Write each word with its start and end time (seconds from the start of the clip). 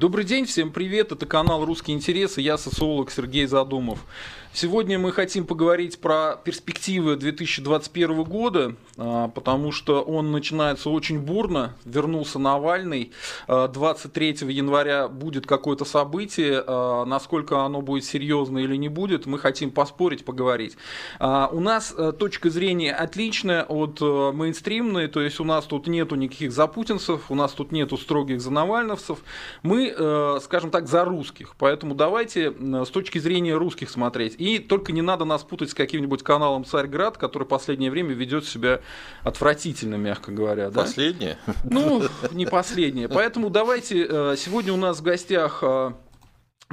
Добрый 0.00 0.24
день, 0.24 0.46
всем 0.46 0.72
привет, 0.72 1.12
это 1.12 1.26
канал 1.26 1.66
«Русские 1.66 1.94
интересы», 1.94 2.40
я 2.40 2.56
социолог 2.56 3.10
Сергей 3.10 3.44
Задумов. 3.44 3.98
Сегодня 4.52 4.98
мы 4.98 5.12
хотим 5.12 5.46
поговорить 5.46 6.00
про 6.00 6.34
перспективы 6.42 7.14
2021 7.14 8.24
года, 8.24 8.74
а, 8.96 9.28
потому 9.28 9.70
что 9.70 10.02
он 10.02 10.32
начинается 10.32 10.90
очень 10.90 11.20
бурно. 11.20 11.76
Вернулся 11.84 12.40
Навальный. 12.40 13.12
23 13.46 14.38
а, 14.42 14.44
января 14.46 15.06
будет 15.06 15.46
какое-то 15.46 15.84
событие. 15.84 16.64
А, 16.66 17.04
насколько 17.04 17.60
оно 17.64 17.80
будет 17.80 18.04
серьезно 18.04 18.58
или 18.58 18.74
не 18.74 18.88
будет, 18.88 19.24
мы 19.24 19.38
хотим 19.38 19.70
поспорить, 19.70 20.24
поговорить. 20.24 20.76
У 21.20 21.60
нас 21.60 21.94
точка 22.18 22.50
зрения 22.50 22.92
отличная 22.92 23.62
от 23.62 24.00
мейнстримной, 24.00 25.06
то 25.06 25.20
есть 25.20 25.38
у 25.38 25.44
нас 25.44 25.64
тут 25.66 25.86
нету 25.86 26.16
никаких 26.16 26.50
запутинцев, 26.50 27.30
у 27.30 27.36
нас 27.36 27.52
тут 27.52 27.70
нету 27.70 27.96
строгих 27.96 28.40
за 28.40 28.50
Навальновцев. 28.50 29.18
Мы, 29.96 30.38
скажем 30.42 30.70
так, 30.70 30.88
за 30.88 31.04
русских. 31.04 31.54
Поэтому 31.58 31.94
давайте 31.94 32.52
с 32.84 32.88
точки 32.88 33.18
зрения 33.18 33.56
русских 33.56 33.90
смотреть. 33.90 34.34
И 34.38 34.58
только 34.58 34.92
не 34.92 35.02
надо 35.02 35.24
нас 35.24 35.42
путать 35.42 35.70
с 35.70 35.74
каким-нибудь 35.74 36.22
каналом 36.22 36.64
Царьград, 36.64 37.18
который 37.18 37.44
в 37.44 37.48
последнее 37.48 37.90
время 37.90 38.14
ведет 38.14 38.44
себя 38.44 38.80
отвратительно, 39.22 39.96
мягко 39.96 40.32
говоря. 40.32 40.70
Да? 40.70 40.82
Последнее? 40.82 41.38
Ну, 41.64 42.02
не 42.32 42.46
последнее. 42.46 43.08
Поэтому 43.08 43.50
давайте, 43.50 44.06
э, 44.08 44.34
сегодня 44.36 44.72
у 44.72 44.76
нас 44.76 45.00
в 45.00 45.02
гостях 45.02 45.60
э, 45.62 45.92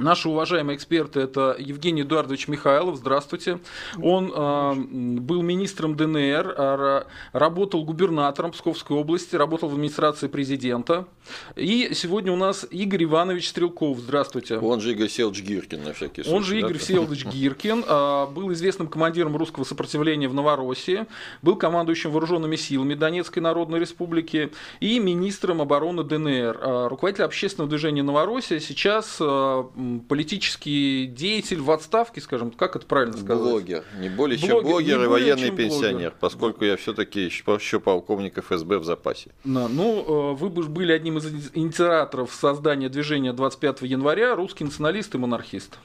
Наши 0.00 0.28
уважаемые 0.28 0.76
эксперты 0.76 1.18
это 1.18 1.56
Евгений 1.58 2.02
Эдуардович 2.02 2.46
Михайлов, 2.46 2.98
здравствуйте. 2.98 3.58
Он 4.00 4.32
э, 4.32 4.74
был 5.18 5.42
министром 5.42 5.96
ДНР, 5.96 6.54
э, 6.56 7.02
работал 7.32 7.84
губернатором 7.84 8.52
Псковской 8.52 8.96
области, 8.96 9.34
работал 9.34 9.68
в 9.68 9.72
администрации 9.72 10.28
президента. 10.28 11.08
И 11.56 11.90
сегодня 11.94 12.32
у 12.32 12.36
нас 12.36 12.64
Игорь 12.70 13.04
Иванович 13.04 13.48
Стрелков, 13.48 13.98
здравствуйте. 13.98 14.58
Он 14.58 14.80
же 14.80 14.92
Игорь 14.92 15.08
Селович 15.08 15.42
Гиркин, 15.42 15.82
на 15.82 15.92
всякий 15.94 16.22
случай. 16.22 16.36
Он 16.36 16.44
же 16.44 16.58
Игорь 16.60 16.74
да? 16.74 16.78
Селович 16.78 17.24
Гиркин, 17.32 17.84
э, 17.84 18.26
был 18.32 18.52
известным 18.52 18.86
командиром 18.86 19.36
русского 19.36 19.64
сопротивления 19.64 20.28
в 20.28 20.34
Новороссии, 20.34 21.06
был 21.42 21.56
командующим 21.56 22.12
вооруженными 22.12 22.54
силами 22.54 22.94
Донецкой 22.94 23.42
Народной 23.42 23.80
Республики 23.80 24.52
и 24.78 25.00
министром 25.00 25.60
обороны 25.60 26.04
ДНР. 26.04 26.56
Э, 26.60 26.86
руководитель 26.86 27.24
общественного 27.24 27.68
движения 27.68 28.04
Новороссия 28.04 28.60
сейчас 28.60 29.16
э, 29.18 29.64
политический 30.08 31.06
деятель 31.06 31.60
в 31.60 31.70
отставке, 31.70 32.20
скажем, 32.20 32.50
как 32.50 32.76
это 32.76 32.86
правильно 32.86 33.16
сказать? 33.16 33.42
Блогер, 33.42 33.84
не 33.98 34.08
более 34.08 34.38
чем 34.38 34.62
блогер, 34.62 35.02
и 35.02 35.06
военный 35.06 35.50
пенсионер, 35.50 35.92
блогер. 35.92 36.14
поскольку 36.20 36.64
я 36.64 36.76
все-таки 36.76 37.24
еще 37.24 37.80
полковник 37.80 38.38
ФСБ 38.38 38.78
в 38.78 38.84
запасе. 38.84 39.30
Да, 39.44 39.68
ну, 39.68 40.32
э, 40.32 40.34
вы 40.34 40.48
бы 40.48 40.62
были 40.64 40.92
одним 40.92 41.18
из 41.18 41.50
инициаторов 41.54 42.34
создания 42.34 42.88
движения 42.88 43.32
25 43.32 43.82
января, 43.82 44.34
русский 44.34 44.64
националист 44.64 45.14
и 45.14 45.18
монархист. 45.18 45.78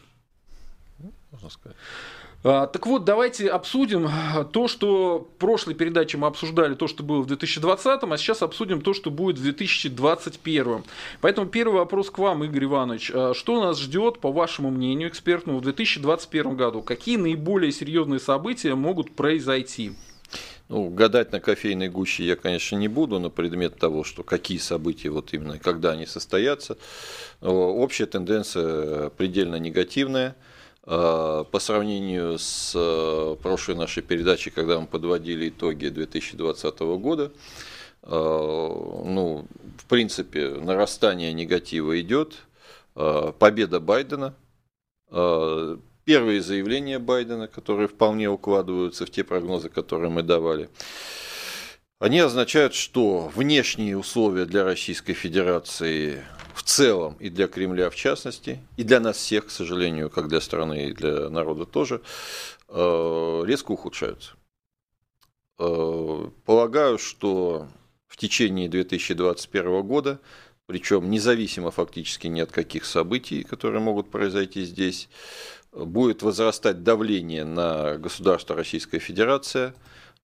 Можно 1.32 1.50
сказать. 1.50 1.78
А, 2.46 2.68
так 2.68 2.86
вот, 2.88 3.06
давайте 3.06 3.48
обсудим 3.48 4.10
то, 4.52 4.68
что 4.68 5.30
в 5.36 5.40
прошлой 5.40 5.76
передаче 5.76 6.18
мы 6.18 6.28
обсуждали, 6.28 6.76
то, 6.76 6.88
что 6.88 7.02
было 7.02 7.22
в 7.22 7.26
2020, 7.26 8.04
а 8.04 8.18
сейчас 8.18 8.42
обсудим 8.42 8.82
то, 8.82 8.94
что 8.94 9.12
будет 9.12 9.38
в 9.38 9.44
2021. 9.44 10.84
Поэтому 11.22 11.48
первый 11.48 11.76
вопрос 11.76 12.10
к 12.10 12.18
вам, 12.18 12.44
Игорь 12.44 12.66
Иванович. 12.66 13.12
А, 13.14 13.34
что 13.34 13.64
нас 13.64 13.80
ждет, 13.80 14.20
по 14.20 14.32
вашему 14.32 14.72
мнению, 14.72 15.08
экспертному, 15.08 15.60
в 15.60 15.62
2021 15.62 16.58
году? 16.58 16.82
Какие 16.82 17.16
наиболее 17.16 17.72
серьезные 17.72 18.20
события 18.20 18.76
могут 18.76 19.16
произойти? 19.16 19.94
Ну, 20.68 20.90
гадать 20.90 21.32
на 21.32 21.40
кофейной 21.40 21.88
гуще 21.88 22.26
я, 22.26 22.36
конечно, 22.36 22.76
не 22.76 22.90
буду 22.90 23.20
на 23.20 23.30
предмет 23.30 23.78
того, 23.78 24.04
что 24.04 24.24
какие 24.24 24.58
события 24.58 25.10
вот 25.10 25.34
именно, 25.34 25.60
когда 25.60 25.92
они 25.92 26.06
состоятся. 26.06 26.78
Общая 27.42 28.06
тенденция 28.06 29.10
предельно 29.12 29.56
негативная– 29.56 30.36
по 30.86 31.60
сравнению 31.60 32.38
с 32.38 32.74
э, 32.76 33.36
прошлой 33.42 33.76
нашей 33.76 34.04
передачей, 34.04 34.50
когда 34.50 34.80
мы 34.80 34.86
подводили 34.86 35.48
итоги 35.48 35.88
2020 35.88 36.80
года, 36.80 37.32
э, 38.02 38.10
ну, 38.10 39.48
в 39.78 39.86
принципе, 39.86 40.50
нарастание 40.50 41.32
негатива 41.32 42.00
идет, 42.02 42.36
победа 42.94 43.80
Байдена, 43.80 44.36
первые 45.10 46.42
заявления 46.42 47.00
Байдена, 47.00 47.48
которые 47.48 47.88
вполне 47.88 48.30
укладываются 48.30 49.08
в 49.08 49.10
те 49.10 49.24
прогнозы, 49.24 49.70
которые 49.70 50.12
мы 50.12 50.22
давали, 50.22 50.70
они 52.04 52.20
означают, 52.20 52.74
что 52.74 53.32
внешние 53.34 53.98
условия 53.98 54.44
для 54.46 54.66
Российской 54.66 55.14
Федерации 55.14 56.22
в 56.54 56.64
целом 56.64 57.16
и 57.20 57.30
для 57.30 57.48
Кремля 57.48 57.90
в 57.90 57.96
частности, 57.96 58.60
и 58.78 58.84
для 58.84 59.00
нас 59.00 59.18
всех, 59.18 59.48
к 59.48 59.52
сожалению, 59.52 60.10
как 60.10 60.28
для 60.28 60.40
страны 60.42 60.90
и 60.90 60.94
для 60.94 61.30
народа 61.30 61.66
тоже, 61.66 62.02
э, 62.70 63.44
резко 63.46 63.72
ухудшаются. 63.72 64.34
Э, 65.60 66.30
полагаю, 66.46 66.98
что 66.98 67.68
в 68.08 68.18
течение 68.18 68.70
2021 68.70 69.82
года, 69.82 70.20
причем 70.66 71.10
независимо 71.10 71.72
фактически 71.72 72.28
ни 72.28 72.40
от 72.40 72.52
каких 72.52 72.86
событий, 72.86 73.44
которые 73.44 73.82
могут 73.82 74.12
произойти 74.12 74.64
здесь, 74.64 75.10
будет 75.72 76.22
возрастать 76.22 76.84
давление 76.84 77.46
на 77.46 77.98
государство 77.98 78.56
Российская 78.56 79.00
Федерация, 79.00 79.74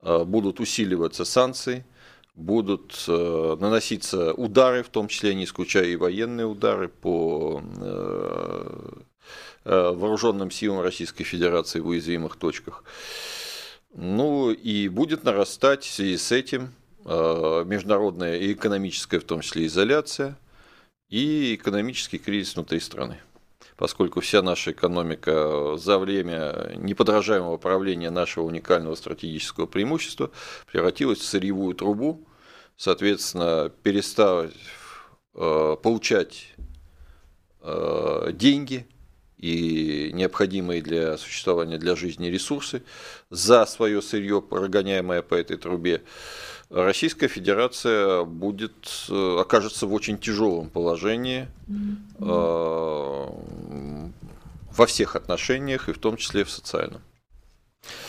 э, 0.01 0.23
будут 0.23 0.59
усиливаться 0.59 1.25
санкции– 1.25 1.85
будут 2.39 3.05
э, 3.07 3.57
наноситься 3.59 4.33
удары, 4.33 4.81
в 4.81 4.89
том 4.89 5.07
числе 5.07 5.35
не 5.35 5.43
исключая 5.43 5.85
и 5.85 5.95
военные 5.95 6.47
удары 6.47 6.87
по 6.87 7.61
э, 7.61 8.91
э, 9.65 9.91
вооруженным 9.91 10.49
силам 10.49 10.81
Российской 10.81 11.23
Федерации 11.23 11.79
в 11.79 11.87
уязвимых 11.87 12.37
точках. 12.37 12.83
Ну 13.93 14.51
и 14.51 14.87
будет 14.87 15.23
нарастать 15.23 15.83
в 15.83 15.91
связи 15.91 16.17
с 16.17 16.31
этим 16.31 16.73
международная 17.05 18.37
и 18.37 18.53
экономическая, 18.53 19.19
в 19.19 19.23
том 19.23 19.41
числе, 19.41 19.65
изоляция 19.65 20.37
и 21.09 21.55
экономический 21.55 22.19
кризис 22.19 22.55
внутри 22.55 22.79
страны 22.79 23.19
поскольку 23.79 24.19
вся 24.19 24.41
наша 24.41 24.71
экономика 24.71 25.77
за 25.77 25.97
время 25.97 26.73
неподражаемого 26.75 27.55
правления 27.55 28.09
нашего 28.09 28.43
уникального 28.43 28.93
стратегического 28.95 29.67
преимущества 29.67 30.31
превратилась 30.69 31.19
в 31.19 31.25
сырьевую 31.25 31.73
трубу, 31.75 32.27
соответственно, 32.79 33.71
перестав 33.83 34.51
э, 35.35 35.75
получать 35.83 36.53
э, 37.61 38.31
деньги 38.33 38.87
и 39.37 40.11
необходимые 40.13 40.81
для 40.81 41.17
существования 41.17 41.77
для 41.77 41.97
жизни 41.97 42.27
ресурсы 42.27 42.81
за 43.29 43.65
свое 43.65 44.01
сырье, 44.01 44.41
прогоняемое 44.41 45.21
по 45.21 45.35
этой 45.35 45.57
трубе, 45.57 46.03
Российская 46.69 47.27
Федерация 47.27 48.23
будет, 48.23 49.07
э, 49.09 49.37
окажется 49.41 49.85
в 49.85 49.93
очень 49.93 50.17
тяжелом 50.17 50.69
положении 50.69 51.47
э, 51.67 53.27
во 54.77 54.85
всех 54.85 55.17
отношениях, 55.17 55.89
и 55.89 55.93
в 55.93 55.97
том 55.97 56.15
числе 56.15 56.45
в 56.45 56.49
социальном. 56.49 57.01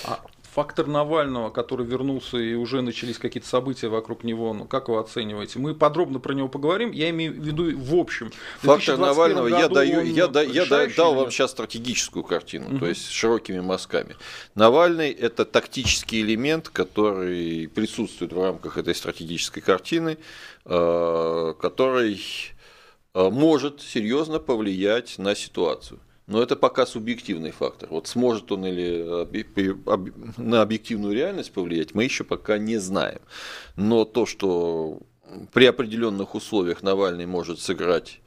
А 0.04 0.20
фактор 0.52 0.86
Навального, 0.86 1.50
который 1.50 1.86
вернулся 1.86 2.36
и 2.36 2.54
уже 2.54 2.82
начались 2.82 3.18
какие-то 3.18 3.48
события 3.48 3.88
вокруг 3.88 4.24
него, 4.24 4.52
ну, 4.52 4.64
как 4.64 4.88
вы 4.88 4.98
оцениваете? 4.98 5.58
Мы 5.58 5.74
подробно 5.74 6.18
про 6.18 6.34
него 6.34 6.48
поговорим, 6.48 6.90
я 6.90 7.10
имею 7.10 7.32
в 7.32 7.36
виду 7.36 7.76
в 7.76 7.94
общем. 7.94 8.30
Фактор 8.60 8.98
Навального 8.98 9.46
я, 9.46 9.68
даю, 9.68 10.02
я, 10.02 10.26
да, 10.26 10.42
я 10.42 10.66
дал 10.66 11.14
вам 11.14 11.30
сейчас 11.30 11.52
стратегическую 11.52 12.24
картину, 12.24 12.66
угу. 12.66 12.78
то 12.80 12.86
есть 12.86 13.10
широкими 13.10 13.60
мазками. 13.60 14.16
Навальный– 14.54 15.10
это 15.10 15.44
тактический 15.44 16.22
элемент, 16.22 16.68
который 16.68 17.68
присутствует 17.68 18.32
в 18.32 18.42
рамках 18.42 18.76
этой 18.76 18.94
стратегической 18.94 19.62
картины, 19.62 20.18
э, 20.64 21.54
который 21.60 22.20
э, 23.14 23.30
может 23.30 23.80
серьезно 23.80 24.40
повлиять 24.40 25.18
на 25.18 25.34
ситуацию. 25.34 26.00
Но 26.30 26.40
это 26.40 26.54
пока 26.54 26.86
субъективный 26.86 27.50
фактор. 27.50 27.88
Вот 27.90 28.06
сможет 28.06 28.52
он 28.52 28.64
или 28.64 29.04
на 30.40 30.62
объективную 30.62 31.12
реальность 31.12 31.52
повлиять, 31.52 31.92
мы 31.92 32.04
еще 32.04 32.22
пока 32.22 32.56
не 32.56 32.78
знаем. 32.78 33.18
Но 33.74 34.04
то, 34.04 34.26
что 34.26 35.00
при 35.52 35.66
определенных 35.66 36.36
условиях 36.36 36.84
Навальный 36.84 37.26
может 37.26 37.58
сыграть 37.58 38.20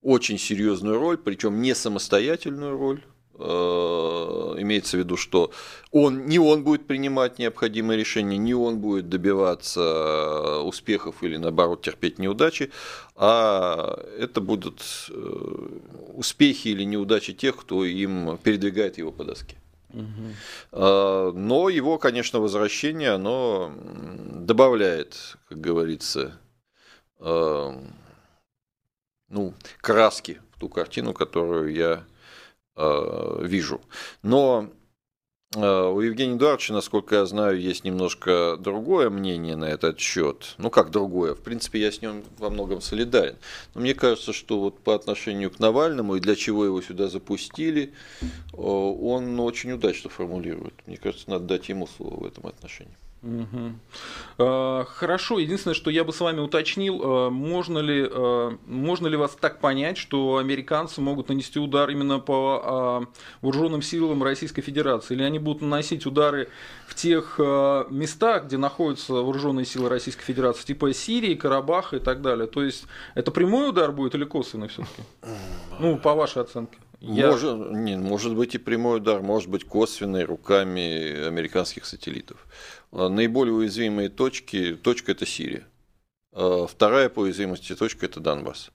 очень 0.00 0.38
серьезную 0.38 1.00
роль, 1.00 1.18
причем 1.18 1.60
не 1.60 1.74
самостоятельную 1.74 2.78
роль, 2.78 3.02
имеется 3.36 4.96
в 4.96 5.00
виду, 5.00 5.16
что 5.16 5.50
он, 5.90 6.26
не 6.26 6.38
он 6.38 6.62
будет 6.62 6.86
принимать 6.86 7.38
необходимые 7.38 7.98
решения, 7.98 8.38
не 8.38 8.54
он 8.54 8.78
будет 8.78 9.08
добиваться 9.08 10.60
успехов 10.60 11.22
или 11.22 11.36
наоборот 11.36 11.82
терпеть 11.82 12.18
неудачи, 12.18 12.70
а 13.16 13.98
это 14.18 14.40
будут 14.40 14.82
э, 15.10 15.68
успехи 16.14 16.68
или 16.68 16.84
неудачи 16.84 17.32
тех, 17.32 17.56
кто 17.56 17.84
им 17.84 18.38
передвигает 18.38 18.98
его 18.98 19.10
по 19.10 19.24
доске. 19.24 19.56
Угу. 19.92 21.32
Но 21.32 21.68
его, 21.68 21.98
конечно, 21.98 22.40
возвращение, 22.40 23.10
оно 23.10 23.72
добавляет, 23.76 25.36
как 25.48 25.60
говорится, 25.60 26.40
ну, 27.20 27.84
краски 29.80 30.40
в 30.52 30.58
ту 30.58 30.68
картину, 30.68 31.14
которую 31.14 31.72
я 31.72 32.04
э, 32.76 33.38
вижу. 33.42 33.80
Но 34.22 34.68
э, 35.54 35.60
у 35.60 36.00
Евгения 36.00 36.36
Эдуардовича, 36.36 36.72
насколько 36.72 37.16
я 37.16 37.26
знаю, 37.26 37.60
есть 37.60 37.84
немножко 37.84 38.56
другое 38.58 39.10
мнение 39.10 39.56
на 39.56 39.66
этот 39.66 39.98
счет. 39.98 40.54
Ну, 40.58 40.70
как 40.70 40.90
другое? 40.90 41.34
В 41.34 41.40
принципе, 41.40 41.80
я 41.80 41.92
с 41.92 42.02
ним 42.02 42.24
во 42.38 42.50
многом 42.50 42.80
солидарен. 42.80 43.36
Но 43.74 43.80
мне 43.80 43.94
кажется, 43.94 44.32
что 44.32 44.60
вот 44.60 44.80
по 44.80 44.94
отношению 44.94 45.50
к 45.50 45.58
Навальному 45.58 46.16
и 46.16 46.20
для 46.20 46.36
чего 46.36 46.64
его 46.64 46.80
сюда 46.82 47.08
запустили, 47.08 47.92
э, 48.22 48.56
он 48.56 49.38
очень 49.40 49.72
удачно 49.72 50.10
формулирует. 50.10 50.74
Мне 50.86 50.96
кажется, 50.96 51.30
надо 51.30 51.44
дать 51.44 51.68
ему 51.68 51.86
слово 51.86 52.24
в 52.24 52.26
этом 52.26 52.46
отношении. 52.46 52.96
Угу. 53.24 54.84
Хорошо, 54.84 55.38
единственное, 55.38 55.74
что 55.74 55.90
я 55.90 56.04
бы 56.04 56.12
с 56.12 56.20
вами 56.20 56.40
уточнил, 56.40 57.00
а, 57.02 57.30
можно 57.30 57.78
ли, 57.78 58.06
а, 58.10 58.56
можно 58.66 59.06
ли 59.06 59.16
вас 59.16 59.36
так 59.40 59.60
понять, 59.60 59.96
что 59.96 60.36
американцы 60.36 61.00
могут 61.00 61.28
нанести 61.28 61.58
удар 61.58 61.88
именно 61.88 62.18
по 62.18 63.06
вооруженным 63.40 63.80
силам 63.80 64.22
Российской 64.22 64.62
Федерации, 64.62 65.14
или 65.14 65.22
они 65.22 65.38
будут 65.38 65.62
наносить 65.62 66.04
удары 66.04 66.48
в 66.86 66.94
тех 66.94 67.38
местах, 67.90 68.44
где 68.44 68.58
находятся 68.58 69.14
вооруженные 69.14 69.64
силы 69.64 69.88
Российской 69.88 70.24
Федерации, 70.24 70.64
типа 70.66 70.92
Сирии, 70.92 71.34
Карабаха 71.34 71.96
и 71.96 72.00
так 72.00 72.20
далее. 72.20 72.46
То 72.46 72.62
есть 72.62 72.84
это 73.14 73.30
прямой 73.30 73.70
удар 73.70 73.90
будет 73.92 74.14
или 74.14 74.24
косвенный 74.24 74.68
все-таки? 74.68 75.02
Ну, 75.78 75.96
по 75.96 76.14
вашей 76.14 76.42
оценке. 76.42 76.78
Я... 77.06 77.30
Может, 77.30 77.72
не, 77.72 77.96
может 77.96 78.34
быть 78.34 78.54
и 78.54 78.58
прямой 78.58 78.98
удар, 78.98 79.20
может 79.22 79.50
быть 79.50 79.64
косвенный 79.64 80.24
руками 80.24 81.26
американских 81.26 81.84
сателлитов. 81.84 82.46
Наиболее 82.92 83.54
уязвимые 83.54 84.08
точки, 84.08 84.74
точка 84.74 85.12
это 85.12 85.26
Сирия. 85.26 85.66
А, 86.36 86.66
вторая 86.66 87.08
по 87.08 87.20
уязвимости 87.20 87.76
точка– 87.76 88.06
это 88.06 88.18
Донбасс. 88.18 88.70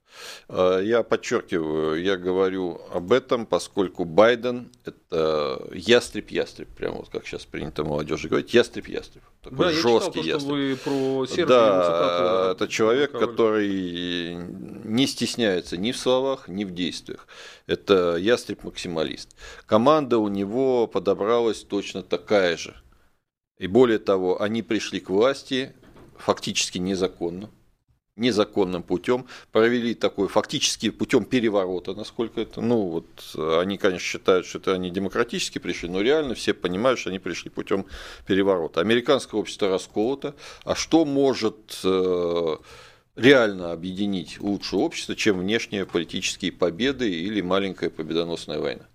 А, 0.48 0.80
я 0.80 1.04
подчеркиваю, 1.04 2.02
я 2.02 2.16
говорю 2.16 2.82
об 2.94 3.12
этом, 3.12 3.46
поскольку 3.46 4.06
Байден– 4.06 4.72
это 4.86 5.68
ястреб-ястреб, 5.74 6.70
прямо 6.70 6.98
вот 6.98 7.10
как 7.10 7.28
сейчас 7.28 7.46
принято 7.46 7.84
молодежи 7.84 8.30
говорить, 8.30 8.54
ястреб-ястреб. 8.54 9.24
Такой 9.44 9.58
да, 9.58 9.72
жесткий 9.72 10.22
я 10.22 10.40
читал, 10.40 10.40
то, 10.40 10.46
что 10.46 10.54
вы 10.54 10.76
про 10.78 11.26
Сербию 11.28 11.48
Да, 11.48 12.52
это 12.54 12.68
человек, 12.70 13.12
который 13.12 14.36
не 14.36 15.06
стесняется 15.08 15.76
ни 15.76 15.92
в 15.92 15.98
словах, 15.98 16.48
ни 16.48 16.64
в 16.64 16.74
действиях. 16.74 17.28
Это 17.68 18.16
ястреб-максималист. 18.16 19.36
Команда 19.66 20.18
у 20.18 20.30
него 20.30 20.88
подобралась 20.88 21.64
точно 21.64 22.04
такая 22.04 22.56
же– 22.56 22.74
и 23.60 23.68
более 23.68 24.00
того, 24.00 24.42
они 24.42 24.62
пришли 24.64 25.02
к 25.02 25.10
власти 25.10 25.74
фактически 26.20 26.78
незаконно, 26.78 27.50
незаконным 28.20 28.84
путем, 28.84 29.26
провели 29.52 29.96
такой 29.96 30.28
фактически 30.28 30.90
путем 30.90 31.24
переворота, 31.26 31.94
насколько 31.94 32.42
это, 32.42 32.62
ну 32.62 32.82
вот 32.82 33.08
они, 33.60 33.78
конечно, 33.78 34.06
считают, 34.06 34.46
что 34.46 34.60
это 34.60 34.74
они 34.74 34.92
демократически 34.92 35.58
пришли, 35.58 35.90
но 35.90 36.02
реально 36.02 36.36
все 36.36 36.54
понимают, 36.54 37.00
что 37.00 37.10
они 37.10 37.20
пришли 37.20 37.50
путем 37.50 37.86
переворота. 38.28 38.82
Американское 38.82 39.40
общество 39.40 39.70
расколото, 39.70 40.36
а 40.66 40.76
что 40.76 41.06
может 41.06 41.80
э, 41.84 42.58
реально 43.16 43.72
объединить 43.72 44.40
лучшее 44.40 44.82
общество, 44.82 45.16
чем 45.16 45.40
внешние 45.40 45.86
политические 45.86 46.52
победы 46.52 47.10
или 47.10 47.42
маленькая 47.42 47.90
победоносная 47.90 48.60
война? 48.60 48.86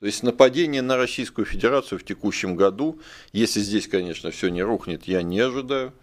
То 0.00 0.06
есть 0.06 0.22
нападение 0.22 0.82
на 0.82 0.96
Российскую 0.96 1.46
Федерацию 1.46 1.98
в 1.98 2.04
текущем 2.04 2.56
году, 2.56 3.00
если 3.32 3.60
здесь, 3.60 3.88
конечно, 3.88 4.30
все 4.32 4.48
не 4.48 4.62
рухнет, 4.62 5.04
я 5.04 5.22
не 5.22 5.40
ожидаю. 5.40 5.94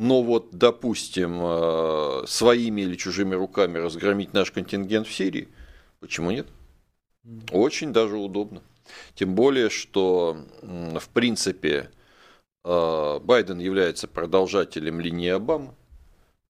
Но 0.00 0.22
вот, 0.22 0.48
допустим, 0.52 1.40
э, 1.42 2.22
своими 2.26 2.80
или 2.80 2.96
чужими 2.96 3.34
руками 3.34 3.76
разгромить 3.76 4.32
наш 4.32 4.50
контингент 4.50 5.06
в 5.06 5.12
Сирии, 5.12 5.48
почему 5.98 6.30
нет? 6.30 6.46
Очень 7.52 7.92
даже 7.92 8.16
удобно. 8.16 8.62
Тем 9.14 9.34
более, 9.34 9.68
что, 9.68 10.38
в 10.62 11.06
принципе, 11.12 11.90
э, 12.64 13.20
Байден 13.22 13.58
является 13.58 14.08
продолжателем 14.08 15.00
линии 15.00 15.28
Обамы. 15.28 15.74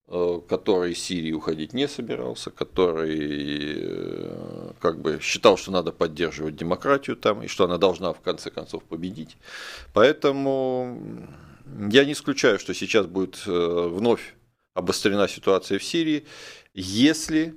Э, 0.07 0.41
который 0.49 0.93
из 0.93 1.03
Сирии 1.03 1.33
уходить 1.33 1.73
не 1.73 1.89
собирался, 1.89 2.51
который 2.51 4.75
как 4.81 5.01
бы 5.01 5.19
считал, 5.21 5.57
что 5.57 5.73
надо 5.73 5.93
поддерживать 5.93 6.57
демократию 6.57 7.17
там, 7.17 7.43
и 7.43 7.49
что 7.49 7.65
она 7.65 7.79
должна 7.79 8.13
в 8.13 8.21
конце 8.21 8.51
концов 8.51 8.85
победить. 8.85 9.37
Поэтому 9.93 11.27
я 11.91 12.05
не 12.05 12.13
исключаю, 12.13 12.59
что 12.59 12.75
сейчас 12.75 13.07
будет 13.07 13.43
э, 13.47 13.51
вновь 13.51 14.35
обострена 14.75 15.29
ситуация 15.29 15.79
в 15.79 15.85
Сирии, 15.85 16.27
если 16.75 17.55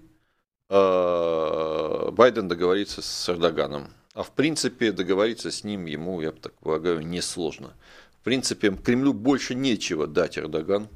Байден 0.69 2.47
договорится 2.47 3.03
с 3.03 3.29
Эрдоганом. 3.29 3.89
А 4.15 4.23
в 4.23 4.31
принципе 4.31 4.91
договориться 4.91 5.51
с 5.51 5.63
ним 5.63 5.85
ему, 5.85 6.19
я 6.21 6.31
так 6.31 6.53
полагаю, 6.53 7.05
несложно. 7.05 7.73
В 8.19 8.23
принципе, 8.23 8.71
Кремлю 8.71 9.13
больше 9.13 9.53
нечего 9.53 10.07
дать 10.07 10.37
Эрдогану 10.39 10.89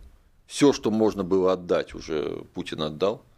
все, 0.47 0.73
что 0.73 0.89
можно 0.89 1.23
было 1.23 1.53
отдать, 1.53 1.93
уже 1.93 2.43
Путин 2.53 2.81
отдал, 2.81 3.21
э, 3.21 3.36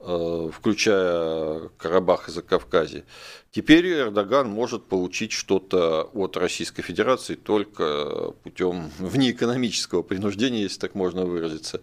включая 0.00 1.68
Карабах 1.76 2.28
и 2.28 2.32
Закавказье. 2.32 3.04
Теперь 3.50 3.86
Эрдоган 3.88 4.48
может 4.48 4.84
получить 4.84 5.32
что-то 5.32 6.08
от 6.14 6.36
Российской 6.36 6.82
Федерации 6.82 7.34
только 7.34 8.32
путем 8.44 8.90
внеэкономического 8.98 10.02
принуждения, 10.02 10.62
если 10.62 10.78
так 10.78 10.94
можно 10.94 11.24
выразиться, 11.24 11.82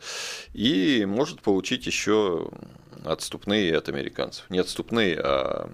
и 0.54 1.06
может 1.06 1.42
получить 1.42 1.86
еще 1.88 2.50
отступные 3.04 3.76
от 3.78 3.90
американцев. 3.90 4.50
Не 4.50 4.60
отступные, 4.60 5.20
а 5.20 5.70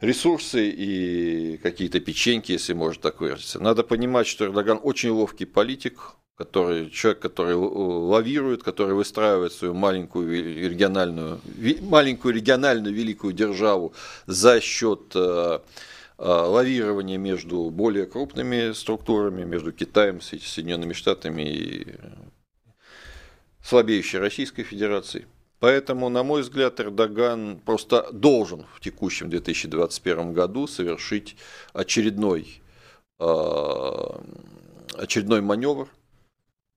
ресурсы 0.00 0.68
и 0.68 1.56
какие-то 1.58 2.00
печеньки, 2.00 2.52
если 2.52 2.74
можно 2.74 3.00
так 3.00 3.20
выразиться. 3.20 3.58
Надо 3.60 3.82
понимать, 3.82 4.26
что 4.26 4.44
Эрдоган 4.44 4.78
очень 4.82 5.10
ловкий 5.10 5.46
политик, 5.46 6.16
который, 6.36 6.90
человек, 6.90 7.20
который 7.20 7.54
лавирует, 7.54 8.62
который 8.62 8.94
выстраивает 8.94 9.52
свою 9.52 9.72
маленькую 9.74 10.30
региональную, 10.68 11.40
маленькую 11.80 12.34
региональную 12.34 12.94
великую 12.94 13.32
державу 13.32 13.94
за 14.26 14.60
счет 14.60 15.12
э, 15.14 15.60
э, 16.18 16.22
лавирования 16.22 17.16
между 17.16 17.70
более 17.70 18.04
крупными 18.04 18.72
структурами, 18.72 19.44
между 19.44 19.72
Китаем, 19.72 20.20
Соединенными 20.20 20.92
Штатами 20.92 21.42
и 21.42 21.86
слабеющей 23.62 24.18
Российской 24.18 24.62
Федерацией. 24.62 25.24
Поэтому, 25.58 26.10
на 26.10 26.22
мой 26.22 26.42
взгляд, 26.42 26.78
Эрдоган 26.80 27.60
просто 27.64 28.12
должен 28.12 28.66
в 28.74 28.80
текущем 28.80 29.30
2021 29.30 30.34
году 30.34 30.66
совершить 30.66 31.36
очередной, 31.72 32.60
э, 33.20 33.24
очередной 34.98 35.40
маневр, 35.40 35.88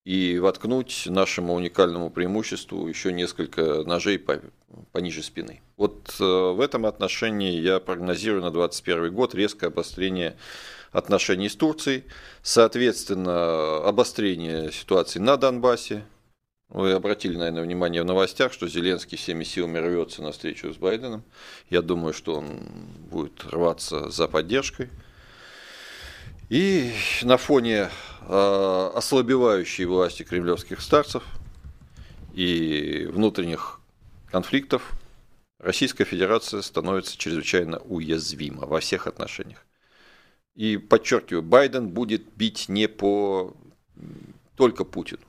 и 0.06 0.40
воткнуть 0.40 1.04
нашему 1.06 1.54
уникальному 1.54 2.10
преимуществу 2.10 2.88
еще 2.88 3.12
несколько 3.12 3.84
ножей 3.84 4.18
по, 4.18 4.42
пониже 4.92 5.22
спины. 5.24 5.62
Вот 5.78 6.16
э, 6.20 6.24
в 6.24 6.60
этом 6.62 6.86
отношении 6.86 7.60
я 7.60 7.80
прогнозирую 7.80 8.42
на 8.42 8.52
2021 8.52 9.14
год 9.14 9.36
резкое 9.36 9.68
обострение 9.68 10.38
отношений 10.92 11.50
с 11.50 11.56
Турцией, 11.56 12.06
соответственно, 12.42 13.78
обострение 13.78 14.72
ситуации 14.72 15.20
на 15.20 15.38
Донбассе. 15.38 16.04
Вы 16.70 16.92
обратили, 16.92 17.36
наверное, 17.36 17.64
внимание 17.64 18.04
в 18.04 18.06
новостях, 18.06 18.54
что 18.54 18.68
Зеленский 18.68 19.18
всеми 19.18 19.44
силами 19.44 19.80
рвется 19.80 20.22
на 20.22 20.32
встречу 20.32 20.72
с 20.72 20.78
Байденом. 20.78 21.24
Я 21.70 21.82
думаю, 21.82 22.14
что 22.14 22.36
он 22.36 22.60
будет 23.10 23.44
рваться 23.46 24.10
за 24.10 24.28
поддержкой. 24.28 24.90
И 26.50 26.92
на 27.22 27.38
фоне 27.38 27.90
э, 28.28 28.92
ослабевающей 28.96 29.86
власти 29.86 30.24
кремлевских 30.24 30.82
старцев 30.82 31.24
и 32.34 33.08
внутренних 33.12 33.80
конфликтов 34.32 34.94
Российская 35.60 36.06
Федерация 36.06 36.64
становится 36.64 37.18
чрезвычайно 37.18 37.78
уязвима 37.80 38.66
во 38.66 38.80
всех 38.80 39.06
отношениях. 39.06 39.64
И 40.56 40.78
подчеркиваю, 40.78 41.44
Байден 41.44 41.90
будет 41.90 42.24
бить 42.36 42.68
не 42.68 42.88
по 42.88 43.56
только 44.56 44.86
Путину. 44.86 45.22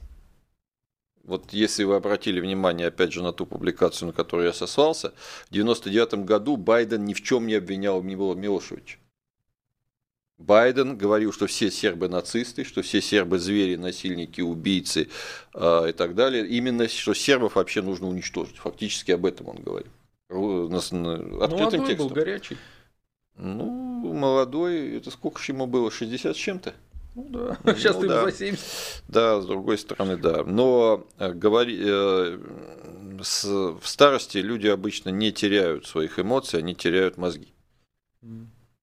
Вот 1.24 1.52
если 1.52 1.84
вы 1.84 1.96
обратили 1.96 2.40
внимание, 2.40 2.86
опять 2.86 3.12
же, 3.12 3.22
на 3.22 3.32
ту 3.32 3.44
публикацию, 3.44 4.06
на 4.06 4.12
которую 4.14 4.46
я 4.46 4.54
сослался, 4.54 5.12
в 5.46 5.50
1999 5.50 6.24
году 6.24 6.56
Байден 6.56 7.04
ни 7.04 7.12
в 7.12 7.22
чем 7.22 7.46
не 7.46 7.54
обвинял 7.54 8.02
Милошевича. 8.02 8.99
Байден 10.40 10.96
говорил, 10.96 11.32
что 11.32 11.46
все 11.46 11.70
сербы 11.70 12.08
нацисты, 12.08 12.64
что 12.64 12.80
все 12.80 13.02
сербы 13.02 13.38
звери, 13.38 13.76
насильники, 13.76 14.40
убийцы 14.40 15.08
э, 15.54 15.90
и 15.90 15.92
так 15.92 16.14
далее. 16.14 16.46
Именно 16.46 16.88
что 16.88 17.12
сербов 17.12 17.56
вообще 17.56 17.82
нужно 17.82 18.08
уничтожить. 18.08 18.56
Фактически 18.56 19.12
об 19.12 19.26
этом 19.26 19.48
он 19.50 19.56
говорил. 19.56 19.92
Открытым 21.42 21.80
молодой 21.80 21.86
текстом. 21.86 22.08
был 22.08 22.14
горячий. 22.14 22.56
Ну, 23.36 24.14
молодой, 24.14 24.96
это 24.96 25.10
сколько 25.10 25.42
же 25.42 25.52
ему 25.52 25.66
было? 25.66 25.90
60 25.90 26.34
с 26.34 26.38
чем-то? 26.38 26.74
Ну 27.14 27.26
да, 27.28 27.58
ну, 27.62 27.74
сейчас 27.76 27.96
ты 27.96 28.08
да. 28.08 28.24
за 28.24 28.32
70. 28.32 29.02
Да, 29.08 29.40
с 29.42 29.46
другой 29.46 29.76
стороны, 29.76 30.16
да. 30.16 30.42
Но 30.44 31.06
э, 31.18 31.32
говори, 31.32 31.78
э, 31.82 32.38
в 33.18 33.86
старости 33.86 34.38
люди 34.38 34.68
обычно 34.68 35.10
не 35.10 35.32
теряют 35.32 35.86
своих 35.86 36.18
эмоций, 36.18 36.60
они 36.60 36.74
теряют 36.74 37.18
мозги. 37.18 37.52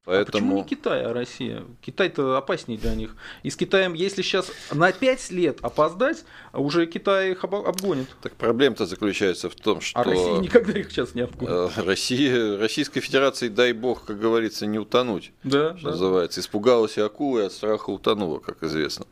Поэтому... 0.07 0.21
А 0.21 0.31
почему 0.31 0.57
не 0.59 0.63
Китай, 0.63 1.03
а 1.03 1.11
Россия? 1.11 1.63
Китай-то 1.81 2.37
опаснее 2.37 2.79
для 2.79 2.95
них. 2.95 3.13
И 3.43 3.49
с 3.49 3.57
Китаем, 3.57 3.93
если 3.93 4.21
сейчас 4.21 4.49
на 4.71 4.93
5 4.93 5.31
лет 5.31 5.59
опоздать, 5.61 6.23
уже 6.53 6.85
Китай 6.85 7.31
их 7.31 7.43
обгонит. 7.43 8.07
Так 8.21 8.31
проблема-то 8.37 8.85
заключается 8.85 9.49
в 9.49 9.55
том, 9.55 9.81
что... 9.81 9.99
А 9.99 10.05
Россия 10.05 10.39
никогда 10.39 10.79
их 10.79 10.91
сейчас 10.91 11.13
не 11.13 11.23
обгонит. 11.23 11.51
Э, 11.51 11.81
Россия, 11.83 12.57
Российской 12.57 13.01
Федерации, 13.01 13.49
дай 13.49 13.73
бог, 13.73 14.05
как 14.05 14.17
говорится, 14.17 14.65
не 14.65 14.79
утонуть. 14.79 15.33
Да, 15.43 15.75
что 15.75 15.87
да. 15.87 15.91
называется. 15.91 16.39
Испугалась 16.39 16.97
и 16.97 17.01
акулы, 17.01 17.43
от 17.43 17.51
страха 17.51 17.89
утонула, 17.89 18.39
как 18.39 18.63
известно. 18.63 19.07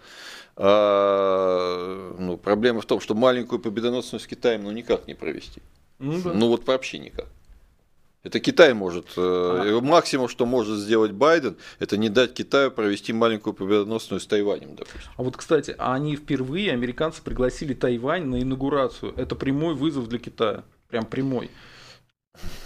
А, 0.55 2.15
ну, 2.17 2.37
проблема 2.37 2.79
в 2.79 2.85
том, 2.85 3.01
что 3.01 3.15
маленькую 3.15 3.59
победоносную 3.59 4.21
с 4.21 4.27
Китаем 4.27 4.63
ну 4.63 4.71
никак 4.71 5.07
не 5.07 5.13
провести. 5.13 5.61
Ну, 5.99 6.21
да. 6.21 6.31
ну 6.31 6.47
вот 6.47 6.65
вообще 6.65 6.99
никак. 6.99 7.27
Это 8.25 8.39
Китай 8.39 8.73
может. 8.73 9.05
А. 9.17 9.79
Максимум, 9.81 10.27
что 10.27 10.45
может 10.45 10.79
сделать 10.79 11.11
Байден, 11.11 11.57
это 11.79 11.95
не 11.95 12.09
дать 12.09 12.33
Китаю 12.33 12.71
провести 12.71 13.13
маленькую 13.13 13.53
победоносную 13.53 14.19
с 14.19 14.25
Тайванем, 14.25 14.75
допустим. 14.75 15.11
А 15.15 15.23
вот, 15.23 15.37
кстати, 15.37 15.75
они 15.77 16.15
впервые, 16.15 16.71
американцы 16.71 17.21
пригласили 17.21 17.75
Тайвань 17.75 18.25
на 18.25 18.41
инаугурацию. 18.41 19.13
Это 19.15 19.35
прямой 19.35 19.75
вызов 19.75 20.09
для 20.09 20.17
Китая. 20.17 20.63
Прям 20.89 21.05
прямой. 21.05 21.51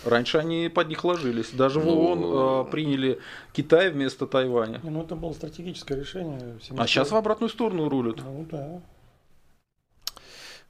Раньше 0.06 0.38
они 0.38 0.70
под 0.74 0.88
них 0.88 1.04
ложились. 1.04 1.52
Даже 1.52 1.80
ну, 1.80 1.86
в 1.86 2.00
ООН 2.00 2.68
э, 2.68 2.72
приняли 2.72 3.20
Китай 3.54 3.92
вместо 3.92 4.28
Тайваня. 4.28 4.80
Ну, 4.82 5.04
это 5.04 5.16
было 5.16 5.34
стратегическое 5.34 6.00
решение. 6.00 6.58
А 6.78 6.88
сейчас 6.88 7.12
в 7.12 7.16
обратную 7.16 7.50
сторону 7.50 7.90
рулят. 7.90 8.18
Ну, 8.18 8.48
да. 8.50 8.82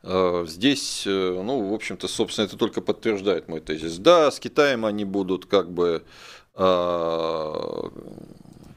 А, 0.01 0.45
здесь, 0.45 1.03
э, 1.05 1.41
ну, 1.43 1.69
в 1.69 1.73
общем-то, 1.73 2.07
собственно, 2.07 2.45
это 2.45 2.57
только 2.57 2.81
подтверждает 2.81 3.47
мой 3.47 3.59
тезис. 3.59 3.97
Да, 3.97 4.31
с 4.31 4.39
Китаем 4.39 4.85
они 4.85 5.03
будут 5.05 5.45
как 5.45 5.71
бы 5.71 6.03
э, 6.55 7.53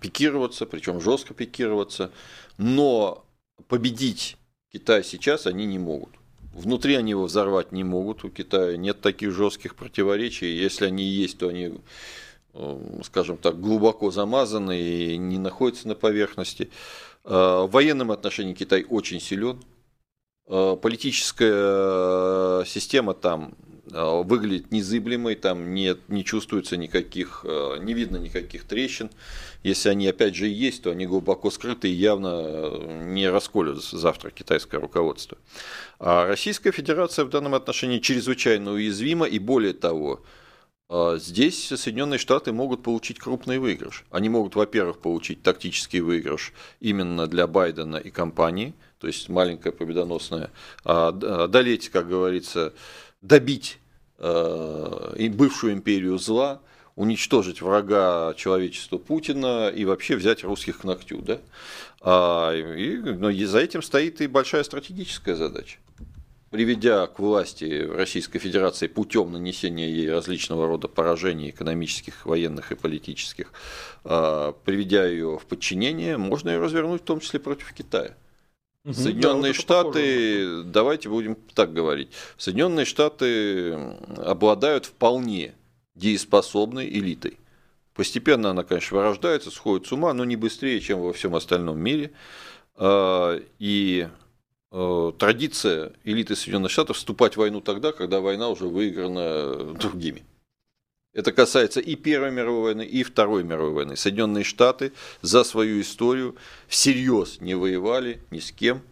пикироваться, 0.01 0.67
причем 0.67 1.01
жестко 1.01 1.35
пикироваться, 1.35 2.11
но 2.59 3.25
победить 3.69 4.37
Китай 4.73 5.05
сейчас 5.05 5.47
они 5.47 5.67
не 5.67 5.79
могут. 5.79 6.11
Внутри 6.55 6.97
они 6.97 7.11
его 7.11 7.25
взорвать 7.25 7.73
не 7.73 7.85
могут, 7.85 8.25
у 8.25 8.29
Китая 8.29 8.77
нет 8.77 9.01
таких 9.01 9.31
жестких 9.31 9.75
противоречий. 9.75 10.55
Если 10.55 10.87
они 10.87 11.05
есть, 11.05 11.39
то 11.39 11.49
они, 11.49 11.79
э, 12.55 13.01
скажем 13.05 13.37
так, 13.37 13.61
глубоко 13.61 14.11
замазаны 14.11 14.81
и 14.81 15.17
не 15.19 15.39
находятся 15.39 15.87
на 15.89 15.95
поверхности. 15.95 16.71
В 17.25 17.69
военном 17.71 18.11
отношении 18.11 18.53
Китай 18.53 18.85
очень 18.89 19.21
силен, 19.21 19.63
Э, 19.63 19.72
политическая 20.47 21.53
э, 21.53 22.63
система 22.67 23.15
там 23.15 23.55
э, 23.91 24.23
выглядит 24.25 24.73
незыблемой, 24.73 25.35
там 25.35 25.75
нет, 25.75 26.01
не 26.09 26.25
чувствуется 26.25 26.77
никаких, 26.77 27.45
не 27.81 27.95
видно 27.95 28.17
никаких 28.17 28.65
трещин. 28.65 29.11
Если 29.63 29.89
они 29.89 30.09
опять 30.09 30.35
же 30.35 30.49
есть, 30.49 30.83
то 30.83 30.91
они 30.91 31.07
глубоко 31.07 31.51
скрыты 31.51 31.89
и 31.89 31.93
явно 31.93 33.05
не 33.05 33.29
расколют 33.29 33.85
завтра 33.85 34.31
китайское 34.31 34.81
руководство. 34.81 35.39
А 35.99 36.27
Российская 36.27 36.73
Федерация 36.73 37.25
в 37.25 37.31
данном 37.31 37.55
отношении 37.55 38.01
чрезвычайно 38.01 38.73
уязвима 38.73 39.27
и 39.27 39.39
более 39.39 39.75
того, 39.75 40.21
Здесь 41.17 41.69
Соединенные 41.69 42.19
Штаты 42.19 42.53
могут 42.53 42.83
получить 42.83 43.19
крупный 43.19 43.59
выигрыш. 43.59 44.05
Они 44.11 44.29
могут, 44.29 44.57
во-первых, 44.57 44.99
получить 44.99 45.43
тактический 45.43 46.01
выигрыш 46.01 46.53
именно 46.81 47.27
для 47.27 47.47
Байдена 47.47 47.97
и 47.97 48.11
компании– 48.11 48.75
то 49.03 49.09
есть 49.09 49.29
маленькая 49.29 49.73
победоносная, 49.73 50.51
а 50.85 51.09
одолеть, 51.09 51.89
как 51.89 52.09
говорится, 52.09 52.73
добить 53.21 53.81
э, 54.19 55.29
бывшую 55.31 55.73
империю 55.73 56.19
зла, 56.19 56.61
уничтожить 56.95 57.63
врага 57.63 58.33
человечества 58.37 58.99
Путина 58.99 59.71
и 59.71 59.85
вообще 59.85 60.15
взять 60.15 60.45
русских 60.45 60.79
к 60.79 60.85
ногтю. 60.85 61.21
Да? 61.21 61.39
А, 62.01 62.55
и, 62.55 62.97
но 62.97 63.33
за 63.33 63.59
этим 63.59 63.83
стоит 63.83 64.21
и 64.21 64.29
большая 64.29 64.63
стратегическая 64.63 65.35
задача. 65.35 65.79
Приведя 66.51 67.09
к 67.09 67.19
власти 67.19 67.85
Российской 67.85 68.39
Федерации 68.39 68.87
путем 68.87 69.33
нанесения 69.33 69.89
ей 69.89 70.13
различного 70.13 70.69
рода 70.69 70.87
поражений 70.87 71.51
экономических, 71.51 72.25
военных 72.25 72.71
и 72.71 72.77
политических, 72.77 73.53
а, 74.05 74.53
приведя 74.65 75.07
ее 75.07 75.41
в 75.41 75.47
подчинение, 75.47 76.19
можно 76.19 76.51
ее 76.51 76.61
развернуть 76.61 77.03
в 77.03 77.05
том 77.05 77.19
числе 77.19 77.41
против 77.41 77.73
Китая. 77.73 78.15
Соединенные 78.85 79.53
да, 79.53 79.59
Штаты, 79.59 80.45
похоже. 80.45 80.63
давайте 80.65 81.09
будем 81.09 81.37
так 81.55 81.73
говорить, 81.73 82.11
Соединенные 82.37 82.85
Штаты 82.85 83.75
обладают 84.17 84.87
вполне 84.87 85.55
дееспособной 85.95 86.89
элитой. 86.89 87.39
Постепенно 87.95 88.51
она, 88.51 88.65
конечно, 88.65 88.97
вырождается, 88.97 89.51
сходит 89.51 89.87
с 89.87 89.93
ума, 89.93 90.13
но 90.15 90.25
не 90.25 90.37
быстрее, 90.37 90.81
чем 90.81 91.01
во 91.01 91.13
всем 91.13 91.35
остальном 91.35 91.79
мире. 91.79 92.11
А, 92.75 93.39
и 93.59 94.09
а, 94.71 95.13
традиция 95.13 95.93
элиты 96.03 96.35
Соединенных 96.35 96.71
Штатов 96.71 96.97
вступать 96.97 97.35
в 97.35 97.37
войну 97.37 97.61
тогда, 97.61 97.93
когда 97.93 98.21
война 98.21 98.49
уже 98.49 98.67
выиграна 98.67 99.75
другими. 99.75 100.25
Это 101.15 101.33
касается 101.33 101.81
и 101.81 101.95
Первой 101.95 102.31
мировой 102.31 102.63
войны, 102.63 102.87
и 102.87 103.03
Второй 103.03 103.45
мировой 103.45 103.73
войны. 103.73 103.97
Соединенные 103.97 104.45
Штаты 104.45 104.93
за 105.21 105.45
свою 105.45 105.81
историю 105.81 106.37
всерьез 106.69 107.41
не 107.41 107.55
воевали 107.55 108.21
ни 108.31 108.39
с 108.39 108.51
кем, 108.51 108.83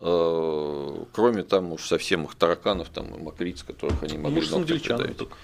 э, 0.00 1.04
кроме 1.12 1.42
там 1.44 1.72
уж 1.72 1.86
совсем 1.86 2.24
их 2.24 2.34
тараканов, 2.34 2.90
там 2.90 3.22
макриц, 3.22 3.62
которых 3.62 4.02
они 4.02 4.18
могли 4.18 4.36
Может, 4.36 4.50
с 4.50 4.54
англичанами 4.54 5.14
только. 5.14 5.36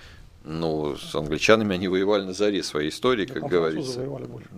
Ну, 0.46 0.94
с 0.98 1.14
англичанами 1.14 1.74
они 1.74 1.88
воевали 1.88 2.24
на 2.24 2.34
заре 2.34 2.62
своей 2.62 2.90
истории, 2.90 3.24
как 3.24 3.44
говорится. 3.48 4.06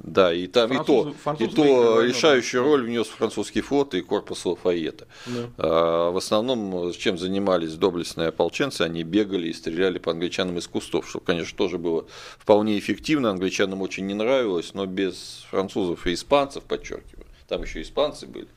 Да, 0.02 0.34
и 0.34 0.48
там 0.48 0.68
французы, 0.68 1.10
и 1.10 1.14
то, 1.14 1.44
и 1.44 1.46
то 1.46 2.02
решающую 2.02 2.60
роль 2.64 2.84
внес 2.84 3.06
французский 3.06 3.60
флот 3.60 3.94
и 3.94 4.00
корпус 4.00 4.44
Лафайета. 4.44 5.06
Да. 5.26 5.48
А, 5.58 6.10
в 6.10 6.16
основном, 6.16 6.92
чем 6.92 7.16
занимались 7.16 7.74
доблестные 7.74 8.28
ополченцы, 8.28 8.82
они 8.82 9.04
бегали 9.04 9.46
и 9.46 9.52
стреляли 9.52 9.98
по 9.98 10.10
англичанам 10.10 10.58
из 10.58 10.66
кустов, 10.66 11.08
что, 11.08 11.20
конечно, 11.20 11.56
тоже 11.56 11.78
было 11.78 12.04
вполне 12.36 12.80
эффективно. 12.80 13.30
Англичанам 13.30 13.80
очень 13.80 14.06
не 14.06 14.14
нравилось, 14.14 14.74
но 14.74 14.86
без 14.86 15.46
французов 15.50 16.04
и 16.08 16.14
испанцев, 16.14 16.64
подчеркиваю, 16.64 17.26
там 17.46 17.62
еще 17.62 17.80
испанцы 17.80 18.26
были, 18.26 18.48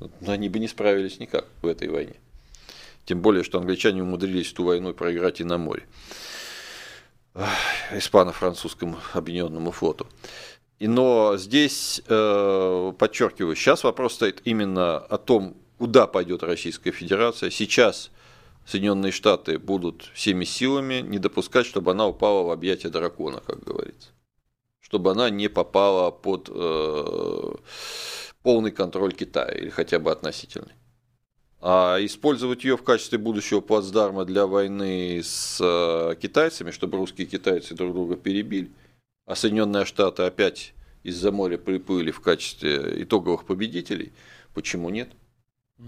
но 0.00 0.32
они 0.32 0.48
бы 0.48 0.58
не 0.58 0.66
справились 0.66 1.20
никак 1.20 1.46
в 1.62 1.68
этой 1.68 1.88
войне. 1.88 2.14
Тем 3.04 3.20
более, 3.20 3.44
что 3.44 3.58
англичане 3.58 4.02
умудрились 4.02 4.52
эту 4.52 4.64
войну 4.64 4.94
проиграть 4.94 5.40
и 5.40 5.44
на 5.44 5.58
море. 5.58 5.86
Испано-французскому 7.92 8.98
объединенному 9.12 9.72
флоту. 9.72 10.06
И, 10.78 10.88
но 10.88 11.36
здесь, 11.36 12.02
э, 12.06 12.92
подчеркиваю, 12.98 13.56
сейчас 13.56 13.84
вопрос 13.84 14.14
стоит 14.14 14.40
именно 14.44 14.98
о 14.98 15.18
том, 15.18 15.56
куда 15.78 16.06
пойдет 16.06 16.42
Российская 16.42 16.92
Федерация. 16.92 17.50
Сейчас 17.50 18.10
Соединенные 18.66 19.12
Штаты 19.12 19.58
будут 19.58 20.10
всеми 20.14 20.44
силами 20.44 21.00
не 21.00 21.18
допускать, 21.18 21.66
чтобы 21.66 21.90
она 21.90 22.06
упала 22.06 22.42
в 22.42 22.50
объятия 22.50 22.88
дракона, 22.88 23.40
как 23.44 23.62
говорится. 23.62 24.10
Чтобы 24.80 25.10
она 25.10 25.30
не 25.30 25.48
попала 25.48 26.10
под 26.10 26.48
э, 26.52 27.54
полный 28.42 28.70
контроль 28.70 29.12
Китая, 29.12 29.52
или 29.52 29.70
хотя 29.70 29.98
бы 29.98 30.10
относительный. 30.10 30.72
А 31.66 31.96
использовать 32.04 32.62
ее 32.62 32.76
в 32.76 32.82
качестве 32.82 33.16
будущего 33.16 33.62
плацдарма 33.62 34.26
для 34.26 34.46
войны 34.46 35.22
с 35.24 35.58
э, 35.62 36.14
китайцами, 36.16 36.70
чтобы 36.70 36.98
русские 36.98 37.26
и 37.26 37.30
китайцы 37.30 37.74
друг 37.74 37.94
друга 37.94 38.16
перебили, 38.16 38.70
а 39.24 39.34
Соединенные 39.34 39.86
Штаты 39.86 40.24
опять 40.24 40.74
из-за 41.04 41.32
моря 41.32 41.56
приплыли 41.56 42.10
в 42.10 42.20
качестве 42.20 43.02
итоговых 43.02 43.46
победителей, 43.46 44.12
почему 44.52 44.90
нет? 44.90 45.08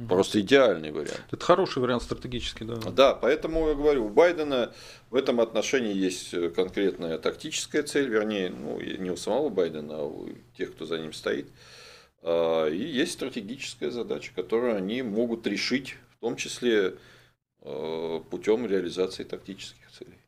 Просто 0.09 0.41
идеальный 0.41 0.93
вариант. 0.93 1.25
Это 1.31 1.45
хороший 1.45 1.83
вариант 1.83 2.05
стратегически, 2.05 2.65
да. 2.65 2.77
Да, 2.77 3.13
поэтому 3.15 3.69
я 3.69 3.75
говорю, 3.75 4.07
у 4.07 4.09
Байдена 4.09 4.73
в 5.11 5.15
этом 5.15 5.43
отношении 5.43 5.95
есть 5.95 6.31
конкретная 6.55 7.19
тактическая 7.19 7.83
цель, 7.83 8.09
вернее, 8.09 8.49
ну, 8.49 8.81
не 8.81 9.11
у 9.11 9.17
самого 9.19 9.51
Байдена, 9.51 9.99
а 9.99 10.05
у 10.05 10.31
тех, 10.57 10.73
кто 10.73 10.87
за 10.87 10.99
ним 10.99 11.13
стоит– 11.13 11.49
и 12.27 12.77
есть 12.77 13.13
стратегическая 13.13 13.91
задача, 13.91 14.33
которую 14.35 14.77
они 14.77 15.03
могут 15.03 15.47
решить, 15.47 15.97
в 16.17 16.21
том 16.21 16.37
числе 16.37 16.95
а, 17.63 18.21
путем 18.31 18.67
реализации 18.67 19.23
тактических 19.23 19.89
целей. 19.93 20.19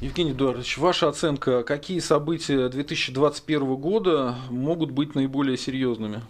Евгений 0.00 0.32
Эдуардович, 0.32 0.76
ваша 0.76 1.08
оценка, 1.08 1.62
какие 1.62 2.00
события 2.00 2.68
2021 2.68 3.76
года 3.76 4.34
могут 4.50 4.90
быть 4.90 5.14
наиболее 5.14 5.56
серьезными? 5.56 6.22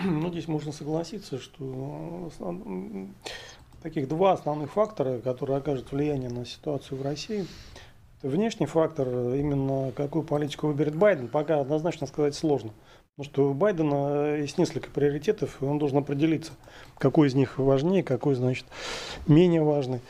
Ну, 0.00 0.30
здесь 0.30 0.46
можно 0.48 0.72
согласиться, 0.72 1.38
что 1.38 2.30
таких 3.82 4.08
два 4.08 4.32
основных 4.32 4.72
фактора, 4.72 5.18
которые 5.18 5.58
окажут 5.58 5.90
влияние 5.90 6.30
на 6.30 6.46
ситуацию 6.46 6.98
в 6.98 7.02
России– 7.02 7.44
Внешний 8.22 8.66
фактор, 8.66 9.08
именно 9.08 9.92
какую 9.92 10.22
политику 10.22 10.68
выберет 10.68 10.94
Байден, 10.94 11.28
пока 11.28 11.60
однозначно 11.60 12.06
сказать 12.06 12.34
сложно. 12.34 12.70
Потому 13.16 13.32
что 13.32 13.50
у 13.50 13.54
Байдена 13.54 14.36
есть 14.36 14.58
несколько 14.58 14.90
приоритетов, 14.90 15.58
и 15.60 15.64
он 15.64 15.78
должен 15.78 15.98
определиться, 15.98 16.52
какой 16.98 17.28
из 17.28 17.34
них 17.34 17.58
важнее, 17.58 18.02
какой, 18.02 18.34
значит, 18.34 18.64
менее 19.26 19.62
важный. 19.62 20.00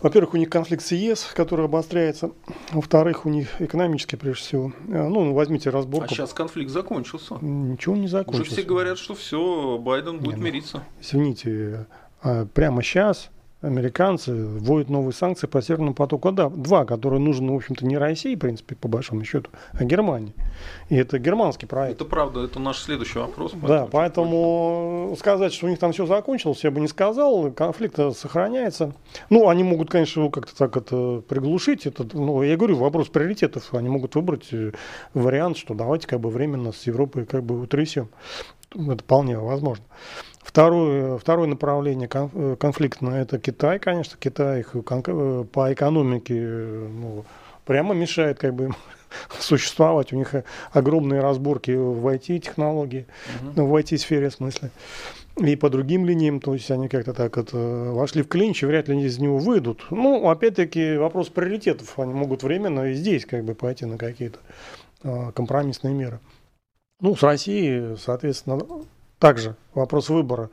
Во-первых, 0.00 0.34
у 0.34 0.36
них 0.36 0.48
конфликт 0.48 0.84
с 0.84 0.92
ЕС, 0.92 1.24
который 1.34 1.64
обостряется. 1.64 2.30
Во-вторых, 2.72 3.26
у 3.26 3.30
них 3.30 3.60
экономический, 3.60 4.16
прежде 4.16 4.42
всего. 4.42 4.72
Э, 4.88 5.08
ну, 5.08 5.32
возьмите 5.32 5.70
разборку. 5.70 6.06
А 6.06 6.08
сейчас 6.08 6.32
конфликт 6.32 6.70
закончился. 6.70 7.36
Ничего 7.40 7.96
не 7.96 8.06
закончился. 8.06 8.52
Уже 8.52 8.60
все 8.60 8.68
говорят, 8.68 8.98
что 8.98 9.14
все, 9.14 9.78
Байден 9.78 10.18
будет 10.18 10.36
не, 10.36 10.40
ну, 10.40 10.46
мириться. 10.46 10.84
Извините, 11.00 11.86
а 12.22 12.46
прямо 12.46 12.82
сейчас 12.82 13.30
американцы 13.60 14.32
вводят 14.32 14.88
новые 14.88 15.12
санкции 15.12 15.46
по 15.48 15.60
Северному 15.60 15.94
потоку 15.94 16.30
да, 16.30 16.48
два, 16.48 16.84
которые 16.84 17.20
нужны, 17.20 17.52
в 17.52 17.56
общем-то, 17.56 17.84
не 17.84 17.98
России, 17.98 18.36
в 18.36 18.38
принципе, 18.38 18.76
по 18.76 18.86
большому 18.86 19.24
счету, 19.24 19.50
а 19.72 19.84
Германии. 19.84 20.32
И 20.88 20.96
это 20.96 21.18
германский 21.18 21.66
проект. 21.66 21.96
Это 21.96 22.04
правда, 22.04 22.44
это 22.44 22.60
наш 22.60 22.78
следующий 22.78 23.18
вопрос. 23.18 23.52
Да, 23.54 23.88
поэтому 23.90 25.14
сказать, 25.18 25.52
что 25.52 25.66
у 25.66 25.68
них 25.68 25.78
там 25.78 25.92
все 25.92 26.06
закончилось, 26.06 26.62
я 26.62 26.70
бы 26.70 26.80
не 26.80 26.88
сказал, 26.88 27.50
конфликт 27.50 27.98
сохраняется. 28.16 28.92
Ну, 29.28 29.48
они 29.48 29.64
могут, 29.64 29.90
конечно, 29.90 30.20
его 30.20 30.30
как-то 30.30 30.56
так 30.56 30.76
это 30.76 31.22
приглушить. 31.28 31.86
Это, 31.86 32.06
ну, 32.12 32.42
я 32.42 32.56
говорю, 32.56 32.76
вопрос 32.76 33.08
приоритетов. 33.08 33.74
Они 33.74 33.88
могут 33.88 34.14
выбрать 34.14 34.52
э, 34.52 34.72
вариант, 35.14 35.56
что 35.56 35.74
давайте 35.74 36.06
как 36.06 36.20
бы 36.20 36.30
временно 36.30 36.72
с 36.72 36.86
Европой 36.86 37.26
как 37.26 37.42
бы 37.42 37.60
утрясем. 37.60 38.08
Это 38.72 39.02
вполне 39.02 39.38
возможно. 39.38 39.84
Второе, 40.48 41.18
второе 41.18 41.46
направление 41.46 42.08
э, 42.10 42.56
конфликтное– 42.58 43.20
это 43.24 43.38
Китай, 43.38 43.78
конечно. 43.78 44.16
Китай 44.18 44.60
их 44.60 44.74
э, 44.74 45.44
по 45.52 45.72
экономике 45.74 46.34
ну, 46.34 47.26
прямо 47.66 47.92
мешает 47.92 48.38
как 48.38 48.54
бы 48.54 48.64
им 48.64 48.76
существовать. 49.40 50.10
У 50.14 50.16
них 50.16 50.32
огромные 50.72 51.20
разборки 51.20 51.72
в 51.72 52.06
IT-технологии, 52.06 53.06
угу. 53.42 53.66
в 53.66 53.76
IT-сфере 53.76 54.30
в 54.30 54.32
смысле. 54.32 54.70
И 55.36 55.54
по 55.54 55.68
другим 55.68 56.06
линиям, 56.06 56.40
то 56.40 56.54
есть 56.54 56.70
они 56.70 56.88
как-то 56.88 57.12
так 57.12 57.36
это 57.36 57.58
вошли 57.92 58.22
в 58.22 58.28
клинч 58.28 58.62
и 58.62 58.66
вряд 58.66 58.88
ли 58.88 58.98
из 59.02 59.18
него 59.18 59.36
выйдут. 59.36 59.84
Ну, 59.90 60.30
опять-таки, 60.30 60.96
вопрос 60.96 61.28
приоритетов. 61.28 61.98
Они 61.98 62.14
могут 62.14 62.42
временно 62.42 62.90
и 62.90 62.94
здесь 62.94 63.26
как 63.26 63.44
бы 63.44 63.54
пойти 63.54 63.84
на 63.84 63.98
какие-то 63.98 64.38
компромиссные 65.02 65.92
меры. 65.92 66.20
Ну, 67.02 67.14
с 67.14 67.22
Россией, 67.22 67.98
соответственно, 67.98 68.58
также 69.18 69.56
вопрос 69.74 70.08
выбора. 70.08 70.50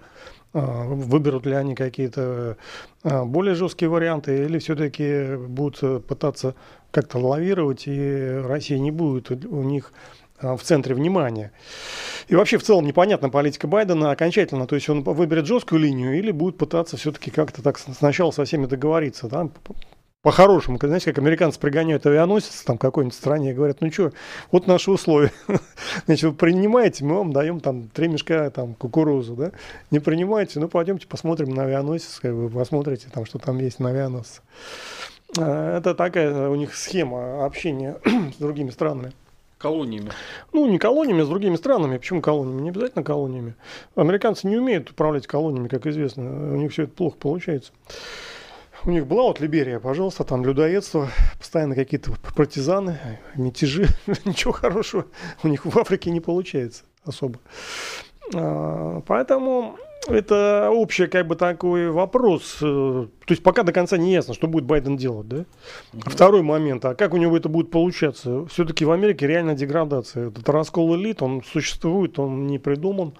А, 0.54 0.86
выберут 0.86 1.46
ли 1.46 1.54
они 1.54 1.76
какие-то 1.76 2.56
а, 3.04 3.26
более 3.26 3.56
жесткие 3.56 3.90
варианты 3.90 4.46
или 4.46 4.58
все-таки 4.60 5.36
будут 5.36 6.06
пытаться 6.08 6.56
как-то 6.92 7.18
лавировать, 7.18 7.84
и 7.88 8.42
Россия 8.42 8.80
не 8.80 8.92
будет 8.92 9.32
у 9.32 9.64
них 9.64 9.92
а, 10.40 10.56
в 10.56 10.64
центре 10.64 10.96
внимания. 10.96 11.52
И 12.30 12.36
вообще 12.36 12.58
в 12.58 12.64
целом 12.64 12.86
непонятна 12.86 13.30
политика 13.30 13.68
Байдена 13.68 14.12
окончательно. 14.12 14.66
То 14.66 14.76
есть 14.76 14.88
он 14.90 15.04
выберет 15.04 15.46
жесткую 15.46 15.82
линию 15.82 16.18
или 16.18 16.32
будет 16.32 16.58
пытаться 16.58 16.96
все-таки 16.96 17.32
как-то 17.32 17.62
так 17.62 17.78
сначала 17.78 18.32
со 18.32 18.46
всеми 18.46 18.66
договориться. 18.66 19.28
Да? 19.28 19.50
По-хорошему, 20.25 20.79
знаете, 20.82 21.13
как 21.13 21.20
американцы 21.20 21.60
пригоняют 21.60 22.03
авианосец 22.08 22.63
там 22.63 22.79
какой-нибудь 22.79 23.15
стране 23.15 23.51
и 23.51 23.53
говорят, 23.53 23.82
ну 23.82 23.91
что, 23.91 24.12
вот 24.51 24.65
наши 24.65 24.89
условия. 24.89 25.32
Значит, 26.08 26.24
вы 26.24 26.34
принимаете, 26.34 27.05
мы 27.05 27.17
вам 27.17 27.32
даем 27.32 27.60
там 27.60 27.89
три 27.89 28.08
мешка 28.08 28.50
там 28.50 28.74
кукурузу, 28.74 29.36
да? 29.36 29.51
Не 29.91 30.00
принимаете, 30.00 30.60
ну 30.60 30.67
пойдемте 30.67 31.05
посмотрим 31.05 31.51
на 31.53 31.65
авианосец, 31.65 32.17
как 32.20 32.34
вы 32.34 32.50
посмотрите 32.50 33.08
там, 33.13 33.27
что 33.27 33.38
там 33.38 33.60
есть 33.60 33.79
на 33.79 33.89
авианосце. 33.89 34.41
А, 35.38 35.77
это 35.77 35.94
такая 35.94 36.50
у 36.50 36.55
них 36.55 36.74
схема 36.74 37.46
общения 37.46 38.00
с 38.36 38.39
другими 38.39 38.72
странами. 38.72 39.12
Колониями. 39.60 40.10
Ну, 40.53 40.65
не 40.65 40.79
колониями, 40.79 41.22
а 41.22 41.25
с 41.25 41.29
другими 41.29 41.55
странами. 41.55 41.98
Почему 42.00 42.22
колониями? 42.22 42.62
Не 42.62 42.70
обязательно 42.70 43.03
колониями. 43.03 43.53
Американцы 43.96 44.48
не 44.48 44.58
умеют 44.58 44.89
управлять 44.89 45.27
колониями, 45.27 45.67
как 45.67 45.86
известно. 45.86 46.24
У 46.53 46.55
них 46.55 46.72
все 46.72 46.86
это 46.86 46.94
плохо 46.94 47.17
получается. 47.20 47.72
У 48.86 48.92
них 48.92 49.08
была 49.08 49.24
вот 49.24 49.39
Либерия, 49.39 49.80
пожалуйста, 49.80 50.24
там 50.24 50.46
людоедство, 50.46 51.10
постоянно 51.39 51.74
какие-то 51.74 52.12
партизаны, 52.36 53.00
мятежи, 53.36 53.88
ничего 54.25 54.53
хорошего 54.53 55.05
у 55.42 55.48
них 55.48 55.66
в 55.66 55.79
Африке 55.79 56.12
не 56.12 56.20
получается 56.20 56.83
особо. 57.03 57.40
А, 58.36 59.01
поэтому 59.07 59.77
это 60.07 60.70
общий 60.72 61.07
как 61.07 61.25
бы 61.25 61.36
такой 61.36 61.90
вопрос. 61.90 62.57
То 62.60 63.10
есть 63.27 63.42
пока 63.42 63.64
до 63.64 63.72
конца 63.72 63.98
не 63.98 64.14
ясно, 64.14 64.36
что 64.36 64.48
будет 64.48 64.66
Байден 64.66 64.98
делать, 64.98 65.27
да? 65.27 65.46
Второй 66.05 66.44
момент, 66.44 66.86
а 66.86 66.94
как 66.94 67.16
у 67.16 67.18
него 67.18 67.36
это 67.36 67.50
будет 67.50 67.72
получаться? 67.72 68.46
Все-таки 68.46 68.86
в 68.86 68.92
Америке 68.92 69.25
реально 69.25 69.55
деградация. 69.55 70.27
Этот 70.27 70.48
раскол 70.48 70.96
элит, 70.96 71.24
он 71.24 71.44
существует, 71.44 72.20
он 72.20 72.46
не 72.46 72.60
придуман. 72.60 73.16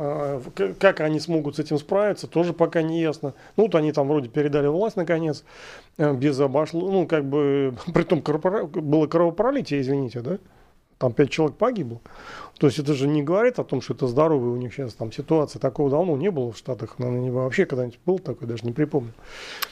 А, 0.00 0.40
как 0.78 1.00
они 1.00 1.18
смогут 1.18 1.56
с 1.56 1.58
этим 1.58 1.76
справиться, 1.76 2.28
тоже 2.28 2.52
пока 2.52 2.82
не 2.82 3.00
ясно. 3.00 3.34
Ну, 3.56 3.64
вот 3.64 3.74
они 3.74 3.90
там 3.90 4.06
вроде 4.06 4.28
передали 4.28 4.68
власть 4.68 4.94
наконец, 4.94 5.44
э, 5.96 6.14
без 6.14 6.38
обошло, 6.38 6.88
ну, 6.88 7.06
как 7.08 7.24
бы, 7.24 7.74
при 7.92 8.04
том 8.04 8.20
было 8.20 9.08
кровопролитие, 9.08 9.80
извините, 9.80 10.20
да? 10.20 10.38
Там 10.98 11.12
пять 11.12 11.30
человек 11.30 11.56
погибло. 11.56 12.00
То 12.58 12.66
есть 12.66 12.78
это 12.78 12.94
же 12.94 13.06
не 13.06 13.22
говорит 13.22 13.58
о 13.58 13.64
том, 13.64 13.80
что 13.80 13.94
это 13.94 14.08
здоровая 14.08 14.50
у 14.50 14.56
них 14.56 14.72
сейчас 14.72 14.94
там 14.94 15.12
ситуация. 15.12 15.60
Такого 15.60 15.90
давно 15.90 16.16
не 16.16 16.28
было 16.28 16.50
в 16.50 16.56
Штатах. 16.56 16.98
Наверное, 16.98 17.30
вообще 17.30 17.66
когда-нибудь 17.66 18.00
был 18.04 18.18
такой, 18.18 18.48
даже 18.48 18.64
не 18.64 18.72
припомню. 18.72 19.12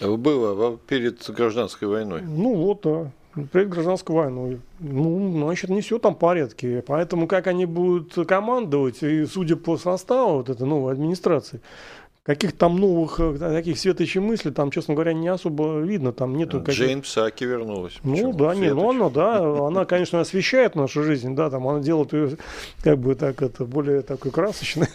Было 0.01 0.77
перед 0.77 1.29
гражданской 1.29 1.89
войной. 1.89 2.23
Ну 2.23 2.55
вот, 2.55 2.83
да 2.83 3.11
перед 3.53 3.69
гражданской 3.69 4.15
войной. 4.15 4.61
Ну, 4.81 5.33
значит, 5.33 5.71
не 5.71 5.81
все 5.81 5.99
там 5.99 6.15
в 6.15 6.19
порядке. 6.19 6.83
Поэтому 6.87 7.27
как 7.27 7.47
они 7.47 7.67
будут 7.67 8.15
командовать, 8.27 9.03
и 9.03 9.25
судя 9.27 9.57
по 9.57 9.77
составу 9.77 10.39
вот 10.39 10.51
этой 10.51 10.67
новой 10.67 10.93
администрации, 10.93 11.61
каких 12.27 12.57
там 12.57 12.77
новых 12.77 13.21
э, 13.21 13.39
таких 13.39 13.79
светочей 13.79 14.21
мыслей, 14.21 14.51
там, 14.51 14.73
честно 14.73 14.95
говоря, 14.95 15.13
не 15.13 15.29
особо 15.29 15.79
видно. 15.79 16.13
Там 16.13 16.37
нету 16.37 16.61
каких... 16.61 16.75
Джейн 16.85 17.03
Псаки 17.03 17.45
вернулась. 17.45 18.01
Ну 18.03 18.33
да, 18.33 18.53
не, 18.55 18.75
ну 18.75 18.91
она, 18.91 19.11
да, 19.11 19.67
она, 19.67 19.85
конечно, 19.85 20.21
освещает 20.21 20.75
нашу 20.75 21.05
жизнь, 21.05 21.37
да, 21.37 21.51
там 21.51 21.69
она 21.69 21.79
делает 21.79 22.13
ее 22.13 22.37
как 22.83 22.99
бы 22.99 23.15
так 23.15 23.43
это 23.43 23.65
более 23.65 24.03
такой 24.03 24.33
красочной. 24.33 24.89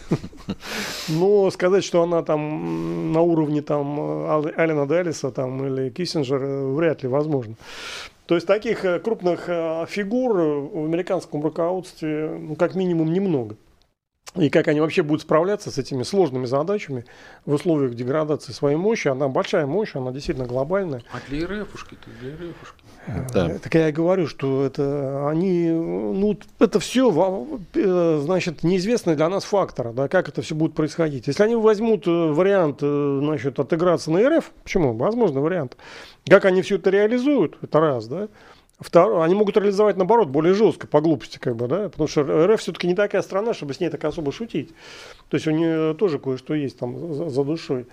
Но 1.08 1.50
сказать, 1.50 1.84
что 1.84 2.02
она 2.02 2.22
там 2.22 3.12
на 3.12 3.22
уровне 3.22 3.62
там 3.62 3.98
Алина 4.56 4.86
Делиса 4.86 5.30
там 5.30 5.64
или 5.66 5.88
Киссинджера 5.88 6.66
вряд 6.66 7.02
ли 7.02 7.08
возможно. 7.08 7.54
То 8.32 8.36
есть 8.36 8.46
таких 8.46 8.86
э, 8.86 8.98
крупных 8.98 9.44
э, 9.48 9.84
фигур 9.86 10.32
в 10.32 10.86
американском 10.86 11.42
руководстве, 11.42 12.30
ну, 12.40 12.56
как 12.56 12.74
минимум, 12.74 13.12
немного. 13.12 13.56
И 14.34 14.48
как 14.48 14.68
они 14.68 14.80
вообще 14.80 15.02
будут 15.02 15.22
справляться 15.22 15.70
с 15.70 15.76
этими 15.76 16.04
сложными 16.04 16.46
задачами 16.46 17.04
в 17.44 17.52
условиях 17.52 17.94
деградации 17.94 18.52
своей 18.52 18.76
мощи. 18.76 19.08
Она 19.08 19.28
большая 19.28 19.66
мощь, 19.66 19.94
она 19.94 20.10
действительно 20.10 20.46
глобальная. 20.46 21.02
А 21.12 21.18
для 21.28 21.46
РФушки, 21.46 21.96
то 21.96 22.10
для 22.20 22.32
РФушки. 22.32 22.82
Да. 23.34 23.58
Так 23.58 23.74
я 23.74 23.88
и 23.90 23.92
говорю, 23.92 24.26
что 24.26 24.64
это 24.64 25.28
они, 25.28 25.68
ну, 25.68 26.38
это 26.60 26.80
все, 26.80 27.58
э, 27.74 28.20
значит, 28.22 28.62
неизвестные 28.62 29.16
для 29.16 29.28
нас 29.28 29.44
факторы, 29.44 29.92
да, 29.92 30.08
как 30.08 30.28
это 30.28 30.40
все 30.40 30.54
будет 30.54 30.74
происходить. 30.74 31.26
Если 31.26 31.42
они 31.42 31.56
возьмут 31.56 32.06
вариант, 32.06 32.78
значит, 32.80 33.58
отыграться 33.58 34.10
на 34.10 34.38
РФ, 34.38 34.50
почему? 34.62 34.94
Возможно, 34.94 35.40
вариант. 35.40 35.76
Как 36.28 36.44
они 36.44 36.62
все 36.62 36.76
это 36.76 36.90
реализуют, 36.90 37.58
это 37.60 37.80
раз, 37.80 38.06
да. 38.06 38.28
Второе, 38.82 39.22
они 39.22 39.34
могут 39.34 39.56
реализовать, 39.56 39.96
наоборот, 39.96 40.28
более 40.28 40.54
жестко, 40.54 40.86
по 40.86 41.00
глупости, 41.00 41.38
как 41.38 41.56
бы, 41.56 41.68
да, 41.68 41.88
потому 41.88 42.08
что 42.08 42.22
РФ 42.22 42.60
все-таки 42.60 42.86
не 42.86 42.94
такая 42.94 43.22
страна, 43.22 43.54
чтобы 43.54 43.74
с 43.74 43.80
ней 43.80 43.90
так 43.90 44.04
особо 44.04 44.32
шутить. 44.32 44.70
То 45.28 45.36
есть 45.36 45.46
у 45.46 45.50
нее 45.50 45.94
тоже 45.94 46.18
кое-что 46.18 46.54
есть 46.54 46.78
там 46.78 47.14
за, 47.14 47.28
за 47.28 47.44
душой. 47.44 47.86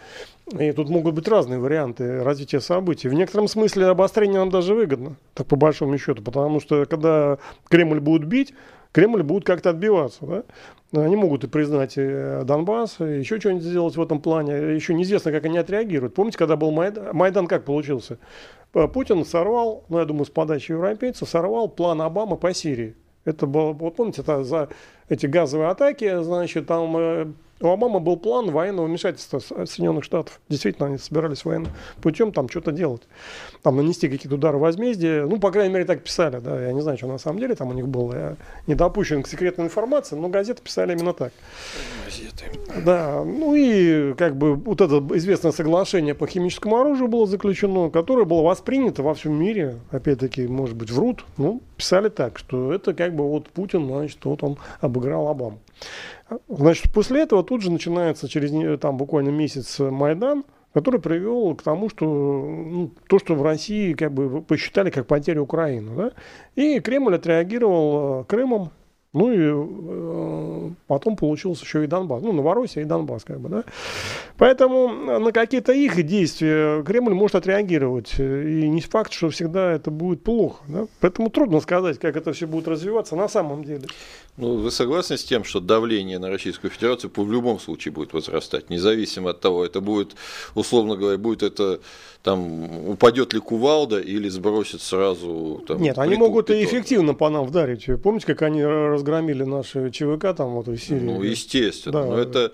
И 0.57 0.71
тут 0.71 0.89
могут 0.89 1.13
быть 1.13 1.27
разные 1.27 1.59
варианты 1.59 2.23
развития 2.23 2.59
событий. 2.59 3.07
В 3.07 3.13
некотором 3.13 3.47
смысле 3.47 3.85
обострение 3.85 4.39
нам 4.39 4.49
даже 4.49 4.73
выгодно, 4.73 5.15
так 5.35 5.47
по 5.47 5.55
большому 5.55 5.97
счету, 5.97 6.23
потому 6.23 6.59
что 6.59 6.85
когда 6.85 7.37
Кремль 7.69 7.99
будет 7.99 8.25
бить, 8.25 8.53
Кремль 8.91 9.21
будет 9.21 9.45
как-то 9.45 9.69
отбиваться. 9.69 10.25
Да? 10.25 10.43
Они 11.03 11.15
могут 11.15 11.43
и 11.43 11.47
признать 11.47 11.93
э, 11.97 12.41
Донбасс, 12.43 12.99
и 12.99 13.19
еще 13.19 13.39
что-нибудь 13.39 13.63
сделать 13.63 13.95
в 13.95 14.01
этом 14.01 14.19
плане. 14.19 14.73
Еще 14.73 14.95
неизвестно, 14.95 15.31
как 15.31 15.45
они 15.45 15.59
отреагируют. 15.59 16.15
Помните, 16.15 16.39
когда 16.39 16.55
был 16.55 16.71
Майдан, 16.71 17.15
Майдан 17.15 17.45
как 17.45 17.63
получился? 17.65 18.17
Э, 18.73 18.87
Путин 18.87 19.25
сорвал, 19.25 19.83
ну, 19.89 19.99
я 19.99 20.05
думаю, 20.05 20.25
с 20.25 20.29
подачи 20.29 20.71
европейцев, 20.71 21.29
сорвал 21.29 21.69
план 21.69 22.01
Обамы 22.01 22.37
по 22.37 22.53
Сирии. 22.53 22.95
Это 23.25 23.47
было, 23.47 23.73
вот 23.73 23.95
помните, 23.95 24.21
это 24.21 24.43
за 24.43 24.69
эти 25.07 25.25
газовые 25.25 25.69
атаки, 25.69 26.21
значит, 26.21 26.67
там 26.67 26.95
э, 26.97 27.27
У 27.61 27.67
Обамы 27.67 27.99
был 27.99 28.15
план 28.15 28.51
военного 28.51 28.85
вмешательства 28.85 29.39
Соединенных 29.39 30.05
Штатов. 30.05 30.39
Действительно, 30.47 30.87
они 30.87 30.97
собирались 30.97 31.43
военным 31.43 31.71
путем 32.01 32.31
там 32.31 32.47
что-то 32.47 32.71
делать. 32.71 33.01
Там 33.63 33.75
нанести 33.75 34.07
какие-то 34.07 34.35
удары 34.35 34.57
возмездия. 34.57 35.25
Ну, 35.25 35.39
по 35.39 35.51
крайней 35.51 35.73
мере, 35.73 35.85
так 35.85 36.01
писали. 36.01 36.39
Да. 36.39 36.61
Я 36.61 36.71
не 36.71 36.79
знаю, 36.79 36.97
что 36.97 37.07
на 37.07 37.17
самом 37.17 37.39
деле 37.39 37.55
там 37.55 37.67
у 37.69 37.73
них 37.73 37.87
было. 37.87 38.13
Я 38.13 38.35
не 38.67 38.75
допущен 38.75 39.23
к 39.23 39.27
секретной 39.27 39.65
информации, 39.65 40.15
но 40.15 40.29
газеты 40.29 40.61
писали 40.63 40.93
именно 40.93 41.13
так. 41.13 41.33
Газеты. 42.05 42.45
Да. 42.85 43.23
Ну 43.25 43.53
и 43.55 44.13
как 44.13 44.37
бы 44.37 44.55
вот 44.55 44.79
это 44.79 45.05
известное 45.17 45.51
соглашение 45.51 46.15
по 46.15 46.27
химическому 46.27 46.77
оружию 46.77 47.09
было 47.09 47.27
заключено, 47.27 47.89
которое 47.89 48.23
было 48.23 48.41
воспринято 48.41 49.03
во 49.03 49.13
всем 49.13 49.33
мире. 49.33 49.79
Опять-таки, 49.91 50.47
может 50.47 50.77
быть, 50.77 50.91
врут. 50.91 51.25
Ну, 51.35 51.61
писали 51.75 52.07
так, 52.07 52.39
что 52.39 52.71
это 52.71 52.93
как 52.93 53.13
бы 53.13 53.27
вот 53.27 53.49
Путин, 53.49 53.85
значит, 53.85 54.23
вот 54.23 54.43
он 54.43 54.57
обыграл 54.79 55.27
Обаму. 55.27 55.59
Значит, 56.47 56.91
после 56.93 57.21
этого 57.21 57.43
тут 57.43 57.61
же 57.61 57.71
начинается 57.71 58.27
через 58.27 58.79
там 58.79 58.97
буквально 58.97 59.29
месяц 59.29 59.79
Майдан, 59.79 60.43
который 60.73 60.99
привел 60.99 61.55
к 61.55 61.63
тому, 61.63 61.89
что 61.89 62.05
ну, 62.05 62.91
то, 63.07 63.19
что 63.19 63.35
в 63.35 63.43
России 63.43 63.93
как 63.93 64.11
бы 64.11 64.41
посчитали 64.41 64.89
как 64.89 65.07
потерю 65.07 65.43
Украины. 65.43 65.95
Да? 65.95 66.11
И 66.55 66.79
Кремль 66.79 67.15
отреагировал 67.15 68.21
э, 68.21 68.23
Крымом, 68.25 68.71
ну 69.11 69.31
и 69.31 69.37
э, 69.41 70.69
потом 70.85 71.15
получился 71.15 71.65
еще 71.65 71.83
и 71.83 71.87
Донбасс. 71.87 72.21
Ну, 72.21 72.31
Новороссия 72.31 72.83
и 72.83 72.85
Донбасс, 72.85 73.23
как 73.23 73.39
бы, 73.39 73.49
да. 73.49 73.63
Поэтому 74.37 75.19
на 75.19 75.31
какие-то 75.31 75.71
их 75.71 76.01
действия 76.05 76.83
Кремль 76.83 77.15
может 77.15 77.35
отреагировать. 77.35 78.19
И 78.19 78.69
не 78.69 78.81
факт, 78.81 79.11
что 79.11 79.29
всегда 79.29 79.71
это 79.71 79.89
будет 79.89 80.23
плохо. 80.23 80.63
Да? 80.67 80.85
Поэтому 80.99 81.31
трудно 81.31 81.59
сказать, 81.59 81.97
как 81.97 82.15
это 82.15 82.33
все 82.33 82.45
будет 82.45 82.67
развиваться 82.67 83.15
на 83.15 83.27
самом 83.27 83.63
деле. 83.63 83.87
Ну, 84.39 84.55
вы 84.55 84.71
согласны 84.71 85.17
с 85.17 85.23
тем, 85.23 85.43
что 85.43 85.59
давление 85.59 86.17
на 86.17 86.29
Российскую 86.29 86.71
Федерацию 86.71 87.11
в 87.13 87.31
любом 87.31 87.59
случае 87.59 87.91
будет 87.91 88.13
возрастать, 88.13 88.69
независимо 88.69 89.31
от 89.31 89.41
того, 89.41 89.65
это 89.65 89.81
будет, 89.81 90.15
условно 90.55 90.95
говоря, 90.95 91.17
будет 91.17 91.43
это 91.43 91.81
там 92.21 92.89
упадет 92.89 93.33
ли 93.33 93.39
кувалда 93.39 93.99
или 93.99 94.27
сбросит 94.27 94.81
сразу 94.81 95.63
там, 95.65 95.81
Нет, 95.81 95.97
они 95.97 96.15
могут 96.15 96.49
и 96.49 96.65
эффективно 96.65 97.13
по 97.13 97.29
нам 97.29 97.45
вдарить. 97.45 97.87
Помните, 98.03 98.25
как 98.27 98.41
они 98.41 98.63
разгромили 98.63 99.43
наши 99.43 99.89
ЧВК 99.89 100.35
там 100.35 100.49
вот 100.49 100.67
в 100.67 100.77
Сирии? 100.77 100.99
Ну, 100.99 101.23
естественно. 101.23 102.01
Да. 102.01 102.05
Но 102.07 102.17
это, 102.17 102.51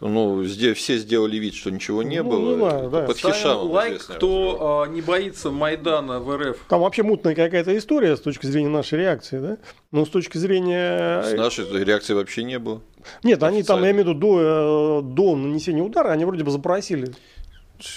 ну, 0.00 0.44
здесь 0.44 0.76
все 0.76 0.98
сделали 0.98 1.38
вид, 1.38 1.54
что 1.54 1.70
ничего 1.70 2.02
не 2.02 2.22
ну, 2.22 2.30
было. 2.30 2.50
Не 2.50 2.56
знаю, 2.56 2.90
да. 2.90 3.02
Под 3.02 3.16
хишамом 3.16 3.70
лайк, 3.70 4.02
кто 4.02 4.82
а, 4.82 4.86
не 4.86 5.00
боится 5.00 5.50
Майдана 5.50 6.20
в 6.20 6.36
РФ. 6.36 6.58
Там 6.68 6.82
вообще 6.82 7.02
мутная 7.02 7.34
какая-то 7.34 7.76
история 7.76 8.16
с 8.16 8.20
точки 8.20 8.44
зрения 8.44 8.68
нашей 8.68 8.98
реакции, 8.98 9.38
да? 9.38 9.56
Но 9.92 10.04
с 10.04 10.10
точки 10.10 10.36
зрения... 10.36 11.22
С 11.30 11.34
нашей 11.36 11.84
реакции 11.84 12.14
вообще 12.14 12.44
не 12.44 12.58
было. 12.58 12.82
Нет, 13.22 13.42
они 13.42 13.62
там, 13.62 13.82
я 13.82 13.90
имею 13.90 14.04
в 14.04 14.08
виду, 14.08 14.18
до, 14.18 15.00
э, 15.00 15.02
до 15.02 15.36
нанесения 15.36 15.82
удара, 15.82 16.10
они 16.10 16.24
вроде 16.24 16.44
бы 16.44 16.50
запросили 16.50 17.14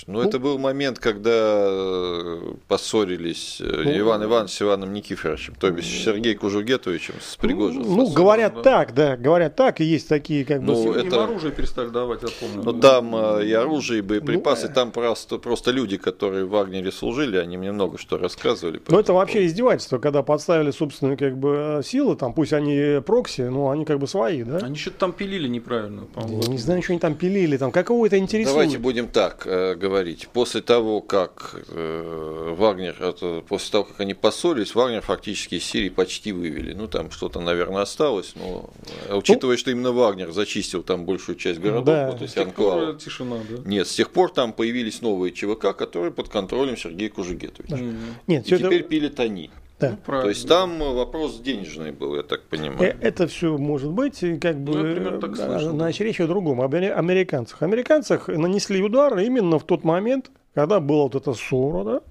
ну, 0.07 0.13
ну, 0.13 0.21
это 0.21 0.39
был 0.39 0.57
момент, 0.57 0.99
когда 0.99 1.31
э, 1.31 2.53
поссорились 2.67 3.57
э, 3.61 3.81
ну, 3.85 3.99
Иван 3.99 4.23
Иванович 4.23 4.51
с 4.51 4.61
Иваном 4.61 4.93
Никифоровичем, 4.93 5.55
то 5.55 5.67
есть 5.67 6.03
Сергей 6.03 6.35
Кужугетовичем 6.35 7.15
с 7.21 7.35
Пригожиным. 7.35 7.95
Ну, 7.95 8.07
говорят 8.11 8.55
да. 8.55 8.61
так, 8.61 8.93
да, 8.93 9.17
говорят 9.17 9.55
так, 9.55 9.81
и 9.81 9.83
есть 9.83 10.07
такие 10.07 10.45
как 10.45 10.61
бы... 10.61 10.73
Ну, 10.73 10.93
это... 10.93 11.23
оружие 11.23 11.51
перестали 11.51 11.89
давать, 11.89 12.21
я 12.21 12.29
помню. 12.39 12.63
Ну, 12.63 12.79
там 12.79 13.15
э, 13.15 13.45
и 13.45 13.53
оружие, 13.53 13.99
и 13.99 14.01
боеприпасы, 14.01 14.67
ну, 14.67 14.73
там 14.73 14.91
просто, 14.91 15.37
просто 15.37 15.71
люди, 15.71 15.97
которые 15.97 16.45
в 16.45 16.49
Вагнере 16.49 16.91
служили, 16.91 17.37
они 17.37 17.57
мне 17.57 17.71
много 17.71 17.97
что 17.97 18.17
рассказывали. 18.17 18.81
Ну, 18.87 18.99
это 18.99 19.13
вообще 19.13 19.45
издевательство, 19.45 19.97
когда 19.99 20.23
подставили 20.23 20.71
собственные 20.71 21.17
как 21.17 21.37
бы 21.37 21.81
силы, 21.85 22.15
там, 22.15 22.33
пусть 22.33 22.53
они 22.53 23.01
прокси, 23.01 23.41
но 23.41 23.69
они 23.69 23.85
как 23.85 23.99
бы 23.99 24.07
свои, 24.07 24.43
да? 24.43 24.57
Они 24.57 24.75
что-то 24.75 24.97
там 24.97 25.13
пилили 25.13 25.47
неправильно, 25.47 26.03
по-моему. 26.05 26.43
Я 26.43 26.49
не 26.49 26.57
знаю, 26.57 26.81
что 26.81 26.93
они 26.93 26.99
там 26.99 27.15
пилили, 27.15 27.57
там, 27.57 27.71
какого 27.71 28.05
это 28.05 28.17
интересует. 28.17 28.55
Давайте 28.55 28.77
будем 28.77 29.07
так 29.07 29.47
говорить. 29.75 30.27
После 30.34 30.62
того, 30.62 31.01
как 31.01 31.55
э, 31.67 32.53
Вагнер, 32.58 32.95
это, 33.01 33.43
после 33.47 33.71
того, 33.71 33.84
как 33.86 33.99
они 33.99 34.13
поссорились, 34.13 34.75
Вагнер 34.75 35.01
фактически 35.01 35.55
из 35.55 35.63
Сирии 35.63 35.89
почти 35.89 36.32
вывели. 36.32 36.73
Ну, 36.73 36.88
там 36.88 37.12
что-то, 37.12 37.39
наверное, 37.39 37.82
осталось, 37.82 38.34
но 38.36 38.69
э, 39.08 39.15
учитывая, 39.15 39.58
что 39.58 39.71
именно 39.71 39.91
Вагнер 39.91 40.32
зачистил 40.32 40.84
там 40.84 41.05
большую 41.05 41.36
часть 41.36 41.60
городов, 41.60 41.86
да. 41.86 42.08
вот, 42.08 42.17
то 42.17 42.23
есть 42.23 42.38
анклава. 42.38 42.93
тишина, 42.95 43.38
да? 43.49 43.58
Нет, 43.65 43.88
с 43.88 43.95
тех 43.95 44.12
пор 44.12 44.32
там 44.32 44.53
появились 44.53 45.01
новые 45.01 45.32
ЧВК, 45.34 45.75
которые 45.75 46.12
под 46.12 46.29
контролем 46.29 46.77
Сергея 46.77 47.10
Кужугетовича. 47.10 47.75
Да. 47.75 47.84
Нет, 48.27 48.47
И 48.47 48.58
теперь 48.58 48.82
это... 48.82 48.89
пилят 48.89 49.19
они. 49.19 49.49
Да. 49.79 49.97
Ну, 50.05 50.21
То 50.21 50.29
есть 50.29 50.47
там 50.47 50.79
вопрос 50.79 51.39
денежный 51.39 51.91
был, 51.91 52.15
я 52.15 52.23
так 52.23 52.43
понимаю. 52.43 52.81
Э, 52.81 52.95
это 53.01 53.27
все 53.27 53.57
может 53.57 53.91
быть, 53.91 54.19
как 54.41 54.59
бы, 54.59 54.99
ну, 54.99 55.19
так 55.19 55.37
слышал, 55.37 55.71
значит, 55.71 56.01
речь 56.01 56.19
о 56.19 56.27
другом, 56.27 56.61
об 56.61 56.73
американцах. 56.75 57.61
Американцах 57.61 58.27
нанесли 58.27 58.81
удар 58.81 59.17
именно 59.19 59.57
в 59.57 59.63
тот 59.63 59.83
момент, 59.83 60.31
когда 60.53 60.79
была 60.79 61.03
вот 61.03 61.15
эта 61.15 61.33
ссора, 61.33 61.83
да? 61.83 62.01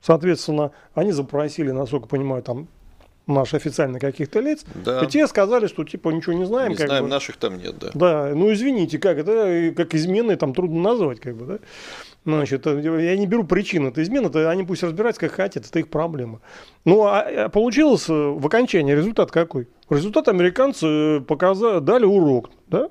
Соответственно, 0.00 0.72
они 0.94 1.12
запросили, 1.12 1.70
насколько 1.70 2.06
понимаю, 2.06 2.42
там 2.42 2.68
наши 3.26 3.56
официально 3.56 3.98
каких-то 3.98 4.40
лиц, 4.40 4.64
да. 4.74 5.00
и 5.00 5.06
те 5.08 5.26
сказали, 5.26 5.66
что 5.66 5.84
типа 5.84 6.10
ничего 6.10 6.32
не 6.32 6.46
знаем. 6.46 6.70
Не 6.70 6.76
как 6.76 6.86
знаем, 6.86 7.04
бы. 7.04 7.10
наших 7.10 7.36
там 7.36 7.58
нет, 7.58 7.76
да. 7.78 7.90
Да, 7.94 8.32
ну 8.34 8.52
извините, 8.52 8.98
как 8.98 9.18
это, 9.18 9.74
как 9.76 9.94
измены 9.94 10.36
там 10.36 10.54
трудно 10.54 10.80
назвать, 10.80 11.20
как 11.20 11.36
бы, 11.36 11.44
да. 11.44 11.58
Значит, 12.26 12.66
я 12.66 13.16
не 13.16 13.26
беру 13.26 13.44
причин 13.44 13.86
этой 13.86 14.02
измены, 14.02 14.26
это 14.26 14.50
они 14.50 14.64
пусть 14.64 14.82
разбираются 14.82 15.20
как 15.20 15.30
хотят, 15.30 15.64
это 15.64 15.78
их 15.78 15.88
проблема. 15.88 16.40
Ну, 16.84 17.04
а, 17.04 17.20
а 17.20 17.48
получилось 17.48 18.08
в 18.08 18.44
окончании 18.44 18.94
результат 18.94 19.30
какой? 19.30 19.68
Результат 19.88 20.26
американцы 20.26 21.20
показали, 21.20 21.78
дали 21.78 22.04
урок, 22.04 22.50
да? 22.66 22.90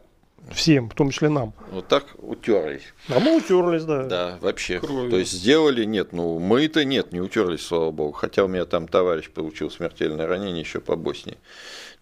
Всем, 0.54 0.90
в 0.90 0.94
том 0.94 1.10
числе 1.10 1.28
нам. 1.28 1.54
Вот 1.72 1.88
так 1.90 2.06
утерлись. 2.18 2.94
А 3.10 3.20
мы 3.20 3.38
утерлись, 3.38 3.84
да. 3.84 4.04
Да, 4.04 4.38
вообще. 4.40 4.80
Кровью. 4.80 5.10
То 5.10 5.18
есть 5.18 5.34
сделали, 5.34 5.84
нет, 5.84 6.14
ну 6.14 6.40
мы-то 6.40 6.86
нет, 6.86 7.12
не 7.12 7.20
утерлись, 7.20 7.66
слава 7.66 7.92
богу. 7.92 8.14
Хотя 8.14 8.46
у 8.46 8.48
меня 8.48 8.64
там 8.64 8.88
товарищ 8.88 9.30
получил 9.30 9.70
смертельное 9.70 10.28
ранение 10.28 10.62
еще 10.62 10.80
по 10.80 10.96
Боснии. 10.96 11.38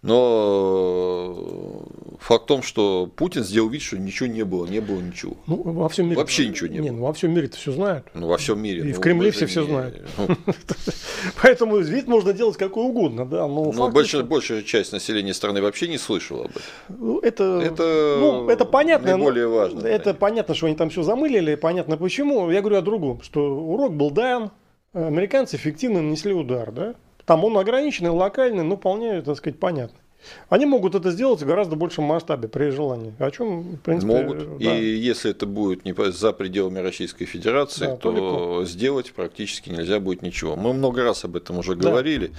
Но 0.04 1.82
факт 2.20 2.44
в 2.44 2.46
том, 2.46 2.62
что 2.62 3.10
Путин 3.16 3.42
сделал 3.42 3.70
вид, 3.70 3.80
что 3.80 3.98
ничего 3.98 4.28
не 4.28 4.44
было, 4.44 4.66
не 4.66 4.80
было 4.80 5.00
ничего. 5.00 5.34
Ну, 5.46 5.56
во 5.62 5.88
всем 5.88 6.06
мире. 6.06 6.18
Вообще 6.18 6.46
ничего 6.46 6.68
не, 6.68 6.74
не 6.74 6.90
было. 6.90 6.98
Ну, 6.98 7.04
во 7.06 7.12
всем 7.14 7.32
мире 7.32 7.46
это 7.46 7.56
все 7.56 7.72
знают. 7.72 8.06
Ну, 8.12 8.28
во 8.28 8.36
всем 8.36 8.60
мире. 8.60 8.82
И 8.82 8.92
ну, 8.92 8.94
в 8.94 9.00
Кремле 9.00 9.30
все 9.30 9.46
все 9.46 9.64
знают. 9.64 10.02
Ну. 10.18 10.28
Поэтому 11.42 11.78
вид 11.78 12.06
можно 12.06 12.34
делать 12.34 12.58
какой 12.58 12.84
угодно, 12.84 13.24
да. 13.24 13.48
Но, 13.48 13.72
но 13.72 13.90
большая, 13.90 14.24
большая 14.24 14.62
часть 14.62 14.92
населения 14.92 15.32
страны 15.32 15.62
вообще 15.62 15.88
не 15.88 15.96
слышала 15.96 16.44
об 16.44 16.50
этом. 16.50 16.62
Ну, 16.88 17.18
это, 17.20 17.60
это, 17.64 18.16
ну, 18.20 18.48
это 18.50 18.66
понятно. 18.66 19.16
Более 19.16 19.48
важно. 19.48 19.86
Это 19.86 20.12
понятно, 20.12 20.54
что 20.54 20.66
они 20.66 20.76
там 20.76 20.90
все 20.90 21.02
замылили, 21.02 21.54
понятно 21.54 21.96
почему. 21.96 22.50
Я 22.50 22.60
говорю 22.60 22.76
о 22.76 22.82
другом, 22.82 23.22
что 23.22 23.40
урок 23.40 23.94
был 23.94 24.10
дан, 24.10 24.50
американцы 24.92 25.56
эффективно 25.56 26.02
нанесли 26.02 26.34
удар, 26.34 26.70
да. 26.72 26.94
Там 27.26 27.44
он 27.44 27.56
ограниченный, 27.56 28.10
локальный, 28.10 28.64
но 28.64 28.76
вполне, 28.76 29.22
так 29.22 29.36
сказать, 29.36 29.58
понятный. 29.58 30.03
Они 30.48 30.66
могут 30.66 30.94
это 30.94 31.10
сделать 31.10 31.42
в 31.42 31.46
гораздо 31.46 31.76
большем 31.76 32.04
масштабе 32.04 32.48
при 32.48 32.70
желании. 32.70 33.14
О 33.18 33.30
чем, 33.30 33.62
в 33.62 33.80
принципе, 33.80 34.12
могут. 34.12 34.58
Да. 34.58 34.76
И 34.76 34.84
если 34.84 35.30
это 35.30 35.46
будет 35.46 35.84
не 35.84 35.94
за 36.12 36.32
пределами 36.32 36.80
Российской 36.80 37.24
Федерации, 37.24 37.86
да, 37.86 37.96
то, 37.96 38.12
то 38.12 38.64
сделать 38.64 39.12
практически 39.12 39.70
нельзя 39.70 40.00
будет 40.00 40.22
ничего. 40.22 40.56
Мы 40.56 40.72
много 40.72 41.02
раз 41.02 41.24
об 41.24 41.36
этом 41.36 41.58
уже 41.58 41.74
да. 41.76 41.88
говорили. 41.90 42.32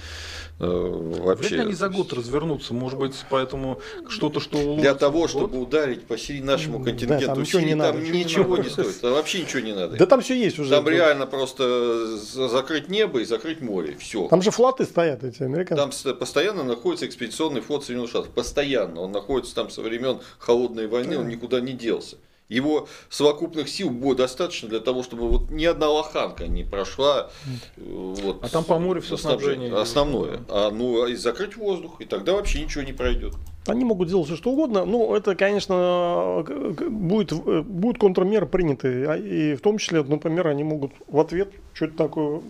Э, 0.58 0.66
вообще. 0.66 1.48
Вряд 1.48 1.52
ли 1.52 1.60
они 1.66 1.74
за 1.74 1.88
год 1.88 2.12
развернутся, 2.12 2.72
может 2.72 2.98
быть, 2.98 3.14
поэтому 3.28 3.80
что-то, 4.08 4.40
что 4.40 4.76
для 4.76 4.94
того, 4.94 5.28
чтобы 5.28 5.60
ударить 5.60 6.06
по 6.06 6.16
Сирии 6.16 6.40
нашему 6.40 6.82
контингенту, 6.82 7.26
да, 7.26 7.34
там 7.34 7.42
ничего, 7.42 7.60
Сирии, 7.60 7.72
не, 7.74 7.82
там 7.82 7.96
надо, 7.96 8.08
ничего 8.08 8.56
не 8.56 8.68
стоит, 8.70 9.00
там 9.00 9.12
вообще 9.12 9.42
ничего 9.42 9.60
не 9.60 9.74
надо. 9.74 9.96
Да 9.96 10.06
там 10.06 10.22
все 10.22 10.34
есть 10.34 10.58
уже. 10.58 10.70
Там 10.70 10.88
реально 10.88 11.26
просто 11.26 12.16
закрыть 12.16 12.88
небо 12.88 13.20
и 13.20 13.24
закрыть 13.24 13.60
море, 13.60 13.96
все. 13.98 14.28
Там 14.28 14.40
же 14.40 14.50
флоты 14.50 14.84
стоят 14.84 15.24
эти 15.24 15.42
американцы. 15.42 16.04
Там 16.04 16.16
постоянно 16.16 16.62
находится 16.62 17.06
экспедиционный 17.06 17.60
флот 17.60 17.75
Соединенных 17.84 18.10
Штатов, 18.10 18.30
постоянно, 18.30 19.00
он 19.02 19.12
находится 19.12 19.54
там 19.54 19.70
со 19.70 19.82
времен 19.82 20.20
холодной 20.38 20.86
войны, 20.86 21.18
он 21.18 21.28
никуда 21.28 21.60
не 21.60 21.72
делся. 21.72 22.16
Его 22.48 22.86
совокупных 23.10 23.68
сил 23.68 23.90
будет 23.90 24.18
достаточно 24.18 24.68
для 24.68 24.78
того, 24.78 25.02
чтобы 25.02 25.28
вот 25.28 25.50
ни 25.50 25.64
одна 25.64 25.88
лоханка 25.88 26.46
не 26.46 26.62
прошла. 26.62 27.28
Вот, 27.76 28.38
а 28.44 28.48
там 28.48 28.62
по 28.62 28.78
морю 28.78 29.00
все 29.02 29.16
снабжение. 29.16 29.74
Основное. 29.76 30.40
А, 30.48 30.70
ну, 30.70 31.06
и 31.06 31.16
закрыть 31.16 31.56
воздух, 31.56 32.00
и 32.00 32.04
тогда 32.04 32.34
вообще 32.34 32.62
ничего 32.62 32.84
не 32.84 32.92
пройдет. 32.92 33.34
Они 33.66 33.84
могут 33.84 34.08
делать 34.08 34.26
все 34.26 34.36
что 34.36 34.50
угодно, 34.52 34.84
но 34.84 35.16
это, 35.16 35.34
конечно, 35.34 36.44
будет, 36.88 37.32
будут 37.32 37.98
контрмеры 37.98 38.46
приняты. 38.46 39.06
А, 39.06 39.16
и 39.16 39.56
в 39.56 39.60
том 39.60 39.78
числе, 39.78 40.04
например, 40.04 40.46
они 40.46 40.62
могут 40.62 40.92
в 41.08 41.18
ответ 41.18 41.50
что-то 41.72 41.96
такое 41.96 42.42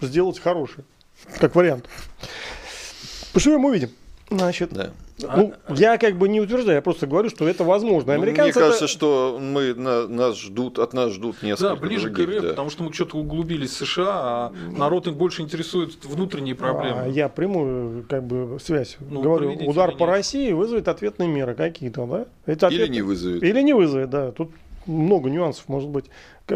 сделать 0.00 0.38
хорошее, 0.38 0.84
как 1.40 1.56
вариант. 1.56 1.86
Поживем, 3.32 3.64
увидим. 3.64 3.90
Значит, 4.30 4.70
да. 4.72 4.90
А, 5.28 5.36
ну, 5.36 5.54
я 5.68 5.98
как 5.98 6.16
бы 6.16 6.28
не 6.28 6.40
утверждаю, 6.40 6.76
я 6.76 6.82
просто 6.82 7.06
говорю, 7.06 7.28
что 7.30 7.46
это 7.48 7.64
возможно. 7.64 8.14
Ну, 8.14 8.22
Американцы 8.22 8.58
мне 8.58 8.64
кажется, 8.64 8.84
это... 8.84 8.92
что 8.92 9.38
мы 9.40 9.74
на, 9.74 10.06
нас 10.06 10.38
ждут, 10.38 10.78
от 10.78 10.92
нас 10.92 11.12
ждут 11.12 11.42
несколько 11.42 11.74
Да, 11.74 11.76
ближе 11.76 12.10
других, 12.10 12.26
к 12.26 12.38
РФ, 12.38 12.42
да. 12.42 12.48
потому 12.50 12.70
что 12.70 12.84
мы 12.84 12.92
что-то 12.92 13.18
углубились 13.18 13.70
в 13.70 13.86
США, 13.86 14.12
а 14.12 14.52
народ 14.70 15.08
их 15.08 15.16
больше 15.16 15.42
интересует 15.42 16.02
внутренние 16.04 16.54
проблемы. 16.54 17.02
А 17.02 17.08
я 17.08 17.28
прямую 17.28 18.04
как 18.08 18.24
бы 18.24 18.58
связь. 18.60 18.96
Ну, 19.00 19.20
говорю, 19.20 19.52
удар 19.66 19.94
по 19.96 20.06
России 20.06 20.52
вызовет 20.52 20.88
ответные 20.88 21.28
меры 21.28 21.54
какие-то, 21.54 22.06
да? 22.06 22.26
Это 22.46 22.68
ответ... 22.68 22.88
Или 22.88 22.94
не 22.94 23.02
вызовет. 23.02 23.42
Или 23.42 23.60
не 23.62 23.72
вызовет, 23.72 24.10
да. 24.10 24.30
Тут 24.32 24.52
много 24.86 25.28
нюансов 25.28 25.68
может 25.68 25.90
быть 25.90 26.06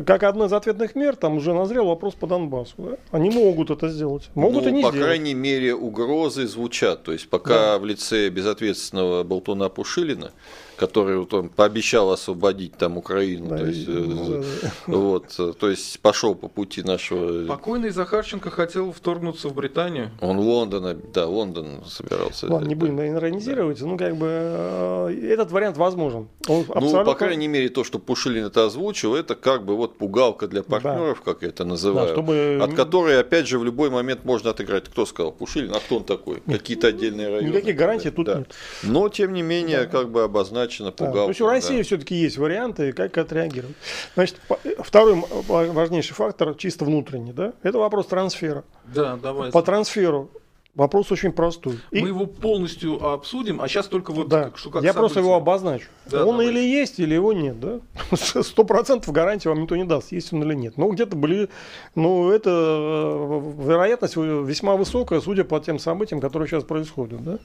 как 0.03 0.23
одна 0.23 0.47
из 0.47 0.53
ответных 0.53 0.95
мер, 0.95 1.17
там 1.17 1.37
уже 1.37 1.53
назрел 1.53 1.87
вопрос 1.87 2.15
по 2.15 2.27
Донбассу. 2.27 2.75
Да? 2.79 2.97
Они 3.11 3.31
могут 3.31 3.71
это 3.71 3.89
сделать. 3.89 4.31
Могут 4.35 4.65
ну, 4.65 4.71
и 4.71 4.73
не 4.73 4.83
по 4.83 4.89
сделать. 4.89 5.07
крайней 5.07 5.35
мере, 5.35 5.75
угрозы 5.75 6.47
звучат. 6.47 7.03
То 7.05 7.13
есть, 7.13 7.29
пока 7.29 7.55
да. 7.55 7.79
в 7.79 7.85
лице 7.85 8.29
безответственного 8.29 9.23
болтуна 9.23 9.69
Пушилина 9.69 10.33
который 10.77 11.19
вот 11.19 11.33
он 11.35 11.49
пообещал 11.49 12.11
освободить 12.11 12.77
там 12.77 12.99
Украину. 12.99 13.49
Да, 13.51 13.59
то, 13.59 13.67
есть, 13.67 13.89
и, 13.89 13.93
да. 13.93 14.43
вот, 14.87 15.41
то 15.59 15.71
есть 15.71 16.01
пошел 16.01 16.35
по 16.35 16.49
пути 16.49 16.83
нашего. 16.83 17.47
Покойный 17.47 17.91
Захарченко 17.91 18.51
хотел 18.51 18.93
вторгнуться 18.93 19.49
в 19.49 19.55
Британию. 19.55 20.11
Он 20.21 20.39
Лондон, 20.39 21.01
да, 21.13 21.27
Лондон 21.27 21.85
собирался. 21.87 22.53
Ладно, 22.53 22.67
не 22.67 22.75
будем 22.75 23.01
иронизировать, 23.01 23.81
ну 23.81 23.97
как 23.97 24.17
бы 24.17 24.27
э, 24.29 25.19
этот 25.31 25.51
вариант 25.51 25.77
возможен. 25.77 26.29
Он 26.49 26.61
абсолютно... 26.61 26.99
Ну, 26.99 27.05
по 27.05 27.15
крайней 27.15 27.49
мере, 27.49 27.69
то, 27.69 27.85
что 27.85 27.99
Пушилин 27.99 28.47
это 28.47 28.65
озвучил, 28.65 29.15
это 29.15 29.35
как 29.35 29.65
бы 29.65 29.77
вот 29.77 29.97
пугалка 29.97 30.49
для 30.49 30.63
партнеров, 30.63 31.23
да. 31.25 31.33
как 31.33 31.43
я 31.43 31.49
это 31.49 31.65
называю, 31.65 32.09
да, 32.09 32.13
чтобы... 32.15 32.59
от 32.63 32.75
которой, 32.75 33.19
опять 33.19 33.47
же, 33.47 33.59
в 33.59 33.65
любой 33.65 33.91
момент 33.91 34.25
можно 34.25 34.51
отыграть. 34.51 34.85
Кто 34.85 35.07
сказал? 35.07 35.33
Пушилин, 35.33 35.73
а 35.75 35.81
кто 35.81 35.97
он 35.97 36.05
такой? 36.05 36.41
Какие-то 36.47 36.89
отдельные 36.89 37.29
районы. 37.29 37.49
Никаких 37.49 37.77
гарантий 37.77 38.11
да. 38.11 38.17
тут 38.17 38.27
да. 38.27 38.39
нет. 38.39 38.55
Но, 38.83 39.09
тем 39.09 39.33
не 39.33 39.43
менее, 39.43 39.81
да. 39.81 39.87
как 39.87 40.11
бы 40.11 40.23
обозначено 40.65 40.93
пугалка. 40.93 41.19
Да. 41.19 41.25
То 41.25 41.29
есть 41.31 41.41
у 41.41 41.47
России 41.47 41.77
да. 41.79 41.83
все-таки 41.83 42.15
есть 42.15 42.39
варианты, 42.39 42.93
как 42.93 43.17
отреагировать. 43.19 43.77
Значит, 44.15 44.37
второй 44.79 45.23
важнейший 45.49 46.15
фактор, 46.15 46.55
чисто 46.55 46.85
внутренний, 46.85 47.33
да, 47.33 47.53
это 47.63 47.79
вопрос 47.79 48.07
трансфера. 48.07 48.65
Да, 48.85 49.17
давай. 49.17 49.51
По 49.51 49.63
трансферу 49.63 50.31
Вопрос 50.75 51.13
очень 51.13 51.31
простой. 51.31 51.79
Мы 51.93 51.99
и... 52.01 52.07
его 52.07 52.27
полностью 52.27 53.05
обсудим, 53.07 53.61
а 53.61 53.69
сейчас 53.69 53.87
только 53.87 54.13
вот 54.13 54.29
да. 54.29 54.51
что 54.57 54.71
как 54.71 54.83
Я 54.83 54.89
событие. 54.89 54.95
просто 54.95 55.21
его 55.21 55.35
обозначу. 55.35 55.87
Да, 56.07 56.27
он 56.27 56.39
давайте. 56.39 56.51
или 56.51 56.61
есть, 56.61 56.99
или 56.99 57.15
его 57.15 57.33
нет, 57.33 57.61
да? 57.61 57.79
Сто 58.17 58.65
процентов 58.65 59.13
гарантии 59.13 59.47
вам 59.47 59.63
никто 59.63 59.77
не 59.77 59.85
даст, 59.85 60.11
есть 60.11 60.33
он 60.33 60.43
или 60.43 60.55
нет. 60.55 60.77
Ну, 60.77 60.91
где-то 60.91 61.15
были, 61.15 61.49
ну, 61.95 62.29
это 62.29 62.51
э, 62.51 63.53
вероятность 63.69 64.17
весьма 64.17 64.75
высокая, 64.75 65.21
судя 65.21 65.45
по 65.45 65.61
тем 65.61 65.79
событиям, 65.79 66.21
которые 66.21 66.49
сейчас 66.49 66.65
происходят, 66.65 67.23
да? 67.23 67.39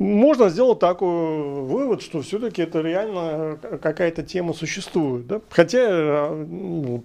Можно 0.00 0.48
сделать 0.48 0.80
такой 0.80 1.08
вывод, 1.62 2.02
что 2.02 2.20
все-таки 2.22 2.62
это 2.62 2.80
реально 2.80 3.58
какая-то 3.80 4.24
тема 4.24 4.54
существует, 4.54 5.28
да? 5.28 5.40
Хотя, 5.50 5.78
э, 5.78 6.46
ну, 6.48 7.00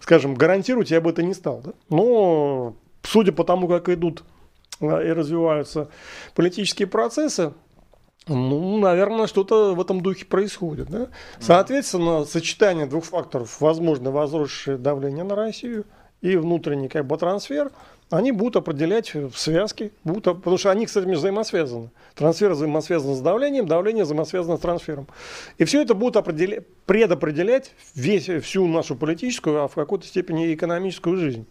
скажем, 0.00 0.34
гарантировать 0.34 0.90
я 0.90 1.00
бы 1.00 1.08
это 1.08 1.22
не 1.22 1.32
стал, 1.32 1.62
да? 1.64 1.72
Но 1.88 2.74
судя 3.02 3.32
по 3.32 3.44
тому, 3.44 3.66
как 3.66 3.88
идут 3.88 4.24
и 4.82 5.12
развиваются 5.12 5.88
политические 6.34 6.88
процессы, 6.88 7.52
ну, 8.28 8.78
наверное, 8.78 9.26
что-то 9.26 9.74
в 9.74 9.80
этом 9.80 10.00
духе 10.00 10.24
происходит. 10.26 10.88
Да? 10.88 11.08
Соответственно, 11.40 12.24
сочетание 12.24 12.86
двух 12.86 13.04
факторов, 13.04 13.60
возможно, 13.60 14.10
возросшее 14.10 14.78
давление 14.78 15.24
на 15.24 15.34
Россию 15.34 15.84
и 16.20 16.36
внутренний 16.36 16.88
как 16.88 17.06
бы 17.06 17.16
трансфер, 17.18 17.72
они 18.10 18.30
будут 18.30 18.56
определять 18.56 19.14
в 19.14 19.34
связке, 19.34 19.90
будут, 20.04 20.24
потому 20.24 20.58
что 20.58 20.70
они, 20.70 20.86
кстати, 20.86 21.06
взаимосвязаны. 21.06 21.90
Трансфер 22.14 22.52
взаимосвязан 22.52 23.16
с 23.16 23.20
давлением, 23.20 23.66
давление 23.66 24.04
взаимосвязано 24.04 24.58
с 24.58 24.60
трансфером. 24.60 25.08
И 25.58 25.64
все 25.64 25.82
это 25.82 25.94
будет 25.94 26.16
определять, 26.16 26.66
предопределять 26.84 27.72
весь, 27.94 28.28
всю 28.44 28.66
нашу 28.66 28.96
политическую, 28.96 29.62
а 29.62 29.68
в 29.68 29.74
какой-то 29.74 30.06
степени 30.06 30.54
экономическую 30.54 31.16
жизнь. 31.16 31.46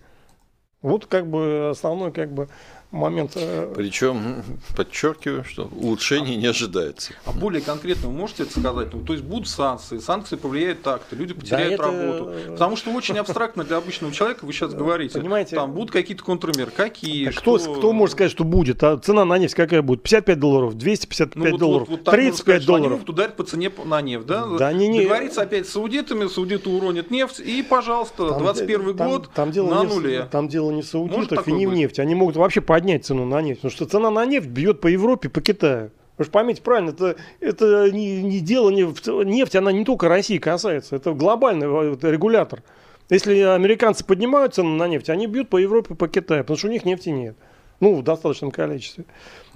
Вот 0.84 1.08
как 1.08 1.28
бы 1.28 1.70
основной 1.72 2.12
как 2.12 2.32
бы 2.32 2.48
момент. 2.92 3.32
Э, 3.36 3.72
Причем, 3.76 4.44
подчеркиваю, 4.76 5.44
что 5.44 5.70
улучшений 5.76 6.36
не 6.36 6.48
ожидается. 6.48 7.14
А 7.26 7.32
более 7.32 7.62
конкретно 7.62 8.10
вы 8.10 8.14
можете 8.14 8.44
это 8.44 8.60
сказать? 8.60 8.94
Ну, 8.94 9.02
то 9.02 9.14
есть 9.14 9.26
будут 9.26 9.48
санкции, 9.48 10.00
санкции 10.00 10.36
повлияют 10.36 10.82
так-то, 10.82 11.16
люди 11.16 11.34
потеряют 11.34 11.78
да 11.78 11.84
это... 11.84 11.84
работу. 11.84 12.52
Потому 12.52 12.76
что 12.76 12.92
очень 12.92 13.18
абстрактно 13.18 13.64
для 13.64 13.78
обычного 13.78 14.14
человека, 14.14 14.46
вы 14.46 14.54
сейчас 14.54 14.74
говорите, 14.74 15.20
Понимаете, 15.20 15.56
там 15.56 15.72
будут 15.72 15.92
какие-то 15.92 16.24
контрмеры, 16.24 16.72
какие, 16.72 17.26
так 17.26 17.34
что... 17.34 17.58
кто, 17.58 17.74
кто 17.76 17.94
может 17.94 18.16
сказать, 18.16 18.32
что 18.32 18.44
будет? 18.44 18.84
А 18.84 18.98
цена 18.98 19.26
на 19.26 19.38
нефть 19.38 19.56
какая 19.56 19.82
будет? 19.82 20.04
55 20.04 20.40
долларов, 20.40 20.78
255 20.78 21.36
ну, 21.36 21.52
вот, 21.52 21.60
долларов, 21.60 21.90
вот, 21.90 22.00
вот 22.00 22.12
35 22.12 22.38
сказать, 22.38 22.66
долларов. 22.66 23.00
Они 23.02 23.10
ударить 23.10 23.36
по 23.36 23.44
цене 23.44 23.72
на 23.86 24.02
нефть, 24.02 24.26
да? 24.26 24.46
да 24.46 24.74
не, 24.74 24.88
не... 24.88 25.04
Договориться 25.04 25.42
опять 25.42 25.68
с 25.68 25.72
саудитами, 25.72 26.28
саудиты 26.28 26.70
уронят 26.70 27.12
нефть, 27.12 27.40
и, 27.40 27.64
пожалуйста, 27.64 28.30
там, 28.30 28.40
21 28.40 28.98
там, 28.98 29.10
год 29.10 29.30
там 29.34 29.52
дело 29.52 29.70
на 29.70 29.84
не 29.84 29.94
нуле. 29.94 30.28
Там 30.32 30.48
дело 30.48 30.72
не 30.72 30.82
в 30.82 30.86
саудитах 30.86 31.48
и 31.48 31.52
не 31.52 31.68
в 31.68 31.74
нефти. 31.74 32.02
Они 32.02 32.16
могут 32.16 32.36
вообще 32.36 32.62
поднять 32.82 33.06
цену 33.06 33.26
на 33.26 33.42
нефть. 33.42 33.62
Потому 33.62 33.72
что 33.72 33.86
цена 33.86 34.10
на 34.10 34.26
нефть 34.26 34.48
бьет 34.48 34.82
по 34.82 34.88
Европе, 34.88 35.30
по 35.30 35.40
Китаю. 35.42 35.92
Вы 36.18 36.26
же 36.26 36.32
поймите 36.32 36.62
правильно, 36.62 36.90
это, 36.90 37.16
это 37.40 37.92
не, 37.92 38.22
не 38.22 38.40
дело, 38.40 38.70
не, 38.70 38.84
нефть, 39.26 39.56
она 39.56 39.72
не 39.72 39.86
только 39.86 40.08
России 40.08 40.38
касается, 40.38 40.96
это 40.96 41.14
глобальный 41.14 41.94
это 41.94 42.12
регулятор. 42.12 42.62
Если 43.10 43.40
американцы 43.40 44.06
поднимают 44.06 44.56
цену 44.56 44.76
на 44.76 44.88
нефть, 44.88 45.10
они 45.10 45.28
бьют 45.28 45.50
по 45.50 45.58
Европе, 45.58 45.96
по 45.96 46.08
Китаю, 46.08 46.44
потому 46.44 46.58
что 46.58 46.68
у 46.68 46.72
них 46.72 46.86
нефти 46.86 47.10
нет. 47.10 47.36
Ну, 47.80 47.96
в 47.96 48.04
достаточном 48.04 48.52
количестве. 48.52 49.06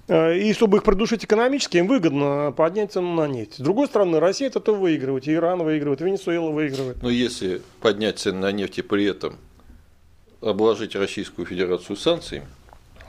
Э, 0.07 0.37
и 0.37 0.53
чтобы 0.53 0.77
их 0.77 0.83
придушить 0.83 1.23
экономически, 1.23 1.77
им 1.77 1.87
выгодно 1.87 2.53
поднять 2.55 2.93
цену 2.93 3.13
на 3.13 3.27
нефть. 3.27 3.55
С 3.55 3.59
другой 3.59 3.87
стороны, 3.87 4.19
Россия 4.19 4.49
от 4.49 4.55
этого 4.55 4.75
выигрывает, 4.75 5.27
Иран 5.27 5.61
выигрывает, 5.63 6.01
Венесуэла 6.01 6.49
выигрывает. 6.49 7.01
Но 7.03 7.09
если 7.09 7.61
поднять 7.81 8.17
цены 8.19 8.39
на 8.39 8.51
нефть 8.51 8.79
и 8.79 8.81
при 8.81 9.05
этом 9.05 9.35
обложить 10.41 10.95
Российскую 10.95 11.45
Федерацию 11.45 11.95
санкциями, 11.95 12.47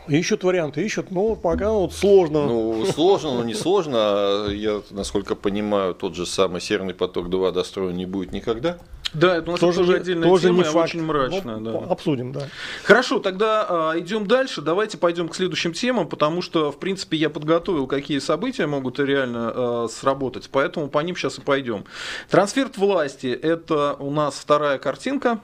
Ищут 0.08 0.44
варианты, 0.44 0.84
ищут, 0.84 1.10
но 1.10 1.34
пока 1.34 1.70
вот 1.70 1.92
сложно. 1.92 2.46
Ну, 2.46 2.86
сложно, 2.86 3.34
но 3.34 3.44
не 3.44 3.54
сложно. 3.54 3.96
А 3.98 4.48
я, 4.48 4.82
насколько 4.90 5.34
понимаю, 5.34 5.94
тот 5.94 6.14
же 6.14 6.26
самый 6.26 6.60
Северный 6.60 6.94
поток-2 6.94 7.52
достроен 7.52 7.96
не 7.96 8.06
будет 8.06 8.32
никогда. 8.32 8.78
Да, 9.14 9.36
это 9.36 9.48
у 9.48 9.52
нас 9.52 9.60
тоже, 9.60 9.78
тоже 9.78 9.96
отдельная 9.96 10.28
тоже 10.28 10.48
тема, 10.48 10.58
не 10.58 10.64
факт. 10.64 10.88
очень 10.90 11.02
мрачная. 11.02 11.56
Ну, 11.56 11.80
да. 11.80 11.86
Обсудим, 11.90 12.32
да. 12.32 12.48
Хорошо, 12.82 13.18
тогда 13.18 13.92
э, 13.94 14.00
идем 14.00 14.26
дальше. 14.26 14.62
Давайте 14.62 14.98
пойдем 14.98 15.28
к 15.28 15.34
следующим 15.34 15.72
темам, 15.72 16.08
потому 16.08 16.42
что, 16.42 16.70
в 16.70 16.78
принципе, 16.78 17.16
я 17.16 17.30
подготовил, 17.30 17.86
какие 17.86 18.18
события 18.18 18.66
могут 18.66 18.98
реально 18.98 19.52
э, 19.54 19.88
сработать, 19.90 20.48
поэтому 20.50 20.88
по 20.88 20.98
ним 20.98 21.16
сейчас 21.16 21.38
и 21.38 21.40
пойдем. 21.40 21.84
Трансфер 22.28 22.68
власти– 22.76 23.26
это 23.42 23.94
у 23.94 24.10
нас 24.10 24.34
вторая 24.34 24.78
картинка. 24.78 25.40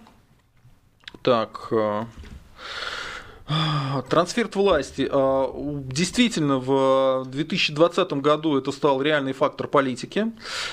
Так, 1.22 1.68
э, 1.70 2.04
Трансфер 4.08 4.48
власти. 4.54 5.08
А, 5.10 5.50
действительно, 5.54 6.58
в 6.58 7.24
2020 7.26 8.12
году 8.14 8.56
это 8.56 8.72
стал 8.72 9.02
реальный 9.02 9.32
фактор 9.32 9.68
политики. 9.68 10.32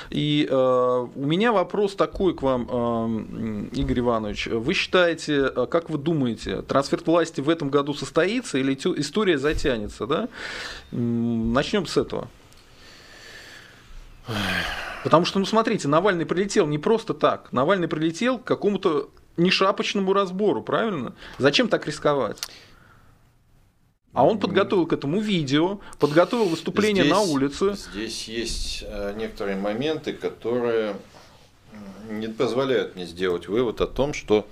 И 0.10 0.48
а, 0.50 1.10
у 1.14 1.26
меня 1.26 1.52
вопрос 1.52 1.96
такой 1.96 2.34
к 2.34 2.42
вам, 2.42 2.68
а, 2.70 3.08
Игорь 3.74 4.00
Иванович. 4.00 4.48
Вы 4.48 4.74
считаете, 4.74 5.50
как 5.70 5.90
вы 5.90 5.98
думаете, 5.98 6.62
трансфер 6.62 7.02
власти 7.06 7.42
в 7.42 7.50
этом 7.50 7.70
году 7.70 7.94
состоится 7.94 8.58
или 8.58 8.74
история 8.74 9.38
затянется? 9.38 10.06
Да? 10.06 10.30
Начнем 10.92 11.86
с 11.86 11.98
этого. 11.98 12.28
Потому 15.04 15.26
что, 15.26 15.40
ну 15.40 15.46
смотрите, 15.46 15.88
Навальный 15.88 16.26
прилетел 16.26 16.68
не 16.68 16.78
просто 16.78 17.14
так. 17.14 17.52
Навальный 17.52 17.88
прилетел 17.88 18.38
к 18.38 18.44
какому-то 18.44 19.10
нешапочному 19.38 20.14
разбору, 20.14 20.62
правильно? 20.62 21.14
Зачем 21.38 21.70
так 21.70 21.88
рисковать? 21.88 22.42
А 24.20 24.24
он 24.26 24.38
подготовил 24.38 24.86
к 24.86 24.92
этому 24.92 25.22
видео, 25.22 25.80
подготовил 25.98 26.50
выступление 26.50 27.06
здесь, 27.06 27.16
на 27.16 27.22
улице. 27.22 27.74
Здесь 27.74 28.28
есть 28.28 28.84
э, 28.86 29.14
некоторые 29.16 29.56
моменты, 29.56 30.12
которые 30.12 30.98
не 32.10 32.28
позволяют 32.28 32.98
мне 32.98 33.06
сделать 33.06 33.48
вывод 33.48 33.80
о 33.80 33.88
том, 33.88 34.14
что 34.14 34.46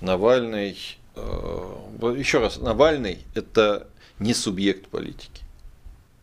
Навальный, 0.00 0.78
э, 1.16 1.74
еще 2.16 2.38
раз, 2.38 2.58
Навальный 2.58 3.18
это 3.34 3.88
не 4.20 4.32
субъект 4.32 4.86
политики 4.86 5.42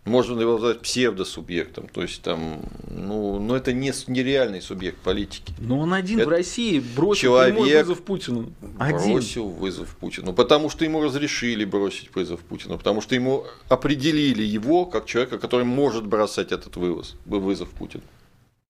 можно 0.08 0.40
его 0.40 0.54
назвать 0.54 0.82
псевдосубъектом, 0.82 1.88
то 1.88 2.02
есть 2.02 2.22
там, 2.22 2.62
ну, 2.90 3.40
но 3.40 3.56
это 3.56 3.74
не 3.74 3.92
нереальный 4.08 4.62
субъект 4.62 4.98
политики. 5.00 5.54
Но 5.60 5.80
он 5.80 5.94
один 5.94 6.20
это 6.20 6.28
в 6.28 6.32
России 6.32 6.82
бросил 6.96 7.22
человек 7.22 7.86
вызов 7.86 8.02
Путину. 8.04 8.52
Один. 8.80 9.14
Бросил 9.14 9.50
вызов 9.50 9.96
Путину, 9.98 10.34
потому 10.34 10.70
что 10.70 10.86
ему 10.86 11.04
разрешили 11.04 11.66
бросить 11.66 12.14
вызов 12.16 12.40
Путину, 12.42 12.78
потому 12.78 13.02
что 13.02 13.16
ему 13.16 13.46
определили 13.70 14.44
его 14.44 14.86
как 14.86 15.06
человека, 15.06 15.38
который 15.38 15.66
может 15.66 16.08
бросать 16.08 16.52
этот 16.52 16.76
вызов, 16.76 17.16
вызов 17.26 17.70
Путину. 17.70 18.04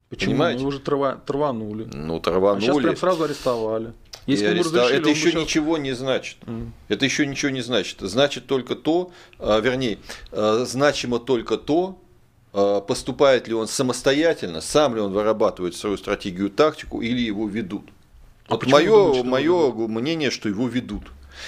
Почему? 0.10 0.32
Понимаете? 0.32 0.62
Мы 0.62 0.68
уже 0.70 0.80
трава, 0.80 1.16
траванули. 1.16 1.84
Ну, 1.94 2.20
траванули. 2.20 2.58
А 2.58 2.62
сейчас 2.62 2.78
прям 2.78 2.96
сразу 2.96 3.24
арестовали. 3.24 3.94
Если 4.28 4.46
и 4.46 4.48
арестовали. 4.50 4.96
Это 4.96 5.10
еще 5.10 5.32
сейчас... 5.32 5.42
ничего 5.42 5.78
не 5.78 5.94
значит. 5.94 6.38
Mm. 6.42 6.72
Это 6.90 7.06
еще 7.06 7.26
ничего 7.26 7.50
не 7.50 7.62
значит. 7.62 8.02
Значит 8.02 8.46
только 8.46 8.76
то, 8.76 9.12
а, 9.40 9.60
вернее, 9.60 9.98
а, 10.32 10.66
значимо 10.66 11.18
только 11.18 11.58
то, 11.58 11.98
а, 12.54 12.82
поступает 12.82 13.48
ли 13.48 13.54
он 13.54 13.68
самостоятельно, 13.68 14.62
сам 14.62 14.96
ли 14.96 15.02
он 15.02 15.14
вырабатывает 15.14 15.76
свою 15.76 15.98
стратегию, 15.98 16.50
тактику 16.50 17.02
или 17.02 17.22
его 17.22 17.48
ведут. 17.48 17.90
А 18.48 18.56
вот 18.56 18.68
мое, 18.68 19.24
мое 19.24 19.72
мнение, 19.88 20.30
что 20.30 20.50
его 20.50 20.68
ведут. 20.68 21.04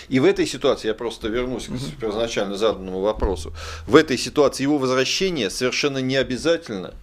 И 0.08 0.20
в 0.20 0.26
этой 0.26 0.46
ситуации, 0.46 0.88
я 0.88 0.94
просто 0.94 1.28
вернусь 1.28 1.68
к 1.68 2.00
первоначально 2.00 2.56
заданному 2.56 3.02
вопросу, 3.02 3.54
в 3.88 3.96
этой 3.96 4.18
ситуации 4.18 4.64
его 4.64 4.78
возвращение 4.78 5.50
совершенно 5.50 5.98
не 5.98 6.16
обязательно 6.16 6.94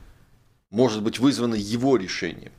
может 0.71 1.03
быть 1.03 1.19
вызвано 1.19 1.55
его 1.55 1.97
решением. 1.97 2.53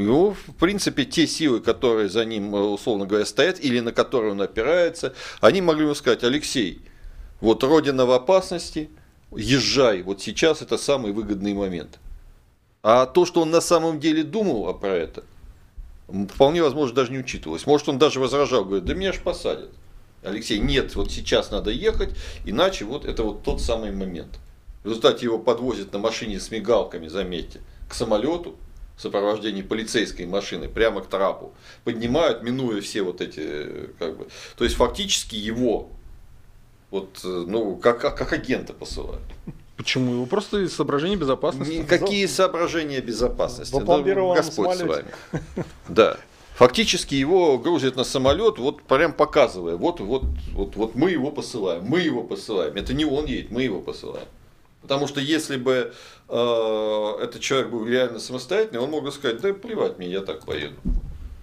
Ну, 0.00 0.36
в 0.46 0.54
принципе, 0.54 1.04
те 1.04 1.26
силы, 1.26 1.58
которые 1.58 2.08
за 2.08 2.24
ним, 2.24 2.54
условно 2.54 3.04
говоря, 3.04 3.26
стоят 3.26 3.58
или 3.58 3.80
на 3.80 3.90
которые 3.90 4.30
он 4.30 4.40
опирается, 4.40 5.12
они 5.40 5.60
могли 5.60 5.86
ему 5.86 5.94
сказать, 5.96 6.22
Алексей, 6.22 6.82
вот 7.40 7.64
Родина 7.64 8.06
в 8.06 8.12
опасности, 8.12 8.90
езжай, 9.34 10.02
вот 10.02 10.22
сейчас 10.22 10.62
это 10.62 10.78
самый 10.78 11.10
выгодный 11.10 11.52
момент. 11.52 11.98
А 12.80 13.06
то, 13.06 13.26
что 13.26 13.42
он 13.42 13.50
на 13.50 13.60
самом 13.60 13.98
деле 13.98 14.22
думал 14.22 14.72
про 14.72 14.94
это, 14.94 15.24
вполне 16.06 16.62
возможно 16.62 16.94
даже 16.94 17.10
не 17.10 17.18
учитывалось. 17.18 17.66
Может, 17.66 17.88
он 17.88 17.98
даже 17.98 18.20
возражал, 18.20 18.64
говорит, 18.64 18.84
да 18.84 18.94
меня 18.94 19.12
же 19.12 19.20
посадят. 19.20 19.70
Алексей, 20.22 20.60
нет, 20.60 20.94
вот 20.94 21.10
сейчас 21.10 21.50
надо 21.50 21.72
ехать, 21.72 22.10
иначе 22.44 22.84
вот 22.84 23.04
это 23.04 23.24
вот 23.24 23.42
тот 23.42 23.60
самый 23.60 23.90
момент. 23.90 24.38
В 24.84 24.86
результате 24.86 25.24
его 25.24 25.40
подвозят 25.40 25.92
на 25.92 25.98
машине 25.98 26.38
с 26.38 26.52
мигалками, 26.52 27.08
заметьте, 27.08 27.62
к 27.88 27.94
самолету, 27.94 28.54
в 28.98 29.00
сопровождении 29.00 29.62
полицейской 29.62 30.26
машины 30.26 30.68
прямо 30.68 31.00
к 31.00 31.06
трапу, 31.06 31.54
поднимают, 31.84 32.42
минуя 32.42 32.80
все 32.80 33.02
вот 33.02 33.20
эти, 33.20 33.90
как 33.98 34.18
бы, 34.18 34.26
то 34.56 34.64
есть 34.64 34.76
фактически 34.76 35.36
его, 35.36 35.88
вот, 36.90 37.20
ну, 37.22 37.76
как, 37.76 38.00
как, 38.00 38.18
как 38.18 38.32
агента 38.32 38.72
посылают. 38.72 39.22
Почему? 39.76 40.14
Его 40.14 40.26
просто 40.26 40.58
из 40.58 40.74
соображений 40.74 41.14
безопасности. 41.14 41.74
Никакие 41.74 42.26
соображения 42.26 43.00
безопасности. 43.00 43.72
Да, 43.72 44.34
Господь 44.34 44.76
с 44.76 44.82
вами. 44.82 45.06
Да. 45.88 46.16
Фактически 46.56 47.14
его 47.14 47.56
грузят 47.56 47.94
на 47.94 48.02
самолет, 48.02 48.58
вот 48.58 48.82
прям 48.82 49.12
показывая, 49.12 49.76
вот, 49.76 50.00
вот, 50.00 50.24
вот, 50.52 50.74
вот 50.74 50.96
мы 50.96 51.12
его 51.12 51.30
посылаем, 51.30 51.84
мы 51.84 52.00
его 52.00 52.24
посылаем. 52.24 52.74
Это 52.74 52.94
не 52.94 53.04
он 53.04 53.26
едет, 53.26 53.52
мы 53.52 53.62
его 53.62 53.80
посылаем. 53.80 54.26
Потому 54.82 55.06
что 55.06 55.20
если 55.20 55.56
бы 55.56 55.72
э, 55.72 55.92
этот 56.28 57.40
человек 57.40 57.70
был 57.70 57.86
реально 57.86 58.20
самостоятельный, 58.20 58.80
он 58.80 58.90
мог 58.90 59.02
бы 59.02 59.10
сказать, 59.12 59.40
да 59.40 59.52
плевать 59.54 59.98
мне, 59.98 60.08
я 60.08 60.20
так 60.20 60.44
поеду. 60.44 60.76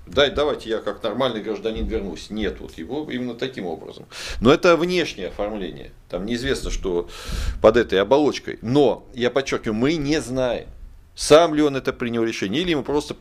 Дай, 0.05 0.29
давайте 0.29 0.69
я 0.69 0.77
как 0.77 1.01
нормальный 1.01 1.41
гражданин 1.41 1.87
вернусь. 1.87 2.29
Нет, 2.29 2.59
вот 2.59 2.77
его 2.77 3.09
именно 3.09 3.33
таким 3.33 3.65
образом. 3.65 4.05
Но 4.39 4.53
это 4.53 4.77
внешнее 4.77 5.29
оформление. 5.29 5.91
Там 6.09 6.27
неизвестно, 6.27 6.69
что 6.69 7.09
под 7.59 7.75
этой 7.75 7.99
оболочкой. 7.99 8.59
Но, 8.61 9.07
я 9.15 9.31
подчеркиваю, 9.31 9.73
мы 9.73 9.95
не 9.95 10.21
знаем, 10.21 10.67
сам 11.15 11.55
ли 11.55 11.63
он 11.63 11.75
это 11.75 11.91
принял 11.91 12.23
решение, 12.23 12.61
или 12.61 12.69
ему 12.69 12.83
просто 12.83 13.15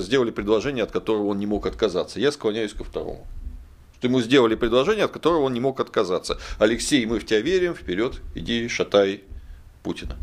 сделали 0.00 0.30
предложение, 0.30 0.84
от 0.84 0.90
которого 0.90 1.28
он 1.28 1.38
не 1.38 1.46
мог 1.46 1.64
отказаться. 1.66 2.20
Я 2.20 2.30
склоняюсь 2.30 2.74
ко 2.74 2.84
второму. 2.84 3.26
Что 3.96 4.08
ему 4.08 4.20
сделали 4.20 4.56
предложение, 4.56 5.06
от 5.06 5.12
которого 5.12 5.44
он 5.44 5.54
не 5.54 5.60
мог 5.60 5.80
отказаться. 5.80 6.38
Алексей, 6.58 7.06
мы 7.06 7.18
в 7.18 7.24
тебя 7.24 7.40
верим, 7.40 7.74
вперед, 7.74 8.20
иди, 8.34 8.68
шатай 8.68 9.24
Путина. 9.82 10.16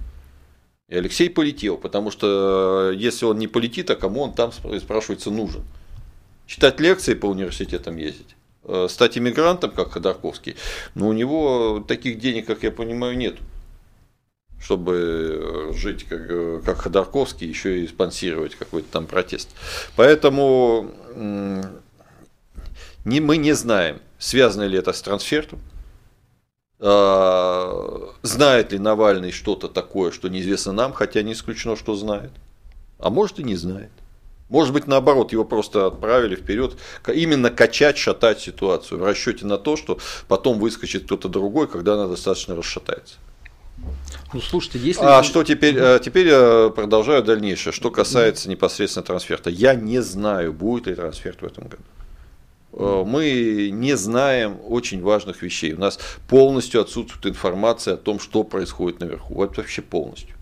И 0.94 0.96
Алексей 0.96 1.28
полетел, 1.28 1.78
потому 1.78 2.12
что 2.12 2.92
э, 2.92 2.96
если 2.96 3.26
он 3.26 3.40
не 3.40 3.48
полетит, 3.48 3.90
а 3.90 3.96
кому 3.96 4.22
он 4.22 4.34
там, 4.34 4.52
спрашивается, 4.52 5.32
нужен? 5.32 5.64
читать 6.46 6.80
лекции 6.80 7.16
по 7.16 7.26
университетам 7.26 7.98
ездить, 7.98 8.36
э, 8.66 8.86
стать 8.88 9.18
иммигрантом, 9.18 9.72
как 9.72 9.94
Ходорковский, 9.94 10.56
но 10.94 11.08
у 11.08 11.14
него 11.14 11.84
таких 11.88 12.20
денег, 12.20 12.46
как 12.46 12.62
я 12.62 12.72
понимаю, 12.72 13.18
нет 13.18 13.38
чтобы 14.62 15.72
жить 15.74 16.04
как, 16.04 16.22
э, 16.30 16.62
как 16.64 16.78
Ходорковский, 16.78 17.48
еще 17.48 17.84
и 17.84 17.88
спонсировать 17.88 18.54
какой-то 18.54 18.88
там 18.92 19.08
протест. 19.08 19.50
Поэтому 19.96 20.92
не, 23.04 23.20
мы 23.20 23.38
не 23.38 23.54
знаем, 23.54 24.00
связано 24.20 24.64
ли 24.64 24.78
это 24.78 24.94
с 24.94 25.02
трансфертом, 25.02 25.60
знает 26.84 28.74
ли 28.74 28.80
Навальный 28.80 29.32
что-то 29.32 29.70
такое, 29.70 30.12
что 30.12 30.28
неизвестно 30.28 30.74
нам, 30.74 30.92
хотя 30.92 31.22
не 31.22 31.32
исключено, 31.32 31.78
что 31.78 31.96
знает, 31.96 32.32
а 33.00 33.10
может 33.10 33.40
и 33.40 33.44
не 33.44 33.56
знает. 33.56 33.92
Может 34.50 34.74
быть, 34.74 34.86
наоборот, 34.86 35.32
его 35.32 35.46
просто 35.46 35.88
отправили 35.88 36.36
вперед, 36.36 36.76
именно 37.08 37.50
качать, 37.50 37.98
шатать 37.98 38.42
ситуацию 38.42 39.00
в 39.00 39.04
расчете 39.04 39.46
на 39.46 39.58
то, 39.58 39.78
что 39.78 39.98
потом 40.28 40.60
выскочит 40.60 41.06
кто-то 41.06 41.30
другой, 41.30 41.68
когда 41.68 41.94
она 41.94 42.08
достаточно 42.08 42.56
расшатается. 42.56 43.16
Ну, 44.34 44.42
слушайте, 44.42 44.80
если... 44.80 45.04
А 45.04 45.24
что 45.24 45.44
теперь? 45.44 45.76
Э, 45.78 46.00
теперь 46.04 46.28
я 46.28 46.72
продолжаю 46.76 47.24
дальнейшее. 47.24 47.74
Что 47.74 47.92
касается 47.92 48.50
непосредственно 48.50 49.04
трансферта. 49.04 49.50
Я 49.50 49.76
не 49.76 50.02
знаю, 50.02 50.54
будет 50.54 50.88
ли 50.88 50.96
трансферт 50.96 51.42
в 51.42 51.46
этом 51.46 51.66
году. 51.66 51.84
Э, 52.74 53.04
мы 53.06 53.70
не 53.72 53.96
знаем 53.96 54.58
очень 54.68 55.02
важных 55.02 55.42
вещей. 55.42 55.74
У 55.74 55.80
нас 55.80 56.00
полностью 56.28 56.82
отсутствует 56.82 57.26
информация 57.26 57.96
о 57.96 57.98
том, 57.98 58.20
что 58.20 58.44
происходит 58.44 59.00
наверху. 59.00 59.36
Вот 59.36 59.58
вообще 59.58 59.82
полностью. 59.82 60.36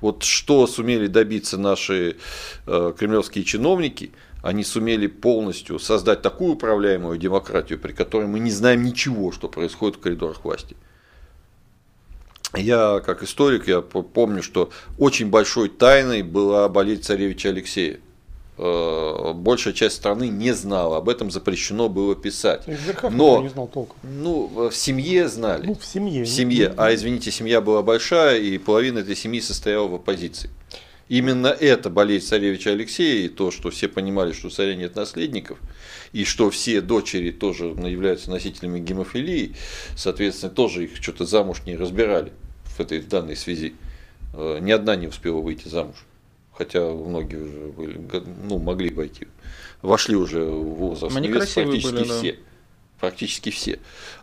Вот 0.00 0.22
что 0.22 0.66
сумели 0.66 1.06
добиться 1.06 1.58
наши 1.58 2.16
э, 2.66 2.92
кремлевские 2.98 3.44
чиновники, 3.44 4.12
они 4.42 4.64
сумели 4.64 5.06
полностью 5.06 5.78
создать 5.78 6.22
такую 6.22 6.54
управляемую 6.54 7.18
демократию, 7.18 7.78
при 7.78 7.92
которой 7.92 8.26
мы 8.26 8.40
не 8.40 8.50
знаем 8.50 8.82
ничего, 8.82 9.32
что 9.32 9.48
происходит 9.48 9.96
в 9.96 10.00
коридорах 10.00 10.42
власти. 10.44 10.76
Я, 12.56 13.00
как 13.00 13.22
историк, 13.22 13.68
я 13.68 13.80
помню, 13.80 14.42
что 14.42 14.70
очень 14.98 15.28
большой 15.28 15.68
тайной 15.68 16.22
была 16.22 16.68
болезнь 16.68 17.02
царевича 17.02 17.50
Алексея. 17.50 18.00
Э, 18.62 19.32
большая 19.34 19.72
часть 19.72 19.96
страны 19.96 20.28
не 20.28 20.52
знала, 20.52 20.98
об 20.98 21.08
этом 21.08 21.30
запрещено 21.30 21.88
было 21.88 22.14
писать. 22.14 22.64
Но 23.10 23.40
не 23.40 23.48
знал 23.48 23.68
толком. 23.68 23.96
Ну, 24.02 24.68
в 24.68 24.76
семье 24.76 25.28
знали. 25.28 25.66
Ну, 25.66 25.74
в 25.74 25.82
семье. 25.82 26.24
В 26.24 26.28
семье. 26.28 26.74
А 26.76 26.94
извините, 26.94 27.30
семья 27.30 27.62
была 27.62 27.82
большая, 27.82 28.38
и 28.38 28.58
половина 28.58 28.98
этой 28.98 29.16
семьи 29.16 29.40
состояла 29.40 29.88
в 29.88 29.94
оппозиции. 29.94 30.50
Именно 31.08 31.46
это 31.46 31.88
болезнь 31.88 32.26
царевича 32.26 32.72
Алексея, 32.72 33.24
и 33.24 33.28
то, 33.30 33.50
что 33.50 33.70
все 33.70 33.88
понимали, 33.88 34.32
что 34.32 34.48
у 34.48 34.50
царя 34.50 34.74
нет 34.74 34.94
наследников, 34.94 35.58
и 36.12 36.24
что 36.24 36.50
все 36.50 36.82
дочери 36.82 37.30
тоже 37.30 37.64
являются 37.64 38.30
носителями 38.30 38.78
гемофилии, 38.78 39.56
соответственно, 39.96 40.52
тоже 40.52 40.84
их 40.84 40.96
что-то 40.96 41.24
замуж 41.24 41.62
не 41.64 41.76
разбирали 41.76 42.30
в 42.64 42.78
этой 42.78 43.00
в 43.00 43.08
данной 43.08 43.36
связи. 43.36 43.72
Э, 44.34 44.58
ни 44.60 44.70
одна 44.70 44.96
не 44.96 45.06
успела 45.06 45.40
выйти 45.40 45.66
замуж 45.66 45.96
хотя 46.52 46.80
многие 46.80 47.36
уже 47.36 47.72
были, 47.72 48.00
ну, 48.44 48.58
могли 48.58 48.90
войти, 48.90 49.28
вошли 49.82 50.16
уже 50.16 50.44
в 50.44 50.74
возраст 50.74 51.16
Они 51.16 51.28
невест 51.28 51.54
практически 51.54 51.92
были, 51.92 52.04
все. 52.04 52.32
Да. 52.32 52.38
Практически 53.00 53.50
все. 53.50 53.78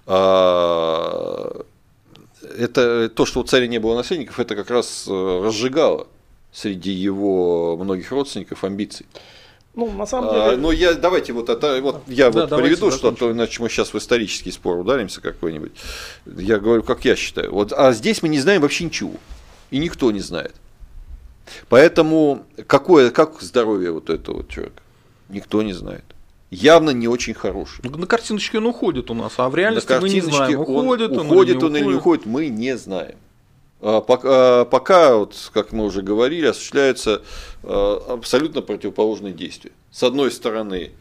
А, 0.06 1.66
это 2.58 3.10
то, 3.10 3.26
что 3.26 3.40
у 3.40 3.44
царя 3.44 3.68
не 3.68 3.80
было 3.80 3.96
наследников, 3.96 4.40
это 4.40 4.56
как 4.56 4.70
раз 4.70 5.06
э, 5.08 5.42
разжигало 5.44 6.08
среди 6.52 6.92
его 6.92 7.78
многих 7.78 8.12
родственников 8.12 8.64
амбиций. 8.64 9.06
Ну, 9.78 9.92
на 9.92 10.08
самом 10.08 10.32
деле. 10.32 10.42
А, 10.42 10.58
но 10.58 10.72
я 10.72 10.94
давайте 10.96 11.34
вот 11.34 11.50
это 11.50 11.80
вот 11.82 12.02
я 12.08 12.32
да, 12.32 12.48
вот 12.48 12.60
приведу 12.60 12.90
что-то, 12.90 13.32
иначе 13.32 13.62
мы 13.62 13.70
сейчас 13.70 13.94
в 13.94 13.98
исторический 13.98 14.52
спор 14.52 14.80
ударимся 14.80 15.22
какой-нибудь. 15.22 15.72
Я 16.26 16.58
говорю, 16.58 16.82
как 16.82 17.06
я 17.06 17.16
считаю. 17.16 17.52
Вот, 17.52 17.74
а 17.74 17.94
здесь 17.94 18.24
мы 18.24 18.30
не 18.30 18.40
знаем 18.40 18.62
вообще 18.62 18.86
ничего. 18.86 19.14
И 19.70 19.78
никто 19.78 20.12
не 20.12 20.20
знает. 20.20 20.56
Поэтому 21.70 22.46
какое, 22.68 23.12
как 23.12 23.42
здоровье 23.42 23.92
вот 23.92 24.10
этого 24.10 24.46
человека, 24.48 24.82
никто 25.30 25.62
не 25.62 25.74
знает. 25.74 26.04
Явно 26.50 26.92
не 26.92 27.08
очень 27.08 27.34
хороший. 27.34 27.82
Ну, 27.84 27.98
на 27.98 28.08
картиночке 28.08 28.58
он 28.58 28.68
уходит 28.68 29.12
у 29.12 29.14
нас, 29.14 29.34
а 29.38 29.50
в 29.50 29.56
реальности 29.56 29.94
мы 30.00 30.10
не 30.10 30.22
знаем, 30.22 30.62
уходит 30.62 31.12
он, 31.12 31.20
он, 31.20 31.26
уходит 31.28 31.64
он 31.64 31.76
или 31.76 31.86
не 31.86 31.94
уходит, 31.96 32.26
мы 32.26 32.48
не 32.48 32.78
знаем. 32.78 33.16
А 33.82 34.02
пока, 34.02 34.66
пока, 34.66 35.18
вот, 35.18 35.36
как 35.54 35.72
мы 35.72 35.86
уже 35.86 36.02
говорили, 36.02 36.48
осуществляются 36.48 37.22
а, 37.64 38.14
абсолютно 38.14 38.62
противоположные 38.62 39.34
действия. 39.34 39.72
С 39.92 40.04
одной 40.04 40.32
стороны, 40.32 40.92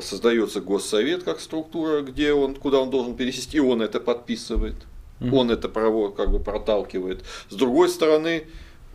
создается 0.00 0.60
госсовет 0.60 1.24
как 1.24 1.40
структура, 1.40 2.02
где 2.02 2.32
он, 2.32 2.54
куда 2.54 2.78
он 2.78 2.90
должен 2.90 3.16
пересесть, 3.16 3.54
и 3.54 3.60
он 3.60 3.82
это 3.82 3.98
подписывает, 4.00 4.76
mm-hmm. 5.20 5.34
он 5.34 5.50
это 5.50 5.68
право 5.68 6.10
как 6.10 6.30
бы 6.30 6.38
проталкивает. 6.38 7.24
С 7.48 7.54
другой 7.54 7.88
стороны, 7.88 8.44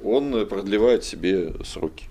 он 0.06 0.46
продлевает 0.48 1.04
себе 1.04 1.54
сроки. 1.64 2.06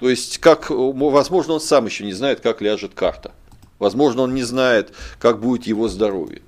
То 0.00 0.10
есть, 0.10 0.38
как, 0.38 0.70
возможно, 0.70 1.54
он 1.54 1.60
сам 1.60 1.86
еще 1.86 2.04
не 2.04 2.12
знает, 2.12 2.40
как 2.40 2.60
ляжет 2.60 2.92
карта. 2.94 3.32
Возможно, 3.78 4.22
он 4.22 4.34
не 4.34 4.42
знает, 4.42 4.92
как 5.18 5.40
будет 5.40 5.66
его 5.66 5.88
здоровье. 5.88 6.42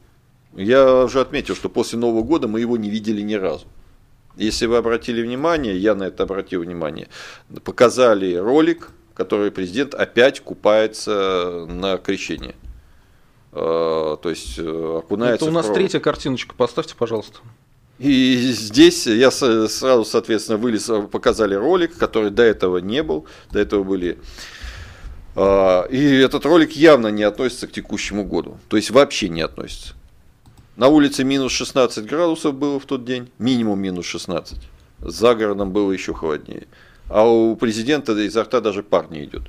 Я 0.55 1.05
уже 1.05 1.21
отметил, 1.21 1.55
что 1.55 1.69
после 1.69 1.99
Нового 1.99 2.23
года 2.23 2.49
мы 2.49 2.61
его 2.61 2.77
не 2.77 2.89
видели 2.91 3.21
ни 3.21 3.35
разу. 3.35 3.67
Если 4.37 4.67
вы 4.67 4.77
обратили 4.77 5.23
внимание, 5.23 5.77
я 5.77 5.95
на 5.95 6.05
это 6.05 6.25
обратил 6.25 6.63
внимание, 6.63 7.09
показали 7.65 8.35
ролик, 8.35 8.91
который 9.15 9.51
президент 9.51 9.95
опять 9.95 10.41
купается 10.41 11.67
на 11.69 11.97
крещение. 11.97 12.55
Э, 13.53 14.17
то 14.21 14.29
есть 14.29 14.59
э, 14.59 14.99
окунается 14.99 15.47
Это 15.47 15.51
у 15.51 15.55
нас 15.55 15.67
в 15.67 15.73
третья 15.73 16.01
картиночка, 16.01 16.55
поставьте, 16.55 16.95
пожалуйста. 16.95 17.39
И 17.99 18.53
здесь 18.53 19.07
я 19.07 19.31
сразу, 19.31 20.05
соответственно, 20.05 20.59
вылез, 20.59 20.91
показали 21.11 21.55
ролик, 21.55 21.97
который 21.97 22.31
до 22.31 22.43
этого 22.43 22.79
не 22.79 23.03
был, 23.03 23.27
до 23.51 23.59
этого 23.59 23.85
были. 23.85 24.19
а, 25.35 25.85
И 25.85 26.17
этот 26.17 26.45
ролик 26.45 26.73
явно 26.73 27.09
не 27.09 27.23
относится 27.23 27.67
к 27.67 27.73
текущему 27.73 28.25
году, 28.25 28.59
то 28.69 28.77
есть 28.77 28.91
вообще 28.91 29.29
не 29.31 29.41
относится. 29.41 29.95
На 30.77 30.89
улице 30.89 31.25
минус 31.25 31.53
16 31.53 32.05
градусов 32.05 32.55
было 32.55 32.79
в 32.79 32.85
тот 32.85 33.07
день, 33.07 33.31
минимум 33.39 33.81
минус 33.81 34.05
16. 34.05 34.59
За 35.01 35.35
городом 35.35 35.71
было 35.71 35.91
еще 35.91 36.13
холоднее. 36.13 36.67
А 37.09 37.27
у 37.27 37.57
президента 37.57 38.13
изо 38.27 38.43
рта 38.43 38.61
даже 38.61 38.83
пар 38.83 39.11
не 39.11 39.25
идет. 39.25 39.43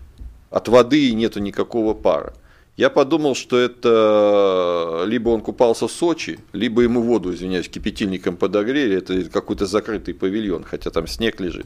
От 0.51 0.69
воды 0.69 1.11
нету 1.13 1.41
никакого 1.41 1.93
пара. 1.93 2.33
Я 2.77 2.91
подумал, 2.91 3.33
что 3.33 3.57
это 3.57 5.03
либо 5.07 5.29
он 5.29 5.41
купался 5.41 5.87
в 5.87 5.91
Сочи, 5.91 6.39
либо 6.53 6.83
ему 6.83 7.01
воду, 7.01 7.33
извиняюсь, 7.33 7.67
кипятильником 7.67 8.37
подогрели, 8.37 8.97
это 8.97 9.23
какой-то 9.31 9.65
закрытый 9.65 10.13
павильон, 10.13 10.63
хотя 10.63 10.91
там 10.91 11.07
снег 11.07 11.39
лежит. 11.39 11.65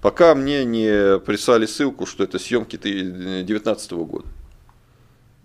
Пока 0.00 0.34
мне 0.34 0.64
не 0.64 1.18
прислали 1.18 1.66
ссылку, 1.66 2.06
что 2.06 2.24
это 2.24 2.38
съемки 2.38 2.76
2019 2.76 3.92
года. 3.92 4.26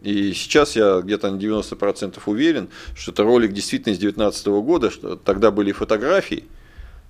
И 0.01 0.31
сейчас 0.33 0.77
я 0.77 1.01
где-то 1.01 1.31
на 1.31 1.37
90% 1.37 2.21
уверен, 2.25 2.69
что 2.95 3.11
это 3.11 3.23
ролик 3.23 3.51
действительно 3.51 3.95
с 3.95 3.99
2019 3.99 4.47
года, 4.47 4.89
что 4.89 5.17
тогда 5.17 5.51
были 5.51 5.73
фотографии, 5.73 6.45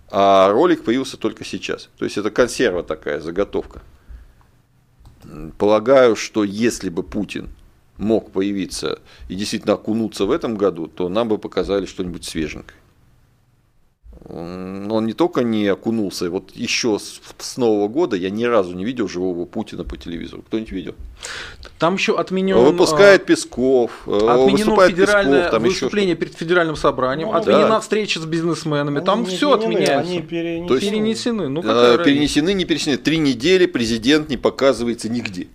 а 0.09 0.51
ролик 0.51 0.83
появился 0.83 1.17
только 1.17 1.45
сейчас. 1.45 1.89
То 1.99 2.05
есть 2.05 2.17
это 2.17 2.31
консерва 2.31 2.81
такая, 2.81 3.19
заготовка. 3.19 3.81
Полагаю, 5.59 6.15
что 6.15 6.43
если 6.43 6.89
бы 6.89 7.03
Путин 7.03 7.49
мог 7.97 8.31
появиться 8.31 8.99
и 9.29 9.35
действительно 9.35 9.73
окунуться 9.73 10.25
в 10.25 10.31
этом 10.31 10.55
году, 10.57 10.87
то 10.87 11.09
нам 11.09 11.27
бы 11.27 11.37
показали 11.37 11.85
что-нибудь 11.85 12.25
свеженькое. 12.25 12.77
М, 14.25 14.89
Он 14.91 15.05
не 15.05 15.13
только 15.13 15.43
не 15.43 15.67
окунулся, 15.67 16.29
вот 16.29 16.51
еще 16.55 16.97
с, 16.97 17.19
с 17.39 17.57
Нового 17.57 17.87
года 17.89 18.15
я 18.15 18.29
ни 18.29 18.43
разу 18.45 18.73
не 18.73 18.85
видел 18.85 19.07
живого 19.09 19.45
Путина 19.45 19.83
по 19.83 19.97
телевизору. 19.97 20.43
Кто-нибудь 20.43 20.71
видел? 20.71 20.95
Там 21.77 21.95
еще 21.95 22.17
отменен... 22.17 22.55
Выпускает 22.57 23.25
Песков, 23.25 23.91
э, 24.07 24.11
Отменено 24.15 24.51
выступает 24.51 24.91
федеральное 24.91 25.37
Песков, 25.39 25.51
там 25.51 25.63
еще 25.63 25.71
выступление 25.73 26.15
перед 26.15 26.35
федеральным 26.35 26.75
собранием, 26.75 27.29
Ну, 27.29 27.35
отменена 27.35 27.69
да. 27.69 27.79
встреча 27.81 28.19
с 28.21 28.25
бизнесменами, 28.25 29.01
там 29.01 29.19
Они 29.21 29.29
не 29.31 29.35
все 29.35 29.51
отменяется. 29.51 29.99
Они 30.11 30.21
перенесены. 30.21 30.67
То 30.67 30.75
есть- 30.75 30.89
Перенесены. 30.89 31.49
Ну, 31.49 31.59
Э, 31.59 31.63
какая 31.63 31.81
разница? 31.97 32.03
перенесены, 32.05 32.53
не 32.53 32.65
перенесены. 32.65 32.97
Три 32.97 33.17
недели 33.17 33.65
президент 33.65 34.29
не 34.29 34.37
показывается 34.37 35.09
нигде. 35.09 35.47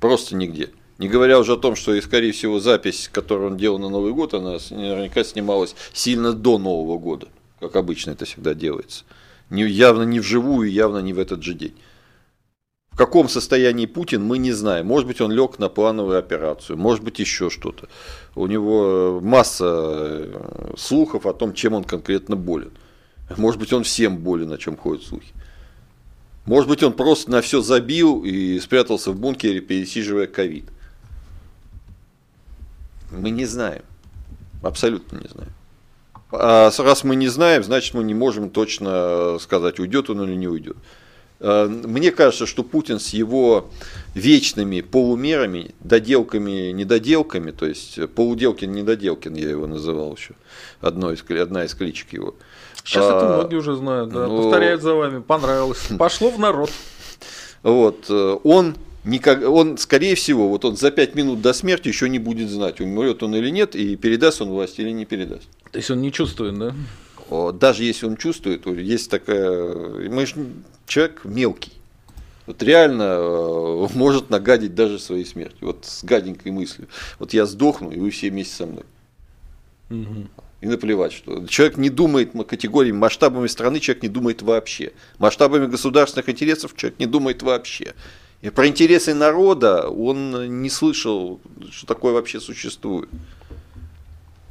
Просто 0.00 0.34
нигде. 0.36 0.70
Не 0.98 1.08
говоря 1.08 1.38
уже 1.40 1.54
о 1.54 1.56
том, 1.56 1.74
что, 1.74 1.94
и, 1.94 2.00
скорее 2.00 2.32
всего, 2.32 2.60
запись, 2.60 3.10
которую 3.12 3.52
он 3.52 3.56
делал 3.56 3.78
на 3.78 3.88
Новый 3.88 4.12
год, 4.12 4.34
она 4.34 4.58
наверняка 4.70 5.24
снималась 5.24 5.74
сильно 5.92 6.32
до 6.32 6.58
Нового 6.58 6.98
года, 6.98 7.28
как 7.58 7.74
обычно 7.76 8.12
это 8.12 8.24
всегда 8.24 8.54
делается. 8.54 9.04
Не, 9.50 9.66
явно 9.66 10.04
не 10.04 10.20
вживую, 10.20 10.70
явно 10.70 10.98
не 10.98 11.12
в 11.12 11.18
этот 11.18 11.42
же 11.42 11.54
день. 11.54 11.74
В 12.92 12.96
каком 12.96 13.28
состоянии 13.28 13.86
Путин, 13.86 14.22
мы 14.22 14.38
не 14.38 14.52
знаем. 14.52 14.86
Может 14.86 15.08
быть, 15.08 15.20
он 15.20 15.32
лег 15.32 15.58
на 15.58 15.68
плановую 15.68 16.16
операцию, 16.16 16.78
может 16.78 17.02
быть, 17.02 17.18
еще 17.18 17.50
что-то. 17.50 17.88
У 18.36 18.46
него 18.46 19.18
масса 19.20 19.64
э, 19.66 20.74
слухов 20.78 21.26
о 21.26 21.34
том, 21.34 21.54
чем 21.54 21.72
он 21.72 21.82
конкретно 21.82 22.36
болен. 22.36 22.70
Может 23.36 23.58
быть, 23.58 23.72
он 23.72 23.82
всем 23.82 24.18
болен, 24.18 24.52
о 24.52 24.58
чем 24.58 24.76
ходят 24.76 25.02
слухи. 25.02 25.32
Может 26.46 26.68
быть, 26.68 26.84
он 26.84 26.92
просто 26.92 27.32
на 27.32 27.40
все 27.40 27.62
забил 27.62 28.22
и 28.22 28.60
спрятался 28.60 29.10
в 29.10 29.18
бункере, 29.18 29.60
пересиживая 29.60 30.28
ковид. 30.28 30.66
Мы 33.20 33.30
не 33.30 33.44
знаем. 33.46 33.82
Абсолютно 34.62 35.18
не 35.18 35.28
знаем. 35.28 35.52
А 36.32 36.70
раз 36.78 37.04
мы 37.04 37.16
не 37.16 37.28
знаем, 37.28 37.62
значит, 37.62 37.94
мы 37.94 38.02
не 38.02 38.14
можем 38.14 38.50
точно 38.50 39.38
сказать, 39.40 39.78
уйдет 39.78 40.10
он 40.10 40.22
или 40.24 40.34
не 40.34 40.48
уйдет. 40.48 40.76
Э, 41.40 41.66
Мне 41.66 42.10
кажется, 42.10 42.46
что 42.46 42.64
Путин 42.64 42.98
с 42.98 43.10
его 43.10 43.70
вечными 44.14 44.80
полумерами, 44.80 45.74
доделками, 45.80 46.72
недоделками, 46.72 47.50
то 47.52 47.66
есть 47.66 47.98
полуделкин, 48.14 48.72
недоделкин, 48.72 49.34
я 49.34 49.50
его 49.50 49.66
называл 49.66 50.14
еще, 50.16 50.34
одной 50.80 51.14
из, 51.14 51.40
одна 51.40 51.64
из 51.64 51.74
кличек 51.74 52.12
его. 52.12 52.34
Сейчас 52.82 53.04
это 53.06 53.34
А, 53.34 53.36
многие 53.38 53.56
уже 53.56 53.76
знают, 53.76 54.10
да. 54.10 54.26
ну- 54.26 54.42
Повторяют 54.42 54.82
за 54.82 54.94
вами. 54.94 55.20
Понравилось. 55.20 55.86
Пошло 55.98 56.30
в 56.30 56.38
народ. 56.38 56.70
Вот, 57.62 58.04
э, 58.10 58.36
он, 58.44 58.74
никак, 59.04 59.42
он, 59.42 59.78
скорее 59.78 60.14
всего, 60.14 60.48
вот 60.48 60.64
он 60.64 60.76
за 60.76 60.90
пять 60.90 61.14
минут 61.14 61.40
до 61.40 61.52
смерти 61.52 61.88
еще 61.88 62.08
не 62.08 62.18
будет 62.18 62.48
знать, 62.50 62.80
умрет 62.80 63.22
он 63.22 63.34
или 63.34 63.50
нет, 63.50 63.74
и 63.74 63.96
передаст 63.96 64.42
он 64.42 64.50
власть 64.50 64.78
или 64.78 64.90
не 64.90 65.04
передаст. 65.04 65.48
То 65.70 65.78
есть 65.78 65.90
он 65.90 66.00
не 66.00 66.12
чувствует, 66.12 66.58
да? 66.58 66.74
Даже 67.52 67.84
если 67.84 68.06
он 68.06 68.16
чувствует, 68.16 68.66
есть 68.66 69.10
такая... 69.10 70.08
Мы 70.08 70.26
ж 70.26 70.34
человек 70.86 71.22
мелкий. 71.24 71.72
Вот 72.46 72.62
реально 72.62 73.16
э, 73.18 73.86
может 73.94 74.28
нагадить 74.28 74.74
даже 74.74 74.98
своей 74.98 75.24
смертью. 75.24 75.68
Вот 75.68 75.86
с 75.86 76.04
гаденькой 76.04 76.52
мыслью. 76.52 76.88
Вот 77.18 77.32
я 77.32 77.46
сдохну, 77.46 77.90
и 77.90 77.98
вы 77.98 78.10
все 78.10 78.28
вместе 78.30 78.54
со 78.54 78.66
мной. 78.66 78.84
Мгм. 79.88 80.28
И 80.60 80.66
наплевать, 80.66 81.12
что 81.12 81.46
человек 81.46 81.78
не 81.78 81.90
думает 81.90 82.32
категориями, 82.46 82.98
масштабами 82.98 83.46
страны 83.46 83.80
человек 83.80 84.02
не 84.02 84.08
думает 84.08 84.42
вообще. 84.42 84.92
Масштабами 85.18 85.66
государственных 85.66 86.28
интересов 86.28 86.76
человек 86.76 86.98
не 86.98 87.06
думает 87.06 87.42
вообще. 87.42 87.94
И 88.44 88.50
про 88.50 88.66
интересы 88.66 89.14
народа 89.14 89.88
он 89.88 90.60
не 90.60 90.68
слышал, 90.68 91.40
что 91.70 91.86
такое 91.86 92.12
вообще 92.12 92.40
существует. 92.40 93.08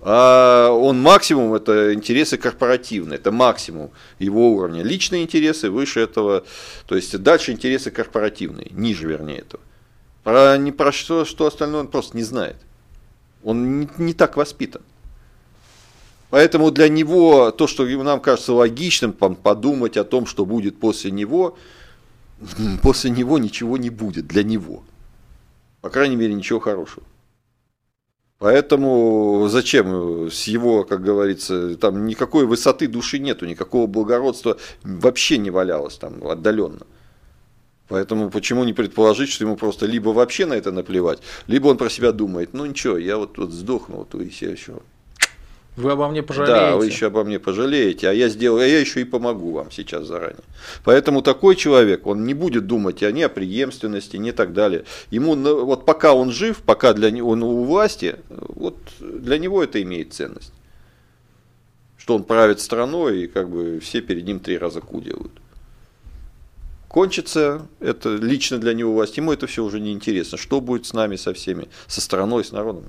А 0.02 0.72
он 0.72 1.00
максимум 1.00 1.54
это 1.54 1.94
интересы 1.94 2.38
корпоративные, 2.38 3.20
это 3.20 3.32
максимум 3.32 3.92
его 4.18 4.54
уровня. 4.54 4.82
Личные 4.82 5.22
интересы 5.22 5.70
выше 5.70 6.00
этого, 6.00 6.44
то 6.88 6.96
есть 6.96 7.16
дальше 7.22 7.52
интересы 7.52 7.92
корпоративные, 7.92 8.70
ниже 8.72 9.08
вернее 9.08 9.38
этого. 9.38 9.62
Про, 10.24 10.58
не 10.58 10.72
про 10.72 10.92
что, 10.92 11.24
что 11.24 11.46
остальное 11.46 11.82
он 11.82 11.88
просто 11.88 12.18
не 12.18 12.24
знает. 12.24 12.58
Он 13.44 13.82
не, 13.82 13.90
не 14.00 14.14
так 14.16 14.38
воспитан. 14.38 14.82
Поэтому 16.32 16.72
для 16.72 16.90
него 16.90 17.52
то, 17.52 17.68
что 17.68 17.86
нам 17.86 18.22
кажется 18.22 18.54
логичным, 18.54 19.14
подумать 19.14 19.98
о 19.98 20.04
том, 20.04 20.26
что 20.26 20.48
будет 20.48 20.80
после 20.80 21.12
него, 21.12 21.56
после 22.82 23.10
него 23.12 23.38
ничего 23.38 23.78
не 23.78 23.90
будет 23.90 24.28
для 24.28 24.44
него. 24.44 24.84
По 25.82 25.90
крайней 25.90 26.16
мере, 26.16 26.34
ничего 26.34 26.60
хорошего. 26.60 27.06
Поэтому 28.40 29.48
зачем 29.50 30.30
с 30.30 30.48
его, 30.48 30.84
как 30.84 31.02
говорится, 31.02 31.78
там 31.78 32.06
никакой 32.06 32.46
высоты 32.46 32.88
души 32.88 33.20
нету, 33.20 33.46
никакого 33.46 33.88
благородства 33.88 34.58
вообще 34.84 35.38
не 35.38 35.50
валялось 35.50 35.96
там 35.96 36.26
отдаленно. 36.28 36.86
Поэтому 37.88 38.30
почему 38.30 38.64
не 38.66 38.74
предположить, 38.74 39.30
что 39.30 39.46
ему 39.46 39.56
просто 39.56 39.86
либо 39.86 40.10
вообще 40.10 40.46
на 40.46 40.56
это 40.56 40.72
наплевать, 40.72 41.20
либо 41.48 41.68
он 41.68 41.78
про 41.78 41.90
себя 41.90 42.12
думает, 42.12 42.54
ну 42.54 42.66
ничего, 42.66 42.98
я 42.98 43.18
вот 43.18 43.34
тут 43.34 43.52
сдохну, 43.52 43.98
вот 43.98 44.14
вы 44.14 44.28
все 44.30 44.52
еще 44.52 44.80
Вы 45.76 45.92
обо 45.92 46.08
мне 46.08 46.22
пожалеете. 46.22 46.54
да, 46.54 46.76
вы 46.76 46.86
еще 46.86 47.08
обо 47.08 47.24
мне 47.24 47.40
пожалеете, 47.40 48.08
а 48.08 48.14
я 48.14 48.30
сделаю, 48.30 48.64
а 48.64 48.68
я 48.68 48.80
еще 48.80 49.02
и 49.02 49.06
помогу 49.06 49.52
вам 49.54 49.72
сейчас 49.72 50.06
заранее. 50.06 50.44
Поэтому 50.84 51.24
такой 51.24 51.56
человек, 51.56 52.06
он 52.06 52.26
не 52.26 52.36
будет 52.36 52.68
думать 52.68 53.02
о, 53.02 53.12
ни 53.12 53.24
о 53.24 53.30
преемственности, 53.30 54.18
ни 54.18 54.30
так 54.32 54.54
далее. 54.54 54.86
Ему, 55.10 55.34
ну, 55.34 55.66
вот 55.66 55.86
пока 55.86 56.14
он 56.14 56.32
жив, 56.32 56.62
пока 56.62 56.94
для 56.94 57.10
него 57.10 57.32
он 57.32 57.42
у 57.42 57.64
власти, 57.64 58.18
вот 58.30 58.78
для 59.00 59.40
него 59.40 59.64
это 59.64 59.82
имеет 59.82 60.14
ценность. 60.14 60.54
Что 61.98 62.16
он 62.16 62.24
правит 62.24 62.60
страной, 62.60 63.24
и 63.24 63.28
как 63.28 63.50
бы 63.50 63.80
все 63.80 64.02
перед 64.02 64.26
ним 64.26 64.40
три 64.40 64.60
раза 64.60 64.80
ку 64.80 65.02
делают. 65.02 65.32
Кончится 66.88 67.66
это 67.80 68.16
лично 68.16 68.60
для 68.60 68.76
него 68.76 68.94
власть, 68.94 69.18
ему 69.18 69.34
это 69.34 69.48
все 69.48 69.64
уже 69.64 69.80
не 69.80 69.92
интересно. 69.92 70.38
Что 70.38 70.62
будет 70.62 70.86
с 70.86 70.94
нами, 70.94 71.16
со 71.16 71.34
всеми, 71.34 71.68
со 71.88 72.00
страной, 72.00 72.44
с 72.46 72.52
народом? 72.52 72.84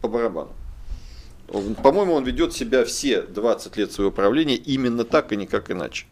По 0.00 0.08
барабану. 0.08 0.52
По-моему, 1.82 2.14
он 2.14 2.24
ведет 2.24 2.52
себя 2.52 2.84
все 2.84 3.22
20 3.22 3.76
лет 3.76 3.92
своего 3.92 4.10
правления 4.10 4.56
именно 4.56 5.04
так 5.04 5.32
и 5.32 5.36
никак 5.36 5.70
иначе. 5.70 6.06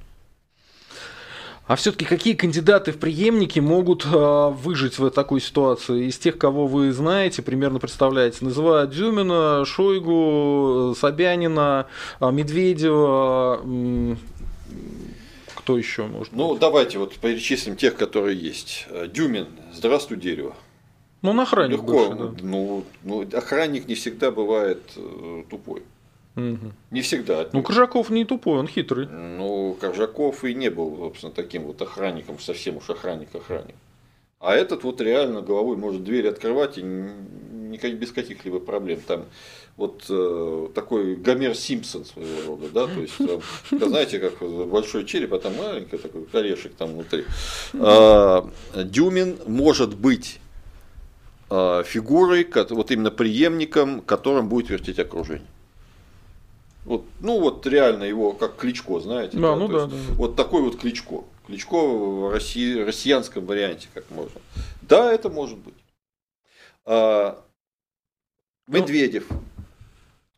А 1.66 1.76
все-таки 1.76 2.04
какие 2.04 2.34
кандидаты 2.34 2.90
в 2.92 2.98
преемники 2.98 3.60
могут 3.60 4.04
э, 4.04 4.08
выжить 4.50 4.98
в 4.98 5.10
такой 5.10 5.40
ситуации? 5.40 6.06
Из 6.06 6.18
тех, 6.18 6.36
кого 6.36 6.66
вы 6.66 6.92
знаете, 6.92 7.40
примерно 7.40 7.78
представляете, 7.78 8.44
называют 8.44 8.90
Дюмина, 8.90 9.64
Шойгу, 9.64 10.92
э, 10.92 10.94
Собянина, 10.98 11.86
э, 12.20 12.30
Медведева, 12.32 13.60
м, 13.62 14.18
кто 15.54 15.78
еще 15.78 16.06
может? 16.06 16.32
Ну, 16.32 16.56
давайте 16.56 16.98
вот 16.98 17.14
перечислим 17.14 17.76
тех, 17.76 17.94
которые 17.94 18.36
есть. 18.36 18.86
Э, 18.90 19.06
Дюмин, 19.06 19.46
здравствуй, 19.72 20.18
дерево. 20.18 20.56
Ну, 21.22 21.30
он 21.30 21.40
охранник 21.40 21.78
Легко. 21.78 21.92
бывший, 21.92 22.18
да. 22.18 22.34
ну, 22.42 22.84
ну, 23.04 23.28
охранник 23.32 23.86
не 23.86 23.94
всегда 23.94 24.30
бывает 24.30 24.82
э, 24.96 25.44
тупой. 25.48 25.82
Мгм. 26.34 26.72
Не 26.90 27.02
всегда. 27.02 27.48
Ну, 27.52 27.62
Коржаков 27.62 28.10
не 28.10 28.24
тупой, 28.24 28.58
он 28.58 28.66
хитрый. 28.66 29.06
Ну, 29.06 29.76
Коржаков 29.80 30.44
и 30.44 30.54
не 30.54 30.70
был, 30.70 30.96
собственно, 30.96 31.32
таким 31.32 31.64
вот 31.64 31.80
охранником, 31.80 32.38
совсем 32.38 32.78
уж 32.78 32.90
охранник-охранник. 32.90 33.76
А 34.40 34.54
этот 34.54 34.82
вот 34.82 35.00
реально 35.00 35.42
головой 35.42 35.76
может 35.76 36.02
дверь 36.02 36.26
открывать 36.26 36.76
и 36.78 36.82
никак, 36.82 37.94
без 37.94 38.10
каких-либо 38.10 38.58
проблем. 38.58 39.00
Там 39.06 39.26
вот 39.76 40.04
э, 40.08 40.68
такой 40.74 41.14
Гомер 41.14 41.54
Симпсон 41.54 42.04
своего 42.04 42.48
рода, 42.48 42.68
да, 42.72 42.86
то 42.86 43.00
есть, 43.00 43.14
там, 43.18 43.40
знаете, 43.88 44.18
как 44.18 44.38
большой 44.68 45.04
череп, 45.04 45.34
а 45.34 45.38
там 45.38 45.56
маленький 45.56 45.96
такой 45.96 46.24
корешек 46.24 46.74
там 46.74 46.94
внутри. 46.94 47.24
А, 47.74 48.48
Дюмин 48.74 49.38
может 49.46 49.96
быть 49.96 50.40
фигурой, 51.84 52.48
вот 52.70 52.90
именно 52.90 53.10
преемником, 53.10 54.00
которым 54.00 54.48
будет 54.48 54.70
вертеть 54.70 54.98
окружение. 54.98 55.46
Вот, 56.84 57.04
ну 57.20 57.38
вот 57.40 57.66
реально 57.66 58.04
его 58.04 58.32
как 58.32 58.56
Кличко, 58.56 58.98
знаете. 59.00 59.36
Да, 59.36 59.50
да 59.52 59.56
ну 59.56 59.68
да, 59.68 59.86
да. 59.86 59.96
Вот 60.14 60.34
такой 60.34 60.62
вот 60.62 60.80
Кличко. 60.80 61.24
Кличко 61.46 61.76
в 61.76 62.32
России, 62.32 62.80
россиянском 62.80 63.46
варианте, 63.46 63.88
как 63.94 64.10
можно. 64.10 64.40
Да, 64.82 65.12
это 65.12 65.28
может 65.28 65.58
быть. 65.58 65.74
А, 66.84 67.42
Медведев. 68.66 69.26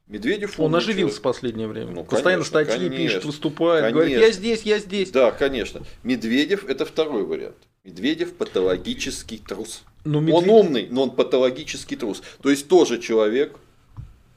Медведев 0.07 0.61
Он 0.61 0.75
оживился 0.75 1.19
в 1.19 1.23
последнее 1.23 1.67
время. 1.67 1.93
Ну, 1.93 2.05
Постоянно 2.05 2.45
конечно, 2.45 2.65
статьи 2.65 2.89
конечно, 2.89 2.97
пишет, 2.97 3.25
выступает, 3.25 3.83
конечно. 3.83 4.01
говорит, 4.01 4.19
я 4.19 4.31
здесь, 4.33 4.63
я 4.63 4.79
здесь. 4.79 5.11
Да, 5.11 5.31
конечно. 5.33 5.83
Медведев 6.03 6.69
это 6.69 6.85
второй 6.85 7.25
вариант. 7.25 7.57
Медведев 7.85 8.35
патологический 8.35 9.39
трус. 9.39 9.83
Но 10.05 10.21
ну, 10.21 10.27
Медведев... 10.27 10.51
Он 10.51 10.67
умный, 10.67 10.89
но 10.91 11.03
он 11.05 11.11
патологический 11.11 11.97
трус. 11.97 12.23
То 12.43 12.51
есть 12.51 12.69
тоже 12.69 12.99
человек, 12.99 13.57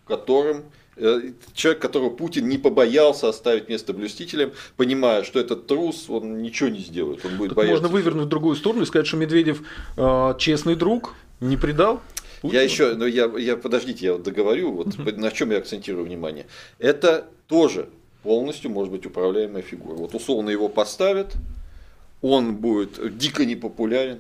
которым 0.06 0.64
э, 0.96 1.32
человек, 1.54 1.82
которого 1.82 2.10
Путин 2.10 2.48
не 2.48 2.58
побоялся 2.58 3.30
оставить 3.30 3.70
место 3.70 3.94
блюстителем, 3.94 4.54
понимая, 4.78 5.24
что 5.24 5.40
этот 5.40 5.68
трус, 5.68 6.10
он 6.10 6.42
ничего 6.42 6.70
не 6.70 6.80
сделает, 6.80 7.26
он 7.26 7.38
будет 7.38 7.50
так 7.50 7.58
бояться. 7.58 7.82
Можно 7.82 7.96
вывернуть 7.96 8.26
в 8.26 8.30
другую 8.30 8.56
сторону 8.56 8.84
и 8.84 8.86
сказать, 8.86 9.08
что 9.08 9.18
Медведев 9.18 9.62
э, 9.98 10.36
честный 10.40 10.76
друг, 10.76 11.14
не 11.40 11.58
предал. 11.58 12.02
Путина? 12.42 12.60
Я 12.60 12.64
еще, 12.64 12.94
ну 12.96 13.06
я, 13.06 13.26
я 13.38 13.58
подождите, 13.58 14.06
я 14.06 14.14
вот 14.14 14.24
договорю, 14.24 14.72
вот 14.72 14.88
угу. 14.88 15.12
на 15.12 15.32
чем 15.32 15.52
я 15.52 15.58
акцентирую 15.58 16.06
внимание. 16.06 16.46
Это 16.80 17.28
тоже 17.48 17.90
полностью 18.24 18.72
может 18.72 18.92
быть 18.92 19.06
управляемая 19.06 19.62
фигура. 19.62 19.96
Вот 19.96 20.14
условно 20.14 20.50
его 20.50 20.70
поставят, 20.70 21.34
он 22.22 22.56
будет 22.56 23.18
дико 23.18 23.46
непопулярен, 23.46 24.20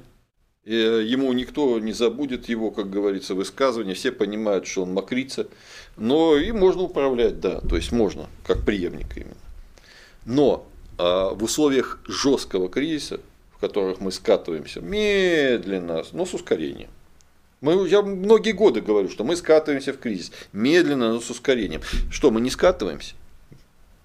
ему 0.74 1.32
никто 1.34 1.80
не 1.80 1.93
забудет 1.93 2.49
его, 2.49 2.72
как 2.72 2.89
говорится, 2.89 3.36
высказывания, 3.36 3.93
все 3.93 4.11
понимают, 4.11 4.68
что 4.68 4.84
он 4.84 4.93
мокрица, 4.93 5.47
но 5.95 6.36
и 6.38 6.51
можно 6.51 6.84
управлять, 6.84 7.39
да, 7.39 7.61
то 7.61 7.76
есть 7.76 7.91
можно, 7.91 8.28
как 8.45 8.65
преемник 8.65 9.15
именно. 9.15 9.36
Но 10.26 10.68
а, 10.97 11.34
в 11.34 11.43
условиях 11.43 11.99
жесткого 12.05 12.70
кризиса, 12.70 13.22
в 13.55 13.59
которых 13.59 14.01
мы 14.01 14.11
скатываемся 14.11 14.82
медленно, 14.82 16.03
но 16.11 16.26
с 16.26 16.34
ускорением, 16.34 16.89
мы, 17.61 17.88
я 17.88 18.01
многие 18.01 18.51
годы 18.51 18.82
говорю, 18.82 19.09
что 19.09 19.24
мы 19.24 19.36
скатываемся 19.36 19.93
в 19.93 19.97
кризис. 19.97 20.32
Медленно, 20.53 21.13
но 21.13 21.20
с 21.20 21.30
ускорением. 21.30 21.82
Что, 22.11 22.30
мы 22.30 22.39
не 22.39 22.51
скатываемся? 22.51 23.15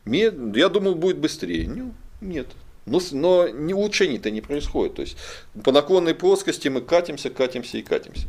Мед... 0.07 0.35
Я 0.57 0.71
думал, 0.71 0.95
будет 0.95 1.19
быстрее. 1.19 1.69
Ну, 1.69 1.93
нет. 2.23 2.47
Но, 2.85 3.01
но 3.13 3.49
не 3.49 3.75
улучшений-то 3.75 4.31
не 4.31 4.41
происходит. 4.41 4.95
То 4.95 5.03
есть 5.03 5.17
по 5.63 5.73
наклонной 5.73 6.15
плоскости 6.15 6.69
мы 6.69 6.81
катимся, 6.81 7.31
катимся 7.31 7.79
и 7.79 7.83
катимся. 7.83 8.27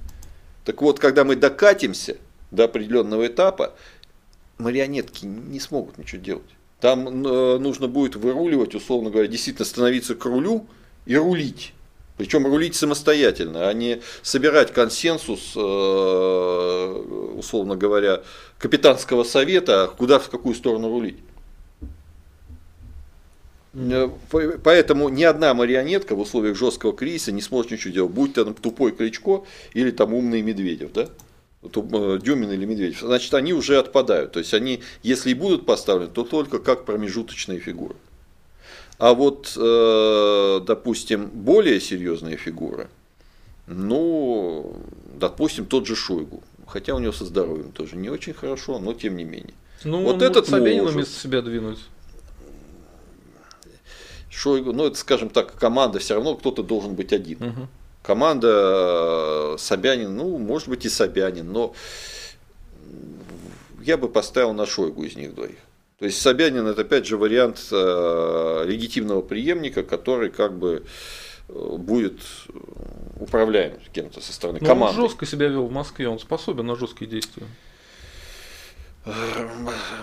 Так 0.65 0.81
вот, 0.81 0.99
когда 0.99 1.23
мы 1.23 1.35
докатимся 1.35 2.17
до 2.51 2.65
определенного 2.65 3.27
этапа, 3.27 3.73
марионетки 4.57 5.25
не 5.25 5.59
смогут 5.59 5.97
ничего 5.97 6.21
делать. 6.21 6.49
Там 6.79 7.25
э, 7.25 7.57
нужно 7.59 7.87
будет 7.87 8.15
выруливать, 8.15 8.75
условно 8.75 9.09
говоря, 9.09 9.27
действительно 9.27 9.65
становиться 9.65 10.15
к 10.15 10.25
рулю 10.25 10.67
и 11.05 11.15
рулить. 11.15 11.73
Причем 12.17 12.45
рулить 12.45 12.75
самостоятельно, 12.75 13.67
а 13.67 13.73
не 13.73 14.01
собирать 14.21 14.71
консенсус, 14.71 15.53
э, 15.55 15.59
условно 17.35 17.75
говоря, 17.75 18.21
капитанского 18.59 19.23
совета, 19.23 19.89
куда 19.97 20.19
в 20.19 20.29
какую 20.29 20.53
сторону 20.55 20.89
рулить. 20.89 21.17
Э, 23.73 24.09
поэтому 24.63 25.09
ни 25.09 25.23
одна 25.23 25.53
марионетка 25.53 26.15
в 26.15 26.19
условиях 26.19 26.57
жесткого 26.57 26.93
кризиса 26.93 27.31
не 27.31 27.41
сможет 27.41 27.71
ничего 27.71 27.93
делать, 27.93 28.11
будь 28.11 28.33
то 28.33 28.45
тупой 28.45 28.91
Кличко 28.91 29.43
или 29.73 29.91
там 29.91 30.13
умный 30.13 30.41
Медведев, 30.41 30.93
да? 30.93 31.09
Э, 31.63 32.19
Дюмин 32.21 32.51
или 32.51 32.65
Медведев, 32.65 32.99
значит, 33.01 33.33
они 33.33 33.53
уже 33.53 33.77
отпадают. 33.79 34.33
То 34.33 34.39
есть 34.39 34.53
они, 34.53 34.81
если 35.01 35.31
и 35.31 35.33
будут 35.33 35.65
поставлены, 35.65 36.11
то 36.11 36.23
только 36.23 36.59
как 36.59 36.85
промежуточные 36.85 37.59
фигуры. 37.59 37.95
А 38.99 39.13
вот, 39.13 39.53
э, 39.57 40.59
допустим, 40.65 41.27
более 41.27 41.81
серьезные 41.81 42.37
фигуры, 42.37 42.89
ну, 43.65 44.75
допустим, 45.15 45.65
тот 45.65 45.87
же 45.87 45.95
Шойгу. 45.95 46.43
Хотя 46.67 46.95
у 46.95 46.99
него 46.99 47.11
со 47.11 47.25
здоровьем 47.25 47.71
тоже 47.71 47.95
не 47.95 48.09
очень 48.09 48.33
хорошо, 48.33 48.79
но 48.79 48.93
тем 48.93 49.17
не 49.17 49.23
менее. 49.23 49.53
Ну, 49.83 50.01
вот 50.03 50.15
он 50.15 50.21
этот 50.21 50.47
Собянина 50.47 50.89
вместо 50.89 51.19
себя 51.19 51.41
двинуть. 51.41 51.79
Шойгу, 54.33 54.73
ну 54.73 54.87
это, 54.87 54.97
скажем 54.97 55.29
так, 55.29 55.55
команда 55.55 55.99
все 55.99 56.15
равно 56.15 56.35
кто-то 56.35 56.63
должен 56.63 56.95
быть 56.95 57.13
один. 57.13 57.43
Угу. 57.43 57.67
Команда 58.01 58.47
э, 58.49 59.55
Собянин, 59.59 60.15
ну, 60.15 60.37
может 60.37 60.67
быть 60.67 60.85
и 60.85 60.89
Собянин, 60.89 61.51
но 61.51 61.73
я 63.81 63.97
бы 63.97 64.09
поставил 64.09 64.53
на 64.53 64.65
Шойгу 64.65 65.03
из 65.03 65.15
них 65.15 65.35
двоих. 65.35 65.57
То 65.99 66.05
есть 66.05 66.19
Собянин 66.19 66.65
это 66.67 66.81
опять 66.81 67.05
же 67.05 67.15
вариант 67.17 67.67
э, 67.71 68.63
легитимного 68.65 69.21
преемника, 69.21 69.83
который 69.83 70.31
как 70.31 70.57
бы 70.57 70.83
э, 71.47 71.75
будет 71.77 72.19
управляем 73.19 73.77
кем-то 73.93 74.19
со 74.19 74.33
стороны 74.33 74.59
Но 74.59 74.67
команды. 74.67 74.99
Он 74.99 75.07
жестко 75.07 75.25
себя 75.25 75.47
вел 75.47 75.67
в 75.67 75.71
Москве, 75.71 76.09
он 76.09 76.19
способен 76.19 76.65
на 76.65 76.75
жесткие 76.75 77.09
действия. 77.09 77.45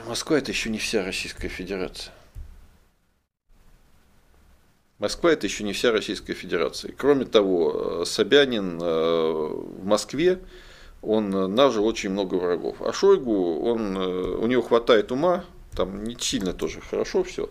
Москва 0.07 0.39
это 0.39 0.53
еще 0.53 0.71
не 0.71 0.79
вся 0.79 1.05
Российская 1.05 1.49
Федерация. 1.49 2.13
Москва 5.01 5.33
это 5.33 5.47
еще 5.47 5.65
не 5.65 5.73
вся 5.73 5.91
Российская 5.91 6.35
Федерация. 6.35 6.95
Кроме 6.97 7.25
того, 7.25 8.05
Собянин 8.05 8.79
в 8.79 9.85
Москве 9.85 10.39
он 11.03 11.31
нажил 11.55 11.87
очень 11.87 12.11
много 12.11 12.35
врагов. 12.35 12.77
А 12.81 12.93
Шойгу, 12.93 13.63
он, 13.65 13.97
у 13.97 14.47
него 14.47 14.61
хватает 14.61 15.11
ума, 15.11 15.45
там 15.75 16.05
не 16.05 16.17
сильно 16.19 16.53
тоже 16.53 16.83
хорошо 16.83 17.25
все, 17.25 17.49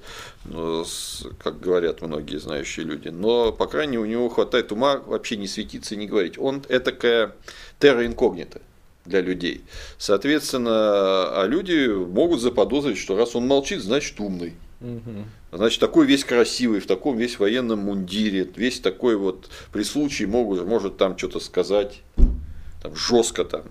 как 1.41 1.60
говорят 1.60 2.02
многие 2.02 2.38
знающие 2.38 2.86
люди, 2.86 3.08
но, 3.08 3.52
по 3.52 3.66
крайней 3.66 3.97
мере, 3.97 4.04
у 4.04 4.06
него 4.06 4.30
хватает 4.30 4.72
ума 4.72 4.97
вообще 4.97 5.36
не 5.36 5.47
светиться 5.47 5.95
и 5.95 5.97
не 5.97 6.06
говорить. 6.06 6.38
Он 6.38 6.62
этакая 6.70 7.34
терра 7.80 8.06
инкогнита 8.06 8.62
для 9.06 9.22
людей. 9.22 9.64
Соответственно, 9.97 11.41
а 11.41 11.45
люди 11.47 11.88
могут 11.88 12.41
заподозрить, 12.41 13.00
что 13.00 13.18
раз 13.18 13.36
он 13.36 13.47
молчит, 13.47 13.82
значит 13.82 14.20
умный. 14.20 14.54
Значит, 15.52 15.80
такой 15.80 16.06
весь 16.06 16.24
красивый, 16.24 16.80
в 16.80 16.86
таком 16.86 17.18
весь 17.18 17.39
военном 17.39 17.80
мундире, 17.80 18.47
весь 18.56 18.80
такой 18.80 19.16
вот 19.16 19.50
при 19.72 19.84
случае 19.84 20.28
могут, 20.28 20.64
может 20.66 20.97
там 20.97 21.18
что-то 21.18 21.39
сказать, 21.39 22.02
там 22.84 22.95
жестко 22.95 23.43
там. 23.45 23.64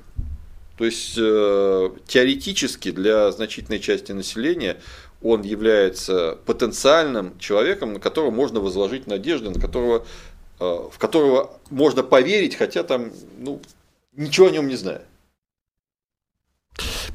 То 0.77 0.85
есть 0.85 1.15
э, 1.17 1.91
теоретически 2.07 2.91
для 2.91 3.31
значительной 3.31 3.81
части 3.81 4.13
населения 4.13 4.81
он 5.23 5.43
является 5.43 6.39
потенциальным 6.47 7.39
человеком, 7.39 7.95
на 7.95 8.01
которого 8.01 8.31
можно 8.31 8.61
возложить 8.61 9.07
надежды, 9.07 9.51
на 9.51 9.61
которого, 9.61 10.07
э, 10.61 10.65
в 10.65 10.99
которого 10.99 11.59
можно 11.71 12.03
поверить, 12.03 12.57
хотя 12.57 12.83
там 12.83 13.13
ну, 13.39 13.61
ничего 14.17 14.49
о 14.49 14.51
нем 14.51 14.69
не 14.69 14.77
зная. 14.77 15.03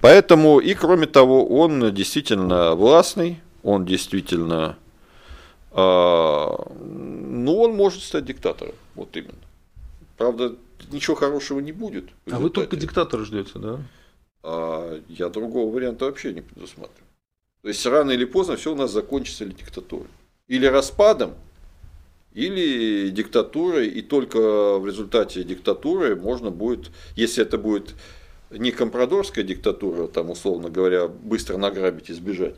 Поэтому 0.01 0.59
и 0.59 0.73
кроме 0.73 1.07
того, 1.07 1.45
он 1.47 1.93
действительно 1.93 2.75
властный, 2.75 3.39
он 3.63 3.85
действительно, 3.85 4.77
э, 5.71 5.75
ну, 5.75 7.57
он 7.57 7.75
может 7.75 8.03
стать 8.03 8.25
диктатором, 8.25 8.75
вот 8.95 9.15
именно. 9.15 9.33
Правда, 10.17 10.55
ничего 10.91 11.15
хорошего 11.15 11.59
не 11.59 11.71
будет. 11.71 12.09
А 12.31 12.39
вы 12.39 12.49
только 12.49 12.75
диктатора 12.75 13.23
ждете, 13.23 13.51
да? 13.55 13.79
А 14.43 15.01
я 15.07 15.29
другого 15.29 15.73
варианта 15.73 16.05
вообще 16.05 16.33
не 16.33 16.41
предусматриваю. 16.41 17.07
То 17.61 17.69
есть 17.69 17.85
рано 17.85 18.11
или 18.11 18.25
поздно 18.25 18.57
все 18.57 18.73
у 18.73 18.75
нас 18.75 18.91
закончится 18.91 19.45
или 19.45 19.53
диктатурой. 19.53 20.09
Или 20.49 20.65
распадом, 20.65 21.35
или 22.33 23.09
диктатурой, 23.09 23.87
и 23.87 24.01
только 24.01 24.77
в 24.77 24.85
результате 24.85 25.43
диктатуры 25.43 26.17
можно 26.17 26.51
будет, 26.51 26.91
если 27.15 27.43
это 27.43 27.57
будет 27.57 27.95
не 28.49 28.71
компрадорская 28.71 29.45
диктатура, 29.45 30.07
там, 30.07 30.29
условно 30.29 30.69
говоря, 30.69 31.07
быстро 31.07 31.57
награбить 31.57 32.09
и 32.09 32.13
сбежать, 32.13 32.55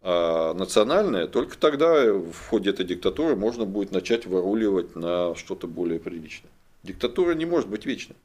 а 0.00 0.54
национальная, 0.54 1.26
только 1.26 1.58
тогда 1.58 2.12
в 2.12 2.48
ходе 2.48 2.70
этой 2.70 2.86
диктатуры 2.86 3.34
можно 3.34 3.64
будет 3.64 3.90
начать 3.90 4.26
выруливать 4.26 4.94
на 4.94 5.34
что-то 5.34 5.66
более 5.66 5.98
приличное. 5.98 6.50
Диктатура 6.82 7.34
не 7.34 7.46
может 7.46 7.68
быть 7.68 7.84
вечной. 7.84 8.16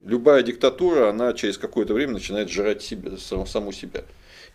Любая 0.00 0.42
диктатура, 0.42 1.10
она 1.10 1.32
через 1.32 1.58
какое-то 1.58 1.94
время 1.94 2.14
начинает 2.14 2.50
жрать 2.50 2.82
себя, 2.82 3.16
саму 3.16 3.72
себя. 3.72 4.04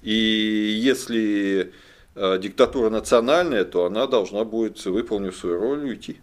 И 0.02 0.14
если 0.14 1.74
э, 2.16 2.40
диктатура 2.40 2.90
национальная, 2.90 3.66
то 3.66 3.86
она 3.86 4.08
должна 4.08 4.44
будет, 4.44 4.84
выполнив 4.86 5.36
свою 5.36 5.60
роль, 5.60 5.86
уйти. 5.86 6.18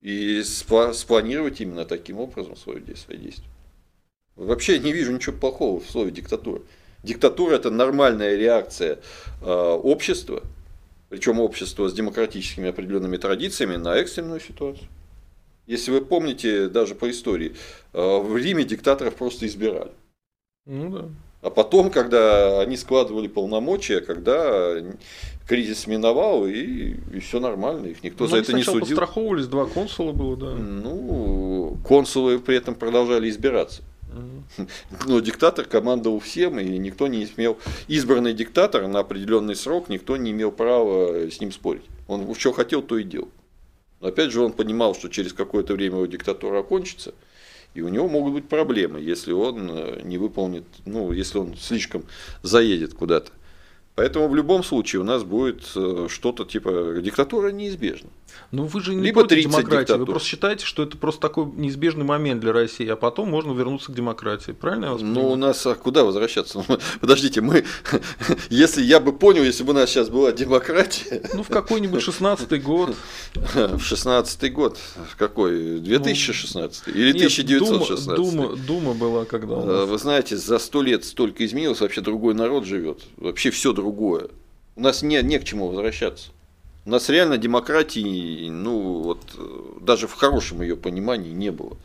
И 0.00 0.42
спланировать 0.42 1.60
именно 1.60 1.84
таким 1.84 2.20
образом 2.20 2.56
свое 2.56 2.80
действие. 2.80 3.32
Вообще 4.36 4.78
не 4.78 4.92
вижу 4.92 5.12
ничего 5.12 5.36
плохого 5.36 5.80
в 5.80 5.90
слове 5.90 6.12
диктатура. 6.12 6.62
Диктатура 7.02 7.54
это 7.54 7.70
нормальная 7.70 8.36
реакция 8.36 8.98
э, 9.40 9.46
общества, 9.46 10.42
причем 11.08 11.40
общества 11.40 11.88
с 11.88 11.94
демократическими 11.94 12.68
определенными 12.68 13.16
традициями 13.16 13.76
на 13.76 13.96
экстренную 13.96 14.40
ситуацию. 14.40 14.88
Если 15.66 15.90
вы 15.90 16.00
помните 16.00 16.68
даже 16.68 16.94
по 16.94 17.10
истории, 17.10 17.54
э, 17.92 18.18
в 18.18 18.36
Риме 18.36 18.64
диктаторов 18.64 19.14
просто 19.14 19.46
избирали. 19.46 19.92
Ну 20.66 20.90
да. 20.90 21.04
А 21.40 21.50
потом, 21.50 21.90
когда 21.90 22.60
они 22.60 22.76
складывали 22.76 23.28
полномочия, 23.28 24.00
когда 24.00 24.74
кризис 25.46 25.86
миновал, 25.86 26.46
и, 26.46 26.94
и 27.14 27.20
все 27.20 27.38
нормально, 27.38 27.86
их 27.86 28.02
никто 28.02 28.24
Но 28.24 28.30
за 28.30 28.38
это 28.38 28.52
не 28.52 28.64
судил. 28.64 28.80
Постраховывались, 28.80 29.46
два 29.46 29.66
консула 29.66 30.12
было, 30.12 30.36
да. 30.36 30.50
Ну, 30.50 31.78
консулы 31.86 32.40
при 32.40 32.56
этом 32.56 32.74
продолжали 32.74 33.30
избираться. 33.30 33.82
Но 35.06 35.20
диктатор 35.20 35.64
командовал 35.64 36.20
всем, 36.20 36.58
и 36.58 36.78
никто 36.78 37.06
не 37.06 37.26
смел, 37.26 37.58
избранный 37.88 38.32
диктатор 38.32 38.86
на 38.88 39.00
определенный 39.00 39.54
срок, 39.54 39.88
никто 39.88 40.16
не 40.16 40.30
имел 40.30 40.50
права 40.50 41.30
с 41.30 41.40
ним 41.40 41.52
спорить. 41.52 41.84
Он 42.06 42.34
что 42.34 42.52
хотел, 42.52 42.82
то 42.82 42.98
и 42.98 43.04
делал. 43.04 43.28
Но 44.00 44.08
опять 44.08 44.30
же, 44.30 44.40
он 44.40 44.52
понимал, 44.52 44.94
что 44.94 45.08
через 45.08 45.32
какое-то 45.32 45.74
время 45.74 45.96
его 45.96 46.06
диктатура 46.06 46.60
окончится, 46.60 47.14
и 47.74 47.80
у 47.82 47.88
него 47.88 48.08
могут 48.08 48.32
быть 48.34 48.48
проблемы, 48.48 49.00
если 49.00 49.32
он 49.32 49.68
э, 49.70 50.00
не 50.04 50.18
выполнит, 50.18 50.64
ну, 50.84 51.12
если 51.12 51.38
он 51.38 51.56
слишком 51.56 52.04
заедет 52.42 52.94
куда-то. 52.94 53.32
Поэтому 53.94 54.28
в 54.28 54.36
любом 54.36 54.62
случае 54.62 55.00
у 55.00 55.04
нас 55.04 55.24
будет 55.24 55.64
э, 55.74 56.06
что-то 56.08 56.44
типа 56.44 57.00
диктатура 57.02 57.50
неизбежна. 57.50 58.08
Ну 58.50 58.64
вы 58.64 58.80
же 58.80 58.94
не 58.94 59.02
Либо 59.02 59.20
против 59.20 59.42
демократии, 59.42 59.80
диктатур. 59.80 60.00
вы 60.00 60.06
просто 60.06 60.28
считаете, 60.28 60.64
что 60.64 60.82
это 60.82 60.96
просто 60.96 61.20
такой 61.20 61.46
неизбежный 61.46 62.04
момент 62.04 62.40
для 62.40 62.52
России, 62.52 62.86
а 62.88 62.96
потом 62.96 63.28
можно 63.28 63.52
вернуться 63.52 63.92
к 63.92 63.94
демократии, 63.94 64.52
правильно 64.52 64.86
я 64.86 64.92
вас 64.92 65.00
понимаю? 65.00 65.26
Ну 65.26 65.32
у 65.32 65.36
нас 65.36 65.66
а 65.66 65.74
куда 65.74 66.04
возвращаться? 66.04 66.64
Подождите, 67.00 67.40
мы, 67.40 67.64
если 68.50 68.82
я 68.82 69.00
бы 69.00 69.12
понял, 69.12 69.42
если 69.44 69.64
бы 69.64 69.70
у 69.70 69.74
нас 69.74 69.90
сейчас 69.90 70.08
была 70.08 70.32
демократия. 70.32 71.22
Ну 71.38 71.42
в 71.42 71.48
какой-нибудь 71.48 72.02
16 72.02 72.62
год. 72.62 72.96
В 73.34 73.80
16 73.80 74.52
год, 74.52 74.78
какой? 75.16 75.78
2016 75.78 76.86
ну, 76.86 76.92
или 76.92 77.10
1916? 77.10 78.16
Дума, 78.16 78.56
Дума 78.56 78.94
была 78.94 79.24
когда? 79.24 79.54
А, 79.54 79.86
вы 79.86 79.98
знаете, 79.98 80.36
за 80.36 80.58
сто 80.58 80.82
лет 80.82 81.04
столько 81.04 81.44
изменилось, 81.44 81.80
вообще 81.80 82.00
другой 82.00 82.34
народ 82.34 82.64
живет, 82.64 83.02
вообще 83.16 83.50
все 83.50 83.72
другое. 83.72 84.28
У 84.74 84.80
нас 84.80 85.02
не, 85.02 85.22
не 85.22 85.38
к 85.38 85.44
чему 85.44 85.68
возвращаться. 85.68 86.30
У 86.88 86.90
нас 86.90 87.10
реально 87.10 87.36
демократии, 87.36 88.48
ну 88.48 89.02
вот 89.02 89.18
даже 89.82 90.08
в 90.08 90.14
хорошем 90.14 90.62
ее 90.62 90.74
понимании 90.74 91.32
не 91.32 91.50
было. 91.52 91.76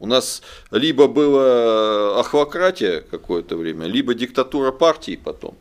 У 0.00 0.08
нас 0.08 0.42
либо 0.72 1.06
была 1.06 2.18
ахвократия 2.18 3.02
какое-то 3.02 3.56
время, 3.56 3.86
либо 3.86 4.12
диктатура 4.12 4.72
партии 4.72 5.20
потом. 5.22 5.54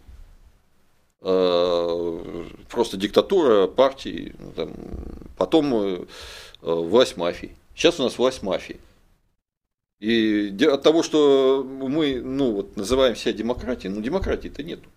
А, 1.21 2.43
просто 2.67 2.97
диктатура 2.97 3.67
партии, 3.67 4.33
ну, 4.39 4.51
там, 4.53 4.73
потом 5.37 5.71
э, 5.75 6.05
власть 6.63 7.15
мафии. 7.15 7.55
Сейчас 7.75 7.99
у 7.99 8.03
нас 8.03 8.17
власть 8.17 8.41
мафии. 8.41 8.79
И 9.99 10.51
от 10.65 10.81
того, 10.81 11.03
что 11.03 11.63
мы 11.63 12.19
ну, 12.19 12.53
вот, 12.53 12.75
называем 12.75 13.15
себя 13.15 13.33
демократией, 13.33 13.93
ну 13.93 14.01
демократии-то 14.01 14.63
нету 14.63 14.89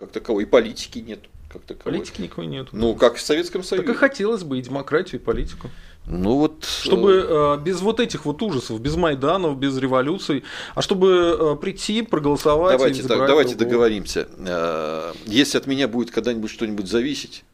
как 0.00 0.10
таковой, 0.10 0.42
и 0.42 0.46
политики 0.46 0.98
нету 0.98 1.28
как 1.52 1.62
таковой. 1.62 1.98
Политики 1.98 2.22
никакой 2.22 2.46
нет. 2.46 2.68
Ну, 2.72 2.94
как 2.94 3.16
в 3.16 3.20
Советском 3.20 3.62
Союзе. 3.62 3.86
Так 3.86 3.96
и 3.96 3.98
хотелось 3.98 4.44
бы 4.44 4.58
и 4.58 4.62
демократию, 4.62 5.20
и 5.20 5.24
политику. 5.24 5.68
Ну 6.06 6.36
вот. 6.36 6.64
Чтобы 6.64 7.26
э, 7.28 7.58
без 7.62 7.80
вот 7.80 8.00
этих 8.00 8.24
вот 8.24 8.40
ужасов, 8.42 8.80
без 8.80 8.96
Майданов, 8.96 9.58
без 9.58 9.76
революций, 9.76 10.44
а 10.74 10.82
чтобы 10.82 11.36
э, 11.38 11.56
прийти, 11.60 12.02
проголосовать. 12.02 12.78
Давайте, 12.78 13.02
так, 13.02 13.26
давайте 13.26 13.54
договоримся. 13.54 14.28
Э, 14.38 15.12
если 15.26 15.58
от 15.58 15.66
меня 15.66 15.88
будет 15.88 16.10
когда-нибудь 16.10 16.50
что-нибудь 16.50 16.88
зависеть, 16.88 17.44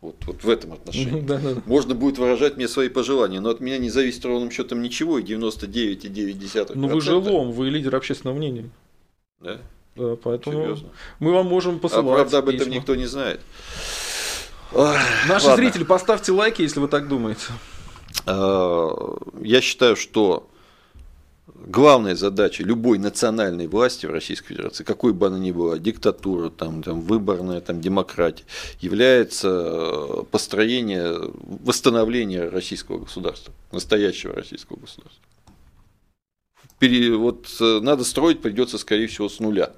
вот, 0.00 0.16
вот 0.26 0.44
в 0.44 0.48
этом 0.48 0.74
отношении. 0.74 1.20
Да, 1.26 1.38
да. 1.38 1.62
Можно 1.66 1.94
будет 1.94 2.18
выражать 2.18 2.56
мне 2.56 2.68
свои 2.68 2.88
пожелания, 2.88 3.40
но 3.40 3.50
от 3.50 3.60
меня 3.60 3.78
не 3.78 3.90
зависит 3.90 4.24
ровным 4.24 4.50
счетом 4.50 4.82
ничего, 4.82 5.18
и 5.18 5.22
99,9%. 5.22 6.72
Ну 6.74 6.88
вы 6.88 7.00
же 7.00 7.16
лом, 7.16 7.52
вы 7.52 7.70
лидер 7.70 7.96
общественного 7.96 8.36
мнения. 8.36 8.70
Да? 9.40 9.58
Да, 9.96 10.16
поэтому 10.22 10.62
Серьезно? 10.62 10.88
мы 11.20 11.32
вам 11.32 11.46
можем 11.46 11.78
посылать. 11.78 12.06
А 12.06 12.14
правда 12.14 12.38
об 12.38 12.48
этом 12.48 12.70
никто 12.70 12.94
не 12.94 13.06
знает. 13.06 13.40
Ой, 14.72 14.96
Наши 15.28 15.46
ладно. 15.46 15.62
зрители, 15.62 15.84
поставьте 15.84 16.32
лайки, 16.32 16.62
если 16.62 16.80
вы 16.80 16.88
так 16.88 17.08
думаете. 17.08 17.46
А, 18.26 19.16
я 19.40 19.60
считаю, 19.60 19.96
что 19.96 20.48
главная 21.54 22.14
задача 22.14 22.62
любой 22.62 22.98
национальной 22.98 23.66
власти 23.68 24.06
в 24.06 24.10
Российской 24.10 24.48
Федерации, 24.48 24.84
какой 24.84 25.12
бы 25.12 25.28
она 25.28 25.38
ни 25.38 25.52
была, 25.52 25.78
диктатура, 25.78 26.50
там, 26.50 26.82
там, 26.82 27.00
выборная, 27.00 27.60
там, 27.60 27.80
демократия, 27.80 28.44
является 28.80 30.24
построение, 30.30 31.30
восстановление 31.64 32.48
российского 32.48 32.98
государства, 32.98 33.54
настоящего 33.72 34.34
российского 34.34 34.78
государства. 34.78 35.22
Вот 36.80 37.46
э, 37.60 37.80
надо 37.80 38.04
строить 38.04 38.42
придется, 38.42 38.76
скорее 38.76 39.06
всего, 39.06 39.28
с 39.28 39.40
нуля. 39.40 39.72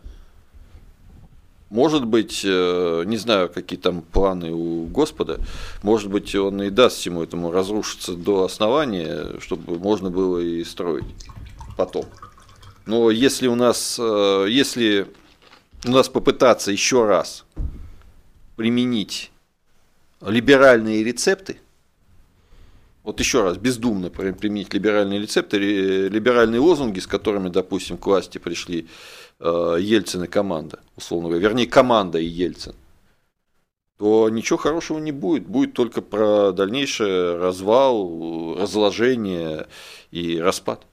Может 1.70 2.06
быть, 2.06 2.42
э, 2.44 3.02
не 3.06 3.18
знаю, 3.18 3.50
какие 3.50 3.78
там 3.78 4.00
планы 4.00 4.52
у 4.52 4.86
Господа, 4.86 5.38
может 5.82 6.10
быть, 6.10 6.34
он 6.34 6.62
и 6.62 6.70
даст 6.70 6.96
всему 6.96 7.22
этому 7.22 7.50
разрушиться 7.50 8.14
до 8.14 8.44
основания, 8.44 9.38
чтобы 9.40 9.78
можно 9.78 10.10
было 10.10 10.38
и 10.38 10.64
строить 10.64 11.04
потом. 11.76 12.06
Но 12.86 13.10
если 13.10 13.48
у 13.48 13.54
нас, 13.54 13.98
э, 14.00 14.46
если 14.48 15.08
у 15.84 15.90
нас 15.90 16.08
попытаться 16.08 16.72
еще 16.72 17.04
раз 17.04 17.44
применить 18.56 19.30
либеральные 20.22 21.04
рецепты, 21.04 21.60
вот 23.04 23.20
еще 23.20 23.42
раз, 23.42 23.58
бездумно 23.58 24.10
применить 24.10 24.72
либеральные 24.72 25.20
рецепты, 25.20 25.58
либеральные 25.58 26.60
лозунги, 26.60 26.98
с 26.98 27.06
которыми, 27.06 27.48
допустим, 27.50 27.98
к 27.98 28.06
власти 28.06 28.38
пришли 28.38 28.88
Ельцин 29.40 30.24
и 30.24 30.26
команда, 30.26 30.80
условно 30.96 31.28
говоря, 31.28 31.48
вернее, 31.48 31.66
команда 31.66 32.18
и 32.18 32.26
Ельцин, 32.26 32.74
то 33.96 34.28
ничего 34.28 34.58
хорошего 34.58 34.98
не 34.98 35.12
будет. 35.12 35.46
Будет 35.46 35.74
только 35.74 36.02
про 36.02 36.52
дальнейший 36.52 37.36
развал, 37.36 38.56
разложение 38.56 39.66
и 40.10 40.38
распад. 40.38 40.86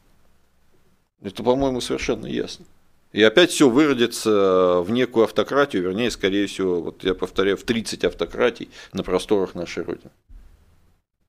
Это, 1.22 1.44
по-моему, 1.44 1.82
совершенно 1.82 2.26
ясно. 2.28 2.66
И 3.12 3.24
опять 3.24 3.52
все 3.52 3.70
выродится 3.70 4.82
в 4.82 4.92
некую 4.92 5.24
автократию, 5.24 5.84
вернее, 5.84 6.12
скорее 6.12 6.48
всего, 6.48 6.82
вот 6.82 7.04
я 7.04 7.14
повторяю, 7.14 7.58
в 7.58 7.64
30 7.64 8.04
автократий 8.04 8.70
на 8.92 9.04
просторах 9.04 9.56
нашей 9.56 9.84
Родины. 9.84 10.12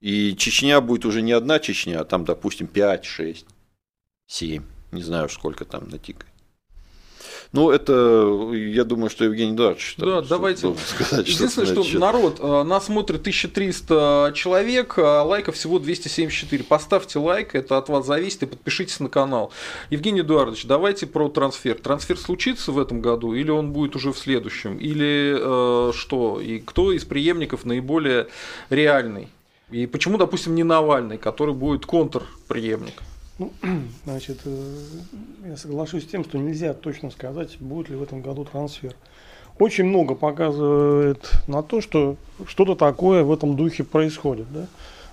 И 0.01 0.35
Чечня 0.37 0.81
будет 0.81 1.05
уже 1.05 1.23
не 1.23 1.33
одна 1.33 1.59
Чечня, 1.61 2.01
а 2.01 2.05
там, 2.05 2.25
допустим, 2.25 2.67
5, 2.67 3.05
6, 3.05 3.47
7, 4.27 4.63
не 4.93 5.03
знаю, 5.03 5.29
сколько 5.29 5.65
там 5.65 5.89
натикает. 5.89 6.33
Ну, 7.53 7.71
это, 7.71 8.51
я 8.53 8.85
думаю, 8.85 9.11
что 9.11 9.25
Евгений 9.25 9.55
Эдуардович 9.55 9.95
Да, 9.99 10.21
давайте. 10.23 10.75
Сказать, 10.85 11.29
Единственное, 11.29 11.67
что, 11.67 11.83
что 11.85 11.99
народ, 11.99 12.39
э, 12.41 12.63
нас 12.65 12.87
смотрит 12.87 13.21
1300 13.21 14.33
человек, 14.35 14.95
а 14.99 15.23
лайков 15.23 15.55
всего 15.55 15.79
274. 15.79 16.65
Поставьте 16.65 17.19
лайк, 17.19 17.55
это 17.55 17.79
от 17.79 17.89
вас 17.89 18.07
зависит, 18.07 18.43
и 18.43 18.47
подпишитесь 18.47 19.01
на 19.01 19.09
канал. 19.09 19.53
Евгений 19.91 20.21
Эдуардович, 20.21 20.67
давайте 20.67 21.07
про 21.07 21.29
трансфер. 21.29 21.77
Трансфер 21.77 22.19
случится 22.19 22.73
в 22.73 22.79
этом 22.79 23.01
году 23.01 23.35
или 23.35 23.51
он 23.51 23.73
будет 23.73 23.97
уже 23.97 24.13
в 24.13 24.19
следующем? 24.19 24.77
Или 24.79 25.37
э, 25.39 25.93
что? 25.95 26.41
И 26.41 26.59
кто 26.59 26.93
из 26.93 27.05
преемников 27.05 27.65
наиболее 27.65 28.29
реальный? 28.71 29.29
И 29.71 29.87
почему, 29.87 30.17
допустим, 30.17 30.55
не 30.55 30.63
Навальный, 30.63 31.19
который 31.19 31.55
будет 31.55 31.87
контрпреемник? 31.87 33.03
Ну, 33.39 33.53
значит, 34.05 34.41
э, 34.45 34.75
я 35.47 35.57
соглашусь 35.57 36.05
с 36.05 36.07
тем, 36.07 36.25
что 36.25 36.39
нельзя 36.39 36.73
точно 36.73 37.11
сказать, 37.11 37.57
будет 37.61 37.91
ли 37.91 37.97
в 37.97 38.03
этом 38.03 38.23
году 38.23 38.45
трансфер. 38.45 38.95
Очень 39.59 39.85
много 39.85 40.15
показывает 40.15 41.31
на 41.47 41.63
то, 41.63 41.81
что 41.81 42.17
что-то 42.47 42.75
такое 42.75 43.25
в 43.25 43.33
этом 43.33 43.57
духе 43.57 43.85
происходит. 43.85 44.47
Да? 44.53 44.67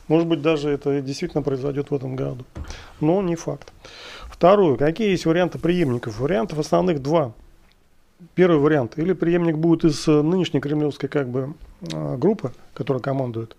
Может 0.08 0.28
быть, 0.28 0.42
даже 0.42 0.70
это 0.70 1.02
действительно 1.02 1.44
произойдет 1.44 1.92
в 1.92 1.96
этом 1.96 2.16
году. 2.16 2.44
Но 3.00 3.22
не 3.22 3.36
факт. 3.36 3.72
Второе. 4.28 4.76
Какие 4.76 5.12
есть 5.12 5.26
варианты 5.26 5.60
преемников? 5.60 6.20
Вариантов 6.20 6.60
основных 6.60 7.02
два. 7.02 7.32
Первый 8.36 8.60
вариант. 8.60 8.98
Или 8.98 9.14
преемник 9.14 9.58
будет 9.58 9.86
из 9.86 10.08
нынешней 10.08 10.60
кремлевской 10.60 11.08
как 11.08 11.30
бы, 11.30 11.54
а, 11.94 12.18
группы, 12.18 12.52
которая 12.74 13.02
командует. 13.02 13.56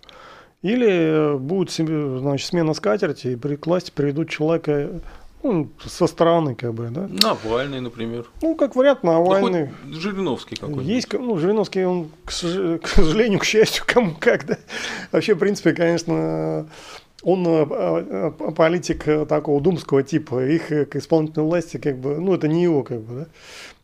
Или 0.61 0.89
э, 0.89 1.37
будет 1.37 1.71
значит, 1.71 2.47
смена 2.47 2.73
скатерти, 2.73 3.27
и 3.29 3.35
при 3.35 3.55
классе 3.55 3.91
приведут 3.93 4.29
человека 4.29 5.01
ну, 5.45 5.69
со 5.85 6.07
стороны, 6.07 6.55
как 6.55 6.73
бы, 6.73 6.89
да. 6.89 7.07
Навальный, 7.07 7.79
например. 7.79 8.25
Ну, 8.41 8.55
как 8.55 8.75
вариант, 8.75 9.03
Навальный. 9.03 9.69
Да 9.83 9.99
Жириновский 9.99 10.55
какой-нибудь. 10.55 10.85
Есть, 10.85 11.13
ну, 11.13 11.37
Жириновский, 11.37 11.85
он, 11.85 12.09
к 12.25 12.31
сожалению, 12.31 13.39
к 13.39 13.45
счастью, 13.45 13.83
кому 13.85 14.15
как, 14.19 14.47
да. 14.47 14.57
Вообще, 15.11 15.35
в 15.35 15.37
принципе, 15.37 15.73
конечно, 15.73 16.67
он 17.21 17.45
э, 17.47 17.65
э, 17.69 18.31
политик 18.55 19.03
такого 19.27 19.61
думского 19.61 20.01
типа, 20.01 20.45
их 20.45 20.67
к 20.67 20.95
исполнительной 20.95 21.45
власти, 21.45 21.77
как 21.77 21.99
бы, 21.99 22.17
ну, 22.17 22.33
это 22.33 22.47
не 22.47 22.63
его, 22.63 22.81
как 22.81 23.01
бы, 23.01 23.13
да. 23.13 23.27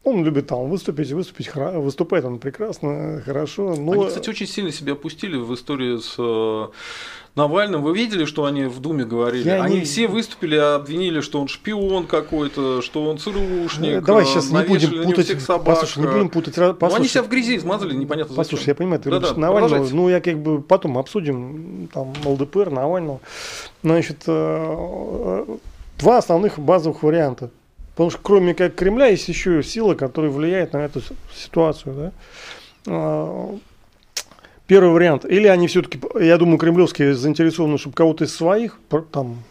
Он 0.03 0.23
любит 0.23 0.47
там 0.47 0.67
выступить, 0.67 1.11
выступить, 1.11 1.53
выступает 1.55 2.25
он 2.25 2.39
прекрасно, 2.39 3.21
хорошо. 3.23 3.75
Но... 3.75 3.91
Они, 3.91 4.07
кстати, 4.07 4.29
очень 4.29 4.47
сильно 4.47 4.71
себя 4.71 4.93
опустили 4.93 5.37
в 5.37 5.53
истории 5.53 5.97
с 5.97 6.17
Навальным, 7.35 7.81
вы 7.81 7.95
видели, 7.95 8.25
что 8.25 8.43
они 8.43 8.65
в 8.65 8.81
Думе 8.81 9.05
говорили? 9.05 9.47
Я 9.47 9.63
они 9.63 9.79
не... 9.79 9.81
все 9.85 10.09
выступили, 10.09 10.57
обвинили, 10.57 11.21
что 11.21 11.39
он 11.39 11.47
шпион 11.47 12.05
какой-то, 12.05 12.81
что 12.81 13.07
он 13.07 13.19
ЦРУшник. 13.19 14.03
Давай 14.03 14.25
сейчас 14.25 14.51
не 14.51 14.63
будем 14.63 15.03
путать. 15.03 15.27
Всех 15.27 15.41
собак. 15.41 15.65
Послушай, 15.65 15.99
не 15.99 16.07
будем 16.07 16.29
путать. 16.29 16.55
Послушай, 16.55 16.77
ну, 16.81 16.95
они 16.95 17.07
себя 17.07 17.23
в 17.23 17.29
грязи 17.29 17.55
измазали, 17.55 17.93
непонятно 17.93 18.35
зачем. 18.35 18.43
Послушай, 18.43 18.69
я 18.69 18.75
понимаю, 18.75 19.01
ты 19.01 19.09
да, 19.09 19.19
да, 19.19 19.33
Навального, 19.35 19.87
ну 19.91 20.09
я 20.09 20.19
как 20.19 20.39
бы 20.39 20.61
потом 20.61 20.97
обсудим 20.97 21.89
там 21.93 22.13
ЛДПР, 22.25 22.69
Навального. 22.69 23.21
Значит, 23.81 24.23
э, 24.27 25.45
два 25.99 26.17
основных 26.17 26.59
базовых 26.59 27.01
варианта. 27.01 27.49
Потому 27.91 28.09
что 28.09 28.19
кроме 28.21 28.53
как 28.53 28.75
Кремля 28.75 29.07
есть 29.07 29.27
еще 29.27 29.61
сила, 29.63 29.95
которая 29.95 30.31
влияет 30.31 30.73
на 30.73 30.77
эту 30.77 31.01
ситуацию. 31.35 31.95
Да? 31.95 32.11
А, 32.87 33.57
Первый 34.71 34.91
вариант. 34.91 35.25
Или 35.25 35.47
они 35.47 35.67
все-таки, 35.67 35.99
я 36.17 36.37
думаю, 36.37 36.57
кремлевские 36.57 37.13
заинтересованы, 37.13 37.77
чтобы 37.77 37.93
кого-то 37.93 38.23
из 38.23 38.33
своих, 38.33 38.79
там, 39.11 39.43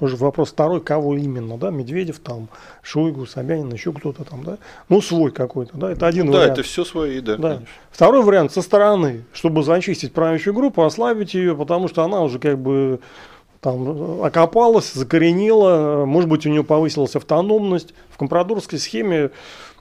уже 0.00 0.16
вопрос 0.16 0.50
второй, 0.50 0.80
кого 0.80 1.16
именно, 1.16 1.56
да, 1.56 1.70
Медведев, 1.70 2.18
там, 2.18 2.48
Шойгу, 2.82 3.26
Собянин, 3.26 3.72
еще 3.72 3.92
кто-то 3.92 4.24
там, 4.24 4.42
да, 4.42 4.58
ну, 4.88 5.00
свой 5.00 5.30
какой-то, 5.30 5.76
да, 5.76 5.92
это 5.92 6.08
один 6.08 6.26
ну, 6.26 6.32
вариант. 6.32 6.48
Да, 6.48 6.52
это 6.54 6.62
все 6.64 6.84
свои, 6.84 7.20
да, 7.20 7.36
да. 7.36 7.62
Второй 7.92 8.24
вариант 8.24 8.50
со 8.50 8.60
стороны, 8.60 9.22
чтобы 9.32 9.62
зачистить 9.62 10.12
правящую 10.12 10.52
группу, 10.52 10.82
ослабить 10.82 11.34
ее, 11.34 11.54
потому 11.54 11.86
что 11.86 12.02
она 12.02 12.22
уже 12.22 12.40
как 12.40 12.58
бы 12.58 12.98
там 13.60 14.22
окопалась, 14.22 14.92
закоренила, 14.92 16.04
может 16.04 16.28
быть, 16.28 16.46
у 16.46 16.50
нее 16.50 16.64
повысилась 16.64 17.16
автономность. 17.16 17.94
В 18.10 18.18
компрадорской 18.18 18.78
схеме 18.78 19.30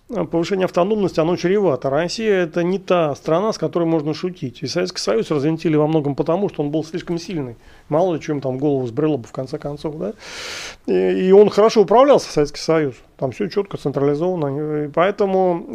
повышение 0.07 0.65
автономности, 0.65 1.19
оно 1.19 1.35
чревато. 1.35 1.89
Россия 1.89 2.43
это 2.43 2.63
не 2.63 2.77
та 2.77 3.15
страна, 3.15 3.51
с 3.53 3.57
которой 3.57 3.85
можно 3.85 4.13
шутить. 4.13 4.61
И 4.61 4.67
Советский 4.67 4.99
Союз 4.99 5.31
развинтили 5.31 5.75
во 5.75 5.87
многом 5.87 6.15
потому, 6.15 6.49
что 6.49 6.61
он 6.61 6.69
был 6.69 6.83
слишком 6.83 7.17
сильный. 7.17 7.55
Мало 7.89 8.13
ли 8.13 8.21
чем 8.21 8.39
там 8.39 8.59
голову 8.59 8.85
сбрело 8.85 9.17
бы 9.17 9.27
в 9.27 9.31
конце 9.31 9.57
концов. 9.57 9.97
Да? 9.97 10.13
И, 10.85 11.27
и 11.27 11.31
он 11.31 11.49
хорошо 11.49 11.81
управлялся, 11.81 12.31
Советский 12.31 12.61
Союз. 12.61 12.95
Там 13.17 13.31
все 13.31 13.47
четко, 13.47 13.77
централизовано. 13.77 14.85
И 14.85 14.87
поэтому 14.89 15.65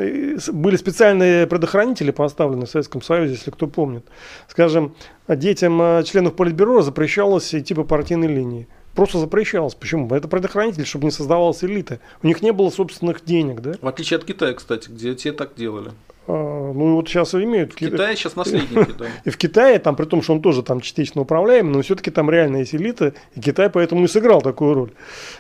были 0.53 0.77
специальные 0.77 1.49
предохранители 1.49 2.13
поставлены 2.13 2.67
в 2.67 2.71
Советском 2.71 3.03
Союзе, 3.03 3.33
если 3.35 3.51
кто 3.51 3.67
помнит. 3.67 4.05
Скажем, 4.47 4.95
детям 5.27 5.81
э, 5.83 6.05
членов 6.05 6.37
Политбюро 6.37 6.83
запрещалось 6.83 7.53
идти 7.55 7.75
по 7.75 7.83
партийной 7.83 8.29
линии 8.29 8.69
просто 9.01 9.19
запрещалось. 9.19 9.75
Почему? 9.75 10.15
Это 10.15 10.29
предохранитель, 10.29 10.85
чтобы 10.85 11.07
не 11.07 11.11
создавалась 11.11 11.65
элита. 11.65 12.01
У 12.23 12.27
них 12.27 12.43
не 12.43 12.53
было 12.53 12.69
собственных 12.69 13.25
денег, 13.25 13.63
да? 13.63 13.73
В 13.81 13.89
отличие 13.89 14.19
от 14.19 14.27
Китая, 14.27 14.53
кстати, 14.53 14.91
где 14.91 15.15
те 15.15 15.33
так 15.33 15.55
делали. 15.57 15.93
А, 16.27 16.73
ну 16.73 16.97
вот 16.97 17.09
сейчас 17.09 17.35
имеют. 17.35 17.73
В 17.73 17.77
Китае 17.77 18.15
сейчас 18.17 18.37
наследники, 18.37 18.93
да. 18.99 19.07
И 19.25 19.31
в 19.31 19.37
Китае, 19.37 19.79
там, 19.79 19.97
при 19.97 20.05
том, 20.05 20.23
что 20.23 20.35
он 20.35 20.43
тоже 20.43 20.63
там 20.63 20.81
частично 20.81 21.23
управляемый, 21.23 21.73
но 21.73 21.83
все-таки 21.83 22.11
там 22.11 22.31
реально 22.31 22.59
есть 22.59 22.75
элита, 22.75 23.15
и 23.35 23.41
Китай 23.41 23.71
поэтому 23.71 24.05
и 24.05 24.09
сыграл 24.09 24.43
такую 24.43 24.75
роль. 24.75 24.91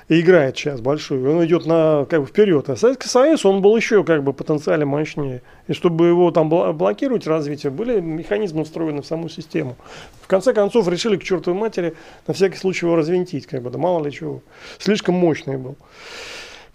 И 0.08 0.20
играет 0.20 0.56
сейчас 0.56 0.80
большую. 0.80 1.30
Он 1.30 1.44
идет 1.44 1.66
на, 1.66 2.06
как 2.08 2.20
бы, 2.22 2.26
вперед. 2.26 2.68
А 2.68 2.76
Советский 2.76 3.08
Союз, 3.08 3.44
он 3.44 3.62
был 3.62 3.76
еще 3.76 4.04
как 4.04 4.24
бы 4.24 4.32
потенциально 4.32 4.86
мощнее. 4.86 5.42
И 5.68 5.72
чтобы 5.72 6.06
его 6.06 6.30
там 6.30 6.48
блокировать 6.48 7.26
развитие, 7.26 7.70
были 7.70 8.00
механизмы 8.00 8.64
встроены 8.64 9.02
в 9.02 9.06
саму 9.06 9.28
систему. 9.28 9.76
В 10.22 10.26
конце 10.26 10.52
концов 10.52 10.88
решили 10.88 11.16
к 11.16 11.22
чертовой 11.22 11.58
матери 11.58 11.94
на 12.26 12.34
всякий 12.34 12.56
случай 12.56 12.86
его 12.86 12.96
развинтить, 12.96 13.46
как 13.46 13.62
бы, 13.62 13.70
да 13.70 13.78
мало 13.78 14.04
ли 14.04 14.10
чего. 14.10 14.42
Слишком 14.78 15.14
мощный 15.14 15.56
был. 15.56 15.76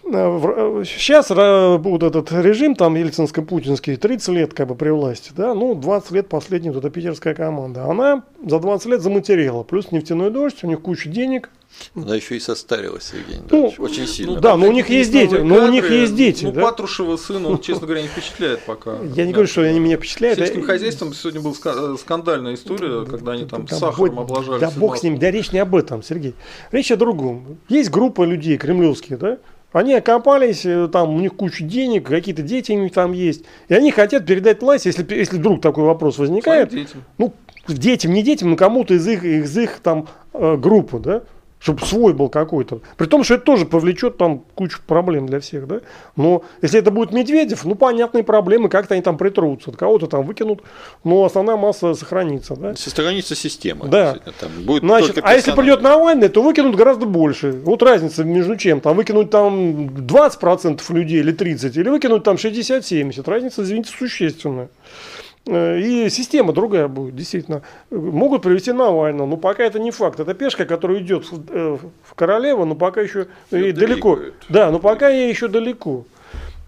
Сейчас 0.06 1.30
вот 1.30 2.03
этот 2.03 2.32
режим, 2.32 2.76
там, 2.76 2.95
ельцинско-путинский, 2.95 3.97
30 3.97 4.28
лет 4.30 4.53
как 4.53 4.68
бы 4.68 4.76
при 4.76 4.89
власти, 4.89 5.32
да, 5.36 5.56
ну, 5.56 5.74
20 5.74 6.12
лет 6.12 6.30
последняя 6.30 6.72
вот 6.72 6.80
эта 6.80 6.91
питерская 6.91 7.34
команда. 7.34 7.86
Она 7.86 8.24
за 8.45 8.60
20 8.60 8.86
лет 8.88 9.01
заматерела, 9.01 9.64
плюс 9.64 9.91
нефтяной 9.91 10.30
дождь, 10.30 10.64
у 10.64 10.68
них 10.68 10.82
куча 10.82 11.10
денег. 11.10 11.49
Она 11.95 12.16
еще 12.16 12.38
и 12.38 12.39
состарилась, 12.39 13.12
Евгений 13.14 13.43
ну, 13.49 13.74
очень 13.80 14.08
сильно. 14.08 14.36
Ну, 14.36 14.39
да, 14.39 14.56
но 14.56 14.68
у 14.68 14.72
них 14.72 14.89
есть 14.89 15.12
дети, 15.12 15.36
но 15.36 15.66
у 15.66 15.68
них 15.70 15.89
есть 15.89 16.16
дети. 16.16 16.45
Ну, 16.45 16.51
да? 16.51 16.62
Патрушева 16.62 17.18
сын, 17.18 17.45
он, 17.45 17.60
честно 17.60 17.88
говоря, 17.88 18.03
не 18.03 18.08
впечатляет 18.08 18.62
пока. 18.62 18.97
Я 19.16 19.26
не 19.26 19.34
говорю, 19.34 19.47
что 19.47 19.62
они 19.62 19.80
меня 19.80 19.97
впечатляют. 19.97 20.38
Сельским 20.39 20.64
хозяйством 20.64 21.14
сегодня 21.14 21.41
была 21.41 21.56
э, 21.66 21.95
скандальная 21.99 22.53
история, 22.53 23.06
когда 23.06 23.34
они 23.34 23.45
там 23.45 23.68
сахаром 23.68 24.20
облажались. 24.20 24.62
Да 24.62 24.72
бог 24.76 24.97
с 24.97 25.03
ним, 25.03 25.18
да 25.18 25.32
речь 25.32 25.51
не 25.51 25.60
об 25.60 25.76
этом, 25.76 26.03
Сергей. 26.03 26.36
Речь 26.72 26.91
о 26.91 26.95
другом. 26.95 27.58
Есть 27.70 27.89
группа 27.89 28.24
людей 28.24 28.58
кремлевских, 28.58 29.18
да, 29.20 29.39
они 29.76 29.93
окопались, 29.93 30.65
э, 30.65 30.88
там 30.88 31.15
у 31.15 31.19
них 31.19 31.36
куча 31.36 31.63
денег, 31.63 32.07
какие-то 32.07 32.41
дети 32.41 32.71
у 32.71 32.82
них 32.82 32.93
там 32.93 33.11
есть. 33.11 33.43
И 33.67 33.73
они 33.73 33.91
хотят 33.91 34.26
передать 34.26 34.61
власть, 34.61 34.86
если, 34.86 35.05
если 35.13 35.38
вдруг 35.38 35.61
такой 35.61 35.84
вопрос 35.84 36.17
возникает. 36.17 36.69
Детям. 36.69 37.03
Ну, 37.17 37.34
детям, 37.67 38.13
не 38.13 38.23
детям, 38.23 38.51
но 38.51 38.55
кому-то 38.55 38.93
из 38.93 39.05
их, 39.05 39.26
из 39.26 39.57
их 39.57 39.80
там 39.82 40.07
э, 40.34 40.55
группы, 40.55 40.99
да 40.99 41.23
чтобы 41.66 41.84
свой 41.84 42.13
был 42.13 42.30
какой-то. 42.30 42.82
При 42.95 43.07
том, 43.07 43.24
что 43.24 43.34
это 43.34 43.43
тоже 43.43 43.66
повлечет 43.66 44.18
там 44.18 44.43
кучу 44.53 44.80
проблем 44.86 45.26
для 45.26 45.39
всех, 45.39 45.68
да. 45.68 45.82
Но 46.16 46.43
если 46.61 46.80
это 46.80 46.91
будет 46.91 47.11
Медведев, 47.11 47.66
ну 47.66 47.74
понятные 47.74 48.24
проблемы, 48.24 48.70
как-то 48.70 48.93
они 48.93 49.01
там 49.01 49.18
притрутся, 49.18 49.72
кого-то 49.72 50.05
там 50.05 50.28
выкинут, 50.28 50.61
но 51.03 51.26
основная 51.26 51.55
масса 51.55 51.95
сохранится, 51.95 52.55
да. 52.55 52.76
Сохранится 52.76 53.34
система. 53.36 53.88
Да. 53.88 54.16
Там 54.39 54.51
будет 54.63 54.84
Значит, 54.84 55.18
а 55.24 55.34
если 55.34 55.53
придет 55.53 55.82
Навальный, 55.82 56.30
то 56.30 56.43
выкинут 56.43 56.76
гораздо 56.76 57.07
больше. 57.07 57.51
Вот 57.51 57.82
разница 57.82 58.24
между 58.24 58.57
чем, 58.57 58.80
там 58.80 58.95
выкинуть 58.95 59.32
там 59.32 59.88
20% 59.88 60.82
людей 60.89 61.22
или 61.22 61.32
30, 61.32 61.76
или 61.78 61.89
выкинуть 61.89 62.22
там 62.22 62.36
60-70, 62.36 63.28
разница, 63.28 63.63
извините, 63.63 63.89
существенная. 63.89 64.70
Э, 65.48 65.80
и 65.80 66.10
система 66.10 66.54
другая 66.54 66.88
будет, 66.88 67.16
действительно. 67.16 67.62
Могут 67.91 68.41
привести 68.41 68.72
Навального, 68.72 69.28
но 69.28 69.38
пока 69.38 69.64
это 69.64 69.80
не 69.80 69.91
факт. 69.91 70.20
Это 70.20 70.34
пешка, 70.34 70.66
которая 70.66 71.00
идет 71.00 71.26
в, 71.32 71.43
э, 71.50 71.78
в 72.04 72.14
королеву, 72.16 72.66
но 72.66 72.76
пока 72.76 73.02
еще 73.02 73.28
и 73.52 73.72
далеко. 73.72 74.20
Да, 74.50 74.72
но 74.72 74.80
пока 74.80 75.10
ей 75.10 75.30
еще 75.30 75.48
далеко. 75.48 76.06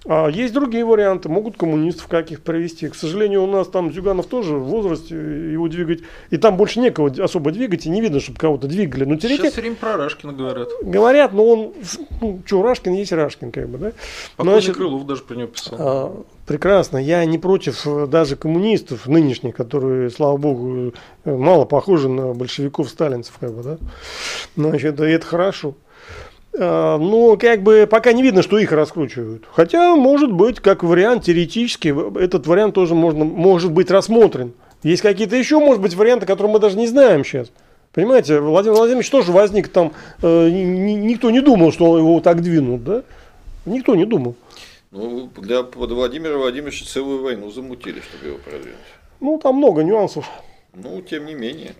А 0.10 0.30
есть 0.30 0.54
другие 0.54 0.86
варианты, 0.86 1.28
могут 1.28 1.58
коммунистов 1.58 2.08
каких 2.08 2.42
привести. 2.42 2.88
К 2.88 2.96
сожалению, 2.96 3.44
у 3.44 3.48
нас 3.48 3.68
там 3.68 3.92
Зюганов 3.92 4.28
тоже 4.28 4.56
в 4.56 4.64
возрасте, 4.64 5.16
его 5.16 5.68
двигать, 5.68 6.00
и 6.30 6.38
там 6.38 6.56
больше 6.56 6.80
некого 6.80 7.12
особо 7.22 7.52
двигать, 7.52 7.86
и 7.86 7.90
не 7.90 8.00
видно, 8.00 8.22
чтобы 8.22 8.40
кого-то 8.40 8.68
двигали. 8.68 9.04
Но 9.04 9.18
теоретически... 9.18 9.42
Сейчас 9.42 9.54
все 9.54 9.62
время 9.62 9.76
про 9.76 9.98
Рашкина 9.98 10.32
говорят. 10.32 10.70
Говорят, 10.82 11.34
но 11.34 11.46
он, 11.46 11.74
ну, 12.22 12.42
что, 12.46 12.64
Рашкин 12.64 12.94
есть 12.94 13.12
Рашкин, 13.12 13.52
как 13.52 13.68
бы, 13.68 13.78
да? 13.78 13.92
Покойный 14.38 14.62
Значит, 14.62 14.78
Крылов 14.78 15.06
даже 15.06 15.24
про 15.24 15.36
него 15.36 15.48
писал. 15.48 15.78
А, 15.78 16.24
прекрасно, 16.46 16.98
я 16.98 17.26
не 17.26 17.38
против 17.38 17.86
э, 17.86 18.08
даже 18.08 18.38
коммунистов 18.38 19.08
нынешних, 19.08 19.56
которые, 19.56 20.10
слава 20.10 20.38
богу, 20.38 20.94
э, 21.26 21.36
мало 21.36 21.66
похожи 21.66 22.08
на 22.08 22.34
большевиков-сталинцев, 22.34 23.34
как 23.40 23.54
бы, 23.54 23.62
да? 23.62 23.78
Значит, 24.56 25.02
это 25.02 25.26
хорошо. 25.26 25.76
А, 26.60 26.98
но 26.98 27.38
как 27.38 27.62
бы 27.62 27.88
пока 27.90 28.14
не 28.14 28.24
видно, 28.24 28.42
что 28.42 28.58
их 28.58 28.72
раскручивают. 28.72 29.46
Хотя, 29.52 29.96
может 29.96 30.32
быть, 30.32 30.60
как 30.60 30.84
вариант 30.84 31.26
теоретически, 31.26 31.94
этот 32.20 32.48
вариант 32.48 32.76
тоже 32.76 32.96
можно, 32.96 33.26
может 33.26 33.72
быть 33.72 33.92
рассмотрен. 33.92 34.54
Есть 34.84 35.02
какие-то 35.02 35.36
еще, 35.36 35.60
может 35.60 35.82
быть, 35.82 35.96
варианты, 35.96 36.26
которые 36.26 36.54
мы 36.54 36.60
даже 36.60 36.78
не 36.78 36.88
знаем 36.88 37.24
сейчас. 37.24 37.52
Понимаете, 37.94 38.40
Владимир 38.40 38.78
Владимирович 38.78 39.10
тоже 39.10 39.32
возник 39.32 39.70
там, 39.70 39.92
э, 40.22 40.50
никто 40.50 41.32
не 41.32 41.42
думал, 41.42 41.72
что 41.72 41.98
его 41.98 42.20
так 42.20 42.42
двинут, 42.42 42.84
да? 42.84 43.04
Никто 43.66 43.96
не 43.96 44.06
думал. 44.06 44.36
Ну, 44.92 45.30
для 45.36 45.64
под 45.64 45.92
Владимира 45.92 46.38
Владимировича 46.38 46.86
целую 46.86 47.24
войну 47.24 47.50
замутили, 47.50 48.02
чтобы 48.02 48.28
его 48.28 48.38
продвинуть. 48.38 48.78
Ну, 49.20 49.40
там 49.40 49.56
много 49.56 49.84
нюансов. 49.84 50.30
Ну, 50.74 51.02
тем 51.02 51.26
не 51.26 51.34
менее. 51.34 51.74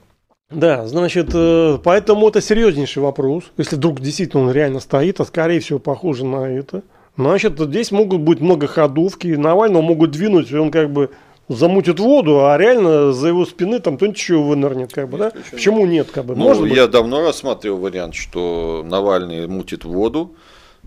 Да, 0.50 0.88
значит, 0.88 1.32
э, 1.34 1.78
поэтому 1.84 2.30
это 2.30 2.40
серьезнейший 2.40 3.04
вопрос. 3.04 3.44
Если 3.58 3.76
вдруг 3.76 4.00
действительно 4.00 4.44
он 4.44 4.52
реально 4.52 4.80
стоит, 4.80 5.20
а 5.20 5.26
скорее 5.26 5.60
всего 5.60 5.78
похоже 5.78 6.26
на 6.26 6.50
это. 6.50 6.84
Значит, 7.18 7.60
здесь 7.60 7.92
могут 7.92 8.22
быть 8.22 8.40
многоходовки, 8.40 9.28
Навального 9.28 9.82
могут 9.82 10.12
двинуть, 10.12 10.50
и 10.52 10.56
он 10.56 10.72
как 10.72 10.92
бы 10.92 11.10
замутит 11.50 12.00
воду, 12.00 12.46
а 12.46 12.58
реально 12.58 13.12
за 13.12 13.30
его 13.30 13.46
спины 13.46 13.80
там 13.80 13.98
кто-нибудь 13.98 14.18
еще 14.18 14.38
вынырнет, 14.38 14.94
как 14.94 15.10
бы, 15.10 15.18
да? 15.18 15.32
Почему 15.52 15.86
нет, 15.86 16.10
как 16.12 16.26
бы? 16.26 16.36
Ну, 16.36 16.44
Может 16.44 16.68
я 16.68 16.84
быть? 16.84 16.92
давно 16.92 17.22
рассматривал 17.26 17.80
вариант, 17.80 18.16
что 18.16 18.86
Навальный 18.86 19.48
мутит 19.48 19.84
воду, 19.84 20.36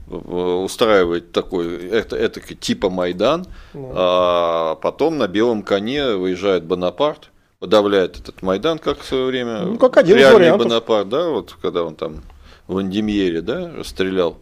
устраивает 0.09 1.33
такой, 1.33 1.89
это, 1.89 2.17
это 2.17 2.41
типа 2.41 2.91
Майдан, 2.91 3.47
ну. 3.75 3.93
а 3.95 4.75
потом 4.77 5.19
на 5.19 5.29
белом 5.29 5.63
коне 5.63 6.15
выезжает 6.15 6.65
Бонапарт, 6.65 7.31
подавляет 7.61 8.19
этот 8.19 8.43
Майдан, 8.43 8.79
как 8.79 8.99
в 9.01 9.05
свое 9.05 9.27
время. 9.27 9.61
Ну, 9.61 9.79
как 9.79 9.99
один 9.99 10.17
Реальный 10.17 10.39
вариантов. 10.39 10.67
Бонапарт, 10.67 11.09
да, 11.11 11.29
вот 11.29 11.55
когда 11.61 11.85
он 11.85 11.95
там 11.95 12.23
в 12.67 12.79
Андемьере, 12.79 13.43
да, 13.43 13.71
расстрелял 13.77 14.39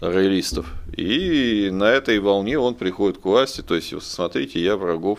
роялистов. 0.00 0.66
И 0.96 1.68
на 1.70 1.84
этой 1.84 2.18
волне 2.18 2.58
он 2.58 2.74
приходит 2.74 3.18
к 3.18 3.24
власти, 3.26 3.60
то 3.60 3.74
есть, 3.74 3.92
смотрите, 4.02 4.60
я 4.60 4.76
врагов 4.76 5.18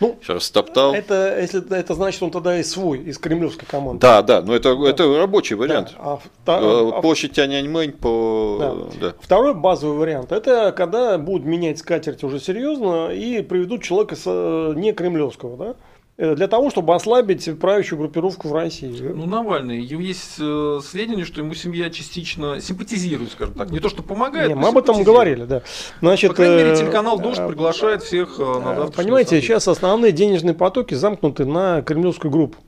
Ну, 0.00 0.18
растоптал. 0.26 0.94
Это, 0.94 1.38
если 1.38 1.76
это 1.76 1.94
значит, 1.94 2.22
он 2.22 2.30
тогда 2.30 2.58
и 2.58 2.62
свой, 2.62 3.00
из 3.00 3.18
кремлевской 3.18 3.68
команды. 3.68 4.00
Да, 4.00 4.22
да, 4.22 4.40
но 4.40 4.54
это, 4.54 4.70
это 4.86 5.18
рабочий 5.18 5.56
вариант. 5.56 5.94
Да. 5.98 6.18
А, 6.46 6.60
Э, 6.62 6.90
а- 6.94 7.02
Площадь 7.02 7.32
Тяньаньмэнь 7.32 7.92
по... 7.92 8.88
Да. 8.98 9.12
Второй 9.20 9.52
базовый 9.52 9.98
вариант 9.98 10.32
это 10.32 10.72
когда 10.72 11.18
будут 11.18 11.44
менять 11.46 11.78
скатерть 11.80 12.24
уже 12.24 12.40
серьезно 12.40 13.10
и 13.10 13.42
приведут 13.42 13.82
человека 13.82 14.16
с, 14.16 14.22
э, 14.24 14.72
не 14.74 14.92
кремлевского, 14.92 15.56
да? 15.58 15.74
Э, 16.20 16.34
Для 16.34 16.48
того, 16.48 16.68
чтобы 16.70 16.96
ослабить 16.96 17.48
правящую 17.60 18.00
группировку 18.00 18.48
в 18.48 18.52
России. 18.52 19.00
Ну, 19.00 19.26
Навальный, 19.26 19.80
есть 19.80 20.34
э, 20.40 20.80
сведения, 20.82 21.24
что 21.24 21.40
ему 21.40 21.54
семья 21.54 21.90
частично 21.90 22.60
симпатизирует, 22.60 23.30
скажем 23.30 23.54
так. 23.54 23.70
Не 23.70 23.78
то, 23.78 23.88
что 23.88 24.02
помогает, 24.02 24.48
Не, 24.48 24.56
мы 24.56 24.68
об 24.68 24.78
этом 24.78 25.04
говорили, 25.04 25.44
да. 25.44 25.62
Значит, 26.00 26.30
По 26.30 26.36
крайней 26.38 26.56
мере, 26.56 26.72
э, 26.72 26.76
телеканал 26.76 27.20
«Дождь» 27.20 27.40
приглашает 27.46 28.02
всех 28.02 28.38
на 28.38 28.74
завтрашнее 28.74 28.90
Понимаете, 28.96 29.28
событие. 29.30 29.42
сейчас 29.42 29.68
основные 29.68 30.10
денежные 30.10 30.54
потоки 30.54 30.94
замкнуты 30.94 31.44
на 31.44 31.82
кремлевскую 31.82 32.32
группу. 32.32 32.58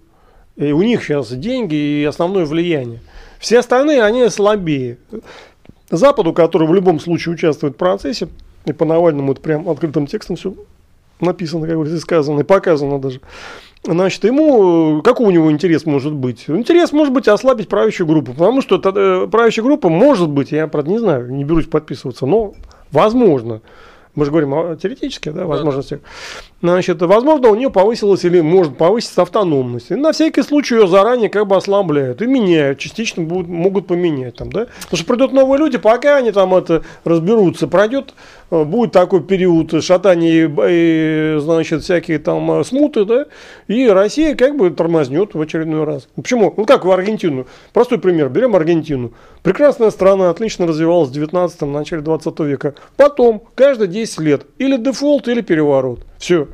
И 0.55 0.71
у 0.71 0.83
них 0.83 1.03
сейчас 1.03 1.33
деньги 1.33 1.75
и 1.75 2.05
основное 2.05 2.45
влияние. 2.45 3.01
Все 3.41 3.59
остальные, 3.59 4.05
они 4.05 4.29
слабее. 4.29 4.99
Западу, 5.91 6.33
который 6.33 6.69
в 6.69 6.75
любом 6.75 7.01
случае 7.01 7.35
участвует 7.35 7.75
в 7.75 7.79
процессе, 7.79 8.29
и 8.65 8.73
по 8.73 8.85
Навальному 8.85 9.33
это 9.33 9.41
прям 9.41 9.69
открытым 9.69 10.07
текстом 10.07 10.37
все 10.37 10.55
написано, 11.21 11.67
как 11.67 11.75
говорится, 11.75 12.01
сказано, 12.01 12.41
и 12.41 12.45
показано 12.45 12.99
даже. 12.99 13.21
Значит, 13.83 14.25
ему, 14.25 15.01
какой 15.03 15.27
у 15.27 15.31
него 15.31 15.51
интерес 15.51 15.87
может 15.87 16.13
быть? 16.13 16.45
Интерес 16.49 16.93
может 16.93 17.15
быть 17.15 17.29
ослабить 17.29 17.69
правящую 17.69 18.07
группу, 18.07 18.33
потому 18.33 18.61
что 18.61 18.77
тогда, 18.77 19.25
э, 19.25 19.27
правящая 19.27 19.65
группа 19.65 19.89
может 19.89 20.29
быть, 20.29 20.53
я, 20.53 20.69
правда, 20.69 20.91
не 20.91 20.99
знаю, 20.99 21.33
не 21.33 21.45
берусь 21.45 21.67
подписываться, 21.67 22.27
но 22.27 22.53
возможно, 22.93 23.63
мы 24.15 24.27
же 24.27 24.31
говорим 24.31 24.53
о 24.53 24.77
теоретических 24.77 25.33
да, 25.33 25.47
возможностях, 25.47 26.01
значит, 26.63 27.01
возможно, 27.03 27.49
у 27.49 27.55
нее 27.55 27.71
повысилась 27.71 28.25
или 28.25 28.41
может 28.41 28.77
повыситься 28.77 29.23
автономность. 29.23 29.91
И 29.91 29.95
на 29.95 30.13
всякий 30.13 30.43
случай 30.43 30.75
ее 30.75 30.87
заранее 30.87 31.29
как 31.29 31.47
бы 31.47 31.57
ослабляют 31.57 32.23
и 32.23 32.27
меняют, 32.27 32.79
частично 32.79 33.23
будут, 33.23 33.49
могут 33.49 33.87
поменять 33.87 34.37
там, 34.37 34.51
да. 34.51 34.67
Потому 34.83 34.97
что 34.97 35.07
придут 35.07 35.33
новые 35.33 35.59
люди, 35.59 35.79
пока 35.79 36.17
они 36.17 36.33
там 36.33 36.55
это 36.55 36.83
разберутся, 37.05 37.69
пройдет, 37.69 38.15
э, 38.51 38.65
будет 38.65 38.93
такой 38.93 39.23
период 39.23 39.83
шатания 39.83 40.51
и, 40.69 41.39
значит, 41.41 41.83
всякие 41.83 42.19
там 42.19 42.61
э, 42.61 42.65
смуты, 42.65 43.05
да, 43.05 43.27
и 43.69 43.87
Россия 43.87 44.35
как 44.35 44.57
бы 44.57 44.71
тормознет 44.71 45.35
в 45.35 45.41
очередной 45.41 45.85
раз. 45.85 46.09
Почему? 46.15 46.53
Ну, 46.57 46.67
как 46.67 46.85
в 46.85 46.91
Аргентину. 46.91 47.47
Простой 47.73 47.99
пример. 47.99 48.29
Берем 48.29 48.55
Аргентину. 48.55 49.13
Прекрасная 49.43 49.91
страна, 49.91 50.31
отлично 50.31 50.67
развивалась 50.67 51.11
в 51.11 51.13
19-м, 51.13 51.73
начале 51.73 52.03
20 52.03 52.41
века. 52.41 52.75
Потом, 52.97 53.43
каждые 53.55 53.89
10 53.89 54.21
лет, 54.21 54.47
или 54.59 54.77
дефолт, 54.77 55.29
или 55.29 55.41
переворот. 55.41 56.01
Все. 56.21 56.47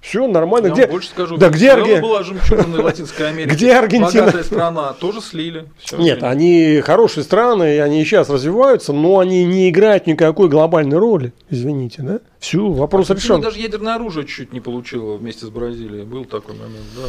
Все 0.00 0.26
нормально. 0.28 0.66
Я 0.66 0.72
Где, 0.74 0.86
больше 0.86 1.08
скажу. 1.08 1.38
да 1.38 1.48
где 1.48 1.68
Венесуэла 1.74 1.86
Арге- 1.96 2.00
была 2.02 2.22
жемчужиной 2.24 2.80
Латинской 2.82 3.28
Америки. 3.30 3.54
Где 3.54 3.72
Аргентина? 3.72 4.26
Богатая 4.26 4.44
страна. 4.44 4.92
Тоже 4.92 5.22
слили. 5.22 5.64
Всё, 5.78 5.96
Нет, 5.96 6.18
извините. 6.18 6.26
они 6.26 6.80
хорошие 6.82 7.24
страны, 7.24 7.80
они 7.80 8.02
и 8.02 8.04
сейчас 8.04 8.28
развиваются, 8.28 8.92
но 8.92 9.18
они 9.18 9.46
не 9.46 9.70
играют 9.70 10.06
никакой 10.06 10.50
глобальной 10.50 10.98
роли. 10.98 11.32
Извините, 11.48 12.02
да? 12.02 12.20
Все, 12.38 12.68
вопрос 12.68 13.08
Аргентина 13.10 13.36
решен. 13.36 13.40
даже 13.40 13.58
ядерное 13.60 13.94
оружие 13.94 14.26
чуть 14.26 14.52
не 14.52 14.60
получила 14.60 15.16
вместе 15.16 15.46
с 15.46 15.48
Бразилией. 15.48 16.04
Был 16.04 16.26
такой 16.26 16.54
момент, 16.54 16.84
да. 16.94 17.08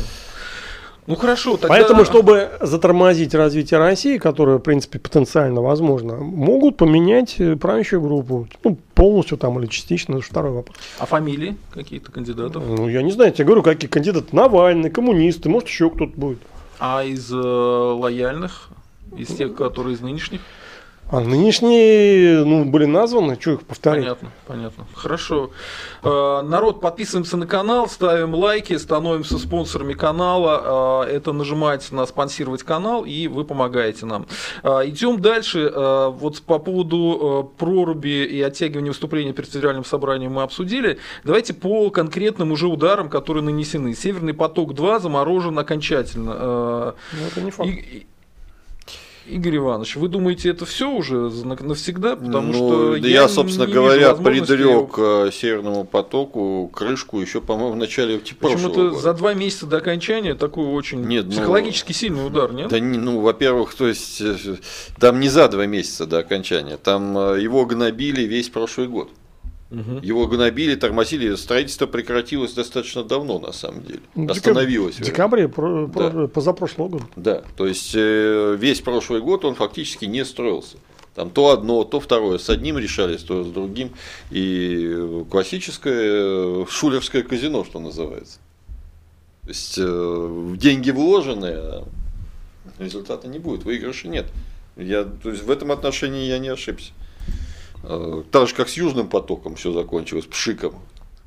Ну 1.08 1.16
хорошо, 1.16 1.54
тогда... 1.54 1.68
Поэтому, 1.68 2.04
чтобы 2.04 2.50
затормозить 2.62 3.36
развитие 3.36 3.80
России, 3.80 4.18
которое, 4.18 4.58
в 4.58 4.62
принципе, 4.62 4.98
потенциально 4.98 5.62
возможно, 5.62 6.16
могут 6.16 6.78
поменять 6.78 7.36
э, 7.40 7.56
правящую 7.56 8.02
группу. 8.02 8.48
Ну, 8.64 8.78
полностью 8.96 9.38
там 9.38 9.60
или 9.60 9.68
частично, 9.68 10.16
это 10.16 10.24
второй 10.24 10.52
вопрос. 10.52 10.78
А 10.98 11.06
фамилии 11.06 11.58
какие-то 11.72 12.12
кандидатов? 12.12 12.64
Ну, 12.66 12.90
я 12.90 13.04
не 13.04 13.12
знаю, 13.12 13.30
я 13.30 13.34
тебе 13.36 13.46
говорю, 13.46 13.62
какие 13.62 13.90
кандидаты. 13.90 14.36
Навальный, 14.36 14.90
коммунисты, 14.90 15.48
может, 15.48 15.68
еще 15.68 15.92
кто-то 15.92 16.14
будет. 16.16 16.40
А 16.80 17.04
из 17.04 17.32
э, 17.32 17.36
лояльных? 17.36 18.70
Из 19.16 19.28
тех, 19.28 19.54
которые 19.54 19.94
из 19.94 20.02
нынешних? 20.02 20.42
А 21.08 21.20
нынешние, 21.20 22.44
ну, 22.44 22.66
были 22.66 22.86
названы, 22.86 23.38
что 23.40 23.52
их 23.52 23.62
повторять? 23.62 24.04
Понятно, 24.04 24.32
понятно. 24.48 24.88
Хорошо. 24.96 25.52
Э, 26.04 26.42
Народ, 26.42 26.82
подписываемся 26.82 27.38
на 27.38 27.46
канал, 27.46 27.88
ставим 27.88 28.34
лайки, 28.34 28.76
становимся 28.78 29.38
спонсорами 29.38 29.94
канала. 29.94 31.06
Э, 31.06 31.16
Это 31.16 31.32
нажимаете 31.32 31.94
на 31.94 32.08
спонсировать 32.08 32.64
канал, 32.64 33.06
и 33.06 33.28
вы 33.28 33.46
помогаете 33.46 34.08
нам. 34.08 34.26
Э, 34.64 34.80
Идем 34.86 35.22
дальше. 35.22 35.72
Э, 35.74 36.08
Вот 36.10 36.42
по 36.42 36.58
поводу 36.58 37.52
э, 37.54 37.58
проруби 37.60 38.26
и 38.26 38.42
оттягивания 38.42 38.90
выступления 38.90 39.32
перед 39.34 39.50
федеральным 39.52 39.86
собранием 39.86 40.34
мы 40.34 40.42
обсудили. 40.42 40.98
Давайте 41.24 41.54
по 41.54 41.92
конкретным 41.92 42.52
уже 42.52 42.68
ударам, 42.68 43.10
которые 43.10 43.44
нанесены. 43.44 43.94
Северный 43.94 44.34
поток-2 44.34 45.00
заморожен 45.02 45.58
окончательно. 45.60 46.34
Э, 46.36 46.92
Ну, 47.14 47.28
это 47.28 47.42
не 47.42 47.52
факт. 47.52 47.70
И- 47.70 48.08
Игорь 49.28 49.58
Иванович, 49.58 49.96
вы 49.96 50.08
думаете, 50.08 50.50
это 50.50 50.66
все 50.66 50.90
уже 50.90 51.16
нав- 51.16 51.62
навсегда? 51.62 52.16
Потому 52.16 52.48
Ну, 52.48 52.54
что 52.54 52.92
да 52.92 53.08
я, 53.08 53.22
я, 53.22 53.28
собственно 53.28 53.66
не 53.66 53.74
говоря, 53.74 54.14
предрек 54.14 54.94
э, 54.98 55.32
Северному 55.34 55.84
потоку 55.84 56.70
крышку 56.74 57.20
еще, 57.20 57.42
по-моему, 57.42 57.74
в 57.74 57.76
начале 57.78 58.20
прошлого 58.20 58.70
Почему-то 58.70 58.96
за 59.00 59.14
два 59.14 59.34
месяца 59.34 59.66
до 59.66 59.78
окончания 59.78 60.36
такой 60.36 60.68
очень 60.68 61.04
Нет, 61.06 61.26
ну, 61.26 61.32
психологически 61.32 61.92
сильный 61.92 62.26
удар, 62.26 62.54
нет? 62.54 62.70
Да, 62.70 62.78
ну, 62.78 63.22
во-первых, 63.22 63.74
то 63.74 63.88
есть, 63.88 64.22
э, 64.22 64.36
там 65.00 65.20
не 65.20 65.30
за 65.30 65.48
два 65.48 65.66
месяца 65.66 66.06
до 66.06 66.20
окончания, 66.20 66.78
там 66.78 67.18
э, 67.18 67.42
его 67.42 67.66
гнобили 67.66 68.22
весь 68.24 68.50
прошлый 68.50 68.88
год. 68.88 69.10
Мгм. 69.72 70.00
Его 70.02 70.28
гнобили, 70.28 70.76
тормозили, 70.76 71.34
строительство 71.36 71.88
прекратилось 71.88 72.54
достаточно 72.54 73.04
давно, 73.04 73.40
на 73.40 73.52
самом 73.52 73.84
деле. 73.84 74.00
В 74.14 74.30
Остановилось. 74.32 74.96
В 74.98 75.02
декабре 75.02 75.48
про- 75.48 75.88
Да. 75.88 76.10
про- 76.12 76.28
позапрошлого 76.28 76.88
года. 76.90 77.06
Да, 77.16 77.44
то 77.58 77.66
есть 77.66 77.94
э, 77.96 78.56
весь 78.60 78.82
прошлый 78.82 79.22
год 79.22 79.44
он 79.44 79.56
фактически 79.56 80.06
не 80.06 80.24
строился. 80.24 80.78
Там 81.16 81.30
то 81.32 81.50
одно, 81.50 81.84
то 81.84 82.00
второе. 82.00 82.38
С 82.38 82.50
одним 82.50 82.78
решались, 82.78 83.24
то 83.24 83.44
с 83.44 83.48
другим. 83.48 83.92
И 84.30 84.86
э, 84.88 85.24
классическое 85.32 86.12
э, 86.62 86.66
шулерское 86.70 87.24
казино, 87.24 87.64
что 87.64 87.80
называется. 87.80 88.38
То 89.42 89.50
есть 89.50 89.76
деньги 90.60 90.92
вложены, 90.92 91.46
а 91.54 91.88
результата 92.80 93.28
не 93.28 93.40
будет, 93.40 93.64
выигрыша 93.64 94.08
нет. 94.08 94.26
Я, 94.76 95.04
то 95.04 95.30
есть 95.30 95.44
в 95.44 95.52
этом 95.52 95.72
отношении 95.72 96.26
я 96.28 96.40
не 96.40 96.50
ошибся. 96.50 96.92
Э, 97.88 98.24
Так 98.32 98.48
же, 98.48 98.56
как 98.56 98.70
с 98.70 98.74
Южным 98.78 99.08
потоком 99.08 99.56
все 99.56 99.72
закончилось, 99.72 100.26
пшиком. 100.26 100.76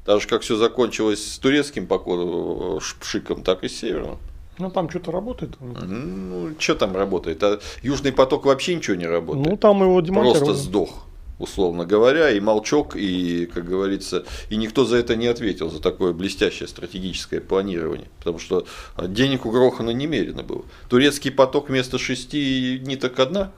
Так 0.04 0.20
же, 0.20 0.26
как 0.26 0.42
все 0.42 0.56
закончилось 0.56 1.34
с 1.34 1.38
турецким 1.38 1.86
э, 1.90 2.78
пшиком, 3.00 3.42
так 3.42 3.64
и 3.64 3.68
с 3.68 3.78
Северным. 3.78 4.18
Ну, 4.58 4.70
там 4.70 4.90
что-то 4.90 5.12
работает. 5.12 5.52
Ну, 5.60 6.50
что 6.58 6.74
там 6.74 6.96
работает? 6.96 7.42
А 7.42 7.60
Южный 7.82 8.12
поток 8.12 8.46
вообще 8.46 8.74
ничего 8.74 8.96
не 8.96 9.06
работает. 9.06 9.46
Ну, 9.46 9.56
там 9.56 9.82
его 9.82 10.00
демонтировали. 10.00 10.44
Просто 10.44 10.62
сдох, 10.62 11.06
условно 11.38 11.84
говоря, 11.86 12.30
и 12.30 12.40
молчок, 12.40 12.96
и, 12.96 13.46
как 13.46 13.66
говорится, 13.66 14.24
и 14.50 14.56
никто 14.56 14.84
за 14.84 14.96
это 14.96 15.14
не 15.14 15.28
ответил, 15.28 15.70
за 15.70 15.80
такое 15.80 16.12
блестящее 16.12 16.68
стратегическое 16.68 17.40
планирование. 17.40 18.08
Потому 18.18 18.40
что 18.40 18.66
а, 18.96 19.06
денег 19.06 19.46
у 19.46 19.50
Грохана 19.50 19.90
немерено 19.90 20.42
было. 20.42 20.64
Турецкий 20.88 21.30
поток 21.30 21.68
вместо 21.68 21.98
шести 21.98 22.82
ниток 22.84 23.20
одна, 23.20 23.52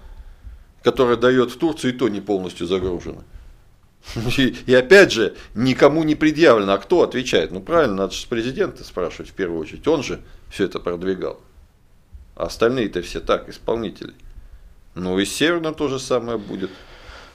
которая 0.82 1.16
дает 1.16 1.50
в 1.50 1.58
Турцию, 1.58 1.94
и 1.94 1.96
то 1.96 2.08
не 2.08 2.20
полностью 2.20 2.66
загружена. 2.66 3.22
И, 4.38 4.56
и 4.66 4.74
опять 4.74 5.12
же, 5.12 5.36
никому 5.54 6.02
не 6.04 6.14
предъявлено, 6.14 6.72
а 6.72 6.78
кто 6.78 7.02
отвечает? 7.02 7.52
Ну 7.52 7.60
правильно, 7.60 7.94
надо 7.94 8.14
же 8.14 8.22
с 8.22 8.24
президента 8.24 8.82
спрашивать 8.82 9.30
в 9.30 9.34
первую 9.34 9.60
очередь. 9.60 9.86
Он 9.86 10.02
же 10.02 10.20
все 10.50 10.64
это 10.64 10.80
продвигал. 10.80 11.40
А 12.34 12.44
остальные-то 12.44 13.02
все 13.02 13.20
так, 13.20 13.48
исполнители. 13.48 14.14
Ну 14.94 15.18
и 15.18 15.24
с 15.24 15.34
Северным 15.34 15.74
то 15.74 15.88
же 15.88 15.98
самое 15.98 16.38
будет. 16.38 16.70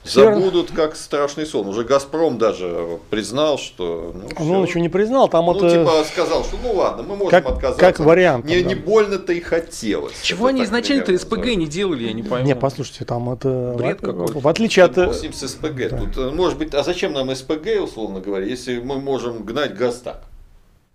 Забудут, 0.06 0.70
как 0.72 0.96
страшный 0.96 1.46
сон. 1.46 1.66
Уже 1.68 1.84
Газпром 1.84 2.38
даже 2.38 2.98
признал, 3.10 3.58
что... 3.58 4.12
Ну, 4.14 4.28
Ну, 4.44 4.58
он 4.60 4.64
еще 4.64 4.80
не 4.80 4.88
признал, 4.88 5.28
там 5.28 5.46
Ну, 5.46 5.56
это... 5.56 5.70
типа 5.70 6.04
сказал, 6.04 6.44
что 6.44 6.56
ну 6.62 6.72
ладно, 6.74 7.02
мы 7.02 7.16
можем 7.16 7.30
Как- 7.30 7.46
отказаться. 7.46 7.80
как 7.80 7.98
вариант, 8.00 8.44
Не, 8.46 8.60
да. 8.62 8.68
не 8.68 8.74
больно-то 8.74 9.32
и 9.32 9.40
хотелось. 9.40 10.20
Чего 10.22 10.48
Это 10.48 10.56
они 10.56 10.64
изначально-то 10.64 11.16
СПГ 11.18 11.46
не 11.56 11.66
делали, 11.66 12.04
я 12.04 12.12
не 12.12 12.22
пойму. 12.22 12.46
Не, 12.46 12.54
послушайте, 12.56 13.04
там 13.04 13.30
это... 13.30 13.74
Бред 13.76 14.00
в, 14.00 14.04
какой-то. 14.04 14.38
в 14.38 14.48
отличие 14.48 14.84
от... 14.84 14.94
Бог 14.94 15.14
с 15.14 15.22
ним 15.22 15.32
с 15.32 15.46
СПГ. 15.46 15.90
Да. 15.90 15.98
Тут, 15.98 16.16
э, 16.16 16.30
может 16.30 16.58
быть, 16.58 16.74
а 16.74 16.82
зачем 16.82 17.12
нам 17.12 17.34
СПГ, 17.34 17.82
условно 17.82 18.20
говоря, 18.20 18.46
если 18.46 18.78
мы 18.78 19.00
можем 19.00 19.44
гнать 19.44 19.74
газ 19.76 20.00
так? 20.04 20.22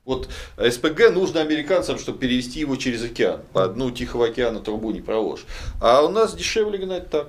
Вот 0.03 0.30
СПГ 0.57 1.12
нужно 1.14 1.41
американцам, 1.41 1.99
чтобы 1.99 2.18
перевести 2.18 2.59
его 2.59 2.76
через 2.76 3.03
океан. 3.03 3.41
По 3.53 3.68
дну 3.68 3.91
Тихого 3.91 4.26
океана 4.26 4.59
трубу 4.59 4.91
не 4.91 4.99
проложишь. 5.01 5.45
А 5.80 6.01
у 6.01 6.09
нас 6.09 6.34
дешевле 6.34 6.80
гнать 6.80 7.09
так. 7.09 7.28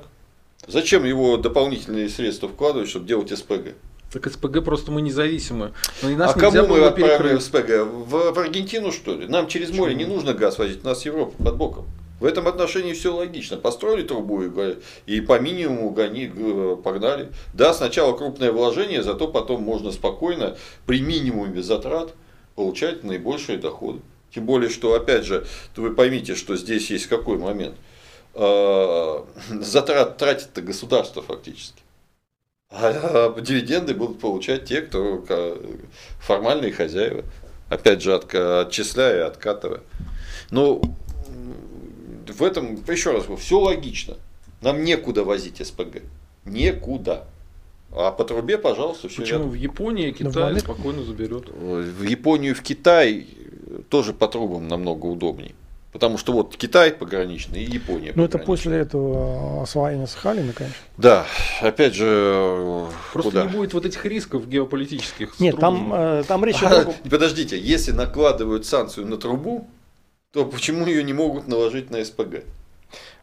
Зачем 0.67 1.05
его 1.05 1.37
дополнительные 1.37 2.09
средства 2.09 2.49
вкладывать, 2.49 2.89
чтобы 2.89 3.07
делать 3.07 3.37
СПГ? 3.37 3.75
Так 4.13 4.31
СПГ 4.31 4.63
просто 4.63 4.93
мы 4.93 5.01
независимы. 5.03 5.73
Но 6.03 6.11
и 6.11 6.15
нас 6.15 6.37
а 6.37 6.39
кому 6.39 6.67
мы 6.67 6.85
отправим. 6.85 7.41
СПГ? 7.41 7.87
В, 7.87 8.33
в 8.33 8.39
Аргентину, 8.39 8.93
что 8.93 9.15
ли? 9.15 9.27
Нам 9.27 9.49
через 9.49 9.71
море 9.71 9.95
не 9.95 10.05
нужно 10.05 10.35
газ 10.35 10.59
возить, 10.59 10.85
у 10.85 10.87
нас 10.87 11.05
Европа 11.05 11.43
под 11.43 11.57
боком. 11.57 11.87
В 12.21 12.25
этом 12.25 12.47
отношении 12.47 12.93
все 12.93 13.13
логично. 13.13 13.57
Построили 13.57 14.03
трубу 14.03 14.43
и, 14.43 14.77
и 15.07 15.21
по 15.21 15.41
минимуму 15.41 15.91
гони, 15.91 16.31
погнали. 16.85 17.31
Да, 17.53 17.75
сначала 17.75 18.17
крупное 18.17 18.53
вложение, 18.53 19.03
зато 19.03 19.27
потом 19.27 19.63
можно 19.63 19.91
спокойно 19.91 20.57
при 20.87 21.01
минимуме 21.01 21.63
затрат 21.63 22.15
получать 22.55 23.03
наибольшие 23.03 23.59
доходы. 23.59 24.01
Тем 24.33 24.47
более, 24.47 24.71
что, 24.71 24.95
опять 24.95 25.25
же, 25.25 25.47
вы 25.75 25.95
поймите, 25.95 26.37
что 26.37 26.57
здесь 26.57 26.91
есть 26.91 27.07
какой 27.07 27.39
момент. 27.39 27.75
А, 28.35 29.27
затрат 29.61 30.17
тратит-то 30.17 30.63
государство 30.63 31.23
фактически. 31.23 31.83
А 32.71 33.39
дивиденды 33.41 33.95
будут 33.95 34.19
получать 34.19 34.65
те, 34.65 34.81
кто 34.81 35.25
формальные 36.21 36.73
хозяева. 36.73 37.25
Опять 37.69 38.03
же, 38.03 38.15
отчисляя 38.15 39.19
и 39.19 39.21
откатывая. 39.21 39.81
Но 40.51 40.81
в 42.27 42.43
этом, 42.43 42.83
еще 42.89 43.13
раз, 43.13 43.25
все 43.39 43.61
логично. 43.61 44.17
Нам 44.63 44.85
некуда 44.85 45.25
возить 45.25 45.65
СПГ. 45.65 46.03
Некуда. 46.45 47.27
А 47.95 48.11
по 48.11 48.25
трубе, 48.25 48.57
пожалуйста, 48.57 49.09
все 49.09 49.23
Почему? 49.23 49.39
Рядом. 49.39 49.51
В 49.51 49.55
Японии 49.55 50.11
Китай 50.13 50.61
спокойно 50.61 51.03
заберет. 51.05 51.49
В 51.51 52.03
Японию, 52.03 52.55
в 52.55 52.63
Китай 52.63 53.27
тоже 53.91 54.15
по 54.15 54.29
трубам 54.29 54.67
намного 54.69 55.07
удобнее. 55.07 55.55
Потому 55.93 56.17
что 56.17 56.33
вот 56.33 56.57
Китай 56.57 56.91
пограничный 56.91 57.65
и 57.65 57.71
Япония. 57.71 58.13
Ну, 58.15 58.25
это 58.25 58.39
после 58.39 58.79
этого 58.79 59.63
освоения 59.63 60.07
Сахалина, 60.07 60.55
конечно. 60.55 60.79
Да, 60.97 61.27
опять 61.61 61.95
же. 61.95 62.87
Просто 63.13 63.31
куда? 63.31 63.45
не 63.45 63.53
будет 63.53 63.75
вот 63.75 63.85
этих 63.85 64.05
рисков 64.07 64.49
геополитических. 64.49 65.39
Нет, 65.39 65.59
там, 65.61 65.93
э, 65.93 66.25
там 66.27 66.43
речь 66.47 66.63
о 66.63 66.71
другом. 66.71 66.95
Подождите, 67.11 67.59
если 67.59 67.93
накладывают 67.93 68.65
санкцию 68.65 69.07
на 69.07 69.19
трубу, 69.19 69.69
то 70.33 70.47
почему 70.47 70.87
ее 70.87 71.05
не 71.05 71.13
могут 71.13 71.47
наложить 71.47 71.91
на 71.91 72.03
СПГ? 72.03 72.45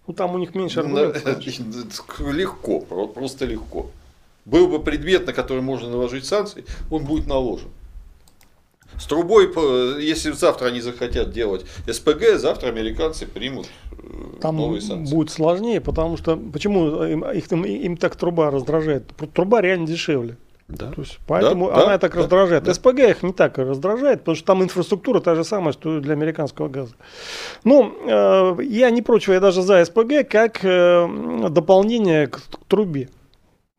Ну, 0.06 0.14
там 0.14 0.36
у 0.36 0.38
них 0.38 0.54
меньше 0.54 0.82
аргументов. 0.82 1.24
Легко, 2.20 2.82
просто 2.82 3.46
легко. 3.46 3.90
Был 4.46 4.68
бы 4.68 4.80
предмет, 4.80 5.26
на 5.26 5.34
который 5.34 5.62
можно 5.62 5.90
наложить 5.90 6.26
санкции, 6.26 6.66
он 6.92 7.06
будет 7.06 7.26
наложен. 7.26 7.70
С 8.98 9.06
трубой, 9.06 9.50
если 10.02 10.32
завтра 10.32 10.68
они 10.68 10.82
захотят 10.82 11.32
делать 11.32 11.66
СПГ, 11.88 12.38
завтра 12.38 12.68
американцы 12.68 13.26
примут 13.26 13.68
э, 13.92 13.98
Там 14.42 14.58
новые 14.58 14.82
санкции. 14.82 15.14
будет 15.14 15.30
сложнее, 15.30 15.80
потому 15.80 16.18
что 16.18 16.36
почему 16.36 17.04
им, 17.04 17.24
их, 17.24 17.52
им, 17.52 17.64
им 17.64 17.98
так 17.98 18.16
труба 18.16 18.52
раздражает? 18.52 19.06
Труба 19.34 19.62
реально 19.62 19.88
дешевле. 19.88 20.38
Да. 20.70 20.92
То 20.92 21.02
есть, 21.02 21.20
поэтому 21.26 21.68
да, 21.68 21.76
она 21.76 21.86
да, 21.88 21.98
так 21.98 22.14
да, 22.14 22.20
раздражает. 22.20 22.64
Да. 22.64 22.74
СПГ 22.74 23.00
их 23.00 23.24
не 23.24 23.34
так 23.34 23.58
раздражает, 23.58 24.20
потому 24.20 24.36
что 24.36 24.46
там 24.46 24.64
инфраструктура 24.64 25.20
та 25.20 25.34
же 25.34 25.44
самая, 25.44 25.74
что 25.74 25.98
и 25.98 26.02
для 26.02 26.14
американского 26.14 26.68
газа. 26.68 26.94
Ну, 27.64 27.92
э, 28.06 28.58
я 28.64 28.92
не 28.92 29.02
против, 29.02 29.30
я 29.30 29.40
даже 29.40 29.64
за 29.64 29.84
СПГ 29.84 30.30
как 30.30 30.64
э, 30.64 31.48
дополнение 31.50 32.28
к, 32.28 32.38
к 32.38 32.66
трубе. 32.68 33.10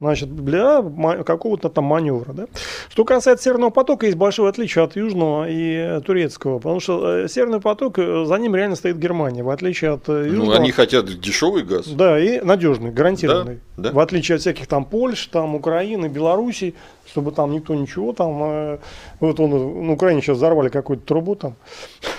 Значит, 0.01 0.35
для 0.35 0.83
какого-то 1.25 1.69
там 1.69 1.85
маневра. 1.85 2.33
Да? 2.33 2.47
Что 2.89 3.05
касается 3.05 3.45
Северного 3.45 3.69
потока, 3.69 4.07
есть 4.07 4.17
большое 4.17 4.49
отличие 4.49 4.83
от 4.83 4.97
Южного 4.97 5.47
и 5.47 6.01
турецкого. 6.01 6.59
Потому 6.59 6.81
что 6.81 7.25
э, 7.25 7.29
Северный 7.29 7.61
поток, 7.61 7.99
э, 7.99 8.25
за 8.25 8.37
ним 8.37 8.57
реально 8.57 8.77
стоит 8.77 8.97
Германия, 8.97 9.43
в 9.43 9.51
отличие 9.51 9.91
от 9.91 10.09
э, 10.09 10.13
ну, 10.13 10.25
Южного. 10.25 10.47
Ну, 10.47 10.53
они 10.53 10.73
хотят 10.73 11.21
дешевый 11.21 11.65
газ. 11.65 11.87
Да, 11.87 12.19
и 12.19 12.41
надежный, 12.41 12.93
гарантированный. 12.93 13.61
Да, 13.77 13.91
да. 13.91 13.93
В 13.93 13.99
отличие 13.99 14.37
от 14.37 14.41
всяких 14.41 14.67
там 14.69 14.87
Польш, 14.87 15.27
там 15.27 15.55
Украины, 15.55 16.07
Белоруссии, 16.07 16.75
чтобы 17.07 17.31
там 17.33 17.53
никто 17.53 17.75
ничего 17.75 18.15
там. 18.15 18.79
Вот 19.21 19.39
он 19.39 19.87
на 19.87 19.93
Украине 19.93 20.23
сейчас 20.23 20.39
взорвали 20.39 20.71
какую-то 20.71 21.05
трубу 21.05 21.35
там. 21.35 21.57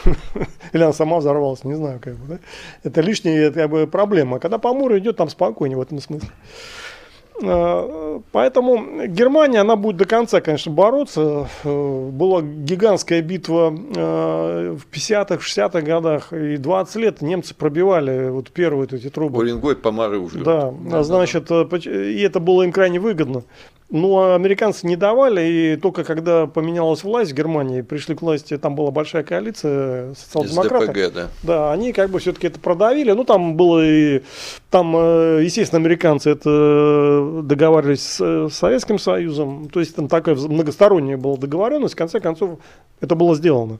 Или 0.71 0.83
она 0.83 0.93
сама 0.93 1.17
взорвалась, 1.17 1.63
не 1.63 1.73
знаю, 1.73 1.99
как 1.99 2.13
бы, 2.15 2.35
да? 2.35 2.39
Это 2.83 3.01
лишняя 3.01 3.49
как 3.49 3.71
бы, 3.71 3.87
проблема. 3.87 4.37
Когда 4.37 4.59
по 4.59 4.71
морю 4.71 4.99
идет, 4.99 5.17
там 5.17 5.29
спокойнее 5.29 5.79
в 5.79 5.81
этом 5.81 5.99
смысле. 5.99 6.29
Э, 7.41 8.19
поэтому 8.31 9.07
Германия, 9.07 9.59
она 9.59 9.75
будет 9.75 9.97
до 9.97 10.05
конца, 10.05 10.41
конечно, 10.41 10.71
бороться. 10.71 11.47
Э, 11.63 12.09
была 12.11 12.41
гигантская 12.41 13.21
битва 13.21 13.73
э, 13.73 14.77
в 14.77 14.87
50-х, 14.91 15.35
60-х 15.35 15.81
годах, 15.81 16.33
и 16.33 16.57
20 16.57 16.95
лет 16.97 17.21
немцы 17.21 17.55
пробивали 17.55 18.29
вот 18.29 18.51
первые 18.51 18.87
эти 18.91 19.09
трубы. 19.09 19.39
Уренгой, 19.39 19.75
Помары 19.75 20.19
уже. 20.19 20.39
Да, 20.39 20.73
да, 20.89 21.03
значит, 21.03 21.49
и 21.51 22.21
это 22.21 22.39
было 22.39 22.63
им 22.63 22.71
крайне 22.71 22.99
выгодно. 22.99 23.43
Ну, 23.93 24.33
американцы 24.33 24.87
не 24.87 24.95
давали, 24.95 25.41
и 25.41 25.75
только 25.75 26.05
когда 26.05 26.47
поменялась 26.47 27.03
власть 27.03 27.31
в 27.31 27.35
Германии, 27.35 27.81
пришли 27.81 28.15
к 28.15 28.21
власти, 28.21 28.57
там 28.57 28.73
была 28.73 28.89
большая 28.89 29.23
коалиция 29.23 30.13
социал-демократов. 30.13 30.95
Да. 31.13 31.27
Да, 31.43 31.73
они 31.73 31.91
как 31.91 32.09
бы 32.09 32.19
все-таки 32.19 32.47
это 32.47 32.57
продавили. 32.57 33.11
Ну, 33.11 33.25
там 33.25 33.57
было 33.57 33.85
и, 33.85 34.21
там, 34.69 34.95
э, 34.95 35.41
естественно, 35.43 35.81
американцы 35.81 36.29
это 36.29 37.41
договаривались 37.43 38.17
с 38.17 38.49
Советским 38.51 38.97
Союзом, 38.97 39.67
то 39.67 39.81
есть 39.81 39.93
там 39.93 40.07
такая 40.07 40.35
многосторонняя 40.35 41.17
была 41.17 41.35
договоренность, 41.35 41.95
в 41.95 41.97
конце 41.97 42.21
концов 42.21 42.59
это 43.01 43.15
было 43.15 43.35
сделано. 43.35 43.79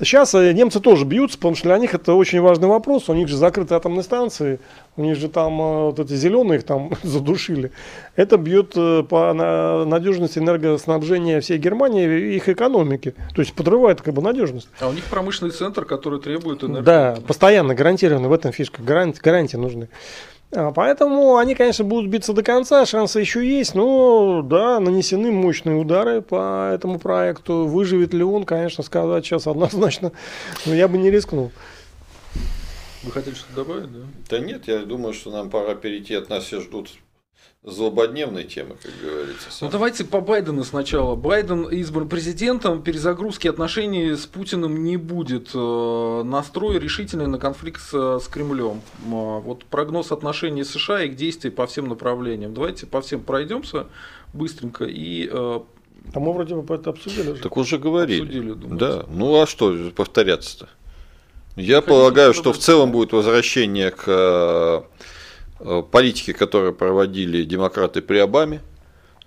Сейчас 0.00 0.34
э, 0.34 0.52
немцы 0.52 0.80
тоже 0.80 1.04
бьются, 1.04 1.36
потому 1.36 1.54
что 1.54 1.68
для 1.68 1.78
них 1.78 1.94
это 1.94 2.14
очень 2.14 2.40
важный 2.40 2.68
вопрос. 2.68 3.08
У 3.08 3.14
них 3.14 3.28
же 3.28 3.36
закрыты 3.36 3.74
атомные 3.74 4.02
станции, 4.02 4.58
у 4.96 5.02
них 5.02 5.16
же 5.16 5.28
там 5.28 5.60
э, 5.60 5.82
вот 5.84 6.00
эти 6.00 6.14
зеленые 6.14 6.58
их 6.58 6.64
там 6.64 6.92
задушили. 7.02 7.70
Это 8.16 8.38
бьет 8.38 8.72
э, 8.76 9.02
по 9.02 9.34
надежности 9.84 10.38
энергоснабжения 10.38 11.40
всей 11.40 11.58
Германии 11.58 12.06
и 12.06 12.36
их 12.36 12.48
экономики. 12.48 13.14
То 13.34 13.42
есть 13.42 13.52
подрывает 13.52 14.00
как 14.00 14.14
бы 14.14 14.22
надежность. 14.22 14.68
А 14.80 14.88
у 14.88 14.92
них 14.92 15.04
промышленный 15.04 15.52
центр, 15.52 15.84
который 15.84 16.18
требует 16.18 16.64
энергии. 16.64 16.84
Да, 16.84 17.18
постоянно 17.26 17.74
гарантированно, 17.74 18.28
в 18.28 18.32
этом 18.32 18.52
фишка. 18.52 18.82
Гарантии, 18.82 19.20
гарантии 19.20 19.56
нужны. 19.56 19.88
А, 20.52 20.72
поэтому 20.72 21.36
они, 21.36 21.54
конечно, 21.54 21.84
будут 21.84 22.10
биться 22.10 22.32
до 22.32 22.42
конца, 22.42 22.84
шансы 22.84 23.20
еще 23.20 23.46
есть, 23.46 23.74
но 23.74 24.42
да, 24.42 24.80
нанесены 24.80 25.30
мощные 25.30 25.76
удары 25.76 26.22
по 26.22 26.72
этому 26.74 26.98
проекту. 26.98 27.66
Выживет 27.66 28.12
ли 28.12 28.24
он, 28.24 28.44
конечно, 28.44 28.82
сказать 28.82 29.24
сейчас 29.24 29.46
однозначно, 29.46 30.12
но 30.66 30.74
я 30.74 30.88
бы 30.88 30.98
не 30.98 31.10
рискнул. 31.10 31.52
Вы 33.02 33.12
хотели 33.12 33.34
что-то 33.34 33.64
добавить, 33.64 33.92
да? 33.92 34.00
Да 34.28 34.38
нет, 34.40 34.66
я 34.66 34.80
думаю, 34.80 35.14
что 35.14 35.30
нам 35.30 35.50
пора 35.50 35.74
перейти, 35.74 36.14
от 36.14 36.28
нас 36.28 36.44
все 36.44 36.60
ждут 36.60 36.90
злободневной 37.62 38.44
темы, 38.44 38.76
как 38.82 38.92
говорится. 39.02 39.50
Сам. 39.50 39.68
Ну 39.68 39.72
давайте 39.72 40.04
по 40.04 40.20
Байдену 40.20 40.64
сначала. 40.64 41.14
Байден 41.14 41.64
избран 41.64 42.08
президентом, 42.08 42.82
перезагрузки 42.82 43.48
отношений 43.48 44.14
с 44.16 44.24
Путиным 44.26 44.82
не 44.82 44.96
будет. 44.96 45.50
Э, 45.54 46.22
настрой 46.24 46.78
решительный 46.78 47.26
на 47.26 47.38
конфликт 47.38 47.82
с, 47.82 48.20
с 48.20 48.28
Кремлем. 48.28 48.80
Э, 49.04 49.40
вот 49.40 49.66
прогноз 49.66 50.10
отношений 50.10 50.64
США 50.64 51.02
и 51.02 51.08
их 51.08 51.16
действий 51.16 51.50
по 51.50 51.66
всем 51.66 51.88
направлениям. 51.88 52.54
Давайте 52.54 52.86
по 52.86 53.02
всем 53.02 53.20
пройдемся 53.20 53.86
быстренько 54.32 54.84
и 54.84 55.28
а 56.12 56.18
мы 56.18 56.32
вроде 56.32 56.54
бы 56.54 56.74
это 56.74 56.90
обсудили. 56.90 57.34
Так 57.34 57.56
уже 57.58 57.78
говорили. 57.78 58.22
Обсудили, 58.22 58.54
да. 58.54 59.04
Ну 59.10 59.40
а 59.40 59.46
что 59.46 59.76
повторяться-то? 59.94 60.68
Я 61.56 61.76
Хотите 61.76 61.88
полагаю, 61.88 62.32
что 62.32 62.52
в 62.52 62.58
целом 62.58 62.90
будет 62.90 63.12
возвращение 63.12 63.90
к 63.90 64.04
Э, 64.06 64.82
политики, 65.90 66.32
которые 66.32 66.72
проводили 66.72 67.44
демократы 67.44 68.00
при 68.02 68.18
Обаме, 68.18 68.62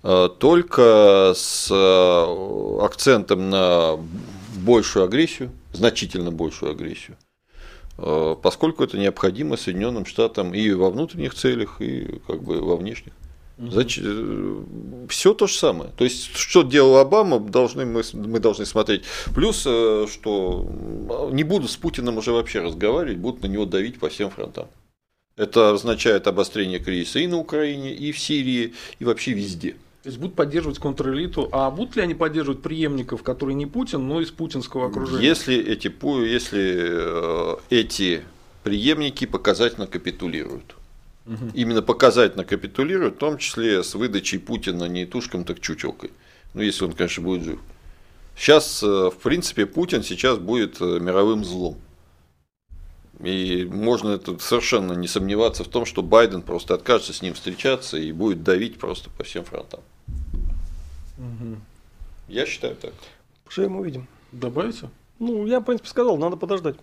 э, 0.02 0.28
только 0.38 1.32
с 1.34 1.68
э, 1.70 2.84
акцентом 2.84 3.50
на 3.50 3.98
большую 4.56 5.04
агрессию, 5.04 5.50
значительно 5.72 6.30
большую 6.30 6.72
агрессию, 6.72 7.16
поскольку 7.96 8.82
это 8.82 8.96
необходимо 8.96 9.56
Соединенным 9.56 10.06
Штатам 10.06 10.54
и 10.54 10.72
во 10.72 10.90
внутренних 10.90 11.34
целях, 11.34 11.80
и 11.80 12.20
как 12.26 12.42
бы 12.42 12.60
во 12.60 12.76
внешних. 12.76 13.12
Угу. 13.58 15.08
Все 15.08 15.34
то 15.34 15.46
же 15.46 15.54
самое. 15.54 15.90
То 15.96 16.04
есть, 16.04 16.34
что 16.34 16.62
делал 16.62 16.96
Обама, 16.96 17.38
должны 17.38 17.84
мы, 17.84 18.02
мы 18.14 18.40
должны 18.40 18.64
смотреть. 18.64 19.02
Плюс, 19.34 19.60
что 19.60 20.68
не 21.30 21.44
будут 21.44 21.70
с 21.70 21.76
Путиным 21.76 22.16
уже 22.18 22.32
вообще 22.32 22.60
разговаривать, 22.60 23.18
будут 23.18 23.42
на 23.42 23.48
него 23.48 23.66
давить 23.66 24.00
по 24.00 24.08
всем 24.08 24.30
фронтам. 24.30 24.66
Это 25.36 25.70
означает 25.70 26.26
обострение 26.26 26.78
кризиса 26.78 27.18
и 27.18 27.26
на 27.26 27.38
Украине, 27.38 27.92
и 27.92 28.12
в 28.12 28.18
Сирии, 28.18 28.74
и 28.98 29.04
вообще 29.04 29.32
везде. 29.32 29.72
То 30.02 30.08
есть 30.08 30.18
будут 30.18 30.36
поддерживать 30.36 30.78
контрэлиту, 30.78 31.48
а 31.50 31.70
будут 31.70 31.96
ли 31.96 32.02
они 32.02 32.14
поддерживать 32.14 32.62
преемников, 32.62 33.22
которые 33.22 33.54
не 33.54 33.66
Путин, 33.66 34.06
но 34.06 34.20
из 34.20 34.30
путинского 34.30 34.88
окружения? 34.88 35.26
Если 35.26 35.56
эти, 35.56 35.90
если 36.28 36.74
э, 36.76 37.56
эти 37.70 38.22
преемники 38.64 39.26
показательно 39.26 39.86
капитулируют. 39.86 40.74
Угу. 41.26 41.52
Именно 41.54 41.82
показательно 41.82 42.44
капитулируют, 42.44 43.14
в 43.14 43.18
том 43.18 43.38
числе 43.38 43.82
с 43.82 43.94
выдачей 43.94 44.38
Путина 44.38 44.84
не 44.84 45.06
тушком, 45.06 45.44
так 45.44 45.60
чучелкой. 45.60 46.10
Ну, 46.54 46.62
если 46.62 46.84
он, 46.84 46.92
конечно, 46.92 47.22
будет 47.22 47.44
жив. 47.44 47.60
Сейчас, 48.36 48.82
э, 48.82 48.86
в 48.86 49.16
принципе, 49.22 49.66
Путин 49.66 50.02
сейчас 50.02 50.38
будет 50.38 50.80
э, 50.80 50.98
мировым 51.00 51.44
злом. 51.44 51.76
И 53.20 53.64
можно 53.64 54.18
тут 54.18 54.42
совершенно 54.42 54.92
не 54.92 55.06
сомневаться 55.06 55.64
в 55.64 55.68
том, 55.68 55.86
что 55.86 56.02
Байден 56.02 56.42
просто 56.42 56.74
откажется 56.74 57.12
с 57.12 57.22
ним 57.22 57.34
встречаться 57.34 57.96
и 57.96 58.12
будет 58.12 58.42
давить 58.42 58.78
просто 58.78 59.10
по 59.10 59.24
всем 59.24 59.44
фронтам. 59.44 59.80
Угу. 61.18 61.56
Я 62.28 62.46
считаю 62.46 62.74
так. 62.76 62.92
Что 63.48 63.68
мы 63.68 63.80
увидим? 63.80 64.08
Добавите? 64.32 64.90
Ну, 65.18 65.46
я, 65.46 65.60
в 65.60 65.64
принципе, 65.64 65.88
сказал, 65.88 66.16
надо 66.16 66.36
подождать. 66.36 66.76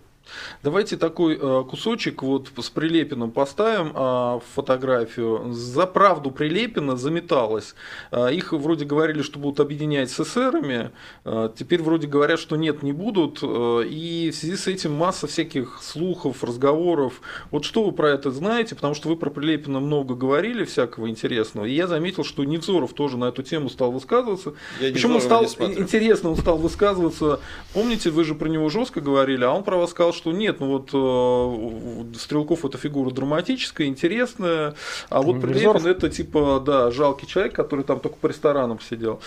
Давайте 0.62 0.96
такой 0.96 1.38
э, 1.40 1.64
кусочек 1.68 2.22
вот 2.22 2.48
с 2.56 2.70
Прилепиным 2.70 3.30
поставим 3.30 3.92
э, 3.94 4.40
фотографию. 4.54 5.52
За 5.52 5.86
правду 5.86 6.30
Прилепина 6.30 6.96
заметалось. 6.96 7.74
Э, 8.10 8.32
их 8.32 8.52
вроде 8.52 8.84
говорили, 8.84 9.22
что 9.22 9.38
будут 9.38 9.60
объединять 9.60 10.10
с 10.10 10.20
эсерами. 10.20 10.90
Э, 11.24 11.50
теперь 11.54 11.82
вроде 11.82 12.06
говорят, 12.06 12.38
что 12.38 12.56
нет, 12.56 12.82
не 12.82 12.92
будут. 12.92 13.42
И 13.42 14.30
в 14.32 14.36
связи 14.36 14.56
с 14.56 14.66
этим 14.66 14.94
масса 14.94 15.26
всяких 15.26 15.80
слухов, 15.82 16.44
разговоров. 16.44 17.20
Вот 17.50 17.64
что 17.64 17.84
вы 17.84 17.92
про 17.92 18.10
это 18.10 18.30
знаете? 18.30 18.74
Потому 18.74 18.94
что 18.94 19.08
вы 19.08 19.16
про 19.16 19.30
Прилепина 19.30 19.80
много 19.80 20.14
говорили, 20.14 20.64
всякого 20.64 21.08
интересного. 21.08 21.66
И 21.66 21.74
я 21.74 21.86
заметил, 21.86 22.24
что 22.24 22.44
Невзоров 22.44 22.92
тоже 22.92 23.16
на 23.16 23.26
эту 23.26 23.42
тему 23.42 23.68
стал 23.68 23.92
высказываться. 23.92 24.54
Я 24.80 24.92
Причем 24.92 25.14
он 25.14 25.20
стал 25.20 25.44
интересно, 25.44 26.30
он 26.30 26.36
стал 26.36 26.58
высказываться. 26.58 27.40
Помните, 27.74 28.10
вы 28.10 28.24
же 28.24 28.34
про 28.34 28.48
него 28.48 28.68
жестко 28.68 29.00
говорили, 29.00 29.44
а 29.44 29.50
он 29.50 29.64
про 29.64 29.76
вас 29.76 29.90
сказал, 29.90 30.11
что 30.12 30.32
нет, 30.32 30.60
ну 30.60 30.68
вот 30.68 30.90
э, 30.92 32.18
Стрелков 32.18 32.64
это 32.64 32.78
фигура 32.78 33.10
драматическая, 33.10 33.86
интересная, 33.86 34.74
а 35.08 35.22
вот 35.22 35.40
Прилепин 35.40 35.86
это 35.86 36.08
типа, 36.08 36.62
да, 36.64 36.90
жалкий 36.90 37.26
человек, 37.26 37.54
который 37.54 37.84
там 37.84 38.00
только 38.00 38.16
по 38.16 38.26
ресторанам 38.26 38.80
сидел. 38.80 39.20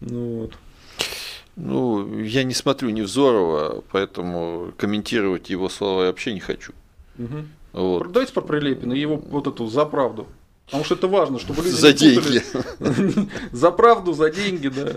Ну, 0.00 0.42
вот. 0.42 0.52
Ну, 1.56 2.20
я 2.20 2.44
не 2.44 2.54
смотрю 2.54 2.90
Невзорова, 2.90 3.82
поэтому 3.90 4.72
комментировать 4.76 5.50
его 5.50 5.68
слова 5.68 6.02
я 6.02 6.06
вообще 6.08 6.32
не 6.32 6.40
хочу. 6.40 6.72
Угу. 7.18 7.36
Вот. 7.72 8.12
Давайте 8.12 8.32
про 8.32 8.42
Прилепина 8.42 8.92
его 8.92 9.16
вот 9.16 9.48
эту 9.48 9.66
за 9.66 9.84
правду. 9.84 10.26
Потому 10.68 10.84
что 10.84 10.96
это 10.96 11.08
важно, 11.08 11.38
чтобы 11.38 11.62
люди 11.62 11.74
за 11.74 11.92
деньги. 11.94 12.42
За 13.52 13.70
правду, 13.70 14.12
за 14.12 14.28
деньги, 14.30 14.68
да. 14.68 14.92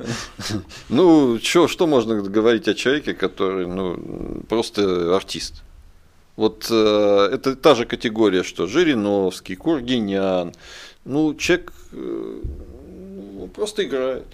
Ну, 0.89 1.39
что, 1.41 1.69
что 1.69 1.87
можно 1.87 2.21
говорить 2.21 2.67
о 2.67 2.73
человеке, 2.73 3.13
который 3.13 3.65
ну, 3.65 4.43
просто 4.49 5.15
артист? 5.15 5.63
Вот 6.35 6.67
э, 6.69 7.29
это 7.31 7.55
та 7.55 7.75
же 7.75 7.85
категория, 7.85 8.43
что 8.43 8.67
Жириновский, 8.67 9.55
Кургинян. 9.55 10.53
Ну, 11.05 11.35
человек 11.35 11.71
э, 11.93 12.41
ну, 13.39 13.47
просто 13.47 13.85
играет. 13.85 14.25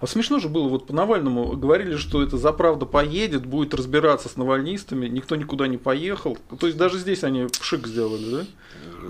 А 0.00 0.06
смешно 0.06 0.38
же 0.38 0.48
было, 0.48 0.68
вот 0.68 0.86
по 0.86 0.94
Навальному 0.94 1.56
говорили, 1.56 1.96
что 1.96 2.22
это 2.22 2.36
за 2.36 2.52
правда 2.52 2.86
поедет, 2.86 3.46
будет 3.46 3.74
разбираться 3.74 4.28
с 4.28 4.36
навальнистами, 4.36 5.08
никто 5.08 5.36
никуда 5.36 5.66
не 5.66 5.76
поехал. 5.76 6.38
То 6.58 6.66
есть 6.66 6.78
даже 6.78 6.98
здесь 6.98 7.24
они 7.24 7.46
пшик 7.46 7.86
сделали, 7.86 8.30
да? 8.30 8.46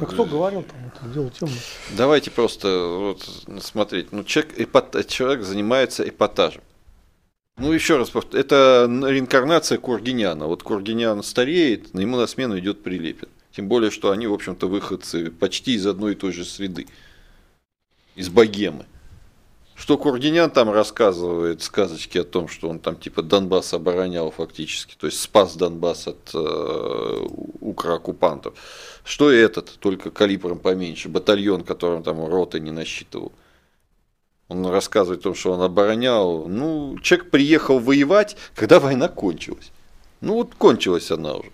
А 0.00 0.06
кто 0.06 0.24
говорил 0.24 0.62
там 0.62 0.92
это 0.94 1.12
дело 1.12 1.30
темно? 1.30 1.54
Давайте 1.96 2.30
просто 2.30 2.68
вот 2.98 3.62
смотреть. 3.62 4.12
Ну, 4.12 4.24
человек, 4.24 4.54
эпат, 4.58 5.06
человек 5.08 5.42
занимается 5.42 6.08
эпатажем. 6.08 6.62
Ну, 7.56 7.72
еще 7.72 7.98
раз 7.98 8.10
повторю, 8.10 8.42
это 8.42 8.86
реинкарнация 8.88 9.78
Кургиняна. 9.78 10.46
Вот 10.46 10.62
Кургинян 10.62 11.22
стареет, 11.22 11.94
ему 11.94 12.16
на 12.16 12.26
смену 12.26 12.58
идет 12.58 12.82
Прилепин. 12.82 13.28
Тем 13.52 13.68
более, 13.68 13.90
что 13.90 14.12
они, 14.12 14.26
в 14.26 14.32
общем-то, 14.32 14.68
выходцы 14.68 15.30
почти 15.30 15.74
из 15.74 15.86
одной 15.86 16.12
и 16.12 16.14
той 16.14 16.32
же 16.32 16.44
среды. 16.44 16.86
Из 18.14 18.28
богемы 18.28 18.86
что 19.80 19.96
Кургинян 19.96 20.50
там 20.50 20.70
рассказывает 20.70 21.62
сказочки 21.62 22.18
о 22.18 22.24
том, 22.24 22.48
что 22.48 22.68
он 22.68 22.80
там 22.80 22.96
типа 22.96 23.22
Донбасс 23.22 23.72
оборонял 23.72 24.30
фактически, 24.30 24.94
то 24.94 25.06
есть 25.06 25.18
спас 25.18 25.56
Донбасс 25.56 26.06
от 26.06 26.34
э, 26.34 27.26
укрооккупантов. 27.60 28.52
Что 29.04 29.30
этот, 29.30 29.78
только 29.78 30.10
калибром 30.10 30.58
поменьше, 30.58 31.08
батальон, 31.08 31.64
которым 31.64 32.02
там 32.02 32.22
роты 32.26 32.60
не 32.60 32.70
насчитывал. 32.70 33.32
Он 34.48 34.66
рассказывает 34.66 35.20
о 35.20 35.22
том, 35.22 35.34
что 35.34 35.52
он 35.52 35.62
оборонял. 35.62 36.46
Ну, 36.46 36.98
человек 36.98 37.30
приехал 37.30 37.78
воевать, 37.78 38.36
когда 38.54 38.80
война 38.80 39.08
кончилась. 39.08 39.72
Ну 40.20 40.34
вот 40.34 40.54
кончилась 40.56 41.10
она 41.10 41.36
уже. 41.36 41.50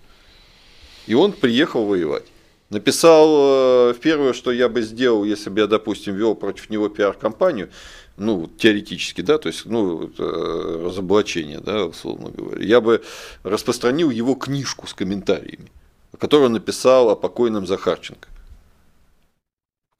И 1.05 1.13
он 1.13 1.31
приехал 1.31 1.85
воевать. 1.85 2.25
Написал 2.69 3.91
э, 3.91 3.93
первое, 4.01 4.33
что 4.33 4.51
я 4.51 4.67
бы 4.67 4.81
сделал, 4.81 5.23
если 5.23 5.49
бы 5.49 5.61
я, 5.61 5.67
допустим, 5.67 6.15
вел 6.15 6.35
против 6.35 6.69
него 6.69 6.89
пиар-компанию, 6.89 7.69
ну, 8.17 8.47
теоретически, 8.57 9.21
да, 9.21 9.37
то 9.37 9.47
есть, 9.47 9.65
ну, 9.65 10.11
разоблачение, 10.17 11.59
да, 11.59 11.85
условно 11.85 12.29
говоря, 12.29 12.63
я 12.65 12.81
бы 12.81 13.03
распространил 13.43 14.09
его 14.09 14.33
книжку 14.33 14.87
с 14.87 14.93
комментариями, 14.93 15.71
которую 16.17 16.49
написал 16.49 17.09
о 17.09 17.15
покойном 17.15 17.67
Захарченко. 17.67 18.27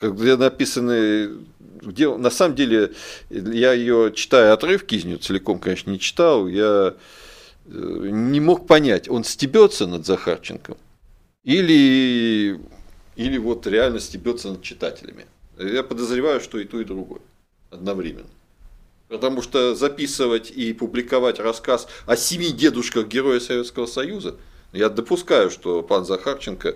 Где 0.02 0.36
написаны, 0.36 1.46
где, 1.82 2.16
на 2.16 2.30
самом 2.30 2.56
деле, 2.56 2.94
я 3.30 3.74
ее 3.74 4.12
читаю 4.16 4.54
отрывки 4.54 4.96
из 4.96 5.06
нее, 5.06 5.18
целиком, 5.18 5.60
конечно, 5.60 5.92
не 5.92 6.00
читал, 6.00 6.48
я 6.48 6.96
э, 7.66 8.10
не 8.12 8.40
мог 8.40 8.68
понять, 8.68 9.10
он 9.10 9.24
стебется 9.24 9.88
над 9.88 10.06
Захарченком 10.06 10.78
или, 11.44 12.60
или 13.16 13.38
вот 13.38 13.66
реально 13.68 14.00
стебется 14.00 14.50
над 14.50 14.62
читателями. 14.62 15.26
Я 15.58 15.82
подозреваю, 15.82 16.42
что 16.42 16.60
и 16.60 16.66
то, 16.66 16.80
и 16.80 16.84
другое 16.84 17.22
одновременно. 17.70 18.30
Потому 19.08 19.42
что 19.42 19.74
записывать 19.74 20.52
и 20.52 20.74
публиковать 20.74 21.40
рассказ 21.40 21.88
о 22.06 22.18
семи 22.18 22.52
дедушках 22.52 23.08
Героя 23.08 23.40
Советского 23.40 23.86
Союза, 23.86 24.36
я 24.74 24.90
допускаю, 24.90 25.50
что 25.50 25.82
пан 25.82 26.06
Захарченко, 26.06 26.76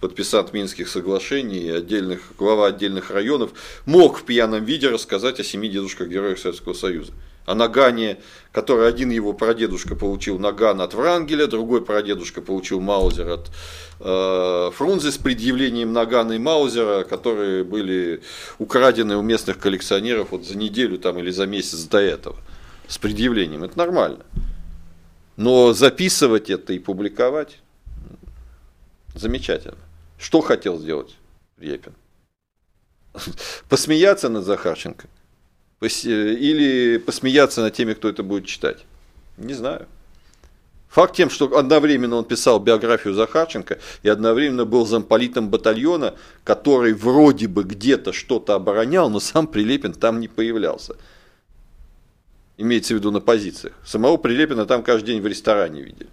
подписант 0.00 0.54
Минских 0.54 0.88
соглашений 0.88 1.58
и 1.58 1.70
отдельных, 1.70 2.32
глава 2.38 2.68
отдельных 2.68 3.10
районов, 3.10 3.50
мог 3.84 4.18
в 4.18 4.24
пьяном 4.24 4.64
виде 4.64 4.88
рассказать 4.88 5.38
о 5.38 5.44
семи 5.44 5.68
дедушках 5.68 6.08
Героев 6.08 6.40
Советского 6.40 6.72
Союза 6.72 7.12
о 7.46 7.54
Нагане, 7.54 8.18
который 8.52 8.88
один 8.88 9.10
его 9.10 9.32
прадедушка 9.32 9.94
получил 9.94 10.38
Наган 10.38 10.80
от 10.80 10.94
Врангеля, 10.94 11.46
другой 11.46 11.84
прадедушка 11.84 12.42
получил 12.42 12.80
Маузер 12.80 13.28
от 13.28 13.50
э, 14.00 14.70
Фрунзе 14.74 15.12
с 15.12 15.16
предъявлением 15.16 15.92
Нагана 15.92 16.32
и 16.32 16.38
Маузера, 16.38 17.04
которые 17.04 17.62
были 17.64 18.20
украдены 18.58 19.16
у 19.16 19.22
местных 19.22 19.58
коллекционеров 19.58 20.32
вот 20.32 20.44
за 20.44 20.58
неделю 20.58 20.98
там, 20.98 21.18
или 21.18 21.30
за 21.30 21.46
месяц 21.46 21.84
до 21.84 21.98
этого. 21.98 22.36
С 22.88 22.98
предъявлением. 22.98 23.64
Это 23.64 23.78
нормально. 23.78 24.24
Но 25.36 25.72
записывать 25.72 26.50
это 26.50 26.72
и 26.72 26.78
публиковать 26.78 27.58
замечательно. 29.14 29.78
Что 30.18 30.40
хотел 30.40 30.78
сделать 30.78 31.14
Репин? 31.58 31.94
Посмеяться 33.68 34.28
над 34.28 34.44
Захарченко– 34.44 35.06
или 35.80 36.98
посмеяться 36.98 37.60
над 37.60 37.74
теми, 37.74 37.94
кто 37.94 38.08
это 38.08 38.22
будет 38.22 38.46
читать? 38.46 38.84
Не 39.36 39.54
знаю. 39.54 39.86
Факт 40.88 41.14
тем, 41.14 41.28
что 41.28 41.58
одновременно 41.58 42.16
он 42.16 42.24
писал 42.24 42.58
биографию 42.58 43.12
Захарченко 43.12 43.78
и 44.02 44.08
одновременно 44.08 44.64
был 44.64 44.86
замполитом 44.86 45.50
батальона, 45.50 46.14
который 46.42 46.94
вроде 46.94 47.48
бы 47.48 47.64
где-то 47.64 48.14
что-то 48.14 48.54
оборонял, 48.54 49.10
но 49.10 49.20
сам 49.20 49.46
Прилепин 49.46 49.92
там 49.92 50.20
не 50.20 50.28
появлялся. 50.28 50.96
Имеется 52.56 52.94
в 52.94 52.96
виду 52.96 53.10
на 53.10 53.20
позициях. 53.20 53.74
Самого 53.84 54.16
Прилепина 54.16 54.64
там 54.64 54.82
каждый 54.82 55.08
день 55.08 55.20
в 55.20 55.26
ресторане 55.26 55.82
видели. 55.82 56.08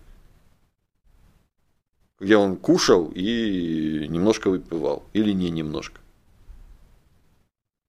Где 2.20 2.36
он 2.36 2.57
кушал 2.57 3.09
и 3.16 4.05
немножко 4.09 4.49
выпивал. 4.49 5.03
Или 5.14 5.32
не 5.32 5.49
немножко. 5.49 6.01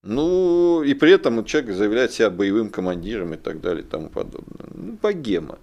Ну, 0.05 0.83
и 0.83 0.93
при 0.93 1.13
этом 1.13 1.47
человек 1.47 1.75
заявляет 1.75 2.13
себя 2.13 2.29
боевым 2.29 2.69
командиром 2.69 3.33
и 3.33 3.39
так 3.39 3.63
далее 3.63 3.83
и 3.83 3.87
тому 3.87 4.11
подобное. 4.11 4.67
Ну, 4.75 4.99
богема. 5.01 5.59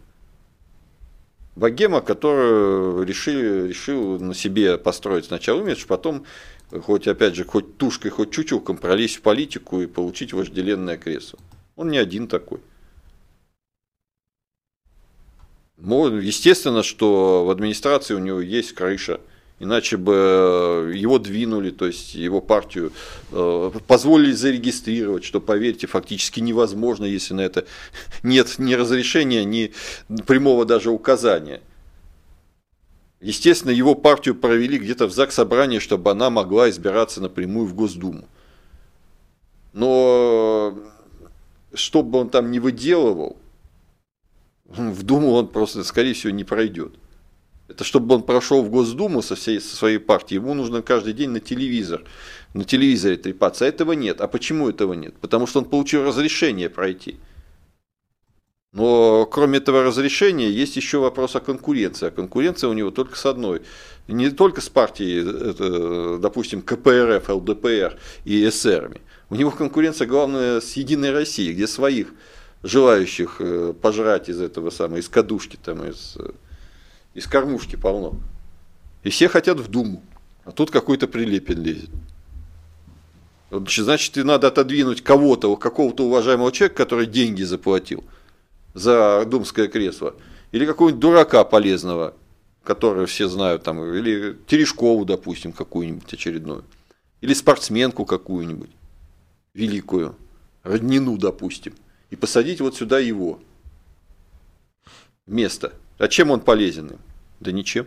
Богема, 1.56 2.02
которую 2.02 3.04
решили, 3.04 3.68
решил 3.68 4.20
на 4.20 4.34
себе 4.34 4.80
построить 4.80 5.26
сначала 5.26 5.62
имидж, 5.62 5.86
потом, 5.86 6.26
хоть 6.72 7.08
опять 7.08 7.36
же, 7.36 7.46
хоть 7.46 7.78
тушкой, 7.78 8.10
хоть 8.10 8.32
чучелком 8.32 8.78
пролезть 8.78 9.18
в 9.18 9.22
политику 9.22 9.80
и 9.82 9.86
получить 9.86 10.34
вожделенное 10.34 10.98
кресло. 10.98 11.38
Он 11.76 11.90
не 11.90 12.00
один 12.00 12.28
такой. 12.28 12.62
Естественно, 15.78 16.82
что 16.82 17.46
в 17.46 17.52
администрации 17.52 18.16
у 18.16 18.20
него 18.20 18.42
есть 18.42 18.74
крыша– 18.74 19.22
иначе 19.62 19.98
бы 19.98 20.14
э, 20.16 20.92
его 20.96 21.20
двинули, 21.20 21.70
то 21.70 21.86
есть 21.86 22.16
его 22.16 22.42
партию 22.42 22.92
э, 23.32 23.72
позволили 23.88 24.32
зарегистрировать, 24.32 25.24
что, 25.24 25.40
поверьте, 25.40 25.86
фактически 25.86 26.40
невозможно, 26.40 27.06
если 27.06 27.36
на 27.36 27.42
это 27.42 27.66
нет 28.24 28.56
ни 28.58 28.74
разрешения, 28.74 29.46
ни 29.46 29.72
прямого 30.26 30.66
даже 30.66 30.90
указания. 30.90 31.62
Естественно, 33.22 33.72
его 33.72 33.94
партию 33.94 34.34
провели 34.34 34.80
где-то 34.80 35.06
в 35.06 35.12
ЗАГС 35.12 35.36
собрание, 35.36 35.80
чтобы 35.80 36.10
она 36.10 36.32
могла 36.32 36.70
избираться 36.72 37.22
напрямую 37.22 37.68
в 37.68 37.76
Госдуму. 37.76 38.28
Но 39.74 40.76
что 41.74 42.02
бы 42.02 42.18
он 42.18 42.30
там 42.30 42.50
не 42.50 42.60
выделывал, 42.60 43.38
в 44.66 45.04
Думу 45.04 45.34
он 45.34 45.48
просто, 45.48 45.84
скорее 45.84 46.14
всего, 46.14 46.32
не 46.32 46.44
пройдет. 46.44 46.96
Это 47.72 47.84
чтобы 47.84 48.16
он 48.16 48.24
прошел 48.24 48.62
в 48.62 48.70
Госдуму 48.70 49.22
со, 49.22 49.36
всей, 49.36 49.60
со 49.60 49.76
своей 49.76 49.98
партией, 49.98 50.42
ему 50.42 50.54
нужно 50.54 50.82
каждый 50.82 51.14
день 51.14 51.30
на 51.30 51.40
телевизор, 51.40 52.04
на 52.54 52.64
телевизоре 52.64 53.18
трепаться. 53.18 53.66
А 53.66 53.68
этого 53.68 53.94
нет. 53.94 54.22
А 54.22 54.28
почему 54.28 54.70
этого 54.70 54.94
нет? 54.94 55.16
Потому 55.22 55.48
что 55.48 55.60
он 55.60 55.66
получил 55.66 56.04
разрешение 56.04 56.70
пройти. 56.70 57.18
Но 58.74 59.26
кроме 59.26 59.58
этого 59.58 59.84
разрешения 59.84 60.50
есть 60.50 60.76
еще 60.78 61.00
вопрос 61.00 61.36
о 61.36 61.40
конкуренции. 61.40 62.08
А 62.08 62.12
конкуренция 62.12 62.70
у 62.70 62.74
него 62.74 62.92
только 62.92 63.18
с 63.18 63.26
одной. 63.26 63.62
Не 64.08 64.30
только 64.30 64.62
с 64.62 64.70
партией, 64.70 65.22
это, 65.52 66.18
допустим, 66.18 66.62
КПРФ, 66.62 67.30
ЛДПР 67.30 67.98
и 68.26 68.50
СРами. 68.50 69.02
У 69.30 69.36
него 69.36 69.52
конкуренция 69.52 70.08
главная 70.08 70.62
с 70.62 70.74
Единой 70.74 71.12
Россией, 71.12 71.54
где 71.54 71.68
своих 71.68 72.14
желающих 72.64 73.38
э, 73.40 73.74
пожрать 73.82 74.30
из 74.30 74.42
этого 74.42 74.70
самого, 74.70 75.00
из 75.00 75.10
кадушки, 75.10 75.58
там, 75.62 75.84
из, 75.86 76.16
э, 76.18 76.32
из 77.14 77.28
кормушки 77.28 77.76
полно. 77.76 78.16
И 79.04 79.10
все 79.10 79.28
хотят 79.28 79.60
в 79.60 79.70
Думу. 79.70 80.04
А 80.44 80.52
тут 80.52 80.72
какой-то 80.72 81.08
Прилепин 81.08 81.62
лезет. 81.62 81.90
Значит, 83.50 84.18
и 84.18 84.24
надо 84.24 84.48
отодвинуть 84.48 85.04
кого-то, 85.04 85.56
какого-то 85.58 86.06
уважаемого 86.06 86.52
человека, 86.52 86.78
который 86.78 87.06
деньги 87.06 87.44
заплатил 87.44 88.04
за 88.74 89.26
думское 89.26 89.68
кресло. 89.68 90.16
Или 90.52 90.66
какого-нибудь 90.66 91.02
дурака 91.02 91.44
полезного, 91.44 92.14
которого 92.64 93.06
все 93.06 93.28
знают, 93.28 93.64
там, 93.64 93.84
или 93.84 94.38
Терешкову, 94.48 95.04
допустим, 95.04 95.52
какую-нибудь 95.52 96.14
очередную. 96.14 96.64
Или 97.20 97.34
спортсменку 97.34 98.06
какую-нибудь 98.06 98.70
великую, 99.54 100.16
роднину, 100.64 101.18
допустим, 101.18 101.74
и 102.10 102.16
посадить 102.16 102.62
вот 102.62 102.76
сюда 102.76 103.00
его 103.00 103.40
место. 105.28 105.74
А 106.02 106.08
чем 106.08 106.32
он 106.32 106.40
полезен 106.40 106.88
им? 106.88 107.00
Да 107.40 107.52
ничем. 107.52 107.86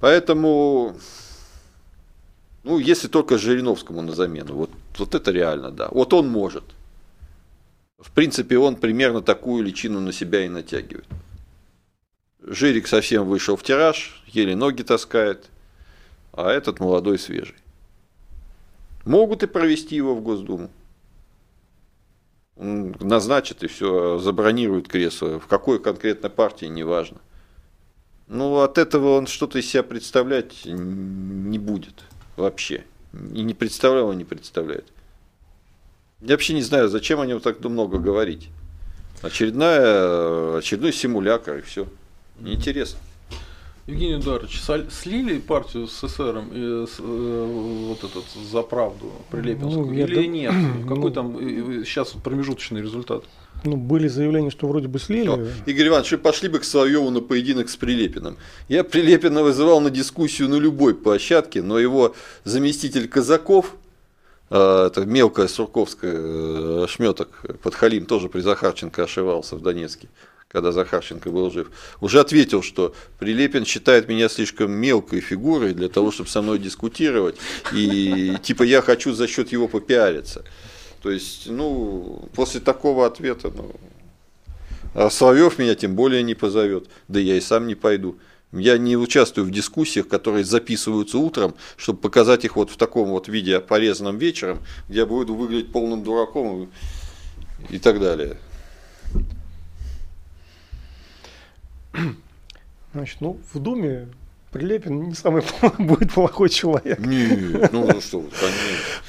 Поэтому, 0.00 0.96
ну, 2.64 2.78
если 2.78 3.06
только 3.06 3.36
Жириновскому 3.36 4.00
на 4.00 4.14
замену, 4.14 4.54
вот, 4.54 4.70
вот 4.96 5.14
это 5.14 5.30
реально, 5.30 5.70
да. 5.70 5.88
Вот 5.90 6.14
он 6.14 6.26
может. 6.26 6.64
В 7.98 8.10
принципе, 8.12 8.56
он 8.56 8.76
примерно 8.76 9.20
такую 9.20 9.62
личину 9.62 10.00
на 10.00 10.10
себя 10.10 10.46
и 10.46 10.48
натягивает. 10.48 11.06
Жирик 12.40 12.86
совсем 12.86 13.28
вышел 13.28 13.56
в 13.56 13.62
тираж, 13.62 14.24
еле 14.26 14.56
ноги 14.56 14.82
таскает, 14.82 15.50
а 16.32 16.50
этот 16.50 16.80
молодой 16.80 17.18
свежий. 17.18 17.56
Могут 19.04 19.42
и 19.42 19.46
провести 19.46 19.96
его 19.96 20.14
в 20.14 20.22
Госдуму. 20.22 20.70
Назначат 22.56 23.62
и 23.62 23.66
все, 23.66 24.18
забронируют 24.18 24.88
кресло. 24.88 25.38
В 25.40 25.46
какой 25.46 25.80
конкретно 25.80 26.28
партии, 26.28 26.66
неважно. 26.66 27.18
Ну, 28.26 28.60
от 28.60 28.78
этого 28.78 29.16
он 29.16 29.26
что-то 29.26 29.58
из 29.58 29.68
себя 29.68 29.82
представлять 29.82 30.64
не 30.64 31.58
будет 31.58 32.04
вообще. 32.36 32.84
И 33.12 33.42
не 33.42 33.54
представлял, 33.54 34.12
и 34.12 34.16
не 34.16 34.24
представляет. 34.24 34.86
Я 36.20 36.34
вообще 36.34 36.54
не 36.54 36.62
знаю, 36.62 36.88
зачем 36.88 37.20
о 37.20 37.26
нем 37.26 37.40
так 37.40 37.60
много 37.64 37.98
говорить. 37.98 38.50
Очередная, 39.22 40.58
очередной 40.58 40.92
симулятор 40.92 41.58
и 41.58 41.62
все. 41.62 41.88
Неинтересно. 42.38 43.00
Евгений 43.90 44.20
Эдуардович, 44.20 44.62
слили 44.90 45.38
партию 45.38 45.88
с 45.88 46.00
СССР 46.00 46.44
и 46.52 46.86
с, 46.86 47.00
э, 47.00 47.86
вот 47.88 47.98
этот 48.04 48.24
за 48.50 48.62
правду 48.62 49.10
Прилепинскую 49.30 49.86
ну, 49.86 49.92
или 49.92 50.12
это... 50.12 50.26
нет? 50.28 50.54
Какой 50.88 50.96
ну, 50.96 51.10
там 51.10 51.36
сейчас 51.84 52.10
промежуточный 52.10 52.80
результат? 52.82 53.24
Ну, 53.64 53.76
были 53.76 54.06
заявления, 54.06 54.50
что 54.50 54.68
вроде 54.68 54.86
бы 54.86 55.00
слили. 55.00 55.28
О, 55.28 55.46
Игорь 55.66 55.88
Иванович, 55.88 56.12
вы 56.12 56.18
пошли 56.18 56.48
бы 56.48 56.60
к 56.60 56.64
Соловьеву 56.64 57.10
на 57.10 57.20
поединок 57.20 57.68
с 57.68 57.76
Прилепиным. 57.76 58.36
Я 58.68 58.84
Прилепина 58.84 59.42
вызывал 59.42 59.80
на 59.80 59.90
дискуссию 59.90 60.48
на 60.48 60.56
любой 60.56 60.94
площадке, 60.94 61.60
но 61.60 61.78
его 61.78 62.14
заместитель 62.44 63.08
Казаков, 63.08 63.74
э, 64.50 64.86
это 64.86 65.04
мелкая 65.04 65.48
сурковская 65.48 66.14
э, 66.14 66.86
шметок, 66.88 67.44
подхалим 67.62 68.06
тоже 68.06 68.28
при 68.28 68.40
Захарченко 68.40 69.02
ошивался 69.02 69.56
в 69.56 69.62
Донецке 69.62 70.08
когда 70.50 70.72
Захарченко 70.72 71.30
был 71.30 71.50
жив, 71.50 71.70
уже 72.00 72.18
ответил, 72.18 72.62
что 72.62 72.92
Прилепин 73.20 73.64
считает 73.64 74.08
меня 74.08 74.28
слишком 74.28 74.72
мелкой 74.72 75.20
фигурой 75.20 75.74
для 75.74 75.88
того, 75.88 76.10
чтобы 76.10 76.28
со 76.28 76.42
мной 76.42 76.58
дискутировать, 76.58 77.36
и 77.72 78.36
типа 78.42 78.64
я 78.64 78.82
хочу 78.82 79.12
за 79.12 79.28
счет 79.28 79.52
его 79.52 79.68
попиариться. 79.68 80.44
То 81.02 81.10
есть, 81.10 81.46
ну, 81.46 82.28
после 82.34 82.60
такого 82.60 83.06
ответа, 83.06 83.52
ну, 83.54 83.70
а 84.92 85.08
Соловьев 85.08 85.58
меня 85.58 85.76
тем 85.76 85.94
более 85.94 86.24
не 86.24 86.34
позовет, 86.34 86.88
да 87.06 87.20
я 87.20 87.36
и 87.36 87.40
сам 87.40 87.68
не 87.68 87.76
пойду. 87.76 88.18
Я 88.52 88.76
не 88.76 88.96
участвую 88.96 89.46
в 89.46 89.52
дискуссиях, 89.52 90.08
которые 90.08 90.44
записываются 90.44 91.18
утром, 91.18 91.54
чтобы 91.76 92.00
показать 92.00 92.44
их 92.44 92.56
вот 92.56 92.70
в 92.70 92.76
таком 92.76 93.10
вот 93.10 93.28
виде 93.28 93.60
порезанном 93.60 94.18
вечером, 94.18 94.58
где 94.88 94.98
я 94.98 95.06
буду 95.06 95.36
выглядеть 95.36 95.70
полным 95.70 96.02
дураком 96.02 96.68
и 97.68 97.78
так 97.78 98.00
далее. 98.00 98.36
Значит, 102.92 103.20
ну, 103.20 103.38
в 103.52 103.58
Думе 103.58 104.08
Прилепин 104.52 105.08
не 105.08 105.14
самый 105.14 105.42
будет 105.78 106.12
плохой 106.12 106.48
человек. 106.48 106.98
Нет, 106.98 107.72
ну, 107.72 107.86
ну 107.86 108.00
что, 108.00 108.24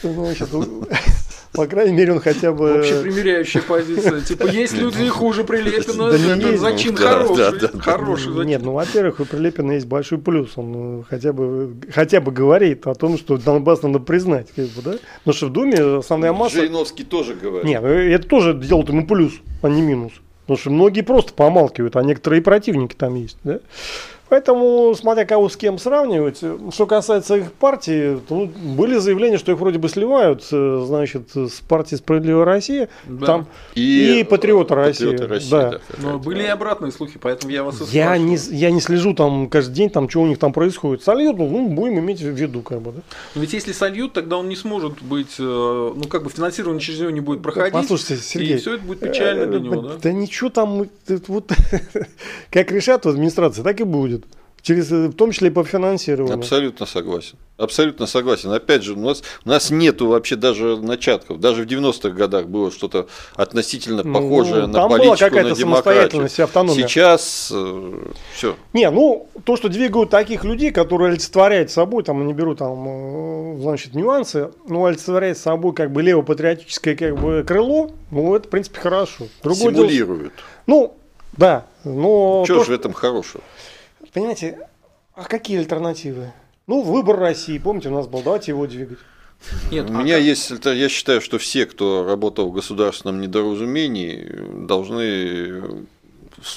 конечно. 0.01 0.13
Значит, 0.13 0.49
ну, 0.51 0.87
по 1.53 1.65
крайней 1.65 1.93
мере, 1.93 2.13
он 2.13 2.19
хотя 2.19 2.51
бы... 2.51 2.75
Вообще 2.75 3.01
примеряющая 3.01 3.63
позиция. 3.63 4.21
Типа, 4.21 4.45
есть 4.45 4.73
люди 4.73 5.07
хуже 5.09 5.43
Прилепина, 5.43 6.11
да 6.11 6.15
это 6.15 6.47
есть. 6.49 6.61
зачин 6.61 6.95
хороший. 6.95 7.37
Да, 7.37 7.51
да, 7.51 7.79
хороший 7.79 8.31
зачин. 8.33 8.47
Нет, 8.47 8.61
ну, 8.61 8.73
во-первых, 8.73 9.19
у 9.19 9.25
Прилепина 9.25 9.71
есть 9.71 9.87
большой 9.87 10.19
плюс. 10.19 10.51
Он 10.57 10.99
э, 10.99 11.03
хотя 11.09 11.33
бы, 11.33 11.75
хотя 11.91 12.21
бы 12.21 12.31
говорит 12.31 12.85
о 12.85 12.93
том, 12.93 13.17
что 13.17 13.37
Донбасс 13.37 13.81
надо 13.81 13.97
признать. 13.97 14.49
Как 14.55 14.67
бы, 14.67 14.81
да? 14.83 14.91
Потому 15.23 15.35
что 15.35 15.47
в 15.47 15.53
Думе 15.53 15.97
основная 15.97 16.33
масса... 16.33 16.57
Жириновский 16.57 17.03
тоже 17.03 17.33
говорит. 17.33 17.65
Нет, 17.65 17.83
э, 17.83 18.13
это 18.13 18.27
тоже 18.27 18.53
делает 18.53 18.89
ему 18.89 19.07
плюс, 19.07 19.33
а 19.63 19.69
не 19.69 19.81
минус. 19.81 20.13
Потому 20.51 20.59
что 20.63 20.71
многие 20.71 20.99
просто 20.99 21.31
помалкивают, 21.31 21.95
а 21.95 22.03
некоторые 22.03 22.41
противники 22.41 22.93
там 22.93 23.15
есть. 23.15 23.37
Да? 23.45 23.61
Поэтому, 24.31 24.95
смотря 24.95 25.25
кого 25.25 25.49
с 25.49 25.57
кем 25.57 25.77
сравнивать, 25.77 26.37
что 26.73 26.85
касается 26.87 27.35
их 27.35 27.51
партии, 27.51 28.17
то 28.29 28.49
были 28.63 28.97
заявления, 28.97 29.37
что 29.37 29.51
их 29.51 29.59
вроде 29.59 29.77
бы 29.77 29.89
сливают, 29.89 30.47
э, 30.53 30.83
значит, 30.87 31.35
с 31.35 31.59
партией 31.67 31.97
«Справедливая 31.97 32.45
Россия», 32.45 32.87
да. 33.03 33.25
там, 33.25 33.47
и, 33.75 34.21
и 34.21 34.23
«Патриоты 34.23 34.73
России». 34.73 35.17
России 35.17 35.51
да. 35.51 35.71
Да, 35.71 35.79
Но 35.97 36.17
были 36.17 36.43
и 36.43 36.45
обратные 36.45 36.93
слухи, 36.93 37.19
поэтому 37.21 37.51
я 37.51 37.65
вас 37.65 37.81
и 37.81 37.83
я 37.93 38.17
не, 38.17 38.37
я 38.51 38.71
не 38.71 38.79
слежу 38.79 39.13
там 39.13 39.49
каждый 39.49 39.73
день, 39.73 39.89
там, 39.89 40.09
что 40.09 40.21
у 40.21 40.27
них 40.27 40.39
там 40.39 40.53
происходит. 40.53 41.03
Сольют, 41.03 41.37
ну, 41.37 41.67
будем 41.67 41.99
иметь 41.99 42.21
в 42.21 42.29
виду, 42.29 42.61
как 42.61 42.81
бы, 42.81 42.93
да. 42.93 43.01
Но 43.35 43.41
ведь 43.41 43.51
если 43.51 43.73
сольют, 43.73 44.13
тогда 44.13 44.37
он 44.37 44.47
не 44.47 44.55
сможет 44.55 45.01
быть, 45.01 45.35
э, 45.39 45.43
ну, 45.43 46.03
как 46.05 46.23
бы 46.23 46.29
финансирование 46.29 46.79
через 46.79 47.01
него 47.01 47.09
не 47.09 47.19
будет 47.19 47.41
проходить. 47.41 47.73
Послушайте, 47.73 48.23
Сергей. 48.23 48.55
И 48.55 48.59
все 48.59 48.75
это 48.75 48.85
будет 48.85 49.01
печально 49.01 49.45
для 49.47 49.59
него, 49.59 49.81
да? 49.81 49.95
Да 50.01 50.13
ничего 50.13 50.49
там, 50.49 50.87
вот, 51.27 51.51
как 52.49 52.71
решат 52.71 53.03
в 53.03 53.09
администрации, 53.09 53.61
так 53.61 53.81
и 53.81 53.83
будет 53.83 54.20
через, 54.61 54.89
в 54.89 55.13
том 55.13 55.31
числе 55.31 55.47
и 55.47 55.51
по 55.51 55.63
финансированию. 55.63 56.37
Абсолютно 56.37 56.85
согласен. 56.85 57.37
Абсолютно 57.57 58.07
согласен. 58.07 58.51
Опять 58.51 58.83
же, 58.83 58.93
у 58.93 58.99
нас, 58.99 59.21
у 59.45 59.49
нас 59.49 59.69
нету 59.69 60.07
вообще 60.07 60.35
даже 60.35 60.77
начатков. 60.77 61.39
Даже 61.39 61.63
в 61.63 61.67
90-х 61.67 62.09
годах 62.09 62.47
было 62.47 62.71
что-то 62.71 63.07
относительно 63.35 64.01
ну, 64.03 64.13
похожее 64.13 64.65
ну, 64.65 64.73
на 64.73 64.87
политику, 64.87 65.35
на 65.35 65.51
демократию. 65.51 66.25
автономия. 66.43 66.87
Сейчас 66.87 67.51
э, 67.53 67.91
все. 68.33 68.55
Не, 68.73 68.89
ну, 68.89 69.27
то, 69.43 69.57
что 69.57 69.69
двигают 69.69 70.09
таких 70.09 70.43
людей, 70.43 70.71
которые 70.71 71.11
олицетворяют 71.11 71.69
собой, 71.69 72.03
там, 72.03 72.25
не 72.25 72.33
беру 72.33 72.55
там, 72.55 73.57
э, 73.57 73.61
значит, 73.61 73.93
нюансы, 73.93 74.49
но 74.67 74.85
олицетворяют 74.85 75.37
собой 75.37 75.73
как 75.73 75.91
бы 75.91 76.01
левопатриотическое 76.01 76.95
как 76.95 77.19
бы 77.19 77.43
крыло, 77.45 77.91
ну, 78.09 78.35
это, 78.35 78.47
в 78.47 78.51
принципе, 78.51 78.79
хорошо. 78.79 79.27
Другое 79.43 79.73
Симулируют. 79.73 80.21
Дело, 80.21 80.31
ну, 80.65 80.97
да, 81.37 81.65
но... 81.83 82.43
Что 82.45 82.63
же 82.63 82.71
в 82.71 82.75
этом 82.75 82.93
хорошего? 82.93 83.43
Понимаете, 84.13 84.67
а 85.13 85.23
какие 85.23 85.59
альтернативы? 85.59 86.31
Ну, 86.67 86.81
выбор 86.81 87.17
России, 87.17 87.57
помните, 87.57 87.89
у 87.89 87.93
нас 87.93 88.07
был, 88.07 88.21
давайте 88.21 88.51
его 88.51 88.67
двигать. 88.67 88.99
Нет, 89.71 89.89
у 89.89 89.93
а 89.93 90.03
меня 90.03 90.17
как... 90.17 90.23
есть, 90.23 90.51
я 90.65 90.89
считаю, 90.89 91.21
что 91.21 91.37
все, 91.37 91.65
кто 91.65 92.05
работал 92.05 92.49
в 92.49 92.53
государственном 92.53 93.21
недоразумении, 93.21 94.67
должны 94.67 95.87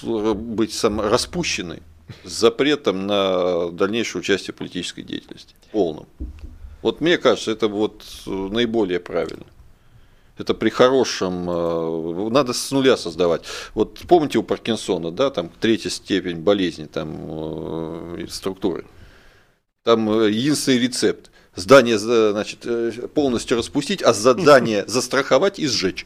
быть 0.02 0.72
сам, 0.72 1.00
распущены 1.00 1.82
с 2.24 2.30
запретом 2.30 3.06
на 3.06 3.70
дальнейшее 3.70 4.20
участие 4.20 4.52
в 4.52 4.58
политической 4.58 5.02
деятельности. 5.02 5.54
Полным. 5.72 6.06
Вот 6.82 7.00
мне 7.00 7.16
кажется, 7.16 7.50
это 7.50 7.68
вот 7.68 8.04
наиболее 8.26 9.00
правильно. 9.00 9.46
Это 10.36 10.52
при 10.54 10.68
хорошем, 10.68 11.48
э, 11.48 12.28
надо 12.30 12.52
с 12.52 12.70
нуля 12.72 12.96
создавать. 12.96 13.42
Вот 13.74 14.00
помните 14.08 14.38
у 14.38 14.42
Паркинсона, 14.42 15.12
да, 15.12 15.30
там 15.30 15.48
третья 15.60 15.90
степень 15.90 16.38
болезни, 16.38 16.86
там 16.86 17.16
э, 18.18 18.26
структуры. 18.28 18.84
Там 19.84 20.10
э, 20.10 20.30
единственный 20.30 20.78
рецепт. 20.78 21.30
Здание 21.56 21.98
значит, 21.98 22.66
полностью 23.14 23.56
распустить, 23.56 24.02
а 24.02 24.12
задание 24.12 24.84
застраховать 24.88 25.60
и 25.60 25.68
сжечь. 25.68 26.04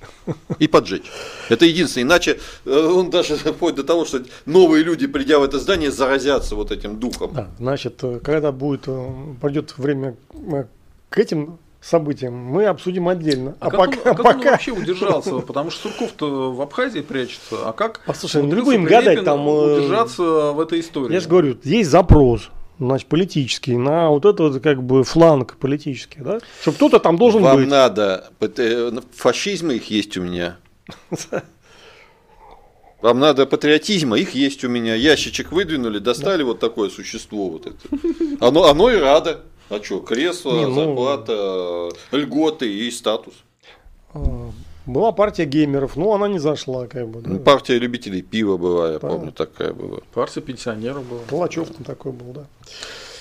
И 0.59 0.69
поджечь. 0.69 1.11
Это 1.49 1.65
единственное. 1.65 2.05
Иначе 2.05 2.39
он 2.67 3.09
даже 3.09 3.37
вплоть 3.37 3.75
до 3.75 3.83
того, 3.83 4.05
что 4.05 4.23
новые 4.45 4.85
люди, 4.85 5.07
придя 5.07 5.39
в 5.39 5.43
это 5.43 5.59
здание, 5.59 5.91
заразятся 5.91 6.55
вот 6.55 6.71
этим 6.71 7.01
духом. 7.01 7.33
Да, 7.33 7.49
значит, 7.59 8.05
когда 8.23 8.53
будет, 8.53 8.89
пройдет 9.41 9.79
время 9.79 10.17
к 11.09 11.19
этим 11.19 11.59
событиям 11.81 12.35
мы 12.35 12.67
обсудим 12.67 13.09
отдельно. 13.09 13.57
А, 13.61 13.69
а 13.69 13.71
как, 13.71 13.79
пока, 13.79 14.01
он, 14.01 14.01
а 14.01 14.15
как 14.15 14.25
пока... 14.25 14.39
он 14.39 14.45
вообще 14.45 14.73
удержался? 14.73 15.39
Потому 15.39 15.71
что 15.71 15.89
Сурков-то 15.89 16.53
в 16.53 16.61
Абхазии 16.61 17.01
прячется. 17.01 17.69
А 17.69 17.73
как 17.73 18.03
Послушай, 18.07 18.43
ну 18.43 18.55
не 18.55 18.63
будем 18.63 18.85
гадать 18.85 19.25
там... 19.25 19.47
Э, 19.47 19.79
удержаться 19.79 20.53
в 20.53 20.61
этой 20.61 20.81
истории? 20.81 21.15
Я 21.15 21.21
же 21.21 21.29
говорю, 21.29 21.59
есть 21.63 21.91
запрос 21.91 22.51
значит, 22.79 23.09
политический, 23.09 23.77
на 23.77 24.11
вот 24.11 24.25
этот 24.25 24.41
вот 24.41 24.63
как 24.63 24.83
бы 24.83 25.05
фланг 25.05 25.57
политический, 25.57 26.21
да? 26.21 26.39
Чтобы 26.63 26.77
кто-то 26.77 26.99
там 27.01 27.17
должен 27.17 27.43
Вам 27.43 27.57
быть. 27.57 27.65
Вам 27.65 27.71
надо, 27.71 28.31
э, 28.41 28.93
фашизмы 29.15 29.75
их 29.75 29.91
есть 29.91 30.17
у 30.17 30.23
меня. 30.23 30.59
Вам 33.01 33.21
надо 33.21 33.47
патриотизма, 33.47 34.19
их 34.19 34.35
есть 34.35 34.65
у 34.65 34.69
меня. 34.69 34.95
Ящичек 34.95 35.53
выдвинули, 35.53 36.01
достали 36.01 36.43
вот 36.43 36.59
такое 36.59 36.91
существо 36.91 37.49
вот 37.49 37.67
это. 37.67 37.79
Оно, 38.41 38.65
оно 38.65 38.91
и 38.91 38.97
радо. 38.97 39.43
А 39.71 39.83
что, 39.83 40.01
кресло, 40.01 40.53
Не, 40.53 40.67
ну... 40.67 40.75
зарплата, 40.75 41.91
льготы 42.13 42.73
и 42.73 42.91
статус. 42.91 43.35
А, 44.15 44.51
была 44.87 45.13
партия 45.13 45.45
геймеров, 45.45 45.97
но 45.97 46.15
она 46.15 46.29
не 46.29 46.39
зашла, 46.39 46.87
как 46.87 47.09
бы. 47.09 47.21
Да? 47.21 47.31
Ну, 47.31 47.39
партия 47.39 47.79
любителей 47.79 48.23
пива 48.23 48.57
была, 48.57 48.93
я 48.93 48.99
да. 48.99 49.09
помню, 49.09 49.33
такая 49.33 49.75
была. 49.75 49.99
Партия 50.15 50.41
пенсионеров 50.41 51.05
была. 51.07 51.21
Калачев 51.29 51.69
там 51.69 51.85
такой 51.85 52.13
был, 52.13 52.33
да. 52.33 52.47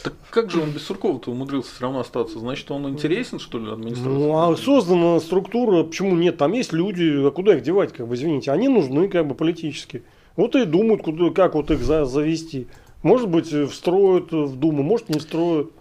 Так 0.03 0.13
как 0.29 0.49
же 0.49 0.61
он 0.61 0.71
без 0.71 0.83
Суркова-то 0.83 1.31
умудрился 1.31 1.71
все 1.73 1.81
равно 1.81 1.99
остаться? 1.99 2.39
Значит, 2.39 2.71
он 2.71 2.87
интересен, 2.87 3.39
что 3.39 3.59
ли, 3.59 3.69
администрации? 3.69 4.09
Ну, 4.09 4.37
а 4.37 4.55
создана 4.55 5.19
структура, 5.19 5.83
почему 5.83 6.15
нет? 6.15 6.37
Там 6.37 6.53
есть 6.53 6.71
люди, 6.71 7.27
а 7.27 7.31
куда 7.31 7.55
их 7.55 7.63
девать, 7.63 7.91
как 7.91 8.07
бы, 8.07 8.15
извините, 8.15 8.51
они 8.51 8.69
нужны, 8.69 9.09
как 9.09 9.27
бы, 9.27 9.35
политически. 9.35 10.03
Вот 10.37 10.55
и 10.55 10.63
думают, 10.63 11.03
куда, 11.03 11.31
как 11.31 11.55
вот 11.55 11.71
их 11.71 11.81
за, 11.81 12.05
завести. 12.05 12.67
Может 13.03 13.27
быть, 13.27 13.47
встроят 13.47 14.31
в 14.31 14.55
Думу, 14.55 14.83
может, 14.83 15.09
не 15.09 15.19
встроят. 15.19 15.71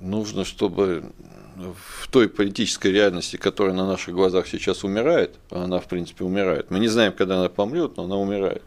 Нужно, 0.00 0.44
чтобы 0.44 1.04
в 1.56 2.08
той 2.08 2.28
политической 2.28 2.92
реальности, 2.92 3.36
которая 3.36 3.74
на 3.74 3.86
наших 3.86 4.14
глазах 4.14 4.46
сейчас 4.46 4.84
умирает, 4.84 5.34
она, 5.50 5.80
в 5.80 5.88
принципе, 5.88 6.24
умирает. 6.24 6.70
Мы 6.70 6.78
не 6.78 6.88
знаем, 6.88 7.12
когда 7.12 7.38
она 7.38 7.48
помрет, 7.48 7.96
но 7.96 8.04
она 8.04 8.16
умирает. 8.16 8.62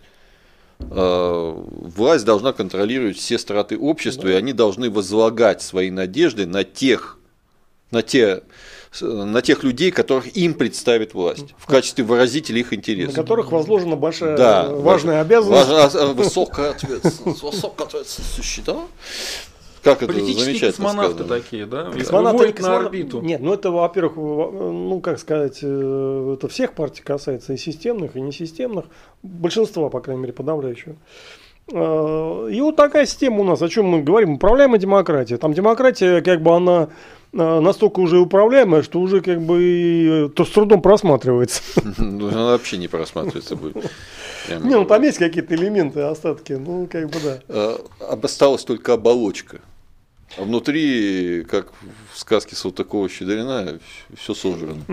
А, 0.80 1.54
власть 1.54 2.26
должна 2.26 2.54
контролировать 2.54 3.18
все 3.18 3.38
страты 3.38 3.78
общества, 3.78 4.26
да. 4.26 4.34
и 4.34 4.36
они 4.36 4.54
должны 4.54 4.90
возлагать 4.90 5.62
свои 5.62 5.90
надежды 5.90 6.46
на 6.46 6.64
тех, 6.64 7.18
на 7.92 8.02
те 8.02 8.42
на 9.00 9.42
тех 9.42 9.64
людей, 9.64 9.90
которых 9.90 10.36
им 10.36 10.54
представит 10.54 11.14
власть, 11.14 11.56
в 11.58 11.66
качестве 11.66 12.04
выразителей 12.04 12.60
их 12.60 12.74
интересов. 12.74 13.16
На 13.16 13.24
которых 13.24 13.52
возложена 13.52 13.96
большая 13.96 14.36
да, 14.36 14.68
важная 14.68 15.22
обязанность. 15.22 15.70
Важная, 15.70 16.08
высокая 16.08 16.72
ответственность. 16.72 17.42
Высокая 17.42 17.88
ответственность, 17.88 18.64
да? 18.66 18.80
Как 19.84 20.04
это 20.04 20.14
Политические 20.14 20.72
космонавты 20.72 21.24
сказано? 21.24 21.42
такие, 21.42 21.66
да? 21.66 21.92
Космонавты 21.92 22.62
на 22.62 22.78
орбиту. 22.78 23.22
Нет, 23.22 23.42
ну 23.42 23.54
это, 23.54 23.72
во-первых, 23.72 24.16
ну 24.16 25.02
как 25.02 25.18
сказать, 25.18 25.60
э, 25.64 26.36
это 26.36 26.48
всех 26.48 26.74
партий 26.74 27.02
касается, 27.02 27.54
и 27.54 27.58
системных, 27.58 28.16
и 28.16 28.22
несистемных, 28.22 28.86
большинства, 29.24 29.90
по 29.90 30.00
крайней 30.00 30.22
мере, 30.22 30.34
подавляющего. 30.34 30.96
Э, 31.72 32.50
и 32.52 32.62
вот 32.62 32.76
такая 32.76 33.08
система 33.08 33.40
у 33.40 33.44
нас, 33.44 33.62
о 33.64 33.70
чем 33.70 33.88
мы 33.88 34.04
говорим, 34.04 34.34
управляемая 34.34 34.80
демократия. 34.80 35.38
Там 35.38 35.52
демократия, 35.54 36.22
как 36.22 36.44
бы 36.44 36.56
она 36.56 36.90
э, 37.34 37.60
настолько 37.60 38.02
уже 38.02 38.20
управляемая, 38.20 38.84
что 38.84 39.00
уже 39.00 39.22
как 39.22 39.42
бы 39.42 40.32
то 40.36 40.46
с 40.46 40.50
трудом 40.50 40.84
просматривается. 40.84 41.64
Ну, 41.98 42.28
она 42.28 42.52
вообще 42.52 42.78
не 42.78 42.88
просматривается 42.88 43.56
будет. 43.56 43.78
Не, 44.48 44.76
ну 44.76 44.86
там 44.86 45.02
есть 45.02 45.18
какие-то 45.18 45.56
элементы, 45.56 46.02
остатки, 46.02 46.54
ну 46.54 46.88
как 46.92 47.10
бы 47.10 47.18
да. 47.48 47.78
Осталась 48.22 48.64
только 48.64 48.94
оболочка. 48.94 49.60
А 50.38 50.44
внутри, 50.44 51.44
как 51.44 51.72
в 52.14 52.18
сказке 52.18 52.56
Салтыкова-Щедрина, 52.56 53.80
все 54.16 54.34
сожрано. 54.34 54.84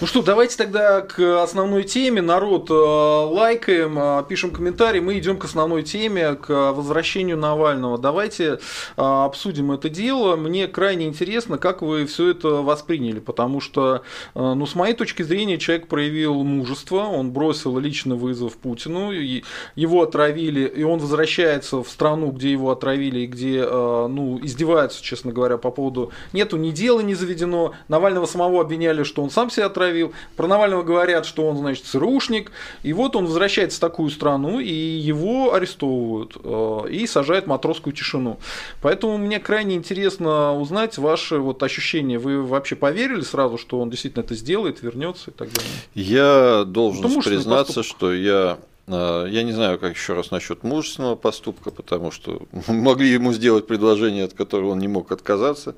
Ну 0.00 0.06
что, 0.06 0.22
давайте 0.22 0.56
тогда 0.56 1.00
к 1.00 1.42
основной 1.42 1.82
теме. 1.82 2.22
Народ, 2.22 2.70
э, 2.70 2.72
лайкаем, 2.72 3.98
э, 3.98 4.24
пишем 4.28 4.52
комментарии. 4.52 5.00
Мы 5.00 5.18
идем 5.18 5.38
к 5.38 5.44
основной 5.44 5.82
теме, 5.82 6.36
к 6.36 6.70
возвращению 6.70 7.36
Навального. 7.36 7.98
Давайте 7.98 8.44
э, 8.44 8.58
обсудим 8.96 9.72
это 9.72 9.88
дело. 9.88 10.36
Мне 10.36 10.68
крайне 10.68 11.06
интересно, 11.06 11.58
как 11.58 11.82
вы 11.82 12.06
все 12.06 12.28
это 12.28 12.62
восприняли, 12.62 13.18
потому 13.18 13.60
что, 13.60 14.02
ну, 14.36 14.66
с 14.66 14.76
моей 14.76 14.94
точки 14.94 15.24
зрения, 15.24 15.58
человек 15.58 15.88
проявил 15.88 16.44
мужество, 16.44 16.98
он 16.98 17.32
бросил 17.32 17.76
лично 17.78 18.14
вызов 18.14 18.56
Путину, 18.56 19.10
его 19.10 20.02
отравили, 20.02 20.64
и 20.64 20.84
он 20.84 21.00
возвращается 21.00 21.82
в 21.82 21.88
страну, 21.88 22.30
где 22.30 22.52
его 22.52 22.70
отравили, 22.70 23.20
и 23.20 23.26
где, 23.26 23.66
ну, 23.68 24.38
издеваются, 24.40 25.02
честно 25.02 25.32
говоря, 25.32 25.56
по 25.56 25.72
поводу 25.72 26.12
нету 26.32 26.56
ни 26.56 26.70
дела 26.70 27.00
не 27.00 27.16
заведено. 27.16 27.72
Навального 27.88 28.26
самого 28.26 28.60
обвиняли, 28.60 29.02
что 29.02 29.24
он 29.24 29.30
сам 29.30 29.50
себя 29.50 29.66
отравил 29.66 29.87
отравил. 29.88 30.12
Про 30.36 30.46
Навального 30.46 30.82
говорят, 30.82 31.26
что 31.26 31.46
он, 31.46 31.56
значит, 31.56 31.84
ЦРУшник. 31.84 32.52
И 32.82 32.92
вот 32.92 33.16
он 33.16 33.26
возвращается 33.26 33.78
в 33.78 33.80
такую 33.80 34.10
страну, 34.10 34.60
и 34.60 34.72
его 34.72 35.54
арестовывают 35.54 36.36
э, 36.42 36.90
и 36.90 37.06
сажают 37.06 37.46
в 37.46 37.48
матросскую 37.48 37.94
тишину. 37.94 38.38
Поэтому 38.82 39.18
мне 39.18 39.40
крайне 39.40 39.76
интересно 39.76 40.54
узнать 40.58 40.98
ваши 40.98 41.38
вот 41.38 41.62
ощущения. 41.62 42.18
Вы 42.18 42.42
вообще 42.42 42.76
поверили 42.76 43.22
сразу, 43.22 43.58
что 43.58 43.80
он 43.80 43.90
действительно 43.90 44.22
это 44.22 44.34
сделает, 44.34 44.82
вернется 44.82 45.30
и 45.30 45.34
так 45.34 45.48
далее? 45.48 45.72
Я 45.94 46.64
должен 46.64 47.02
ну, 47.02 47.22
признаться, 47.22 47.82
что 47.82 48.12
я 48.12 48.58
э, 48.86 49.26
я 49.30 49.42
не 49.42 49.52
знаю, 49.52 49.78
как 49.78 49.94
еще 49.94 50.14
раз 50.14 50.30
насчет 50.30 50.62
мужественного 50.62 51.16
поступка, 51.16 51.70
потому 51.70 52.10
что 52.10 52.42
могли 52.68 53.08
ему 53.08 53.32
сделать 53.32 53.66
предложение, 53.66 54.24
от 54.24 54.34
которого 54.34 54.70
он 54.70 54.78
не 54.78 54.88
мог 54.88 55.10
отказаться. 55.12 55.74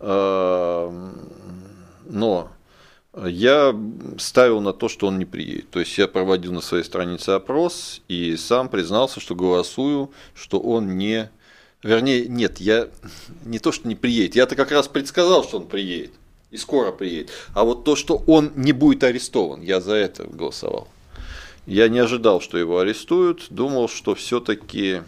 Э, 0.00 0.90
но 2.10 2.50
я 3.16 3.74
ставил 4.18 4.60
на 4.60 4.72
то, 4.72 4.88
что 4.88 5.08
он 5.08 5.18
не 5.18 5.24
приедет. 5.24 5.70
То 5.70 5.80
есть 5.80 5.96
я 5.98 6.06
проводил 6.06 6.52
на 6.52 6.60
своей 6.60 6.84
странице 6.84 7.30
опрос 7.30 8.02
и 8.08 8.36
сам 8.36 8.68
признался, 8.68 9.20
что 9.20 9.34
голосую, 9.34 10.10
что 10.34 10.60
он 10.60 10.96
не... 10.96 11.30
Вернее, 11.82 12.26
нет, 12.26 12.58
я 12.58 12.88
не 13.44 13.58
то, 13.58 13.72
что 13.72 13.88
не 13.88 13.94
приедет. 13.94 14.36
Я-то 14.36 14.54
как 14.54 14.70
раз 14.70 14.86
предсказал, 14.86 15.44
что 15.44 15.58
он 15.58 15.66
приедет. 15.66 16.12
И 16.50 16.56
скоро 16.56 16.92
приедет. 16.92 17.30
А 17.54 17.64
вот 17.64 17.84
то, 17.84 17.96
что 17.96 18.22
он 18.26 18.52
не 18.54 18.72
будет 18.72 19.02
арестован, 19.02 19.62
я 19.62 19.80
за 19.80 19.94
это 19.94 20.24
голосовал. 20.24 20.88
Я 21.66 21.88
не 21.88 21.98
ожидал, 22.00 22.40
что 22.40 22.58
его 22.58 22.80
арестуют. 22.80 23.46
Думал, 23.50 23.88
что 23.88 24.14
все-таки 24.14 25.02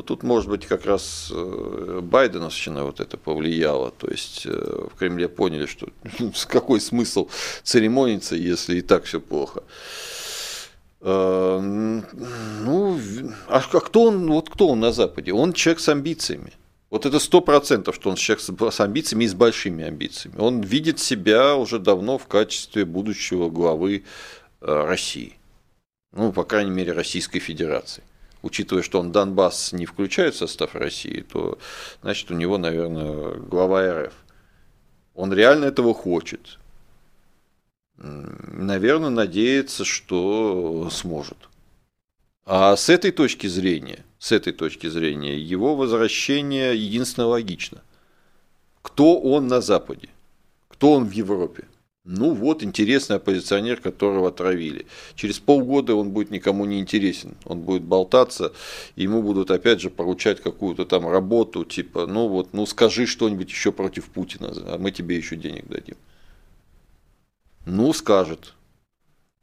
ну, 0.00 0.04
тут, 0.04 0.22
может 0.22 0.48
быть, 0.48 0.66
как 0.66 0.86
раз 0.86 1.30
э, 1.30 2.00
Байденовщина 2.02 2.84
вот 2.84 3.00
это 3.00 3.18
повлияла. 3.18 3.90
То 3.90 4.08
есть 4.08 4.46
э, 4.46 4.50
в 4.50 4.98
Кремле 4.98 5.28
поняли, 5.28 5.66
что 5.66 5.88
какой 6.48 6.80
смысл 6.80 7.28
церемониться, 7.62 8.34
если 8.34 8.76
и 8.76 8.80
так 8.80 9.04
все 9.04 9.20
плохо. 9.20 9.62
Э, 11.02 11.60
ну, 11.60 12.98
а, 13.46 13.58
а 13.58 13.80
кто 13.80 14.04
он, 14.04 14.26
вот 14.30 14.48
кто 14.48 14.68
он 14.68 14.80
на 14.80 14.90
Западе? 14.90 15.34
Он 15.34 15.52
человек 15.52 15.80
с 15.80 15.88
амбициями. 15.90 16.54
Вот 16.88 17.04
это 17.04 17.18
сто 17.18 17.42
процентов, 17.42 17.94
что 17.94 18.08
он 18.08 18.16
человек 18.16 18.72
с 18.72 18.80
амбициями 18.80 19.24
и 19.24 19.28
с 19.28 19.34
большими 19.34 19.84
амбициями. 19.84 20.38
Он 20.38 20.62
видит 20.62 20.98
себя 20.98 21.56
уже 21.56 21.78
давно 21.78 22.16
в 22.16 22.26
качестве 22.26 22.86
будущего 22.86 23.50
главы 23.50 24.04
России. 24.62 25.34
Ну, 26.12 26.32
по 26.32 26.44
крайней 26.44 26.70
мере, 26.70 26.92
Российской 26.92 27.38
Федерации 27.38 28.02
учитывая, 28.42 28.82
что 28.82 29.00
он 29.00 29.12
Донбасс 29.12 29.72
не 29.72 29.86
включает 29.86 30.34
в 30.34 30.38
состав 30.38 30.74
России, 30.74 31.20
то 31.20 31.58
значит 32.02 32.30
у 32.30 32.34
него, 32.34 32.58
наверное, 32.58 33.34
глава 33.34 34.04
РФ. 34.04 34.14
Он 35.14 35.32
реально 35.32 35.66
этого 35.66 35.94
хочет. 35.94 36.58
Наверное, 37.96 39.10
надеется, 39.10 39.84
что 39.84 40.88
сможет. 40.90 41.36
А 42.46 42.74
с 42.74 42.88
этой 42.88 43.10
точки 43.10 43.46
зрения, 43.46 44.04
с 44.18 44.32
этой 44.32 44.52
точки 44.52 44.88
зрения, 44.88 45.38
его 45.38 45.76
возвращение 45.76 46.74
единственно 46.74 47.26
логично. 47.26 47.82
Кто 48.82 49.20
он 49.20 49.46
на 49.46 49.60
Западе? 49.60 50.08
Кто 50.68 50.92
он 50.92 51.04
в 51.04 51.12
Европе? 51.12 51.64
Ну 52.12 52.34
вот, 52.34 52.64
интересный 52.64 53.16
оппозиционер, 53.16 53.80
которого 53.80 54.30
отравили. 54.30 54.86
Через 55.14 55.38
полгода 55.38 55.94
он 55.94 56.10
будет 56.10 56.32
никому 56.32 56.64
не 56.64 56.80
интересен. 56.80 57.36
Он 57.44 57.60
будет 57.60 57.82
болтаться, 57.82 58.52
ему 58.96 59.22
будут 59.22 59.52
опять 59.52 59.80
же 59.80 59.90
поручать 59.90 60.40
какую-то 60.40 60.86
там 60.86 61.08
работу, 61.08 61.64
типа, 61.64 62.08
ну 62.08 62.26
вот, 62.26 62.52
ну 62.52 62.66
скажи 62.66 63.06
что-нибудь 63.06 63.48
еще 63.48 63.70
против 63.70 64.06
Путина, 64.06 64.52
а 64.66 64.76
мы 64.76 64.90
тебе 64.90 65.16
еще 65.16 65.36
денег 65.36 65.68
дадим. 65.68 65.94
Ну, 67.64 67.92
скажет. 67.92 68.54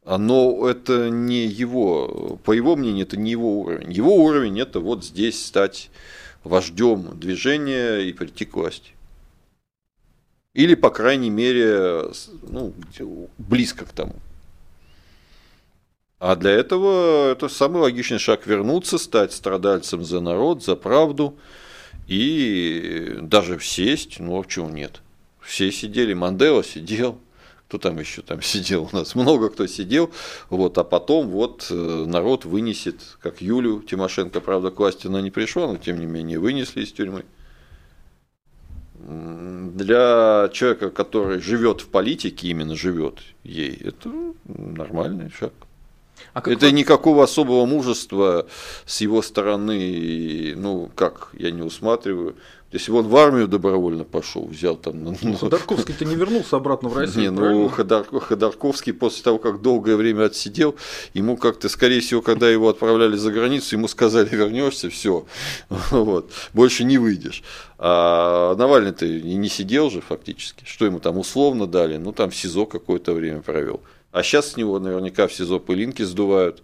Но 0.06 0.68
это 0.68 1.10
не 1.10 1.45
его, 1.45 2.38
по 2.44 2.52
его 2.52 2.76
мнению, 2.76 3.06
это 3.06 3.15
не 3.15 3.31
его 3.31 3.61
уровень. 3.61 3.94
Его 3.94 4.14
уровень 4.14 4.60
это 4.60 4.81
вот 4.81 5.06
здесь 5.06 5.45
стать 5.45 5.89
вождем 6.44 7.18
движения 7.18 7.99
и 7.99 8.11
прийти 8.11 8.44
к 8.44 8.56
власти. 8.56 8.97
Или, 10.57 10.73
по 10.73 10.89
крайней 10.89 11.29
мере, 11.29 12.09
ну, 12.41 12.73
близко 13.38 13.85
к 13.85 13.91
тому. 13.91 14.15
А 16.17 16.35
для 16.35 16.49
этого 16.49 17.31
это 17.31 17.47
самый 17.47 17.84
логичный 17.84 18.17
шаг 18.17 18.47
вернуться, 18.47 18.97
стать 18.97 19.34
страдальцем 19.34 20.03
за 20.03 20.19
народ, 20.19 20.63
за 20.63 20.75
правду 20.75 21.38
и 22.07 23.19
даже 23.21 23.59
сесть, 23.59 24.19
ну 24.19 24.39
а 24.39 24.41
почему 24.41 24.69
нет? 24.69 25.01
Все 25.41 25.71
сидели, 25.71 26.15
Мандела 26.15 26.63
сидел, 26.63 27.19
кто 27.67 27.77
там 27.77 27.99
еще 27.99 28.23
там 28.23 28.41
сидел 28.41 28.89
у 28.91 28.95
нас, 28.95 29.13
много 29.13 29.51
кто 29.51 29.67
сидел, 29.67 30.09
вот, 30.49 30.75
а 30.79 30.84
потом 30.84 31.27
вот 31.27 31.67
э, 31.69 31.75
народ 32.07 32.45
вынесет, 32.45 32.95
как 33.21 33.43
Юлю 33.43 33.84
Тимошенко, 33.84 34.41
правда, 34.41 34.71
к 34.71 34.79
власти 34.79 35.05
она 35.05 35.21
не 35.21 35.29
пришла, 35.29 35.67
но 35.67 35.77
тем 35.77 35.99
не 35.99 36.07
менее 36.07 36.39
вынесли 36.39 36.81
из 36.81 36.91
тюрьмы. 36.91 37.25
Для 39.07 40.49
человека, 40.51 40.89
который 40.89 41.39
живет 41.39 41.79
в 41.79 41.88
политике, 41.88 42.49
именно 42.49 42.75
живет 42.75 43.19
ей, 43.43 43.73
это 43.73 44.11
нормальный 44.45 45.31
шаг. 45.31 45.53
А 46.34 46.39
это 46.39 46.65
вы... 46.65 46.71
никакого 46.73 47.23
особого 47.23 47.65
мужества 47.65 48.47
с 48.85 48.99
его 48.99 49.21
стороны, 49.21 50.53
ну 50.57 50.91
как, 50.93 51.29
я 51.34 51.51
не 51.51 51.61
усматриваю. 51.61 52.35
Если 52.72 52.91
бы 52.91 52.99
он 52.99 53.07
в 53.07 53.15
армию 53.15 53.48
добровольно 53.48 54.03
пошел, 54.03 54.45
взял 54.45 54.76
там... 54.76 55.02
Ну, 55.02 55.15
ну 55.22 55.38
Ходорковский-то 55.38 56.03
не 56.03 56.15
вернулся 56.15 56.57
обратно 56.57 56.89
в 56.89 56.98
Россию, 56.98 57.22
Не, 57.22 57.30
ну 57.31 57.69
Ходор, 57.69 58.06
Ходорковский 58.19 58.91
после 58.91 59.23
того, 59.23 59.38
как 59.38 59.61
долгое 59.61 59.95
время 59.95 60.26
отсидел, 60.26 60.76
ему 61.14 61.38
как-то, 61.38 61.69
скорее 61.69 62.02
всего, 62.02 62.22
когда 62.22 62.49
его 62.49 62.68
отправляли 62.68 63.15
за 63.15 63.31
границу, 63.31 63.76
ему 63.76 63.88
сказали, 63.88 64.27
вернешься, 64.30 64.89
все, 64.89 65.26
вот, 65.91 66.31
больше 66.53 66.84
не 66.84 66.98
выйдешь. 66.98 67.41
А 67.77 68.53
Навальный-то 68.56 69.06
и 69.06 69.35
не 69.35 69.48
сидел 69.48 69.89
же 69.89 70.02
фактически, 70.02 70.65
что 70.65 70.85
ему 70.85 70.99
там 70.99 71.18
условно 71.18 71.68
дали, 71.68 71.95
ну 71.95 72.11
там 72.11 72.31
в 72.31 72.35
СИЗО 72.35 72.65
какое-то 72.65 73.14
время 73.14 73.41
провел. 73.41 73.80
А 74.11 74.23
сейчас 74.23 74.52
с 74.52 74.57
него 74.57 74.77
наверняка 74.80 75.27
в 75.27 75.34
СИЗО 75.34 75.60
пылинки 75.60 76.02
сдувают 76.02 76.61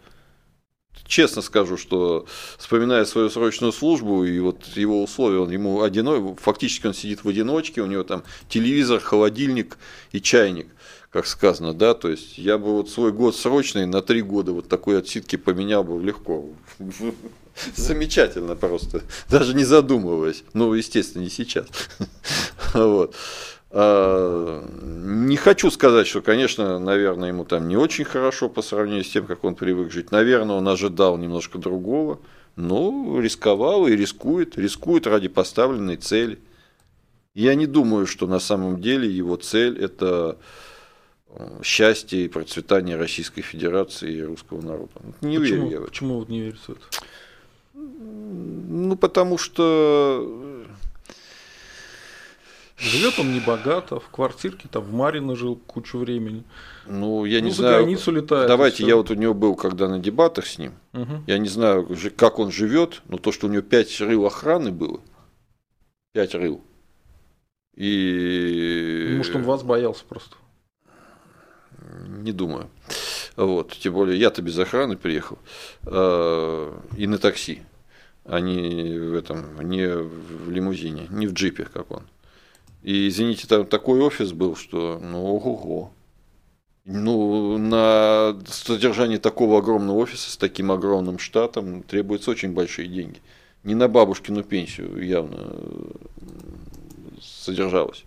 честно 1.13 1.43
скажу, 1.43 1.77
что 1.77 2.25
вспоминая 2.57 3.05
свою 3.05 3.29
срочную 3.29 3.71
службу 3.71 4.23
и 4.23 4.39
вот 4.39 4.65
его 4.75 5.03
условия, 5.03 5.39
он 5.39 5.51
ему 5.51 5.83
одиной, 5.83 6.35
фактически 6.41 6.87
он 6.87 6.95
сидит 6.95 7.23
в 7.23 7.29
одиночке, 7.29 7.81
у 7.81 7.85
него 7.85 8.03
там 8.03 8.23
телевизор, 8.49 8.99
холодильник 8.99 9.77
и 10.11 10.19
чайник, 10.19 10.67
как 11.11 11.27
сказано, 11.27 11.75
да, 11.75 11.93
то 11.93 12.09
есть 12.09 12.39
я 12.39 12.57
бы 12.57 12.71
вот 12.71 12.89
свой 12.89 13.11
год 13.11 13.35
срочный 13.35 13.85
на 13.85 14.01
три 14.01 14.23
года 14.23 14.53
вот 14.53 14.67
такой 14.67 14.97
отсидки 14.97 15.35
поменял 15.35 15.83
бы 15.83 16.03
легко. 16.03 16.49
Замечательно 17.75 18.55
просто, 18.55 19.03
даже 19.29 19.53
не 19.53 19.65
задумываясь. 19.65 20.43
Ну, 20.53 20.73
естественно, 20.73 21.21
не 21.21 21.29
сейчас. 21.29 21.67
Вот. 22.73 23.13
А, 23.75 24.63
не 24.69 25.35
хочу 25.35 25.71
сказать, 25.71 26.05
что, 26.05 26.21
конечно, 26.21 26.77
наверное, 26.77 27.29
ему 27.29 27.43
там 27.43 27.67
не 27.67 27.75
очень 27.75 28.05
хорошо 28.05 28.47
по 28.47 28.61
сравнению 28.61 29.03
с 29.03 29.09
тем, 29.09 29.25
как 29.25 29.43
он 29.43 29.55
привык 29.55 29.91
жить. 29.91 30.11
Наверное, 30.11 30.57
он 30.57 30.67
ожидал 30.67 31.17
немножко 31.17 31.57
другого, 31.57 32.19
но 32.55 33.19
рисковал 33.19 33.87
и 33.87 33.95
рискует, 33.95 34.57
рискует 34.59 35.07
ради 35.07 35.27
поставленной 35.27 35.97
цели. 35.97 36.37
Я 37.33 37.55
не 37.55 37.65
думаю, 37.65 38.05
что 38.05 38.27
на 38.27 38.39
самом 38.39 38.79
деле 38.79 39.09
его 39.09 39.37
цель– 39.37 39.79
это 39.79 40.37
э, 41.29 41.61
счастье 41.63 42.25
и 42.25 42.27
процветание 42.27 42.95
Российской 42.95 43.41
Федерации 43.41 44.13
и 44.13 44.21
русского 44.21 44.61
народа. 44.61 44.91
Не 45.21 45.39
почему, 45.39 45.65
верю 45.65 45.71
я 45.71 45.79
в 45.79 45.81
это. 45.81 45.89
Почему 45.89 46.19
вы 46.19 46.31
не 46.31 46.41
верите 46.41 46.61
в 46.67 46.69
это? 46.69 46.85
Ну, 47.73 48.95
потому 48.97 49.39
что 49.39 50.52
Живет 52.83 53.17
он 53.17 53.31
не 53.31 53.39
богато, 53.39 53.99
в 53.99 54.09
квартирке 54.09 54.67
там 54.69 54.83
в 54.83 54.93
Марино 54.93 55.35
жил 55.35 55.55
кучу 55.55 55.97
времени. 55.97 56.43
Ну, 56.85 57.23
я 57.23 57.39
ну, 57.39 57.45
не 57.45 57.51
за 57.51 57.57
знаю. 57.57 57.77
границу 57.77 58.11
летает. 58.11 58.47
Давайте, 58.47 58.85
я 58.85 58.97
вот 58.97 59.09
у 59.09 59.13
него 59.13 59.33
был, 59.33 59.55
когда 59.55 59.87
на 59.87 59.99
дебатах 59.99 60.45
с 60.45 60.57
ним. 60.57 60.73
Угу. 60.93 61.23
Я 61.27 61.37
не 61.37 61.47
знаю, 61.47 61.87
как 62.17 62.39
он 62.39 62.51
живет, 62.51 63.01
но 63.07 63.17
то, 63.17 63.31
что 63.31 63.47
у 63.47 63.49
него 63.49 63.61
пять 63.61 63.99
рыл 64.01 64.25
охраны 64.25 64.71
было, 64.71 64.99
пять 66.11 66.35
рыл. 66.35 66.61
И... 67.75 69.13
Может, 69.17 69.35
он 69.35 69.43
вас 69.43 69.63
боялся 69.63 70.03
просто? 70.07 70.35
Не 71.79 72.33
думаю. 72.33 72.69
Вот. 73.35 73.71
Тем 73.79 73.93
более, 73.93 74.19
я-то 74.19 74.41
без 74.41 74.57
охраны 74.59 74.97
приехал. 74.97 75.39
А, 75.83 76.79
и 76.97 77.07
на 77.07 77.17
такси. 77.17 77.63
А 78.25 78.39
не 78.39 78.97
в 78.97 79.15
этом, 79.15 79.59
не 79.67 79.87
в 79.87 80.49
лимузине, 80.49 81.07
не 81.09 81.27
в 81.27 81.33
джипе, 81.33 81.65
как 81.65 81.91
он. 81.91 82.03
И, 82.83 83.07
извините, 83.07 83.47
там 83.47 83.65
такой 83.65 84.01
офис 84.01 84.33
был, 84.33 84.55
что, 84.55 84.99
ну, 85.01 85.25
ого-го. 85.25 85.91
Ну, 86.85 87.57
на 87.57 88.37
содержание 88.45 89.17
такого 89.17 89.59
огромного 89.59 89.99
офиса 89.99 90.29
с 90.29 90.37
таким 90.37 90.69
огромным 90.69 91.17
штатом 91.17 91.81
требуются 91.83 92.31
очень 92.31 92.51
большие 92.51 92.89
деньги. 92.89 93.21
Не 93.63 93.73
на 93.73 93.87
бабушкину 93.87 94.43
пенсию 94.43 95.01
явно 95.01 95.55
содержалось. 97.21 98.03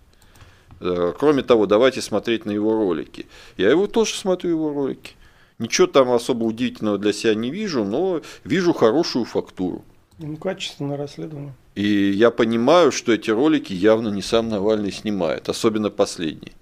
Э, 0.79 1.13
кроме 1.17 1.41
того, 1.41 1.65
давайте 1.65 2.01
смотреть 2.01 2.45
на 2.45 2.51
его 2.51 2.73
ролики. 2.73 3.25
Я 3.57 3.71
его 3.71 3.87
тоже 3.87 4.13
смотрю, 4.13 4.51
его 4.51 4.71
ролики. 4.71 5.15
Ничего 5.57 5.87
там 5.87 6.11
особо 6.11 6.43
удивительного 6.43 6.99
для 6.99 7.13
себя 7.13 7.33
не 7.33 7.49
вижу, 7.49 7.83
но 7.83 8.21
вижу 8.43 8.73
хорошую 8.73 9.25
фактуру. 9.25 9.83
Ну, 10.19 10.35
качественное 10.37 10.97
расследование. 10.97 11.53
И 11.75 12.09
я 12.11 12.31
понимаю, 12.31 12.91
что 12.91 13.13
эти 13.13 13.29
ролики 13.29 13.73
явно 13.73 14.09
не 14.09 14.21
сам 14.21 14.49
Навальный 14.49 14.91
снимает, 14.91 15.47
особенно 15.47 15.89
последний. 15.89 16.53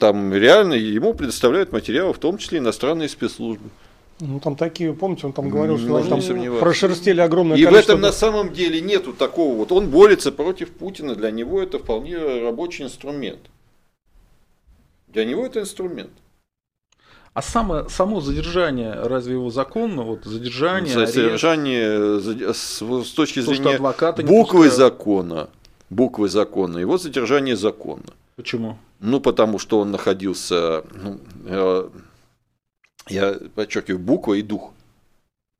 Там 0.00 0.34
реально 0.34 0.74
ему 0.74 1.14
предоставляют 1.14 1.70
материалы, 1.70 2.12
в 2.12 2.18
том 2.18 2.38
числе 2.38 2.58
иностранные 2.58 3.08
спецслужбы. 3.08 3.70
Ну, 4.18 4.40
там 4.40 4.56
такие, 4.56 4.92
помните, 4.92 5.26
он 5.26 5.32
там 5.32 5.48
говорил, 5.48 5.78
что 5.78 5.86
ну, 5.86 6.08
там 6.08 6.20
сомневаться. 6.20 6.62
прошерстили 6.62 7.20
огромное 7.20 7.56
И 7.56 7.64
количество... 7.64 7.92
в 7.92 7.96
этом 7.96 8.00
на 8.02 8.12
самом 8.12 8.52
деле 8.52 8.80
нету 8.80 9.12
такого 9.12 9.56
вот. 9.56 9.72
Он 9.72 9.88
борется 9.88 10.32
против 10.32 10.70
Путина, 10.72 11.14
для 11.14 11.30
него 11.30 11.62
это 11.62 11.78
вполне 11.78 12.18
рабочий 12.18 12.84
инструмент. 12.84 13.40
Для 15.08 15.24
него 15.24 15.46
это 15.46 15.60
инструмент. 15.60 16.10
А 17.32 17.42
само, 17.42 17.88
само 17.88 18.20
задержание, 18.20 18.92
разве 18.92 19.34
его 19.34 19.50
законно? 19.50 20.02
Вот 20.02 20.24
задержание, 20.24 21.06
Задержание 21.06 22.20
с, 22.52 22.82
с 22.82 23.10
точки 23.12 23.40
зрения 23.40 23.78
буквы 24.24 24.68
закона, 24.68 25.48
буквы 25.90 26.28
закона, 26.28 26.78
его 26.78 26.98
задержание 26.98 27.56
законно. 27.56 28.12
Почему? 28.34 28.78
Ну, 28.98 29.20
потому 29.20 29.58
что 29.58 29.78
он 29.78 29.92
находился, 29.92 30.82
ну, 30.92 31.20
э, 31.46 31.88
я 33.08 33.38
подчеркиваю, 33.54 34.00
буква 34.00 34.34
и 34.34 34.42
дух. 34.42 34.72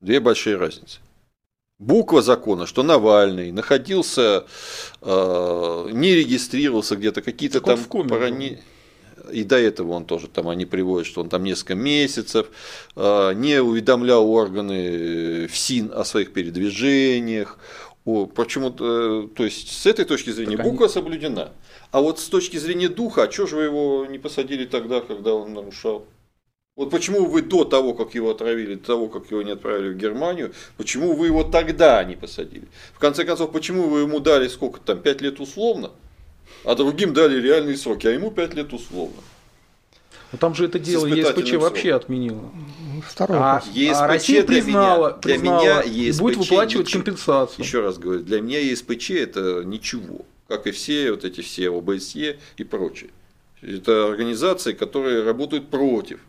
Две 0.01 0.19
большие 0.19 0.57
разницы. 0.57 0.99
Буква 1.79 2.21
закона, 2.21 2.65
что 2.65 2.83
Навальный 2.83 3.51
находился, 3.51 4.45
э, 5.01 5.89
не 5.91 6.15
регистрировался 6.15 6.95
где-то, 6.97 7.21
какие-то 7.21 7.61
там... 7.61 7.79
Парани 8.09 8.61
и 9.31 9.43
до 9.43 9.57
этого 9.57 9.93
он 9.93 10.05
тоже 10.05 10.27
там 10.27 10.49
они 10.49 10.65
приводят, 10.65 11.07
что 11.07 11.21
он 11.21 11.29
там 11.29 11.43
несколько 11.43 11.75
месяцев 11.75 12.47
э, 12.95 13.33
не 13.33 13.61
уведомлял 13.61 14.29
органы 14.29 15.47
ФСИН 15.47 15.91
о 15.95 16.03
своих 16.03 16.33
передвижениях. 16.33 17.57
О, 18.03 18.25
почему-то, 18.25 19.27
то 19.27 19.45
есть 19.45 19.71
с 19.71 19.85
этой 19.85 20.05
точки 20.05 20.31
зрения 20.31 20.57
так 20.57 20.65
буква 20.65 20.85
они... 20.85 20.93
соблюдена. 20.93 21.51
А 21.91 22.01
вот 22.01 22.19
с 22.19 22.27
точки 22.27 22.57
зрения 22.57 22.89
духа, 22.89 23.23
а 23.23 23.31
что 23.31 23.45
же 23.45 23.57
вы 23.57 23.63
его 23.63 24.05
не 24.09 24.17
посадили 24.17 24.65
тогда, 24.65 25.01
когда 25.01 25.33
он 25.33 25.53
нарушал? 25.53 26.05
Вот 26.77 26.89
почему 26.89 27.25
вы 27.25 27.41
до 27.41 27.65
того, 27.65 27.93
как 27.93 28.15
его 28.15 28.31
отравили, 28.31 28.75
до 28.75 28.85
того, 28.85 29.07
как 29.09 29.29
его 29.29 29.41
не 29.41 29.51
отправили 29.51 29.93
в 29.93 29.97
Германию, 29.97 30.53
почему 30.77 31.13
вы 31.13 31.27
его 31.27 31.43
тогда 31.43 32.03
не 32.03 32.15
посадили? 32.15 32.67
В 32.93 32.99
конце 32.99 33.25
концов, 33.25 33.51
почему 33.51 33.89
вы 33.89 33.99
ему 34.01 34.19
дали 34.19 34.47
сколько 34.47 34.79
там, 34.79 34.99
пять 34.99 35.21
лет 35.21 35.39
условно? 35.39 35.91
А 36.63 36.75
другим 36.75 37.13
дали 37.13 37.41
реальные 37.41 37.77
сроки, 37.77 38.07
а 38.07 38.11
ему 38.11 38.31
5 38.31 38.53
лет 38.53 38.73
условно. 38.73 39.21
Но 40.31 40.37
там 40.37 40.55
же 40.55 40.65
это 40.65 40.79
дело 40.79 41.05
ЕСПЧ 41.05 41.53
вообще 41.53 41.93
отменило. 41.93 42.51
Второй 43.05 43.37
а, 43.37 43.61
ЕСПЧ 43.73 43.95
а 43.97 44.07
Россия 44.07 44.43
для 44.43 44.61
признала, 44.61 45.07
меня, 45.07 45.17
для 45.17 45.33
признала, 45.33 45.61
меня 45.61 45.81
ЕСПЧ 45.81 46.21
будет 46.21 46.37
выплачивать 46.37 46.87
ничего, 46.87 47.03
компенсацию. 47.03 47.65
Еще 47.65 47.81
раз 47.81 47.97
говорю, 47.97 48.21
для 48.21 48.39
меня 48.39 48.59
ЕСПЧ 48.59 49.11
это 49.11 49.63
ничего, 49.65 50.25
как 50.47 50.67
и 50.67 50.71
все 50.71 51.11
вот 51.11 51.25
эти 51.25 51.41
все 51.41 51.69
ОБСЕ 51.69 52.39
и 52.57 52.63
прочее. 52.63 53.09
Это 53.61 54.07
организации, 54.07 54.73
которые 54.73 55.23
работают 55.23 55.69
против 55.69 56.19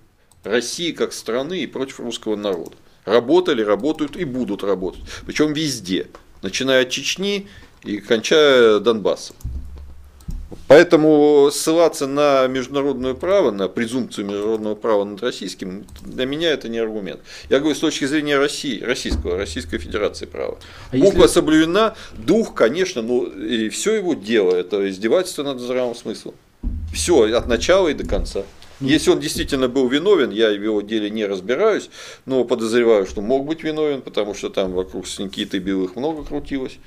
России 0.43 0.90
как 0.93 1.12
страны 1.12 1.61
и 1.61 1.66
против 1.66 2.01
русского 2.01 2.35
народа. 2.35 2.77
Работали, 3.05 3.62
работают 3.62 4.16
и 4.16 4.24
будут 4.24 4.62
работать. 4.65 5.03
Причем 5.27 5.53
везде. 5.53 6.09
Начиная 6.43 6.82
от 6.82 6.90
Чечни 6.90 7.49
и 7.85 7.99
кончая 8.01 8.81
Донбассом. 8.81 9.36
Поэтому 10.69 11.51
ссылаться 11.53 12.07
на 12.07 12.47
международное 12.47 13.15
право, 13.15 13.51
на 13.51 13.69
презумпцию 13.69 14.27
международного 14.27 14.74
права 14.74 15.05
над 15.05 15.23
российским, 15.23 15.85
для 16.03 16.27
меня 16.27 16.51
это 16.51 16.69
не 16.69 16.79
аргумент. 16.79 17.20
Я 17.49 17.59
говорю 17.59 17.74
с 17.74 17.81
точки 17.81 18.05
зрения 18.05 18.39
России, 18.39 18.81
российского, 18.83 19.37
Российской 19.37 19.79
Федерации 19.79 20.27
права. 20.27 20.59
А 20.91 20.97
Буква 20.97 21.23
если... 21.23 21.35
соблюдена, 21.35 21.95
дух, 22.15 22.55
конечно, 22.55 23.03
но 23.03 23.24
и 23.24 23.69
все 23.69 23.95
его 23.95 24.15
дело, 24.15 24.55
это 24.55 24.89
издевательство 24.89 25.43
над 25.43 25.61
здравым 25.61 25.95
смыслом. 25.95 26.35
Все, 26.93 27.24
от 27.37 27.47
начала 27.47 27.89
и 27.89 27.95
до 27.95 28.07
конца. 28.07 28.43
Если 28.81 29.11
он 29.11 29.20
действительно 29.20 29.69
был 29.69 29.89
виновен, 29.89 30.31
я 30.31 30.49
в 30.49 30.62
его 30.62 30.81
деле 30.81 31.09
не 31.09 31.24
разбираюсь, 31.24 31.89
но 32.27 32.45
подозреваю, 32.45 33.07
что 33.07 33.20
мог 33.20 33.47
быть 33.47 33.62
виновен, 33.62 34.03
потому 34.03 34.35
что 34.35 34.49
там 34.49 34.73
вокруг 34.73 35.07
с 35.07 35.20
Никитой 35.20 35.61
Белых 35.61 35.95
много 35.95 36.24
крутилось. 36.24 36.79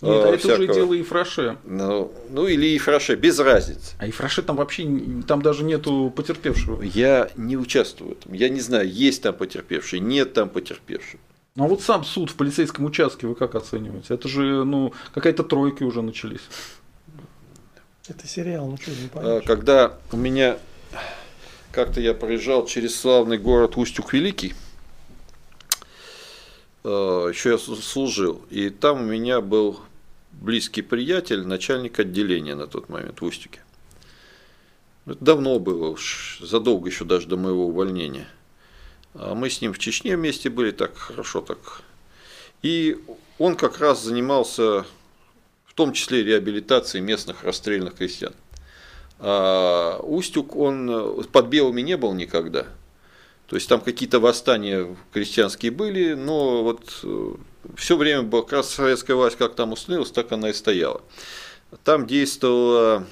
Нет, 0.00 0.24
а 0.24 0.28
это 0.28 0.38
всякого. 0.38 0.64
уже 0.64 0.74
дело 0.74 0.94
и 0.94 1.02
фраше. 1.02 1.58
Ну, 1.64 2.12
ну 2.30 2.46
или 2.46 2.66
и 2.66 2.78
фраше, 2.78 3.16
без 3.16 3.38
разницы. 3.40 3.96
А 3.98 4.06
и 4.06 4.12
фраше 4.12 4.42
там 4.42 4.56
вообще, 4.56 4.88
там 5.26 5.42
даже 5.42 5.64
нету 5.64 6.12
потерпевшего. 6.14 6.82
Я 6.82 7.30
не 7.36 7.56
участвую 7.56 8.10
в 8.10 8.12
этом. 8.12 8.32
Я 8.32 8.48
не 8.48 8.60
знаю, 8.60 8.88
есть 8.88 9.22
там 9.22 9.34
потерпевший, 9.34 9.98
нет 9.98 10.34
там 10.34 10.48
потерпевших. 10.50 11.18
Ну 11.56 11.64
а 11.64 11.66
вот 11.66 11.82
сам 11.82 12.04
суд 12.04 12.30
в 12.30 12.36
полицейском 12.36 12.84
участке 12.84 13.26
вы 13.26 13.34
как 13.34 13.56
оцениваете? 13.56 14.14
Это 14.14 14.28
же, 14.28 14.64
ну, 14.64 14.92
какая-то 15.12 15.42
тройки 15.42 15.82
уже 15.82 16.02
начались. 16.02 16.42
Это 18.08 18.26
сериал, 18.28 18.68
ну 18.68 18.76
что, 18.76 18.92
не 18.92 19.08
понятно. 19.08 19.40
Когда 19.40 19.98
у 20.12 20.16
меня 20.16 20.58
как-то 21.72 22.00
я 22.00 22.14
проезжал 22.14 22.64
через 22.64 22.98
славный 22.98 23.38
город 23.38 23.76
Устюг 23.76 24.12
Великий, 24.12 24.54
э, 26.84 26.88
еще 26.88 27.50
я 27.50 27.58
служил, 27.58 28.42
и 28.50 28.70
там 28.70 29.00
у 29.00 29.04
меня 29.04 29.40
был 29.40 29.80
близкий 30.40 30.82
приятель, 30.82 31.46
начальник 31.46 31.98
отделения 31.98 32.54
на 32.54 32.66
тот 32.66 32.88
момент 32.88 33.20
в 33.20 33.24
Устюге. 33.24 33.60
Это 35.06 35.24
давно 35.24 35.58
было, 35.58 35.88
уж 35.88 36.38
задолго 36.42 36.88
еще 36.88 37.04
даже 37.04 37.26
до 37.28 37.36
моего 37.36 37.66
увольнения. 37.66 38.28
А 39.14 39.34
мы 39.34 39.50
с 39.50 39.60
ним 39.60 39.72
в 39.72 39.78
Чечне 39.78 40.16
вместе 40.16 40.50
были, 40.50 40.70
так 40.70 40.96
хорошо 40.96 41.40
так. 41.40 41.82
И 42.62 42.98
он 43.38 43.56
как 43.56 43.78
раз 43.78 44.02
занимался 44.02 44.84
в 45.64 45.74
том 45.74 45.92
числе 45.92 46.24
реабилитацией 46.24 47.02
местных 47.02 47.44
расстрельных 47.44 47.94
крестьян. 47.94 48.34
А 49.18 49.98
Устюг, 50.00 50.54
он 50.56 51.24
под 51.32 51.46
белыми 51.46 51.80
не 51.80 51.96
был 51.96 52.12
никогда. 52.14 52.66
То 53.48 53.56
есть 53.56 53.68
там 53.68 53.80
какие-то 53.80 54.20
восстания 54.20 54.94
крестьянские 55.12 55.72
были, 55.72 56.12
но 56.12 56.62
вот 56.62 57.00
э, 57.02 57.34
все 57.76 57.96
время 57.96 58.22
была 58.22 58.42
как 58.42 58.52
раз 58.52 58.70
советская 58.70 59.16
власть 59.16 59.36
как 59.36 59.54
там 59.54 59.72
установилась, 59.72 60.10
так 60.10 60.32
она 60.32 60.50
и 60.50 60.52
стояла. 60.52 61.02
Там 61.84 62.06
действовала 62.06 63.06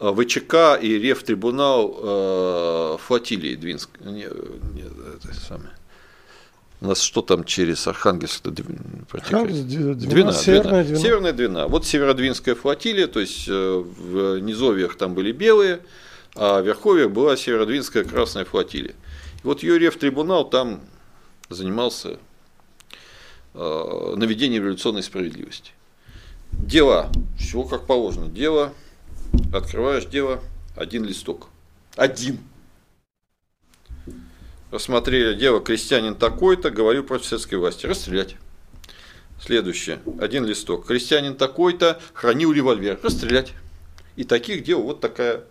э, 0.00 0.14
ВЧК 0.14 0.78
и 0.80 0.98
Ревтрибунал 0.98 1.98
э, 2.02 2.96
флотилии 3.00 3.54
Двинск. 3.54 3.90
Не, 4.00 4.28
не, 4.74 4.84
это 5.16 5.34
самое. 5.34 5.70
У 6.80 6.86
нас 6.86 7.00
что 7.00 7.22
там 7.22 7.44
через 7.44 7.86
Архангельск 7.86 8.42
протекает? 9.08 9.66
Двина, 9.66 9.94
Двина, 9.94 10.32
Северная 10.32 10.84
Двина. 10.84 11.00
Северная 11.00 11.32
Двина. 11.32 11.66
Вот 11.66 11.86
Северодвинская 11.86 12.54
флотилия, 12.54 13.06
то 13.06 13.20
есть 13.20 13.46
э, 13.48 13.52
в 13.52 14.38
низовьях 14.40 14.96
там 14.96 15.14
были 15.14 15.32
белые, 15.32 15.80
а 16.34 16.60
в 16.60 16.66
Верховьях 16.66 17.10
была 17.10 17.38
Северодвинская 17.38 18.04
красная 18.04 18.44
флотилия. 18.44 18.94
И 19.42 19.46
вот 19.46 19.62
Юрьев 19.62 19.96
трибунал 19.96 20.50
там 20.50 20.82
занимался 21.48 22.18
э, 23.54 24.14
наведением 24.16 24.62
революционной 24.62 25.02
справедливости. 25.02 25.72
Дела, 26.52 27.10
все 27.38 27.62
как 27.64 27.86
положено. 27.86 28.28
Дело, 28.28 28.72
открываешь 29.52 30.06
дело, 30.06 30.40
один 30.76 31.04
листок. 31.04 31.48
Один 31.96 32.38
рассмотрели 34.70 35.34
дело 35.34 35.60
крестьянин 35.60 36.16
такой-то, 36.16 36.70
говорю 36.70 37.04
против 37.04 37.26
советской 37.26 37.54
власти, 37.54 37.86
расстрелять. 37.86 38.36
Следующее. 39.40 40.00
Один 40.20 40.44
листок. 40.44 40.86
Крестьянин 40.86 41.36
такой-то 41.36 42.00
хранил 42.12 42.52
револьвер. 42.52 42.98
Расстрелять. 43.02 43.52
И 44.16 44.24
таких 44.24 44.64
дел 44.64 44.82
вот 44.82 45.00
такая 45.00 45.44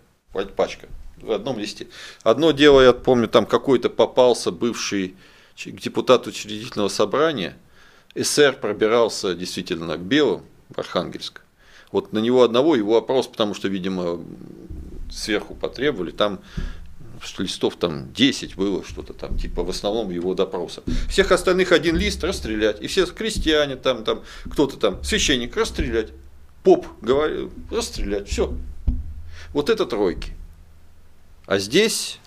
пачка 0.56 0.88
в 1.18 1.30
одном 1.32 1.58
листе. 1.58 1.86
Одно 2.22 2.50
дело, 2.50 2.80
я 2.80 2.92
помню, 2.92 3.28
там 3.28 3.46
какой-то 3.46 3.88
попался 3.90 4.50
бывший 4.50 5.14
депутат 5.56 6.26
учредительного 6.26 6.88
собрания. 6.88 7.56
СР 8.20 8.58
пробирался 8.60 9.34
действительно 9.34 9.96
к 9.96 10.00
белым 10.00 10.42
в 10.68 10.78
Архангельск. 10.78 11.42
Вот 11.92 12.12
на 12.12 12.18
него 12.18 12.42
одного 12.42 12.76
его 12.76 12.96
опрос, 12.96 13.26
потому 13.26 13.54
что, 13.54 13.68
видимо, 13.68 14.20
сверху 15.10 15.54
потребовали, 15.54 16.10
там 16.10 16.40
листов 17.38 17.76
там 17.76 18.12
10 18.12 18.56
было, 18.56 18.84
что-то 18.84 19.12
там, 19.12 19.38
типа 19.38 19.62
в 19.62 19.70
основном 19.70 20.10
его 20.10 20.34
допроса. 20.34 20.82
Всех 21.08 21.32
остальных 21.32 21.72
один 21.72 21.96
лист 21.96 22.22
расстрелять, 22.22 22.82
и 22.82 22.86
все 22.86 23.06
крестьяне, 23.06 23.76
там, 23.76 24.04
там, 24.04 24.22
кто-то 24.50 24.76
там, 24.76 25.02
священник 25.02 25.56
расстрелять, 25.56 26.08
поп 26.62 26.86
говорит, 27.00 27.50
расстрелять, 27.70 28.28
все. 28.28 28.54
Вот 29.52 29.70
это 29.70 29.86
тройки. 29.86 30.32
А 31.46 31.58
здесь, 31.58 32.18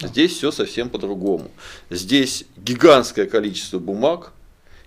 здесь 0.00 0.32
все 0.32 0.50
совсем 0.50 0.90
по-другому. 0.90 1.50
Здесь 1.90 2.44
гигантское 2.56 3.26
количество 3.26 3.78
бумаг, 3.78 4.32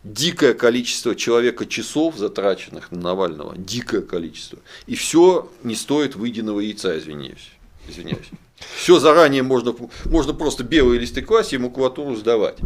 дикое 0.05 0.53
количество 0.53 1.15
человека 1.15 1.65
часов, 1.65 2.15
затраченных 2.15 2.91
на 2.91 2.99
Навального, 2.99 3.57
дикое 3.57 4.01
количество. 4.01 4.59
И 4.85 4.95
все 4.95 5.51
не 5.63 5.75
стоит 5.75 6.15
выеденного 6.15 6.59
яйца, 6.59 6.97
извиняюсь. 6.97 7.49
извиняюсь. 7.87 8.29
Все 8.77 8.99
заранее 8.99 9.43
можно, 9.43 9.75
можно 10.05 10.33
просто 10.33 10.63
белые 10.63 10.99
листы 10.99 11.21
класть 11.21 11.53
и 11.53 11.57
макулатуру 11.57 12.15
сдавать. 12.15 12.57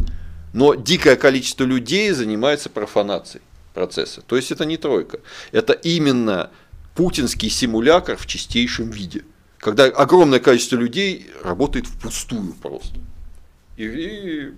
Но 0.54 0.76
дикое 0.76 1.16
количество 1.16 1.64
людей 1.64 2.12
занимается 2.12 2.70
профанацией 2.70 3.42
процесса. 3.74 4.22
То 4.22 4.36
есть 4.36 4.52
это 4.52 4.66
не 4.66 4.78
тройка. 4.78 5.20
Это 5.52 5.74
именно 5.74 6.52
путинский 6.94 7.50
симулятор 7.50 8.18
в 8.18 8.28
чистейшем 8.28 8.90
виде. 8.90 9.24
Когда 9.60 9.86
огромное 9.86 10.40
количество 10.40 10.76
людей 10.76 11.30
работает 11.44 11.88
впустую 11.88 12.54
просто. 12.62 12.98
И, 13.78 13.86
и... 13.86 14.54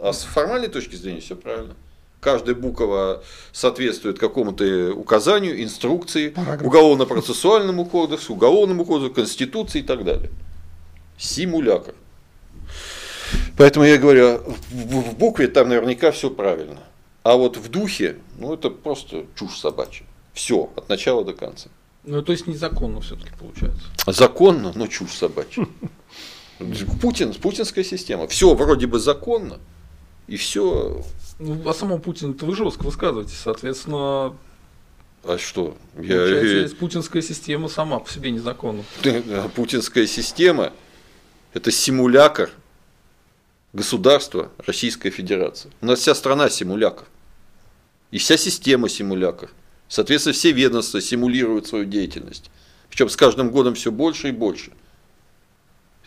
А 0.00 0.12
с 0.12 0.22
формальной 0.22 0.68
точки 0.68 0.96
зрения 0.96 1.20
все 1.20 1.36
правильно. 1.36 1.74
Каждая 2.20 2.54
буква 2.54 3.22
соответствует 3.52 4.18
какому-то 4.18 4.92
указанию, 4.94 5.62
инструкции, 5.62 6.34
уголовно-процессуальному 6.62 7.84
кодексу, 7.86 8.34
уголовному 8.34 8.84
кодексу, 8.84 9.14
конституции 9.14 9.80
и 9.80 9.82
так 9.82 10.04
далее. 10.04 10.30
Симулятор. 11.18 11.94
Поэтому 13.56 13.84
я 13.84 13.98
говорю, 13.98 14.40
в 14.70 15.14
букве 15.16 15.48
там 15.48 15.68
наверняка 15.68 16.10
все 16.10 16.30
правильно. 16.30 16.80
А 17.22 17.36
вот 17.36 17.56
в 17.56 17.68
духе, 17.68 18.16
ну 18.38 18.54
это 18.54 18.70
просто 18.70 19.26
чушь 19.34 19.58
собачья. 19.58 20.06
Все, 20.32 20.70
от 20.76 20.88
начала 20.88 21.24
до 21.24 21.32
конца. 21.32 21.68
Ну, 22.04 22.22
то 22.22 22.32
есть 22.32 22.46
незаконно 22.46 23.00
все-таки 23.00 23.30
получается. 23.38 23.82
Законно, 24.06 24.72
но 24.74 24.86
чушь 24.86 25.12
собачья. 25.12 25.66
Путин, 27.00 27.34
путинская 27.34 27.84
система. 27.84 28.28
Все 28.28 28.54
вроде 28.54 28.86
бы 28.86 28.98
законно, 28.98 29.58
и 30.26 30.36
все 30.36 31.04
ну, 31.38 31.68
а 31.68 31.74
самому 31.74 31.98
Путину 31.98 32.34
вы 32.40 32.56
жестко 32.56 32.84
высказываетесь, 32.84 33.38
соответственно. 33.38 34.34
А 35.22 35.38
что? 35.38 35.76
Я... 35.96 36.16
Получается, 36.16 36.76
путинская 36.76 37.22
система 37.22 37.68
сама 37.68 37.98
по 37.98 38.10
себе 38.10 38.30
незаконна. 38.30 38.84
Путинская 39.54 40.06
система– 40.06 40.72
это 41.52 41.70
симулятор 41.70 42.50
государства 43.72 44.50
Российской 44.66 45.10
Федерации. 45.10 45.70
У 45.80 45.86
нас 45.86 45.98
вся 45.98 46.14
страна 46.14 46.48
симулятор. 46.48 47.06
И 48.12 48.18
вся 48.18 48.36
система 48.36 48.88
симулятор. 48.88 49.50
Соответственно, 49.88 50.32
все 50.32 50.52
ведомства 50.52 51.00
симулируют 51.00 51.66
свою 51.66 51.84
деятельность. 51.84 52.50
Причем 52.88 53.08
с 53.08 53.16
каждым 53.16 53.50
годом 53.50 53.74
все 53.74 53.90
больше 53.90 54.28
и 54.28 54.32
больше– 54.32 54.70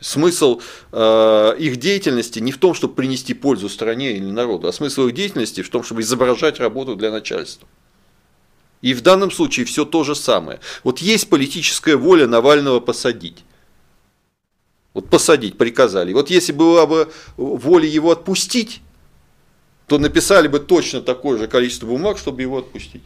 Смысл 0.02 0.62
э, 0.92 1.56
их 1.60 1.78
деятельности 1.78 2.40
не 2.40 2.52
в 2.52 2.58
том, 2.58 2.74
чтобы 2.74 2.94
принести 2.94 3.34
пользу 3.34 3.68
стране 3.68 4.14
или 4.14 4.32
народу, 4.32 4.68
а 4.68 4.74
смысл 4.74 5.08
их 5.08 5.14
деятельности 5.14 5.62
в 5.62 5.70
том, 5.70 5.84
чтобы 5.84 6.02
изображать 6.02 6.60
работу 6.60 6.96
для 6.96 7.12
начальства. 7.12 7.68
И 8.82 8.94
в 8.94 9.02
данном 9.02 9.30
случае 9.30 9.66
все 9.66 9.84
то 9.84 10.06
же 10.06 10.16
самое. 10.16 10.62
Вот 10.84 11.00
есть 11.00 11.30
политическая 11.30 11.98
воля 11.98 12.28
Навального 12.28 12.80
посадить. 12.80 13.44
Вот 14.94 15.10
посадить 15.10 15.58
приказали. 15.58 16.14
Вот 16.14 16.30
если 16.30 16.54
была 16.54 16.86
бы 16.86 17.12
воля 17.36 17.88
его 17.88 18.12
отпустить, 18.12 18.82
то 19.88 19.98
написали 19.98 20.48
бы 20.48 20.60
точно 20.60 21.02
такое 21.02 21.38
же 21.38 21.48
количество 21.48 21.88
бумаг, 21.88 22.18
чтобы 22.18 22.42
его 22.42 22.60
отпустить. 22.60 23.04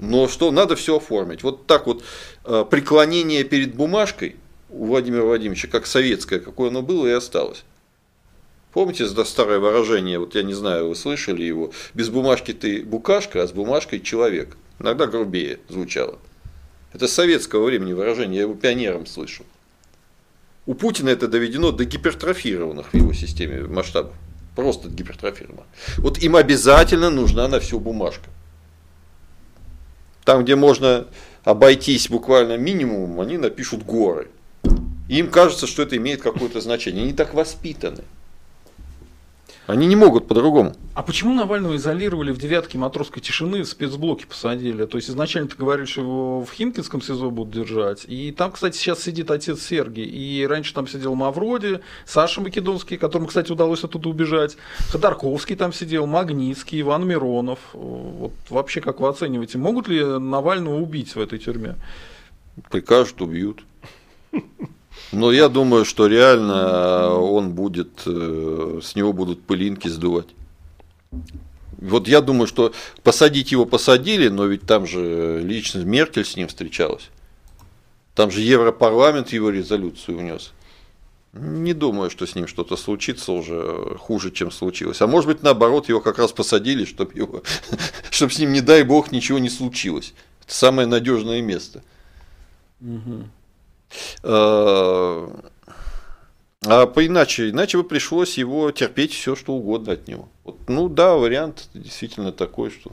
Но 0.00 0.26
что, 0.26 0.50
надо 0.50 0.74
все 0.74 0.96
оформить. 0.96 1.44
Вот 1.44 1.66
так 1.66 1.86
вот 1.86 2.02
э, 2.44 2.64
преклонение 2.68 3.44
перед 3.44 3.74
бумажкой 3.74 4.36
у 4.72 4.86
Владимира 4.86 5.22
Владимировича 5.22 5.68
как 5.68 5.86
советское, 5.86 6.40
какое 6.40 6.70
оно 6.70 6.82
было 6.82 7.06
и 7.06 7.12
осталось. 7.12 7.64
Помните 8.72 9.04
это 9.04 9.24
старое 9.24 9.58
выражение, 9.58 10.18
вот 10.18 10.34
я 10.34 10.42
не 10.42 10.54
знаю, 10.54 10.88
вы 10.88 10.94
слышали 10.94 11.42
его, 11.42 11.72
без 11.92 12.08
бумажки 12.08 12.52
ты 12.52 12.82
букашка, 12.82 13.42
а 13.42 13.46
с 13.46 13.52
бумажкой 13.52 14.00
человек. 14.00 14.56
Иногда 14.78 15.06
грубее 15.06 15.60
звучало. 15.68 16.18
Это 16.94 17.06
советского 17.06 17.66
времени 17.66 17.92
выражение, 17.92 18.36
я 18.36 18.42
его 18.42 18.54
пионером 18.54 19.06
слышал. 19.06 19.44
У 20.64 20.74
Путина 20.74 21.10
это 21.10 21.28
доведено 21.28 21.70
до 21.70 21.84
гипертрофированных 21.84 22.92
в 22.92 22.96
его 22.96 23.12
системе 23.12 23.62
масштабов. 23.66 24.14
Просто 24.56 24.88
гипертрофировано. 24.88 25.64
Вот 25.98 26.18
им 26.18 26.36
обязательно 26.36 27.10
нужна 27.10 27.48
на 27.48 27.60
всю 27.60 27.78
бумажка. 27.80 28.28
Там, 30.24 30.44
где 30.44 30.56
можно 30.56 31.08
обойтись 31.42 32.08
буквально 32.08 32.56
минимумом, 32.56 33.20
они 33.20 33.38
напишут 33.38 33.82
горы. 33.82 34.28
И 35.08 35.18
им 35.18 35.30
кажется, 35.30 35.66
что 35.66 35.82
это 35.82 35.96
имеет 35.96 36.22
какое-то 36.22 36.60
значение. 36.60 37.04
Они 37.04 37.12
так 37.12 37.34
воспитаны. 37.34 38.04
Они 39.66 39.86
не 39.86 39.94
могут 39.94 40.26
по-другому. 40.26 40.74
А 40.94 41.02
почему 41.02 41.34
Навального 41.34 41.76
изолировали 41.76 42.32
в 42.32 42.38
девятке 42.38 42.78
матросской 42.78 43.22
тишины, 43.22 43.62
в 43.62 43.68
спецблоке 43.68 44.26
посадили? 44.26 44.86
То 44.86 44.98
есть 44.98 45.08
изначально-то 45.08 45.56
говорили, 45.56 45.86
что 45.86 46.00
его 46.00 46.44
в 46.44 46.50
Химкинском 46.50 47.00
СИЗО 47.00 47.30
будут 47.30 47.54
держать. 47.54 48.04
И 48.08 48.32
там, 48.32 48.50
кстати, 48.50 48.76
сейчас 48.76 49.00
сидит 49.00 49.30
отец 49.30 49.62
Сергий. 49.62 50.04
И 50.04 50.44
раньше 50.46 50.74
там 50.74 50.88
сидел 50.88 51.14
Мавроди, 51.14 51.80
Саша 52.04 52.40
Македонский, 52.40 52.96
которому, 52.96 53.28
кстати, 53.28 53.52
удалось 53.52 53.84
оттуда 53.84 54.08
убежать. 54.08 54.56
Ходорковский 54.90 55.54
там 55.54 55.72
сидел, 55.72 56.06
Магнитский, 56.06 56.80
Иван 56.80 57.06
Миронов. 57.06 57.60
Вот 57.72 58.32
вообще, 58.50 58.80
как 58.80 58.98
вы 58.98 59.08
оцениваете, 59.08 59.58
могут 59.58 59.86
ли 59.86 60.04
Навального 60.04 60.80
убить 60.80 61.14
в 61.14 61.20
этой 61.20 61.38
тюрьме? 61.38 61.76
Прикажут, 62.68 63.22
убьют. 63.22 63.64
Но 65.12 65.30
я 65.30 65.48
думаю, 65.50 65.84
что 65.84 66.06
реально 66.06 67.14
он 67.14 67.52
будет, 67.52 68.02
э, 68.06 68.80
с 68.82 68.94
него 68.94 69.12
будут 69.12 69.42
пылинки 69.42 69.88
сдувать. 69.88 70.28
Вот 71.76 72.08
я 72.08 72.22
думаю, 72.22 72.46
что 72.46 72.72
посадить 73.02 73.52
его 73.52 73.66
посадили, 73.66 74.28
но 74.28 74.46
ведь 74.46 74.62
там 74.62 74.86
же 74.86 75.40
лично 75.44 75.80
Меркель 75.80 76.24
с 76.24 76.36
ним 76.36 76.48
встречалась. 76.48 77.10
Там 78.14 78.30
же 78.30 78.40
Европарламент 78.40 79.32
его 79.32 79.50
резолюцию 79.50 80.18
внес. 80.18 80.52
Не 81.32 81.72
думаю, 81.72 82.10
что 82.10 82.26
с 82.26 82.34
ним 82.34 82.46
что-то 82.46 82.76
случится 82.76 83.32
уже 83.32 83.96
хуже, 83.98 84.30
чем 84.30 84.50
случилось. 84.50 85.00
А 85.00 85.06
может 85.06 85.28
быть, 85.28 85.42
наоборот, 85.42 85.88
его 85.88 86.00
как 86.00 86.18
раз 86.18 86.32
посадили, 86.32 86.84
чтобы, 86.84 87.12
его, 87.14 87.42
чтобы 88.10 88.32
с 88.32 88.38
ним, 88.38 88.52
не 88.52 88.60
дай 88.60 88.82
бог, 88.82 89.12
ничего 89.12 89.38
не 89.38 89.50
случилось. 89.50 90.14
Это 90.44 90.54
самое 90.54 90.86
надежное 90.86 91.42
место. 91.42 91.82
Угу. 92.80 93.24
А, 94.22 95.50
а 96.64 96.86
по 96.86 97.04
иначе, 97.04 97.50
иначе 97.50 97.78
бы 97.78 97.84
пришлось 97.84 98.38
его 98.38 98.70
терпеть 98.70 99.12
все, 99.12 99.34
что 99.34 99.52
угодно 99.52 99.94
от 99.94 100.06
него. 100.06 100.28
Вот, 100.44 100.56
ну 100.68 100.88
да, 100.88 101.14
вариант 101.14 101.68
действительно 101.74 102.32
такой, 102.32 102.70
что 102.70 102.92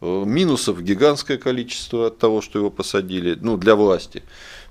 э, 0.00 0.24
минусов 0.26 0.82
гигантское 0.82 1.36
количество 1.36 2.06
от 2.06 2.18
того, 2.18 2.40
что 2.40 2.58
его 2.58 2.70
посадили, 2.70 3.36
ну, 3.40 3.58
для 3.58 3.74
власти. 3.74 4.22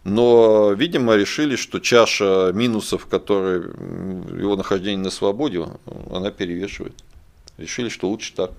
Но, 0.03 0.71
видимо, 0.71 1.15
решили, 1.15 1.55
что 1.55 1.79
чаша 1.79 2.51
минусов, 2.53 3.05
которые 3.05 3.61
его 3.61 4.55
нахождение 4.55 5.03
на 5.03 5.11
свободе, 5.11 5.67
она 6.09 6.31
перевешивает. 6.31 6.93
Решили, 7.57 7.89
что 7.89 8.09
лучше 8.09 8.33
так. 8.33 8.51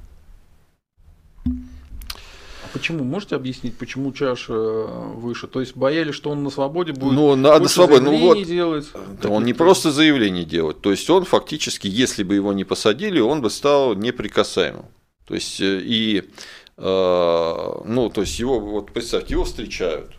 Почему? 2.72 3.04
Можете 3.04 3.36
объяснить, 3.36 3.76
почему 3.76 4.12
чаша 4.12 4.52
э, 4.52 5.12
выше? 5.14 5.46
То 5.46 5.60
есть 5.60 5.76
боялись, 5.76 6.14
что 6.14 6.30
он 6.30 6.42
на 6.42 6.50
свободе 6.50 6.92
будет 6.92 7.12
ну, 7.12 7.36
на 7.36 7.66
свободе. 7.68 8.02
Ну, 8.02 8.16
вот, 8.18 8.42
делать? 8.44 8.88
Да 9.22 9.28
он 9.28 9.44
не 9.44 9.52
просто 9.52 9.90
заявление 9.90 10.44
делает. 10.44 10.80
То 10.80 10.90
есть 10.90 11.08
он 11.10 11.24
фактически, 11.24 11.86
если 11.88 12.22
бы 12.22 12.34
его 12.34 12.52
не 12.52 12.64
посадили, 12.64 13.20
он 13.20 13.42
бы 13.42 13.50
стал 13.50 13.94
неприкасаемым. 13.94 14.86
То 15.26 15.34
есть 15.34 15.60
э, 15.60 15.80
и 15.82 16.30
э, 16.76 17.72
ну, 17.84 18.10
то 18.10 18.20
есть 18.20 18.38
его, 18.38 18.60
вот 18.60 18.92
представьте, 18.92 19.34
его 19.34 19.44
встречают. 19.44 20.12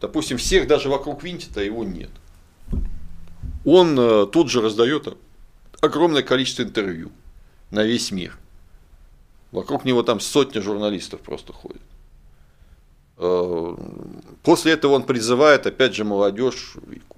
Допустим, 0.00 0.38
всех 0.38 0.66
даже 0.66 0.88
вокруг 0.88 1.22
винтит, 1.22 1.56
а 1.56 1.62
его 1.62 1.84
нет. 1.84 2.10
Он 3.64 4.28
тут 4.32 4.50
же 4.50 4.60
раздает 4.60 5.06
огромное 5.80 6.22
количество 6.22 6.62
интервью 6.62 7.12
на 7.70 7.84
весь 7.84 8.10
мир. 8.10 8.36
Вокруг 9.52 9.84
него 9.84 10.02
там 10.02 10.18
сотни 10.18 10.60
журналистов 10.60 11.20
просто 11.20 11.52
ходят. 11.52 11.82
Э, 13.18 13.76
после 14.42 14.72
этого 14.72 14.92
он 14.92 15.04
призывает, 15.04 15.66
опять 15.66 15.94
же, 15.94 16.04
молодежь 16.04 16.74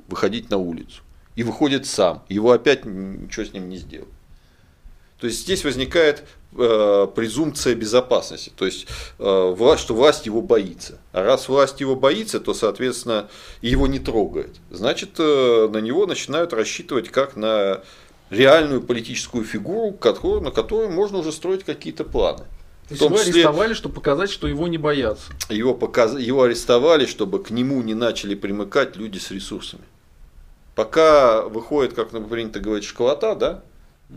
выходить 0.08 0.50
на 0.50 0.58
улицу. 0.58 1.02
И 1.36 1.44
выходит 1.44 1.86
сам. 1.86 2.24
Его 2.28 2.52
опять 2.52 2.84
ничего 2.84 3.46
с 3.46 3.52
ним 3.52 3.68
не 3.68 3.76
сделал. 3.76 4.08
То 5.20 5.28
есть 5.28 5.42
здесь 5.42 5.64
возникает 5.64 6.24
э, 6.56 7.08
презумпция 7.14 7.74
безопасности, 7.74 8.52
то 8.54 8.66
есть 8.66 8.86
э, 9.18 9.54
власть, 9.56 9.82
что 9.82 9.94
власть 9.94 10.26
его 10.26 10.42
боится. 10.42 10.98
А 11.12 11.22
раз 11.22 11.48
власть 11.48 11.80
его 11.80 11.96
боится, 11.96 12.40
то, 12.40 12.52
соответственно, 12.52 13.28
его 13.62 13.86
не 13.86 14.00
трогает. 14.00 14.56
Значит, 14.70 15.18
на 15.18 15.78
него 15.78 16.06
начинают 16.06 16.52
рассчитывать 16.52 17.10
как 17.10 17.36
на 17.36 17.82
реальную 18.30 18.82
политическую 18.82 19.44
фигуру, 19.44 19.96
на 20.40 20.50
которую 20.50 20.90
можно 20.90 21.18
уже 21.18 21.32
строить 21.32 21.64
какие-то 21.64 22.04
планы. 22.04 22.44
То 22.88 22.94
есть 22.94 23.02
его 23.02 23.16
числе, 23.16 23.32
арестовали, 23.32 23.74
чтобы 23.74 23.94
показать, 23.94 24.30
что 24.30 24.46
его 24.46 24.68
не 24.68 24.76
боятся. 24.76 25.32
Его, 25.48 25.74
показ... 25.74 26.18
его 26.18 26.42
арестовали, 26.42 27.06
чтобы 27.06 27.42
к 27.42 27.50
нему 27.50 27.80
не 27.82 27.94
начали 27.94 28.34
примыкать 28.34 28.96
люди 28.96 29.18
с 29.18 29.30
ресурсами. 29.30 29.84
Пока 30.74 31.42
выходит, 31.42 31.94
как 31.94 32.10
принято 32.10 32.60
говорить, 32.60 32.84
школота, 32.84 33.34
да, 33.36 33.62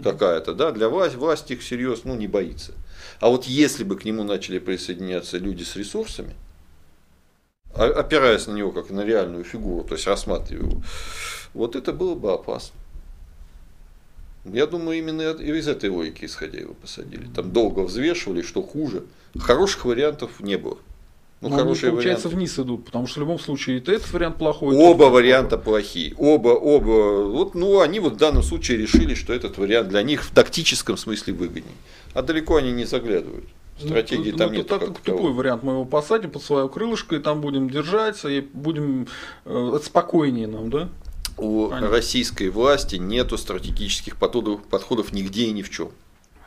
какая-то, 0.04 0.54
да, 0.54 0.72
для 0.72 0.90
власти, 0.90 1.16
власть 1.16 1.50
их 1.52 1.64
серьезно 1.64 2.14
ну, 2.14 2.20
не 2.20 2.28
боится. 2.28 2.74
А 3.20 3.30
вот 3.30 3.46
если 3.46 3.84
бы 3.84 3.98
к 3.98 4.04
нему 4.04 4.24
начали 4.24 4.60
присоединяться 4.60 5.38
люди 5.38 5.64
с 5.64 5.76
ресурсами, 5.76 6.36
опираясь 7.74 8.48
на 8.48 8.54
него 8.54 8.72
как 8.72 8.90
на 8.90 9.06
реальную 9.06 9.44
фигуру, 9.44 9.84
то 9.84 9.96
есть 9.96 10.08
рассматривая 10.08 10.70
его, 10.70 10.82
вот 11.54 11.76
это 11.76 11.94
было 11.94 12.16
бы 12.16 12.34
опасно. 12.34 12.76
Я 14.54 14.68
думаю, 14.68 14.98
именно 14.98 15.22
из 15.22 15.68
этой 15.68 15.90
логики 15.90 16.26
исходя 16.26 16.60
его 16.60 16.74
посадили. 16.74 17.28
Там 17.36 17.52
долго 17.52 17.82
взвешивали, 17.82 18.42
что 18.42 18.62
хуже. 18.62 19.04
Хороших 19.38 19.86
вариантов 19.86 20.40
не 20.40 20.58
было. 20.58 20.78
Ну, 21.40 21.50
Но 21.50 21.58
хорошие 21.58 21.90
они, 21.90 21.98
получается, 21.98 22.30
варианты. 22.30 22.38
вниз 22.38 22.60
идут, 22.60 22.86
потому 22.86 23.06
что 23.06 23.20
в 23.20 23.22
любом 23.22 23.38
случае 23.38 23.78
и 23.78 23.80
этот 23.80 24.12
вариант 24.12 24.38
плохой. 24.38 24.76
Оба 24.76 25.04
варианта 25.04 25.58
плохой. 25.58 25.82
плохие. 25.82 26.16
Оба, 26.18 26.50
оба. 26.50 27.30
Вот, 27.30 27.54
ну, 27.54 27.80
они 27.80 28.00
вот 28.00 28.14
в 28.14 28.18
данном 28.18 28.42
случае 28.42 28.80
решили, 28.80 29.14
что 29.14 29.34
этот 29.34 29.60
вариант 29.60 29.90
для 29.90 30.02
них 30.02 30.24
в 30.24 30.32
тактическом 30.32 30.98
смысле 30.98 31.34
выгодней. 31.34 31.76
А 32.16 32.24
далеко 32.24 32.56
они 32.56 32.72
не 32.72 32.86
заглядывают. 32.86 33.46
Ну, 33.80 33.88
Стратегии 33.90 34.32
ну, 34.32 34.38
там 34.38 34.50
ну, 34.50 34.58
нет. 34.58 34.72
Это 34.72 34.88
тупой 35.04 35.32
вариант. 35.32 35.62
Мы 35.62 35.74
его 35.74 35.86
посадим 35.86 36.32
под 36.32 36.42
свое 36.42 36.68
крылышко 36.68 37.16
и 37.16 37.20
там 37.20 37.42
будем 37.42 37.70
держаться 37.70 38.30
и 38.30 38.42
будем 38.42 39.08
э, 39.46 39.80
спокойнее 39.84 40.48
нам, 40.48 40.72
да? 40.72 40.90
У 41.38 41.68
Понятно. 41.68 41.90
российской 41.90 42.50
власти 42.50 42.96
нету 42.96 43.38
стратегических 43.38 44.18
подходов, 44.18 44.64
подходов 44.64 45.14
нигде 45.14 45.46
и 45.46 45.52
ни 45.52 45.62
в 45.62 45.70
чем. 45.70 45.92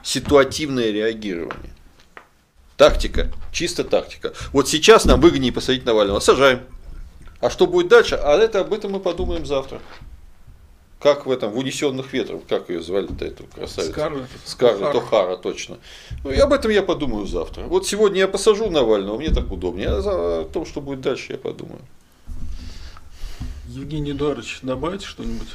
Ситуативное 0.02 0.90
реагирование. 0.90 1.72
Тактика, 2.76 3.30
чисто 3.52 3.84
тактика. 3.84 4.32
Вот 4.52 4.68
сейчас 4.68 5.04
нам 5.04 5.20
выгоднее 5.20 5.52
посадить 5.52 5.84
Навального. 5.84 6.20
Сажаем. 6.20 6.60
А 7.40 7.50
что 7.50 7.66
будет 7.66 7.88
дальше? 7.88 8.14
А 8.16 8.36
это 8.36 8.60
об 8.60 8.72
этом 8.72 8.92
мы 8.92 9.00
подумаем 9.00 9.46
завтра. 9.46 9.80
Как 10.98 11.24
в 11.24 11.30
этом, 11.30 11.50
в 11.52 11.56
унесенных 11.56 12.12
ветрах, 12.12 12.42
как 12.46 12.68
ее 12.68 12.82
звали-то, 12.82 13.24
эту 13.24 13.44
красавицу? 13.44 13.92
Скарлетт. 13.92 14.28
Скарлетт 14.44 14.94
О'Хара, 14.94 15.36
точно. 15.38 15.78
Ну, 16.24 16.30
и 16.30 16.36
об 16.36 16.52
этом 16.52 16.70
я 16.70 16.82
подумаю 16.82 17.26
завтра. 17.26 17.62
Вот 17.62 17.86
сегодня 17.86 18.18
я 18.18 18.28
посажу 18.28 18.68
Навального, 18.68 19.16
мне 19.16 19.30
так 19.30 19.50
удобнее. 19.50 19.88
А 19.88 20.42
о 20.42 20.44
том, 20.44 20.66
что 20.66 20.82
будет 20.82 21.00
дальше, 21.00 21.32
я 21.32 21.38
подумаю. 21.38 21.80
Евгений 23.74 24.10
Эдуардович, 24.12 24.60
добавить 24.62 25.02
что-нибудь? 25.02 25.48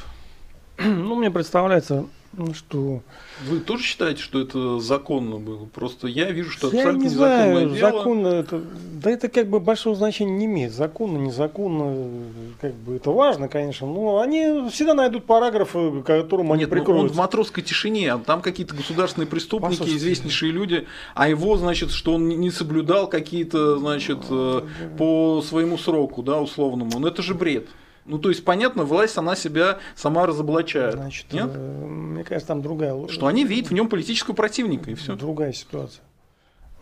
Ну, 0.78 1.16
мне 1.16 1.30
представляется, 1.30 2.06
что... 2.54 3.00
Вы 3.46 3.60
тоже 3.60 3.82
считаете, 3.82 4.22
что 4.22 4.40
это 4.40 4.78
законно 4.78 5.36
было? 5.36 5.66
Просто 5.66 6.06
я 6.06 6.30
вижу, 6.30 6.50
что 6.50 6.68
я 6.68 6.80
абсолютно 6.80 7.02
не 7.02 7.08
знаю, 7.08 7.70
дело. 7.70 7.78
законно 7.78 8.28
это... 8.28 8.62
Да 9.02 9.10
это 9.10 9.28
как 9.28 9.48
бы 9.48 9.60
большого 9.60 9.96
значения 9.96 10.32
не 10.32 10.46
имеет. 10.46 10.72
Законно, 10.72 11.18
незаконно, 11.18 12.24
как 12.60 12.74
бы 12.74 12.96
это 12.96 13.10
важно, 13.10 13.48
конечно, 13.48 13.86
но 13.86 14.20
они 14.20 14.68
всегда 14.70 14.94
найдут 14.94 15.24
параграфы, 15.24 16.02
которым 16.02 16.52
они 16.52 16.62
Нет, 16.62 16.70
прикроют. 16.70 17.02
он 17.02 17.08
в 17.10 17.16
матросской 17.16 17.62
тишине, 17.62 18.12
а 18.12 18.18
там 18.18 18.40
какие-то 18.40 18.74
государственные 18.74 19.28
преступники, 19.28 19.72
Послушайте. 19.72 19.98
известнейшие 19.98 20.52
люди, 20.52 20.86
а 21.14 21.28
его, 21.28 21.56
значит, 21.58 21.90
что 21.90 22.14
он 22.14 22.28
не 22.28 22.50
соблюдал 22.50 23.08
какие-то, 23.08 23.78
значит, 23.78 24.20
э, 24.30 24.62
по 24.98 25.42
своему 25.42 25.76
сроку, 25.76 26.22
да, 26.22 26.40
условному. 26.40 26.98
Ну 26.98 27.06
это 27.06 27.22
же 27.22 27.34
бред. 27.34 27.68
Ну, 28.06 28.18
то 28.18 28.28
есть, 28.28 28.44
понятно, 28.44 28.84
власть, 28.84 29.18
она 29.18 29.34
себя 29.34 29.78
сама 29.96 30.26
разоблачает. 30.26 30.94
Значит, 30.94 31.32
Нет? 31.32 31.50
Э, 31.52 31.86
мне 31.86 32.22
кажется, 32.24 32.48
там 32.48 32.62
другая... 32.62 33.08
Что 33.08 33.26
они 33.26 33.44
видят 33.44 33.70
в 33.70 33.74
нем 33.74 33.88
политического 33.88 34.34
противника, 34.34 34.90
и 34.90 34.94
все. 34.94 35.16
Другая 35.16 35.52
ситуация. 35.52 36.02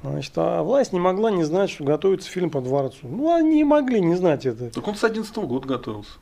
Значит, 0.02 0.32
а 0.36 0.62
власть 0.62 0.92
не 0.92 1.00
могла 1.00 1.30
не 1.30 1.44
знать, 1.44 1.70
что 1.70 1.82
готовится 1.82 2.28
фильм 2.28 2.50
по 2.50 2.60
дворцу. 2.60 2.98
Ну, 3.04 3.32
они 3.32 3.56
не 3.56 3.64
могли 3.64 4.02
не 4.02 4.16
знать 4.16 4.44
это. 4.44 4.68
Так 4.68 4.86
он 4.86 4.96
с 4.96 5.04
11 5.04 5.34
года 5.38 5.66
готовился. 5.66 6.12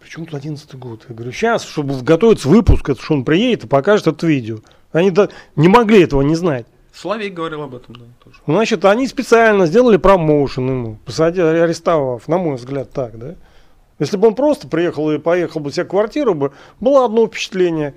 Почему 0.00 0.24
тут 0.24 0.36
11 0.36 0.74
год? 0.76 1.04
Я 1.08 1.14
говорю, 1.14 1.32
сейчас, 1.32 1.64
чтобы 1.64 2.00
готовиться 2.00 2.48
выпуск, 2.48 2.88
это 2.88 3.02
что 3.02 3.14
он 3.14 3.24
приедет 3.24 3.64
и 3.64 3.66
покажет 3.66 4.06
это 4.06 4.26
видео. 4.26 4.60
Они 4.92 5.10
да, 5.10 5.28
не 5.56 5.68
могли 5.68 6.02
этого 6.02 6.22
не 6.22 6.36
знать. 6.36 6.64
Славик 6.94 7.34
говорил 7.34 7.62
об 7.62 7.74
этом, 7.74 7.96
да, 7.96 8.04
тоже. 8.24 8.38
Значит, 8.46 8.84
они 8.86 9.06
специально 9.06 9.66
сделали 9.66 9.98
промоушен 9.98 10.66
ему, 10.66 10.98
посадили, 11.04 11.44
арестовав, 11.44 12.26
на 12.28 12.38
мой 12.38 12.56
взгляд, 12.56 12.90
так, 12.92 13.18
да. 13.18 13.34
Если 13.98 14.16
бы 14.16 14.28
он 14.28 14.34
просто 14.34 14.68
приехал 14.68 15.10
и 15.10 15.18
поехал 15.18 15.60
бы 15.60 15.72
себе 15.72 15.84
квартиру, 15.84 16.34
бы 16.34 16.52
было 16.80 17.04
одно 17.04 17.26
впечатление. 17.26 17.94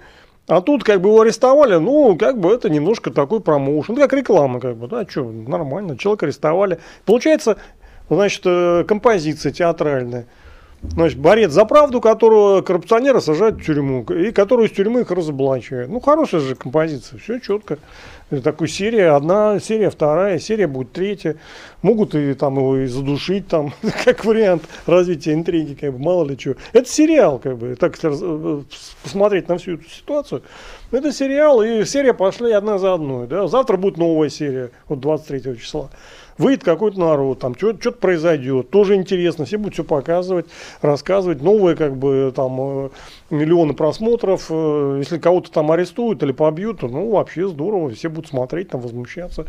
А 0.48 0.62
тут 0.62 0.84
как 0.84 1.02
бы 1.02 1.10
его 1.10 1.22
арестовали, 1.22 1.76
ну, 1.76 2.16
как 2.18 2.40
бы 2.40 2.52
это 2.52 2.70
немножко 2.70 3.12
такой 3.12 3.40
промоушен, 3.40 3.96
как 3.96 4.14
реклама, 4.14 4.60
как 4.60 4.78
бы, 4.78 4.88
да, 4.88 5.06
что, 5.08 5.24
нормально, 5.24 5.96
человека 5.96 6.26
арестовали. 6.26 6.80
Получается, 7.06 7.58
значит, 8.10 8.42
э, 8.46 8.84
композиция 8.88 9.52
театральная. 9.52 10.26
Значит, 10.82 11.20
борец 11.20 11.52
за 11.52 11.66
правду, 11.66 12.02
которого 12.02 12.62
коррупционера 12.62 13.20
сажают 13.20 13.58
в 13.58 13.66
тюрьму, 13.66 14.04
и 14.04 14.32
который 14.32 14.68
из 14.68 14.72
тюрьмы 14.72 15.02
их 15.02 15.12
разоблачивает. 15.12 15.90
Ну, 15.90 16.00
хорошая 16.00 16.42
же 16.42 16.56
композиция, 16.56 17.20
все 17.20 17.40
четко. 17.40 17.78
Такой 18.43 18.68
серия, 18.68 19.15
одна 19.15 19.60
серия, 19.60 19.89
вторая, 19.89 20.38
серия 20.38 20.68
будет 20.68 20.91
третья. 20.91 21.38
Могут 21.81 22.14
и 22.14 22.35
там 22.35 22.57
его 22.57 22.77
и 22.77 22.85
задушить, 22.85 23.47
там, 23.47 23.73
как 24.06 24.23
вариант 24.23 24.64
развития 24.85 25.34
интриги, 25.34 25.73
как 25.73 25.93
бы, 25.93 25.99
мало 25.99 26.26
ли 26.26 26.38
чего. 26.38 26.56
Это 26.72 26.88
сериал, 26.88 27.39
как 27.39 27.57
бы, 27.57 27.76
так 27.76 27.95
если 27.95 28.60
э, 28.60 28.64
посмотреть 29.01 29.47
на 29.47 29.57
всю 29.57 29.76
эту 29.76 29.89
ситуацию. 29.89 30.43
Это 30.91 31.11
сериал, 31.11 31.64
и 31.64 31.84
серия 31.85 32.14
пошли 32.14 32.51
одна 32.51 32.77
за 32.77 32.93
одной. 32.93 33.27
Да? 33.27 33.47
Завтра 33.47 33.77
будет 33.77 33.97
новая 33.97 34.30
серия, 34.30 34.69
вот 34.88 34.99
23 34.99 35.57
числа 35.57 35.89
выйдет 36.40 36.64
какой-то 36.64 36.99
народ, 36.99 37.40
там 37.40 37.53
что-то 37.56 37.91
произойдет, 37.91 38.72
тоже 38.72 38.95
интересно, 38.95 39.45
все 39.45 39.57
будут 39.57 39.74
все 39.76 39.84
показывать, 39.84 40.48
рассказывать, 40.82 41.41
новые 41.44 41.76
как 41.76 41.95
бы 41.95 42.34
там 42.36 42.57
э, 42.60 42.90
миллионы 43.30 43.74
просмотров, 43.74 44.48
э, 44.49 44.95
если 44.99 45.20
кого-то 45.20 45.52
там 45.52 45.72
арестуют 45.72 46.24
или 46.24 46.32
побьют, 46.32 46.82
ну 46.82 47.11
вообще 47.11 47.48
здорово, 47.48 47.91
все 47.91 48.10
будут 48.10 48.30
смотреть, 48.30 48.70
там 48.70 48.82
возмущаться. 48.82 49.45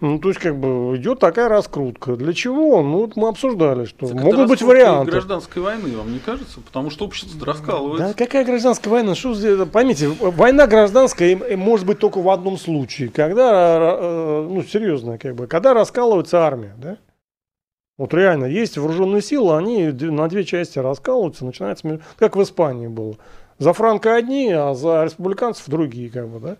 Ну, 0.00 0.18
то 0.18 0.28
есть, 0.28 0.40
как 0.40 0.58
бы, 0.58 0.96
идет 0.96 1.20
такая 1.20 1.48
раскрутка. 1.48 2.16
Для 2.16 2.32
чего? 2.32 2.82
Ну, 2.82 2.98
вот 2.98 3.16
мы 3.16 3.28
обсуждали, 3.28 3.84
что 3.84 4.08
так 4.08 4.16
могут 4.16 4.48
быть 4.48 4.60
варианты. 4.60 5.12
гражданской 5.12 5.62
войны, 5.62 5.96
вам 5.96 6.12
не 6.12 6.18
кажется? 6.18 6.60
Потому 6.60 6.90
что 6.90 7.06
общество 7.06 7.46
раскалывается. 7.46 8.08
Да, 8.08 8.14
какая 8.14 8.44
гражданская 8.44 8.92
война? 8.92 9.14
Что, 9.14 9.66
поймите, 9.66 10.08
война 10.08 10.66
гражданская 10.66 11.56
может 11.56 11.86
быть 11.86 12.00
только 12.00 12.20
в 12.20 12.28
одном 12.28 12.58
случае. 12.58 13.08
Когда, 13.08 13.96
э, 13.98 14.48
ну, 14.50 14.62
серьезно, 14.62 15.16
как 15.16 15.36
бы, 15.36 15.46
когда 15.46 15.72
раскалывается 15.72 16.40
армия, 16.40 16.74
да? 16.76 16.98
Вот 17.96 18.12
реально, 18.12 18.46
есть 18.46 18.76
вооруженные 18.76 19.22
силы, 19.22 19.56
они 19.56 19.86
на 19.86 20.28
две 20.28 20.44
части 20.44 20.80
раскалываются, 20.80 21.44
начинается, 21.44 22.00
как 22.16 22.34
в 22.34 22.42
Испании 22.42 22.88
было. 22.88 23.16
За 23.58 23.72
Франко 23.72 24.16
одни, 24.16 24.50
а 24.50 24.74
за 24.74 25.04
республиканцев 25.04 25.68
другие, 25.68 26.10
как 26.10 26.28
бы, 26.28 26.40
да? 26.40 26.56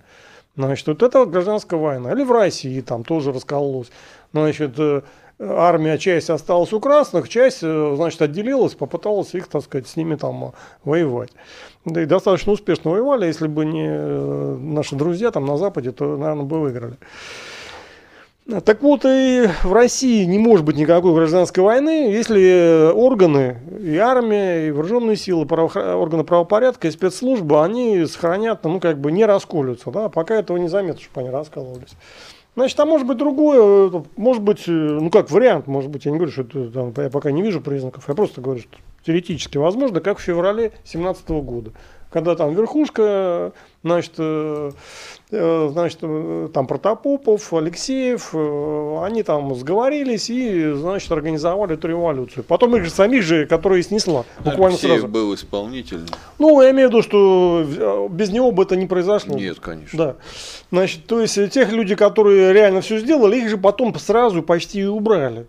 Значит, 0.57 0.87
вот 0.87 1.03
это 1.03 1.25
гражданская 1.27 1.79
война. 1.81 2.13
Или 2.13 2.23
в 2.23 2.31
России 2.31 2.81
там 2.81 3.05
тоже 3.05 3.33
раскололось. 3.33 3.91
Значит, 4.33 4.79
э, 4.79 5.03
армия, 5.41 5.99
часть 5.99 6.31
осталась 6.31 6.73
у 6.73 6.81
красных, 6.81 7.29
часть, 7.29 7.63
э, 7.63 7.93
значит, 7.97 8.23
отделилась, 8.23 8.75
попыталась 8.75 9.35
их, 9.35 9.49
так 9.49 9.63
сказать, 9.63 9.89
с 9.89 9.97
ними 9.97 10.15
там 10.15 10.53
воевать. 10.85 11.31
Да 11.85 12.03
и 12.03 12.07
достаточно 12.07 12.53
успешно 12.53 12.93
воевали, 12.93 13.27
если 13.27 13.49
бы 13.49 13.65
не 13.65 13.87
э, 13.89 14.57
наши 14.61 14.95
друзья 14.95 15.31
там 15.33 15.45
на 15.45 15.57
Западе, 15.57 15.91
то, 15.91 16.17
наверное, 16.17 16.45
бы 16.45 16.61
выиграли. 16.61 16.97
Так 18.47 18.83
вот, 18.83 19.07
и 19.07 19.49
в 19.63 19.73
России 19.73 20.25
не 20.25 20.39
может 20.39 20.67
быть 20.67 20.77
никакой 20.77 21.15
гражданской 21.15 21.65
войны, 21.65 22.13
если 22.13 22.93
органы, 22.93 23.57
и 23.81 23.97
армия, 23.97 24.69
и 24.69 24.71
вооруженные 24.71 25.17
силы, 25.17 25.47
право, 25.47 25.97
органы 25.97 26.25
правопорядка 26.25 26.89
и 26.89 26.91
спецслужбы, 26.91 27.65
они 27.65 28.05
сохранят, 28.05 28.63
ну, 28.65 28.81
как 28.81 28.99
бы 28.99 29.13
не 29.13 29.25
расколются, 29.25 29.91
да, 29.91 30.11
пока 30.11 30.35
этого 30.35 30.59
не 30.59 30.69
заметно, 30.69 31.01
чтобы 31.01 31.23
они 31.23 31.31
раскалывались. 31.31 31.95
Значит, 32.55 32.79
а 32.79 32.85
может 32.85 33.07
быть 33.07 33.17
другое, 33.17 34.05
может 34.17 34.43
быть, 34.43 34.65
ну 34.67 35.11
как 35.11 35.31
вариант, 35.31 35.67
может 35.67 35.91
быть, 35.91 36.05
я 36.05 36.11
не 36.11 36.19
говорю, 36.19 36.31
что 36.31 36.43
это, 36.43 36.71
там, 36.71 36.93
я 36.99 37.09
пока 37.09 37.31
не 37.31 37.41
вижу 37.41 37.63
признаков, 37.63 38.05
я 38.09 38.15
просто 38.15 38.43
говорю, 38.43 38.61
что 38.61 38.77
теоретически 39.07 39.57
возможно, 39.57 40.01
как 40.01 40.19
в 40.19 40.23
феврале 40.23 40.69
2017 40.69 41.29
года 41.31 41.73
когда 42.15 42.37
там 42.37 42.55
верхушка, 42.55 43.53
значит, 43.85 44.15
э, 44.17 44.71
э, 45.31 45.69
значит, 45.71 45.99
э, 46.03 46.49
там 46.53 46.67
Протопопов, 46.67 47.53
Алексеев, 47.53 48.35
они 49.05 49.23
там 49.23 49.55
сговорились 49.55 50.31
и, 50.31 50.73
значит, 50.73 51.13
организовали 51.13 51.75
эту 51.75 51.89
революцию. 51.89 52.45
Потом 52.45 52.75
их 52.77 52.85
же 52.85 52.91
самих 52.91 53.23
же, 53.23 53.47
которые 53.47 53.83
снесла. 53.83 54.25
Буквально 54.39 54.69
Алексеев 54.69 54.93
сразу. 54.95 55.09
был 55.09 55.35
исполнитель. 55.35 56.01
Ну, 56.39 56.61
я 56.63 56.71
имею 56.71 56.89
в 56.89 56.93
виду, 56.93 57.03
что 57.03 58.09
без 58.11 58.31
него 58.31 58.51
бы 58.53 58.63
это 58.63 58.75
не 58.75 58.87
произошло. 58.87 59.37
Нет, 59.37 59.61
конечно. 59.61 59.99
Да. 59.99 60.17
Значит, 60.73 61.07
то 61.07 61.21
есть 61.21 61.35
тех 61.53 61.71
людей, 61.71 61.97
которые 61.97 62.53
реально 62.53 62.81
все 62.81 62.99
сделали, 62.99 63.37
их 63.37 63.51
же 63.51 63.59
потом 63.59 63.95
сразу 63.99 64.43
почти 64.43 64.87
убрали. 64.87 65.47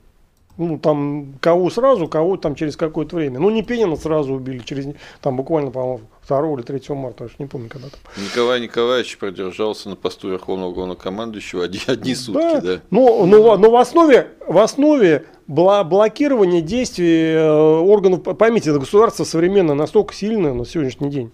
Ну, 0.57 0.77
там, 0.77 1.34
кого 1.41 1.69
сразу, 1.69 2.07
кого 2.07 2.38
там 2.38 2.56
через 2.56 2.77
какое-то 2.77 3.18
время. 3.18 3.40
Ну, 3.40 3.49
не 3.49 3.61
Пенина 3.61 3.98
сразу 3.98 4.34
убили, 4.34 4.60
через, 4.60 4.88
там, 5.22 5.36
буквально, 5.36 5.69
по-моему, 5.69 6.02
2 6.27 6.53
или 6.53 6.61
3 6.61 6.95
марта, 6.95 7.26
уж 7.26 7.38
не 7.40 7.45
помню, 7.45 7.69
когда 7.69 7.90
там. 7.90 7.99
Николай 8.23 8.61
Николаевич 8.61 9.18
продержался 9.18 9.90
на 9.90 9.95
посту 9.95 10.30
Верховного 10.30 10.73
Главнокомандующего 10.73 11.65
одни, 11.65 11.80
одни 11.88 12.15
сутки, 12.15 12.40
да. 12.41 12.61
да. 12.61 12.82
Но, 12.90 13.26
но, 13.26 13.57
но 13.57 13.69
в 13.69 13.76
основе, 13.76 14.30
в 14.48 14.57
основе 14.57 15.26
блокирования 15.48 16.61
действий 16.61 17.34
э, 17.34 17.48
органов, 17.48 18.23
поймите, 18.23 18.73
государство 18.73 19.23
современное 19.23 19.76
настолько 19.76 20.14
сильное 20.14 20.53
на 20.53 20.65
сегодняшний 20.65 21.10
день, 21.10 21.32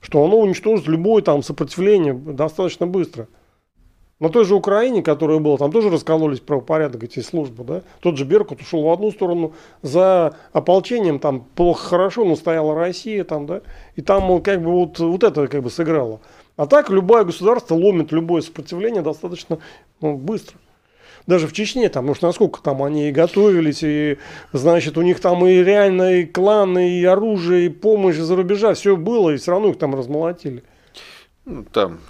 что 0.00 0.22
оно 0.24 0.38
уничтожит 0.38 0.86
любое 0.86 1.22
там 1.22 1.42
сопротивление 1.42 2.14
достаточно 2.14 2.86
быстро. 2.86 3.26
На 4.20 4.28
той 4.28 4.44
же 4.44 4.54
Украине, 4.54 5.02
которая 5.02 5.38
была, 5.38 5.56
там 5.56 5.72
тоже 5.72 5.88
раскололись 5.88 6.40
правопорядок 6.40 7.02
эти 7.04 7.20
службы, 7.20 7.64
да. 7.64 7.82
Тот 8.00 8.18
же 8.18 8.26
Беркут 8.26 8.60
ушел 8.60 8.82
в 8.82 8.90
одну 8.90 9.10
сторону, 9.10 9.54
за 9.80 10.36
ополчением 10.52 11.18
там 11.18 11.46
плохо 11.54 11.88
хорошо, 11.88 12.26
но 12.26 12.36
стояла 12.36 12.74
Россия 12.74 13.24
там, 13.24 13.46
да. 13.46 13.62
И 13.96 14.02
там 14.02 14.42
как 14.42 14.62
бы 14.62 14.72
вот, 14.72 14.98
вот 14.98 15.24
это 15.24 15.48
как 15.48 15.62
бы 15.62 15.70
сыграло. 15.70 16.20
А 16.56 16.66
так 16.66 16.90
любое 16.90 17.24
государство 17.24 17.74
ломит 17.74 18.12
любое 18.12 18.42
сопротивление 18.42 19.00
достаточно 19.00 19.58
ну, 20.02 20.18
быстро. 20.18 20.58
Даже 21.26 21.46
в 21.46 21.54
Чечне, 21.54 21.88
там, 21.88 22.10
уж 22.10 22.20
насколько 22.20 22.60
там 22.60 22.82
они 22.82 23.08
и 23.08 23.12
готовились, 23.12 23.82
и, 23.82 24.18
значит, 24.52 24.98
у 24.98 25.02
них 25.02 25.20
там 25.20 25.46
и 25.46 25.62
реально 25.62 26.16
и 26.16 26.24
кланы, 26.26 26.98
и 26.98 27.04
оружие, 27.06 27.66
и 27.66 27.68
помощь 27.70 28.16
из-за 28.16 28.36
рубежа, 28.36 28.74
все 28.74 28.96
было, 28.96 29.30
и 29.30 29.38
все 29.38 29.52
равно 29.52 29.68
их 29.68 29.78
там 29.78 29.94
размолотили. 29.94 30.62
Ну, 31.46 31.64
там 31.64 32.00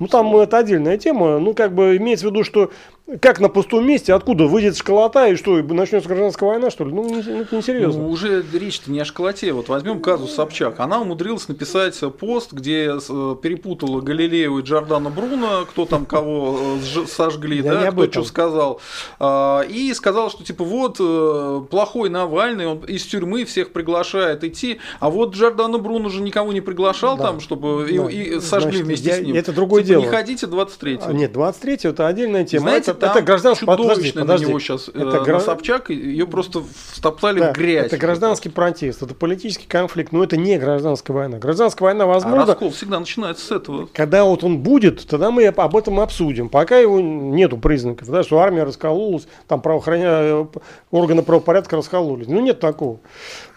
ну, 0.00 0.08
там 0.08 0.34
это 0.36 0.58
отдельная 0.58 0.96
тема. 0.96 1.38
Ну, 1.38 1.54
как 1.54 1.74
бы 1.74 1.96
имеется 1.98 2.26
в 2.26 2.30
виду, 2.30 2.42
что 2.42 2.72
как 3.20 3.40
на 3.40 3.48
пустом 3.48 3.86
месте, 3.86 4.12
откуда 4.12 4.46
выйдет 4.46 4.76
школота 4.76 5.26
и 5.26 5.36
что, 5.36 5.56
начнется 5.62 6.08
гражданская 6.08 6.48
война, 6.48 6.70
что 6.70 6.84
ли? 6.84 6.92
Ну, 6.92 7.08
ну, 7.08 7.40
это 7.40 7.56
несерьезно. 7.56 8.02
Ну, 8.02 8.08
уже 8.08 8.44
речь-то 8.52 8.90
не 8.90 9.00
о 9.00 9.04
школоте. 9.04 9.52
Вот 9.52 9.68
возьмем 9.68 10.00
казус 10.00 10.34
Собчак. 10.34 10.78
Она 10.78 11.00
умудрилась 11.00 11.48
написать 11.48 11.98
пост, 12.18 12.52
где 12.52 12.92
э, 12.96 13.36
перепутала 13.42 14.00
Галилею 14.00 14.58
и 14.58 14.62
Джордана 14.62 15.10
Бруно, 15.10 15.66
кто 15.68 15.86
там 15.86 16.06
кого 16.06 16.76
э, 16.76 17.06
сожгли, 17.06 17.62
да, 17.62 17.90
кто 17.90 18.10
что 18.10 18.24
сказал. 18.24 18.80
А, 19.18 19.62
и 19.62 19.92
сказал, 19.94 20.30
что 20.30 20.44
типа 20.44 20.64
вот 20.64 20.98
э, 21.00 21.62
плохой 21.70 22.10
Навальный, 22.10 22.66
он 22.66 22.78
из 22.84 23.04
тюрьмы 23.04 23.44
всех 23.44 23.72
приглашает 23.72 24.44
идти, 24.44 24.78
а 25.00 25.10
вот 25.10 25.34
Джордана 25.34 25.78
Бруно 25.78 26.08
же 26.10 26.22
никого 26.22 26.52
не 26.52 26.60
приглашал 26.60 27.16
да. 27.16 27.24
там, 27.24 27.40
чтобы 27.40 27.86
да. 27.90 28.10
и, 28.10 28.36
и 28.36 28.40
сожгли 28.40 28.78
Значит, 28.78 28.86
вместе 28.86 29.08
я, 29.08 29.16
с 29.16 29.20
ним. 29.20 29.36
Это 29.36 29.52
другое 29.52 29.82
типа, 29.82 29.94
дело. 29.94 30.02
Не 30.02 30.08
ходите 30.08 30.46
23 30.46 30.98
а, 31.02 31.12
Нет, 31.12 31.32
23 31.32 31.78
это 31.84 32.06
отдельная 32.06 32.44
тема. 32.44 32.68
Знаете, 32.68 32.90
это, 32.92 32.99
это 33.06 33.22
гражданский 33.22 33.66
подожди, 33.66 34.12
подожди. 34.12 34.44
на 34.44 34.48
него 34.48 34.58
сейчас 34.58 34.88
это 34.88 35.18
э, 35.18 35.24
гра... 35.24 35.34
на 35.34 35.40
Собчак, 35.40 35.90
ее 35.90 36.26
просто 36.26 36.62
стоптали 36.92 37.40
да, 37.40 37.52
в 37.52 37.56
грязь. 37.56 37.86
Это 37.86 37.96
гражданский 37.96 38.48
протест, 38.48 39.02
это 39.02 39.14
политический 39.14 39.66
конфликт, 39.66 40.12
но 40.12 40.24
это 40.24 40.36
не 40.36 40.58
гражданская 40.58 41.16
война. 41.16 41.38
Гражданская 41.38 41.86
война 41.86 42.06
возможно. 42.06 42.42
А 42.42 42.46
раскол 42.46 42.70
всегда 42.70 43.00
начинается 43.00 43.46
с 43.46 43.50
этого. 43.50 43.88
Когда 43.92 44.24
вот 44.24 44.44
он 44.44 44.58
будет, 44.58 45.06
тогда 45.06 45.30
мы 45.30 45.46
об 45.46 45.76
этом 45.76 46.00
обсудим. 46.00 46.48
Пока 46.48 46.78
его 46.78 47.00
нету 47.00 47.58
признаков, 47.58 48.08
да, 48.08 48.22
что 48.22 48.38
армия 48.38 48.64
раскололась, 48.64 49.26
там 49.48 49.60
правоохраня... 49.60 50.48
органы 50.90 51.22
правопорядка 51.22 51.76
раскололись. 51.76 52.28
Ну 52.28 52.40
нет 52.40 52.60
такого. 52.60 53.00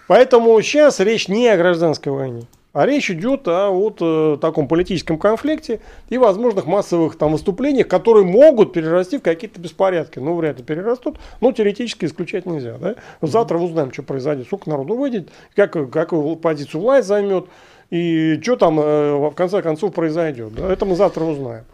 Поэтому 0.07 0.61
сейчас 0.61 0.99
речь 0.99 1.27
не 1.27 1.47
о 1.47 1.57
гражданской 1.57 2.11
войне. 2.11 2.47
А 2.73 2.87
речь 2.87 3.11
идет 3.11 3.47
о 3.47 3.69
вот 3.69 3.99
э, 4.01 4.39
таком 4.41 4.67
политическом 4.67 5.19
конфликте 5.19 5.79
и 6.09 6.17
возможных 6.17 6.65
массовых 6.65 7.15
там 7.15 7.33
выступлениях, 7.33 7.87
которые 7.87 8.25
могут 8.25 8.73
перерасти 8.73 9.19
в 9.19 9.21
какие-то 9.21 9.61
беспорядки. 9.61 10.17
Ну, 10.17 10.35
вряд 10.35 10.57
ли 10.57 10.63
перерастут, 10.63 11.19
но 11.39 11.51
теоретически 11.51 12.05
исключать 12.05 12.47
нельзя. 12.47 12.79
Да? 12.79 12.95
Завтра 13.21 13.59
узнаем, 13.59 13.93
что 13.93 14.01
произойдет, 14.01 14.47
сколько 14.47 14.71
народу 14.71 14.95
выйдет, 14.95 15.29
как, 15.55 15.91
какую 15.91 16.35
позицию 16.35 16.81
власть 16.81 17.07
займет 17.07 17.45
и 17.91 18.39
что 18.41 18.55
там 18.55 18.79
э, 18.79 19.17
в 19.17 19.35
конце 19.35 19.61
концов 19.61 19.93
произойдет. 19.93 20.55
Да? 20.55 20.73
Это 20.73 20.85
мы 20.85 20.95
завтра 20.95 21.25
узнаем. 21.25 21.65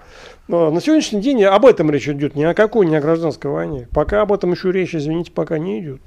Но 0.50 0.70
на 0.70 0.82
сегодняшний 0.82 1.22
день 1.22 1.46
об 1.46 1.66
этом 1.66 1.90
речь 1.92 2.10
идет, 2.10 2.36
ни 2.36 2.44
о 2.44 2.54
какой, 2.54 2.86
ни 2.86 2.96
о 2.96 3.00
гражданской 3.00 3.50
войне. 3.50 3.88
Пока 3.94 4.22
об 4.22 4.34
этом 4.34 4.52
еще 4.52 4.70
речь, 4.74 4.94
извините, 4.94 5.32
пока 5.32 5.60
не 5.60 5.80
идет. 5.80 6.02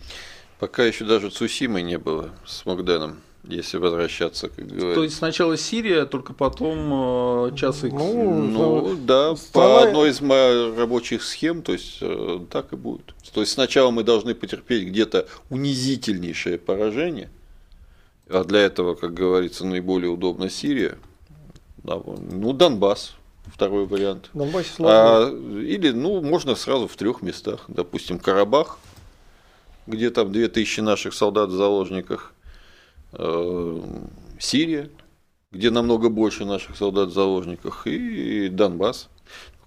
Пока 0.58 0.84
еще 0.84 1.06
даже 1.06 1.30
Цусимы 1.30 1.80
не 1.80 1.96
было 1.96 2.28
с 2.44 2.66
Магденом 2.66 3.16
если 3.44 3.78
возвращаться, 3.78 4.48
как 4.48 4.66
говорится. 4.66 4.94
То 4.94 5.04
есть 5.04 5.16
сначала 5.16 5.56
Сирия, 5.56 6.06
только 6.06 6.32
потом 6.32 7.48
э, 7.48 7.56
час 7.56 7.82
X. 7.82 7.92
Ну, 7.92 8.42
ну 8.42 8.96
да, 8.96 9.34
страна... 9.36 9.68
по 9.68 9.82
одной 9.82 10.10
из 10.10 10.20
моих 10.20 10.78
рабочих 10.78 11.22
схем, 11.24 11.62
то 11.62 11.72
есть 11.72 11.98
э, 12.00 12.40
так 12.50 12.72
и 12.72 12.76
будет. 12.76 13.14
То 13.32 13.40
есть 13.40 13.52
сначала 13.52 13.90
мы 13.90 14.04
должны 14.04 14.34
потерпеть 14.34 14.86
где-то 14.86 15.26
унизительнейшее 15.50 16.58
поражение, 16.58 17.30
а 18.28 18.44
для 18.44 18.60
этого, 18.60 18.94
как 18.94 19.12
говорится, 19.12 19.66
наиболее 19.66 20.10
удобна 20.10 20.48
Сирия, 20.48 20.96
ну 21.82 22.52
Донбасс, 22.52 23.14
второй 23.46 23.86
вариант. 23.86 24.30
Донбасс 24.34 24.66
а, 24.78 25.28
или, 25.28 25.90
ну, 25.90 26.20
можно 26.20 26.54
сразу 26.54 26.86
в 26.86 26.94
трех 26.96 27.22
местах, 27.22 27.64
допустим, 27.66 28.20
Карабах, 28.20 28.78
где 29.86 30.10
там 30.10 30.30
2000 30.30 30.80
наших 30.80 31.12
солдат 31.12 31.48
в 31.50 31.54
заложниках, 31.54 32.34
Сирия, 34.38 34.90
где 35.50 35.70
намного 35.70 36.08
больше 36.08 36.44
наших 36.44 36.76
солдат 36.76 37.10
в 37.10 37.12
заложниках, 37.12 37.86
и 37.86 38.48
Донбасс. 38.48 39.08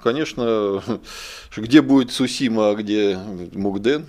Конечно, 0.01 0.84
где 1.57 1.81
будет 1.81 2.11
Сусима, 2.11 2.69
а 2.69 2.76
где 2.76 3.17
Мугден, 3.53 4.07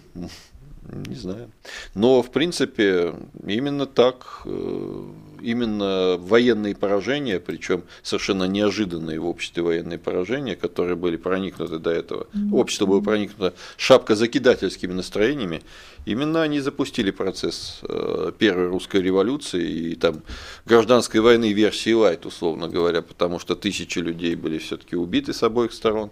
не 1.06 1.14
знаю. 1.14 1.50
Но, 1.94 2.22
в 2.22 2.30
принципе, 2.30 3.14
именно 3.46 3.86
так, 3.86 4.42
э, 4.44 5.04
именно 5.42 6.16
военные 6.18 6.74
поражения, 6.74 7.38
причем 7.40 7.82
совершенно 8.02 8.44
неожиданные 8.44 9.18
в 9.18 9.26
обществе 9.26 9.62
военные 9.62 9.98
поражения, 9.98 10.56
которые 10.56 10.96
были 10.96 11.16
проникнуты 11.16 11.78
до 11.78 11.90
этого, 11.90 12.26
общество 12.52 12.86
было 12.86 13.00
проникнуто 13.00 13.54
шапкозакидательскими 13.76 14.92
настроениями, 14.92 15.62
именно 16.04 16.42
они 16.42 16.60
запустили 16.60 17.10
процесс 17.10 17.80
э, 17.82 18.32
первой 18.38 18.68
русской 18.68 19.02
революции 19.02 19.90
и 19.90 19.94
там 19.94 20.22
гражданской 20.64 21.20
войны 21.20 21.52
версии 21.52 21.92
Лайт, 21.92 22.26
условно 22.26 22.68
говоря, 22.68 23.02
потому 23.02 23.38
что 23.38 23.54
тысячи 23.54 23.98
людей 23.98 24.34
были 24.34 24.58
все-таки 24.58 24.96
убиты 24.96 25.32
с 25.32 25.42
обоих 25.42 25.72
сторон. 25.72 26.10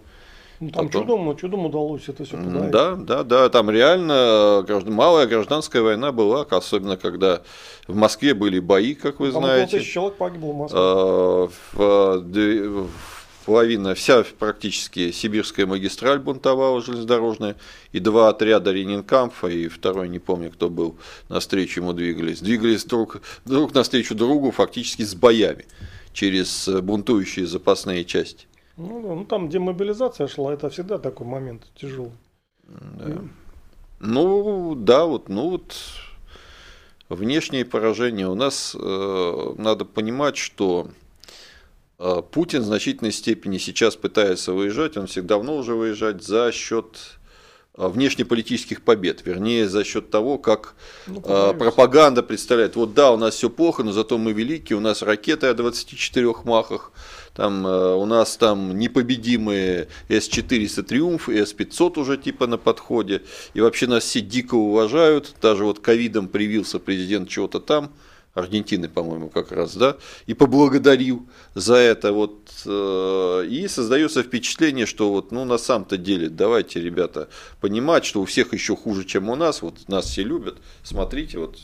Ну, 0.59 0.69
там 0.69 0.87
Потом... 0.87 1.01
чудом, 1.01 1.37
чудом 1.37 1.65
удалось 1.65 2.07
это 2.07 2.23
все 2.23 2.37
подавить. 2.37 2.71
Да, 2.71 2.95
да, 2.95 3.23
да, 3.23 3.49
там 3.49 3.69
реально 3.69 4.63
граждан... 4.65 4.93
малая 4.93 5.27
гражданская 5.27 5.81
война 5.81 6.11
была, 6.11 6.43
особенно 6.43 6.95
когда 6.95 7.41
в 7.87 7.95
Москве 7.95 8.33
были 8.33 8.59
бои, 8.59 8.95
как 8.95 9.19
вы 9.19 9.31
там 9.31 9.43
знаете. 9.43 9.79
Тысяч 9.79 9.91
человек 9.91 10.15
погибло 10.15 10.51
в 10.51 10.55
Москве. 10.55 10.79
А, 10.81 11.49
в, 11.73 12.89
половина, 13.45 13.95
вся 13.95 14.23
практически 14.39 15.11
сибирская 15.11 15.65
магистраль 15.65 16.19
бунтовала 16.19 16.81
железнодорожная, 16.81 17.55
и 17.91 17.99
два 17.99 18.29
отряда 18.29 18.71
Ренинкамфа, 18.71 19.47
и 19.47 19.67
второй, 19.67 20.09
не 20.09 20.19
помню, 20.19 20.51
кто 20.51 20.69
был, 20.69 20.97
навстречу 21.29 21.81
ему 21.81 21.93
двигались. 21.93 22.39
Двигались 22.39 22.85
друг, 22.85 23.21
друг 23.45 23.73
навстречу 23.73 24.15
другу 24.15 24.51
фактически 24.51 25.03
с 25.03 25.15
боями 25.15 25.65
через 26.13 26.67
бунтующие 26.67 27.45
запасные 27.45 28.05
части. 28.05 28.47
Ну, 28.77 29.01
да, 29.01 29.15
ну 29.15 29.25
там 29.25 29.49
демобилизация 29.49 30.27
шла, 30.27 30.53
это 30.53 30.69
всегда 30.69 30.97
такой 30.97 31.27
момент 31.27 31.63
тяжелый. 31.75 32.11
Да. 32.63 33.09
И... 33.09 33.13
Ну, 33.99 34.75
да, 34.75 35.05
вот, 35.05 35.29
ну 35.29 35.51
вот 35.51 35.75
внешние 37.09 37.65
поражения. 37.65 38.27
У 38.27 38.35
нас 38.35 38.75
э, 38.79 39.53
надо 39.57 39.85
понимать, 39.85 40.37
что 40.37 40.89
э, 41.99 42.21
Путин 42.31 42.61
в 42.61 42.65
значительной 42.65 43.11
степени 43.11 43.57
сейчас 43.57 43.95
пытается 43.95 44.53
выезжать, 44.53 44.97
он 44.97 45.07
всегда 45.07 45.35
давно 45.35 45.57
уже 45.57 45.75
выезжать 45.75 46.23
за 46.23 46.51
счет 46.51 47.17
э, 47.77 47.87
внешнеполитических 47.87 48.81
побед, 48.81 49.25
вернее, 49.25 49.69
за 49.69 49.83
счет 49.83 50.09
того, 50.09 50.37
как 50.37 50.75
ну, 51.07 51.21
э, 51.23 51.53
пропаганда 51.53 52.23
представляет, 52.23 52.75
вот 52.75 52.93
да, 52.93 53.11
у 53.11 53.17
нас 53.17 53.35
все 53.35 53.49
плохо, 53.49 53.83
но 53.83 53.91
зато 53.91 54.17
мы 54.17 54.33
великие, 54.33 54.77
у 54.77 54.81
нас 54.81 55.01
ракеты 55.01 55.47
о 55.47 55.53
24 55.53 56.33
махах, 56.43 56.91
там 57.35 57.67
э, 57.67 57.95
у 57.95 58.05
нас 58.05 58.37
там 58.37 58.79
непобедимые 58.79 59.89
С-400 60.07 60.83
Триумф, 60.83 61.27
С-500 61.27 61.99
уже 61.99 62.17
типа 62.17 62.47
на 62.47 62.57
подходе. 62.57 63.23
И 63.53 63.61
вообще 63.61 63.87
нас 63.87 64.05
все 64.05 64.21
дико 64.21 64.55
уважают. 64.55 65.35
Даже 65.41 65.65
вот 65.65 65.79
ковидом 65.79 66.29
привился 66.29 66.79
президент 66.79 67.27
чего-то 67.29 67.59
там. 67.59 67.91
Аргентины, 68.33 68.89
по-моему, 68.89 69.29
как 69.29 69.53
раз, 69.53 69.77
да, 69.77 69.95
и 70.27 70.33
поблагодарил 70.33 71.25
за 71.53 71.75
это 71.75 72.11
вот, 72.11 72.51
э, 72.65 73.45
и 73.49 73.65
создается 73.69 74.23
впечатление, 74.23 74.85
что 74.85 75.09
вот, 75.09 75.31
ну, 75.31 75.45
на 75.45 75.57
самом-то 75.57 75.95
деле, 75.95 76.27
давайте, 76.27 76.81
ребята, 76.81 77.29
понимать, 77.61 78.03
что 78.03 78.21
у 78.21 78.25
всех 78.25 78.51
еще 78.51 78.75
хуже, 78.75 79.05
чем 79.05 79.29
у 79.29 79.37
нас, 79.37 79.61
вот 79.61 79.87
нас 79.87 80.07
все 80.07 80.23
любят, 80.23 80.57
смотрите, 80.83 81.39
вот 81.39 81.59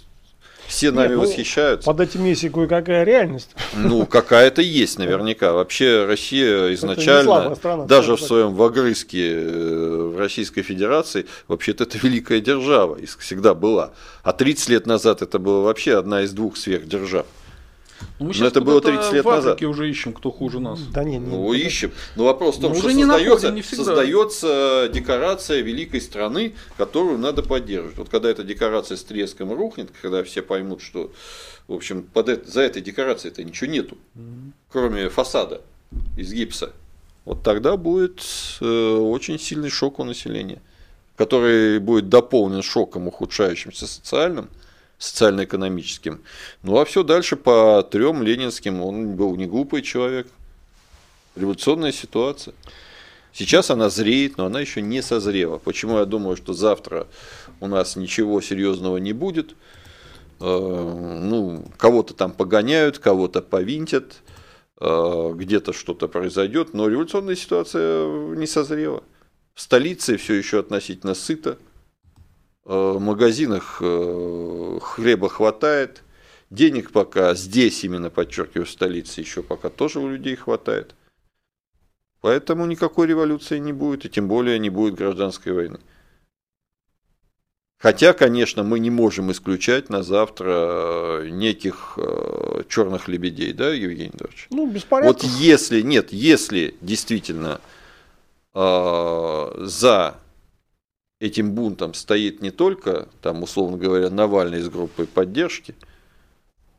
все 0.71 0.91
нами 0.91 1.09
Нет, 1.09 1.17
ну, 1.17 1.21
восхищаются. 1.23 1.85
Под 1.85 1.99
этим 1.99 2.23
есть 2.23 2.45
и 2.45 2.49
кое-какая 2.49 3.03
реальность. 3.03 3.49
Ну, 3.73 4.05
какая-то 4.05 4.61
есть 4.61 4.97
наверняка. 4.97 5.51
Вообще 5.51 6.05
Россия 6.05 6.73
изначально, 6.75 7.55
страна, 7.55 7.85
даже 7.85 8.15
в 8.15 8.21
своем 8.21 8.53
вогрызке 8.53 9.33
э, 9.33 10.11
в 10.13 10.17
Российской 10.17 10.61
Федерации, 10.61 11.25
вообще-то 11.49 11.83
это 11.83 11.97
великая 12.01 12.39
держава, 12.39 12.97
всегда 13.19 13.53
была. 13.53 13.91
А 14.23 14.31
30 14.31 14.69
лет 14.69 14.87
назад 14.87 15.21
это 15.21 15.39
была 15.39 15.61
вообще 15.61 15.97
одна 15.97 16.21
из 16.21 16.31
двух 16.31 16.55
сверхдержав. 16.55 17.25
Ну, 18.19 18.27
мы 18.27 18.33
Но 18.37 18.45
это 18.45 18.61
было 18.61 18.81
30 18.81 19.13
лет 19.13 19.25
в 19.25 19.29
назад. 19.29 19.61
уже 19.63 19.89
ищем, 19.89 20.13
кто 20.13 20.31
хуже 20.31 20.59
нас. 20.59 20.79
Да 20.93 21.03
не, 21.03 21.17
не, 21.17 21.19
ну, 21.19 21.53
не, 21.53 21.59
ищем. 21.59 21.91
Но 22.15 22.25
вопрос 22.25 22.57
в 22.57 22.61
том, 22.61 22.73
что 22.73 22.89
создается, 22.89 23.07
находим, 23.07 23.55
не 23.55 23.63
создается 23.63 24.89
декорация 24.93 25.61
великой 25.61 26.01
страны, 26.01 26.53
которую 26.77 27.17
надо 27.17 27.43
поддерживать. 27.43 27.97
Вот 27.97 28.09
когда 28.09 28.29
эта 28.29 28.43
декорация 28.43 28.97
с 28.97 29.03
треском 29.03 29.53
рухнет, 29.53 29.89
когда 30.01 30.23
все 30.23 30.41
поймут, 30.41 30.81
что 30.81 31.11
в 31.67 31.73
общем, 31.73 32.03
под 32.03 32.29
это, 32.29 32.51
за 32.51 32.61
этой 32.61 32.81
декорацией 32.81 33.31
это 33.31 33.43
ничего 33.43 33.71
нету, 33.71 33.97
кроме 34.69 35.09
фасада 35.09 35.61
из 36.17 36.33
гипса. 36.33 36.73
Вот 37.23 37.43
тогда 37.43 37.77
будет 37.77 38.21
э, 38.59 38.65
очень 38.65 39.39
сильный 39.39 39.69
шок 39.69 39.99
у 39.99 40.03
населения, 40.03 40.61
который 41.15 41.79
будет 41.79 42.09
дополнен 42.09 42.61
шоком, 42.61 43.07
ухудшающимся 43.07 43.87
социальным, 43.87 44.49
социально-экономическим. 45.01 46.21
Ну 46.61 46.77
а 46.77 46.85
все 46.85 47.03
дальше 47.03 47.35
по 47.35 47.81
трем 47.81 48.21
ленинским. 48.21 48.81
Он 48.81 49.15
был 49.15 49.35
не 49.35 49.47
глупый 49.47 49.81
человек. 49.81 50.27
Революционная 51.35 51.91
ситуация. 51.91 52.53
Сейчас 53.33 53.71
она 53.71 53.89
зреет, 53.89 54.37
но 54.37 54.45
она 54.45 54.61
еще 54.61 54.81
не 54.81 55.01
созрела. 55.01 55.57
Почему 55.57 55.97
я 55.97 56.05
думаю, 56.05 56.35
что 56.35 56.53
завтра 56.53 57.07
у 57.59 57.67
нас 57.67 57.95
ничего 57.95 58.41
серьезного 58.41 58.97
не 58.97 59.13
будет? 59.13 59.55
Э, 60.39 61.19
ну, 61.23 61.65
кого-то 61.77 62.13
там 62.13 62.31
погоняют, 62.31 62.99
кого-то 62.99 63.41
повинтят, 63.41 64.17
э, 64.79 65.31
где-то 65.33 65.73
что-то 65.73 66.09
произойдет, 66.09 66.75
но 66.75 66.87
революционная 66.87 67.35
ситуация 67.35 68.35
не 68.35 68.45
созрела. 68.45 69.03
В 69.55 69.61
столице 69.61 70.17
все 70.17 70.35
еще 70.35 70.59
относительно 70.59 71.15
сыто. 71.15 71.57
Э, 72.65 72.93
в 72.95 72.99
магазинах 72.99 73.79
э, 73.81 74.79
хлеба 74.81 75.29
хватает, 75.29 76.03
денег 76.49 76.91
пока 76.91 77.33
здесь, 77.33 77.83
именно 77.83 78.09
подчеркиваю, 78.09 78.65
в 78.65 78.69
столице 78.69 79.21
еще 79.21 79.41
пока 79.41 79.69
тоже 79.69 79.99
у 79.99 80.09
людей 80.09 80.35
хватает. 80.35 80.95
Поэтому 82.21 82.67
никакой 82.67 83.07
революции 83.07 83.57
не 83.57 83.73
будет, 83.73 84.05
и 84.05 84.09
тем 84.09 84.27
более 84.27 84.59
не 84.59 84.69
будет 84.69 84.93
гражданской 84.93 85.53
войны. 85.53 85.79
Хотя, 87.79 88.13
конечно, 88.13 88.61
мы 88.61 88.77
не 88.77 88.91
можем 88.91 89.31
исключать 89.31 89.89
на 89.89 90.03
завтра 90.03 91.23
э, 91.23 91.29
неких 91.31 91.97
черных 92.69 93.07
лебедей, 93.07 93.53
да, 93.53 93.73
Евгений 93.73 94.11
Эдуардович? 94.13 94.47
Ну, 94.51 94.69
беспорядков. 94.69 95.23
Вот 95.23 95.31
если, 95.39 95.81
нет, 95.81 96.13
если 96.13 96.75
действительно 96.81 97.59
э, 98.53 99.51
за 99.61 100.20
этим 101.21 101.53
бунтом 101.53 101.93
стоит 101.93 102.41
не 102.41 102.51
только, 102.51 103.07
там, 103.21 103.43
условно 103.43 103.77
говоря, 103.77 104.09
Навальный 104.09 104.59
с 104.59 104.69
группой 104.69 105.05
поддержки, 105.05 105.75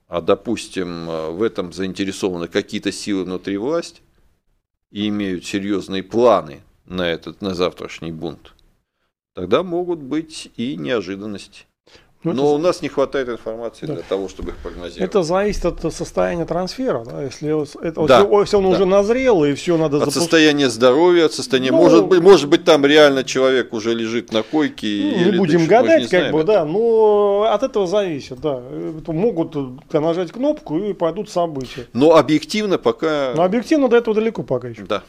а, 0.09 0.20
допустим, 0.20 1.06
в 1.06 1.43
этом 1.43 1.73
заинтересованы 1.73 2.48
какие-то 2.48 2.93
силы 2.93 3.24
внутри 3.24 3.56
власти 3.56 4.02
и 4.90 5.09
имеют 5.09 5.47
серьезные 5.47 6.02
планы 6.02 6.60
на 6.85 7.09
этот, 7.09 7.40
на 7.40 7.55
завтрашний 7.55 8.12
бунт, 8.12 8.52
тогда 9.32 9.62
могут 9.62 10.01
быть 10.01 10.51
и 10.56 10.77
неожиданности. 10.77 11.64
Ну, 12.24 12.32
Но 12.32 12.43
это... 12.43 12.53
у 12.53 12.59
нас 12.59 12.82
не 12.82 12.89
хватает 12.89 13.28
информации 13.28 13.86
да. 13.86 13.94
для 13.94 14.03
того, 14.05 14.28
чтобы 14.28 14.51
их 14.51 14.57
прогнозировать. 14.59 15.11
Это 15.11 15.23
зависит 15.24 15.65
от 15.65 15.93
состояния 15.93 16.44
трансфера. 16.44 17.05
Да? 17.05 17.20
Если, 17.23 17.49
это, 17.85 18.07
да. 18.07 18.24
все, 18.24 18.40
если 18.40 18.57
он 18.57 18.62
да. 18.62 18.69
уже 18.69 18.85
назрел 18.85 19.44
и 19.44 19.55
все 19.55 19.77
надо 19.77 19.97
От 19.97 20.05
запуск... 20.05 20.19
состояния 20.19 20.70
здоровья, 20.70 21.27
от 21.27 21.32
состояния. 21.32 21.73
Ну, 21.73 21.78
может, 21.78 22.07
быть, 22.07 22.20
может 22.20 22.49
быть, 22.49 22.65
там 22.65 22.86
реально 22.86 23.24
человек 23.24 23.73
уже 23.73 23.93
лежит 23.93 24.32
на 24.32 24.44
койке. 24.44 25.15
Ну, 25.16 25.32
не 25.32 25.39
будем 25.39 25.66
гадать, 25.66 26.03
не 26.03 26.09
как 26.09 26.32
бы, 26.32 26.44
да. 26.44 26.65
Но 26.65 27.49
от 27.51 27.65
этого 27.65 27.89
зависит, 27.89 28.40
да. 28.40 28.62
Могут 29.09 29.57
нажать 29.93 30.31
кнопку 30.31 30.78
и 30.78 30.93
пойдут 30.93 31.28
события. 31.28 31.86
Но 31.93 32.15
объективно 32.15 32.78
пока. 32.78 33.32
Но 33.35 33.43
объективно 33.43 33.89
до 33.89 33.97
этого 33.97 34.15
далеко 34.15 34.44
пока 34.44 34.69
еще. 34.69 34.82
Да. 34.82 35.03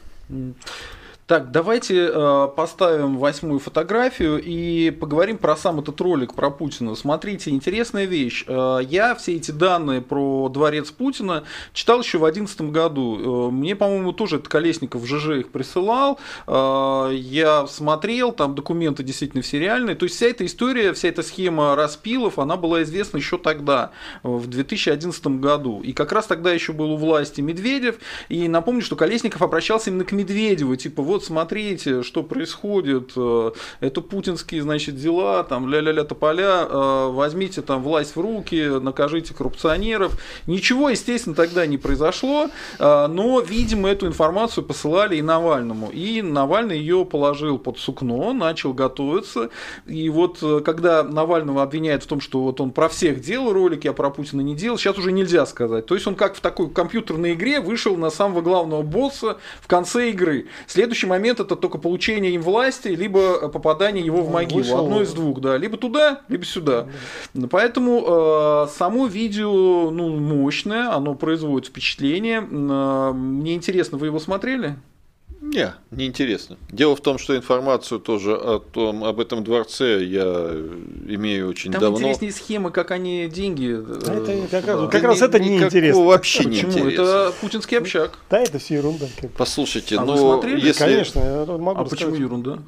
Так, 1.34 1.50
давайте 1.50 2.12
э, 2.14 2.48
поставим 2.56 3.18
восьмую 3.18 3.58
фотографию 3.58 4.40
и 4.40 4.92
поговорим 4.92 5.40
про 5.40 5.56
сам 5.56 5.80
этот 5.80 6.00
ролик 6.00 6.36
про 6.36 6.52
Путина. 6.52 6.94
Смотрите, 6.94 7.50
интересная 7.50 8.06
вещь. 8.06 8.46
Э, 8.48 8.78
я 8.88 9.16
все 9.16 9.38
эти 9.38 9.50
данные 9.50 10.02
про 10.02 10.48
дворец 10.50 10.92
Путина 10.92 11.44
читал 11.74 12.02
еще 12.02 12.20
в 12.20 12.22
2011 12.22 12.62
году. 12.70 13.48
Э, 13.48 13.52
мне, 13.52 13.76
по-моему, 13.76 14.12
тоже 14.12 14.36
этот 14.36 14.48
Колесников 14.48 15.02
в 15.02 15.08
ЖЖ 15.08 15.40
их 15.40 15.50
присылал. 15.50 16.20
Э, 16.46 17.10
я 17.12 17.66
смотрел, 17.66 18.32
там 18.32 18.54
документы 18.54 19.02
действительно 19.02 19.42
все 19.42 19.58
реальные. 19.58 19.96
То 19.96 20.04
есть 20.04 20.18
вся 20.18 20.28
эта 20.28 20.46
история, 20.46 20.94
вся 20.94 21.08
эта 21.08 21.24
схема 21.24 21.76
распилов, 21.76 22.38
она 22.38 22.58
была 22.58 22.84
известна 22.84 23.18
еще 23.18 23.40
тогда, 23.40 23.90
в 24.22 24.46
2011 24.46 25.26
году. 25.40 25.82
И 25.82 25.94
как 25.94 26.12
раз 26.12 26.28
тогда 26.28 26.54
еще 26.54 26.74
был 26.74 26.92
у 26.92 26.98
власти 26.98 27.42
Медведев. 27.42 27.96
И 28.30 28.48
напомню, 28.48 28.84
что 28.84 28.96
Колесников 28.96 29.42
обращался 29.42 29.90
именно 29.90 30.06
к 30.06 30.12
Медведеву, 30.12 30.76
типа 30.76 31.02
вот 31.02 31.23
смотрите, 31.24 32.04
что 32.04 32.24
происходит, 32.24 33.12
э, 33.16 33.52
это 33.80 34.02
путинские, 34.02 34.62
значит, 34.62 34.96
дела, 34.96 35.44
там, 35.44 35.70
ля-ля-ля 35.70 36.04
тополя, 36.04 36.68
э, 36.70 37.10
возьмите 37.12 37.62
там 37.62 37.84
власть 37.84 38.16
в 38.16 38.20
руки, 38.20 38.80
накажите 38.80 39.34
коррупционеров. 39.34 40.20
Ничего, 40.48 40.90
естественно, 40.90 41.36
тогда 41.36 41.66
не 41.66 41.78
произошло, 41.78 42.50
э, 42.80 43.08
но, 43.08 43.40
видимо, 43.40 43.90
эту 43.90 44.08
информацию 44.08 44.64
посылали 44.64 45.18
и 45.18 45.22
Навальному. 45.22 45.90
И 45.92 46.22
Навальный 46.22 46.78
ее 46.78 47.06
положил 47.06 47.58
под 47.58 47.80
сукно, 47.80 48.34
начал 48.34 48.74
готовиться. 48.74 49.50
И 49.86 50.10
вот 50.10 50.44
когда 50.66 51.04
Навального 51.04 51.64
обвиняют 51.64 52.04
в 52.04 52.08
том, 52.08 52.22
что 52.22 52.42
вот 52.42 52.62
он 52.62 52.72
про 52.72 52.90
всех 52.90 53.22
делал 53.22 53.54
ролики, 53.54 53.88
а 53.88 53.94
про 53.94 54.10
Путина 54.10 54.42
не 54.42 54.56
делал, 54.56 54.78
сейчас 54.78 54.98
уже 54.98 55.12
нельзя 55.12 55.46
сказать. 55.46 55.86
То 55.86 55.96
есть 55.96 56.08
он 56.08 56.16
как 56.16 56.36
в 56.36 56.42
такой 56.42 56.70
компьютерной 56.70 57.34
игре 57.34 57.60
вышел 57.60 57.96
на 57.98 58.10
самого 58.10 58.42
главного 58.42 58.82
босса 58.82 59.38
в 59.62 59.68
конце 59.68 60.10
игры. 60.10 60.48
Следующий 60.68 61.03
момент 61.06 61.40
это 61.40 61.56
только 61.56 61.78
получение 61.78 62.32
им 62.32 62.42
власти, 62.42 62.90
либо 62.90 63.50
попадание 63.50 64.06
его 64.06 64.22
в 64.22 64.32
могилу. 64.32 64.62
Вышел... 64.62 64.80
Одно 64.86 65.02
из 65.02 65.14
двух, 65.14 65.40
да. 65.42 65.58
Либо 65.58 65.78
туда, 65.78 66.22
либо 66.28 66.46
сюда. 66.46 66.88
Поэтому 67.50 68.04
э, 68.06 68.68
само 68.76 69.08
видео 69.08 69.92
ну, 69.92 70.18
мощное, 70.18 70.92
оно 70.92 71.16
производит 71.16 71.70
впечатление. 71.70 72.40
Э, 72.40 73.12
мне 73.14 73.56
интересно, 73.56 73.98
вы 73.98 74.08
его 74.08 74.20
смотрели? 74.20 74.76
Не, 75.54 75.74
не 75.92 76.08
интересно. 76.08 76.58
Дело 76.72 76.96
в 76.96 77.02
том, 77.02 77.20
что 77.20 77.38
информацию 77.38 78.00
тоже 78.00 78.34
о 78.36 78.60
том, 78.60 79.04
об 79.04 79.20
этом 79.20 79.44
дворце 79.44 80.04
я 80.04 80.52
имею 81.08 81.48
очень 81.48 81.72
Там 81.72 81.80
давно. 81.80 81.98
Там 81.98 82.08
интереснее 82.08 82.32
схемы, 82.32 82.72
как 82.72 82.90
они 82.90 83.30
деньги. 83.32 83.72
А 83.72 84.14
это 84.16 84.48
как 84.50 84.66
раз, 84.66 84.80
да. 84.82 84.88
как 84.88 85.04
раз 85.04 85.22
это 85.22 85.40
не 85.40 85.60
интересно. 85.60 86.04
Вообще 86.04 86.44
Почему? 86.44 86.54
не 86.54 86.60
интересно. 86.80 87.02
Это 87.02 87.34
путинский 87.40 87.78
общак. 87.78 88.18
Да, 88.32 88.40
это 88.40 88.58
все 88.58 88.76
ерунда. 88.76 89.06
Послушайте, 89.38 89.98
а 89.98 90.06
ну, 90.06 90.14
вы 90.14 90.18
смотрели? 90.18 90.66
если... 90.66 90.84
Конечно, 90.84 91.20
я 91.20 91.46
могу 91.46 91.82
А 91.82 91.84
рассказать. 91.84 92.06
почему 92.06 92.16
ерунда? 92.16 92.60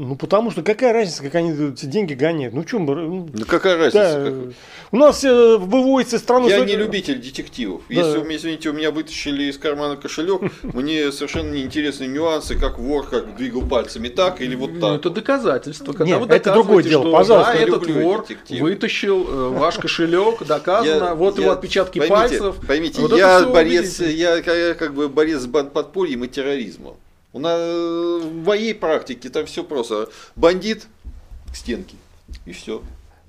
Ну, 0.00 0.14
потому 0.14 0.50
что 0.52 0.62
какая 0.62 0.92
разница, 0.92 1.22
как 1.24 1.34
они 1.34 1.50
эти 1.70 1.86
деньги 1.86 2.14
гоняют? 2.14 2.54
Ну, 2.54 2.62
чем 2.64 2.86
Ну, 2.86 3.28
какая 3.48 3.76
разница? 3.76 4.24
Да. 4.24 4.30
Как- 4.30 4.54
У 4.92 4.96
нас 4.96 5.24
э, 5.24 5.56
выводится 5.56 6.16
из 6.16 6.20
страны... 6.22 6.48
Я 6.48 6.60
не 6.64 6.76
любитель 6.76 7.18
детективов. 7.20 7.82
Да. 7.88 7.94
Если, 7.94 8.18
вы 8.18 8.24
меня 8.24 8.36
извините, 8.36 8.70
у 8.70 8.72
меня 8.72 8.90
вытащили 8.92 9.44
из 9.44 9.58
кармана 9.58 9.96
кошелек, 9.96 10.42
мне 10.62 11.10
совершенно 11.10 11.50
неинтересны 11.52 12.04
нюансы, 12.04 12.54
как 12.56 12.78
вор, 12.78 13.06
как 13.08 13.36
двигал 13.36 13.62
пальцами 13.62 14.08
так 14.08 14.40
или 14.40 14.54
вот 14.54 14.70
Ну, 14.70 14.80
так. 14.80 15.00
это 15.00 15.10
доказательство. 15.10 15.92
Когда 15.92 16.04
Нет, 16.04 16.20
вы 16.20 16.34
это 16.34 16.52
другое 16.52 16.84
дело, 16.84 17.02
что, 17.02 17.12
пожалуйста. 17.12 17.52
да, 17.54 17.58
этот 17.58 17.86
вор 17.90 18.22
детективы. 18.22 18.62
вытащил 18.70 19.26
э, 19.28 19.48
ваш 19.58 19.76
кошелек, 19.78 20.42
доказано, 20.46 21.04
Я- 21.06 21.14
вот 21.16 21.38
его 21.38 21.48
я- 21.48 21.52
отпечатки 21.54 21.98
поймите, 21.98 22.14
пальцев. 22.38 22.56
Поймите, 22.66 23.00
Вот 23.02 23.16
я 23.18 23.42
борец, 23.46 23.98
я, 24.00 24.36
я 24.36 24.74
как 24.74 24.94
бы 24.94 25.08
борец 25.08 25.40
с 25.42 25.46
подпольем 25.48 26.22
и 26.24 26.28
терроризмом. 26.28 26.94
У 27.38 27.40
нас 27.40 27.60
в 27.60 28.44
моей 28.44 28.74
практике 28.74 29.28
там 29.28 29.46
все 29.46 29.62
просто. 29.62 30.08
Бандит 30.34 30.88
к 31.52 31.54
стенке. 31.54 31.94
И 32.44 32.52
все. 32.52 32.82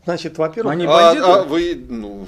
Значит, 0.03 0.39
во-первых, 0.39 0.73
Они 0.73 0.85
А, 0.85 0.87
бандиты? 0.87 1.25
а 1.27 1.43
вы, 1.43 1.85
ну, 1.87 2.27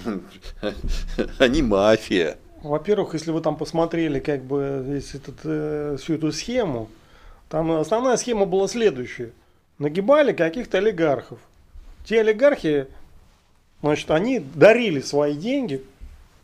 они 1.39 1.63
мафия. 1.63 2.37
Во-первых, 2.61 3.15
если 3.15 3.31
вы 3.31 3.41
там 3.41 3.57
посмотрели 3.57 4.19
как 4.19 4.43
бы 4.43 4.83
весь 4.85 5.15
этот, 5.15 5.37
э, 5.43 5.97
всю 5.99 6.13
эту 6.13 6.31
схему, 6.31 6.87
там 7.49 7.71
основная 7.71 8.17
схема 8.17 8.45
была 8.45 8.67
следующая. 8.67 9.31
Нагибали 9.79 10.33
каких-то 10.33 10.77
олигархов. 10.77 11.39
Те 12.05 12.19
олигархи, 12.19 12.85
значит, 13.81 14.11
они 14.11 14.37
дарили 14.37 15.01
свои 15.01 15.33
деньги, 15.33 15.83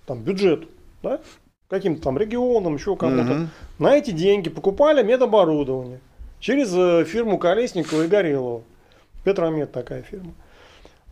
там, 0.08 0.24
бюджету, 0.24 0.68
да, 1.04 1.22
каким-то 1.70 2.02
там 2.02 2.18
регионам, 2.18 2.76
еще 2.76 2.96
кому-то. 2.96 3.34
Мгм. 3.34 3.50
На 3.80 3.96
эти 3.96 4.12
деньги 4.12 4.50
покупали 4.50 5.04
медоборудование 5.04 6.00
через 6.40 6.74
э, 6.74 7.04
фирму 7.06 7.38
Колесникова 7.38 8.04
и 8.04 8.08
Горелова. 8.08 8.64
Петромед 9.24 9.72
такая 9.72 10.04
фирма. 10.04 10.34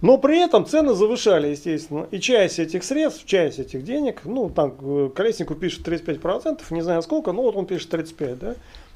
Но 0.02 0.18
при 0.18 0.40
этом 0.40 0.66
цены 0.66 0.94
завышали, 0.94 1.48
естественно. 1.48 2.08
И 2.12 2.20
часть 2.20 2.60
этих 2.60 2.84
средств, 2.84 3.26
часть 3.26 3.60
этих 3.60 3.84
денег, 3.84 4.22
ну, 4.26 4.50
там 4.50 4.76
э, 4.80 5.10
Колесников 5.16 5.60
пишет 5.60 5.88
35%, 5.88 6.62
не 6.72 6.82
знаю 6.82 7.02
сколько, 7.02 7.32
но 7.32 7.42
вот 7.42 7.56
он 7.56 7.66
пишет 7.66 7.94
35%, 7.94 8.36
да. 8.36 8.56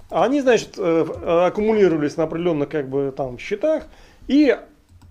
Они, 0.10 0.42
значит, 0.42 0.76
э, 0.78 1.46
аккумулировались 1.48 2.18
на 2.18 2.24
определенных, 2.24 2.70
как 2.70 2.90
бы, 2.90 3.14
там, 3.16 3.38
счетах, 3.38 3.86
и 4.28 4.58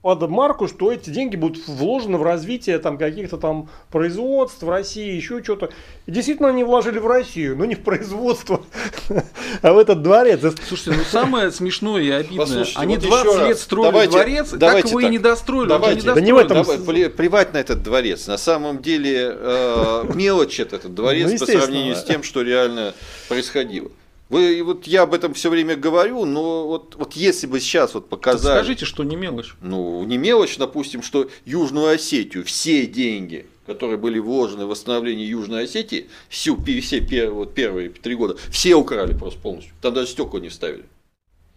под 0.00 0.28
марку, 0.30 0.68
что 0.68 0.92
эти 0.92 1.10
деньги 1.10 1.34
будут 1.36 1.66
вложены 1.66 2.18
в 2.18 2.22
развитие 2.22 2.78
там 2.78 2.96
каких-то 2.98 3.36
там 3.36 3.68
производств 3.90 4.62
в 4.62 4.68
России, 4.70 5.12
еще 5.14 5.42
что-то. 5.42 5.70
И 6.06 6.12
действительно 6.12 6.48
они 6.48 6.62
вложили 6.62 6.98
в 6.98 7.06
Россию, 7.06 7.56
но 7.56 7.64
не 7.64 7.74
в 7.74 7.82
производство, 7.82 8.62
а 9.62 9.72
в 9.72 9.78
этот 9.78 10.02
дворец. 10.02 10.40
Слушайте, 10.68 10.92
ну 10.98 11.04
самое 11.04 11.50
смешное 11.50 12.00
и 12.02 12.10
обидное, 12.10 12.38
Послушайте, 12.46 12.78
они 12.78 12.96
вот 12.96 13.04
20 13.06 13.32
еще 13.34 13.48
лет 13.48 13.58
строили 13.58 13.90
Давайте- 13.90 14.12
дворец, 14.12 14.50
давайте 14.52 14.82
так 14.82 14.90
его 14.90 15.00
и 15.00 15.08
не 15.10 15.18
достроили. 15.18 15.68
Давайте. 15.68 16.00
не 16.08 16.14
Да 16.14 16.20
не 16.20 16.32
в 16.32 16.38
этом 16.38 16.62
Давай, 16.62 16.78
пле- 16.78 17.10
плевать 17.10 17.52
на 17.52 17.58
этот 17.58 17.82
дворец. 17.82 18.26
На 18.28 18.38
самом 18.38 18.80
деле 18.80 19.32
э, 19.34 20.04
мелочь 20.14 20.60
этот 20.60 20.84
Ну, 20.84 20.90
дворец 20.90 21.28
по 21.28 21.32
естественно. 21.34 21.60
сравнению 21.62 21.96
с 21.96 22.04
тем, 22.04 22.22
что 22.22 22.42
реально 22.42 22.94
происходило. 23.28 23.90
Вы, 24.28 24.58
и 24.58 24.62
вот 24.62 24.86
я 24.86 25.02
об 25.02 25.14
этом 25.14 25.32
все 25.32 25.48
время 25.48 25.74
говорю, 25.74 26.24
но 26.26 26.66
вот, 26.66 26.96
вот 26.96 27.14
если 27.14 27.46
бы 27.46 27.60
сейчас 27.60 27.94
вот 27.94 28.04
Так 28.04 28.10
показали, 28.10 28.58
Скажите, 28.58 28.84
что 28.84 29.02
не 29.04 29.16
мелочь. 29.16 29.54
ну 29.62 30.04
не 30.04 30.18
мелочь, 30.18 30.58
допустим, 30.58 31.02
что 31.02 31.30
Южную 31.46 31.88
Осетию, 31.94 32.44
все 32.44 32.86
деньги, 32.86 33.46
которые 33.66 33.96
были 33.96 34.18
вложены 34.18 34.66
в 34.66 34.68
восстановление 34.68 35.26
Южной 35.28 35.64
Осетии, 35.64 36.08
всю, 36.28 36.62
все 36.62 37.00
пер- 37.00 37.30
вот 37.30 37.54
первые 37.54 37.88
три 37.88 38.14
года, 38.14 38.36
все 38.50 38.74
украли 38.74 39.14
просто 39.14 39.40
полностью. 39.40 39.72
Там 39.80 39.94
даже 39.94 40.08
стекла 40.10 40.40
не 40.40 40.48
вставили. 40.50 40.84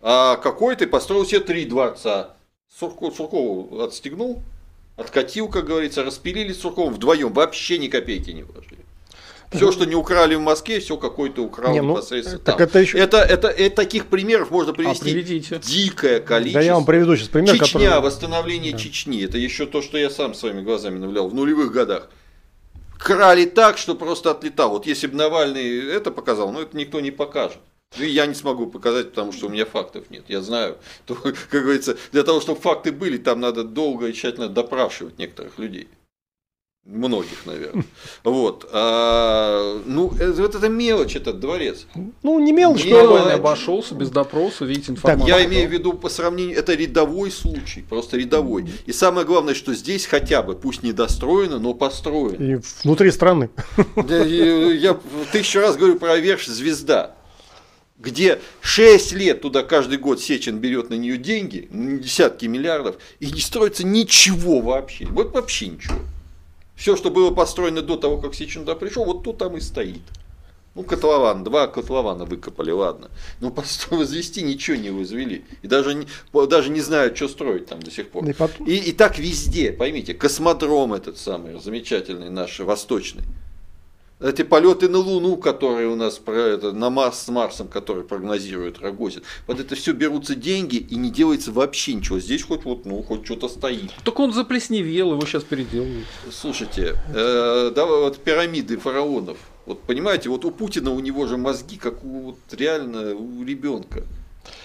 А 0.01 0.37
какой-то 0.37 0.87
построил 0.87 1.25
себе 1.25 1.41
три 1.41 1.65
дворца. 1.65 2.35
Сурко- 2.79 3.11
Суркову 3.11 3.81
отстегнул, 3.81 4.41
откатил, 4.95 5.49
как 5.49 5.65
говорится, 5.65 6.03
распилили 6.05 6.53
с 6.53 6.59
Сурковым 6.61 6.93
вдвоем, 6.93 7.33
вообще 7.33 7.77
ни 7.77 7.87
копейки 7.89 8.31
не 8.31 8.43
вложили. 8.43 8.80
Все, 9.51 9.71
что 9.71 9.85
не 9.85 9.95
украли 9.95 10.35
в 10.35 10.39
Москве, 10.39 10.79
все 10.79 10.95
какой-то 10.95 11.43
украл 11.43 11.73
Не, 11.73 11.81
ну, 11.81 11.91
непосредственно 11.91 12.39
так 12.39 12.57
там. 12.57 12.67
это 12.67 12.79
еще- 12.79 12.97
это, 12.97 13.17
это, 13.17 13.49
это 13.49 13.75
таких 13.75 14.05
примеров 14.07 14.49
можно 14.49 14.71
А 14.71 14.75
привести 14.75 15.03
приведите. 15.03 15.59
дикое 15.61 16.21
количество. 16.21 16.61
Да 16.61 16.65
я 16.65 16.75
вам 16.75 16.85
приведу 16.85 17.15
сейчас 17.17 17.27
пример, 17.27 17.55
Чечня, 17.59 17.89
который... 17.89 18.01
восстановление 18.01 18.77
Чечни. 18.77 19.23
Это 19.25 19.37
еще 19.37 19.65
то, 19.65 19.81
что 19.81 19.97
я 19.97 20.09
сам 20.09 20.33
своими 20.33 20.61
глазами 20.61 20.99
наблюдал 20.99 21.27
в 21.27 21.33
нулевых 21.33 21.71
годах. 21.73 22.09
Крали 22.97 23.45
так, 23.45 23.77
что 23.77 23.95
просто 23.95 24.31
отлетал. 24.31 24.69
Вот 24.69 24.85
если 24.85 25.07
бы 25.07 25.15
Навальный 25.17 25.85
это 25.91 26.11
показал, 26.11 26.51
ну 26.51 26.61
это 26.61 26.77
никто 26.77 27.01
не 27.01 27.11
покажет. 27.11 27.57
Ну, 27.97 28.05
и 28.05 28.09
я 28.09 28.25
не 28.25 28.33
смогу 28.35 28.67
показать, 28.67 29.09
потому 29.09 29.33
что 29.33 29.47
у 29.47 29.49
меня 29.49 29.65
фактов 29.65 30.05
нет. 30.09 30.23
Я 30.29 30.41
знаю, 30.41 30.77
то, 31.05 31.15
как 31.15 31.35
говорится, 31.51 31.97
для 32.13 32.23
того, 32.23 32.39
чтобы 32.39 32.61
факты 32.61 32.91
были, 32.93 33.17
там 33.17 33.41
надо 33.41 33.63
долго 33.65 34.07
и 34.07 34.13
тщательно 34.13 34.47
допрашивать 34.47 35.17
некоторых 35.19 35.59
людей. 35.59 35.89
Многих, 36.85 37.45
наверное. 37.45 37.85
Вот. 38.23 38.67
А, 38.73 39.81
ну, 39.85 40.11
э, 40.19 40.31
вот 40.31 40.55
это 40.55 40.67
мелочь, 40.67 41.15
этот 41.15 41.39
дворец. 41.39 41.85
Ну, 42.23 42.39
не 42.39 42.51
мелочь, 42.51 42.83
Не 42.83 42.91
но... 42.91 42.97
мелочь. 42.97 43.17
Спокойно 43.19 43.35
обошелся, 43.35 43.95
без 43.95 44.09
допроса, 44.09 44.65
видите, 44.65 44.93
информацию. 44.93 45.27
Я 45.27 45.45
имею 45.45 45.69
в 45.69 45.71
виду 45.71 45.93
по 45.93 46.09
сравнению, 46.09 46.57
это 46.57 46.73
рядовой 46.73 47.29
случай, 47.29 47.81
просто 47.87 48.17
рядовой. 48.17 48.67
И 48.87 48.91
самое 48.93 49.27
главное, 49.27 49.53
что 49.53 49.75
здесь 49.75 50.07
хотя 50.07 50.41
бы, 50.41 50.55
пусть 50.55 50.81
не 50.81 50.91
достроено, 50.91 51.59
но 51.59 51.75
построено. 51.75 52.55
И 52.57 52.59
внутри 52.83 53.11
страны. 53.11 53.51
Да, 53.95 54.25
и 54.25 54.75
Я 54.77 54.97
тысячу 55.31 55.59
раз 55.59 55.77
говорю 55.77 55.99
про 55.99 56.17
верш 56.17 56.47
«Звезда», 56.47 57.15
где 57.99 58.39
6 58.61 59.13
лет 59.13 59.41
туда 59.41 59.61
каждый 59.61 59.99
год 59.99 60.19
Сечин 60.19 60.57
берет 60.57 60.89
на 60.89 60.95
нее 60.95 61.17
деньги, 61.17 61.69
десятки 61.71 62.47
миллиардов, 62.47 62.95
и 63.19 63.27
не 63.31 63.39
строится 63.39 63.85
ничего 63.85 64.61
вообще. 64.61 65.05
Вот 65.05 65.31
вообще 65.33 65.67
ничего. 65.67 65.95
Все, 66.81 66.95
что 66.95 67.11
было 67.11 67.29
построено 67.29 67.83
до 67.83 67.95
того, 67.95 68.17
как 68.17 68.33
Сечин 68.33 68.61
туда 68.61 68.73
пришел, 68.73 69.05
вот 69.05 69.21
то 69.23 69.33
там 69.33 69.55
и 69.55 69.61
стоит. 69.61 70.01
Ну, 70.73 70.81
котлован, 70.81 71.43
два 71.43 71.67
котлована 71.67 72.25
выкопали, 72.25 72.71
ладно. 72.71 73.11
Но 73.39 73.49
постро- 73.49 73.97
возвести 73.97 74.41
ничего 74.41 74.77
не 74.77 74.89
возвели. 74.89 75.45
И 75.61 75.67
даже 75.67 75.93
не, 75.93 76.07
даже 76.47 76.71
не 76.71 76.81
знают, 76.81 77.15
что 77.15 77.27
строить 77.27 77.67
там 77.67 77.83
до 77.83 77.91
сих 77.91 78.09
пор. 78.09 78.27
И 78.27 78.33
потом- 78.33 78.65
И, 78.65 78.77
и 78.77 78.93
так 78.93 79.19
везде, 79.19 79.71
поймите, 79.71 80.15
космодром 80.15 80.93
этот 80.95 81.19
самый 81.19 81.61
замечательный 81.61 82.31
наш, 82.31 82.59
восточный. 82.59 83.25
Эти 84.21 84.43
полеты 84.43 84.87
на 84.87 84.99
Луну, 84.99 85.35
которые 85.35 85.87
у 85.87 85.95
нас 85.95 86.19
про 86.19 86.35
это, 86.35 86.71
на 86.73 86.91
Марс 86.91 87.23
с 87.23 87.27
Марсом, 87.29 87.67
которые 87.67 88.03
прогнозирует 88.05 88.79
Рогозин. 88.79 89.23
Вот 89.47 89.59
это 89.59 89.73
все 89.73 89.93
берутся 89.93 90.35
деньги 90.35 90.75
и 90.75 90.95
не 90.95 91.09
делается 91.09 91.51
вообще 91.51 91.95
ничего. 91.95 92.19
Здесь 92.19 92.43
хоть 92.43 92.63
вот, 92.63 92.85
ну, 92.85 93.01
хоть 93.01 93.25
что-то 93.25 93.49
стоит. 93.49 93.91
Так 94.03 94.19
он 94.19 94.31
заплесневел, 94.31 95.13
его 95.13 95.25
сейчас 95.25 95.43
переделывают. 95.43 96.05
Слушайте, 96.31 96.95
э, 97.15 97.71
да, 97.75 97.85
вот 97.87 98.19
пирамиды 98.19 98.77
фараонов. 98.77 99.39
Вот 99.65 99.81
понимаете, 99.81 100.29
вот 100.29 100.45
у 100.45 100.51
Путина 100.51 100.91
у 100.91 100.99
него 100.99 101.25
же 101.25 101.37
мозги, 101.37 101.77
как 101.77 102.03
у 102.03 102.19
вот 102.19 102.37
реально 102.51 103.15
у 103.15 103.43
ребенка. 103.43 104.03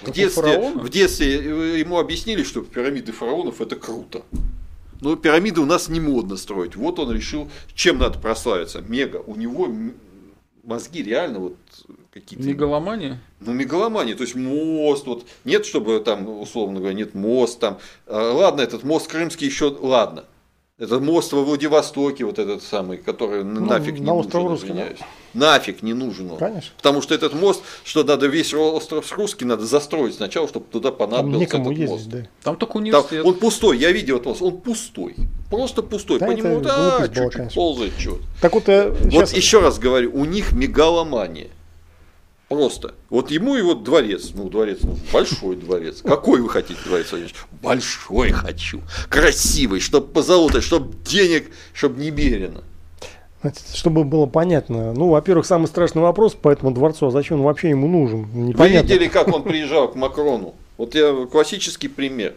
В 0.02 0.06
Как 0.06 0.14
детстве, 0.14 0.72
в 0.74 0.88
детстве 0.90 1.36
э, 1.36 1.78
ему 1.78 1.98
объяснили, 1.98 2.42
что 2.42 2.60
пирамиды 2.60 3.12
фараонов 3.12 3.62
это 3.62 3.76
круто. 3.76 4.22
Но 5.00 5.16
пирамиды 5.16 5.60
у 5.60 5.66
нас 5.66 5.88
не 5.88 6.00
модно 6.00 6.36
строить. 6.36 6.76
Вот 6.76 6.98
он 6.98 7.12
решил, 7.12 7.50
чем 7.74 7.98
надо 7.98 8.18
прославиться. 8.18 8.80
Мега. 8.80 9.22
У 9.26 9.36
него 9.36 9.68
мозги 10.62 11.02
реально 11.02 11.38
вот 11.40 11.56
какие-то... 12.12 12.46
Мегаломания? 12.46 13.20
Ну, 13.40 13.52
мегаломания, 13.52 14.14
то 14.14 14.22
есть 14.22 14.34
мост, 14.34 15.06
вот 15.06 15.26
нет, 15.44 15.64
чтобы 15.64 16.00
там, 16.00 16.28
условно 16.40 16.80
говоря, 16.80 16.94
нет 16.94 17.14
мост 17.14 17.60
там. 17.60 17.78
А, 18.06 18.32
ладно, 18.32 18.62
этот 18.62 18.82
мост 18.84 19.08
крымский 19.08 19.46
еще, 19.46 19.76
ладно. 19.80 20.24
Этот 20.78 21.00
мост 21.00 21.32
во 21.32 21.42
Владивостоке, 21.42 22.24
вот 22.24 22.38
этот 22.38 22.62
самый, 22.62 22.98
который 22.98 23.44
ну, 23.44 23.64
нафиг 23.64 23.94
не 23.94 24.06
на 24.06 24.14
нужен, 24.14 24.30
Русский, 24.32 24.68
извиняюсь. 24.68 24.98
Да? 24.98 25.06
Нафиг 25.36 25.82
не 25.82 25.92
нужен 25.92 26.30
он. 26.30 26.38
Конечно. 26.38 26.72
Потому 26.76 27.02
что 27.02 27.14
этот 27.14 27.34
мост, 27.34 27.62
что 27.84 28.02
надо 28.04 28.26
весь 28.26 28.54
остров 28.54 29.12
Русский 29.12 29.44
надо 29.44 29.66
застроить 29.66 30.14
сначала, 30.14 30.48
чтобы 30.48 30.66
туда 30.70 30.90
понадобился 30.90 31.52
Там 31.52 31.62
этот 31.62 31.72
ездить, 31.72 31.88
мост. 31.88 32.08
Да. 32.08 32.26
Там 32.42 32.56
только 32.56 32.76
университет. 32.78 33.22
Там, 33.22 33.26
он 33.26 33.34
пустой, 33.34 33.78
я 33.78 33.92
видел 33.92 34.16
этот 34.16 34.26
мост, 34.26 34.42
он 34.42 34.60
пустой. 34.60 35.14
Просто 35.50 35.82
пустой. 35.82 36.18
Да, 36.18 36.26
По 36.26 36.30
нему, 36.30 36.60
да, 36.60 37.06
чуть-чуть 37.06 37.54
ползает 37.54 37.92
что-то. 37.98 38.22
Так 38.40 38.54
вот, 38.54 38.66
я 38.68 38.86
э, 38.86 38.96
сейчас... 39.04 39.30
вот 39.30 39.36
еще 39.36 39.60
раз 39.60 39.78
говорю, 39.78 40.10
у 40.14 40.24
них 40.24 40.52
мегаломания. 40.52 41.48
Просто. 42.48 42.94
Вот 43.10 43.32
ему 43.32 43.56
и 43.56 43.62
вот 43.62 43.82
дворец, 43.82 44.30
ну 44.32 44.48
дворец, 44.48 44.78
ну, 44.82 44.96
большой 45.12 45.56
дворец. 45.56 46.00
Какой 46.02 46.40
вы 46.40 46.48
хотите 46.48 46.78
дворец, 46.84 47.10
Владимир 47.10 47.32
Большой 47.60 48.30
хочу. 48.30 48.82
Красивый, 49.08 49.80
чтобы 49.80 50.06
позолотой, 50.06 50.60
чтобы 50.60 50.94
денег, 51.04 51.50
чтобы 51.72 52.00
немерено. 52.00 52.62
Чтобы 53.74 54.04
было 54.04 54.26
понятно. 54.26 54.92
Ну, 54.92 55.10
во-первых, 55.10 55.46
самый 55.46 55.66
страшный 55.66 56.02
вопрос 56.02 56.34
по 56.34 56.50
этому 56.50 56.72
дворцу, 56.72 57.06
а 57.06 57.10
зачем 57.10 57.38
он 57.38 57.44
вообще 57.44 57.70
ему 57.70 57.86
нужен? 57.88 58.22
Непонятно. 58.32 58.64
Вы 58.64 58.68
видели, 58.94 59.08
как 59.08 59.28
он 59.28 59.42
приезжал 59.42 59.88
к 59.88 59.94
Макрону? 59.94 60.54
Вот 60.78 60.94
я 60.94 61.26
классический 61.30 61.88
пример. 61.88 62.34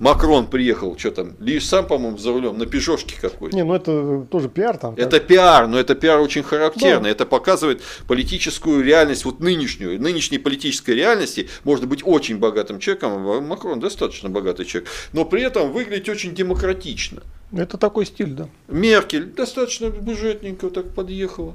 Макрон 0.00 0.48
приехал, 0.48 0.98
что 0.98 1.12
там, 1.12 1.32
лишь 1.38 1.66
сам, 1.66 1.86
по-моему, 1.86 2.18
за 2.18 2.32
рулем, 2.32 2.58
на 2.58 2.66
пижошке 2.66 3.14
какой-то. 3.20 3.56
Не, 3.56 3.62
ну 3.62 3.74
это 3.74 4.26
тоже 4.28 4.48
пиар 4.48 4.76
там. 4.76 4.94
Это 4.96 5.18
как... 5.18 5.28
пиар, 5.28 5.68
но 5.68 5.78
это 5.78 5.94
пиар 5.94 6.20
очень 6.20 6.42
характерный. 6.42 7.04
Да. 7.04 7.10
Это 7.10 7.26
показывает 7.26 7.80
политическую 8.08 8.82
реальность, 8.84 9.24
вот 9.24 9.38
нынешнюю. 9.38 10.00
Нынешней 10.00 10.38
политической 10.38 10.90
реальности 10.90 11.48
можно 11.62 11.86
быть 11.86 12.00
очень 12.04 12.38
богатым 12.38 12.80
человеком, 12.80 13.12
а 13.26 13.40
Макрон 13.40 13.78
достаточно 13.78 14.28
богатый 14.28 14.66
человек, 14.66 14.90
но 15.12 15.24
при 15.24 15.42
этом 15.42 15.72
выглядеть 15.72 16.08
очень 16.08 16.34
демократично. 16.34 17.22
Это 17.56 17.78
такой 17.78 18.06
стиль, 18.06 18.32
да. 18.32 18.48
Меркель 18.68 19.26
достаточно 19.26 19.90
бюджетненько 19.90 20.70
так 20.70 20.94
подъехала. 20.94 21.54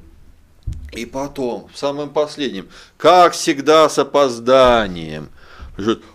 И 0.92 1.04
потом, 1.06 1.68
в 1.72 1.78
самом 1.78 2.10
последнем, 2.10 2.68
как 2.96 3.32
всегда 3.32 3.88
с 3.88 3.98
опозданием– 3.98 5.28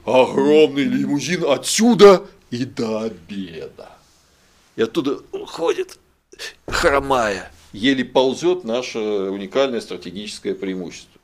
огромный 0.05 0.83
лимузин 0.83 1.45
отсюда 1.45 2.23
и 2.49 2.65
до 2.65 3.01
обеда. 3.01 3.89
И 4.75 4.81
оттуда 4.81 5.19
уходит, 5.31 5.97
хромая, 6.67 7.51
еле 7.71 8.03
ползет 8.03 8.63
наше 8.63 8.99
уникальное 8.99 9.81
стратегическое 9.81 10.53
преимущество. 10.53 11.14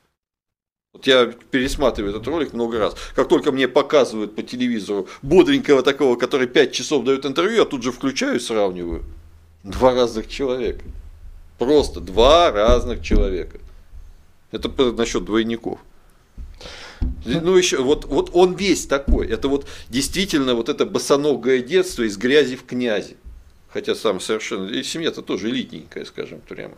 Вот 0.93 1.07
я 1.07 1.25
пересматриваю 1.25 2.13
этот 2.13 2.27
ролик 2.27 2.53
много 2.53 2.77
раз. 2.77 2.95
Как 3.15 3.27
только 3.27 3.51
мне 3.51 3.67
показывают 3.67 4.35
по 4.35 4.43
телевизору 4.43 5.07
бодренького 5.23 5.83
такого, 5.83 6.15
который 6.15 6.47
5 6.47 6.71
часов 6.71 7.05
дает 7.05 7.25
интервью, 7.25 7.57
я 7.59 7.65
тут 7.65 7.81
же 7.81 7.91
включаю 7.91 8.35
и 8.35 8.39
сравниваю. 8.39 9.03
Два 9.63 9.95
разных 9.95 10.27
человека. 10.27 10.83
Просто 11.57 12.01
два 12.01 12.51
разных 12.51 13.01
человека. 13.01 13.59
Это 14.51 14.69
насчет 14.91 15.25
двойников. 15.25 15.79
Ну, 17.25 17.55
еще, 17.55 17.81
вот, 17.81 18.05
вот 18.05 18.29
он 18.33 18.55
весь 18.55 18.85
такой. 18.85 19.27
Это 19.27 19.47
вот 19.47 19.65
действительно 19.89 20.55
вот 20.55 20.69
это 20.69 20.85
босоногое 20.85 21.61
детство 21.63 22.03
из 22.03 22.17
грязи 22.17 22.55
в 22.55 22.65
князи. 22.65 23.15
Хотя 23.69 23.95
сам 23.95 24.19
совершенно... 24.19 24.67
И 24.67 24.83
семья-то 24.83 25.21
тоже 25.21 25.49
элитненькая, 25.49 26.03
скажем 26.05 26.41
прямо. 26.41 26.75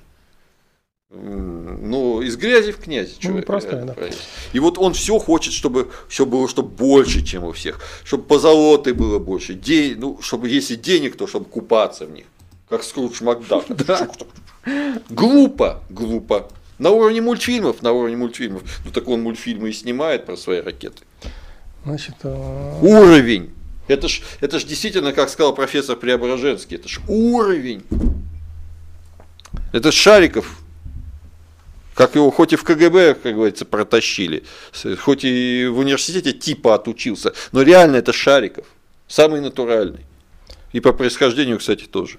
Ну, 1.10 2.22
из 2.22 2.38
грязи 2.38 2.72
в 2.72 2.78
князи. 2.78 3.16
Ну, 3.24 3.42
простая, 3.44 3.84
да. 3.86 3.96
И 4.52 4.60
вот 4.60 4.78
он 4.80 4.94
все 4.94 5.20
хочет, 5.20 5.54
чтобы 5.54 5.92
все 6.10 6.26
было 6.26 6.48
чтобы 6.48 6.70
больше, 6.70 7.24
чем 7.24 7.44
у 7.44 7.52
всех. 7.52 7.80
Чтобы 8.04 8.24
позолоты 8.24 8.94
было 8.94 9.20
больше. 9.20 9.54
День, 9.54 9.98
ну, 10.00 10.20
чтобы 10.22 10.50
если 10.50 10.76
денег, 10.76 11.16
то 11.16 11.28
чтобы 11.28 11.46
купаться 11.46 12.06
в 12.06 12.12
них. 12.12 12.26
Как 12.68 12.84
Скрудж 12.84 13.22
Макдак. 13.22 13.66
Глупо, 15.10 15.84
глупо. 15.90 16.50
На 16.80 16.90
уровне 16.90 17.22
мультфильмов, 17.22 17.84
на 17.84 17.92
уровне 17.92 18.16
мультфильмов. 18.16 18.64
Ну 18.86 18.92
так 18.92 19.08
он 19.08 19.22
мультфильмы 19.22 19.70
и 19.70 19.74
снимает 19.74 20.26
про 20.26 20.38
свои 20.38 20.62
ракеты. 20.62 21.04
Значит, 21.86 22.16
а... 22.24 22.80
Уровень. 22.82 23.52
Это 23.88 24.08
ж, 24.08 24.22
это 24.40 24.60
ж 24.60 24.64
действительно, 24.64 25.12
как 25.12 25.30
сказал 25.30 25.54
профессор 25.54 25.98
Преображенский, 25.98 26.78
это 26.78 26.88
ж 26.88 27.02
уровень. 27.08 27.84
Это 29.74 29.92
Шариков, 29.92 30.63
как 31.94 32.16
его 32.16 32.32
хоть 32.32 32.54
и 32.54 32.56
в 32.56 32.64
КГБ, 32.64 33.16
как 33.16 33.36
говорится, 33.36 33.66
протащили, 33.66 34.44
хоть 35.00 35.24
и 35.24 35.68
в 35.68 35.80
университете 35.80 36.34
типа 36.34 36.76
отучился, 36.76 37.34
но 37.52 37.62
реально 37.62 37.98
это 37.98 38.14
Шариков, 38.14 38.66
самый 39.08 39.42
натуральный. 39.42 40.06
И 40.72 40.80
по 40.80 40.92
происхождению, 40.92 41.60
кстати, 41.60 41.86
тоже. 41.86 42.18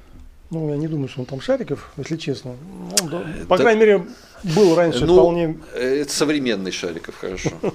Ну, 0.50 0.70
я 0.70 0.76
не 0.76 0.86
думаю, 0.86 1.08
что 1.08 1.20
он 1.20 1.26
там 1.26 1.40
Шариков, 1.40 1.90
если 1.96 2.16
честно. 2.16 2.56
Он, 3.00 3.08
да, 3.08 3.24
по 3.48 3.56
крайней 3.56 3.80
мере, 3.80 4.06
был 4.44 4.76
раньше 4.76 5.04
ну, 5.04 5.14
вполне. 5.14 5.58
Это 5.74 6.12
современный 6.12 6.70
Шариков, 6.70 7.16
хорошо. 7.16 7.50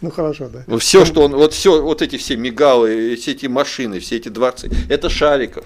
Ну 0.00 0.10
хорошо, 0.10 0.48
да. 0.48 0.78
Все, 0.78 1.04
что 1.04 1.22
он, 1.22 1.34
вот 1.34 1.52
все, 1.52 1.82
вот 1.82 2.00
эти 2.00 2.16
все 2.16 2.36
мигалы, 2.36 3.16
все 3.16 3.32
эти 3.32 3.46
машины, 3.46 3.98
все 3.98 4.16
эти 4.16 4.28
дворцы, 4.28 4.70
это 4.88 5.10
Шариков. 5.10 5.64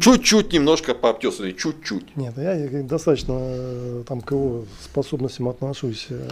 Чуть-чуть 0.00 0.52
немножко 0.52 0.94
пообтесанный, 0.94 1.52
чуть-чуть. 1.52 2.16
Нет, 2.16 2.34
я 2.36 2.56
достаточно 2.82 3.34
э, 3.38 4.04
там 4.06 4.20
к 4.20 4.32
его 4.32 4.64
способностям 4.82 5.48
отношусь 5.48 6.06
э, 6.10 6.28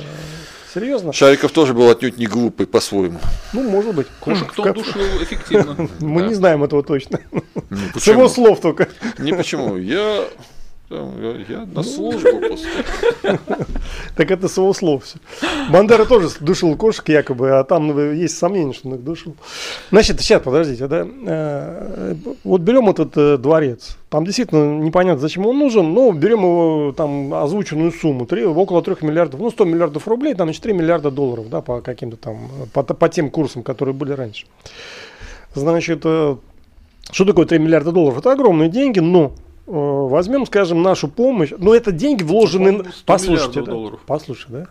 серьезно. 0.75 1.13
Шариков 1.13 1.53
тоже 1.53 1.73
был 1.73 1.89
отнюдь 1.89 2.19
не 2.19 2.27
глупый 2.27 2.67
по-своему. 2.67 3.21
Ну, 3.53 3.69
может 3.69 3.95
быть. 3.95 4.09
Кошек 4.21 4.51
кто 4.51 4.73
душил 4.73 5.03
эффективно. 5.23 5.89
Мы 6.01 6.23
не 6.23 6.35
знаем 6.35 6.65
этого 6.65 6.83
точно. 6.83 7.21
С 7.95 8.07
его 8.09 8.29
слов 8.29 8.61
только. 8.61 8.89
Не 9.19 9.33
почему. 9.33 9.77
Я 9.77 10.25
я, 10.89 11.67
на 11.67 11.83
службу 11.83 12.39
просто. 12.47 12.69
Так 14.17 14.31
это 14.31 14.49
с 14.49 14.57
его 14.57 14.73
слов 14.73 15.05
все. 15.05 15.19
Бандера 15.71 16.05
тоже 16.05 16.29
душил 16.41 16.77
кошек 16.77 17.09
якобы, 17.09 17.59
а 17.59 17.65
там 17.65 18.15
есть 18.15 18.39
сомнения, 18.39 18.73
что 18.73 18.89
он 18.89 18.95
их 18.95 19.05
душил. 19.05 19.35
Значит, 19.91 20.21
сейчас, 20.21 20.43
подождите, 20.43 20.87
да. 20.87 21.07
Э, 21.27 22.15
вот 22.45 22.61
берем 22.61 22.89
этот 22.89 23.17
э, 23.17 23.37
дворец. 23.37 23.97
Там 24.11 24.25
действительно 24.25 24.79
непонятно, 24.81 25.21
зачем 25.21 25.47
он 25.47 25.59
нужен, 25.59 25.93
но 25.93 26.13
берем 26.13 26.41
его 26.41 26.95
там 26.97 27.35
озвученную 27.35 27.91
сумму, 27.91 28.25
3, 28.25 28.45
около 28.47 28.81
3 28.81 28.97
миллиардов, 29.01 29.41
ну 29.41 29.51
100 29.51 29.65
миллиардов 29.65 30.07
рублей, 30.07 30.35
там 30.35 30.47
значит 30.47 30.63
3 30.63 30.73
миллиарда 30.73 31.11
долларов, 31.11 31.49
да, 31.49 31.63
по 31.63 31.81
каким-то 31.81 32.17
там, 32.17 32.49
по, 32.73 32.83
по 32.83 33.09
тем 33.09 33.31
курсам, 33.31 33.65
которые 33.65 33.95
были 33.95 34.13
раньше. 34.13 34.47
Значит, 35.55 36.03
э, 36.05 36.37
что 37.11 37.25
такое 37.25 37.47
3 37.47 37.59
миллиарда 37.59 37.91
долларов? 37.91 38.19
Это 38.19 38.31
огромные 38.31 38.69
деньги, 38.69 39.01
но 39.01 39.33
возьмем, 39.67 40.47
скажем, 40.47 40.83
нашу 40.83 41.09
помощь, 41.09 41.51
но 41.57 41.75
это 41.75 41.93
деньги 41.93 42.23
вложены... 42.23 42.85
Послушайте, 43.05 43.61
да? 43.61 43.73
долларов. 43.73 44.01
Послушай, 44.07 44.47
да? 44.49 44.67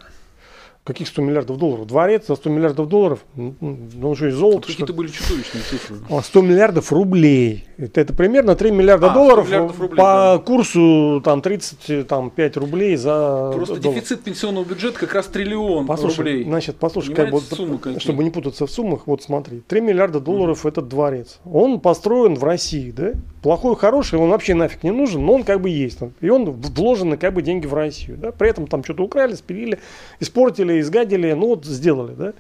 Каких 0.86 1.08
100 1.08 1.24
миллиардов 1.24 1.58
долларов? 1.58 1.88
Дворец 1.88 2.28
за 2.28 2.36
100 2.36 2.50
миллиардов 2.52 2.88
долларов? 2.88 3.26
Ну, 3.36 4.16
что, 4.16 4.28
и 4.28 4.30
золото? 4.30 4.68
Какие-то 4.68 4.94
были 4.94 5.08
чудовищные 5.08 5.64
цифры. 5.64 5.98
100 6.22 6.40
а, 6.40 6.44
миллиардов 6.44 6.92
рублей. 6.94 7.66
Это, 7.78 8.02
это 8.02 8.14
примерно 8.14 8.56
3 8.56 8.70
миллиарда 8.70 9.10
а, 9.10 9.14
долларов 9.16 9.48
миллиардов 9.48 9.80
рублей, 9.80 9.98
по 9.98 10.36
да. 10.38 10.44
курсу 10.46 11.22
там, 11.26 11.42
35 11.42 12.58
рублей 12.58 12.98
за 12.98 13.52
Просто 13.56 13.78
доллар. 13.78 13.98
дефицит 13.98 14.22
пенсионного 14.22 14.64
бюджета 14.64 15.00
как 15.00 15.16
раз 15.16 15.26
триллион 15.26 15.88
послушай, 15.88 16.18
рублей. 16.18 16.44
Значит, 16.44 16.76
послушай, 16.76 17.16
как, 17.16 17.32
вот, 17.32 17.44
суммы 17.46 17.80
чтобы 17.98 18.24
не 18.24 18.30
путаться 18.30 18.68
в 18.68 18.72
суммах, 18.72 19.08
вот 19.08 19.24
смотри. 19.24 19.64
3 19.68 19.82
миллиарда 19.82 20.20
долларов 20.20 20.66
mm. 20.66 20.70
этот 20.70 20.88
дворец. 20.88 21.40
Он 21.46 21.80
построен 21.80 22.36
в 22.36 22.44
России, 22.44 22.92
да? 22.92 23.14
Плохой, 23.42 23.76
хороший, 23.76 24.20
он 24.20 24.30
вообще 24.30 24.54
нафиг 24.54 24.84
не 24.84 24.92
нужен, 24.92 25.26
но 25.26 25.34
он 25.34 25.44
как 25.44 25.62
бы 25.62 25.70
есть. 25.70 25.98
И 26.22 26.30
он 26.30 26.46
вложены 26.52 27.18
как 27.18 27.34
бы 27.34 27.42
деньги 27.42 27.66
в 27.66 27.74
Россию. 27.74 28.18
Да? 28.18 28.32
При 28.32 28.50
этом 28.50 28.68
там 28.68 28.84
что-то 28.84 29.04
украли, 29.04 29.34
спилили, 29.34 29.80
испортили 30.20 30.75
изгадили, 30.80 31.34
ну 31.34 31.48
вот 31.48 31.66
сделали, 31.66 32.14
да. 32.14 32.34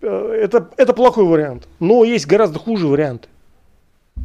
Э, 0.00 0.38
это, 0.42 0.68
это 0.76 0.92
плохой 0.92 1.24
вариант. 1.24 1.68
Но 1.80 2.04
есть 2.04 2.26
гораздо 2.26 2.58
хуже 2.58 2.86
варианты. 2.86 3.28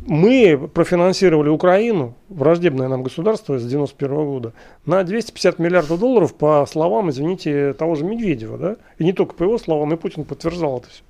Мы 0.06 0.70
профинансировали 0.74 1.50
Украину, 1.50 2.14
враждебное 2.30 2.88
нам 2.88 3.04
государство 3.04 3.58
с 3.58 3.66
91 3.66 4.16
года, 4.26 4.54
на 4.86 5.04
250 5.04 5.60
миллиардов 5.60 6.00
долларов, 6.00 6.34
по 6.34 6.66
словам, 6.70 7.10
извините, 7.10 7.74
того 7.74 7.96
же 7.96 8.04
Медведева, 8.04 8.58
да? 8.58 8.76
И 9.00 9.04
не 9.04 9.14
только 9.14 9.34
по 9.34 9.44
его 9.44 9.58
словам, 9.58 9.94
и 9.94 9.98
Путин 9.98 10.24
подтверждал 10.26 10.80
это 10.80 10.90
все. 10.90 11.04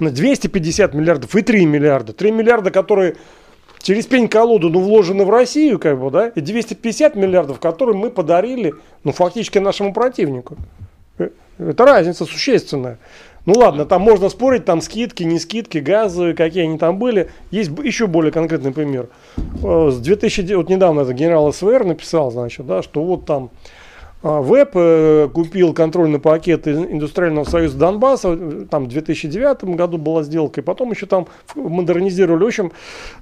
На 0.00 0.10
250 0.10 0.94
миллиардов 0.94 1.34
и 1.34 1.42
3 1.42 1.66
миллиарда. 1.66 2.12
3 2.12 2.30
миллиарда, 2.30 2.70
которые 2.70 3.16
через 3.82 4.06
пень-колоду, 4.06 4.70
ну, 4.70 4.80
вложены 4.80 5.24
в 5.24 5.30
Россию, 5.30 5.78
как 5.78 5.98
бы, 5.98 6.10
да, 6.10 6.28
и 6.28 6.40
250 6.40 7.16
миллиардов, 7.16 7.60
которые 7.60 7.96
мы 7.96 8.10
подарили, 8.10 8.74
ну, 9.04 9.12
фактически 9.12 9.58
нашему 9.58 9.92
противнику. 9.92 10.56
Это 11.58 11.84
разница 11.84 12.24
существенная. 12.24 12.98
Ну 13.48 13.54
ладно, 13.54 13.86
там 13.86 14.02
можно 14.02 14.28
спорить, 14.28 14.66
там 14.66 14.82
скидки, 14.82 15.22
не 15.22 15.38
скидки, 15.38 15.78
газовые, 15.78 16.34
какие 16.34 16.64
они 16.64 16.76
там 16.76 16.98
были. 16.98 17.30
Есть 17.50 17.70
еще 17.82 18.06
более 18.06 18.30
конкретный 18.30 18.72
пример. 18.72 19.08
Э, 19.62 19.90
с 19.90 19.98
2000, 19.98 20.52
вот 20.52 20.68
недавно 20.68 21.00
это 21.00 21.14
генерал 21.14 21.50
СВР 21.52 21.84
написал, 21.84 22.30
значит, 22.30 22.66
да, 22.66 22.82
что 22.82 23.02
вот 23.02 23.24
там 23.24 23.50
А, 24.20 24.42
ВЭП 24.42 24.72
э, 24.74 25.28
купил 25.32 25.72
контрольный 25.72 26.18
пакет 26.18 26.66
Индустриального 26.66 27.44
союза 27.44 27.78
Донбасса, 27.78 28.36
э, 28.38 28.66
там 28.68 28.84
в 28.84 28.88
2009 28.88 29.76
году 29.76 29.96
была 29.96 30.24
сделка, 30.24 30.60
и 30.60 30.64
потом 30.64 30.90
еще 30.90 31.06
там 31.06 31.28
модернизировали. 31.54 32.42
В 32.42 32.46
общем, 32.48 32.72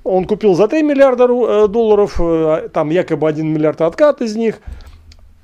он 0.04 0.24
купил 0.24 0.54
за 0.54 0.68
3 0.68 0.82
миллиарда 0.82 1.68
долларов, 1.68 2.18
там 2.72 2.90
якобы 2.90 3.28
1 3.28 3.46
миллиард 3.46 3.82
откат 3.82 4.22
из 4.22 4.36
них. 4.36 4.60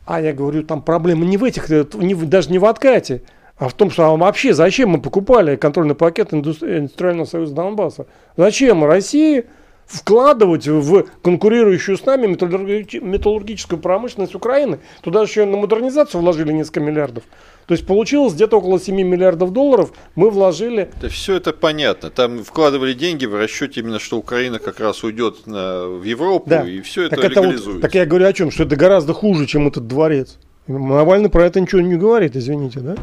А 0.05 0.21
я 0.21 0.33
говорю, 0.33 0.63
там 0.65 0.83
проблема 0.83 1.25
не 1.25 1.37
в 1.37 1.45
этих, 1.45 1.69
не, 1.69 2.15
даже 2.15 2.51
не 2.51 2.59
в 2.59 2.65
откате, 2.65 3.23
а 3.57 3.69
в 3.69 3.75
том, 3.75 3.91
что 3.91 4.07
а 4.07 4.17
вообще 4.17 4.53
зачем 4.55 4.91
мы 4.91 5.01
покупали 5.01 5.57
контрольный 5.57 5.95
пакет 5.95 6.35
Индустриального 6.35 7.27
союза 7.27 7.55
Донбасса? 7.55 8.07
Зачем 8.37 8.85
России 8.85 9.45
вкладывать 9.87 10.67
в 10.67 11.05
конкурирующую 11.23 11.97
с 11.97 12.07
нами 12.07 12.27
металлургическую 12.27 13.79
промышленность 13.79 14.35
Украины. 14.35 14.81
Туда 15.03 15.23
еще 15.23 15.45
на 15.45 15.59
модернизацию 15.59 16.21
вложили 16.21 16.53
несколько 16.53 16.81
миллиардов. 16.81 17.25
То 17.67 17.75
есть 17.75 17.87
получилось 17.87 18.35
где-то 18.35 18.59
около 18.59 18.81
7 18.81 18.95
миллиардов 18.95 19.53
долларов 19.53 19.93
мы 20.15 20.31
вложили. 20.31 20.91
Да 21.01 21.09
все 21.09 21.37
это 21.37 21.53
понятно. 21.53 22.11
Там 22.11 22.43
вкладывали 22.43 22.93
деньги 22.93 23.27
в 23.27 23.35
расчете 23.35 23.81
именно, 23.81 23.99
что 23.99 24.19
Украина 24.19 24.59
как 24.59 24.81
раз 24.81 25.05
уйдет 25.05 25.47
на, 25.47 25.87
в 25.87 26.03
Европу, 26.03 26.51
да. 26.51 26.69
и 26.69 26.81
все 26.81 27.05
это 27.05 27.17
так 27.17 27.31
легализуется. 27.31 27.71
вот, 27.71 27.81
так 27.81 27.95
я 27.95 28.07
говорю 28.07 28.27
о 28.27 28.33
чем? 28.33 28.51
Что 28.51 28.65
это 28.65 28.77
гораздо 28.77 29.13
хуже, 29.13 29.47
чем 29.47 29.69
этот 29.69 29.87
дворец. 29.87 30.39
Навальный 30.67 31.29
про 31.29 31.45
это 31.45 31.61
ничего 31.61 31.81
не 31.81 31.97
говорит, 31.97 32.37
извините, 32.37 32.81
да? 32.81 32.97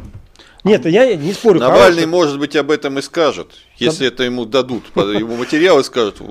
Нет, 0.63 0.85
я 0.85 1.15
не 1.15 1.31
спорю. 1.31 1.59
Навальный, 1.59 2.03
хороший. 2.03 2.07
может 2.07 2.39
быть, 2.39 2.55
об 2.55 2.69
этом 2.69 2.99
и 2.99 3.01
скажет, 3.01 3.51
если 3.77 4.07
это 4.07 4.23
ему 4.23 4.45
дадут, 4.45 4.83
ему 4.95 5.37
материалы 5.37 5.83
скажут, 5.83 6.21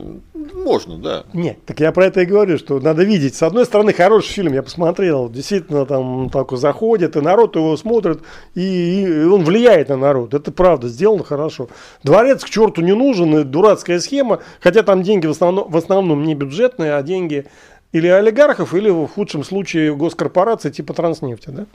можно, 0.55 0.99
да. 0.99 1.25
Нет, 1.33 1.65
так 1.65 1.81
я 1.81 1.93
про 1.93 2.07
это 2.07 2.21
и 2.21 2.27
говорю, 2.27 2.59
что 2.59 2.79
надо 2.79 3.05
видеть. 3.05 3.35
С 3.35 3.43
одной 3.43 3.65
стороны, 3.65 3.95
хороший 3.95 4.29
фильм, 4.29 4.53
я 4.53 4.63
посмотрел, 4.63 5.31
действительно 5.31 5.87
там 5.87 6.29
так 6.31 6.53
заходит, 6.53 7.17
и 7.17 7.21
народ 7.21 7.57
его 7.57 7.77
смотрит, 7.77 8.21
и, 8.55 9.03
и 9.03 9.25
он 9.25 9.45
влияет 9.45 9.89
на 9.89 9.97
народ. 9.97 10.35
Это 10.35 10.53
правда, 10.53 10.89
сделано 10.89 11.25
хорошо. 11.25 11.69
Дворец 12.03 12.45
к 12.45 12.51
черту 12.51 12.83
не 12.83 12.95
нужен, 12.95 13.39
и 13.39 13.45
дурацкая 13.45 13.99
схема, 13.99 14.41
хотя 14.61 14.83
там 14.83 15.03
деньги 15.03 15.27
в 15.27 15.31
основном, 15.31 15.71
в 15.71 15.77
основном 15.77 16.25
не 16.25 16.35
бюджетные, 16.35 16.95
а 16.95 17.03
деньги 17.03 17.47
или 17.93 18.09
олигархов, 18.09 18.75
или 18.75 18.91
в 18.91 19.07
худшем 19.07 19.45
случае 19.45 19.95
госкорпорации 19.97 20.71
типа 20.71 20.93
Транснефти, 20.93 21.49
да? 21.51 21.67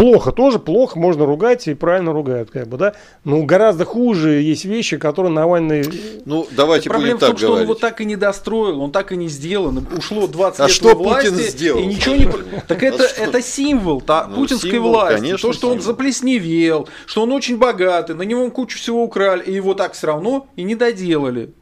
Плохо, 0.00 0.32
тоже 0.32 0.58
плохо, 0.58 0.98
можно 0.98 1.26
ругать 1.26 1.68
и 1.68 1.74
правильно 1.74 2.14
ругают, 2.14 2.50
как 2.50 2.66
бы, 2.68 2.78
да. 2.78 2.94
Но 3.24 3.42
гораздо 3.42 3.84
хуже 3.84 4.40
есть 4.40 4.64
вещи, 4.64 4.96
которые 4.96 5.30
Навальный... 5.30 5.84
Ну, 6.24 6.46
давайте 6.52 6.88
Проблема 6.88 7.16
будем 7.16 7.26
в 7.26 7.28
том, 7.28 7.36
что 7.36 7.46
говорить. 7.48 7.68
он 7.68 7.70
его 7.70 7.78
так 7.78 8.00
и 8.00 8.06
не 8.06 8.16
достроил, 8.16 8.80
он 8.80 8.92
так 8.92 9.12
и 9.12 9.16
не 9.16 9.28
сделал. 9.28 9.74
Ушло 9.94 10.26
20 10.26 10.60
а 10.60 10.62
лет 10.62 10.72
что 10.72 10.94
власти, 10.94 11.28
Путин 11.28 11.42
сделал? 11.42 11.80
И 11.80 11.84
ничего 11.86 12.16
не... 12.16 12.28
Так 12.66 12.82
это, 12.82 13.04
а 13.04 13.24
это 13.24 13.42
символ 13.42 14.00
та, 14.00 14.26
ну, 14.26 14.36
путинской 14.36 14.70
символ, 14.70 14.92
власти. 14.92 15.16
Конечно, 15.16 15.48
То, 15.48 15.52
что 15.52 15.60
символ. 15.60 15.76
он 15.76 15.82
заплесневел, 15.82 16.88
что 17.04 17.22
он 17.24 17.32
очень 17.32 17.58
богатый, 17.58 18.16
на 18.16 18.22
него 18.22 18.50
кучу 18.50 18.78
всего 18.78 19.04
украли, 19.04 19.42
и 19.42 19.52
его 19.52 19.74
так 19.74 19.92
все 19.92 20.06
равно 20.06 20.46
и 20.56 20.62
не 20.62 20.76
доделали. 20.76 21.52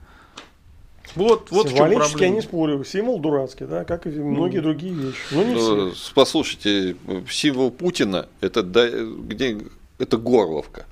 Вот, 1.15 1.51
вот 1.51 1.69
Символически 1.69 2.23
я 2.23 2.29
не 2.31 2.43
спорю. 2.43 2.85
Символ 2.85 3.19
дурацкий, 3.19 3.67
да, 3.67 3.85
как 3.85 4.07
и 4.07 4.11
многие 4.11 4.59
ну, 4.59 4.63
другие 4.63 4.93
вещи. 4.93 5.19
Но 5.31 5.43
не 5.43 5.55
ну, 5.55 5.93
все. 5.93 6.13
Послушайте, 6.15 6.97
символ 7.31 7.71
Путина 7.71 8.29
это, 8.41 8.63
где, 8.63 9.59
это 9.99 10.17
Горловка. 10.17 10.87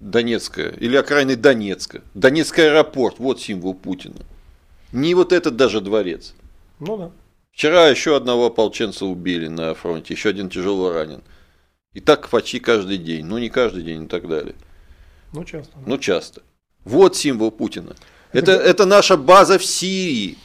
Донецкая. 0.00 0.70
Или 0.70 0.96
окраины 0.96 1.36
Донецка. 1.36 2.02
Донецкий 2.14 2.66
аэропорт. 2.66 3.18
Вот 3.18 3.40
символ 3.40 3.74
Путина. 3.74 4.16
Не 4.92 5.14
вот 5.14 5.32
этот 5.32 5.56
даже 5.56 5.80
дворец. 5.80 6.34
Ну 6.80 6.96
да. 6.96 7.10
Вчера 7.52 7.88
еще 7.88 8.16
одного 8.16 8.46
ополченца 8.46 9.04
убили 9.04 9.46
на 9.46 9.74
фронте, 9.74 10.14
еще 10.14 10.30
один 10.30 10.48
тяжело 10.48 10.92
ранен. 10.92 11.22
И 11.92 12.00
так 12.00 12.28
почти 12.28 12.58
каждый 12.58 12.96
день. 12.96 13.26
Ну, 13.26 13.38
не 13.38 13.50
каждый 13.50 13.82
день 13.82 14.04
и 14.04 14.08
так 14.08 14.26
далее. 14.26 14.54
Ну, 15.32 15.44
часто. 15.44 15.72
Ну, 15.86 15.98
часто. 15.98 16.42
Вот 16.84 17.16
символ 17.16 17.50
Путина. 17.50 17.94
Это, 18.32 18.52
это 18.52 18.86
наша 18.86 19.16
база 19.16 19.58
в 19.58 19.64
Сирии. 19.64 20.38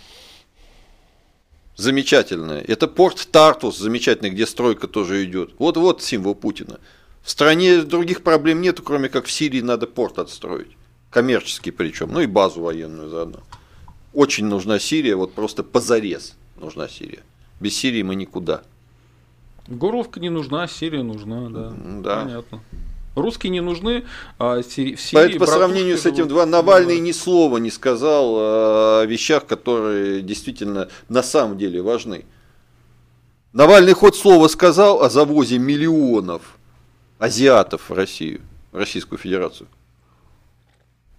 Замечательная. 1.76 2.62
Это 2.62 2.88
порт 2.88 3.28
Тартус 3.32 3.78
замечательный, 3.78 4.32
где 4.32 4.48
стройка 4.48 4.88
тоже 4.88 5.24
идет. 5.24 5.52
Вот 5.60 5.78
вот 5.78 6.02
символ 6.02 6.34
Путина. 6.34 6.80
В 7.22 7.30
стране 7.30 7.82
других 7.82 8.24
проблем 8.24 8.62
нету, 8.62 8.84
кроме 8.84 9.10
как 9.10 9.26
в 9.26 9.32
Сирии 9.32 9.62
надо 9.62 9.86
порт 9.86 10.18
отстроить. 10.18 10.76
Коммерческий 11.12 11.72
причем, 11.72 12.12
ну 12.12 12.20
и 12.20 12.26
базу 12.26 12.62
военную 12.62 13.10
заодно. 13.10 13.40
Очень 14.14 14.46
нужна 14.46 14.80
Сирия, 14.80 15.16
вот 15.16 15.34
просто 15.34 15.64
позарез 15.64 16.36
нужна 16.58 16.88
Сирия. 16.88 17.24
Без 17.60 17.78
Сирии 17.78 18.02
мы 18.02 18.16
никуда. 18.16 18.64
Горловка 19.68 20.20
не 20.20 20.30
нужна, 20.30 20.68
Сирия 20.68 21.04
нужна, 21.04 21.50
да. 21.50 21.74
Да. 22.02 22.24
Понятно. 22.24 22.62
Русские 23.18 23.50
не 23.50 23.62
нужны, 23.62 24.04
а 24.38 24.62
в 24.62 24.64
Сирии 24.64 24.96
Поэтому 25.12 25.40
по 25.40 25.48
сравнению 25.48 25.98
с 25.98 26.06
этим 26.06 26.28
два 26.28 26.46
Навальный 26.46 27.00
ни 27.00 27.12
слова 27.12 27.58
не 27.58 27.72
сказал 27.72 28.36
о 28.38 29.06
вещах, 29.06 29.48
которые 29.48 30.22
действительно 30.22 30.90
на 31.10 31.24
самом 31.24 31.58
деле 31.58 31.82
важны. 31.82 32.26
Навальный 33.54 33.94
хоть 33.94 34.16
слово 34.16 34.48
сказал 34.48 35.02
о 35.02 35.10
завозе 35.10 35.58
миллионов 35.58 36.58
азиатов 37.18 37.90
в 37.90 37.94
Россию, 37.94 38.42
в 38.72 38.78
Российскую 38.78 39.18
Федерацию. 39.18 39.68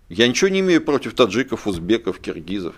Я 0.09 0.29
ничего 0.29 0.49
не 0.49 0.61
имею 0.61 0.81
против 0.81 1.15
таджиков, 1.15 1.67
узбеков, 1.67 2.21
киргизов. 2.21 2.77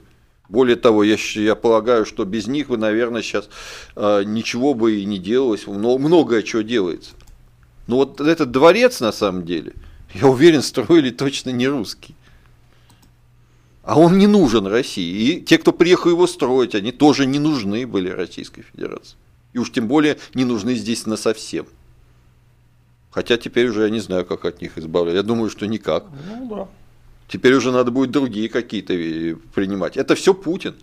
Более 0.49 0.77
того, 0.77 1.05
я, 1.05 1.17
я 1.35 1.55
полагаю, 1.57 2.07
что 2.07 2.25
без 2.25 2.47
них 2.47 2.69
бы, 2.69 2.79
наверное, 2.79 3.21
сейчас 3.21 3.51
э, 3.97 4.23
ничего 4.25 4.73
бы 4.73 4.95
и 4.95 5.05
не 5.05 5.19
делалось, 5.19 5.67
много, 5.67 5.99
многое 5.99 6.43
чего 6.43 6.63
делается. 6.63 7.13
Но 7.87 7.97
вот 7.97 8.21
этот 8.21 8.51
дворец, 8.51 9.01
на 9.01 9.13
самом 9.13 9.45
деле, 9.45 9.73
я 10.15 10.27
уверен, 10.27 10.63
строили 10.63 11.11
точно 11.11 11.51
не 11.51 11.69
русские. 11.69 12.17
А 13.83 13.99
он 13.99 14.19
не 14.19 14.27
нужен 14.27 14.67
России. 14.67 15.39
И 15.39 15.41
те, 15.41 15.59
кто 15.59 15.73
приехал 15.73 16.11
его 16.11 16.27
строить, 16.27 16.75
они 16.75 16.93
тоже 16.93 17.27
не 17.27 17.39
нужны 17.39 17.87
были 17.87 18.09
Российской 18.09 18.63
Федерации. 18.63 19.17
И 19.53 19.59
уж 19.59 19.73
тем 19.73 19.89
более 19.89 20.19
не 20.35 20.45
нужны 20.45 20.75
здесь 20.75 21.07
на 21.07 21.17
совсем. 21.17 21.67
Хотя 23.11 23.37
теперь 23.37 23.69
уже 23.69 23.83
я 23.83 23.91
не 23.91 24.01
знаю, 24.01 24.25
как 24.25 24.45
от 24.45 24.63
них 24.63 24.79
избавляться. 24.79 25.17
Я 25.17 25.23
думаю, 25.23 25.51
что 25.51 25.67
никак. 25.67 26.07
Ну 26.29 26.49
да. 26.49 26.69
Теперь 27.27 27.55
уже 27.55 27.73
надо 27.73 27.91
будет 27.91 28.11
другие 28.11 28.49
какие-то 28.49 28.93
принимать. 29.55 29.97
Это 29.97 30.15
все 30.15 30.35
Путин. 30.35 30.77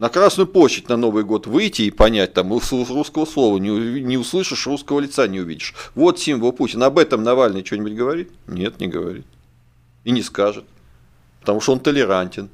На 0.00 0.08
Красную 0.08 0.46
площадь 0.46 0.88
на 0.88 0.96
Новый 0.96 1.24
год 1.24 1.46
выйти 1.46 1.82
и 1.82 1.90
понять, 1.90 2.32
там 2.32 2.50
русского 2.52 3.26
слова 3.26 3.58
не, 3.58 3.68
не 4.00 4.16
услышишь, 4.16 4.66
русского 4.66 4.98
лица 4.98 5.28
не 5.28 5.40
увидишь. 5.40 5.74
Вот 5.94 6.18
символ 6.18 6.52
Путина. 6.52 6.86
Об 6.86 6.98
этом 6.98 7.22
Навальный 7.22 7.64
что-нибудь 7.64 7.94
говорит? 7.94 8.30
Нет, 8.46 8.80
не 8.80 8.88
говорит. 8.88 9.26
И 10.04 10.10
не 10.10 10.22
скажет. 10.22 10.64
Потому 11.40 11.60
что 11.60 11.72
он 11.72 11.80
толерантен. 11.80 12.48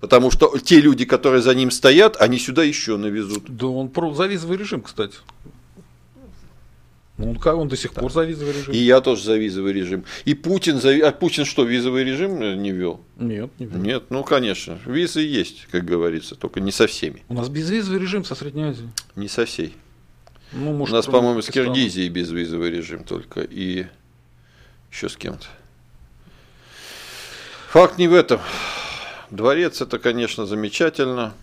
Потому 0.00 0.30
что 0.30 0.56
те 0.58 0.80
люди, 0.80 1.04
которые 1.04 1.42
за 1.42 1.54
ним 1.54 1.70
стоят, 1.70 2.16
они 2.18 2.38
сюда 2.38 2.64
еще 2.64 2.96
навезут. 2.96 3.44
Да 3.46 3.66
он 3.66 3.90
про 3.90 4.14
за 4.14 4.26
визовый 4.26 4.56
режим, 4.56 4.80
кстати. 4.80 5.16
Ну, 7.20 7.34
как 7.38 7.56
он 7.56 7.68
до 7.68 7.76
сих 7.76 7.92
пор 7.92 8.10
за 8.10 8.24
визовый 8.24 8.54
режим? 8.54 8.74
И 8.74 8.78
я 8.78 9.00
тоже 9.00 9.24
за 9.24 9.36
визовый 9.36 9.72
режим. 9.74 10.04
И 10.24 10.34
Путин 10.34 10.80
за... 10.80 11.06
А 11.06 11.12
Путин 11.12 11.44
что, 11.44 11.64
визовый 11.64 12.02
режим 12.02 12.40
не 12.62 12.72
вел? 12.72 13.00
Нет, 13.16 13.50
не 13.58 13.66
вел. 13.66 13.78
Нет, 13.78 14.04
ну, 14.08 14.24
конечно. 14.24 14.78
Визы 14.86 15.20
есть, 15.20 15.66
как 15.70 15.84
говорится, 15.84 16.34
только 16.34 16.60
не 16.60 16.72
со 16.72 16.86
всеми. 16.86 17.22
У 17.28 17.34
нас 17.34 17.48
безвизовый 17.50 18.00
режим 18.00 18.24
со 18.24 18.34
Средней 18.34 18.64
Азии. 18.64 18.88
Не 19.16 19.28
со 19.28 19.44
всей. 19.44 19.74
Ну, 20.52 20.72
может, 20.72 20.94
У 20.94 20.96
нас, 20.96 21.06
по-моему, 21.06 21.42
с 21.42 21.48
Киргизией 21.48 22.08
безвизовый 22.08 22.70
режим 22.70 23.04
только. 23.04 23.42
И 23.42 23.86
еще 24.90 25.08
с 25.08 25.16
кем-то. 25.16 25.46
Факт 27.68 27.98
не 27.98 28.08
в 28.08 28.14
этом. 28.14 28.40
Дворец 29.30 29.80
это, 29.80 29.98
конечно, 29.98 30.46
замечательно. 30.46 31.34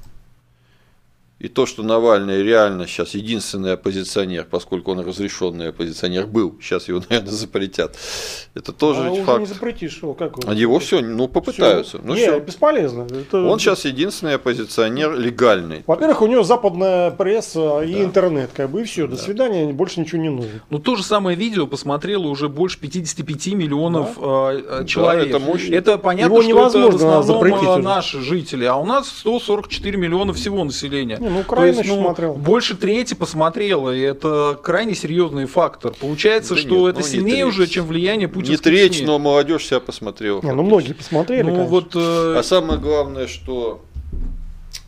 И 1.39 1.49
то, 1.49 1.67
что 1.67 1.83
Навальный 1.83 2.41
реально 2.41 2.87
сейчас 2.87 3.13
единственный 3.13 3.73
оппозиционер, 3.73 4.47
поскольку 4.49 4.91
он 4.91 5.01
разрешенный 5.01 5.69
оппозиционер 5.69 6.25
был, 6.25 6.57
сейчас 6.59 6.87
его, 6.87 6.99
наверное, 7.09 7.31
запретят. 7.31 7.95
Это 8.55 8.71
тоже 8.71 9.01
а 9.01 9.15
факт. 9.23 9.29
Уже 9.29 9.39
не 9.41 9.45
запретишь 9.45 9.97
его, 10.01 10.15
как 10.15 10.37
его? 10.37 10.49
А 10.49 10.55
его 10.55 10.79
все, 10.79 11.01
ну 11.01 11.27
попытаются. 11.27 11.99
Все. 11.99 12.07
Ну, 12.07 12.15
не, 12.15 12.21
все. 12.21 12.39
бесполезно. 12.39 13.03
Это... 13.03 13.43
Он 13.43 13.59
сейчас 13.59 13.85
единственный 13.85 14.35
оппозиционер 14.35 15.13
легальный. 15.13 15.83
Во-первых, 15.85 16.23
у 16.23 16.27
него 16.27 16.41
западная 16.41 17.11
пресса 17.11 17.81
и 17.81 17.93
да. 17.93 18.03
интернет, 18.03 18.49
как 18.55 18.71
бы, 18.71 18.81
и 18.81 18.85
все. 18.85 19.05
До 19.05 19.15
да. 19.15 19.21
свидания, 19.21 19.71
больше 19.71 19.99
ничего 19.99 20.19
не 20.19 20.29
нужно. 20.29 20.63
Ну 20.71 20.79
то 20.79 20.95
же 20.95 21.03
самое 21.03 21.37
видео 21.37 21.67
посмотрело 21.67 22.25
уже 22.29 22.49
больше 22.49 22.79
55 22.79 23.47
миллионов 23.53 24.15
да. 24.19 24.85
человек. 24.85 25.31
Да, 25.31 25.37
это, 25.37 25.39
мощно. 25.39 25.75
это 25.75 25.97
понятно, 25.99 26.33
его 26.33 26.41
невозможно 26.41 26.97
что 26.97 27.05
это 27.05 27.05
в 27.05 27.19
основном 27.19 27.51
запретить 27.51 27.83
наши 27.83 28.21
жители, 28.21 28.65
а 28.65 28.75
у 28.75 28.87
нас 28.87 29.07
144 29.07 29.97
миллиона 29.97 30.33
всего 30.33 30.63
населения. 30.63 31.26
Не, 31.27 31.33
ну, 31.35 31.39
Украина 31.41 31.77
есть, 31.77 31.89
ну, 31.89 32.01
смотрел. 32.01 32.33
Больше 32.33 32.75
трети 32.75 33.13
посмотрела, 33.13 33.93
и 33.93 33.99
это 33.99 34.59
крайне 34.61 34.95
серьезный 34.95 35.45
фактор. 35.45 35.93
Получается, 35.99 36.55
да 36.55 36.61
что 36.61 36.87
нет, 36.87 36.95
это 36.95 36.99
ну, 36.99 37.05
сильнее 37.05 37.45
уже, 37.45 37.67
чем 37.67 37.85
влияние 37.85 38.27
путинской 38.27 38.71
Не 38.71 38.77
треть, 38.77 38.97
СМИ. 38.97 39.05
но 39.05 39.19
молодежь 39.19 39.65
себя 39.65 39.79
посмотрела. 39.79 40.41
Не, 40.41 40.53
ну 40.53 40.63
многие 40.63 40.93
посмотрели, 40.93 41.43
ну, 41.43 41.49
конечно. 41.49 41.69
вот, 41.69 41.95
э... 41.95 42.35
А 42.37 42.43
самое 42.43 42.79
главное, 42.79 43.27
что 43.27 43.81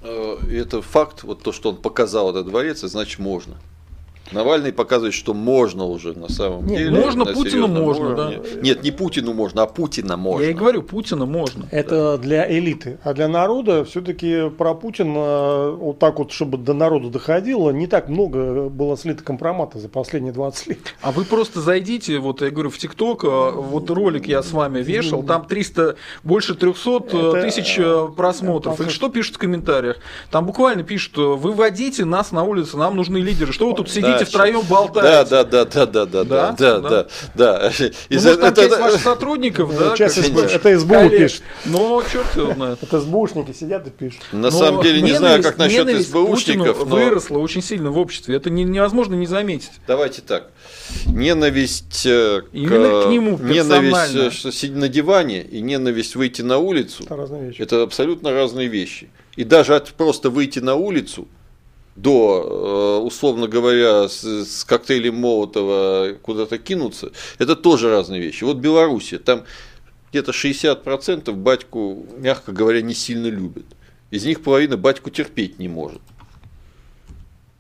Э, 0.02 0.38
это 0.52 0.82
факт, 0.82 1.24
вот 1.24 1.44
то, 1.44 1.52
что 1.52 1.70
он 1.70 1.78
показал 1.78 2.30
этот 2.30 2.48
дворец, 2.48 2.82
значит 2.82 3.20
можно. 3.20 3.56
Навальный 4.32 4.72
показывает, 4.72 5.14
что 5.14 5.34
можно 5.34 5.86
уже 5.86 6.18
на 6.18 6.30
самом 6.30 6.68
Нет, 6.68 6.78
деле. 6.78 6.92
можно 6.92 7.26
Путину 7.26 7.68
можно, 7.68 8.10
уровне. 8.10 8.42
да. 8.54 8.62
Нет, 8.62 8.84
не 8.84 8.92
Путину 8.92 9.34
можно, 9.34 9.64
а 9.64 9.66
Путина 9.66 10.18
можно. 10.18 10.44
Я 10.44 10.52
и 10.52 10.54
говорю, 10.54 10.84
Путина 10.84 11.26
можно. 11.26 11.68
Это 11.72 12.18
да. 12.18 12.18
для 12.18 12.52
элиты. 12.52 13.00
А 13.04 13.14
для 13.14 13.28
народа 13.28 13.84
все-таки 13.86 14.50
про 14.50 14.76
Путина 14.76 15.72
вот 15.72 16.00
так 16.00 16.20
вот, 16.20 16.32
чтобы 16.32 16.58
до 16.58 16.74
народа 16.74 17.10
доходило, 17.10 17.72
не 17.72 17.88
так 17.88 18.08
много 18.10 18.70
было 18.70 18.98
слито 18.98 19.24
компромата 19.24 19.80
за 19.80 19.90
последние 19.90 20.34
20 20.34 20.68
лет. 20.68 20.80
А 21.02 21.12
вы 21.12 21.26
просто 21.26 21.62
зайдите, 21.62 22.20
вот 22.20 22.42
я 22.42 22.52
говорю, 22.52 22.70
в 22.70 22.78
ТикТок, 22.78 23.24
а, 23.24 23.52
вот 23.52 23.90
ролик 23.90 24.28
я 24.28 24.44
с 24.44 24.52
вами 24.52 24.82
вешал, 24.82 25.24
там 25.24 25.46
300, 25.46 25.96
больше 26.24 26.56
300 26.56 26.90
э, 26.90 26.96
это, 26.98 27.42
тысяч 27.42 27.78
э, 27.80 28.08
просмотров. 28.16 28.80
И 28.80 28.90
что 28.90 29.10
пишут 29.10 29.36
в 29.36 29.38
комментариях? 29.40 29.98
Там 30.30 30.46
буквально 30.46 30.84
пишут, 30.84 31.18
выводите 31.18 32.06
нас 32.06 32.32
на 32.32 32.44
улицу, 32.44 32.78
нам 32.78 32.96
нужны 32.96 33.18
лидеры. 33.18 33.54
Что 33.54 33.70
вы 33.70 33.76
тут 33.76 33.90
сидите 33.90 34.19
сидите 34.20 34.38
втроем 34.38 34.62
болтаете. 34.62 35.30
Да, 35.30 35.44
да, 35.44 35.66
да, 35.66 35.86
да, 35.86 36.06
да, 36.06 36.24
да, 36.24 36.52
да, 36.52 36.80
да, 36.80 37.08
да. 37.36 37.72
Ну, 38.10 38.38
там 38.38 38.56
часть 38.56 38.80
ваших 38.80 39.02
сотрудников, 39.02 39.78
да? 39.78 39.96
Это 39.98 40.80
СБУ 40.80 41.10
пишет. 41.10 41.44
Но 41.66 42.04
черт 42.12 42.36
его 42.36 42.54
знает. 42.54 42.80
Это 42.82 43.00
СБУшники 43.00 43.52
сидят 43.52 43.88
и 43.88 43.90
пишут. 43.90 44.22
На 44.32 44.52
самом 44.52 44.84
деле 44.84 45.02
не 45.02 45.14
знаю, 45.14 45.44
как 45.44 45.58
насчет 45.58 45.88
СБУшников. 46.02 46.86
выросла 46.86 47.38
очень 47.40 47.62
сильно 47.62 47.92
в 47.92 47.98
обществе. 47.98 48.36
Это 48.36 48.50
невозможно 48.50 49.16
не 49.16 49.28
заметить. 49.28 49.72
Давайте 49.88 50.22
так. 50.22 50.52
Ненависть 51.06 52.06
э, 52.06 52.42
к, 52.42 52.54
Именно 52.54 53.04
к 53.04 53.10
нему 53.10 53.38
ненависть 53.38 54.54
сидеть 54.54 54.76
на 54.76 54.88
диване 54.88 55.44
и 55.44 55.62
ненависть 55.62 56.16
выйти 56.16 56.42
на 56.42 56.58
улицу. 56.58 57.04
Это, 57.04 57.64
это 57.64 57.84
абсолютно 57.84 58.32
разные 58.32 58.68
вещи. 58.68 59.10
И 59.36 59.44
даже 59.44 59.76
от 59.76 59.90
просто 59.90 60.30
выйти 60.30 60.60
на 60.60 60.76
улицу 60.76 61.28
до, 62.02 63.00
э, 63.02 63.06
условно 63.06 63.48
говоря, 63.48 64.08
с, 64.08 64.24
с 64.24 64.64
коктейлем 64.64 65.16
Молотова 65.16 66.14
куда-то 66.22 66.58
кинуться, 66.58 67.12
это 67.38 67.56
тоже 67.56 67.90
разные 67.90 68.22
вещи. 68.22 68.44
Вот 68.44 68.58
Белоруссия, 68.58 69.20
там 69.20 69.44
где-то 70.12 70.32
60% 70.32 71.32
батьку, 71.34 72.06
мягко 72.18 72.52
говоря, 72.52 72.82
не 72.82 72.94
сильно 72.94 73.28
любят. 73.28 73.66
Из 74.12 74.26
них 74.26 74.42
половина 74.42 74.78
батьку 74.78 75.10
терпеть 75.10 75.60
не 75.60 75.68
может. 75.68 76.02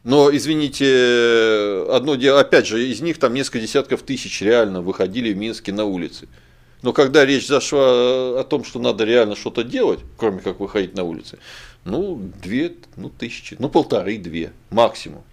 Но, 0.04 0.34
извините, 0.36 1.86
одно 1.90 2.16
дело, 2.16 2.40
опять 2.40 2.66
же, 2.66 2.88
из 2.88 3.02
них 3.02 3.20
там 3.20 3.34
несколько 3.34 3.60
десятков 3.60 4.02
тысяч 4.02 4.42
реально 4.42 4.82
выходили 4.82 5.34
в 5.34 5.38
Минске 5.38 5.74
на 5.74 5.84
улицы. 5.86 6.28
Но 6.82 6.94
когда 6.94 7.26
речь 7.26 7.46
зашла 7.46 8.40
о 8.40 8.46
том, 8.50 8.64
что 8.64 8.80
надо 8.80 9.04
реально 9.04 9.36
что-то 9.36 9.64
делать, 9.64 10.00
кроме 10.18 10.40
как 10.40 10.62
выходить 10.62 10.96
на 10.96 11.04
улицы, 11.04 11.38
ну, 11.90 12.32
две, 12.42 12.76
ну, 12.96 13.10
тысячи, 13.10 13.56
ну, 13.60 13.70
полторы-две 13.70 14.52
максимум. 14.70 15.24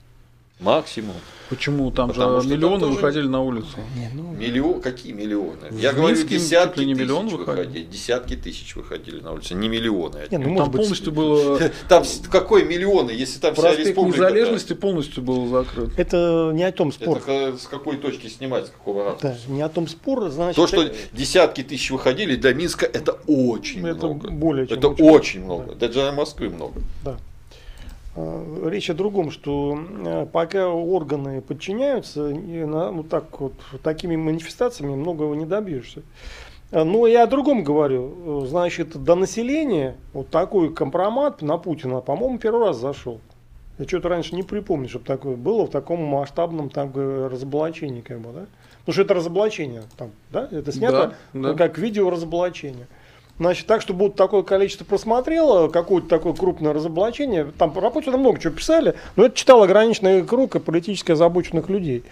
Максимум. 0.59 1.17
Почему? 1.51 1.91
Там 1.91 2.09
Потому 2.09 2.41
же 2.41 2.49
миллионы 2.49 2.81
там 2.81 2.95
выходили 2.95 3.27
на 3.27 3.43
улицу. 3.43 3.79
Не, 3.95 4.11
ну... 4.15 4.33
Миллион, 4.33 4.81
какие 4.81 5.13
миллионы? 5.13 5.69
В 5.71 5.79
Я 5.79 5.93
говорю, 5.93 6.17
десятки 6.17 6.81
не 6.81 6.95
миллион 6.95 7.27
тысяч 7.27 7.39
выходили. 7.39 7.85
Десятки 7.85 8.37
тысяч 8.37 8.75
выходили 8.75 9.21
на 9.21 9.33
улицу, 9.33 9.55
не 9.55 9.69
миллионы. 9.69 10.27
Не, 10.31 10.39
ну, 10.39 10.57
там 10.57 10.73
полностью 10.73 11.13
было... 11.13 11.61
Там 11.89 12.05
какой 12.31 12.65
миллионы, 12.65 13.11
если 13.11 13.39
там 13.39 13.55
вся 13.55 13.77
республика... 13.77 14.19
незалежности 14.19 14.73
полностью 14.73 15.23
был 15.23 15.47
закрыт. 15.49 15.91
Это 15.97 16.51
не 16.53 16.65
о 16.65 16.73
том 16.73 16.91
спор. 16.91 17.19
Это 17.19 17.57
с 17.59 17.67
какой 17.67 17.99
точки 17.99 18.29
снимать, 18.29 18.67
с 18.67 18.71
какого 18.71 19.05
ракурса? 19.05 19.37
Да, 19.47 19.53
не 19.53 19.63
о 19.63 19.69
том 19.69 19.87
спор, 19.87 20.31
значит... 20.31 20.57
То, 20.57 20.67
что 20.67 20.91
десятки 21.13 21.63
тысяч 21.63 21.91
выходили, 21.91 22.35
для 22.37 22.55
Минска 22.55 22.87
это 22.87 23.13
очень 23.27 23.87
это 23.87 24.07
много. 24.07 24.31
Более 24.31 24.67
чем 24.67 24.79
это 24.79 24.89
очень 24.89 25.45
много. 25.45 25.75
Даже 25.75 25.93
для 25.93 26.13
Москвы 26.13 26.49
много. 26.49 26.81
Да. 27.05 27.19
А, 28.17 28.69
речь 28.69 28.89
о 28.89 28.95
другом, 28.95 29.31
что 29.31 29.79
э, 29.79 30.27
пока 30.33 30.69
органы 30.69 31.43
подчиняются, 31.43 32.33
вот 32.33 33.09
так 33.09 33.41
вот, 33.41 33.53
такими 33.83 34.17
манифестациями 34.17 34.95
многого 34.95 35.35
не 35.37 35.45
добьешься. 35.45 36.03
А, 36.73 36.85
но 36.85 37.07
я 37.07 37.25
о 37.25 37.27
другом 37.27 37.63
говорю. 37.63 38.47
Значит, 38.47 38.97
до 38.97 39.15
населения 39.15 39.97
вот 40.15 40.31
такой 40.31 40.73
компромат 40.73 41.43
на 41.43 41.59
Путина, 41.59 42.01
по-моему, 42.01 42.39
первый 42.39 42.67
раз 42.67 42.79
зашел. 42.79 43.21
Я 43.79 43.87
что-то 43.87 44.09
раньше 44.09 44.35
не 44.35 44.43
припомню, 44.43 44.89
чтобы 44.89 45.05
такое 45.05 45.37
было 45.37 45.67
в 45.67 45.71
таком 45.71 46.03
масштабном 46.03 46.71
там, 46.71 46.93
разоблачении. 46.95 48.01
Как 48.01 48.21
бы, 48.21 48.33
да? 48.33 48.47
Потому 48.81 48.93
что 48.95 49.03
это 49.03 49.15
разоблачение. 49.15 49.83
Там, 49.99 50.13
да? 50.31 50.49
Это 50.51 50.73
снято 50.73 51.15
да, 51.35 51.41
да. 51.41 51.55
как 51.55 51.77
видео 51.77 52.09
разоблачение. 52.09 52.87
Значит, 53.39 53.67
так, 53.67 53.83
чтобы 53.83 54.07
вот 54.07 54.17
такое 54.17 54.43
количество 54.43 54.85
просмотрело, 54.85 55.69
какое-то 55.69 56.09
такое 56.09 56.33
крупное 56.33 56.73
разоблачение, 56.73 57.53
там 57.59 57.71
по 57.71 57.83
работе 57.83 58.11
много 58.11 58.41
чего 58.41 58.55
писали, 58.55 58.95
но 59.17 59.27
это 59.27 59.37
читал 59.37 59.63
ограниченный 59.63 60.25
круг 60.25 60.63
политически 60.63 61.13
озабоченных 61.13 61.69
людей. 61.69 62.03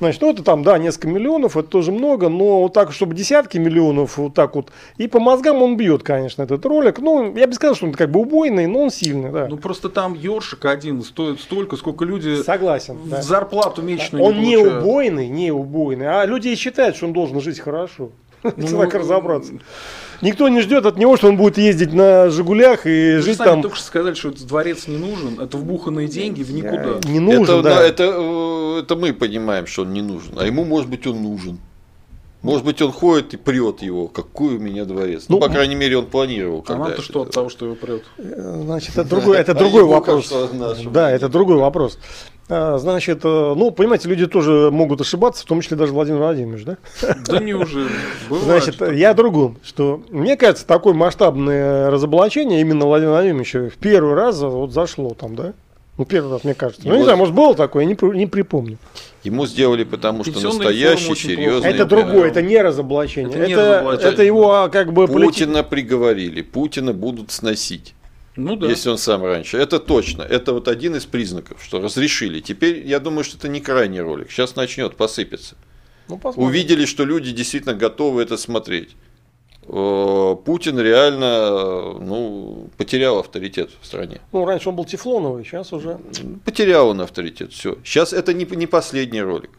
Значит, 0.00 0.20
ну 0.20 0.30
это 0.30 0.42
там, 0.42 0.62
да, 0.62 0.76
несколько 0.76 1.08
миллионов, 1.08 1.56
это 1.56 1.68
тоже 1.68 1.92
много, 1.92 2.28
но 2.28 2.62
вот 2.62 2.74
так, 2.74 2.92
чтобы 2.92 3.14
десятки 3.14 3.56
миллионов, 3.56 4.18
вот 4.18 4.34
так 4.34 4.54
вот, 4.54 4.70
и 4.98 5.08
по 5.08 5.18
мозгам 5.18 5.62
он 5.62 5.78
бьет, 5.78 6.02
конечно, 6.02 6.42
этот 6.42 6.66
ролик. 6.66 6.98
Ну, 6.98 7.34
я 7.34 7.46
бы 7.46 7.54
сказал, 7.54 7.74
что 7.74 7.86
он 7.86 7.92
как 7.92 8.10
бы 8.10 8.20
убойный, 8.20 8.66
но 8.66 8.80
он 8.80 8.90
сильный, 8.90 9.32
да. 9.32 9.46
Ну, 9.48 9.56
просто 9.56 9.88
там 9.88 10.12
ёршик 10.12 10.66
один 10.66 11.02
стоит 11.02 11.40
столько, 11.40 11.76
сколько 11.76 12.04
люди 12.04 12.42
Согласен, 12.42 12.98
да. 13.06 13.22
зарплату 13.22 13.80
месячную 13.80 14.22
Он 14.22 14.34
не, 14.34 14.48
не 14.48 14.56
убойный, 14.58 15.28
не 15.28 15.50
убойный, 15.52 16.20
а 16.20 16.26
люди 16.26 16.54
считают, 16.54 16.96
что 16.96 17.06
он 17.06 17.14
должен 17.14 17.40
жить 17.40 17.60
хорошо. 17.60 18.10
Ну, 18.42 18.78
так 18.78 18.94
разобраться. 18.94 19.54
Никто 20.22 20.48
не 20.48 20.60
ждет 20.60 20.86
от 20.86 20.96
него, 20.96 21.16
что 21.16 21.28
он 21.28 21.36
будет 21.36 21.58
ездить 21.58 21.92
на 21.92 22.30
Жигулях 22.30 22.86
и 22.86 23.16
Вы 23.16 23.22
жить 23.22 23.36
сами 23.38 23.48
там. 23.48 23.62
только 23.62 23.76
что 23.76 23.86
сказали, 23.86 24.14
что 24.14 24.30
этот 24.30 24.46
дворец 24.46 24.86
не 24.86 24.96
нужен. 24.96 25.40
Это 25.40 25.56
вбуханные 25.56 26.08
деньги 26.08 26.42
в 26.42 26.52
никуда. 26.52 27.00
Не 27.08 27.20
нужен, 27.20 27.42
это, 27.42 27.62
да. 27.62 27.74
да 27.76 27.82
это, 27.82 28.04
э, 28.04 28.80
это 28.82 28.96
мы 28.96 29.12
понимаем, 29.12 29.66
что 29.66 29.82
он 29.82 29.92
не 29.92 30.02
нужен. 30.02 30.38
А 30.38 30.44
ему, 30.44 30.64
может 30.64 30.88
быть, 30.88 31.06
он 31.06 31.22
нужен. 31.22 31.58
Может 32.42 32.64
быть, 32.64 32.80
он 32.80 32.92
ходит 32.92 33.34
и 33.34 33.36
прет 33.36 33.82
его. 33.82 34.06
Какой 34.06 34.56
у 34.56 34.60
меня 34.60 34.84
дворец? 34.84 35.24
Ну, 35.28 35.36
ну 35.36 35.40
по 35.40 35.48
крайней 35.48 35.74
мере, 35.74 35.98
он 35.98 36.06
планировал. 36.06 36.64
А 36.68 36.76
нам-то 36.76 37.02
что 37.02 37.22
от 37.22 37.32
того, 37.32 37.48
что 37.48 37.66
его 37.66 37.74
прет? 37.74 38.04
Э, 38.18 38.60
значит, 38.64 38.96
это 38.96 39.08
другой, 39.08 39.38
это 39.38 39.54
другой 39.54 39.84
вопрос. 39.84 40.32
Да, 40.92 41.10
это 41.10 41.28
другой 41.28 41.56
вопрос. 41.56 41.98
А, 42.48 42.78
значит, 42.78 43.20
э, 43.24 43.54
ну, 43.56 43.72
понимаете, 43.72 44.08
люди 44.08 44.26
тоже 44.26 44.70
могут 44.70 45.00
ошибаться, 45.00 45.42
в 45.42 45.46
том 45.46 45.60
числе 45.60 45.76
даже 45.76 45.92
Владимир 45.92 46.20
Владимирович, 46.20 46.64
да? 46.64 46.76
Да 47.26 47.40
неужели? 47.40 47.88
Бывает, 48.28 48.44
Значит, 48.44 48.74
что 48.74 48.92
я 48.92 49.10
о 49.10 49.14
другом, 49.14 49.58
что 49.64 50.00
мне 50.10 50.36
кажется, 50.36 50.64
такое 50.64 50.94
масштабное 50.94 51.90
разоблачение 51.90 52.60
именно 52.60 52.86
Владимира 52.86 53.14
Владимировича 53.14 53.68
в 53.68 53.74
первый 53.74 54.14
раз 54.14 54.40
вот 54.40 54.72
зашло 54.72 55.10
там, 55.10 55.34
да? 55.34 55.54
Ну, 55.98 56.04
первый 56.04 56.30
раз, 56.30 56.44
мне 56.44 56.54
кажется. 56.54 56.86
Ну, 56.86 56.96
не 56.96 57.02
знаю, 57.02 57.16
может, 57.16 57.34
было 57.34 57.54
такое, 57.54 57.84
я 57.84 57.88
не, 57.88 58.16
не 58.16 58.26
припомню. 58.26 58.76
Ему 59.24 59.46
сделали, 59.46 59.82
потому 59.82 60.22
что 60.22 60.40
настоящий, 60.40 61.16
серьезный. 61.16 61.70
Это 61.70 61.84
другое, 61.84 62.28
это 62.28 62.42
не 62.42 62.60
разоблачение. 62.60 63.36
Это, 63.36 63.50
это, 63.50 63.72
разоблачение. 63.72 64.12
это 64.12 64.22
его 64.22 64.52
а, 64.52 64.68
как 64.68 64.92
бы... 64.92 65.08
Путина 65.08 65.64
приговорили, 65.64 66.42
Путина 66.42 66.92
будут 66.92 67.32
сносить. 67.32 67.95
Ну 68.36 68.56
да. 68.56 68.68
Если 68.68 68.90
он 68.90 68.98
сам 68.98 69.24
раньше. 69.24 69.56
Это 69.56 69.78
точно. 69.78 70.22
Это 70.22 70.52
вот 70.52 70.68
один 70.68 70.94
из 70.94 71.06
признаков, 71.06 71.62
что 71.62 71.80
разрешили. 71.80 72.40
Теперь 72.40 72.86
я 72.86 73.00
думаю, 73.00 73.24
что 73.24 73.36
это 73.38 73.48
не 73.48 73.60
крайний 73.60 74.00
ролик. 74.00 74.30
Сейчас 74.30 74.56
начнет 74.56 74.96
посыпаться. 74.96 75.56
Ну, 76.08 76.20
Увидели, 76.36 76.84
что 76.84 77.04
люди 77.04 77.32
действительно 77.32 77.74
готовы 77.74 78.22
это 78.22 78.36
смотреть. 78.36 78.90
Э, 79.68 80.36
Путин 80.44 80.78
реально 80.78 81.98
ну, 81.98 82.70
потерял 82.76 83.18
авторитет 83.18 83.70
в 83.80 83.86
стране. 83.86 84.20
Ну, 84.32 84.44
раньше 84.44 84.68
он 84.68 84.76
был 84.76 84.84
тефлоновый, 84.84 85.44
сейчас 85.44 85.72
уже. 85.72 85.98
Потерял 86.44 86.88
он 86.88 87.00
авторитет. 87.00 87.52
Все. 87.52 87.78
Сейчас 87.84 88.12
это 88.12 88.32
не, 88.32 88.44
не 88.44 88.66
последний 88.66 89.22
ролик. 89.22 89.50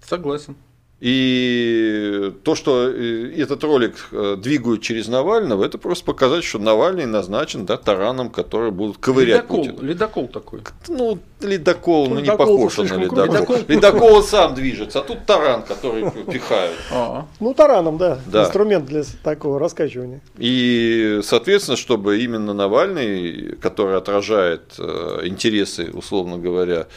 Согласен. 0.00 0.56
И 1.00 2.32
то, 2.42 2.56
что 2.56 2.88
э, 2.88 3.32
этот 3.36 3.62
ролик 3.62 4.08
э, 4.10 4.34
двигают 4.36 4.82
через 4.82 5.06
Навального, 5.06 5.64
это 5.64 5.78
просто 5.78 6.04
показать, 6.04 6.42
что 6.42 6.58
Навальный 6.58 7.06
назначен 7.06 7.66
да, 7.66 7.76
тараном, 7.76 8.30
который 8.30 8.72
будут 8.72 8.98
ковырять 8.98 9.42
ледокол, 9.42 9.64
Путина. 9.64 9.86
Ледокол 9.86 10.26
такой. 10.26 10.62
Ну, 10.88 11.18
ледокол, 11.40 12.08
ну, 12.08 12.14
ну 12.16 12.20
не 12.20 12.36
похож 12.36 12.78
на 12.78 12.82
ледокол. 12.82 13.24
Ледокол, 13.26 13.56
ледокол 13.68 14.22
сам 14.24 14.56
движется, 14.56 14.98
а 14.98 15.02
тут 15.02 15.24
таран, 15.24 15.62
который 15.62 16.10
пихают. 16.32 16.76
А. 16.90 17.26
Ну, 17.38 17.54
тараном, 17.54 17.96
да, 17.96 18.18
да. 18.26 18.42
Инструмент 18.42 18.86
для 18.86 19.04
такого 19.22 19.60
раскачивания. 19.60 20.20
И, 20.36 21.20
соответственно, 21.22 21.76
чтобы 21.76 22.18
именно 22.18 22.54
Навальный, 22.54 23.56
который 23.60 23.96
отражает 23.96 24.74
э, 24.80 25.20
интересы, 25.26 25.90
условно 25.92 26.38
говоря, 26.38 26.88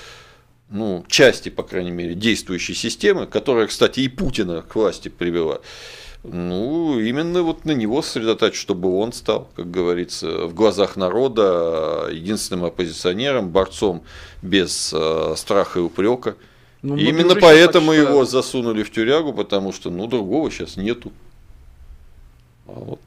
ну, 0.71 1.05
части, 1.07 1.49
по 1.49 1.63
крайней 1.63 1.91
мере, 1.91 2.15
действующей 2.15 2.73
системы, 2.73 3.27
которая, 3.27 3.67
кстати, 3.67 3.99
и 3.99 4.07
Путина 4.07 4.61
к 4.61 4.75
власти 4.75 5.09
привела, 5.09 5.59
ну, 6.23 6.99
именно 6.99 7.43
вот 7.43 7.65
на 7.65 7.71
него 7.71 8.01
сосредотачивать, 8.01 8.55
чтобы 8.55 8.95
он 8.97 9.11
стал, 9.11 9.49
как 9.55 9.69
говорится, 9.69 10.45
в 10.45 10.53
глазах 10.53 10.95
народа 10.95 12.09
единственным 12.11 12.65
оппозиционером, 12.65 13.49
борцом 13.49 14.03
без 14.41 14.93
э, 14.93 15.33
страха 15.35 15.79
и 15.79 15.81
упрека. 15.81 16.35
Ну, 16.83 16.95
именно 16.95 17.35
поэтому 17.35 17.91
его 17.91 18.25
засунули 18.25 18.83
в 18.83 18.91
тюрягу, 18.91 19.33
потому 19.33 19.73
что, 19.73 19.89
ну, 19.89 20.07
другого 20.07 20.49
сейчас 20.51 20.77
нету. 20.77 21.11
А 22.67 22.73
вот 22.73 23.01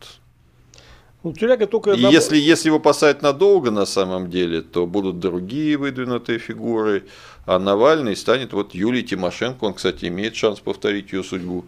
Ну, 1.24 1.32
тюряга 1.32 1.66
только... 1.66 1.92
И 1.92 2.00
если, 2.00 2.36
если 2.36 2.68
его 2.68 2.78
посадят 2.78 3.22
надолго 3.22 3.70
на 3.70 3.86
самом 3.86 4.28
деле, 4.30 4.60
то 4.60 4.86
будут 4.86 5.18
другие 5.18 5.78
выдвинутые 5.78 6.38
фигуры, 6.38 7.04
а 7.46 7.58
Навальный 7.58 8.14
станет 8.14 8.52
вот 8.52 8.74
Юлий 8.74 9.02
Тимошенко, 9.02 9.64
он, 9.64 9.72
кстати, 9.72 10.04
имеет 10.04 10.36
шанс 10.36 10.60
повторить 10.60 11.12
ее 11.12 11.24
судьбу. 11.24 11.64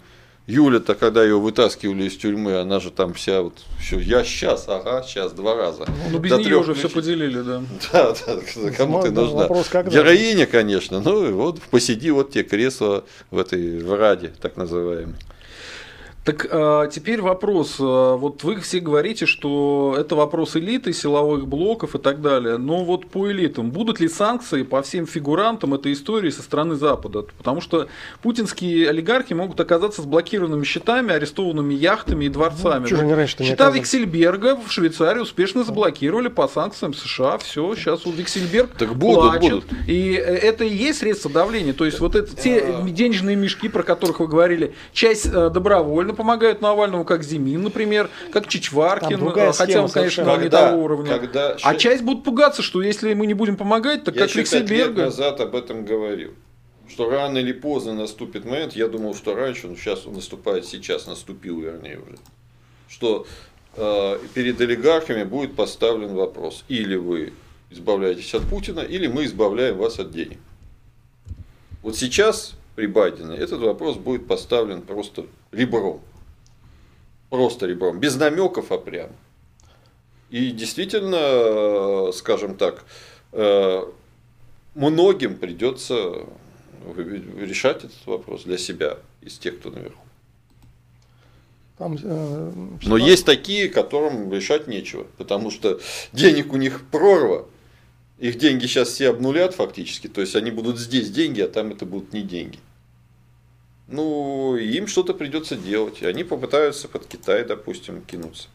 Юля-то, 0.47 0.95
когда 0.95 1.25
ее 1.25 1.41
вытаскивали 1.41 2.05
из 2.05 2.17
тюрьмы, 2.17 2.61
она 2.61 2.81
же 2.81 2.91
там 2.91 3.15
вся 3.15 3.43
вот, 3.43 3.55
все, 3.81 3.99
я 3.99 4.23
сейчас, 4.23 4.69
ага, 4.69 5.03
сейчас, 5.03 5.33
два 5.33 5.57
раза. 5.57 5.87
Ну, 6.13 6.19
без 6.19 6.33
нее 6.33 6.59
уже 6.59 6.75
все 6.75 6.89
поделили, 6.89 7.41
да. 7.41 7.63
Да, 7.93 8.15
да, 8.27 8.71
кому 8.77 9.03
ты 9.03 9.11
нужна? 9.11 9.49
Вопрос, 9.49 9.71
Героиня, 9.73 10.47
конечно, 10.47 11.01
ну 11.01 11.27
и 11.27 11.33
вот 11.33 11.61
посиди 11.63 12.13
вот 12.13 12.31
те 12.31 12.45
кресла 12.45 13.05
в 13.31 13.39
этой 13.39 13.81
в 13.81 13.93
Раде, 13.97 14.35
так 14.41 14.57
называемой. 14.57 15.17
Так 16.27 16.45
а, 16.51 16.89
теперь 16.89 17.23
вопрос. 17.23 17.77
А, 17.79 18.17
вот 18.17 18.43
вы 18.43 18.61
все 18.61 18.81
говорите, 18.81 19.27
что 19.27 19.95
это 19.97 20.17
вопрос 20.17 20.57
элиты, 20.57 20.93
силовых 20.93 21.47
блоков 21.47 21.95
и 21.95 21.99
так 21.99 22.21
далее. 22.21 22.59
Но 22.59 22.85
вот 22.85 23.07
по 23.07 23.31
элитам, 23.31 23.71
будут 23.71 24.01
ли 24.01 24.09
санкции 24.09 24.65
по 24.65 24.83
всем 24.83 25.07
фигурантам 25.07 25.75
этой 25.75 25.93
истории 25.93 26.31
со 26.31 26.43
стороны 26.43 26.75
Запада? 26.75 27.23
Потому 27.39 27.61
что 27.61 27.87
путинские 28.23 28.91
олигархи 28.91 29.35
могут 29.35 29.61
оказаться 29.61 30.03
с 30.03 30.05
блокированными 30.05 30.65
счетами, 30.65 31.15
арестованными 31.15 31.75
яхтами 31.75 32.25
и 32.25 32.29
дворцами. 32.29 32.89
Ну, 32.91 33.15
раньше 33.15 33.45
Счета 33.45 33.71
Виксельберга 33.71 34.57
в 34.57 34.73
Швейцарии 34.73 35.21
успешно 35.21 35.63
заблокировали 35.63 36.27
по 36.27 36.49
санкциям 36.49 36.93
США. 36.93 37.39
Все, 37.39 37.77
сейчас 37.77 38.05
у 38.05 38.11
Виксельберг 38.11 38.73
так 38.77 38.97
будут, 38.97 39.31
плачет. 39.31 39.65
Будут. 39.65 39.67
И 39.87 40.15
это 40.15 40.65
и 40.65 40.75
есть 40.75 40.99
средство 40.99 41.31
давления. 41.31 41.73
То 41.73 41.85
есть 41.85 42.01
вот 42.01 42.17
это 42.17 42.35
те 42.35 42.79
денежные 42.85 43.37
мешки, 43.37 43.69
про 43.69 43.85
которых 43.85 44.19
вы 44.19 44.27
говорили, 44.27 44.75
часть 44.93 45.27
э, 45.27 45.51
добровольно 45.51 46.16
помогают 46.17 46.61
Навальному, 46.61 47.05
как 47.05 47.23
Зимин, 47.23 47.63
например, 47.63 48.11
как 48.33 48.49
Чичваркин, 48.49 49.23
э, 49.29 49.53
хотя 49.53 49.83
он, 49.83 49.91
конечно, 49.91 50.25
когда, 50.25 50.43
не 50.43 50.51
того 50.51 50.83
уровня. 50.83 51.19
Когда... 51.19 51.57
А 51.63 51.75
часть 51.77 52.03
будут 52.03 52.25
пугаться, 52.25 52.63
что 52.63 52.83
если 52.83 53.15
мы 53.15 53.27
не 53.27 53.35
будем 53.35 53.57
помогать, 53.57 54.05
так 54.05 54.17
я 54.17 54.23
как 54.23 54.35
Виксельберга. 54.35 54.89
лет 54.89 54.97
назад 54.97 55.41
об 55.41 55.55
этом 55.55 55.85
говорил. 55.85 56.35
Что 56.89 57.11
рано 57.11 57.39
или 57.39 57.53
поздно 57.53 57.95
наступит 57.95 58.45
момент, 58.45 58.75
я 58.75 58.89
думал, 58.89 59.15
что 59.15 59.35
раньше, 59.35 59.67
но 59.67 59.77
сейчас 59.77 60.07
он 60.07 60.15
наступает, 60.15 60.67
сейчас 60.67 61.07
наступил, 61.07 61.61
вернее, 61.61 61.99
уже, 61.99 62.17
что 62.89 63.27
э, 63.77 64.19
перед 64.35 64.61
олигархами 64.61 65.25
будет 65.25 65.57
поставлен 65.57 66.15
вопрос, 66.15 66.65
или 66.69 66.97
вы 66.97 67.33
избавляетесь 67.71 68.33
от 68.35 68.43
Путина, 68.45 68.81
или 68.81 69.09
мы 69.09 69.25
избавляем 69.25 69.79
вас 69.79 69.99
от 69.99 70.13
денег. 70.13 70.39
Вот 71.83 71.97
сейчас 71.97 72.55
при 72.77 72.87
Байдене 72.87 73.37
этот 73.37 73.61
вопрос 73.61 73.97
будет 73.97 74.27
поставлен 74.27 74.83
просто 74.83 75.27
ребром. 75.57 76.01
Просто 77.31 77.67
ребром. 77.67 77.99
Без 77.99 78.17
намеков, 78.17 78.71
а 78.71 78.79
прямо. 78.79 79.13
И 80.31 80.51
действительно, 80.51 82.13
скажем 82.13 82.57
так, 82.57 82.85
э, 83.33 83.83
многим 84.75 85.37
придется 85.37 86.27
решать 87.39 87.79
этот 87.85 88.07
вопрос 88.07 88.45
для 88.45 88.59
себя 88.59 88.99
из 89.21 89.39
тех, 89.39 89.59
кто 89.59 89.71
наверху. 89.71 90.03
Там, 91.79 91.97
э, 92.03 92.53
Но 92.85 92.97
есть 92.97 93.27
такие, 93.27 93.69
которым 93.69 94.33
решать 94.33 94.67
нечего, 94.67 95.07
потому 95.19 95.51
что 95.51 95.81
денег 96.13 96.53
у 96.53 96.57
них 96.57 96.83
прорва, 96.91 97.47
их 98.19 98.39
деньги 98.39 98.67
сейчас 98.67 98.89
все 98.89 99.11
обнулят 99.11 99.55
фактически, 99.55 100.07
то 100.07 100.23
есть 100.23 100.35
они 100.37 100.51
будут 100.51 100.79
здесь 100.79 101.11
деньги, 101.11 101.43
а 101.43 101.49
там 101.49 101.73
это 101.73 101.85
будут 101.85 102.13
не 102.15 102.23
деньги 102.23 102.59
ну, 103.89 104.57
им 104.57 104.87
что-то 104.87 105.15
придется 105.15 105.57
делать. 105.57 106.03
И 106.03 106.07
они 106.07 106.25
попытаются 106.25 106.89
под 106.89 107.07
Китай, 107.07 107.45
допустим, 107.45 108.03
кинуться. 108.03 108.49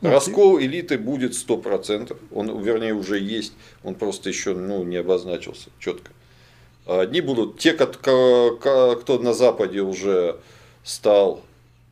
Ну, 0.00 0.10
Раскол 0.10 0.60
элиты 0.60 0.98
будет 0.98 1.32
100%. 1.32 2.16
Он, 2.32 2.62
вернее, 2.62 2.94
уже 2.94 3.18
есть. 3.18 3.52
Он 3.82 3.94
просто 3.94 4.28
еще 4.28 4.54
ну, 4.54 4.84
не 4.84 4.96
обозначился 4.96 5.70
четко. 5.78 6.12
Одни 6.86 7.20
будут 7.20 7.58
те, 7.58 7.74
кто 7.74 9.18
на 9.20 9.34
Западе 9.34 9.82
уже 9.82 10.38
стал 10.84 11.42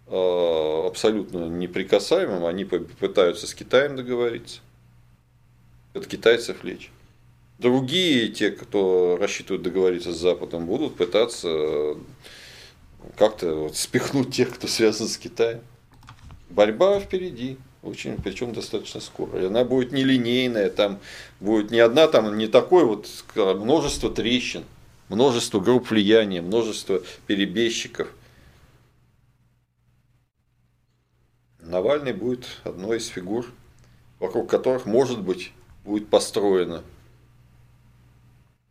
э, 0.06 0.82
абсолютно 0.86 1.48
неприкасаемым, 1.48 2.46
они 2.46 2.64
пытаются 2.64 3.46
с 3.46 3.54
Китаем 3.54 3.96
договориться. 3.96 4.60
От 5.92 6.06
китайцев 6.06 6.64
лечь. 6.64 6.90
Другие, 7.58 8.28
те, 8.28 8.50
кто 8.50 9.16
рассчитывают 9.18 9.62
договориться 9.62 10.12
с 10.12 10.18
Западом, 10.18 10.66
будут 10.66 10.96
пытаться 10.96 11.96
как-то 13.16 13.54
вот 13.54 13.76
спихнуть 13.76 14.34
тех, 14.34 14.54
кто 14.54 14.66
связан 14.66 15.08
с 15.08 15.16
Китаем. 15.16 15.60
Борьба 16.50 17.00
впереди, 17.00 17.58
очень, 17.82 18.16
причем 18.16 18.52
достаточно 18.52 19.00
скоро. 19.00 19.40
И 19.40 19.46
она 19.46 19.64
будет 19.64 19.92
нелинейная, 19.92 20.70
там 20.70 20.98
будет 21.40 21.70
не 21.70 21.78
одна, 21.78 22.08
там 22.08 22.36
не 22.36 22.46
такой 22.48 22.84
вот 22.84 23.08
множество 23.34 24.10
трещин, 24.10 24.64
множество 25.08 25.60
групп 25.60 25.90
влияния, 25.90 26.42
множество 26.42 27.02
перебежчиков. 27.26 28.08
Навальный 31.60 32.12
будет 32.12 32.46
одной 32.64 32.98
из 32.98 33.08
фигур, 33.08 33.46
вокруг 34.20 34.48
которых, 34.48 34.86
может 34.86 35.20
быть, 35.20 35.52
будет 35.84 36.08
построена 36.08 36.82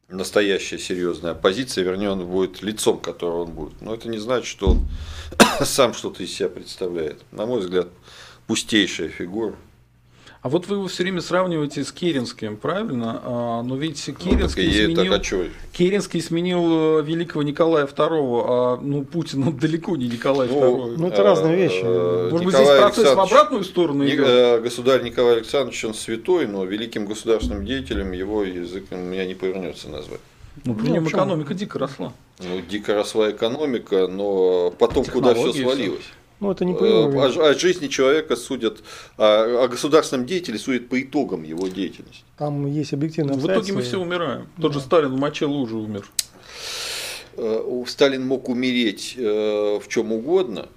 настоящая 0.09 0.77
серьезная 0.77 1.31
оппозиция, 1.31 1.83
вернее, 1.83 2.11
он 2.11 2.25
будет 2.25 2.61
лицом, 2.61 2.99
которого 2.99 3.43
он 3.43 3.51
будет. 3.51 3.81
Но 3.81 3.93
это 3.93 4.09
не 4.09 4.17
значит, 4.17 4.47
что 4.47 4.71
он 4.71 4.87
сам 5.65 5.93
что-то 5.93 6.23
из 6.23 6.33
себя 6.33 6.49
представляет. 6.49 7.21
На 7.31 7.45
мой 7.45 7.59
взгляд, 7.59 7.87
пустейшая 8.47 9.09
фигура. 9.09 9.55
А 10.45 10.47
вот 10.47 10.67
вы 10.67 10.75
его 10.75 10.87
все 10.87 11.01
время 11.01 11.21
сравниваете 11.21 11.83
с 11.83 11.91
Керенским, 11.91 12.57
правильно? 12.57 13.19
А, 13.23 13.63
но 13.63 13.75
ведь 13.75 14.05
Керенский, 14.05 14.67
ну, 14.67 14.93
сменил, 14.93 15.19
так, 15.19 15.33
а 15.33 15.75
Керенский 15.75 16.21
сменил 16.21 16.99
э, 16.99 17.01
великого 17.01 17.41
Николая 17.41 17.87
II, 17.87 18.43
а 18.47 18.79
ну, 18.79 19.03
Путин 19.03 19.47
он 19.47 19.57
далеко 19.57 19.97
не 19.97 20.07
Николай 20.07 20.47
ну, 20.47 20.91
II. 20.91 20.95
Ну, 20.99 21.07
это 21.07 21.23
разные 21.23 21.55
вещи. 21.55 21.81
Э, 21.83 22.29
Может 22.29 22.45
быть, 22.45 22.53
здесь 22.53 22.67
процесс 22.67 23.15
в 23.15 23.19
обратную 23.19 23.63
сторону 23.63 24.05
идет? 24.05 24.19
Э, 24.23 24.59
государь 24.61 25.01
Николай 25.01 25.37
Александрович, 25.37 25.83
он 25.83 25.95
святой, 25.95 26.45
но 26.45 26.63
великим 26.63 27.07
государственным 27.07 27.65
деятелем 27.65 28.11
его 28.11 28.43
язык 28.43 28.85
у 28.91 28.97
меня 28.97 29.25
не 29.25 29.33
повернется 29.33 29.89
назвать. 29.89 30.21
Ну, 30.63 30.75
при 30.75 30.91
нем 30.91 31.07
экономика 31.07 31.55
дико 31.55 31.79
росла. 31.79 32.13
Ну, 32.37 32.61
дико 32.69 32.93
росла 32.93 33.31
экономика, 33.31 34.05
но 34.05 34.71
потом 34.77 35.05
куда 35.05 35.33
все 35.33 35.53
свалилось? 35.53 36.01
Все. 36.01 36.24
Ну, 36.39 36.51
это 36.51 36.65
не 36.65 36.73
по 36.73 36.83
его 36.83 37.21
о, 37.21 37.49
о 37.49 37.53
жизни 37.53 37.87
человека 37.87 38.35
судят, 38.35 38.83
о, 39.17 39.63
о 39.63 39.67
государственном 39.67 40.25
деятеле 40.25 40.59
судят 40.59 40.89
по 40.89 41.01
итогам 41.01 41.43
его 41.43 41.67
деятельности. 41.67 42.23
Там 42.37 42.65
есть 42.65 42.93
объективные 42.93 43.37
В 43.37 43.45
итоге 43.45 43.73
мы 43.73 43.81
все 43.81 43.99
умираем. 43.99 44.49
Тот 44.59 44.73
да. 44.73 44.79
же 44.79 44.85
Сталин 44.85 45.13
в 45.13 45.17
моче 45.17 45.45
лужи 45.45 45.75
умер. 45.75 46.09
Э, 47.37 47.83
Сталин 47.87 48.25
мог 48.25 48.49
умереть 48.49 49.15
э, 49.17 49.79
в 49.81 49.87
чем 49.87 50.11
угодно, 50.11 50.67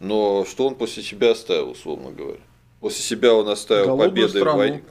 но 0.00 0.44
что 0.44 0.66
он 0.66 0.74
после 0.74 1.02
себя 1.02 1.32
оставил, 1.32 1.70
условно 1.70 2.10
говоря? 2.10 2.40
После 2.80 3.02
себя 3.02 3.34
он 3.34 3.48
оставил 3.48 3.86
Голодную 3.86 4.10
победы 4.10 4.38
страну. 4.40 4.52
в 4.52 4.58
войне. 4.58 4.82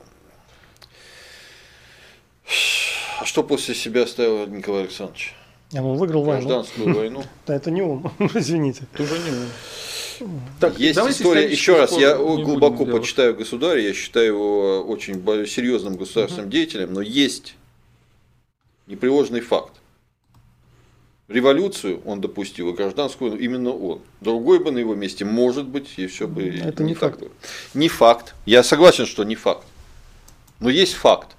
А 3.20 3.24
что 3.24 3.42
после 3.42 3.74
себя 3.74 4.02
оставил 4.02 4.46
Николай 4.48 4.82
Александрович? 4.82 5.34
Он 5.72 5.96
выиграл 5.96 6.24
войну. 6.24 6.46
Гражданскую 6.46 6.94
войну. 6.94 7.24
Да, 7.46 7.54
это 7.54 7.70
не 7.70 7.82
он, 7.82 8.10
извините. 8.34 8.86
Тоже 8.96 9.14
не 9.18 9.30
он. 9.30 9.46
Так, 10.60 10.78
Есть 10.78 10.98
история, 10.98 11.50
еще 11.50 11.76
раз, 11.76 11.96
я 11.96 12.16
глубоко 12.16 12.86
почитаю 12.86 13.34
государя, 13.36 13.80
я 13.80 13.94
считаю 13.94 14.26
его 14.26 14.82
очень 14.82 15.14
серьезным 15.46 15.96
государственным 15.96 16.46
угу. 16.46 16.52
деятелем, 16.52 16.92
но 16.92 17.00
есть 17.00 17.56
непреложный 18.86 19.40
факт. 19.40 19.72
Революцию 21.26 22.02
он 22.04 22.20
допустил, 22.20 22.68
и 22.70 22.72
гражданскую 22.74 23.38
именно 23.38 23.70
он. 23.70 24.02
Другой 24.20 24.58
бы 24.58 24.70
на 24.70 24.78
его 24.78 24.94
месте, 24.94 25.24
может 25.24 25.66
быть, 25.66 25.88
и 25.96 26.06
все 26.06 26.28
бы 26.28 26.46
Это 26.48 26.82
не, 26.82 26.90
не 26.90 26.94
факт. 26.94 27.18
Было. 27.18 27.30
Не 27.72 27.88
факт. 27.88 28.34
Я 28.44 28.62
согласен, 28.62 29.06
что 29.06 29.24
не 29.24 29.34
факт. 29.34 29.66
Но 30.60 30.68
есть 30.68 30.92
факт. 30.92 31.34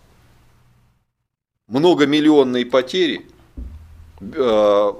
Многомиллионные 1.67 2.65
потери 2.65 3.27
э, 4.19 4.93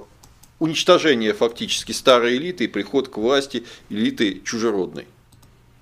уничтожение 0.58 1.32
фактически 1.32 1.92
старой 1.92 2.36
элиты 2.36 2.64
и 2.64 2.68
приход 2.68 3.08
к 3.08 3.16
власти 3.16 3.64
элиты 3.88 4.40
чужеродной. 4.44 5.06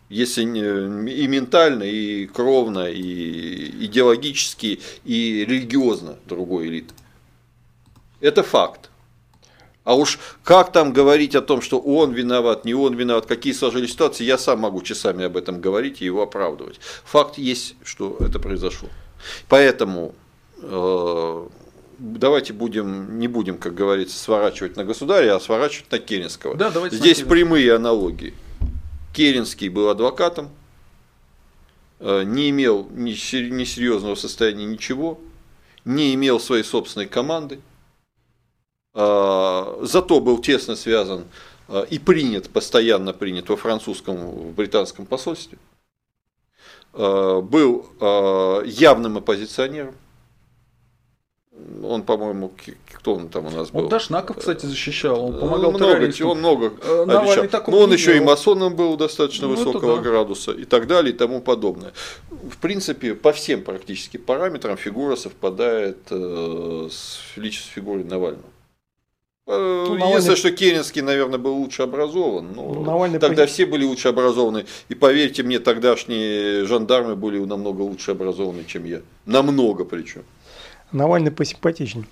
Если 0.08 0.42
и 0.42 1.26
ментально, 1.26 1.84
и 1.84 2.26
кровно, 2.26 2.90
и 2.90 3.84
идеологически, 3.86 4.80
и 5.04 5.44
религиозно 5.44 6.16
другой 6.26 6.68
элиты. 6.68 6.94
Это 8.20 8.42
факт. 8.42 8.90
А 9.82 9.94
уж 9.94 10.18
как 10.42 10.72
там 10.72 10.92
говорить 10.92 11.34
о 11.34 11.42
том, 11.42 11.60
что 11.60 11.78
он 11.78 12.12
виноват, 12.12 12.64
не 12.64 12.74
он 12.74 12.94
виноват, 12.94 13.26
какие 13.26 13.52
сложились 13.52 13.92
ситуации, 13.92 14.24
я 14.24 14.38
сам 14.38 14.60
могу 14.60 14.80
часами 14.82 15.24
об 15.24 15.36
этом 15.36 15.60
говорить 15.60 16.00
и 16.00 16.06
его 16.06 16.22
оправдывать. 16.22 16.80
Факт 17.04 17.36
есть, 17.36 17.76
что 17.84 18.16
это 18.20 18.38
произошло. 18.38 18.88
Поэтому 19.48 20.14
э, 20.62 21.46
давайте 22.04 22.52
будем, 22.52 23.18
не 23.18 23.28
будем, 23.28 23.58
как 23.58 23.74
говорится, 23.74 24.18
сворачивать 24.18 24.76
на 24.76 24.84
государя, 24.84 25.36
а 25.36 25.40
сворачивать 25.40 25.90
на 25.90 25.98
Керенского. 25.98 26.54
Да, 26.54 26.70
давайте 26.70 26.96
Здесь 26.96 27.22
прямые 27.22 27.74
аналогии. 27.74 28.34
Керенский 29.14 29.68
был 29.68 29.88
адвокатом, 29.88 30.50
не 32.00 32.50
имел 32.50 32.88
ни 32.90 33.14
серьезного 33.14 34.14
состояния 34.14 34.66
ничего, 34.66 35.18
не 35.84 36.14
имел 36.14 36.40
своей 36.40 36.64
собственной 36.64 37.06
команды, 37.06 37.60
зато 38.92 40.20
был 40.20 40.38
тесно 40.38 40.76
связан 40.76 41.24
и 41.90 41.98
принят, 41.98 42.50
постоянно 42.50 43.12
принят 43.12 43.48
во 43.48 43.56
французском, 43.56 44.16
в 44.16 44.52
британском 44.54 45.06
посольстве, 45.06 45.58
был 46.92 47.86
явным 48.66 49.16
оппозиционером, 49.18 49.94
он, 51.82 52.02
по-моему, 52.02 52.52
кто 52.92 53.14
он 53.14 53.28
там 53.28 53.46
у 53.46 53.50
нас 53.50 53.70
был? 53.70 53.84
Он 53.84 53.88
Дашнаков, 53.88 54.38
кстати, 54.38 54.66
защищал, 54.66 55.24
он 55.24 55.38
помогал 55.38 55.72
много, 55.72 55.94
террористам. 55.94 56.28
Он 56.28 56.38
много 56.38 56.66
обещал. 56.66 57.64
Но 57.68 57.78
он 57.78 57.92
еще 57.92 58.16
и 58.16 58.20
масоном 58.20 58.74
был 58.74 58.96
достаточно 58.96 59.48
ну, 59.48 59.54
высокого 59.54 59.96
да. 59.96 60.02
градуса 60.02 60.52
и 60.52 60.64
так 60.64 60.86
далее 60.86 61.14
и 61.14 61.16
тому 61.16 61.40
подобное. 61.40 61.92
В 62.30 62.58
принципе, 62.58 63.14
по 63.14 63.32
всем 63.32 63.62
практически 63.62 64.16
параметрам 64.16 64.76
фигура 64.76 65.16
совпадает 65.16 65.98
э, 66.10 66.88
с 66.90 67.20
фигурой 67.74 68.04
Навального. 68.04 68.44
Э, 69.46 69.84
ну, 69.88 69.94
Единственное, 69.94 70.08
Навальный... 70.08 70.36
что 70.36 70.50
Керенский, 70.52 71.02
наверное, 71.02 71.38
был 71.38 71.54
лучше 71.54 71.82
образован. 71.82 72.52
Но 72.54 72.74
ну, 72.74 72.82
Навальный 72.82 73.18
тогда 73.18 73.42
пози... 73.42 73.52
все 73.52 73.66
были 73.66 73.84
лучше 73.84 74.08
образованы. 74.08 74.66
И 74.88 74.94
поверьте 74.94 75.42
мне, 75.42 75.58
тогдашние 75.58 76.64
жандармы 76.64 77.16
были 77.16 77.38
намного 77.38 77.82
лучше 77.82 78.12
образованы, 78.12 78.64
чем 78.66 78.84
я. 78.84 79.00
Намного 79.26 79.84
причем. 79.84 80.24
Навальный 80.94 81.32
посимпатичнее. 81.32 82.06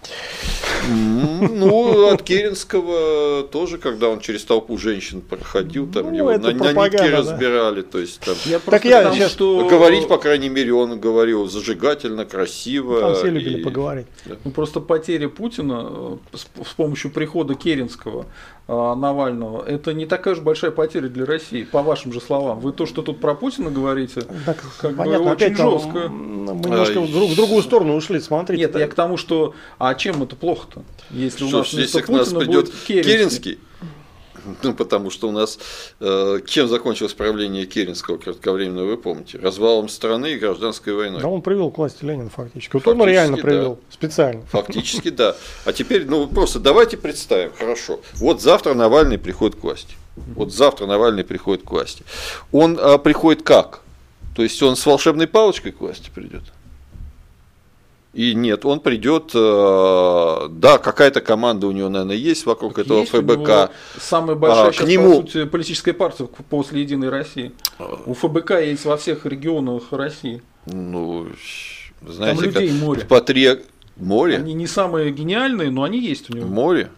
Ну, 0.89 2.13
от 2.13 2.23
Керенского 2.23 3.45
тоже, 3.45 3.79
когда 3.79 4.09
он 4.09 4.19
через 4.19 4.45
толпу 4.45 4.77
женщин 4.77 5.21
проходил, 5.21 5.87
там 5.87 6.11
ну, 6.11 6.17
его 6.17 6.33
на, 6.33 6.51
на 6.51 6.73
нитки 6.73 6.97
да. 6.97 7.19
разбирали. 7.19 7.83
То 7.83 8.01
есть, 8.01 8.21
там, 8.21 8.35
я 8.47 8.59
так 8.59 8.85
я 8.85 9.05
там, 9.05 9.15
сейчас... 9.15 9.31
что... 9.31 9.69
Говорить, 9.69 10.09
по 10.09 10.19
крайней 10.19 10.49
мере, 10.49 10.75
он 10.75 10.99
говорил 10.99 11.49
зажигательно, 11.49 12.25
красиво. 12.25 13.01
Там 13.01 13.15
все 13.15 13.29
любили 13.29 13.61
и... 13.61 13.63
поговорить. 13.63 14.07
Да. 14.27 14.35
Ну, 14.43 14.51
просто 14.51 14.81
потеря 14.81 15.29
Путина 15.29 15.87
э, 15.89 16.17
с, 16.35 16.41
с 16.69 16.75
помощью 16.75 17.13
прихода 17.13 17.55
Керенского 17.55 18.27
а, 18.69 18.95
Навального, 18.95 19.65
это 19.65 19.93
не 19.93 20.07
такая 20.07 20.35
уж 20.35 20.41
большая 20.41 20.71
потеря 20.71 21.09
для 21.09 21.27
России, 21.27 21.65
по 21.65 21.83
вашим 21.83 22.13
же 22.13 22.21
словам. 22.21 22.61
Вы 22.61 22.73
то, 22.73 22.87
что 22.87 23.03
тут 23.03 23.21
про 23.21 23.35
Путина 23.35 23.71
говорите, 23.71 24.23
так, 24.47 24.57
как 24.81 24.97
понятно, 24.97 25.25
бы 25.25 25.31
очень 25.33 25.57
жестко. 25.57 26.09
Мы 26.43 26.71
немножко 26.71 26.99
а, 26.99 27.03
в, 27.03 27.13
друг, 27.13 27.31
в 27.31 27.37
другую 27.37 27.63
сторону 27.63 27.97
ушли, 27.97 28.21
смотрите. 28.21 28.65
Нет, 28.65 28.77
я 28.77 28.89
к 28.89 28.95
тому, 28.95 29.17
что 29.17 29.55
а 29.79 29.95
чем 29.95 30.23
это 30.23 30.37
плохо-то? 30.37 30.83
Если 31.11 31.47
что 31.47 31.57
у 31.57 31.59
нас 31.61 31.73
если 31.73 32.01
к 32.01 32.09
нас 32.09 32.29
придет 32.29 32.71
Керенский. 32.87 33.03
Керенский 33.03 33.59
ну, 34.63 34.75
потому 34.75 35.11
что 35.11 35.29
у 35.29 35.33
нас 35.33 35.59
э, 36.01 36.41
чем 36.47 36.69
закончилось 36.69 37.15
правление 37.15 37.67
Керенского 37.67 38.17
кратковременно, 38.17 38.85
вы 38.85 38.97
помните? 38.97 39.39
Развалом 39.39 39.89
страны 39.89 40.33
и 40.33 40.39
гражданской 40.39 40.93
войной. 40.93 41.21
Да, 41.21 41.29
он 41.29 41.43
привел 41.43 41.71
к 41.71 41.79
власти 41.79 42.05
Ленина 42.05 42.31
фактически. 42.31 42.75
Вот 42.75 42.83
фактически, 42.83 43.03
он 43.03 43.09
реально 43.09 43.37
привел, 43.37 43.75
да. 43.77 43.81
специально. 43.91 44.43
Фактически, 44.47 45.11
да. 45.11 45.37
А 45.65 45.73
теперь, 45.73 46.07
ну, 46.07 46.27
просто 46.27 46.59
давайте 46.59 46.97
представим, 46.97 47.53
хорошо. 47.57 48.01
Вот 48.15 48.41
завтра 48.41 48.75
Навальный 48.75 49.19
приходит 49.19 49.57
к 49.57 49.63
власти. 49.63 49.95
Вот 50.17 50.53
завтра 50.53 50.87
Навальный 50.87 51.25
приходит 51.25 51.65
к 51.65 51.71
власти. 51.71 52.05
Он 52.51 52.79
а, 52.81 52.99
приходит 52.99 53.43
как? 53.43 53.82
То 54.35 54.43
есть 54.43 54.63
он 54.63 54.77
с 54.77 54.87
волшебной 54.87 55.27
палочкой 55.27 55.73
к 55.73 55.81
власти 55.81 56.11
придет? 56.15 56.43
И 58.15 58.35
нет, 58.35 58.67
он 58.67 58.81
придет, 58.81 59.31
э, 59.35 60.49
да, 60.51 60.77
какая-то 60.77 61.23
команда 61.23 61.67
у 61.67 61.73
него, 61.73 61.89
наверное, 61.89 62.17
есть 62.17 62.45
вокруг 62.45 62.79
этого 62.79 63.01
есть 63.01 63.11
ФБК. 63.11 63.71
Самая 63.99 64.37
большая 64.37 64.67
а, 64.67 64.73
сейчас, 64.73 64.85
к 64.85 64.89
нему... 64.89 65.23
по 65.23 65.27
сути, 65.27 65.45
политическая 65.47 65.95
партия 65.95 66.29
после 66.51 66.83
Единой 66.83 67.09
России. 67.09 67.53
У 68.05 68.13
ФБК 68.13 68.61
есть 68.61 68.85
во 68.85 68.99
всех 68.99 69.25
регионах 69.25 69.85
России. 69.93 70.43
Ну, 70.67 71.29
знаете, 72.07 72.37
Там 72.37 72.45
людей 72.45 72.69
как 72.69 72.79
море. 72.81 73.05
по 73.07 73.21
три 73.23 73.59
море. 73.97 74.37
Они 74.37 74.53
не 74.53 74.67
самые 74.67 75.11
гениальные, 75.11 75.71
но 75.71 75.83
они 75.83 75.99
есть 75.99 76.29
у 76.29 76.37
него. 76.37 76.49
Море. 76.49 76.91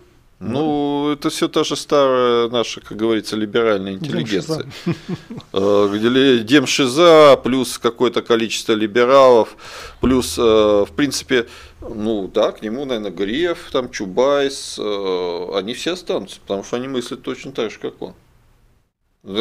Ну, 0.47 1.11
это 1.13 1.31
все 1.31 1.49
та 1.49 1.65
же 1.65 1.77
старая 1.77 2.49
наша, 2.49 2.81
как 2.81 2.99
говорится, 2.99 3.37
либеральная 3.37 3.95
интеллигенция. 3.95 4.67
Э, 5.53 5.89
где 5.93 6.41
демшиза, 6.41 7.41
плюс 7.43 7.79
какое-то 7.79 8.23
количество 8.23 8.73
либералов, 8.73 9.57
плюс, 10.01 10.37
э, 10.37 10.43
в 10.43 10.91
принципе, 10.97 11.47
ну 11.81 12.29
да, 12.33 12.51
к 12.51 12.61
нему, 12.63 12.85
наверное, 12.85 13.13
Греф, 13.13 13.71
там, 13.71 13.91
Чубайс, 13.91 14.77
э, 14.79 15.49
они 15.55 15.75
все 15.75 15.93
останутся, 15.93 16.41
потому 16.41 16.65
что 16.65 16.77
они 16.77 16.89
мыслят 16.89 17.23
точно 17.23 17.53
так 17.53 17.71
же, 17.71 17.79
как 17.79 18.03
он. 18.03 18.15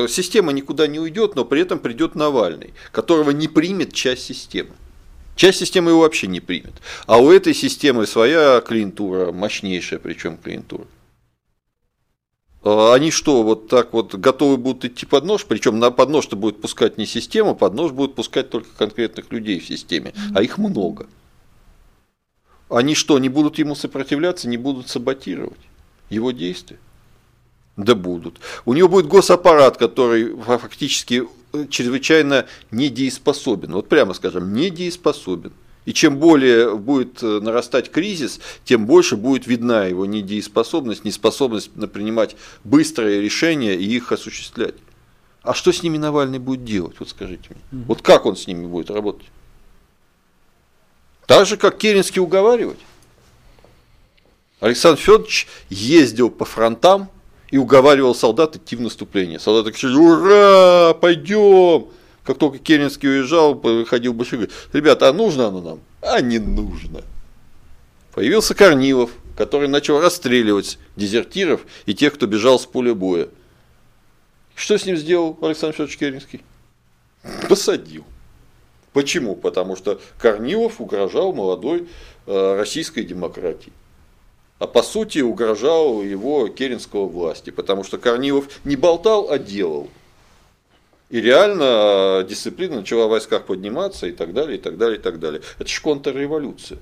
Система 0.08 0.54
никуда 0.54 0.88
не 0.88 1.00
уйдет, 1.00 1.36
но 1.36 1.46
при 1.46 1.62
этом 1.62 1.80
придет 1.80 2.16
Навальный, 2.16 2.74
которого 2.92 3.32
не 3.32 3.48
примет 3.48 3.94
часть 3.94 4.24
системы. 4.24 4.72
Часть 5.36 5.60
системы 5.60 5.92
его 5.92 6.02
вообще 6.02 6.28
не 6.28 6.40
примет. 6.40 6.74
А 7.06 7.18
у 7.20 7.32
этой 7.32 7.54
системы 7.54 8.06
своя 8.06 8.62
клиентура, 8.62 9.32
мощнейшая 9.32 10.00
причем 10.00 10.38
клиентура. 10.38 10.86
А 12.64 12.94
они 12.94 13.12
что, 13.12 13.44
вот 13.44 13.68
так 13.68 13.94
вот 13.94 14.16
готовы 14.16 14.58
будут 14.58 14.86
идти 14.86 15.06
под 15.06 15.26
нож? 15.26 15.46
Причем 15.46 15.80
на 15.80 15.92
под 15.92 16.10
нож-то 16.10 16.36
будет 16.36 16.62
пускать 16.62 16.98
не 16.98 17.06
система, 17.06 17.56
под 17.56 17.74
нож 17.74 17.92
будут 17.92 18.16
пускать 18.16 18.50
только 18.50 18.70
конкретных 18.78 19.32
людей 19.32 19.60
в 19.60 19.68
системе, 19.68 20.14
а 20.34 20.42
их 20.42 20.58
много. 20.58 21.08
Они 22.70 22.96
что, 22.96 23.20
не 23.20 23.30
будут 23.30 23.58
ему 23.58 23.76
сопротивляться, 23.76 24.48
не 24.48 24.58
будут 24.58 24.88
саботировать 24.90 25.60
его 26.10 26.32
действия? 26.32 26.80
Да 27.76 27.96
будут. 27.96 28.40
У 28.66 28.74
него 28.74 28.88
будет 28.88 29.08
госаппарат, 29.08 29.78
который 29.78 30.36
фактически 30.36 31.28
чрезвычайно 31.70 32.46
недееспособен. 32.72 33.74
Вот 33.74 33.88
прямо 33.90 34.14
скажем, 34.14 34.54
недееспособен. 34.54 35.54
И 35.86 35.94
чем 35.94 36.18
более 36.18 36.76
будет 36.78 37.22
э, 37.22 37.40
нарастать 37.42 37.92
кризис, 37.92 38.40
тем 38.64 38.86
больше 38.86 39.18
будет 39.18 39.48
видна 39.48 39.86
его 39.86 40.06
недееспособность, 40.06 41.04
неспособность 41.04 41.72
принимать 41.92 42.38
быстрые 42.64 43.22
решения 43.22 43.76
и 43.76 43.84
их 43.84 44.12
осуществлять. 44.12 44.76
А 45.42 45.54
что 45.54 45.74
с 45.74 45.84
ними 45.84 45.98
Навальный 45.98 46.40
будет 46.40 46.64
делать, 46.64 46.96
вот 47.00 47.10
скажите 47.10 47.50
мне. 47.50 47.84
Вот 47.86 48.02
как 48.02 48.26
он 48.26 48.38
с 48.38 48.48
ними 48.48 48.66
будет 48.66 48.90
работать? 48.90 49.28
Так 51.28 51.46
же, 51.46 51.58
как 51.58 51.78
Керенский 51.78 52.22
уговаривать. 52.22 52.80
Александр 54.62 55.02
Федорович 55.02 55.48
ездил 55.70 56.30
по 56.30 56.46
фронтам, 56.46 57.10
и 57.54 57.58
уговаривал 57.58 58.16
солдат 58.16 58.56
идти 58.56 58.76
в 58.76 58.82
наступление. 58.82 59.38
Солдаты 59.38 59.72
кричали, 59.72 59.94
ура, 59.94 60.96
пойдем. 60.96 61.86
Как 62.24 62.40
только 62.40 62.58
Керенский 62.58 63.08
уезжал, 63.08 63.54
выходил 63.54 64.12
большой 64.16 64.40
говорит, 64.40 64.56
ребята, 64.74 65.10
а 65.10 65.14
нужно 65.14 65.50
оно 65.50 65.62
нам? 65.62 65.80
А 66.02 66.20
не 66.22 66.40
нужно. 66.40 67.04
Появился 68.12 68.56
Корнилов, 68.56 69.12
который 69.38 69.68
начал 69.68 70.02
расстреливать 70.02 70.80
дезертиров 70.96 71.62
и 71.86 71.94
тех, 71.94 72.16
кто 72.16 72.26
бежал 72.26 72.60
с 72.60 72.66
поля 72.66 72.96
боя. 72.96 73.28
Что 74.56 74.80
с 74.80 74.88
ним 74.88 74.98
сделал 74.98 75.38
Александр 75.44 75.74
Федорович 75.76 75.98
Керенский? 76.00 76.42
Посадил. 77.48 78.04
Почему? 78.94 79.36
Потому 79.36 79.76
что 79.76 80.02
Корнилов 80.18 80.82
угрожал 80.82 81.34
молодой 81.34 81.88
э, 82.26 82.56
российской 82.58 83.04
демократии 83.04 83.72
а 84.60 84.68
по 84.68 84.84
сути 84.84 85.20
угрожал 85.20 86.04
его 86.04 86.48
керенского 86.48 87.08
власти, 87.08 87.50
потому 87.50 87.84
что 87.84 87.98
Корнилов 87.98 88.48
не 88.64 88.76
болтал, 88.76 89.30
а 89.30 89.38
делал. 89.38 89.90
И 91.10 91.22
реально 91.22 92.26
дисциплина 92.28 92.78
начала 92.78 93.08
в 93.08 93.12
войсках 93.12 93.46
подниматься 93.46 94.08
и 94.08 94.12
так 94.12 94.34
далее, 94.34 94.58
и 94.58 94.62
так 94.62 94.78
далее, 94.78 94.98
и 94.98 95.02
так 95.02 95.20
далее. 95.20 95.42
Это 95.60 95.70
же 95.70 95.82
контрреволюция. 95.82 96.80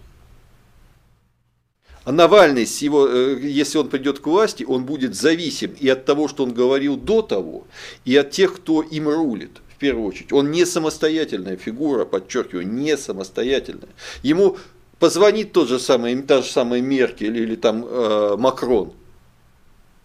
А 2.04 2.12
Навальный, 2.12 2.64
его, 2.64 3.08
э, 3.08 3.40
если 3.42 3.78
он 3.78 3.90
придет 3.90 4.20
к 4.20 4.26
власти, 4.26 4.64
он 4.64 4.86
будет 4.86 5.16
зависим 5.16 5.76
и 5.80 5.88
от 5.88 6.06
того, 6.06 6.28
что 6.28 6.44
он 6.44 6.54
говорил 6.54 6.98
до 6.98 7.22
того, 7.22 7.68
и 8.06 8.16
от 8.16 8.32
тех, 8.32 8.56
кто 8.56 8.82
им 8.82 9.08
рулит 9.08 9.62
в 9.76 9.78
первую 9.78 10.08
очередь. 10.08 10.34
Он 10.34 10.50
не 10.50 10.66
самостоятельная 10.66 11.58
фигура, 11.58 12.06
подчеркиваю, 12.06 12.68
не 12.68 12.98
самостоятельная. 12.98 13.90
Ему 14.24 14.58
позвонит 15.02 15.52
тот 15.52 15.68
же 15.68 15.80
самый, 15.80 16.22
та 16.22 16.44
же 16.44 16.50
самая 16.52 16.80
Меркель 16.80 17.36
или 17.36 17.56
там 17.56 17.84
э, 17.84 18.36
Макрон 18.38 18.94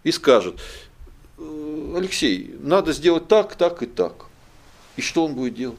и 0.03 0.11
скажет, 0.11 0.55
«Э, 1.37 1.93
Алексей, 1.95 2.55
надо 2.59 2.93
сделать 2.93 3.27
так, 3.27 3.55
так 3.55 3.83
и 3.83 3.85
так. 3.85 4.25
И 4.95 5.01
что 5.01 5.25
он 5.25 5.35
будет 5.35 5.53
делать? 5.53 5.77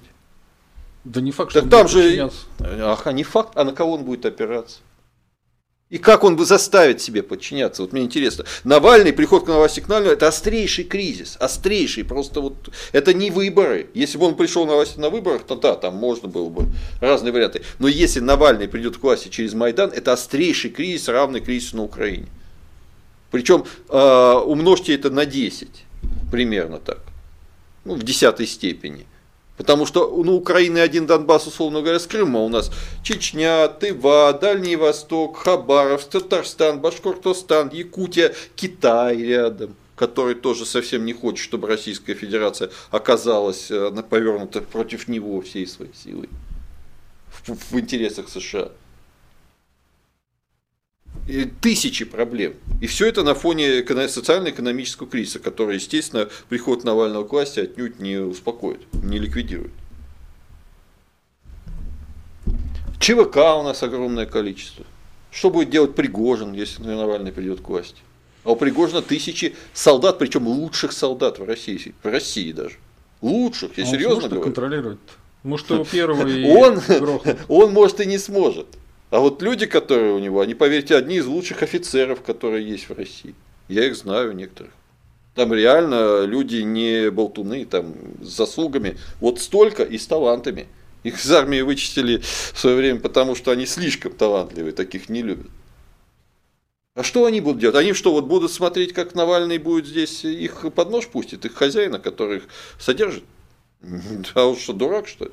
Да 1.03 1.20
не 1.20 1.32
факт, 1.32 1.51
что 1.51 1.62
так 1.62 1.70
там 1.70 1.89
же, 1.89 2.31
ах, 2.61 3.07
не 3.07 3.24
факт, 3.24 3.57
а 3.57 3.65
на 3.65 3.73
кого 3.73 3.95
он 3.95 4.05
будет 4.05 4.24
опираться? 4.24 4.78
И 5.90 5.97
как 5.97 6.23
он 6.23 6.36
бы 6.36 6.44
заставит 6.44 7.01
себе 7.01 7.23
подчиняться? 7.23 7.81
Вот 7.81 7.93
мне 7.93 8.02
интересно. 8.02 8.44
Навальный, 8.62 9.15
приход 9.15 9.47
к 9.47 9.48
новости 9.48 9.81
к 9.81 9.89
Навальному, 9.89 10.12
это 10.12 10.28
острейший 10.28 10.85
кризис, 10.85 11.39
острейший, 11.40 12.05
просто 12.05 12.43
вот, 12.43 12.69
это 12.93 13.15
не 13.15 13.31
выборы. 13.31 13.89
Если 13.94 14.19
бы 14.19 14.27
он 14.27 14.35
пришел 14.35 14.66
на 14.66 14.85
на 14.97 15.09
выборах, 15.09 15.44
то 15.44 15.56
да, 15.56 15.74
там 15.77 15.97
можно 15.97 16.28
было 16.28 16.51
бы 16.51 16.66
разные 17.01 17.32
варианты. 17.32 17.62
Но 17.78 17.89
если 17.89 18.20
Навальный 18.20 18.69
придет 18.69 18.98
к 18.98 19.02
власти 19.02 19.28
через 19.28 19.55
Майдан, 19.55 19.90
это 19.90 20.12
острейший 20.12 20.70
кризис, 20.70 21.09
равный 21.09 21.40
кризису 21.40 21.78
на 21.78 21.85
Украине. 21.85 22.27
Причем 23.31 23.65
э, 23.89 24.32
умножьте 24.44 24.94
это 24.94 25.09
на 25.09 25.24
10, 25.24 25.69
примерно 26.31 26.78
так, 26.78 27.01
ну, 27.85 27.94
в 27.94 28.02
десятой 28.02 28.47
степени. 28.47 29.06
Потому 29.59 29.85
что 29.85 30.23
ну, 30.25 30.37
Украины 30.37 30.79
один 30.79 31.07
Донбасс, 31.07 31.47
условно 31.47 31.83
говоря, 31.83 31.99
с 31.99 32.07
Крыма 32.07 32.41
у 32.41 32.49
нас 32.49 32.71
Чечня, 33.03 33.69
Тыва, 33.69 34.33
Дальний 34.41 34.77
Восток, 34.77 35.39
Хабаровск, 35.39 36.09
Татарстан, 36.09 36.81
Башкортостан, 36.81 37.69
Якутия, 37.71 38.35
Китай 38.57 39.19
рядом 39.19 39.77
который 39.97 40.37
тоже 40.37 40.65
совсем 40.65 41.05
не 41.05 41.13
хочет, 41.13 41.45
чтобы 41.45 41.67
Российская 41.67 42.15
Федерация 42.15 42.71
оказалась 42.93 43.69
э, 43.69 43.91
повернута 44.09 44.61
против 44.61 45.09
него 45.09 45.41
всей 45.41 45.67
своей 45.67 45.93
силой 45.93 46.29
в, 47.47 47.73
в 47.73 47.81
интересах 47.81 48.29
США. 48.29 48.71
Тысячи 51.61 52.05
проблем. 52.05 52.55
И 52.81 52.86
все 52.86 53.07
это 53.07 53.23
на 53.23 53.35
фоне 53.35 53.85
социально-экономического 54.09 55.09
кризиса, 55.09 55.39
который, 55.39 55.77
естественно, 55.77 56.28
приход 56.49 56.85
Навального 56.85 57.24
к 57.24 57.32
власти 57.32 57.61
отнюдь 57.61 57.99
не 57.99 58.16
успокоит, 58.16 58.81
не 58.93 59.19
ликвидирует. 59.19 59.73
ЧВК 62.99 63.36
у 63.59 63.62
нас 63.62 63.82
огромное 63.82 64.27
количество. 64.27 64.85
Что 65.31 65.51
будет 65.51 65.70
делать 65.70 65.95
Пригожин, 65.95 66.53
если 66.53 66.82
Навальный 66.82 67.32
придет 67.32 67.61
к 67.61 67.69
власти? 67.69 68.03
А 68.45 68.53
у 68.53 68.57
Пригожина 68.57 69.03
тысячи 69.03 69.55
солдат, 69.73 70.19
причем 70.19 70.47
лучших 70.47 70.93
солдат 70.93 71.39
в 71.39 71.45
России, 71.45 71.95
в 72.03 72.07
России 72.07 72.53
даже. 72.53 72.77
Лучших, 73.20 73.77
я 73.77 73.85
а 73.85 73.86
серьезно 73.86 74.28
говорю. 74.28 74.43
контролировать? 74.43 74.99
Может, 75.43 75.70
его 75.70 75.85
первый 75.85 76.45
он, 76.57 76.81
он, 77.49 77.73
может, 77.73 78.01
и 78.01 78.07
не 78.07 78.19
сможет. 78.19 78.66
А 79.11 79.21
вот 79.21 79.43
люди, 79.43 79.67
которые 79.67 80.13
у 80.13 80.19
него, 80.19 80.41
они, 80.41 80.55
поверьте, 80.55 80.97
одни 80.97 81.17
из 81.17 81.27
лучших 81.27 81.63
офицеров, 81.63 82.23
которые 82.23 82.69
есть 82.69 82.89
в 82.89 82.93
России. 82.93 83.35
Я 83.69 83.87
их 83.87 83.97
знаю 83.97 84.33
некоторых. 84.35 84.73
Там 85.35 85.53
реально 85.53 86.25
люди 86.25 86.57
не 86.57 87.11
болтуны, 87.11 87.65
там 87.65 87.95
с 88.21 88.29
заслугами. 88.29 88.99
Вот 89.21 89.41
столько 89.41 89.83
и 89.83 89.97
с 89.97 90.07
талантами. 90.07 90.67
Их 91.05 91.25
из 91.25 91.31
армии 91.31 91.61
вычистили 91.61 92.19
в 92.19 92.59
свое 92.59 92.77
время, 92.77 93.01
потому 93.01 93.35
что 93.35 93.51
они 93.51 93.65
слишком 93.65 94.13
талантливые, 94.13 94.73
таких 94.73 95.09
не 95.09 95.23
любят. 95.23 95.47
А 96.95 97.05
что 97.05 97.27
они 97.27 97.41
будут 97.41 97.61
делать? 97.61 97.77
Они 97.77 97.93
что, 97.93 98.11
вот 98.11 98.25
будут 98.25 98.51
смотреть, 98.51 98.93
как 98.93 99.15
Навальный 99.15 99.59
будет 99.59 99.87
здесь 99.87 100.25
их 100.25 100.67
под 100.75 100.91
нож 100.91 101.07
пустит, 101.07 101.45
их 101.45 101.55
хозяина, 101.55 102.01
который 102.01 102.39
их 102.39 102.49
содержит? 102.79 103.23
А 104.35 104.45
он 104.45 104.57
что, 104.57 104.73
дурак, 104.73 105.07
что 105.07 105.27
ли? 105.27 105.31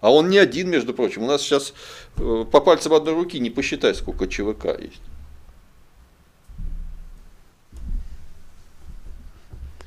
А 0.00 0.12
он 0.12 0.28
не 0.28 0.38
один, 0.38 0.68
между 0.70 0.94
прочим. 0.94 1.22
У 1.24 1.26
нас 1.26 1.42
сейчас 1.42 1.72
по 2.18 2.60
пальцам 2.60 2.94
одной 2.94 3.14
руки 3.14 3.38
не 3.38 3.50
посчитать, 3.50 3.96
сколько 3.96 4.26
ЧВК 4.26 4.78
есть. 4.80 5.00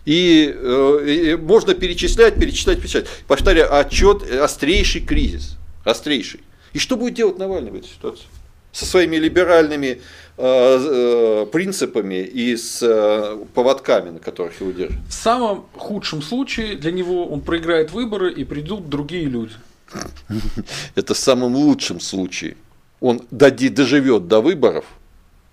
И, 0.06 0.52
э, 0.54 1.06
и 1.08 1.36
можно 1.36 1.76
перечислять, 1.76 2.36
перечислять, 2.36 2.80
перечислять. 2.80 3.08
Повторяю, 3.28 3.74
отчет 3.78 4.24
острейший 4.32 5.02
кризис. 5.02 5.58
Острейший. 5.84 6.42
И 6.74 6.80
что 6.80 6.98
будет 6.98 7.14
делать 7.14 7.38
Навальный 7.38 7.72
в 7.72 7.76
этой 7.76 7.88
ситуации? 7.88 8.26
Со 8.72 8.86
своими 8.86 9.18
либеральными 9.18 10.02
Э, 10.44 11.44
э, 11.44 11.46
принципами 11.52 12.24
и 12.24 12.56
с 12.58 12.82
э, 12.82 13.38
поводками, 13.54 14.10
на 14.10 14.18
которых 14.18 14.60
его 14.60 14.72
держат. 14.72 14.98
В 15.08 15.14
самом 15.14 15.66
худшем 15.76 16.24
случае 16.24 16.78
для 16.78 16.92
него 16.92 17.28
он 17.28 17.42
проиграет 17.42 17.92
выборы 17.92 18.34
и 18.34 18.44
придут 18.44 18.90
другие 18.90 19.26
люди. 19.26 19.54
Это 20.96 21.14
в 21.14 21.18
самом 21.18 21.56
лучшем 21.56 22.00
случае. 22.00 22.56
Он 23.00 23.22
доживет 23.32 24.28
до 24.28 24.42
выборов 24.42 24.86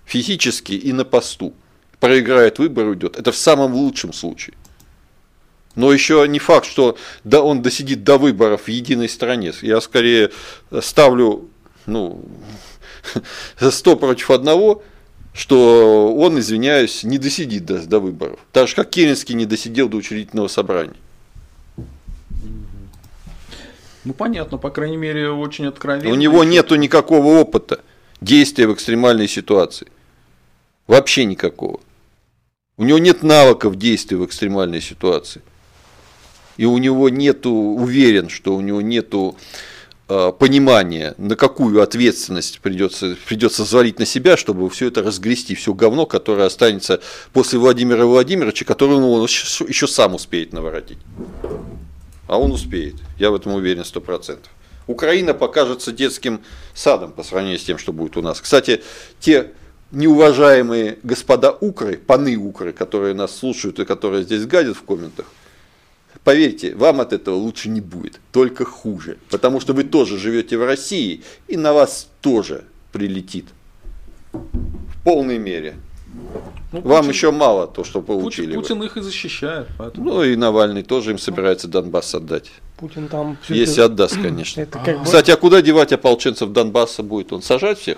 физически 0.05 0.73
и 0.73 0.93
на 0.93 1.05
посту. 1.05 1.53
Проиграет 1.99 2.59
выборы, 2.59 2.91
уйдет. 2.91 3.17
Это 3.17 3.31
в 3.31 3.37
самом 3.37 3.73
лучшем 3.73 4.13
случае. 4.13 4.55
Но 5.75 5.93
еще 5.93 6.25
не 6.27 6.39
факт, 6.39 6.65
что 6.65 6.97
да, 7.23 7.41
он 7.41 7.61
досидит 7.61 8.03
до 8.03 8.17
выборов 8.17 8.63
в 8.63 8.67
единой 8.67 9.09
стране. 9.09 9.53
Я 9.61 9.81
скорее 9.81 10.31
ставлю 10.81 11.49
ну, 11.85 12.23
100 13.59 13.95
против 13.97 14.31
одного, 14.31 14.83
что 15.33 16.13
он, 16.15 16.39
извиняюсь, 16.39 17.03
не 17.03 17.17
досидит 17.17 17.65
до, 17.65 17.79
до 17.85 17.99
выборов. 17.99 18.39
Так 18.51 18.67
же, 18.67 18.75
как 18.75 18.89
Керенский 18.89 19.35
не 19.35 19.45
досидел 19.45 19.89
до 19.89 19.97
учредительного 19.97 20.47
собрания. 20.47 20.95
Ну, 24.05 24.13
понятно, 24.13 24.57
по 24.57 24.69
крайней 24.69 24.97
мере, 24.97 25.29
очень 25.31 25.65
откровенно. 25.65 26.11
У 26.11 26.15
него 26.15 26.43
нету 26.43 26.75
никакого 26.75 27.39
опыта 27.39 27.81
действия 28.21 28.67
в 28.67 28.73
экстремальной 28.73 29.27
ситуации. 29.27 29.87
Вообще 30.87 31.25
никакого. 31.25 31.79
У 32.77 32.83
него 32.83 32.97
нет 32.97 33.23
навыков 33.23 33.75
действия 33.75 34.17
в 34.17 34.25
экстремальной 34.25 34.81
ситуации. 34.81 35.41
И 36.57 36.65
у 36.65 36.77
него 36.77 37.09
нету, 37.09 37.51
уверен, 37.51 38.29
что 38.29 38.55
у 38.55 38.61
него 38.61 38.81
нету 38.81 39.37
Э, 40.11 40.33
понимание, 40.37 41.13
на 41.19 41.35
какую 41.35 41.83
ответственность 41.83 42.61
придется, 42.61 43.15
придется 43.27 43.63
завалить 43.63 43.99
на 43.99 44.07
себя, 44.07 44.37
чтобы 44.37 44.67
все 44.71 44.87
это 44.87 45.03
разгрести, 45.03 45.53
все 45.53 45.71
говно, 45.75 46.07
которое 46.07 46.47
останется 46.47 46.99
после 47.31 47.59
Владимира 47.59 48.07
Владимировича, 48.07 48.65
которое 48.65 48.99
ну, 48.99 49.11
он 49.11 49.25
еще 49.25 49.85
сам 49.85 50.15
успеет 50.15 50.51
наворотить. 50.51 50.97
А 52.29 52.37
он 52.37 52.51
успеет, 52.51 52.93
я 53.17 53.31
в 53.31 53.35
этом 53.35 53.55
уверен 53.55 53.83
сто 53.83 54.01
процентов. 54.01 54.51
Украина 54.85 55.33
покажется 55.33 55.91
детским 55.91 56.41
садом 56.75 57.11
по 57.11 57.23
сравнению 57.23 57.57
с 57.57 57.63
тем, 57.63 57.79
что 57.79 57.91
будет 57.91 58.17
у 58.17 58.21
нас. 58.21 58.39
Кстати, 58.39 58.83
те 59.19 59.51
неуважаемые 59.91 60.99
господа 61.01 61.51
укры, 61.51 61.97
паны 61.97 62.37
укры, 62.37 62.71
которые 62.71 63.15
нас 63.15 63.35
слушают 63.35 63.79
и 63.79 63.85
которые 63.85 64.23
здесь 64.23 64.45
гадят 64.45 64.77
в 64.77 64.83
комментах, 64.83 65.25
Поверьте, 66.23 66.75
вам 66.75 67.01
от 67.01 67.13
этого 67.13 67.35
лучше 67.35 67.69
не 67.69 67.81
будет, 67.81 68.19
только 68.31 68.65
хуже. 68.65 69.17
Потому 69.29 69.59
что 69.59 69.73
вы 69.73 69.83
тоже 69.83 70.17
живете 70.17 70.57
в 70.57 70.65
России, 70.65 71.23
и 71.47 71.55
на 71.55 71.71
вас 71.71 72.09
тоже 72.21 72.65
прилетит. 72.91 73.45
В 74.33 75.03
полной 75.03 75.37
мере. 75.37 75.75
Ну, 76.71 76.81
Вам 76.81 76.97
Путин, 76.99 77.11
еще 77.11 77.31
мало 77.31 77.67
то, 77.67 77.83
что 77.83 78.01
получили. 78.01 78.55
Путин, 78.55 78.77
Путин 78.77 78.83
их 78.83 78.97
и 78.97 79.01
защищает. 79.01 79.67
Поэтому... 79.77 80.13
Ну 80.13 80.23
и 80.23 80.35
Навальный 80.35 80.83
тоже 80.83 81.11
им 81.11 81.17
собирается 81.17 81.67
Донбасс 81.67 82.13
отдать. 82.13 82.51
Путин 82.77 83.07
там 83.07 83.37
Если 83.47 83.83
это... 83.83 83.85
отдаст, 83.85 84.15
конечно. 84.21 84.61
Это 84.61 84.79
как 84.79 85.03
Кстати, 85.03 85.31
а 85.31 85.37
куда 85.37 85.61
девать 85.61 85.91
ополченцев 85.91 86.51
Донбасса 86.51 87.01
будет? 87.01 87.33
Он 87.33 87.41
сажать 87.41 87.79
всех? 87.79 87.97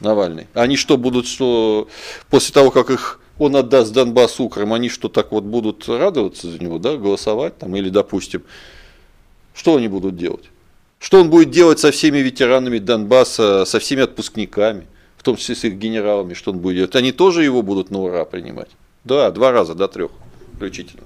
Навальный. 0.00 0.46
Они 0.54 0.76
что 0.76 0.96
будут, 0.96 1.26
что 1.26 1.88
после 2.30 2.54
того, 2.54 2.70
как 2.70 2.90
их 2.90 3.20
он 3.38 3.56
отдаст 3.56 3.92
Донбасс 3.92 4.40
Украм, 4.40 4.72
они 4.72 4.88
что, 4.88 5.08
так 5.08 5.32
вот 5.32 5.44
будут 5.44 5.88
радоваться 5.88 6.50
за 6.50 6.58
него, 6.58 6.78
да, 6.78 6.96
голосовать 6.96 7.58
там, 7.58 7.74
или, 7.76 7.88
допустим, 7.88 8.42
что 9.54 9.76
они 9.76 9.88
будут 9.88 10.16
делать? 10.16 10.44
Что 10.98 11.20
он 11.20 11.30
будет 11.30 11.50
делать 11.50 11.78
со 11.78 11.90
всеми 11.90 12.18
ветеранами 12.18 12.78
Донбасса, 12.78 13.64
со 13.64 13.78
всеми 13.78 14.02
отпускниками, 14.02 14.86
в 15.18 15.22
том 15.22 15.36
числе 15.36 15.54
с 15.54 15.64
их 15.64 15.74
генералами, 15.74 16.32
что 16.32 16.52
он 16.52 16.58
будет 16.58 16.76
делать? 16.76 16.96
Они 16.96 17.12
тоже 17.12 17.44
его 17.44 17.62
будут 17.62 17.90
на 17.90 18.00
ура 18.00 18.24
принимать? 18.24 18.70
Да, 19.04 19.30
два 19.30 19.52
раза 19.52 19.74
до 19.74 19.88
трех 19.88 20.10
включительно. 20.54 21.02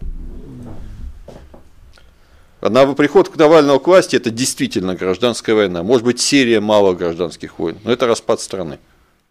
На 2.60 2.94
приход 2.94 3.28
к 3.28 3.36
Навального 3.36 3.80
к 3.80 3.86
власти 3.88 4.14
это 4.14 4.30
действительно 4.30 4.94
гражданская 4.94 5.56
война. 5.56 5.82
Может 5.82 6.04
быть, 6.04 6.20
серия 6.20 6.60
мало 6.60 6.94
гражданских 6.94 7.58
войн, 7.58 7.76
но 7.82 7.90
это 7.90 8.06
распад 8.06 8.40
страны. 8.40 8.78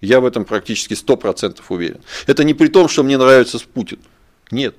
Я 0.02 0.20
в 0.20 0.26
этом 0.26 0.46
практически 0.46 0.94
100% 0.94 1.62
уверен. 1.70 2.02
Это 2.28 2.44
не 2.44 2.54
при 2.54 2.68
том, 2.68 2.90
что 2.90 3.04
мне 3.04 3.18
нравится 3.18 3.60
Путин. 3.74 4.00
Нет. 4.50 4.76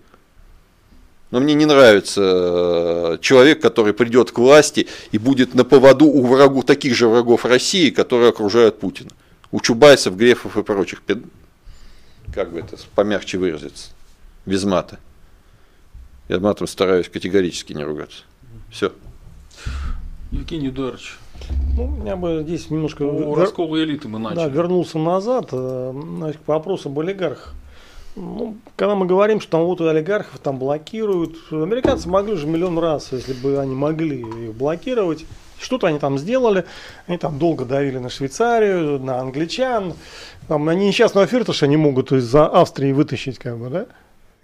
Но 1.31 1.41
мне 1.41 1.55
не 1.55 1.65
нравится 1.65 2.21
э, 2.21 3.19
человек, 3.23 3.63
который 3.63 3.95
придет 3.95 4.31
к 4.33 4.39
власти 4.39 4.87
и 5.13 5.19
будет 5.19 5.55
на 5.55 5.65
поводу 5.65 6.05
у 6.05 6.27
врагу 6.27 6.63
таких 6.63 6.95
же 6.95 7.09
врагов 7.09 7.47
России, 7.47 7.89
которые 7.89 8.29
окружают 8.29 8.81
Путина. 8.81 9.11
У 9.53 9.61
Чубайсов, 9.61 10.17
Грефов 10.17 10.57
и 10.57 10.63
прочих. 10.63 11.03
Как 12.35 12.51
бы 12.51 12.61
это 12.61 12.77
помягче 12.95 13.39
выразиться. 13.39 13.91
Без 14.47 14.65
мата. 14.65 14.99
Я 16.29 16.41
матом 16.41 16.67
стараюсь 16.67 17.09
категорически 17.09 17.75
не 17.75 17.85
ругаться. 17.85 18.25
Все. 18.71 18.93
Евгений 20.31 20.69
Эдуардович, 20.69 21.19
ну, 21.77 21.85
у 21.85 21.91
меня 21.91 22.17
бы 22.17 22.43
здесь 22.43 22.71
немножко... 22.71 23.03
У 23.03 23.35
раскола 23.35 23.77
элиты 23.83 24.09
мы 24.09 24.19
начали. 24.19 24.37
Да, 24.37 24.49
вернулся 24.49 24.99
назад 24.99 25.49
э, 25.53 25.93
значит, 26.17 26.41
к 26.43 26.49
вопросу 26.49 26.89
об 26.89 26.99
олигархах. 27.01 27.55
Ну, 28.17 28.57
когда 28.77 28.95
мы 28.95 29.07
говорим, 29.07 29.41
что 29.41 29.53
там 29.53 29.65
вот 29.65 29.81
олигархов 29.81 30.39
там 30.39 30.59
блокируют, 30.59 31.37
американцы 31.51 32.09
могли 32.09 32.37
же 32.37 32.47
миллион 32.47 32.79
раз, 32.79 33.13
если 33.13 33.35
бы 33.35 33.59
они 33.59 33.75
могли 33.75 34.21
их 34.21 34.55
блокировать. 34.55 35.27
Что-то 35.63 35.87
они 35.87 35.99
там 35.99 36.19
сделали, 36.19 36.65
они 37.07 37.19
там 37.19 37.39
долго 37.39 37.65
давили 37.65 37.99
на 37.99 38.11
Швейцарию, 38.11 38.99
на 38.99 39.21
англичан. 39.21 39.95
Там, 40.49 40.69
они 40.69 40.89
несчастного 40.89 41.27
фиртыша 41.27 41.67
не 41.67 41.77
могут 41.77 42.13
из-за 42.13 42.47
Австрии 42.47 42.93
вытащить, 42.93 43.39
как 43.39 43.57
бы, 43.59 43.69
да? 43.71 43.87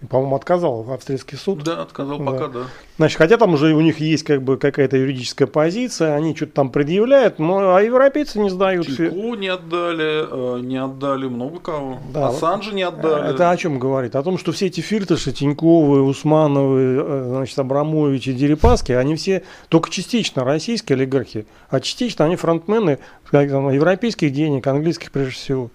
По-моему, 0.07 0.37
отказал 0.37 0.89
австрийский 0.93 1.37
суд. 1.37 1.61
Да, 1.63 1.81
отказал 1.81 2.19
да. 2.19 2.25
пока, 2.25 2.47
да. 2.47 2.59
Значит, 2.95 3.17
хотя 3.17 3.35
там 3.35 3.53
уже 3.53 3.73
у 3.73 3.81
них 3.81 3.99
есть 3.99 4.23
как 4.23 4.41
бы 4.41 4.57
какая-то 4.57 4.95
юридическая 4.95 5.45
позиция, 5.45 6.15
они 6.15 6.33
что-то 6.33 6.53
там 6.53 6.69
предъявляют, 6.69 7.37
но 7.37 7.75
а 7.75 7.81
европейцы 7.81 8.39
не 8.39 8.49
сдают. 8.49 8.87
Тинько 8.87 9.13
не 9.35 9.49
отдали, 9.49 10.57
э, 10.57 10.59
не 10.61 10.77
отдали 10.77 11.27
много 11.27 11.59
кого. 11.59 11.99
Да. 12.13 12.29
Ассанжа 12.29 12.73
не 12.73 12.83
отдали. 12.83 13.33
Это 13.33 13.51
о 13.51 13.57
чем 13.57 13.77
говорит? 13.77 14.15
О 14.15 14.23
том, 14.23 14.37
что 14.37 14.53
все 14.53 14.67
эти 14.67 14.79
фиртыши, 14.79 15.33
Тиньковы, 15.33 16.01
Усмановы, 16.01 16.81
э, 16.81 17.25
значит, 17.31 17.59
Абрамовичи, 17.59 18.31
Дерипаски, 18.31 18.93
они 18.93 19.17
все 19.17 19.43
только 19.67 19.89
частично 19.89 20.45
российские 20.45 20.95
олигархи, 20.95 21.45
а 21.69 21.81
частично 21.81 22.23
они 22.23 22.37
фронтмены 22.37 22.99
европейских 23.33 24.31
денег, 24.31 24.65
английских 24.65 25.11
прежде 25.11 25.33
всего. 25.33 25.71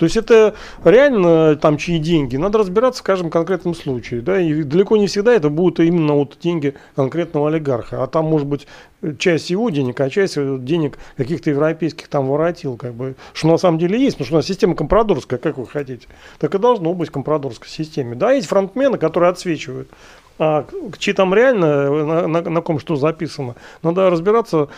То 0.00 0.04
есть 0.04 0.16
это 0.16 0.54
реально 0.82 1.56
там 1.56 1.76
чьи 1.76 1.98
деньги. 1.98 2.36
Надо 2.36 2.56
разбираться 2.56 3.00
в 3.00 3.02
каждом 3.02 3.28
конкретном 3.28 3.74
случае. 3.74 4.22
Да? 4.22 4.40
И 4.40 4.62
далеко 4.62 4.96
не 4.96 5.08
всегда 5.08 5.34
это 5.34 5.50
будут 5.50 5.78
именно 5.78 6.14
вот 6.14 6.38
деньги 6.42 6.72
конкретного 6.96 7.48
олигарха. 7.48 8.02
А 8.02 8.06
там 8.06 8.24
может 8.24 8.46
быть 8.46 8.66
часть 9.18 9.50
его 9.50 9.68
денег, 9.68 10.00
а 10.00 10.08
часть 10.08 10.38
денег 10.64 10.98
каких-то 11.18 11.50
европейских 11.50 12.08
там 12.08 12.28
воротил. 12.28 12.78
Как 12.78 12.94
бы, 12.94 13.14
что 13.34 13.48
на 13.48 13.58
самом 13.58 13.78
деле 13.78 14.02
есть, 14.02 14.16
потому 14.16 14.26
что 14.26 14.34
у 14.36 14.38
нас 14.38 14.46
система 14.46 14.74
компрадорская, 14.74 15.38
как 15.38 15.58
вы 15.58 15.66
хотите. 15.66 16.08
Так 16.38 16.54
и 16.54 16.58
должно 16.58 16.94
быть 16.94 17.10
в 17.10 17.12
компрадорской 17.12 17.68
системе. 17.68 18.14
Да, 18.14 18.32
есть 18.32 18.48
фронтмены, 18.48 18.96
которые 18.96 19.28
отсвечивают. 19.28 19.90
А 20.38 20.64
чьи 20.98 21.12
там 21.12 21.34
реально, 21.34 22.04
на, 22.06 22.26
на, 22.26 22.40
на 22.40 22.60
ком 22.62 22.78
что 22.78 22.96
записано, 22.96 23.56
надо 23.82 24.08
разбираться 24.08 24.70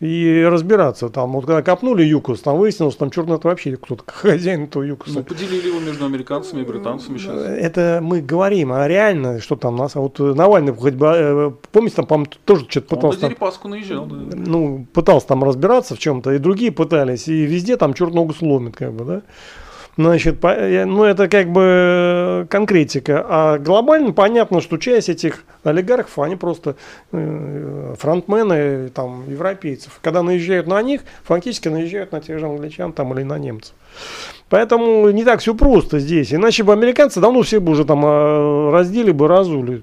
и 0.00 0.46
разбираться. 0.48 1.08
Там, 1.08 1.32
вот 1.32 1.46
когда 1.46 1.62
копнули 1.62 2.04
ЮКОС, 2.04 2.40
там 2.40 2.58
выяснилось, 2.58 2.94
что 2.94 3.00
там 3.00 3.10
черный 3.10 3.36
это 3.36 3.48
вообще 3.48 3.76
кто-то 3.76 4.04
хозяин 4.06 4.64
этого 4.64 4.82
ЮКОСа. 4.84 5.18
Ну, 5.18 5.24
поделили 5.24 5.68
его 5.68 5.80
между 5.80 6.04
американцами 6.04 6.62
и 6.62 6.64
британцами 6.64 7.18
сейчас. 7.18 7.34
Это 7.34 7.98
мы 8.02 8.20
говорим, 8.20 8.72
а 8.72 8.86
реально, 8.86 9.40
что 9.40 9.56
там 9.56 9.76
нас, 9.76 9.96
а 9.96 10.00
вот 10.00 10.18
Навальный 10.18 10.72
хоть 10.72 10.94
бы, 10.94 11.06
э, 11.06 11.50
помните, 11.72 11.96
там, 11.96 12.06
по 12.06 12.24
тоже 12.44 12.66
что-то 12.68 12.94
пытался. 12.96 13.26
Он 13.26 13.32
на 13.32 13.50
там, 13.50 13.70
наезжал, 13.70 14.06
да. 14.06 14.16
Ну, 14.36 14.86
пытался 14.92 15.26
там 15.26 15.42
разбираться 15.42 15.96
в 15.96 15.98
чем-то, 15.98 16.32
и 16.32 16.38
другие 16.38 16.70
пытались, 16.70 17.26
и 17.26 17.42
везде 17.44 17.76
там 17.76 17.94
черт 17.94 18.14
ногу 18.14 18.34
сломит, 18.34 18.76
как 18.76 18.92
бы, 18.92 19.04
да. 19.04 19.22
Значит, 19.98 20.40
ну 20.40 21.02
это 21.02 21.28
как 21.28 21.50
бы 21.50 22.46
конкретика. 22.48 23.26
А 23.28 23.58
глобально 23.58 24.12
понятно, 24.12 24.60
что 24.60 24.76
часть 24.76 25.08
этих 25.08 25.42
олигархов, 25.64 26.20
они 26.20 26.36
просто 26.36 26.76
э, 27.10 27.94
фронтмены 27.98 28.90
там, 28.90 29.28
европейцев. 29.28 29.98
Когда 30.00 30.22
наезжают 30.22 30.68
на 30.68 30.80
них, 30.82 31.00
фактически 31.24 31.66
наезжают 31.66 32.12
на 32.12 32.20
тех 32.20 32.38
же 32.38 32.46
англичан 32.46 32.92
там, 32.92 33.12
или 33.12 33.24
на 33.24 33.40
немцев. 33.40 33.74
Поэтому 34.48 35.10
не 35.10 35.24
так 35.24 35.40
все 35.40 35.52
просто 35.52 35.98
здесь. 35.98 36.32
Иначе 36.32 36.62
бы 36.62 36.72
американцы 36.72 37.18
давно 37.18 37.42
все 37.42 37.58
бы 37.58 37.72
уже 37.72 37.84
там 37.84 38.06
э, 38.06 38.70
раздели 38.70 39.10
бы, 39.10 39.26
разули. 39.26 39.82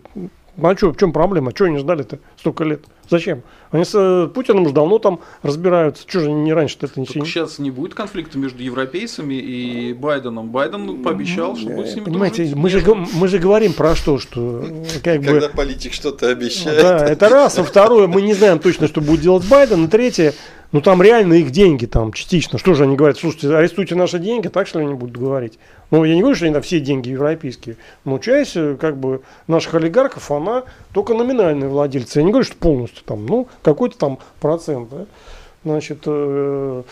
А 0.62 0.76
что, 0.76 0.92
в 0.92 0.98
чем 0.98 1.12
проблема? 1.12 1.52
Чего 1.54 1.68
они 1.68 1.78
ждали-то 1.78 2.20
столько 2.38 2.64
лет? 2.64 2.86
Зачем? 3.10 3.44
Они 3.72 3.84
с 3.84 3.94
э, 3.94 4.28
Путиным 4.34 4.64
уже 4.64 4.74
давно 4.74 5.00
там 5.00 5.20
разбираются. 5.44 6.06
Что 6.08 6.22
же 6.22 6.32
не 6.32 6.54
раньше 6.54 6.78
это 6.82 7.00
ничего? 7.00 7.26
Сейчас 7.26 7.60
не 7.60 7.72
будет 7.72 7.94
конфликта 7.94 8.38
между 8.38 8.64
европейцами 8.64 9.36
и 9.36 9.94
Байденом. 9.94 10.50
Байден 10.50 11.04
пообещал, 11.04 11.56
что 11.58 11.70
будет 11.70 11.90
с 11.90 11.96
ними 11.96 12.06
Понимаете, 12.06 12.54
мы 12.56 12.70
же, 12.70 12.82
мы 13.14 13.28
же 13.28 13.38
говорим 13.38 13.74
про 13.74 13.96
что, 13.96 14.18
что 14.18 14.66
как 15.04 15.22
Когда 15.22 15.48
бы... 15.48 15.54
политик 15.54 15.94
что-то 15.94 16.30
обещает. 16.30 16.82
Да, 16.82 17.06
это 17.06 17.30
раз. 17.30 17.60
А 17.60 17.64
второе, 17.64 18.08
мы 18.08 18.22
не 18.22 18.34
знаем 18.34 18.60
точно, 18.60 18.88
что 18.88 19.02
будет 19.02 19.22
делать 19.22 19.48
Байден. 19.48 19.86
И 19.86 19.88
третье, 19.88 20.34
ну 20.76 20.82
там 20.82 21.02
реально 21.02 21.36
их 21.36 21.52
деньги 21.52 21.86
там 21.86 22.12
частично. 22.12 22.60
Что 22.60 22.74
же 22.74 22.84
они 22.84 22.98
говорят? 22.98 23.18
Слушайте, 23.18 23.56
арестуйте 23.56 23.96
наши 23.96 24.20
деньги, 24.20 24.50
так 24.50 24.68
что 24.68 24.80
ли 24.80 24.86
они 24.86 24.94
будут 24.94 25.16
говорить? 25.16 25.58
Ну, 25.90 26.04
я 26.04 26.14
не 26.14 26.20
говорю, 26.20 26.36
что 26.36 26.44
они 26.44 26.54
там 26.54 26.64
все 26.64 26.82
деньги 26.82 27.12
европейские, 27.12 27.78
но 28.04 28.20
часть 28.20 28.58
э, 28.58 28.76
как 28.78 28.98
бы 28.98 29.22
наших 29.48 29.76
олигархов, 29.76 30.30
она 30.32 30.64
только 30.92 31.14
номинальные 31.14 31.70
владельцы. 31.70 32.20
Я 32.20 32.26
не 32.26 32.32
говорю, 32.32 32.46
что 32.46 32.58
полностью 32.58 33.06
там, 33.06 33.26
ну, 33.26 33.48
какой-то 33.62 33.98
там 33.98 34.20
процент, 34.42 34.90
да? 34.90 35.06
Значит, 35.64 36.00
э, 36.08 36.84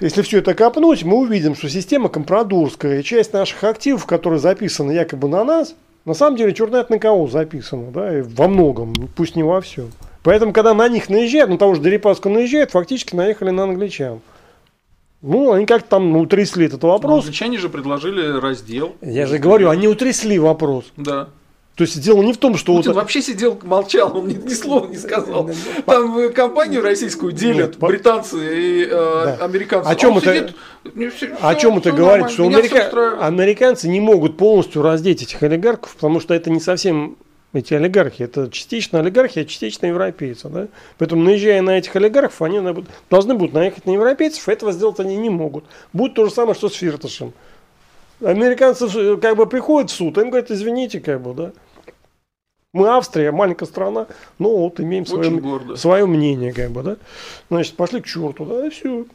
если 0.00 0.22
все 0.22 0.38
это 0.38 0.54
копнуть, 0.54 1.04
мы 1.04 1.18
увидим, 1.18 1.54
что 1.54 1.68
система 1.68 2.08
компрадорская, 2.08 2.98
и 2.98 3.04
часть 3.04 3.32
наших 3.32 3.62
активов, 3.62 4.06
которые 4.06 4.40
записаны 4.40 4.90
якобы 4.90 5.28
на 5.28 5.44
нас, 5.44 5.76
на 6.04 6.14
самом 6.14 6.36
деле 6.36 6.52
черт 6.52 6.70
знает 6.70 6.90
на 6.90 6.98
кого 6.98 7.28
записано, 7.28 7.92
да, 7.92 8.18
и 8.18 8.22
во 8.22 8.48
многом, 8.48 8.92
пусть 9.14 9.36
не 9.36 9.44
во 9.44 9.60
всем. 9.60 9.92
Поэтому, 10.26 10.52
когда 10.52 10.74
на 10.74 10.88
них 10.88 11.08
наезжают, 11.08 11.50
ну 11.50 11.56
того 11.56 11.76
же 11.76 11.80
Дерипаска 11.80 12.28
наезжают, 12.28 12.72
фактически 12.72 13.14
наехали 13.14 13.50
на 13.50 13.62
англичан. 13.62 14.22
Ну, 15.22 15.52
они 15.52 15.66
как-то 15.66 15.88
там 15.88 16.10
ну, 16.10 16.18
утрясли 16.22 16.66
этот 16.66 16.82
вопрос. 16.82 17.12
Но 17.12 17.18
англичане 17.20 17.58
же 17.58 17.68
предложили 17.68 18.36
раздел. 18.40 18.96
Я 19.02 19.26
же 19.26 19.38
говорю, 19.38 19.70
они 19.70 19.86
утрясли 19.86 20.40
вопрос. 20.40 20.86
Да. 20.96 21.28
То 21.76 21.84
есть 21.84 22.00
дело 22.00 22.22
не 22.22 22.32
в 22.32 22.38
том, 22.38 22.56
что... 22.56 22.74
Путин 22.74 22.90
вот... 22.90 22.96
вообще 22.96 23.22
сидел, 23.22 23.56
молчал, 23.62 24.18
он 24.18 24.26
ни, 24.26 24.34
ни 24.34 24.54
слова 24.54 24.88
не 24.88 24.96
сказал. 24.96 25.48
Там 25.84 26.18
э, 26.18 26.30
компанию 26.30 26.82
российскую 26.82 27.30
делят 27.30 27.72
Нет, 27.74 27.78
британцы 27.78 28.36
и 28.36 28.84
э, 28.84 28.88
да. 28.88 29.44
американцы. 29.44 29.86
О 29.86 29.94
чем 29.94 30.16
а 30.16 30.18
это, 30.18 30.54
сидит, 30.92 31.14
все, 31.14 31.36
о 31.40 31.54
чем 31.54 31.78
это 31.78 31.92
говорит? 31.92 32.30
Что 32.30 32.46
америка... 32.46 33.24
американцы 33.24 33.86
не 33.86 34.00
могут 34.00 34.36
полностью 34.36 34.82
раздеть 34.82 35.22
этих 35.22 35.40
олигархов, 35.44 35.94
потому 35.94 36.18
что 36.18 36.34
это 36.34 36.50
не 36.50 36.58
совсем 36.58 37.16
эти 37.58 37.74
олигархи. 37.74 38.22
Это 38.22 38.50
частично 38.50 39.00
олигархи, 39.00 39.40
а 39.40 39.44
частично 39.44 39.86
европейцы. 39.86 40.48
Да? 40.48 40.68
Поэтому, 40.98 41.22
наезжая 41.22 41.62
на 41.62 41.78
этих 41.78 41.94
олигархов, 41.96 42.42
они 42.42 42.60
должны 43.10 43.34
будут 43.34 43.54
наехать 43.54 43.86
на 43.86 43.90
европейцев, 43.90 44.48
этого 44.48 44.72
сделать 44.72 45.00
они 45.00 45.16
не 45.16 45.30
могут. 45.30 45.64
Будет 45.92 46.14
то 46.14 46.24
же 46.24 46.30
самое, 46.30 46.54
что 46.54 46.68
с 46.68 46.74
Фирташем. 46.74 47.32
Американцы 48.20 49.16
как 49.18 49.36
бы 49.36 49.46
приходят 49.46 49.90
в 49.90 49.94
суд, 49.94 50.16
им 50.18 50.30
говорят, 50.30 50.50
извините, 50.50 51.00
как 51.00 51.20
бы, 51.20 51.34
да. 51.34 51.52
Мы 52.72 52.88
Австрия, 52.88 53.30
маленькая 53.30 53.66
страна, 53.66 54.06
но 54.38 54.54
вот 54.56 54.80
имеем 54.80 55.06
свое, 55.06 55.76
свое 55.76 56.06
мнение, 56.06 56.52
как 56.52 56.70
бы, 56.70 56.82
да. 56.82 56.96
Значит, 57.50 57.74
пошли 57.76 58.00
к 58.00 58.06
черту, 58.06 58.44
да, 58.44 58.66
и 58.66 58.70
все. 58.70 59.06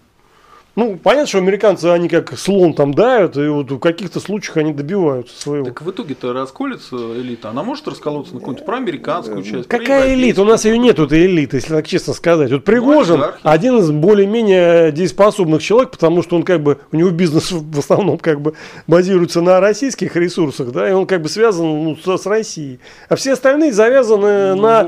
Ну, 0.76 0.98
понятно, 0.98 1.28
что 1.28 1.38
американцы, 1.40 1.86
они 1.88 2.08
как 2.08 2.38
слон 2.40 2.74
там 2.74 2.94
давят, 2.94 3.36
и 3.36 3.46
вот 3.48 3.70
в 3.70 3.80
каких-то 3.80 4.22
случаях 4.22 4.56
они 4.56 4.72
добиваются 4.72 5.40
своего. 5.40 5.66
Так 5.66 5.82
в 5.82 5.92
итоге-то 5.92 6.32
расколется 6.32 6.96
элита. 6.96 7.50
Она 7.50 7.62
может 7.62 7.90
расколоться 7.90 8.36
на 8.36 8.40
какую-то 8.40 8.64
проамериканскую 8.64 9.44
часть? 9.44 9.68
Какая 9.68 10.14
элита? 10.14 10.44
У 10.44 10.46
нас 10.46 10.64
ее 10.64 10.78
нет, 10.78 10.98
этой 10.98 11.26
элиты, 11.26 11.58
если 11.58 11.74
так 11.74 11.86
честно 11.86 12.14
сказать. 12.14 12.52
Вот 12.52 12.64
Пригожин 12.64 13.20
ну, 13.20 13.26
один 13.44 13.80
из 13.80 13.92
более-менее 13.92 14.94
дееспособных 14.94 15.62
человек, 15.62 15.92
потому 15.92 16.24
что 16.24 16.38
он 16.38 16.44
как 16.44 16.64
бы, 16.64 16.80
у 16.94 16.96
него 16.96 17.10
бизнес 17.10 17.52
в 17.52 17.80
основном 17.80 18.18
как 18.18 18.40
бы 18.40 18.54
базируется 18.88 19.42
на 19.42 19.60
российских 19.60 20.16
ресурсах, 20.16 20.72
да, 20.72 20.90
и 20.90 20.94
он 20.94 21.06
как 21.06 21.22
бы 21.22 21.28
связан 21.28 21.66
ну, 21.66 21.98
с, 21.98 22.18
с 22.18 22.26
Россией. 22.26 22.80
А 23.10 23.18
все 23.18 23.34
остальные 23.34 23.74
завязаны 23.74 24.56
ну, 24.56 24.62
на, 24.62 24.84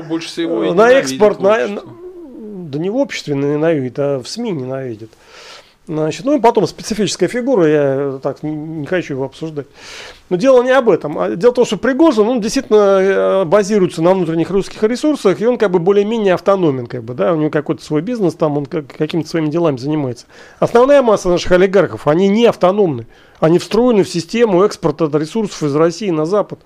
на 0.72 0.92
экспорт, 0.92 1.40
на, 1.40 1.68
на, 1.68 1.82
да 2.70 2.78
не 2.78 2.88
в 2.88 2.96
обществе 2.96 3.34
ненавидит, 3.34 3.98
а 3.98 4.22
в 4.22 4.26
СМИ 4.26 4.52
ненавидит. 4.52 5.10
Значит, 5.86 6.24
ну 6.24 6.38
и 6.38 6.40
потом 6.40 6.66
специфическая 6.66 7.28
фигура, 7.28 7.68
я 7.68 8.18
так 8.22 8.42
не, 8.42 8.86
хочу 8.86 9.14
его 9.14 9.24
обсуждать. 9.24 9.66
Но 10.30 10.36
дело 10.36 10.62
не 10.62 10.70
об 10.70 10.88
этом. 10.88 11.18
А 11.18 11.36
дело 11.36 11.50
в 11.50 11.54
том, 11.56 11.66
что 11.66 11.76
Пригожин, 11.76 12.26
он 12.26 12.40
действительно 12.40 12.98
э, 13.00 13.44
базируется 13.44 14.00
на 14.00 14.14
внутренних 14.14 14.48
русских 14.48 14.82
ресурсах, 14.82 15.42
и 15.42 15.46
он 15.46 15.58
как 15.58 15.70
бы 15.70 15.78
более-менее 15.78 16.34
автономен, 16.34 16.86
как 16.86 17.04
бы, 17.04 17.12
да, 17.12 17.34
у 17.34 17.36
него 17.36 17.50
какой-то 17.50 17.84
свой 17.84 18.00
бизнес, 18.00 18.34
там 18.34 18.56
он 18.56 18.64
как, 18.64 18.86
какими-то 18.86 19.28
своими 19.28 19.50
делами 19.50 19.76
занимается. 19.76 20.24
Основная 20.58 21.02
масса 21.02 21.28
наших 21.28 21.52
олигархов, 21.52 22.06
они 22.06 22.28
не 22.28 22.46
автономны, 22.46 23.06
они 23.38 23.58
встроены 23.58 24.04
в 24.04 24.08
систему 24.08 24.64
экспорта 24.64 25.10
ресурсов 25.18 25.64
из 25.64 25.76
России 25.76 26.08
на 26.08 26.24
Запад. 26.24 26.60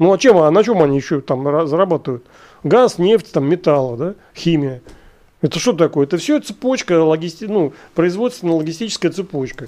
Ну 0.00 0.12
а 0.12 0.18
чем, 0.18 0.38
а 0.38 0.50
на 0.50 0.64
чем 0.64 0.82
они 0.82 0.96
еще 0.96 1.20
там 1.20 1.68
зарабатывают? 1.68 2.24
Газ, 2.64 2.98
нефть, 2.98 3.30
там 3.30 3.48
металл, 3.48 3.96
да, 3.96 4.14
химия. 4.34 4.82
Это 5.42 5.58
что 5.58 5.72
такое? 5.72 6.06
Это 6.06 6.16
все 6.16 6.40
цепочка, 6.40 7.02
логисти... 7.02 7.44
ну, 7.44 7.72
производственно-логистическая 7.94 9.10
цепочка. 9.10 9.66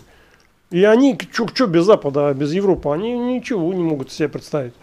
И 0.71 0.85
они, 0.85 1.19
что 1.33 1.67
без 1.67 1.85
Запада, 1.85 2.29
а 2.29 2.35
без 2.35 2.53
Европы, 2.53 2.91
они 2.91 3.13
ничего 3.13 3.73
не 3.73 3.83
могут 3.83 4.13
себе 4.13 4.29
представить. 4.29 4.75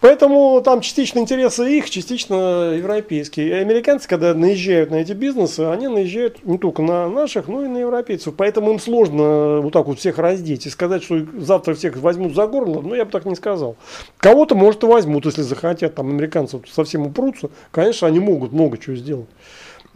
Поэтому 0.00 0.60
там 0.62 0.82
частично 0.82 1.20
интересы 1.20 1.78
их, 1.78 1.88
частично 1.88 2.74
европейские. 2.74 3.48
И 3.48 3.52
американцы, 3.52 4.06
когда 4.06 4.34
наезжают 4.34 4.90
на 4.90 4.96
эти 4.96 5.12
бизнесы, 5.12 5.60
они 5.60 5.88
наезжают 5.88 6.44
не 6.44 6.58
только 6.58 6.82
на 6.82 7.08
наших, 7.08 7.48
но 7.48 7.64
и 7.64 7.68
на 7.68 7.78
европейцев. 7.78 8.34
Поэтому 8.36 8.72
им 8.72 8.78
сложно 8.78 9.60
вот 9.60 9.72
так 9.72 9.86
вот 9.86 9.98
всех 9.98 10.18
раздеть 10.18 10.66
и 10.66 10.70
сказать, 10.70 11.02
что 11.02 11.24
завтра 11.38 11.74
всех 11.74 11.96
возьмут 11.96 12.34
за 12.34 12.46
горло, 12.46 12.82
ну 12.82 12.94
я 12.94 13.06
бы 13.06 13.10
так 13.10 13.24
не 13.24 13.36
сказал. 13.36 13.76
Кого-то, 14.18 14.54
может, 14.54 14.82
и 14.82 14.86
возьмут, 14.86 15.24
если 15.24 15.42
захотят, 15.42 15.94
там 15.94 16.10
американцы 16.10 16.60
совсем 16.70 17.06
упрутся, 17.06 17.48
конечно, 17.70 18.06
они 18.06 18.20
могут 18.20 18.52
много 18.52 18.76
чего 18.76 18.96
сделать. 18.96 19.28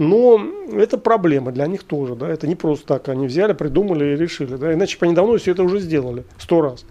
Но 0.01 0.41
это 0.73 0.97
проблема 0.97 1.53
для 1.53 1.67
них 1.67 1.83
тоже, 1.83 2.15
да, 2.15 2.27
это 2.27 2.47
не 2.47 2.55
просто 2.55 2.87
так, 2.87 3.11
они 3.11 3.27
взяли, 3.27 3.53
придумали 3.53 4.15
и 4.15 4.17
решили, 4.17 4.57
да, 4.57 4.73
иначе 4.73 4.99
бы 4.99 5.05
они 5.05 5.15
давно 5.15 5.37
все 5.37 5.51
это 5.53 5.62
уже 5.62 5.79
сделали, 5.79 6.25
сто 6.39 6.62
раз. 6.62 6.87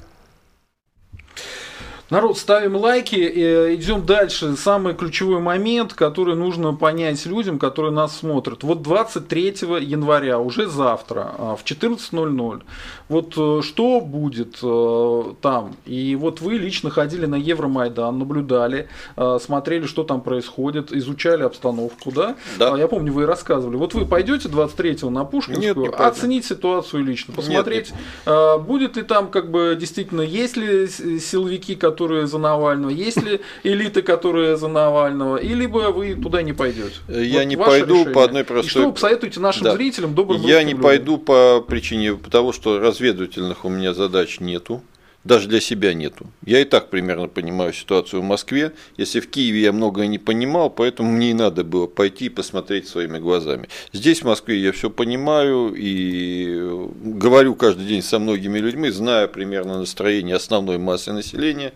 Народ, 2.10 2.40
ставим 2.40 2.76
лайки, 2.76 3.16
и 3.16 3.76
идем 3.76 4.04
дальше. 4.04 4.56
Самый 4.56 4.96
ключевой 4.96 5.40
момент, 5.40 5.94
который 5.94 6.36
нужно 6.36 6.74
понять 6.74 7.24
людям, 7.28 7.60
которые 7.60 7.92
нас 7.92 8.18
смотрят. 8.18 8.64
Вот 8.64 8.82
23 8.82 9.46
января, 9.82 10.40
уже 10.40 10.68
завтра, 10.68 11.36
а, 11.38 11.56
в 11.56 11.64
14.00. 11.64 12.62
Вот 13.10 13.34
э, 13.38 13.62
что 13.64 14.02
будет 14.02 14.58
э, 14.64 15.24
там? 15.42 15.76
И 15.86 16.16
вот 16.16 16.42
вы 16.42 16.54
лично 16.54 16.90
ходили 16.90 17.28
на 17.28 17.36
Евромайдан, 17.36 18.18
наблюдали, 18.18 18.88
э, 19.16 19.38
смотрели, 19.40 19.86
что 19.86 20.04
там 20.04 20.22
происходит, 20.22 20.92
изучали 20.92 21.44
обстановку, 21.44 22.12
да? 22.12 22.36
Да. 22.58 22.76
Я 22.76 22.88
помню, 22.88 23.14
вы 23.14 23.28
рассказывали. 23.28 23.78
Вот 23.78 23.94
вы 23.94 24.06
пойдете 24.06 24.50
23-го 24.50 25.12
на 25.12 25.26
Пушкинскую, 25.26 25.86
Нет, 25.86 26.00
не 26.00 26.06
оценить 26.06 26.46
ситуацию 26.46 27.04
лично, 27.04 27.36
посмотреть, 27.36 27.94
э, 28.26 28.58
будет 28.58 28.96
ли 28.96 29.04
там 29.04 29.28
как 29.28 29.52
бы 29.52 29.78
действительно, 29.80 30.22
есть 30.22 30.58
ли 30.58 30.88
силовики, 30.88 31.76
которые 31.76 31.99
за 32.08 32.38
Навального, 32.38 32.90
есть 32.90 33.22
ли 33.22 33.42
элиты, 33.64 34.02
которые 34.02 34.56
за 34.58 34.68
Навального, 34.68 35.38
и 35.38 35.54
либо 35.54 35.92
вы 35.92 36.16
туда 36.16 36.42
не 36.42 36.54
пойдете. 36.54 36.94
Я 37.08 37.40
Вот 37.40 37.46
не 37.46 37.58
пойду 37.58 37.94
решение. 37.96 38.14
по 38.14 38.24
одной 38.24 38.42
И 38.42 38.46
простой- 38.46 38.70
что 38.70 38.86
вы 38.88 38.94
посоветуете 38.94 39.40
нашим 39.40 39.64
Да. 39.64 39.76
зрителям, 39.76 40.16
добрым 40.16 40.42
Я 40.42 40.64
не 40.64 40.72
людям? 40.72 40.84
пойду 40.84 41.18
по 41.18 41.62
причине 41.68 42.18
того, 42.32 42.52
что 42.54 42.80
разведывательных 42.80 43.66
у 43.66 43.70
меня 43.70 43.94
задач 43.94 44.40
нету. 44.40 44.82
Даже 45.30 45.48
для 45.48 45.62
себя 45.62 45.94
нету. 45.94 46.26
Я 46.44 46.60
и 46.60 46.66
так 46.66 46.90
примерно 46.90 47.28
понимаю 47.28 47.72
ситуацию 47.72 48.24
в 48.24 48.26
Москве. 48.26 48.72
Если 48.98 49.20
в 49.20 49.30
Киеве 49.30 49.62
я 49.62 49.72
многое 49.72 50.08
не 50.08 50.18
понимал, 50.18 50.72
поэтому 50.72 51.12
мне 51.12 51.30
и 51.30 51.34
надо 51.36 51.64
было 51.64 51.86
пойти 51.86 52.26
и 52.26 52.30
посмотреть 52.30 52.88
своими 52.88 53.20
глазами. 53.20 53.70
Здесь, 53.94 54.24
в 54.24 54.26
Москве, 54.26 54.58
я 54.58 54.72
все 54.72 54.90
понимаю 54.90 55.76
и 55.78 56.88
говорю 57.04 57.54
каждый 57.54 57.86
день 57.86 58.02
со 58.02 58.18
многими 58.18 58.58
людьми, 58.58 58.90
зная 58.90 59.28
примерно 59.28 59.78
настроение 59.78 60.36
основной 60.36 60.80
массы 60.80 61.14
населения. 61.14 61.74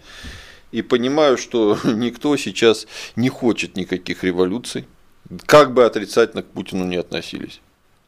И 0.72 0.82
понимаю, 0.82 1.38
что 1.38 1.78
никто 1.84 2.36
сейчас 2.38 2.88
не 3.16 3.30
хочет 3.30 3.78
никаких 3.78 4.24
революций, 4.24 4.86
как 5.46 5.76
бы 5.76 5.86
отрицательно 5.86 6.42
к 6.42 6.48
Путину 6.48 6.86
не 6.86 6.96
относились. 6.96 7.62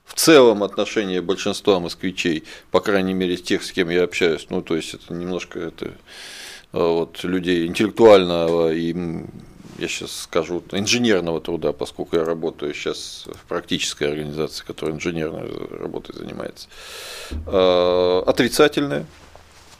В 0.06 0.14
целом 0.14 0.64
отношение 0.64 1.22
большинства 1.22 1.80
москвичей, 1.80 2.43
по 2.72 2.80
крайней 2.80 3.14
мере 3.14 3.38
тех, 3.38 3.64
с 3.64 3.72
кем 3.72 3.90
я 3.90 4.03
общаюсь, 4.03 4.48
ну 4.50 4.61
то 4.61 4.75
есть 4.75 4.93
это 4.93 5.14
немножко 5.14 5.59
это 5.59 5.92
а, 6.72 6.92
вот, 6.92 7.24
людей 7.24 7.66
интеллектуального 7.66 8.74
и 8.74 8.93
я 9.77 9.88
сейчас 9.90 10.22
скажу 10.22 10.64
инженерного 10.72 11.42
труда, 11.42 11.74
поскольку 11.74 12.16
я 12.16 12.24
работаю 12.24 12.74
сейчас 12.74 13.25
в 13.27 13.45
практической 13.48 14.06
организации, 14.06 14.64
которая 14.64 14.95
инженерной 14.95 15.50
работой 15.72 16.16
занимается, 16.16 16.69
а, 17.45 18.24
отрицательное, 18.25 19.06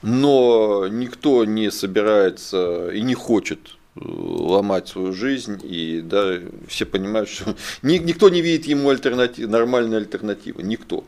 но 0.02 0.88
никто 0.88 1.46
не 1.46 1.72
собирается 1.72 2.90
и 2.92 3.02
не 3.02 3.16
хочет 3.16 3.60
э, 3.60 3.85
ломать 3.96 4.88
свою 4.88 5.14
жизнь, 5.14 5.60
и 5.64 6.02
да, 6.02 6.40
все 6.68 6.86
понимают, 6.86 7.30
что 7.30 7.56
ни- 7.82 7.98
никто 7.98 8.30
не 8.30 8.42
видит 8.42 8.66
ему 8.66 8.90
альтернатив, 8.90 9.50
нормальной 9.50 9.98
альтернативы, 9.98 10.64
никто. 10.64 11.04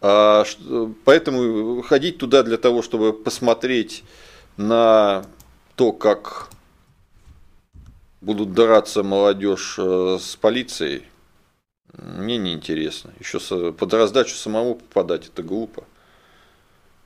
А, 0.00 0.44
поэтому 1.04 1.82
ходить 1.82 2.18
туда 2.18 2.42
для 2.42 2.58
того, 2.58 2.82
чтобы 2.82 3.12
посмотреть 3.12 4.04
на 4.56 5.24
то, 5.76 5.92
как 5.92 6.50
будут 8.20 8.52
драться 8.52 9.02
молодежь 9.02 9.76
э, 9.78 10.18
с 10.20 10.36
полицией, 10.36 11.04
мне 11.92 12.38
не 12.38 12.52
интересно. 12.52 13.12
Еще 13.20 13.72
под 13.72 13.94
раздачу 13.94 14.34
самому 14.34 14.76
попадать 14.76 15.28
это 15.28 15.42
глупо. 15.42 15.84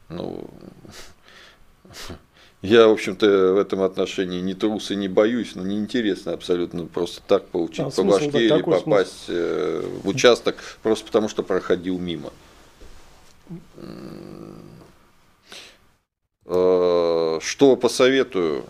Ну, 0.08 0.48
я, 2.60 2.88
в 2.88 2.92
общем-то, 2.92 3.54
в 3.54 3.58
этом 3.58 3.82
отношении 3.82 4.40
не 4.40 4.54
трус 4.54 4.90
и 4.90 4.96
не 4.96 5.06
боюсь, 5.06 5.54
но 5.54 5.62
неинтересно 5.62 6.32
абсолютно 6.32 6.86
просто 6.86 7.22
так 7.26 7.46
получить 7.46 7.80
А 7.80 7.84
по 7.84 7.90
смысл, 7.90 8.18
башке 8.18 8.30
да, 8.48 8.56
или 8.56 8.62
попасть 8.62 9.24
э, 9.28 9.82
в 10.02 10.08
участок 10.08 10.56
просто 10.82 11.06
потому, 11.06 11.28
что 11.28 11.44
проходил 11.44 11.98
мимо. 11.98 12.32
Э, 16.46 17.38
Что 17.40 17.76
посоветую? 17.76 18.64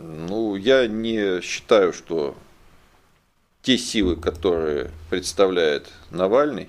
Ну, 0.00 0.56
я 0.56 0.88
не 0.88 1.40
считаю, 1.42 1.92
что 1.92 2.34
те 3.62 3.78
силы, 3.78 4.16
которые 4.16 4.90
представляет 5.10 5.88
Навальный, 6.10 6.68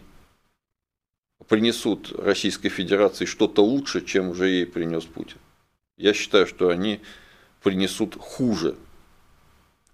принесут 1.47 2.11
Российской 2.11 2.69
Федерации 2.69 3.25
что-то 3.25 3.63
лучше, 3.63 4.05
чем 4.05 4.29
уже 4.29 4.49
ей 4.49 4.65
принес 4.67 5.03
Путин. 5.05 5.37
Я 5.97 6.13
считаю, 6.13 6.47
что 6.47 6.69
они 6.69 7.01
принесут 7.61 8.15
хуже. 8.19 8.75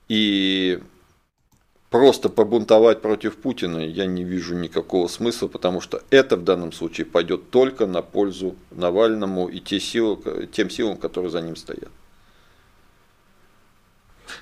И 0.08 0.80
просто 1.90 2.30
побунтовать 2.30 3.02
против 3.02 3.38
Путина 3.38 3.80
я 3.80 4.06
не 4.06 4.24
вижу 4.24 4.56
никакого 4.56 5.08
смысла, 5.08 5.48
потому 5.48 5.82
что 5.82 6.02
это 6.10 6.38
в 6.38 6.44
данном 6.44 6.72
случае 6.72 7.06
пойдет 7.06 7.52
только 7.52 7.86
на 7.86 8.02
пользу 8.02 8.56
Навальному 8.72 9.48
и 9.48 9.60
те 9.60 9.80
силы, 9.80 10.48
тем 10.52 10.70
силам, 10.70 10.98
которые 10.98 11.30
за 11.30 11.42
ним 11.42 11.56
стоят. 11.56 11.92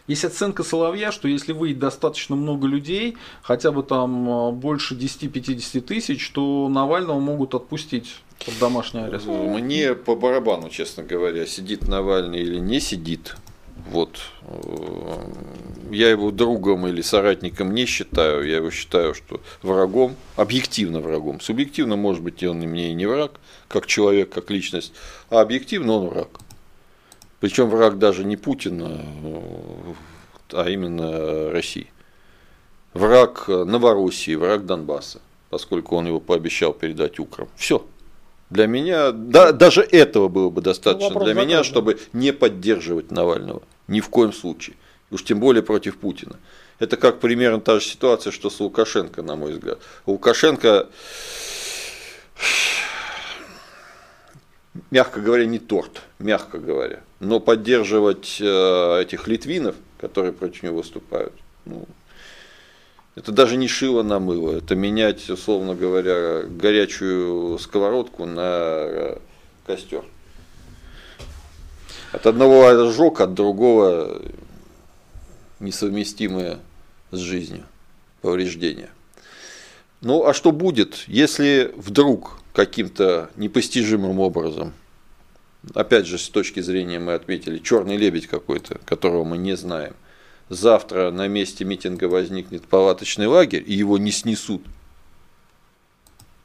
Есть 0.08 0.26
оценка 0.26 0.64
Соловья, 0.64 1.12
что 1.12 1.28
если 1.28 1.54
выйдет 1.54 1.80
достаточно 1.80 2.36
много 2.36 2.68
людей, 2.68 3.18
хотя 3.42 3.72
бы 3.72 3.84
там 3.84 4.30
э, 4.30 4.52
больше 4.52 4.96
10-50 4.96 5.82
тысяч, 5.82 6.30
то 6.32 6.68
Навального 6.70 7.20
могут 7.20 7.56
отпустить 7.56 8.22
под 8.46 8.58
домашний 8.60 9.02
арест. 9.02 9.26
Мне 9.26 9.96
по 9.96 10.16
барабану, 10.16 10.70
честно 10.70 11.04
говоря, 11.04 11.46
сидит 11.46 11.88
Навальный 11.88 12.42
или 12.42 12.60
не 12.60 12.80
сидит. 12.80 13.36
Вот. 13.92 14.20
Э, 14.42 15.28
Я 15.92 16.10
его 16.10 16.32
другом 16.32 16.88
или 16.88 17.02
соратником 17.02 17.74
не 17.74 17.86
считаю. 17.86 18.46
Я 18.48 18.58
его 18.58 18.72
считаю, 18.72 19.14
что 19.14 19.42
врагом, 19.62 20.16
объективно 20.36 21.00
врагом. 21.00 21.40
Субъективно, 21.40 21.96
может 21.96 22.22
быть, 22.22 22.44
он 22.44 22.58
мне 22.60 22.92
и 22.92 22.94
не 22.94 23.06
враг, 23.06 23.40
как 23.68 23.88
человек, 23.88 24.30
как 24.30 24.50
личность, 24.52 24.94
а 25.30 25.42
объективно 25.42 25.94
он 25.94 26.08
враг. 26.08 26.30
Причем 27.40 27.70
враг 27.70 28.00
даже 28.00 28.24
не 28.24 28.36
Путина, 28.36 29.00
а 30.52 30.70
именно 30.70 31.52
России. 31.52 31.92
Враг 32.94 33.48
Новороссии, 33.48 34.36
враг 34.36 34.66
Донбасса, 34.66 35.22
поскольку 35.50 35.96
он 35.96 36.08
его 36.08 36.20
пообещал 36.20 36.74
передать 36.74 37.20
Украм. 37.20 37.48
Все. 37.56 37.86
Для 38.50 38.66
меня, 38.66 39.12
да, 39.12 39.52
даже 39.52 39.82
этого 39.82 40.30
было 40.30 40.50
бы 40.50 40.62
достаточно 40.62 41.10
вопрос 41.10 41.26
для 41.26 41.34
меня, 41.34 41.58
заказан. 41.58 41.64
чтобы 41.66 42.00
не 42.14 42.32
поддерживать 42.32 43.12
Навального. 43.12 43.62
Ни 43.88 44.00
в 44.00 44.10
коем 44.10 44.32
случае. 44.32 44.76
Уж 45.12 45.24
тем 45.24 45.40
более 45.40 45.64
против 45.64 45.98
Путина. 45.98 46.38
Это 46.80 46.96
как 46.98 47.20
примерно 47.20 47.60
та 47.60 47.80
же 47.80 47.86
ситуация, 47.86 48.32
что 48.32 48.50
с 48.50 48.60
Лукашенко, 48.60 49.22
на 49.22 49.36
мой 49.36 49.52
взгляд. 49.52 49.80
Лукашенко, 50.06 50.88
мягко 54.92 55.20
говоря, 55.20 55.46
не 55.46 55.60
торт, 55.60 56.02
мягко 56.20 56.58
говоря. 56.58 57.02
Но 57.20 57.40
поддерживать 57.40 58.38
э, 58.40 59.02
этих 59.02 59.28
литвинов, 59.28 59.76
которые 60.00 60.34
против 60.34 60.64
него 60.64 60.78
выступают, 60.78 61.34
ну, 61.66 61.86
это 63.16 63.32
даже 63.32 63.58
не 63.58 63.68
шило 63.68 64.04
на 64.04 64.20
мыло, 64.20 64.58
это 64.58 64.76
менять, 64.76 65.28
условно 65.28 65.74
говоря, 65.74 66.44
горячую 66.44 67.58
сковородку 67.58 68.26
на 68.26 68.42
э, 68.44 69.18
костер. 69.66 70.06
От 72.12 72.28
одного 72.28 72.68
ожог, 72.68 73.20
от 73.20 73.34
другого 73.34 74.22
несовместимое 75.60 76.60
с 77.12 77.18
жизнью 77.18 77.66
повреждения. 78.22 78.90
Ну 80.02 80.28
а 80.28 80.34
что 80.34 80.52
будет, 80.52 81.06
если 81.08 81.74
вдруг 81.76 82.40
каким-то 82.54 83.32
непостижимым 83.36 84.20
образом, 84.20 84.74
опять 85.74 86.06
же 86.06 86.18
с 86.18 86.30
точки 86.30 86.60
зрения 86.60 87.00
мы 87.00 87.14
отметили, 87.14 87.60
черный 87.60 87.98
лебедь 87.98 88.28
какой-то, 88.28 88.80
которого 88.86 89.24
мы 89.24 89.38
не 89.38 89.56
знаем, 89.56 89.96
завтра 90.50 91.12
на 91.12 91.28
месте 91.28 91.66
митинга 91.66 92.06
возникнет 92.06 92.68
палаточный 92.68 93.28
лагерь 93.28 93.64
и 93.66 93.74
его 93.74 93.98
не 93.98 94.12
снесут, 94.12 94.64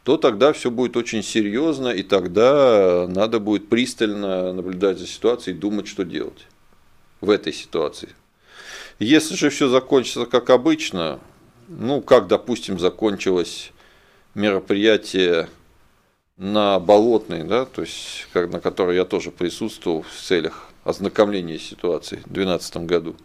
то 0.05 0.16
тогда 0.16 0.52
все 0.52 0.70
будет 0.70 0.97
очень 0.97 1.23
серьезно, 1.23 1.89
и 1.89 2.02
тогда 2.02 3.07
надо 3.08 3.39
будет 3.39 3.68
пристально 3.68 4.52
наблюдать 4.52 4.99
за 4.99 5.07
ситуацией 5.07 5.57
и 5.57 5.58
думать, 5.58 5.86
что 5.86 6.05
делать 6.05 6.47
в 7.20 7.31
этой 7.31 7.52
ситуации. 7.52 8.08
Если 8.99 9.36
же 9.36 9.50
все 9.50 9.68
закончится 9.68 10.26
как 10.26 10.50
обычно, 10.50 11.20
ну, 11.68 12.00
как, 12.00 12.26
допустим, 12.26 12.78
закончилось 12.78 13.73
мероприятие 14.34 15.49
на 16.36 16.78
Болотной, 16.78 17.44
да, 17.44 17.65
то 17.65 17.83
есть, 17.83 18.27
как, 18.33 18.51
на 18.51 18.61
которой 18.61 18.97
я 18.97 19.05
тоже 19.05 19.31
присутствовал 19.31 20.02
в 20.02 20.12
целях 20.12 20.69
ознакомления 20.85 21.59
с 21.59 21.62
ситуацией 21.62 22.20
в 22.23 22.33
2012 22.33 22.77
году. 22.78 23.17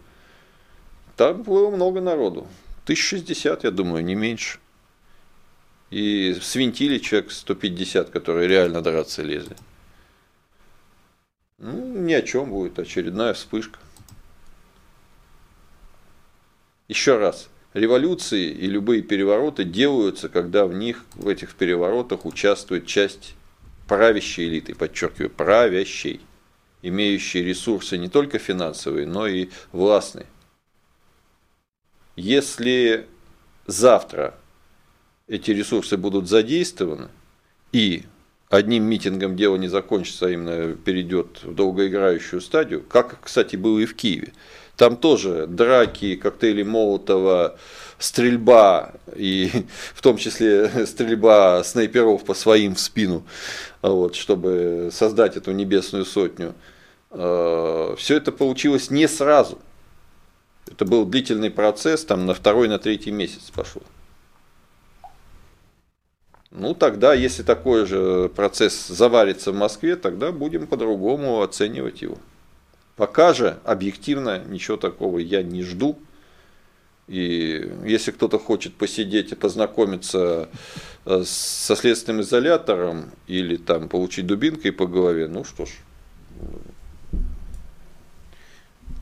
Там 1.16 1.42
было 1.42 1.70
много 1.70 2.00
народу. 2.00 2.46
1060, 2.84 3.64
я 3.64 3.70
думаю, 3.70 4.04
не 4.04 4.14
меньше. 4.14 4.58
И 5.90 6.38
свинтили 6.40 6.98
человек 6.98 7.32
150, 7.32 8.10
которые 8.10 8.46
реально 8.46 8.82
драться 8.82 9.22
лезли. 9.22 9.56
Ну, 11.58 11.72
ни 12.02 12.12
о 12.12 12.22
чем 12.22 12.50
будет, 12.50 12.78
очередная 12.78 13.32
вспышка. 13.32 13.80
Еще 16.86 17.18
раз, 17.18 17.48
революции 17.78 18.50
и 18.50 18.66
любые 18.66 19.02
перевороты 19.02 19.64
делаются, 19.64 20.28
когда 20.28 20.66
в 20.66 20.74
них, 20.74 21.04
в 21.14 21.28
этих 21.28 21.54
переворотах 21.54 22.26
участвует 22.26 22.86
часть 22.86 23.34
правящей 23.86 24.48
элиты, 24.48 24.74
подчеркиваю, 24.74 25.30
правящей, 25.30 26.20
имеющей 26.82 27.42
ресурсы 27.42 27.96
не 27.96 28.08
только 28.08 28.38
финансовые, 28.38 29.06
но 29.06 29.26
и 29.26 29.48
властные. 29.72 30.26
Если 32.16 33.06
завтра 33.66 34.34
эти 35.26 35.52
ресурсы 35.52 35.96
будут 35.96 36.28
задействованы, 36.28 37.08
и 37.72 38.04
одним 38.48 38.84
митингом 38.84 39.36
дело 39.36 39.56
не 39.56 39.68
закончится, 39.68 40.26
а 40.26 40.30
именно 40.30 40.74
перейдет 40.74 41.44
в 41.44 41.54
долгоиграющую 41.54 42.40
стадию, 42.40 42.82
как, 42.82 43.20
кстати, 43.20 43.56
было 43.56 43.78
и 43.78 43.86
в 43.86 43.94
Киеве. 43.94 44.32
Там 44.78 44.96
тоже 44.96 45.48
драки, 45.48 46.14
коктейли 46.14 46.62
Молотова, 46.62 47.58
стрельба, 47.98 48.92
и 49.16 49.50
в 49.94 50.00
том 50.02 50.16
числе 50.16 50.86
стрельба 50.86 51.64
снайперов 51.64 52.24
по 52.24 52.32
своим 52.32 52.76
в 52.76 52.80
спину, 52.80 53.24
вот, 53.82 54.14
чтобы 54.14 54.90
создать 54.92 55.36
эту 55.36 55.50
небесную 55.50 56.04
сотню. 56.04 56.54
А, 57.10 57.96
Все 57.96 58.18
это 58.18 58.30
получилось 58.30 58.88
не 58.88 59.08
сразу. 59.08 59.58
Это 60.70 60.84
был 60.84 61.04
длительный 61.04 61.50
процесс, 61.50 62.04
там 62.04 62.26
на 62.26 62.32
второй, 62.32 62.68
на 62.68 62.78
третий 62.78 63.10
месяц 63.10 63.50
пошел. 63.52 63.82
Ну, 66.52 66.74
тогда, 66.74 67.14
если 67.14 67.42
такой 67.42 67.84
же 67.84 68.30
процесс 68.34 68.86
заварится 68.86 69.50
в 69.50 69.56
Москве, 69.56 69.96
тогда 69.96 70.30
будем 70.30 70.68
по-другому 70.68 71.42
оценивать 71.42 72.00
его. 72.00 72.16
Пока 72.98 73.32
же, 73.32 73.60
объективно, 73.64 74.42
ничего 74.44 74.76
такого 74.76 75.18
я 75.20 75.44
не 75.44 75.62
жду. 75.62 75.96
И 77.06 77.72
если 77.84 78.10
кто-то 78.10 78.40
хочет 78.40 78.74
посидеть 78.74 79.30
и 79.30 79.36
познакомиться 79.36 80.48
э, 81.06 81.22
со 81.24 81.76
следственным 81.76 82.22
изолятором 82.22 83.12
или 83.28 83.56
там 83.56 83.88
получить 83.88 84.26
дубинкой 84.26 84.72
по 84.72 84.88
голове, 84.88 85.28
ну 85.28 85.44
что 85.44 85.64
ж, 85.64 85.70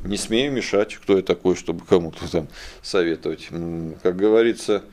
не 0.05 0.19
смею 0.19 0.53
мешать, 0.53 0.95
кто 0.97 1.17
я 1.17 1.23
такой, 1.23 1.57
чтобы 1.57 1.83
кому-то 1.87 2.31
там 2.31 2.49
советовать. 2.83 3.49
Как 4.03 4.15
говорится, 4.15 4.85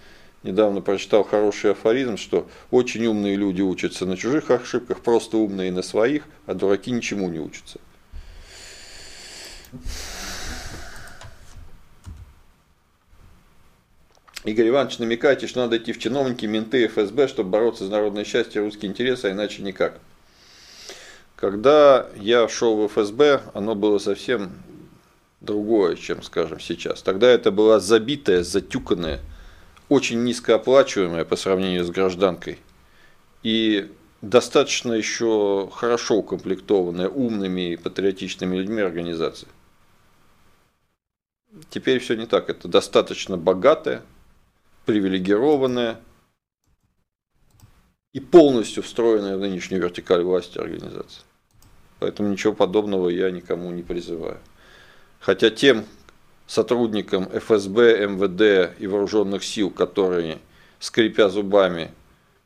недавно 0.43 0.80
прочитал 0.80 1.25
хороший 1.25 1.72
афоризм, 1.72 2.15
что 2.15 2.48
очень 2.72 3.06
умные 3.06 3.35
люди 3.35 3.61
учатся 3.61 4.06
на 4.06 4.15
чужих 4.15 4.49
ошибках, 4.49 5.01
просто 5.01 5.35
умные 5.35 5.73
на 5.73 5.82
своих, 5.82 6.23
а 6.45 6.53
дураки 6.53 6.90
ничему 6.90 7.27
не 7.27 7.40
учатся. 7.40 7.82
Игорь 14.43 14.69
Иванович, 14.69 15.00
намекайте, 15.00 15.48
что 15.48 15.61
надо 15.61 15.77
идти 15.77 15.93
в 15.93 16.00
чиновники, 16.00 16.45
менты, 16.45 16.88
ФСБ, 16.88 17.30
чтобы 17.30 17.50
бороться 17.50 17.85
за 17.85 17.92
народное 17.92 18.26
счастье, 18.26 18.61
русские 18.61 18.92
интересы, 18.92 19.27
а 19.27 19.32
иначе 19.32 19.61
никак. 19.61 20.00
Когда 21.38 22.08
я 22.16 22.48
шел 22.50 22.76
в 22.76 22.88
ФСБ, 22.90 23.42
оно 23.53 23.74
было 23.76 24.00
совсем 24.00 24.52
другое, 25.40 25.95
чем, 25.95 26.22
скажем, 26.24 26.60
сейчас. 26.60 27.02
Тогда 27.02 27.30
это 27.30 27.52
была 27.52 27.80
забитая, 27.80 28.43
затюканная, 28.43 29.22
очень 29.88 30.24
низкооплачиваемая 30.24 31.24
по 31.24 31.38
сравнению 31.38 31.85
с 31.85 31.90
гражданкой. 31.90 32.60
И 33.43 33.92
достаточно 34.22 34.93
еще 34.93 35.69
хорошо 35.74 36.16
укомплектованная 36.16 37.08
умными 37.10 37.74
и 37.74 37.77
патриотичными 37.77 38.58
людьми 38.58 38.82
организация. 38.82 39.50
Теперь 41.69 41.99
все 41.99 42.15
не 42.15 42.25
так. 42.25 42.49
Это 42.49 42.67
достаточно 42.67 43.38
богатая, 43.38 44.01
привилегированная 44.85 45.99
и 48.14 48.19
полностью 48.19 48.83
встроенная 48.83 49.38
в 49.38 49.40
нынешнюю 49.40 49.82
вертикаль 49.82 50.23
власти 50.23 50.57
организация. 50.57 51.23
Поэтому 51.99 52.30
ничего 52.30 52.53
подобного 52.53 53.09
я 53.09 53.32
никому 53.32 53.72
не 53.72 53.83
призываю. 53.83 54.40
Хотя 55.19 55.49
тем 55.49 55.85
сотрудникам 56.48 57.30
ФСБ, 57.30 58.07
МВД 58.07 58.80
и 58.80 58.88
вооруженных 58.88 59.43
сил, 59.43 59.69
которые, 59.69 60.40
скрипя 60.80 61.30
зубами, 61.30 61.91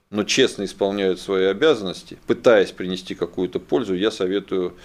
но 0.10 0.24
честно 0.24 0.64
исполняют 0.64 1.19
свои 1.19 1.45
обязанности, 1.45 2.18
пытаясь 2.27 2.72
принести 2.72 3.16
какую-то 3.16 3.60
пользу, 3.60 3.94
я 3.94 4.11
советую 4.11 4.76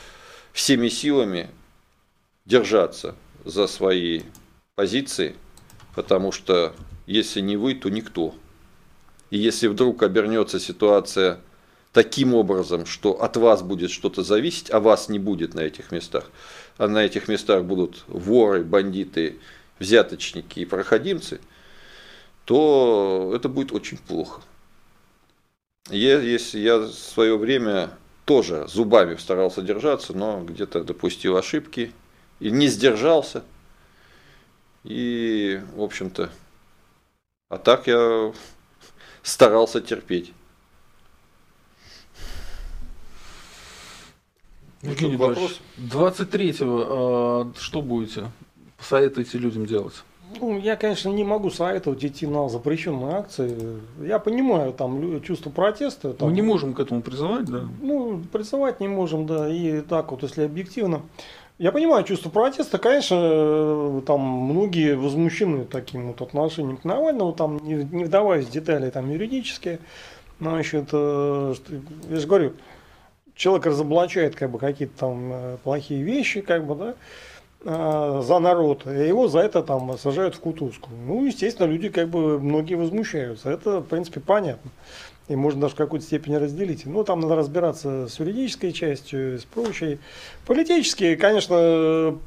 всеми 0.53 0.89
силами 0.89 1.51
держаться 2.45 3.15
за 3.45 3.67
свои 3.67 4.23
позиции, 4.75 5.35
потому 5.95 6.33
что 6.33 6.75
если 7.07 7.41
не 7.41 7.57
вы, 7.57 7.75
то 7.75 7.89
никто. 7.89 8.35
И 9.31 9.39
если 9.39 9.67
вдруг 9.67 10.03
обернется 10.03 10.61
ситуация 10.61 11.41
таким 11.93 12.35
образом, 12.35 12.87
что 12.87 13.23
от 13.23 13.37
вас 13.37 13.63
будет 13.63 13.91
что-то 13.91 14.23
зависеть, 14.23 14.71
а 14.71 14.81
вас 14.81 15.09
не 15.09 15.19
будет 15.19 15.55
на 15.55 15.61
этих 15.61 15.93
местах, 15.93 16.31
а 16.79 16.89
на 16.89 17.05
этих 17.05 17.29
местах 17.29 17.65
будут 17.65 18.05
воры, 18.07 18.63
бандиты, 18.65 19.39
взяточники 19.79 20.61
и 20.61 20.65
проходимцы, 20.65 21.41
то 22.45 23.33
это 23.35 23.49
будет 23.49 23.73
очень 23.73 23.99
плохо. 23.99 24.41
Я, 25.91 26.21
если 26.21 26.61
я 26.61 26.79
в 26.79 26.93
свое 26.93 27.37
время 27.37 27.91
тоже 28.25 28.67
зубами 28.69 29.17
старался 29.17 29.63
держаться, 29.63 30.17
но 30.17 30.43
где-то 30.43 30.85
допустил 30.85 31.37
ошибки 31.37 31.93
и 32.43 32.51
не 32.51 32.67
сдержался. 32.67 33.45
И, 34.83 35.61
в 35.77 35.83
общем-то, 35.83 36.31
а 37.49 37.59
так 37.59 37.87
я 37.87 38.33
старался 39.23 39.81
терпеть. 39.81 40.33
Евгений 44.83 45.17
вопрос? 45.17 45.61
23-го 45.79 47.53
э, 47.55 47.61
что 47.61 47.81
будете? 47.81 48.25
Посоветуете 48.77 49.39
людям 49.39 49.65
делать? 49.65 50.03
Ну, 50.41 50.59
я, 50.59 50.75
конечно, 50.75 51.11
не 51.11 51.23
могу 51.23 51.51
советовать 51.51 52.05
идти 52.05 52.27
на 52.27 52.49
запрещенные 52.49 53.15
акции. 53.17 53.81
Я 54.01 54.19
понимаю 54.19 54.73
там 54.73 55.23
чувство 55.23 55.51
протеста. 55.51 56.15
Там, 56.15 56.29
Мы 56.29 56.35
не 56.35 56.43
можем 56.43 56.75
к 56.75 56.81
этому 56.81 57.03
призывать, 57.03 57.45
да? 57.45 57.69
Ну, 57.81 58.23
призывать 58.33 58.81
не 58.81 58.89
можем, 58.89 59.27
да. 59.27 59.49
И 59.49 59.83
так 59.83 60.11
вот, 60.11 60.23
если 60.23 60.43
объективно. 60.43 61.03
Я 61.59 61.71
понимаю 61.71 62.03
чувство 62.05 62.31
протеста, 62.31 62.79
конечно, 62.79 64.03
там 64.07 64.21
многие 64.21 64.97
возмущены 64.97 65.65
таким 65.65 66.09
вот 66.09 66.21
отношением 66.21 66.79
к 66.79 66.85
Навальному, 66.85 67.33
там 67.33 67.59
не, 67.59 67.75
не 67.85 68.05
вдаваясь 68.05 68.47
в 68.47 68.51
детали 68.51 68.91
там 68.91 69.11
юридические. 69.11 69.79
Значит, 70.41 70.89
э, 70.93 71.55
я 72.11 72.17
же 72.17 72.27
говорю, 72.27 72.55
человек 73.37 73.67
разоблачает 73.67 74.35
как 74.35 74.51
бы 74.51 74.59
какие-то 74.59 74.99
там 74.99 75.33
э, 75.33 75.57
плохие 75.63 76.03
вещи, 76.03 76.41
как 76.41 76.67
бы, 76.67 76.75
да, 76.75 76.95
э, 77.65 78.23
за 78.25 78.39
народ, 78.41 78.87
и 78.87 79.07
его 79.07 79.29
за 79.29 79.41
это 79.41 79.63
там 79.63 79.97
сажают 79.99 80.35
в 80.35 80.41
кутузку. 80.41 80.91
Ну, 81.07 81.25
естественно, 81.25 81.67
люди 81.67 81.91
как 81.91 82.09
бы 82.09 82.41
многие 82.41 82.75
возмущаются. 82.75 83.51
Это, 83.51 83.81
в 83.81 83.87
принципе, 83.87 84.21
понятно. 84.21 84.71
И 85.33 85.37
можно 85.37 85.63
даже 85.63 85.75
в 85.75 85.79
какой-то 85.79 86.05
степени 86.05 86.35
разделить. 86.35 86.85
Ну, 86.85 87.05
там 87.05 87.21
надо 87.21 87.37
разбираться 87.37 88.07
с 88.07 88.21
юридической 88.21 88.71
частью, 88.73 89.39
с 89.39 89.45
прочей. 89.45 89.99
Политические, 90.47 91.17
конечно, 91.17 92.19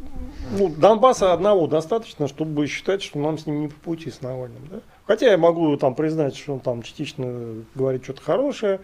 ну, 0.57 0.69
Донбасса 0.75 1.31
одного 1.31 1.67
достаточно, 1.67 2.27
чтобы 2.27 2.65
считать, 2.65 3.03
что 3.03 3.19
нам 3.19 3.37
с 3.37 3.45
ним 3.45 3.61
не 3.61 3.67
по 3.67 3.75
пути 3.75 4.09
с 4.09 4.21
Навальным. 4.21 4.67
Да? 4.71 4.79
Хотя 5.05 5.29
я 5.29 5.37
могу 5.37 5.77
там 5.77 5.93
признать, 5.93 6.35
что 6.35 6.53
он 6.53 6.61
там 6.61 6.81
частично 6.81 7.63
говорит 7.75 8.03
что-то 8.03 8.23
хорошее, 8.23 8.79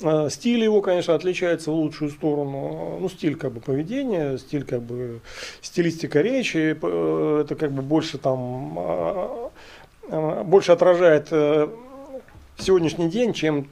а, 0.00 0.28
Стиль 0.30 0.62
его, 0.62 0.80
конечно, 0.80 1.16
отличается 1.16 1.72
в 1.72 1.74
лучшую 1.74 2.12
сторону. 2.12 2.98
Ну, 3.00 3.08
стиль 3.08 3.34
как 3.34 3.52
бы 3.52 3.60
поведения, 3.60 4.36
стиль 4.38 4.64
как 4.64 4.82
бы 4.82 5.20
стилистика 5.60 6.20
речи, 6.20 6.78
э, 6.80 7.40
это 7.44 7.56
как 7.56 7.72
бы 7.72 7.82
больше 7.82 8.18
там 8.18 8.78
а, 8.78 9.50
а, 10.08 10.44
больше 10.44 10.70
отражает 10.70 11.32
э, 12.58 12.62
сегодняшний 12.62 13.08
день, 13.08 13.32
чем 13.32 13.68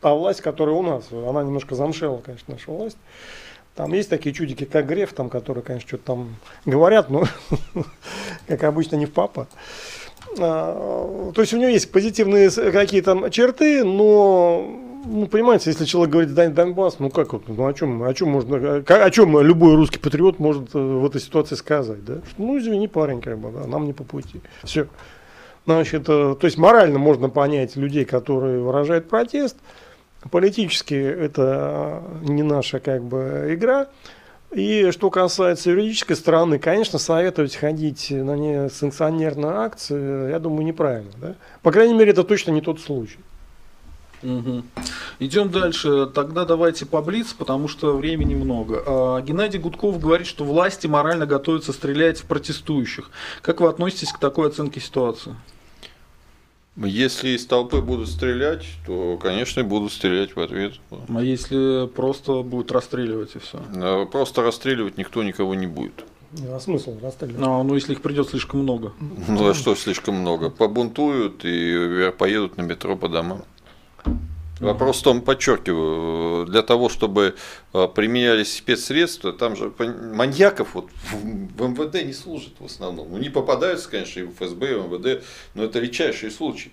та 0.00 0.14
власть, 0.14 0.40
которая 0.40 0.74
у 0.74 0.82
нас. 0.82 1.04
Она 1.10 1.42
немножко 1.42 1.74
замшела, 1.74 2.18
конечно, 2.18 2.54
наша 2.54 2.70
власть. 2.70 2.98
Там 3.74 3.92
есть 3.92 4.08
такие 4.08 4.34
чудики, 4.34 4.64
как 4.64 4.86
Греф, 4.86 5.12
там, 5.12 5.28
которые, 5.28 5.64
конечно, 5.64 5.88
что-то 5.88 6.04
там 6.04 6.36
говорят, 6.64 7.10
но, 7.10 7.24
как 8.46 8.62
обычно, 8.64 8.96
не 8.96 9.06
в 9.06 9.12
папа. 9.12 9.48
То 10.36 11.34
есть 11.36 11.52
у 11.52 11.58
него 11.58 11.68
есть 11.68 11.90
позитивные 11.92 12.50
какие-то 12.50 13.30
черты, 13.30 13.84
но 13.84 14.80
ну, 15.06 15.26
понимаете, 15.26 15.70
если 15.70 15.84
человек 15.84 16.12
говорит 16.12 16.34
Дон 16.34 16.54
Донбасс, 16.54 16.98
ну 16.98 17.10
как 17.10 17.32
вот, 17.32 17.48
ну 17.48 17.66
о 17.66 17.74
чем, 17.74 18.02
о 18.02 18.14
чем 18.14 18.30
можно, 18.30 18.76
о 18.86 19.10
чем 19.10 19.38
любой 19.40 19.76
русский 19.76 19.98
патриот 19.98 20.38
может 20.38 20.74
э, 20.74 20.78
в 20.78 21.04
этой 21.04 21.20
ситуации 21.20 21.56
сказать, 21.56 22.04
да? 22.04 22.20
Ну, 22.38 22.58
извини, 22.58 22.88
парень, 22.88 23.20
как 23.20 23.38
бы, 23.38 23.50
да, 23.50 23.66
нам 23.66 23.84
не 23.84 23.92
по 23.92 24.04
пути. 24.04 24.40
Все. 24.62 24.86
Значит, 25.66 26.02
э, 26.08 26.36
то 26.38 26.44
есть 26.44 26.58
морально 26.58 26.98
можно 26.98 27.28
понять 27.28 27.76
людей, 27.76 28.04
которые 28.04 28.60
выражают 28.60 29.08
протест, 29.08 29.56
политически 30.30 30.94
это 30.94 32.02
не 32.22 32.42
наша 32.42 32.80
как 32.80 33.02
бы 33.02 33.48
игра, 33.50 33.88
И 34.54 34.90
что 34.92 35.10
касается 35.10 35.70
юридической 35.70 36.14
стороны, 36.14 36.58
конечно, 36.60 36.98
советовать 36.98 37.56
ходить 37.56 38.10
на 38.10 38.36
несанкционерные 38.36 39.50
акции, 39.50 40.30
я 40.30 40.38
думаю, 40.38 40.64
неправильно. 40.64 41.10
Да? 41.20 41.34
По 41.62 41.72
крайней 41.72 41.94
мере, 41.94 42.12
это 42.12 42.22
точно 42.22 42.52
не 42.52 42.60
тот 42.60 42.78
случай. 42.78 43.18
Угу. 44.22 44.62
Идем 45.18 45.50
дальше. 45.50 46.06
Тогда 46.06 46.44
давайте 46.44 46.86
поблиц, 46.86 47.32
потому 47.32 47.68
что 47.68 47.96
времени 47.96 48.34
много. 48.34 48.82
А, 48.86 49.20
Геннадий 49.22 49.58
Гудков 49.58 50.00
говорит, 50.00 50.26
что 50.26 50.44
власти 50.44 50.86
морально 50.86 51.26
готовятся 51.26 51.72
стрелять 51.72 52.20
в 52.20 52.24
протестующих. 52.24 53.10
Как 53.42 53.60
вы 53.60 53.68
относитесь 53.68 54.12
к 54.12 54.18
такой 54.18 54.48
оценке 54.48 54.80
ситуации? 54.80 55.34
Если 56.76 57.30
из 57.30 57.46
толпы 57.46 57.80
будут 57.80 58.08
стрелять, 58.08 58.64
то, 58.84 59.16
конечно, 59.16 59.62
будут 59.62 59.92
стрелять 59.92 60.34
в 60.34 60.40
ответ. 60.40 60.74
А 60.90 61.22
если 61.22 61.86
просто 61.86 62.42
будут 62.42 62.72
расстреливать 62.72 63.36
и 63.36 63.38
все? 63.38 64.06
Просто 64.06 64.42
расстреливать 64.42 64.98
никто 64.98 65.22
никого 65.22 65.54
не 65.54 65.68
будет. 65.68 66.04
А 66.48 66.58
смысл 66.58 66.98
расстреливать? 67.00 67.40
А, 67.46 67.62
ну, 67.62 67.74
если 67.76 67.92
их 67.92 68.02
придет 68.02 68.28
слишком 68.28 68.60
много. 68.60 68.92
Ну, 69.28 69.48
а 69.48 69.54
что 69.54 69.76
слишком 69.76 70.16
много? 70.16 70.50
Побунтуют 70.50 71.44
и 71.44 72.12
поедут 72.18 72.56
на 72.56 72.62
метро 72.62 72.96
по 72.96 73.08
домам. 73.08 73.44
Вопрос 74.60 75.00
в 75.00 75.02
том, 75.02 75.20
подчеркиваю, 75.20 76.46
для 76.46 76.62
того, 76.62 76.88
чтобы 76.88 77.34
э, 77.72 77.88
применялись 77.94 78.56
спецсредства, 78.56 79.32
там 79.32 79.56
же 79.56 79.72
маньяков 79.78 80.74
вот 80.74 80.90
в 81.10 81.62
МВД 81.62 82.04
не 82.04 82.12
служат 82.12 82.52
в 82.60 82.64
основном. 82.64 83.10
Ну, 83.10 83.18
не 83.18 83.30
попадаются, 83.30 83.90
конечно, 83.90 84.20
и 84.20 84.22
в 84.22 84.34
ФСБ, 84.34 84.72
и 84.72 84.74
в 84.74 84.92
МВД, 84.92 85.24
но 85.54 85.64
это 85.64 85.80
редчайшие 85.80 86.30
случаи. 86.30 86.70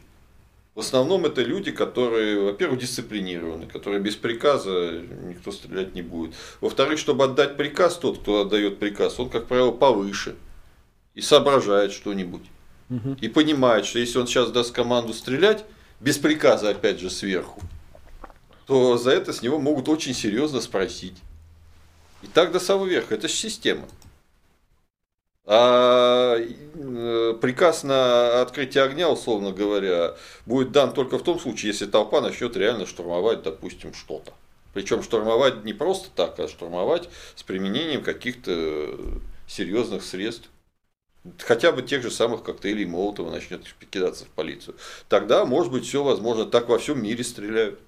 В 0.74 0.80
основном 0.80 1.26
это 1.26 1.42
люди, 1.42 1.72
которые, 1.72 2.40
во-первых, 2.40 2.80
дисциплинированы, 2.80 3.68
которые 3.68 4.00
без 4.00 4.16
приказа 4.16 5.02
никто 5.24 5.52
стрелять 5.52 5.96
не 5.96 6.02
будет. 6.02 6.34
Во-вторых, 6.62 6.98
чтобы 6.98 7.26
отдать 7.26 7.58
приказ, 7.58 7.98
тот, 7.98 8.20
кто 8.20 8.42
отдает 8.42 8.80
приказ, 8.80 9.20
он, 9.20 9.30
как 9.30 9.48
правило, 9.48 9.72
повыше 9.72 10.36
и 11.14 11.22
соображает 11.22 11.92
что-нибудь. 11.92 12.44
Угу. 12.90 13.18
И 13.20 13.28
понимает, 13.28 13.86
что 13.86 14.00
если 14.00 14.20
он 14.20 14.28
сейчас 14.28 14.50
даст 14.52 14.74
команду 14.74 15.14
стрелять, 15.14 15.66
без 16.02 16.18
приказа, 16.18 16.70
опять 16.72 17.00
же, 17.00 17.10
сверху, 17.10 17.62
то 18.66 18.98
за 18.98 19.12
это 19.12 19.32
с 19.32 19.42
него 19.42 19.60
могут 19.60 19.88
очень 19.88 20.14
серьезно 20.14 20.60
спросить. 20.60 21.16
И 22.24 22.28
так 22.28 22.52
до 22.52 22.60
самого 22.60 22.88
верха. 22.88 23.16
Это 23.16 23.28
же 23.28 23.34
система. 23.34 23.88
А 25.46 26.38
э, 26.38 27.38
приказ 27.42 27.84
на 27.84 28.42
открытие 28.42 28.84
огня, 28.84 29.10
условно 29.10 29.52
говоря, 29.52 30.16
будет 30.46 30.72
дан 30.72 30.94
только 30.94 31.18
в 31.18 31.24
том 31.24 31.40
случае, 31.40 31.72
если 31.72 31.88
толпа 31.88 32.22
начнет 32.22 32.56
реально 32.56 32.86
штурмовать, 32.86 33.42
допустим, 33.42 33.94
что-то. 33.94 34.34
Причем 34.74 35.04
штурмовать 35.04 35.64
не 35.66 35.74
просто 35.74 36.10
так, 36.16 36.40
а 36.40 36.48
штурмовать 36.48 37.10
с 37.36 37.44
применением 37.44 38.04
каких-то 38.04 38.96
серьезных 39.48 40.04
средств 40.04 40.50
хотя 41.40 41.72
бы 41.72 41.82
тех 41.82 42.02
же 42.02 42.12
самых 42.12 42.44
коктейлей 42.44 42.86
Молотова 42.86 43.32
начнет 43.32 43.62
кидаться 43.90 44.26
в 44.26 44.30
полицию. 44.30 44.76
Тогда, 45.10 45.46
может 45.46 45.72
быть, 45.72 45.86
все 45.86 46.04
возможно. 46.04 46.46
Так 46.46 46.70
во 46.70 46.80
всем 46.80 47.02
мире 47.02 47.24
стреляют. 47.24 47.80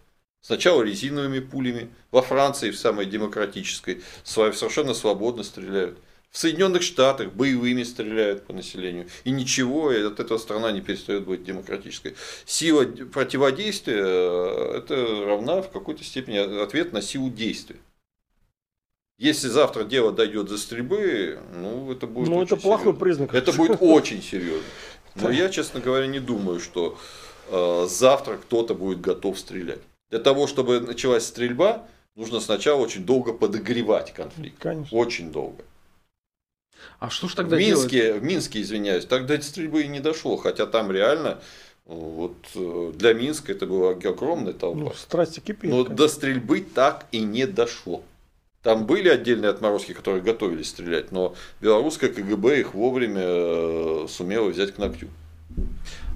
Сначала 0.42 0.84
резиновыми 0.84 1.40
пулями, 1.40 1.90
во 2.12 2.22
Франции, 2.22 2.72
в 2.72 2.78
самой 2.78 3.06
демократической, 3.06 4.02
совершенно 4.24 4.94
свободно 4.94 5.44
стреляют. 5.44 5.98
В 6.32 6.38
Соединенных 6.38 6.82
Штатах 6.82 7.32
боевыми 7.32 7.84
стреляют 7.84 8.46
по 8.46 8.54
населению. 8.54 9.08
И 9.24 9.32
ничего, 9.32 9.92
и 9.92 10.02
от 10.02 10.20
этого 10.20 10.40
страна 10.40 10.72
не 10.72 10.82
перестает 10.82 11.26
быть 11.26 11.44
демократической. 11.44 12.16
Сила 12.46 12.86
противодействия– 12.86 14.04
это 14.78 15.26
равна 15.26 15.62
в 15.62 15.72
какой-то 15.72 16.04
степени 16.04 16.38
ответ 16.38 16.92
на 16.92 17.02
силу 17.02 17.30
действия. 17.30 17.78
Если 19.18 19.48
завтра 19.48 19.84
дело 19.84 20.12
дойдет 20.12 20.48
до 20.48 20.58
стрельбы, 20.58 21.40
ну 21.54 21.92
это 21.92 22.08
будет. 22.08 22.30
Ну 22.30 22.42
это 22.42 22.56
плохой 22.56 22.94
серьезно. 22.94 23.00
признак. 23.00 23.34
Это 23.34 23.54
будет 23.54 23.78
очень 23.80 24.22
серьезно. 24.22 24.64
Но 25.16 25.30
я, 25.30 25.50
честно 25.50 25.80
говоря, 25.80 26.08
не 26.08 26.20
думаю, 26.20 26.60
что 26.60 26.98
э, 27.50 27.88
завтра 27.88 28.38
кто-то 28.38 28.74
будет 28.74 29.02
готов 29.02 29.38
стрелять. 29.38 29.80
Для 30.10 30.20
того, 30.20 30.48
чтобы 30.48 30.80
началась 30.80 31.26
стрельба, 31.26 31.86
нужно 32.16 32.40
сначала 32.40 32.80
очень 32.80 33.06
долго 33.06 33.34
подогревать 33.34 34.14
конфликт. 34.14 34.58
Конечно. 34.60 34.98
Очень 34.98 35.32
долго. 35.32 35.64
А 37.00 37.10
что 37.10 37.28
ж 37.28 37.36
тогда 37.36 37.56
в 37.56 37.60
Минске, 37.60 38.02
делать? 38.08 38.22
В 38.22 38.26
Минске, 38.26 38.62
извиняюсь, 38.62 39.06
тогда 39.06 39.40
стрельбы 39.42 39.84
и 39.84 39.88
не 39.88 40.00
дошло, 40.00 40.38
хотя 40.38 40.66
там 40.66 40.92
реально 40.92 41.40
вот 41.86 42.38
э, 42.56 42.92
для 42.96 43.14
Минска 43.14 43.52
это 43.52 43.68
была 43.68 43.92
огромная 43.92 44.54
толпа. 44.54 44.80
Ну, 44.80 44.94
страсти 44.94 45.40
кипели. 45.40 45.72
Но 45.72 45.84
конечно. 45.84 45.96
до 45.96 46.08
стрельбы 46.08 46.62
так 46.62 47.06
и 47.12 47.20
не 47.20 47.46
дошло. 47.46 48.04
Там 48.64 48.86
были 48.86 49.10
отдельные 49.10 49.52
отморозки, 49.52 49.92
которые 49.92 50.24
готовились 50.24 50.70
стрелять, 50.70 51.12
но 51.12 51.36
белорусская 51.60 52.10
КГБ 52.10 52.62
их 52.62 52.74
вовремя 52.74 53.22
э, 53.22 54.06
сумела 54.10 54.48
взять 54.48 54.74
к 54.74 54.78
ногтю. 54.78 55.10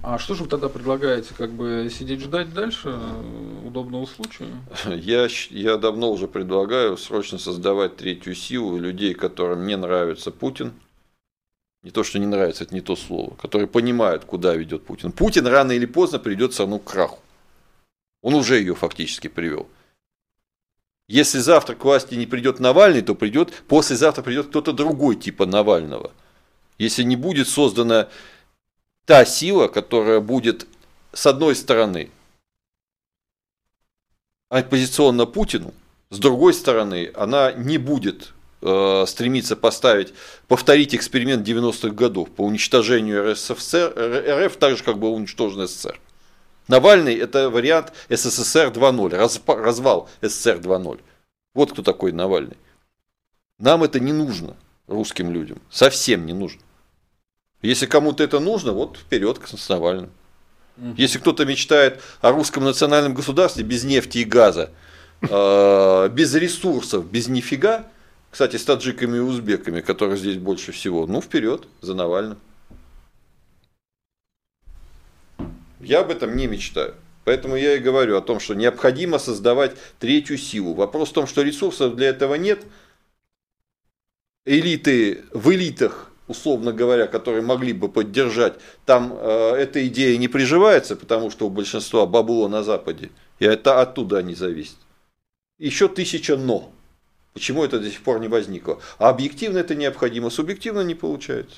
А 0.01 0.17
что 0.17 0.33
же 0.33 0.43
вы 0.43 0.49
тогда 0.49 0.69
предлагаете? 0.69 1.33
Как 1.37 1.51
бы 1.51 1.89
сидеть 1.93 2.21
ждать 2.21 2.53
дальше 2.53 2.93
э, 2.93 3.67
удобного 3.67 4.05
случая? 4.05 4.47
Я, 4.85 5.27
я 5.49 5.75
давно 5.75 6.09
уже 6.09 6.29
предлагаю 6.29 6.95
срочно 6.95 7.37
создавать 7.37 7.97
третью 7.97 8.33
силу 8.33 8.77
людей, 8.77 9.13
которым 9.13 9.67
не 9.67 9.75
нравится 9.75 10.31
Путин. 10.31 10.71
Не 11.83 11.91
то, 11.91 12.03
что 12.03 12.17
не 12.17 12.27
нравится, 12.27 12.63
это 12.63 12.73
не 12.73 12.81
то 12.81 12.95
слово. 12.95 13.35
Которые 13.35 13.67
понимают, 13.67 14.23
куда 14.23 14.55
ведет 14.55 14.85
Путин. 14.85 15.11
Путин 15.11 15.45
рано 15.47 15.73
или 15.73 15.85
поздно 15.85 16.17
придет 16.19 16.53
страну 16.53 16.79
к 16.79 16.85
краху. 16.85 17.19
Он 18.21 18.35
уже 18.35 18.57
ее 18.57 18.73
фактически 18.73 19.27
привел. 19.27 19.67
Если 21.07 21.39
завтра 21.39 21.75
к 21.75 21.85
власти 21.85 22.15
не 22.15 22.25
придет 22.25 22.59
Навальный, 22.59 23.01
то 23.01 23.15
придет, 23.15 23.53
послезавтра 23.67 24.23
придет 24.23 24.47
кто-то 24.47 24.73
другой 24.73 25.15
типа 25.15 25.45
Навального. 25.45 26.11
Если 26.77 27.03
не 27.03 27.15
будет 27.15 27.47
создана 27.47 28.09
та 29.05 29.23
сила, 29.23 29.69
которая 29.69 30.19
будет, 30.19 30.67
с 31.13 31.25
одной 31.25 31.55
стороны, 31.55 32.11
оппозиционно 34.49 35.25
Путину, 35.25 35.73
с 36.09 36.19
другой 36.19 36.53
стороны, 36.53 37.11
она 37.15 37.53
не 37.53 37.77
будет 37.77 38.33
э, 38.61 39.05
стремиться 39.07 39.55
поставить, 39.55 40.13
повторить 40.49 40.93
эксперимент 40.93 41.47
90-х 41.47 41.89
годов 41.95 42.29
по 42.31 42.41
уничтожению 42.41 43.31
РСФСР, 43.31 44.45
РФ, 44.45 44.57
так 44.57 44.77
же, 44.77 44.83
как 44.83 44.99
был 44.99 45.13
уничтожен 45.13 45.67
СССР. 45.67 45.99
Навальный– 46.67 47.15
это 47.15 47.49
вариант 47.49 47.93
СССР 48.09 48.69
2.0, 48.69 49.61
развал 49.63 50.09
СССР 50.21 50.57
2.0. 50.57 50.99
Вот 51.53 51.71
кто 51.71 51.81
такой 51.81 52.11
Навальный. 52.11 52.57
Нам 53.57 53.83
это 53.83 53.99
не 53.99 54.13
нужно, 54.13 54.55
русским 54.87 55.31
людям. 55.31 55.59
Совсем 55.69 56.25
не 56.25 56.33
нужно. 56.33 56.61
Если 57.61 57.85
кому-то 57.85 58.23
это 58.23 58.39
нужно, 58.39 58.73
вот 58.73 58.97
вперед 58.97 59.39
с 59.45 59.69
Навальным. 59.69 60.11
Если 60.95 61.17
кто-то 61.17 61.43
мечтает 61.45 62.01
о 62.21 62.31
русском 62.31 62.63
национальном 62.63 63.15
государстве 63.15 63.63
без 63.63 63.83
нефти 63.83 64.19
и 64.19 64.23
газа, 64.23 64.69
э, 65.21 66.09
без 66.09 66.35
ресурсов, 66.35 67.09
без 67.09 67.27
нифига, 67.27 67.87
кстати, 68.29 68.57
с 68.57 68.63
таджиками 68.63 69.17
и 69.17 69.19
узбеками, 69.19 69.81
которых 69.81 70.19
здесь 70.19 70.37
больше 70.37 70.71
всего, 70.71 71.07
ну 71.07 71.21
вперед 71.21 71.67
за 71.81 71.95
Навальным. 71.95 72.37
Я 75.79 76.01
об 76.01 76.11
этом 76.11 76.35
не 76.35 76.47
мечтаю. 76.47 76.95
Поэтому 77.23 77.57
я 77.57 77.75
и 77.75 77.79
говорю 77.79 78.17
о 78.17 78.21
том, 78.21 78.39
что 78.39 78.53
необходимо 78.53 79.19
создавать 79.19 79.75
третью 79.99 80.37
силу. 80.37 80.73
Вопрос 80.73 81.09
в 81.09 81.13
том, 81.13 81.27
что 81.27 81.41
ресурсов 81.41 81.95
для 81.95 82.07
этого 82.07 82.35
нет. 82.35 82.65
Элиты 84.45 85.25
в 85.33 85.51
элитах, 85.51 86.09
условно 86.29 86.71
говоря, 86.71 87.05
которые 87.05 87.41
могли 87.41 87.73
бы 87.73 87.89
поддержать, 87.89 88.53
там 88.85 89.13
э, 89.13 89.55
эта 89.57 89.85
идея 89.87 90.17
не 90.17 90.29
приживается, 90.29 90.95
потому 90.95 91.29
что 91.29 91.47
у 91.47 91.49
большинства 91.49 92.05
бабло 92.05 92.47
на 92.47 92.63
Западе. 92.63 93.11
И 93.39 93.45
это 93.45 93.81
оттуда 93.81 94.19
они 94.19 94.33
зависят. 94.33 94.77
Еще 95.57 95.89
тысяча 95.89 96.37
но. 96.37 96.71
Почему 97.33 97.63
это 97.63 97.77
до 97.79 97.91
сих 97.91 98.01
пор 98.01 98.21
не 98.21 98.29
возникло? 98.29 98.79
А 98.99 99.09
объективно 99.09 99.57
это 99.57 99.75
необходимо, 99.75 100.29
субъективно 100.29 100.79
не 100.79 100.95
получается. 100.95 101.57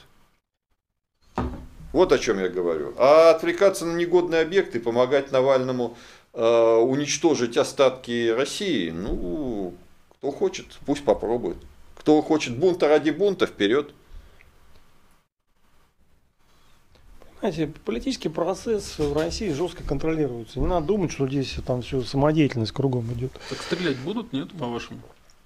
Вот 1.91 2.11
о 2.11 2.19
чем 2.19 2.39
я 2.39 2.49
говорю. 2.49 2.93
А 2.97 3.31
отвлекаться 3.31 3.85
на 3.85 3.95
негодные 3.95 4.41
объекты, 4.41 4.79
помогать 4.79 5.31
Навальному 5.31 5.97
э, 6.33 6.75
уничтожить 6.75 7.57
остатки 7.57 8.29
России, 8.29 8.91
ну, 8.91 9.73
кто 10.17 10.31
хочет, 10.31 10.65
пусть 10.85 11.03
попробует. 11.03 11.57
Кто 11.95 12.21
хочет 12.21 12.57
бунта 12.57 12.87
ради 12.87 13.09
бунта, 13.09 13.47
вперед. 13.47 13.91
Знаете, 17.39 17.71
политический 17.85 18.29
процесс 18.29 18.99
в 18.99 19.15
России 19.15 19.51
жестко 19.51 19.83
контролируется. 19.83 20.59
Не 20.59 20.67
надо 20.67 20.87
думать, 20.87 21.11
что 21.11 21.27
здесь 21.27 21.55
там 21.65 21.81
все 21.81 22.01
самодеятельность 22.01 22.73
кругом 22.73 23.11
идет. 23.13 23.31
Так 23.49 23.59
стрелять 23.61 23.97
будут, 23.99 24.33
нет, 24.33 24.51
по-вашему? 24.51 24.99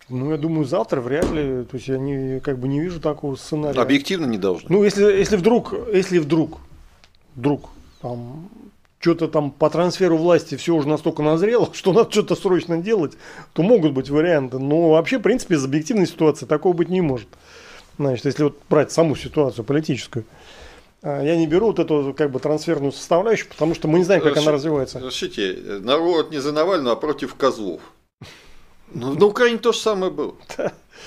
Ну, 0.09 0.31
я 0.31 0.37
думаю, 0.37 0.65
завтра 0.65 1.01
вряд 1.01 1.31
ли. 1.31 1.63
То 1.63 1.77
есть 1.77 1.87
я 1.87 1.97
не, 1.97 2.39
как 2.39 2.59
бы 2.59 2.67
не 2.67 2.79
вижу 2.79 2.99
такого 2.99 3.35
сценария. 3.35 3.79
Объективно 3.79 4.25
не 4.25 4.37
должно. 4.37 4.67
Ну, 4.69 4.83
если, 4.83 5.03
если 5.03 5.37
вдруг, 5.37 5.73
если 5.93 6.19
вдруг, 6.19 6.59
вдруг 7.35 7.69
там 8.01 8.49
что-то 8.99 9.27
там 9.27 9.51
по 9.51 9.69
трансферу 9.69 10.15
власти 10.17 10.55
все 10.55 10.73
уже 10.73 10.87
настолько 10.87 11.23
назрело, 11.23 11.69
что 11.73 11.93
надо 11.93 12.11
что-то 12.11 12.35
срочно 12.35 12.77
делать, 12.77 13.13
то 13.53 13.61
могут 13.61 13.93
быть 13.93 14.09
варианты. 14.09 14.59
Но 14.59 14.91
вообще, 14.91 15.19
в 15.19 15.21
принципе, 15.21 15.55
из 15.55 15.65
объективной 15.65 16.07
ситуации 16.07 16.45
такого 16.45 16.73
быть 16.73 16.89
не 16.89 17.01
может. 17.01 17.27
Значит, 17.97 18.25
если 18.25 18.43
вот 18.43 18.57
брать 18.69 18.91
саму 18.91 19.15
ситуацию 19.15 19.63
политическую. 19.63 20.25
А, 21.01 21.21
я 21.21 21.35
не 21.35 21.47
беру 21.47 21.67
вот 21.67 21.79
эту 21.79 22.13
как 22.17 22.31
бы 22.31 22.39
трансферную 22.39 22.91
составляющую, 22.91 23.49
потому 23.49 23.75
что 23.75 23.87
мы 23.87 23.99
не 23.99 24.05
знаем, 24.05 24.21
как 24.21 24.37
она 24.37 24.51
развивается. 24.51 24.99
Слушайте, 24.99 25.79
народ 25.81 26.31
не 26.31 26.39
за 26.39 26.53
Навального, 26.53 26.93
а 26.93 26.95
против 26.95 27.35
козлов. 27.35 27.81
Ну, 28.93 29.13
на 29.15 29.25
Украине 29.25 29.57
то 29.59 29.71
же 29.71 29.79
самое 29.79 30.11
было. 30.11 30.35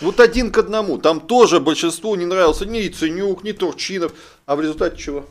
Вот 0.01 0.21
один 0.21 0.51
к 0.51 0.59
одному. 0.59 0.99
Там 0.99 1.21
тоже 1.21 1.61
большинству 1.61 2.15
не 2.17 2.27
нравился 2.27 2.67
ни 2.67 2.79
Яценюк, 2.79 3.45
ни 3.45 3.53
Турчинов. 3.53 4.13
А 4.45 4.57
в 4.57 4.61
результате 4.61 4.97
чего? 4.97 5.25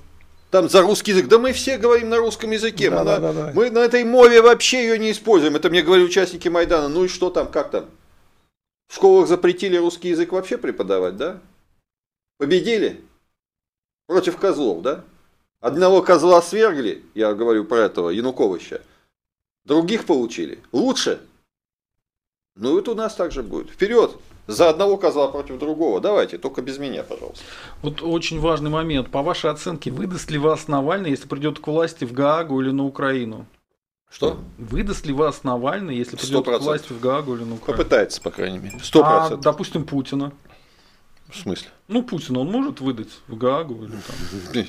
Там 0.51 0.69
за 0.69 0.81
русский 0.81 1.11
язык. 1.11 1.27
Да 1.27 1.37
мы 1.37 1.51
все 1.51 1.77
говорим 1.77 2.09
на 2.09 2.17
русском 2.17 2.51
языке. 2.51 2.89
Да, 2.89 2.99
мы, 2.99 3.05
да, 3.05 3.19
на, 3.19 3.33
да, 3.33 3.33
да. 3.33 3.51
мы 3.53 3.69
на 3.69 3.79
этой 3.79 4.03
мове 4.03 4.41
вообще 4.41 4.83
ее 4.83 4.97
не 4.97 5.11
используем. 5.11 5.55
Это 5.55 5.69
мне 5.69 5.81
говорили 5.81 6.07
участники 6.07 6.47
Майдана. 6.47 6.87
Ну 6.87 7.03
и 7.03 7.07
что 7.09 7.29
там, 7.29 7.51
как 7.51 7.71
там? 7.71 7.85
В 8.87 8.95
школах 8.95 9.27
запретили 9.27 9.77
русский 9.77 10.09
язык 10.09 10.31
вообще 10.31 10.57
преподавать, 10.57 11.17
да? 11.17 11.41
Победили? 12.37 13.01
Против 14.07 14.37
козлов, 14.37 14.81
да? 14.81 15.03
Одного 15.59 16.01
козла 16.01 16.41
свергли, 16.41 17.03
я 17.15 17.33
говорю 17.33 17.65
про 17.65 17.79
этого 17.79 18.09
Януковича. 18.09 18.81
Других 19.65 20.05
получили. 20.05 20.59
Лучше? 20.71 21.19
Ну 22.55 22.73
вот 22.73 22.87
у 22.87 22.95
нас 22.95 23.15
также 23.15 23.43
будет. 23.43 23.69
Вперед! 23.69 24.17
За 24.47 24.69
одного 24.69 24.97
козла 24.97 25.27
против 25.27 25.57
другого. 25.59 25.99
Давайте, 25.99 26.37
только 26.37 26.61
без 26.61 26.77
меня, 26.77 27.03
пожалуйста. 27.03 27.43
Вот 27.81 28.01
очень 28.01 28.39
важный 28.39 28.69
момент. 28.69 29.09
По 29.09 29.23
вашей 29.23 29.49
оценке, 29.49 29.91
выдаст 29.91 30.29
ли 30.29 30.37
вас 30.37 30.67
Навальный, 30.67 31.09
если 31.09 31.27
придет 31.27 31.59
к 31.59 31.67
власти 31.67 32.05
в 32.05 32.13
Гаагу 32.13 32.61
или 32.61 32.69
на 32.69 32.85
Украину? 32.85 33.47
Что? 34.09 34.39
Выдаст 34.57 35.05
ли 35.05 35.13
вас 35.13 35.43
Навальный, 35.43 35.97
если 35.97 36.15
придет 36.15 36.47
100%. 36.47 36.57
к 36.59 36.61
власти 36.61 36.93
в 36.93 36.99
Гаагу 37.01 37.35
или 37.35 37.43
на 37.43 37.55
Украину? 37.55 37.83
Попытается, 37.83 38.21
по 38.21 38.31
крайней 38.31 38.59
мере. 38.59 38.79
Сто 38.81 39.01
процентов. 39.01 39.39
А, 39.39 39.41
допустим, 39.41 39.83
Путина. 39.83 40.31
В 41.27 41.35
смысле? 41.35 41.67
Ну, 41.89 42.03
Путин, 42.03 42.37
он 42.37 42.49
может 42.49 42.79
выдать 42.79 43.09
в 43.27 43.35
Гаагу 43.35 43.83
или 43.83 43.91
там? 44.53 44.65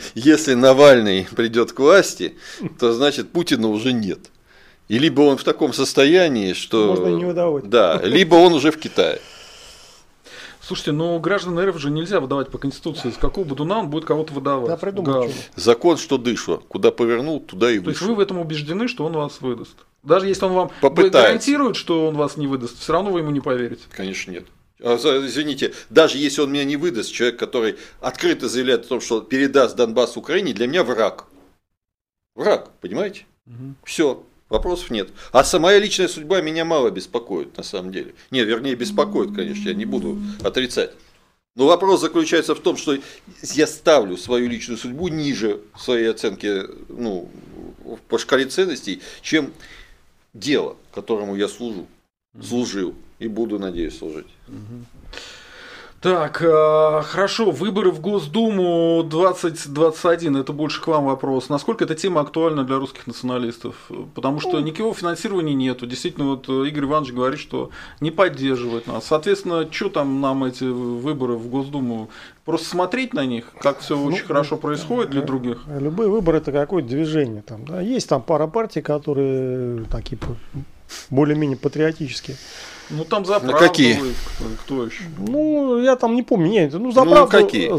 Если 0.14 0.54
Навальный 0.54 1.28
придет 1.30 1.72
к 1.72 1.78
власти, 1.78 2.36
то 2.80 2.92
значит 2.92 3.30
Путина 3.30 3.68
уже 3.68 3.92
нет. 3.92 4.31
И 4.92 4.98
либо 4.98 5.22
он 5.22 5.38
в 5.38 5.42
таком 5.42 5.72
состоянии, 5.72 6.52
что... 6.52 6.88
Можно 6.88 7.16
не 7.16 7.24
выдавать. 7.24 7.66
Да, 7.66 7.98
либо 8.04 8.34
он 8.34 8.52
уже 8.52 8.70
в 8.70 8.78
Китае. 8.78 9.22
Слушайте, 10.60 10.92
но 10.92 11.18
граждан 11.18 11.58
РФ 11.58 11.78
же 11.78 11.90
нельзя 11.90 12.20
выдавать 12.20 12.50
по 12.50 12.58
Конституции. 12.58 13.08
С 13.10 13.16
какого 13.16 13.44
Будуна 13.44 13.78
он 13.78 13.88
будет 13.88 14.04
кого-то 14.04 14.34
выдавать? 14.34 14.68
Да, 14.68 14.76
придумал. 14.76 15.32
Закон, 15.56 15.96
что 15.96 16.18
дышло. 16.18 16.58
Куда 16.68 16.90
повернул, 16.90 17.40
туда 17.40 17.70
и 17.70 17.78
вышел. 17.78 17.84
То 17.84 17.90
есть 17.90 18.02
вы 18.02 18.14
в 18.16 18.20
этом 18.20 18.38
убеждены, 18.38 18.86
что 18.86 19.06
он 19.06 19.14
вас 19.14 19.40
выдаст? 19.40 19.76
Даже 20.02 20.26
если 20.28 20.44
он 20.44 20.52
вам 20.52 20.70
Попытается. 20.82 21.22
гарантирует, 21.22 21.76
что 21.76 22.08
он 22.08 22.16
вас 22.16 22.36
не 22.36 22.46
выдаст, 22.46 22.78
все 22.78 22.92
равно 22.92 23.12
вы 23.12 23.20
ему 23.20 23.30
не 23.30 23.40
поверите. 23.40 23.84
Конечно, 23.96 24.30
нет. 24.30 24.44
А, 24.82 24.96
извините, 24.96 25.72
даже 25.88 26.18
если 26.18 26.42
он 26.42 26.52
меня 26.52 26.64
не 26.64 26.76
выдаст, 26.76 27.10
человек, 27.10 27.38
который 27.38 27.76
открыто 28.02 28.46
заявляет 28.46 28.84
о 28.84 28.88
том, 28.88 29.00
что 29.00 29.22
передаст 29.22 29.74
Донбасс 29.74 30.18
Украине, 30.18 30.52
для 30.52 30.66
меня 30.66 30.84
враг. 30.84 31.24
Враг, 32.34 32.68
понимаете? 32.82 33.24
Угу. 33.46 33.74
Все, 33.84 34.22
вопросов 34.52 34.90
нет. 34.90 35.08
А 35.32 35.44
моя 35.58 35.78
личная 35.78 36.08
судьба 36.08 36.40
меня 36.42 36.64
мало 36.64 36.90
беспокоит, 36.90 37.56
на 37.56 37.62
самом 37.62 37.90
деле. 37.90 38.14
Не, 38.30 38.44
вернее, 38.44 38.74
беспокоит, 38.74 39.34
конечно, 39.34 39.68
я 39.68 39.74
не 39.74 39.86
буду 39.86 40.18
отрицать. 40.44 40.92
Но 41.56 41.66
вопрос 41.66 42.00
заключается 42.00 42.54
в 42.54 42.60
том, 42.60 42.76
что 42.76 42.96
я 43.42 43.66
ставлю 43.66 44.16
свою 44.16 44.48
личную 44.48 44.78
судьбу 44.78 45.08
ниже 45.08 45.60
своей 45.76 46.10
оценки 46.10 46.62
ну, 46.88 47.28
по 48.08 48.18
шкале 48.18 48.46
ценностей, 48.46 49.00
чем 49.22 49.52
дело, 50.34 50.76
которому 50.94 51.34
я 51.34 51.48
служу, 51.48 51.86
служил 52.40 52.94
и 53.18 53.28
буду, 53.28 53.58
надеюсь, 53.58 53.98
служить. 53.98 54.26
Так, 56.02 56.42
э, 56.42 57.02
хорошо, 57.04 57.52
выборы 57.52 57.92
в 57.92 58.00
Госдуму 58.00 59.04
2021, 59.04 60.36
это 60.36 60.52
больше 60.52 60.82
к 60.82 60.88
вам 60.88 61.04
вопрос. 61.04 61.48
Насколько 61.48 61.84
эта 61.84 61.94
тема 61.94 62.22
актуальна 62.22 62.64
для 62.64 62.78
русских 62.78 63.06
националистов? 63.06 63.76
Потому 64.16 64.40
что 64.40 64.58
ну. 64.58 64.66
никакого 64.66 64.94
финансирования 64.94 65.54
нету. 65.54 65.86
Действительно, 65.86 66.26
вот 66.30 66.48
Игорь 66.48 66.86
Иванович 66.86 67.12
говорит, 67.12 67.38
что 67.38 67.70
не 68.00 68.10
поддерживает 68.10 68.88
нас. 68.88 69.06
Соответственно, 69.06 69.68
что 69.70 69.90
там 69.90 70.20
нам 70.20 70.42
эти 70.42 70.64
выборы 70.64 71.34
в 71.34 71.48
Госдуму? 71.48 72.10
Просто 72.44 72.68
смотреть 72.68 73.14
на 73.14 73.24
них, 73.24 73.52
как 73.60 73.78
все 73.78 73.96
ну, 73.96 74.06
очень 74.06 74.24
хорошо 74.24 74.56
происходит 74.56 75.10
для 75.10 75.22
других? 75.22 75.62
Любые 75.68 76.08
выборы 76.08 76.38
это 76.38 76.50
какое-то 76.50 76.88
движение. 76.88 77.42
Там, 77.42 77.64
да? 77.64 77.80
Есть 77.80 78.08
там 78.08 78.22
пара 78.22 78.48
партий, 78.48 78.82
которые 78.82 79.84
такие 79.84 80.18
более-менее 81.10 81.56
патриотические. 81.56 82.36
Ну 82.90 83.04
там 83.04 83.24
за 83.24 83.40
правду. 83.40 83.58
какие? 83.58 83.98
Кто, 84.64 84.84
еще? 84.84 85.04
Ну, 85.18 85.78
я 85.80 85.96
там 85.96 86.14
не 86.14 86.22
помню. 86.22 86.48
Нет, 86.48 86.72
ну 86.74 86.92
за 86.92 87.04
ну, 87.04 87.12
правду. 87.12 87.30
какие? 87.30 87.72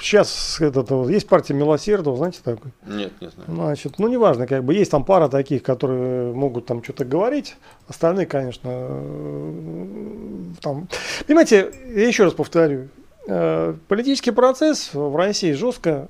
Сейчас 0.00 0.60
этот, 0.60 0.90
есть 1.08 1.28
партия 1.28 1.54
Милосердного, 1.54 2.16
знаете 2.16 2.40
такой? 2.44 2.72
Нет, 2.86 3.12
не 3.20 3.30
знаю. 3.30 3.50
Значит, 3.50 3.98
ну 3.98 4.08
неважно, 4.08 4.46
как 4.46 4.64
бы 4.64 4.74
есть 4.74 4.90
там 4.90 5.04
пара 5.04 5.28
таких, 5.28 5.62
которые 5.62 6.32
могут 6.32 6.66
там 6.66 6.82
что-то 6.82 7.04
говорить. 7.04 7.56
Остальные, 7.88 8.26
конечно, 8.26 8.68
э, 8.70 9.52
там. 10.60 10.88
Понимаете, 11.26 11.72
я 11.94 12.06
еще 12.06 12.24
раз 12.24 12.34
повторю. 12.34 12.88
Э, 13.26 13.74
политический 13.88 14.30
процесс 14.30 14.90
в 14.92 15.16
России 15.16 15.52
жестко 15.52 16.08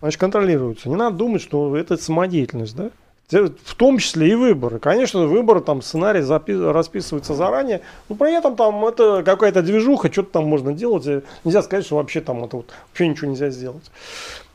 значит, 0.00 0.20
контролируется. 0.20 0.88
Не 0.88 0.96
надо 0.96 1.16
думать, 1.16 1.42
что 1.42 1.76
это 1.76 1.96
самодеятельность, 1.96 2.76
да? 2.76 2.90
В 3.30 3.74
том 3.76 3.98
числе 3.98 4.32
и 4.32 4.34
выборы. 4.34 4.78
Конечно, 4.78 5.26
выборы, 5.26 5.60
там 5.60 5.82
сценарий 5.82 6.20
расписывается 6.20 7.34
заранее, 7.34 7.80
но 8.08 8.16
при 8.16 8.34
этом 8.34 8.56
там 8.56 8.84
это 8.84 9.22
какая-то 9.24 9.62
движуха, 9.62 10.12
что-то 10.12 10.32
там 10.32 10.46
можно 10.46 10.72
делать. 10.72 11.06
Нельзя 11.44 11.62
сказать, 11.62 11.84
что 11.84 11.96
вообще 11.96 12.20
там 12.20 12.44
это 12.44 12.56
вот, 12.56 12.70
вообще 12.88 13.08
ничего 13.08 13.30
нельзя 13.30 13.50
сделать. 13.50 13.90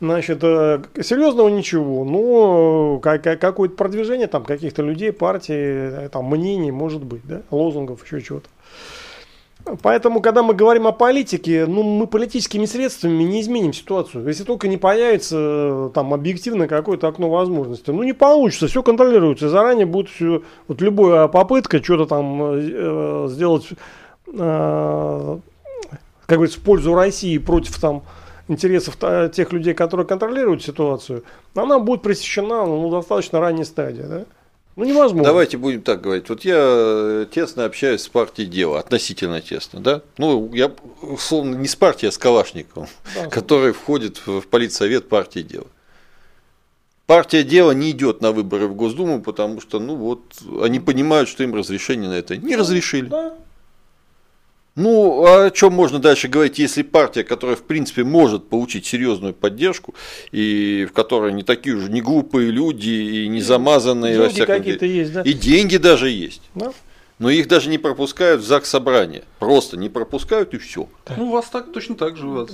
Значит, 0.02 0.40
э, 0.44 0.84
серьезного 1.02 1.48
ничего, 1.48 2.04
но 2.04 3.00
какое-то 3.00 3.76
продвижение 3.76 4.28
там 4.28 4.44
каких-то 4.44 4.82
людей, 4.82 5.14
партий, 5.14 5.54
э, 5.56 6.10
там 6.12 6.26
мнений 6.26 6.72
может 6.72 7.04
быть, 7.04 7.22
да, 7.24 7.42
лозунгов, 7.50 8.04
еще 8.06 8.22
чего-то. 8.22 8.50
Поэтому, 9.82 10.22
когда 10.22 10.44
мы 10.44 10.54
говорим 10.54 10.86
о 10.86 10.92
политике, 10.92 11.66
ну, 11.66 11.82
мы 11.82 12.06
политическими 12.06 12.66
средствами 12.66 13.24
не 13.24 13.42
изменим 13.42 13.74
ситуацию. 13.74 14.28
Если 14.28 14.44
только 14.44 14.68
не 14.68 14.78
появится 14.78 15.38
э, 15.40 15.90
там 15.94 16.14
объективно 16.14 16.68
какое-то 16.68 17.08
окно 17.08 17.30
возможностей. 17.32 17.92
Ну, 17.92 18.04
не 18.04 18.14
получится, 18.14 18.68
все 18.68 18.84
контролируется. 18.84 19.50
Заранее 19.50 19.88
будет 19.88 20.10
все, 20.10 20.44
вот 20.68 20.82
любая 20.82 21.28
попытка 21.28 21.84
что-то 21.84 22.06
там 22.06 22.42
э, 22.44 23.28
сделать, 23.30 23.68
э, 24.28 25.38
как 26.28 26.38
говорится, 26.38 26.60
в 26.60 26.64
пользу 26.64 26.94
России 26.94 27.40
против 27.40 27.80
там 27.80 28.04
интересов 28.48 28.98
тех 29.32 29.52
людей, 29.52 29.74
которые 29.74 30.06
контролируют 30.06 30.64
ситуацию, 30.64 31.24
она 31.56 31.80
будет 31.80 32.04
пресечена 32.04 32.68
ну, 32.68 32.92
достаточно 32.92 33.40
ранней 33.40 33.66
стадии. 33.66 34.04
Да? 34.04 34.26
Ну, 34.76 34.84
невозможно. 34.84 35.24
Давайте 35.24 35.58
будем 35.58 35.82
так 35.82 36.02
говорить. 36.02 36.28
Вот 36.28 36.44
я 36.44 36.58
э, 36.58 37.26
тесно 37.32 37.64
общаюсь 37.64 38.02
с 38.02 38.10
партией 38.10 38.50
дела, 38.50 38.80
относительно 38.80 39.42
тесно, 39.42 39.80
да? 39.80 40.02
Ну, 40.18 40.54
я, 40.54 40.72
условно, 41.02 41.56
не 41.56 41.68
с 41.68 41.76
партией, 41.78 42.10
а 42.10 42.12
с 42.12 42.18
Калашниковым, 42.18 42.90
да. 43.16 43.28
который 43.28 43.72
входит 43.72 44.22
в 44.26 44.42
политсовет 44.42 45.08
партии 45.08 45.42
дела. 45.42 45.68
Партия 47.06 47.44
дела 47.44 47.72
не 47.72 47.92
идет 47.92 48.22
на 48.22 48.32
выборы 48.32 48.68
в 48.68 48.76
Госдуму, 48.76 49.22
потому 49.22 49.62
что, 49.62 49.80
ну 49.80 49.96
вот, 49.96 50.24
они 50.62 50.80
понимают, 50.80 51.30
что 51.30 51.44
им 51.44 51.54
разрешение 51.56 52.10
на 52.10 52.16
это 52.16 52.36
не 52.36 52.56
разрешили. 52.56 53.08
Да. 53.08 53.36
Ну, 54.76 55.26
а 55.26 55.46
о 55.46 55.52
чем 55.52 55.72
можно 55.72 56.00
дальше 56.00 56.28
говорить, 56.28 56.60
если 56.60 56.82
партия, 56.82 57.24
которая, 57.24 57.56
в 57.56 57.64
принципе, 57.64 58.04
может 58.04 58.50
получить 58.50 58.86
серьезную 58.86 59.34
поддержку, 59.34 59.96
и 60.32 60.86
в 60.90 60.94
которой 60.94 61.32
не 61.32 61.44
такие 61.44 61.78
уже 61.78 61.90
не 61.90 62.02
глупые 62.02 62.52
люди, 62.52 62.90
и 62.90 63.28
не 63.30 63.42
замазанные 63.42 64.20
во 64.20 64.28
какие-то 64.28 64.86
есть, 64.86 65.14
да? 65.14 65.22
И 65.22 65.32
деньги 65.32 65.78
даже 65.78 66.10
есть. 66.10 66.42
Да? 66.56 66.74
Но 67.20 67.30
их 67.30 67.48
даже 67.48 67.70
не 67.70 67.78
пропускают 67.78 68.42
в 68.42 68.46
ЗАГС 68.46 68.70
собрания. 68.70 69.24
Просто 69.40 69.78
не 69.78 69.88
пропускают 69.88 70.54
и 70.54 70.58
все. 70.58 70.90
Ну, 71.16 71.30
у 71.30 71.32
вас 71.32 71.46
так 71.46 71.72
точно 71.72 71.96
так 71.96 72.18
же. 72.18 72.28
Вас 72.28 72.50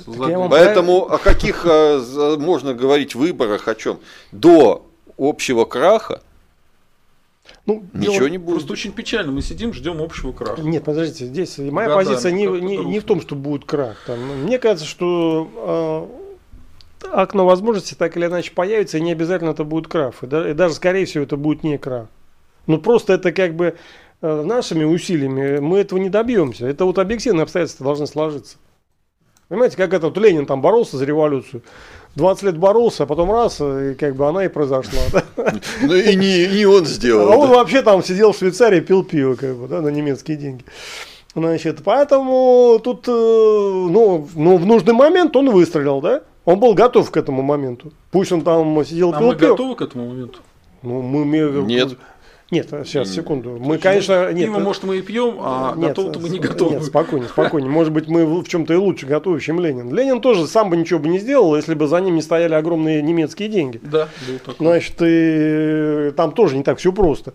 Поэтому 0.51 1.11
о 1.11 1.17
каких 1.17 1.65
а, 1.65 2.37
можно 2.37 2.75
говорить 2.75 3.15
выборах, 3.15 3.67
о 3.67 3.73
чем? 3.73 3.99
До 4.31 4.85
общего 5.17 5.65
краха 5.65 6.21
ну, 7.65 7.83
Ничего 7.93 8.13
дело... 8.13 8.27
не 8.27 8.37
будет. 8.37 8.55
Просто 8.55 8.73
очень 8.73 8.91
печально. 8.91 9.31
Мы 9.31 9.41
сидим, 9.41 9.73
ждем 9.73 10.01
общего 10.01 10.31
краха. 10.31 10.61
Нет, 10.61 10.83
подождите, 10.83 11.25
здесь 11.25 11.57
моя 11.59 11.89
Годами, 11.89 12.05
позиция 12.05 12.31
не, 12.31 12.45
не, 12.45 12.77
не 12.77 12.99
в 12.99 13.03
том, 13.03 13.21
что 13.21 13.35
будет 13.35 13.65
крах. 13.65 13.97
Там, 14.07 14.19
мне 14.43 14.57
кажется, 14.57 14.87
что 14.87 16.09
э, 17.03 17.11
окно 17.11 17.45
возможности 17.45 17.93
так 17.93 18.17
или 18.17 18.25
иначе 18.25 18.51
появится, 18.51 18.97
и 18.97 19.01
не 19.01 19.11
обязательно 19.11 19.51
это 19.51 19.63
будет 19.63 19.87
крах. 19.87 20.23
И, 20.23 20.27
да, 20.27 20.49
и 20.49 20.53
даже, 20.53 20.73
скорее 20.73 21.05
всего, 21.05 21.23
это 21.23 21.37
будет 21.37 21.63
не 21.63 21.77
крах. 21.77 22.07
Ну, 22.65 22.79
просто 22.79 23.13
это 23.13 23.31
как 23.31 23.55
бы 23.55 23.75
э, 24.21 24.41
нашими 24.43 24.83
усилиями 24.83 25.59
мы 25.59 25.79
этого 25.79 25.99
не 25.99 26.09
добьемся. 26.09 26.67
Это 26.67 26.85
вот 26.85 26.97
объективные 26.97 27.43
обстоятельства 27.43 27.83
должны 27.83 28.07
сложиться. 28.07 28.57
Понимаете, 29.49 29.77
как 29.77 29.93
этот 29.93 30.17
Ленин 30.17 30.45
там 30.45 30.61
боролся 30.61 30.97
за 30.97 31.05
революцию. 31.05 31.61
20 32.15 32.43
лет 32.43 32.57
боролся, 32.57 33.03
а 33.03 33.05
потом 33.05 33.31
раз, 33.31 33.61
и 33.61 33.93
как 33.95 34.15
бы 34.15 34.27
она 34.27 34.45
и 34.45 34.47
произошла. 34.49 34.99
Ну 35.81 35.95
и 35.95 36.15
не, 36.15 36.47
не 36.47 36.65
он 36.65 36.85
сделал. 36.85 37.31
А 37.31 37.35
он 37.37 37.49
вообще 37.49 37.81
там 37.81 38.03
сидел 38.03 38.33
в 38.33 38.37
Швейцарии, 38.37 38.81
пил 38.81 39.03
пиво, 39.03 39.35
как 39.35 39.55
бы, 39.55 39.67
да, 39.67 39.81
на 39.81 39.87
немецкие 39.89 40.37
деньги. 40.37 40.65
Значит, 41.33 41.79
поэтому 41.85 42.79
тут, 42.83 43.07
э, 43.07 43.11
ну, 43.11 44.27
ну, 44.35 44.57
в 44.57 44.65
нужный 44.65 44.93
момент 44.93 45.33
он 45.37 45.49
выстрелил, 45.49 46.01
да? 46.01 46.21
Он 46.43 46.59
был 46.59 46.73
готов 46.73 47.09
к 47.09 47.15
этому 47.15 47.41
моменту. 47.41 47.93
Пусть 48.11 48.31
он 48.33 48.41
там 48.41 48.83
сидел, 48.83 49.13
А 49.13 49.17
пил 49.19 49.27
мы 49.27 49.35
пиво. 49.35 49.49
готовы 49.51 49.75
к 49.75 49.81
этому 49.81 50.09
моменту? 50.09 50.39
Ну, 50.81 51.01
мы, 51.01 51.23
мы- 51.23 51.63
Нет. 51.63 51.93
Нет, 52.51 52.67
сейчас, 52.85 53.09
секунду. 53.09 53.57
Мы, 53.59 53.77
конечно, 53.77 54.31
нет. 54.33 54.47
Пиво, 54.47 54.59
может, 54.59 54.83
мы 54.83 54.97
и 54.97 55.01
пьем, 55.01 55.37
а 55.39 55.73
Нет, 55.77 55.89
готовы-то 55.89 56.19
мы 56.19 56.27
не 56.29 56.37
с- 56.37 56.41
готовы. 56.41 56.75
Нет, 56.75 56.83
спокойнее, 56.83 57.29
спокойнее. 57.29 57.71
Может 57.71 57.93
быть, 57.93 58.09
мы 58.09 58.25
в 58.25 58.43
в 58.43 58.47
чем-то 58.49 58.73
и 58.73 58.75
лучше 58.75 59.05
готовы, 59.05 59.39
чем 59.39 59.61
Ленин. 59.61 59.93
Ленин 59.95 60.19
тоже 60.19 60.45
сам 60.47 60.69
бы 60.69 60.75
ничего 60.75 60.99
бы 60.99 61.07
не 61.07 61.19
сделал, 61.19 61.55
если 61.55 61.73
бы 61.75 61.87
за 61.87 62.01
ним 62.01 62.15
не 62.15 62.21
стояли 62.21 62.53
огромные 62.53 63.01
немецкие 63.01 63.47
деньги. 63.47 63.79
Да, 63.81 64.09
был 64.27 64.37
такой. 64.39 64.67
Значит, 64.67 64.95
и 65.01 66.11
там 66.17 66.33
тоже 66.33 66.57
не 66.57 66.63
так 66.63 66.77
все 66.77 66.91
просто. 66.91 67.33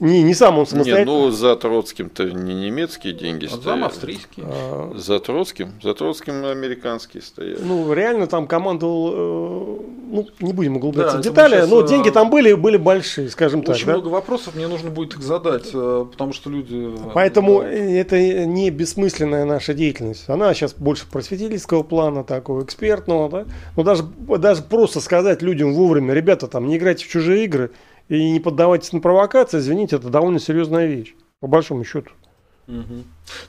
Не, 0.00 0.22
не 0.22 0.32
сам 0.32 0.54
он 0.54 0.60
Нет, 0.60 0.68
самостоятельно. 0.70 1.12
ну 1.12 1.30
за 1.30 1.56
Троцким-то 1.56 2.24
не 2.30 2.54
немецкие 2.54 3.12
деньги 3.12 3.44
А 3.44 3.50
зам 3.50 3.60
стояли. 3.60 3.84
австрийский. 3.84 4.42
А, 4.46 4.92
За 4.96 5.20
Троцким? 5.20 5.74
За 5.82 5.92
Троцким 5.92 6.46
американские 6.46 7.22
стояли. 7.22 7.58
Ну, 7.62 7.92
реально 7.92 8.26
там 8.26 8.46
командовал, 8.46 9.10
э, 9.12 9.80
ну, 10.10 10.26
не 10.40 10.54
будем 10.54 10.76
углубляться 10.76 11.16
Да, 11.16 11.20
в 11.20 11.24
детали, 11.24 11.56
щас, 11.56 11.68
но 11.68 11.82
э, 11.82 11.88
деньги 11.88 12.08
там 12.08 12.30
были, 12.30 12.54
были 12.54 12.78
большие, 12.78 13.28
скажем 13.28 13.62
так. 13.62 13.76
Очень 13.76 13.86
да. 13.86 13.92
много 13.92 14.08
вопросов, 14.08 14.54
мне 14.54 14.66
нужно 14.68 14.88
будет 14.88 15.12
их 15.12 15.22
задать, 15.22 15.68
э, 15.74 16.06
потому 16.10 16.32
что 16.32 16.48
люди... 16.48 16.94
Поэтому 17.12 17.60
да. 17.60 17.68
это 17.68 18.46
не 18.46 18.70
бессмысленная 18.70 19.44
наша 19.44 19.74
деятельность. 19.74 20.24
Она 20.28 20.54
сейчас 20.54 20.72
больше 20.72 21.06
просветительского 21.10 21.82
плана, 21.82 22.24
такого 22.24 22.64
экспертного. 22.64 23.28
Да? 23.28 23.44
Но 23.76 23.82
даже, 23.82 24.04
даже 24.38 24.62
просто 24.62 25.00
сказать 25.00 25.42
людям 25.42 25.74
вовремя, 25.74 26.14
ребята, 26.14 26.46
там 26.46 26.68
не 26.68 26.78
играйте 26.78 27.04
в 27.04 27.08
чужие 27.08 27.44
игры 27.44 27.70
и 28.10 28.30
не 28.30 28.40
поддавайтесь 28.40 28.92
на 28.92 29.00
провокации, 29.00 29.58
извините, 29.58 29.96
это 29.96 30.10
довольно 30.10 30.40
серьезная 30.40 30.86
вещь, 30.86 31.14
по 31.38 31.46
большому 31.46 31.84
счету. 31.84 32.10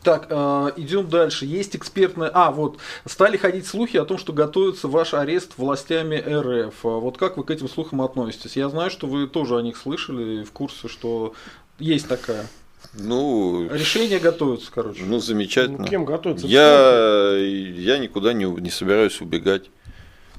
Так, 0.04 0.28
э, 0.30 0.72
идем 0.78 1.08
дальше. 1.08 1.46
Есть 1.46 1.76
экспертная... 1.76 2.32
А, 2.34 2.50
вот, 2.52 2.78
стали 3.06 3.38
ходить 3.38 3.68
слухи 3.68 3.98
о 3.98 4.06
том, 4.06 4.18
что 4.18 4.34
готовится 4.34 4.88
ваш 4.88 5.14
арест 5.14 5.54
властями 5.58 6.16
РФ. 6.16 6.86
А 6.86 7.00
Вот 7.00 7.18
как 7.18 7.38
вы 7.38 7.44
к 7.44 7.52
этим 7.52 7.70
слухам 7.70 8.02
относитесь? 8.02 8.56
Я 8.56 8.70
знаю, 8.70 8.90
что 8.90 9.06
вы 9.06 9.28
тоже 9.28 9.58
о 9.58 9.62
них 9.62 9.78
слышали 9.78 10.42
и 10.42 10.44
в 10.44 10.52
курсе, 10.52 10.88
что 10.88 11.34
есть 11.78 12.08
такая. 12.08 12.48
Ну, 12.96 13.68
Решение 13.72 14.18
готовится, 14.18 14.72
короче. 14.74 15.04
ну 15.06 15.20
замечательно. 15.20 15.80
Ну, 15.80 15.88
кем 15.88 16.04
готовиться? 16.04 16.48
Я, 16.48 17.36
я 17.38 18.00
никуда 18.00 18.34
не, 18.34 18.46
не 18.46 18.72
собираюсь 18.72 19.22
убегать. 19.22 19.70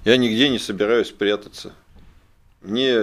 Я 0.04 0.16
нигде 0.16 0.48
не 0.48 0.58
собираюсь 0.58 1.10
прятаться. 1.10 1.72
Мне, 2.62 2.96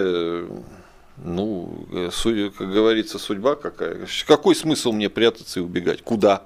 ну, 1.22 1.86
э, 1.92 2.10
как 2.56 2.72
говорится, 2.72 3.18
судьба 3.18 3.54
какая. 3.56 4.06
Какой 4.26 4.54
смысл 4.54 4.92
мне 4.92 5.08
прятаться 5.10 5.60
и 5.60 5.62
убегать? 5.62 6.02
Куда? 6.02 6.44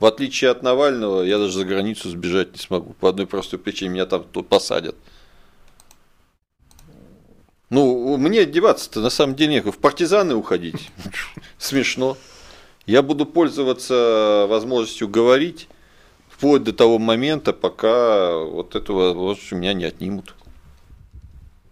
В 0.00 0.06
отличие 0.06 0.50
от 0.50 0.62
Навального, 0.62 1.22
я 1.22 1.38
даже 1.38 1.54
за 1.54 1.64
границу 1.64 2.10
сбежать 2.10 2.52
не 2.52 2.58
смогу. 2.58 2.94
По 3.00 3.08
одной 3.08 3.26
простой 3.26 3.58
причине, 3.58 3.90
меня 3.90 4.06
там 4.06 4.24
тут 4.24 4.48
посадят. 4.48 4.94
Ну, 7.70 8.16
мне 8.16 8.46
деваться-то 8.46 9.00
на 9.00 9.10
самом 9.10 9.34
деле 9.34 9.54
некуда. 9.54 9.72
В 9.72 9.78
партизаны 9.78 10.34
уходить 10.34 10.90
смешно. 11.58 12.16
Я 12.86 13.02
буду 13.02 13.26
пользоваться 13.26 14.46
возможностью 14.48 15.08
говорить 15.08 15.68
вплоть 16.30 16.62
до 16.62 16.72
того 16.72 16.98
момента, 16.98 17.52
пока 17.52 18.38
вот 18.38 18.74
этого 18.76 19.12
вот 19.12 19.38
у 19.50 19.56
меня 19.56 19.74
не 19.74 19.84
отнимут. 19.84 20.34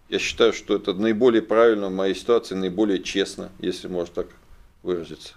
Я 0.09 0.19
считаю, 0.19 0.53
что 0.53 0.75
это 0.75 0.93
наиболее 0.93 1.41
правильно 1.41 1.87
в 1.87 1.93
моей 1.93 2.15
ситуации, 2.15 2.55
наиболее 2.55 3.03
честно, 3.03 3.51
если 3.59 3.87
можно 3.87 4.13
так 4.15 4.27
выразиться. 4.81 5.33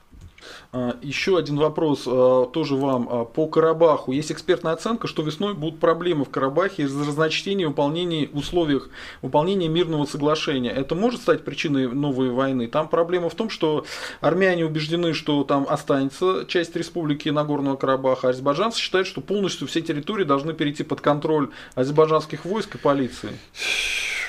А, 0.72 0.96
Еще 1.02 1.36
один 1.36 1.56
вопрос 1.56 2.04
а, 2.06 2.46
тоже 2.46 2.76
вам 2.76 3.08
а, 3.10 3.24
по 3.24 3.46
Карабаху. 3.46 4.12
Есть 4.12 4.32
экспертная 4.32 4.72
оценка, 4.72 5.06
что 5.08 5.22
весной 5.22 5.54
будут 5.54 5.80
проблемы 5.80 6.24
в 6.24 6.30
Карабахе 6.30 6.84
из-за 6.84 7.04
разночтения 7.04 7.66
выполнения 7.66 8.28
в 8.32 8.38
условиях 8.38 8.88
выполнения 9.22 9.68
мирного 9.68 10.06
соглашения. 10.06 10.70
Это 10.70 10.94
может 10.94 11.22
стать 11.22 11.44
причиной 11.44 11.88
новой 11.88 12.30
войны? 12.30 12.68
Там 12.68 12.88
проблема 12.88 13.28
в 13.28 13.34
том, 13.34 13.50
что 13.50 13.84
армяне 14.20 14.64
убеждены, 14.64 15.14
что 15.14 15.44
там 15.44 15.66
останется 15.68 16.44
часть 16.46 16.76
республики 16.76 17.28
Нагорного 17.28 17.76
Карабаха, 17.76 18.28
а 18.28 18.30
азербайджанцы 18.30 18.78
считают, 18.78 19.06
что 19.06 19.20
полностью 19.20 19.66
все 19.66 19.80
территории 19.80 20.24
должны 20.24 20.52
перейти 20.52 20.84
под 20.84 21.00
контроль 21.00 21.50
азербайджанских 21.74 22.44
войск 22.44 22.76
и 22.76 22.78
полиции. 22.78 23.30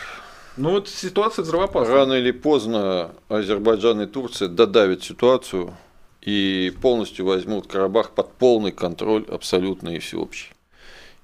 Ну 0.58 0.72
вот 0.72 0.90
ситуация 0.90 1.44
взрывоопасная. 1.44 1.96
Рано 1.96 2.14
или 2.14 2.32
поздно 2.32 3.12
Азербайджан 3.30 4.02
и 4.02 4.06
Турция 4.06 4.50
додавят 4.50 5.04
ситуацию 5.04 5.74
и 6.22 6.74
полностью 6.82 7.26
возьмут 7.26 7.68
Карабах 7.68 8.12
под 8.12 8.34
полный 8.34 8.72
контроль, 8.72 9.26
абсолютно 9.30 9.90
и 9.90 10.00
всеобщий. 10.00 10.52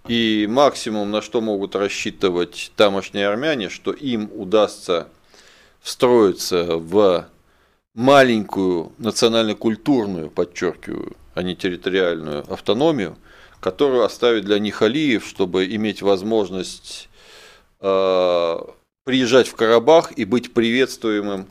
И 0.07 0.47
максимум, 0.49 1.11
на 1.11 1.21
что 1.21 1.41
могут 1.41 1.75
рассчитывать 1.75 2.71
тамошние 2.77 3.27
армяне, 3.27 3.69
что 3.69 3.91
им 3.91 4.29
удастся 4.33 5.09
встроиться 5.81 6.77
в 6.77 7.27
маленькую 7.93 8.93
национально-культурную, 8.97 10.29
подчеркиваю, 10.29 11.17
а 11.33 11.43
не 11.43 11.55
территориальную 11.55 12.45
автономию, 12.51 13.17
которую 13.59 14.03
оставит 14.03 14.45
для 14.45 14.59
них 14.59 14.81
Алиев, 14.81 15.25
чтобы 15.27 15.65
иметь 15.65 16.01
возможность 16.01 17.09
э, 17.81 18.57
приезжать 19.07 19.47
в 19.47 19.55
Карабах 19.55 20.11
и 20.17 20.25
быть 20.25 20.53
приветствуемым 20.53 21.47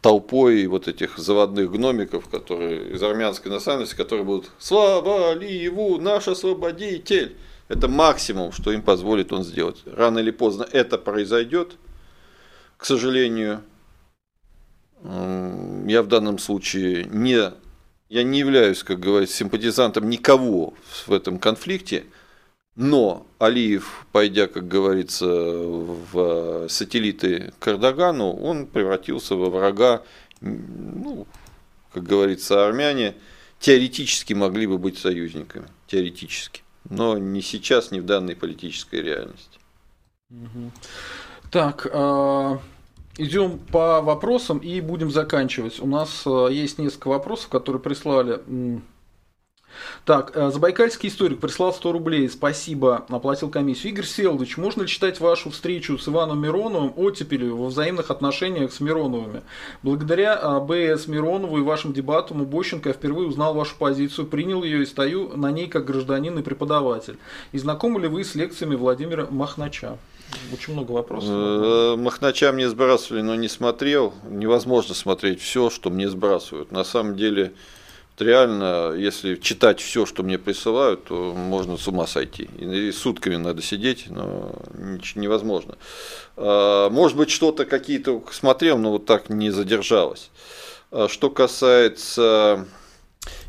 толпой 0.00 0.64
вот 0.68 0.86
этих 0.86 1.18
заводных 1.18 1.72
гномиков, 1.72 2.28
которые 2.28 2.94
из 2.94 3.02
армянской 3.02 3.50
национальности, 3.50 3.96
которые 3.96 4.24
будут 4.24 4.52
«Слава 4.60 5.32
Алиеву, 5.32 5.98
наш 6.00 6.28
освободитель!» 6.28 7.34
Это 7.66 7.88
максимум, 7.88 8.52
что 8.52 8.70
им 8.70 8.82
позволит 8.82 9.32
он 9.32 9.42
сделать. 9.42 9.82
Рано 9.84 10.20
или 10.20 10.30
поздно 10.30 10.64
это 10.70 10.96
произойдет, 10.96 11.72
к 12.76 12.84
сожалению. 12.84 13.62
Я 15.02 16.02
в 16.02 16.06
данном 16.06 16.38
случае 16.38 17.06
не, 17.06 17.50
я 18.10 18.22
не 18.22 18.38
являюсь, 18.38 18.84
как 18.84 19.00
говорится, 19.00 19.38
симпатизантом 19.38 20.08
никого 20.08 20.74
в 21.08 21.12
этом 21.12 21.40
конфликте, 21.40 22.04
но 22.74 23.26
Алиев, 23.38 24.06
пойдя, 24.12 24.46
как 24.46 24.66
говорится, 24.66 25.26
в 25.26 26.68
сателлиты 26.68 27.52
к 27.58 27.68
Эрдогану, 27.68 28.32
он 28.32 28.66
превратился 28.66 29.36
во 29.36 29.50
врага, 29.50 30.02
ну, 30.40 31.26
как 31.92 32.02
говорится, 32.04 32.66
армяне 32.66 33.14
теоретически 33.60 34.32
могли 34.32 34.66
бы 34.66 34.78
быть 34.78 34.98
союзниками, 34.98 35.68
теоретически, 35.86 36.62
но 36.88 37.18
не 37.18 37.42
сейчас, 37.42 37.90
не 37.90 38.00
в 38.00 38.06
данной 38.06 38.36
политической 38.36 39.02
реальности. 39.02 39.58
Так, 41.50 41.86
а, 41.92 42.58
идем 43.18 43.58
по 43.58 44.00
вопросам 44.00 44.58
и 44.58 44.80
будем 44.80 45.10
заканчивать. 45.10 45.78
У 45.80 45.86
нас 45.86 46.22
а, 46.26 46.48
есть 46.48 46.78
несколько 46.78 47.08
вопросов, 47.08 47.48
которые 47.50 47.82
прислали. 47.82 48.40
Так, 50.04 50.36
а, 50.36 50.50
Забайкальский 50.50 51.08
историк 51.08 51.40
прислал 51.40 51.72
100 51.72 51.92
рублей. 51.92 52.28
Спасибо, 52.28 53.04
оплатил 53.08 53.50
комиссию. 53.50 53.92
Игорь 53.92 54.04
Селович, 54.04 54.56
можно 54.56 54.82
ли 54.82 54.88
считать 54.88 55.20
вашу 55.20 55.50
встречу 55.50 55.98
с 55.98 56.08
Иваном 56.08 56.42
Мироновым 56.42 56.92
оттепелью 56.96 57.56
во 57.56 57.66
взаимных 57.66 58.10
отношениях 58.10 58.72
с 58.72 58.80
Мироновыми? 58.80 59.42
Благодаря 59.82 60.34
а, 60.34 60.60
БС 60.60 61.06
Миронову 61.06 61.58
и 61.58 61.62
вашим 61.62 61.92
дебатам 61.92 62.42
у 62.42 62.44
Бощенко 62.44 62.88
я 62.88 62.92
впервые 62.94 63.28
узнал 63.28 63.54
вашу 63.54 63.76
позицию, 63.76 64.26
принял 64.26 64.62
ее 64.62 64.82
и 64.82 64.86
стою 64.86 65.36
на 65.36 65.50
ней 65.50 65.68
как 65.68 65.84
гражданин 65.84 66.38
и 66.38 66.42
преподаватель. 66.42 67.18
И 67.52 67.58
знакомы 67.58 68.00
ли 68.00 68.08
вы 68.08 68.24
с 68.24 68.34
лекциями 68.34 68.74
Владимира 68.74 69.26
Махнача? 69.26 69.98
Очень 70.52 70.74
много 70.74 70.92
вопросов. 70.92 71.30
Э, 71.30 71.96
Махнача 71.96 72.52
мне 72.52 72.68
сбрасывали, 72.68 73.22
но 73.22 73.34
не 73.34 73.48
смотрел. 73.48 74.14
Невозможно 74.28 74.94
смотреть 74.94 75.40
все, 75.40 75.70
что 75.70 75.90
мне 75.90 76.08
сбрасывают. 76.08 76.72
На 76.72 76.84
самом 76.84 77.16
деле, 77.16 77.52
вот 78.18 78.26
реально, 78.26 78.94
если 78.96 79.36
читать 79.36 79.80
все, 79.80 80.06
что 80.06 80.22
мне 80.22 80.38
присылают, 80.38 81.04
то 81.04 81.34
можно 81.34 81.76
с 81.76 81.88
ума 81.88 82.06
сойти. 82.06 82.48
И 82.58 82.92
сутками 82.92 83.36
надо 83.36 83.62
сидеть, 83.62 84.06
но 84.08 84.52
невозможно. 85.14 85.76
А, 86.36 86.90
Может 86.90 87.16
быть, 87.16 87.30
что-то 87.30 87.64
какие-то 87.64 88.22
смотрел, 88.30 88.78
но 88.78 88.92
вот 88.92 89.06
так 89.06 89.30
не 89.30 89.50
задержалось. 89.50 90.30
А 90.90 91.08
Что 91.08 91.30
касается 91.30 92.66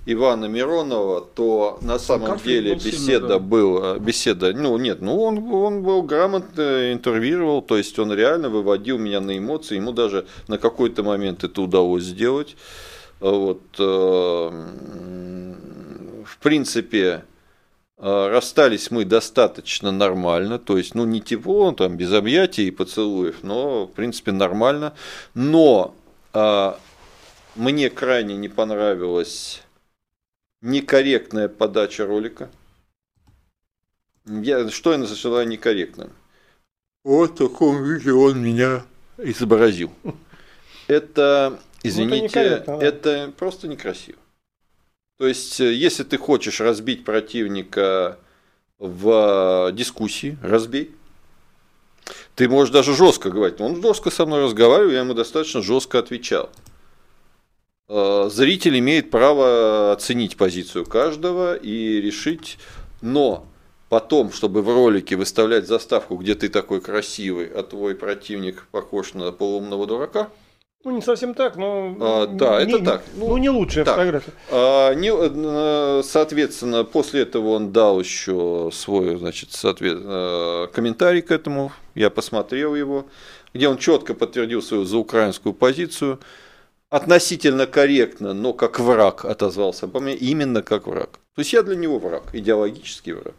Ивана 0.05 0.45
Миронова, 0.45 1.21
то 1.21 1.79
на 1.81 1.99
самом 1.99 2.27
конфликт 2.27 2.63
деле 2.63 2.75
был 2.75 2.83
беседа 2.83 3.27
да. 3.27 3.39
была, 3.39 3.99
беседа, 3.99 4.53
ну 4.53 4.77
нет, 4.77 5.01
ну 5.01 5.19
он, 5.21 5.39
он 5.51 5.81
был 5.81 6.03
грамотно 6.03 6.91
интервьюировал, 6.93 7.61
то 7.61 7.77
есть 7.77 7.97
он 7.97 8.13
реально 8.13 8.49
выводил 8.49 8.97
меня 8.97 9.19
на 9.21 9.37
эмоции, 9.37 9.75
ему 9.75 9.93
даже 9.93 10.25
на 10.47 10.57
какой-то 10.57 11.03
момент 11.03 11.43
это 11.43 11.61
удалось 11.61 12.03
сделать. 12.03 12.55
Вот, 13.19 13.61
э, 13.79 13.83
в 16.25 16.37
принципе, 16.39 17.23
А, 18.05 18.29
расстались 18.29 18.91
мы 18.91 19.05
достаточно 19.05 19.89
нормально, 19.91 20.59
то 20.59 20.77
есть, 20.77 20.93
ну, 20.93 21.05
не 21.05 21.21
тепло, 21.21 21.71
там, 21.71 21.95
без 21.95 22.11
объятий 22.11 22.67
и 22.67 22.71
поцелуев, 22.71 23.43
но, 23.43 23.85
в 23.85 23.93
принципе, 23.93 24.33
нормально. 24.33 24.93
Но 25.35 25.95
а, 26.33 26.77
мне 27.55 27.89
крайне 27.89 28.35
не 28.35 28.49
понравилась 28.49 29.63
некорректная 30.61 31.47
подача 31.47 32.05
ролика. 32.05 32.49
Я, 34.25 34.69
что 34.69 34.91
я 34.91 34.97
называю 34.97 35.47
некорректным? 35.47 36.11
Вот 37.05 37.31
в 37.31 37.35
таком 37.35 37.83
виде 37.83 38.11
он 38.11 38.41
меня 38.43 38.83
изобразил. 39.17 39.93
Это, 40.87 41.57
извините, 41.83 42.39
ну, 42.39 42.45
это, 42.45 42.65
да. 42.65 42.85
это 42.85 43.33
просто 43.37 43.67
некрасиво. 43.67 44.17
То 45.17 45.27
есть, 45.27 45.59
э, 45.59 45.73
если 45.73 46.03
ты 46.03 46.17
хочешь 46.17 46.59
разбить 46.59 47.05
противника 47.05 48.17
в 48.79 49.71
дискуссии, 49.73 50.37
разбей. 50.41 50.91
Ты 52.35 52.49
можешь 52.49 52.73
даже 52.73 52.93
жестко 52.95 53.29
говорить. 53.29 53.61
Он 53.61 53.81
жестко 53.81 54.09
со 54.09 54.25
мной 54.25 54.43
разговаривал, 54.43 54.91
я 54.91 54.99
ему 54.99 55.13
достаточно 55.13 55.61
жестко 55.61 55.99
отвечал. 55.99 56.49
Э, 57.87 58.29
зритель 58.31 58.77
имеет 58.79 59.11
право 59.11 59.91
оценить 59.91 60.35
позицию 60.35 60.85
каждого 60.85 61.55
и 61.55 62.01
решить, 62.01 62.57
но 63.01 63.45
потом, 63.87 64.31
чтобы 64.31 64.61
в 64.61 64.67
ролике 64.67 65.15
выставлять 65.15 65.67
заставку, 65.67 66.15
где 66.17 66.35
ты 66.35 66.49
такой 66.49 66.81
красивый, 66.81 67.45
а 67.45 67.63
твой 67.63 67.95
противник 67.95 68.67
похож 68.71 69.13
на 69.13 69.31
полумного 69.31 69.85
дурака– 69.85 70.29
ну, 70.83 70.91
не 70.91 71.01
совсем 71.01 71.33
так, 71.33 71.55
но... 71.55 71.95
А, 72.01 72.27
да, 72.27 72.63
не, 72.65 72.73
это 72.73 72.83
так. 72.83 73.03
Ну, 73.15 73.29
ну 73.29 73.37
не 73.37 73.49
лучшая 73.49 73.85
так. 73.85 73.95
фотография. 73.95 74.31
А, 74.51 74.93
не, 74.93 75.11
э, 75.13 76.03
соответственно, 76.03 76.83
после 76.83 77.21
этого 77.21 77.51
он 77.51 77.71
дал 77.71 78.01
еще 78.01 78.69
свой, 78.73 79.15
значит, 79.15 79.53
соответственно, 79.53 80.67
комментарий 80.73 81.21
к 81.21 81.31
этому. 81.31 81.71
Я 81.95 82.09
посмотрел 82.09 82.75
его, 82.75 83.05
где 83.53 83.69
он 83.69 83.77
четко 83.77 84.13
подтвердил 84.13 84.61
свою 84.61 84.83
заукраинскую 84.83 85.53
позицию. 85.53 86.19
Относительно 86.89 87.65
корректно, 87.65 88.33
но 88.33 88.51
как 88.51 88.79
враг 88.79 89.23
отозвался 89.23 89.87
по 89.87 90.01
мне, 90.01 90.15
именно 90.15 90.61
как 90.61 90.85
враг. 90.85 91.11
То 91.33 91.39
есть 91.39 91.53
я 91.53 91.63
для 91.63 91.77
него 91.77 91.97
враг, 91.97 92.23
идеологический 92.33 93.13
враг. 93.13 93.35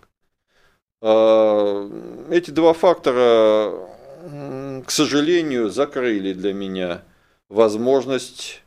А, 1.02 1.90
эти 2.30 2.50
два 2.50 2.72
фактора, 2.72 3.70
к 4.86 4.90
сожалению, 4.90 5.68
закрыли 5.68 6.32
для 6.32 6.54
меня 6.54 7.02
возможность 7.54 8.62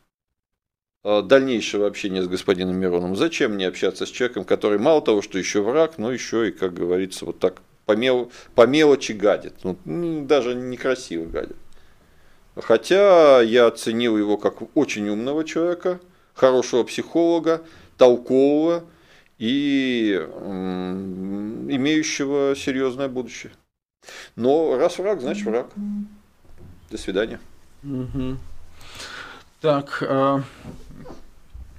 э, 1.03 1.21
дальнейшего 1.21 1.87
общения 1.87 2.23
с 2.23 2.27
господином 2.27 2.77
Мироном. 2.77 3.15
Зачем 3.15 3.53
мне 3.53 3.67
общаться 3.67 4.05
с 4.05 4.09
человеком, 4.09 4.45
который 4.45 4.79
мало 4.79 5.01
того, 5.01 5.21
что 5.21 5.37
еще 5.37 5.61
враг, 5.61 5.97
но 5.97 6.11
еще 6.11 6.47
и, 6.47 6.51
как 6.51 6.73
говорится, 6.73 7.25
вот 7.25 7.39
так 7.39 7.61
по, 7.85 7.91
мел, 7.91 8.31
по 8.55 8.65
мелочи 8.65 9.11
гадит. 9.11 9.55
Ну, 9.63 9.77
даже 10.25 10.55
некрасиво 10.55 11.25
гадит. 11.25 11.57
Хотя 12.55 13.41
я 13.41 13.67
оценил 13.67 14.17
его 14.17 14.37
как 14.37 14.75
очень 14.75 15.07
умного 15.09 15.43
человека, 15.43 15.99
хорошего 16.33 16.83
психолога, 16.83 17.61
толкового 17.97 18.85
и 19.37 20.13
имеющего 21.69 22.55
серьезное 22.55 23.09
будущее. 23.09 23.51
Но 24.35 24.77
раз 24.77 24.97
враг, 24.97 25.21
значит 25.21 25.45
враг. 25.45 25.67
До 26.89 26.97
свидания. 26.97 27.39
Угу. 27.83 28.37
Так, 29.61 30.03
э, 30.07 30.41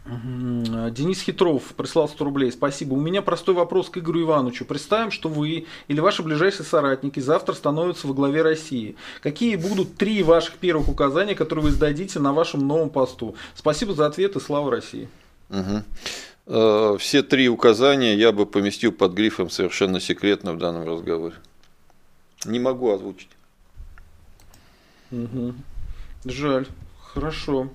Денис 0.04 1.20
Хитров 1.20 1.62
прислал 1.74 2.08
100 2.08 2.24
рублей. 2.24 2.50
Спасибо. 2.50 2.94
У 2.94 3.00
меня 3.00 3.22
простой 3.22 3.54
вопрос 3.54 3.88
к 3.90 3.98
Игорю 3.98 4.22
Ивановичу. 4.22 4.64
Представим, 4.64 5.10
что 5.10 5.28
вы 5.28 5.66
или 5.86 6.00
ваши 6.00 6.22
ближайшие 6.22 6.64
соратники 6.64 7.20
завтра 7.20 7.54
становятся 7.54 8.08
во 8.08 8.14
главе 8.14 8.42
России. 8.42 8.96
Какие 9.20 9.56
будут 9.56 9.96
три 9.96 10.22
ваших 10.22 10.54
первых 10.54 10.88
указания, 10.88 11.34
которые 11.34 11.66
вы 11.66 11.70
сдадите 11.70 12.18
на 12.18 12.32
вашем 12.32 12.66
новом 12.66 12.90
посту? 12.90 13.36
Спасибо 13.54 13.92
за 13.92 14.06
ответ 14.06 14.34
и 14.36 14.40
слава 14.40 14.70
России. 14.70 15.08
Угу. 15.50 16.98
Все 16.98 17.22
три 17.22 17.48
указания 17.48 18.16
я 18.16 18.32
бы 18.32 18.46
поместил 18.46 18.92
под 18.92 19.12
грифом 19.12 19.50
совершенно 19.50 20.00
секретно 20.00 20.54
в 20.54 20.58
данном 20.58 20.88
разговоре. 20.88 21.34
Не 22.46 22.58
могу 22.58 22.90
озвучить. 22.90 23.30
Угу. 25.10 25.54
Жаль. 26.24 26.66
Хорошо. 27.18 27.68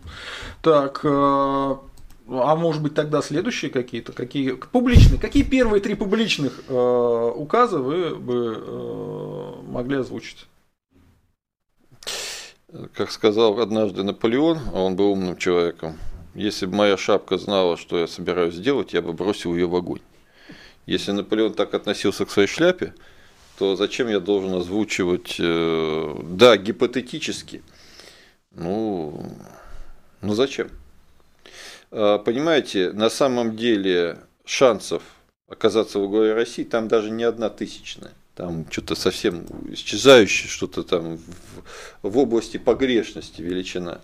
Так, 0.61 1.01
э, 1.03 1.07
а 1.09 2.55
может 2.55 2.81
быть 2.81 2.93
тогда 2.93 3.21
следующие 3.21 3.69
какие-то, 3.71 4.13
какие 4.13 4.51
публичные, 4.51 5.19
какие 5.19 5.43
первые 5.43 5.81
три 5.81 5.95
публичных 5.95 6.61
э, 6.69 7.31
указа 7.35 7.79
вы 7.79 8.15
бы 8.15 8.63
э, 8.65 9.53
могли 9.67 9.97
озвучить? 9.97 10.45
Как 12.93 13.11
сказал 13.11 13.59
однажды 13.59 14.03
Наполеон, 14.03 14.59
он 14.73 14.95
был 14.95 15.11
умным 15.11 15.35
человеком, 15.35 15.97
если 16.33 16.65
бы 16.65 16.75
моя 16.75 16.95
шапка 16.95 17.37
знала, 17.37 17.75
что 17.75 17.99
я 17.99 18.07
собираюсь 18.07 18.55
сделать, 18.55 18.93
я 18.93 19.01
бы 19.01 19.11
бросил 19.11 19.53
ее 19.53 19.67
в 19.67 19.75
огонь. 19.75 20.01
Если 20.85 21.11
Наполеон 21.11 21.53
так 21.53 21.73
относился 21.73 22.25
к 22.25 22.31
своей 22.31 22.47
шляпе, 22.47 22.93
то 23.59 23.75
зачем 23.75 24.07
я 24.07 24.21
должен 24.21 24.53
озвучивать, 24.53 25.35
да, 25.37 26.55
гипотетически– 26.55 27.61
ну, 28.53 29.25
ну 30.21 30.33
зачем? 30.33 30.69
А, 31.91 32.19
понимаете, 32.19 32.91
на 32.91 33.09
самом 33.09 33.55
деле 33.55 34.19
шансов 34.45 35.03
оказаться 35.47 35.99
в 35.99 36.09
главе 36.09 36.33
России 36.33 36.63
там 36.63 36.87
даже 36.87 37.09
не 37.09 37.23
одна 37.23 37.49
тысячная. 37.49 38.11
Там 38.35 38.65
что-то 38.71 38.95
совсем 38.95 39.45
исчезающее, 39.69 40.49
что-то 40.49 40.83
там 40.83 41.17
в, 41.17 42.09
в 42.09 42.17
области 42.17 42.57
погрешности 42.57 43.41
величина. 43.41 44.01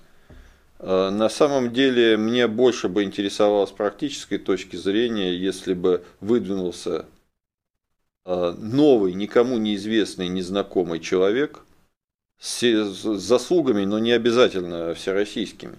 А, 0.79 1.11
на 1.11 1.29
самом 1.29 1.71
деле 1.71 2.17
мне 2.17 2.47
больше 2.47 2.89
бы 2.89 3.03
интересовало 3.03 3.65
с 3.65 3.71
практической 3.71 4.37
точки 4.37 4.75
зрения, 4.75 5.35
если 5.35 5.73
бы 5.73 6.03
выдвинулся 6.21 7.05
а, 8.25 8.53
новый, 8.53 9.13
никому 9.13 9.57
неизвестный, 9.57 10.27
незнакомый 10.27 10.99
человек– 10.99 11.61
с 12.39 13.17
заслугами, 13.17 13.85
но 13.85 13.99
не 13.99 14.11
обязательно 14.11 14.93
всероссийскими. 14.93 15.77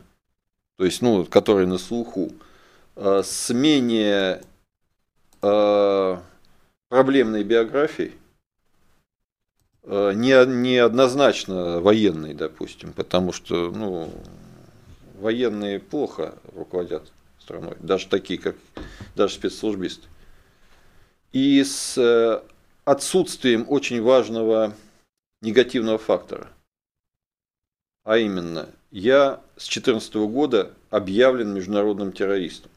То 0.77 0.85
есть, 0.85 1.03
ну, 1.03 1.25
которые 1.25 1.67
на 1.67 1.79
слуху. 1.79 2.31
А, 2.97 3.23
с 3.23 3.53
менее 3.53 4.43
а, 5.41 6.23
проблемной 6.89 7.45
биографией, 7.45 8.13
а, 9.85 10.13
не, 10.13 10.47
не 10.47 10.77
однозначно 10.77 11.81
военной, 11.81 12.35
допустим, 12.35 12.93
потому 12.93 13.33
что 13.33 13.71
ну, 13.71 14.13
военные 15.19 15.81
плохо 15.81 16.35
руководят 16.55 17.11
страной, 17.41 17.77
даже 17.81 18.07
такие, 18.09 18.39
как 18.39 18.57
даже 19.17 19.35
спецслужбисты. 19.35 20.07
И 21.33 21.63
с 21.63 21.97
э, 21.97 22.43
отсутствием 22.85 23.65
очень 23.69 24.03
важного 24.03 24.75
негативного 25.41 25.99
фактора. 25.99 26.49
А 28.05 28.19
именно, 28.19 28.69
я 28.91 29.43
с 29.57 29.69
2014 29.69 30.15
года 30.15 30.75
объявлен 30.91 31.55
международным 31.55 32.13
террористом. 32.13 32.71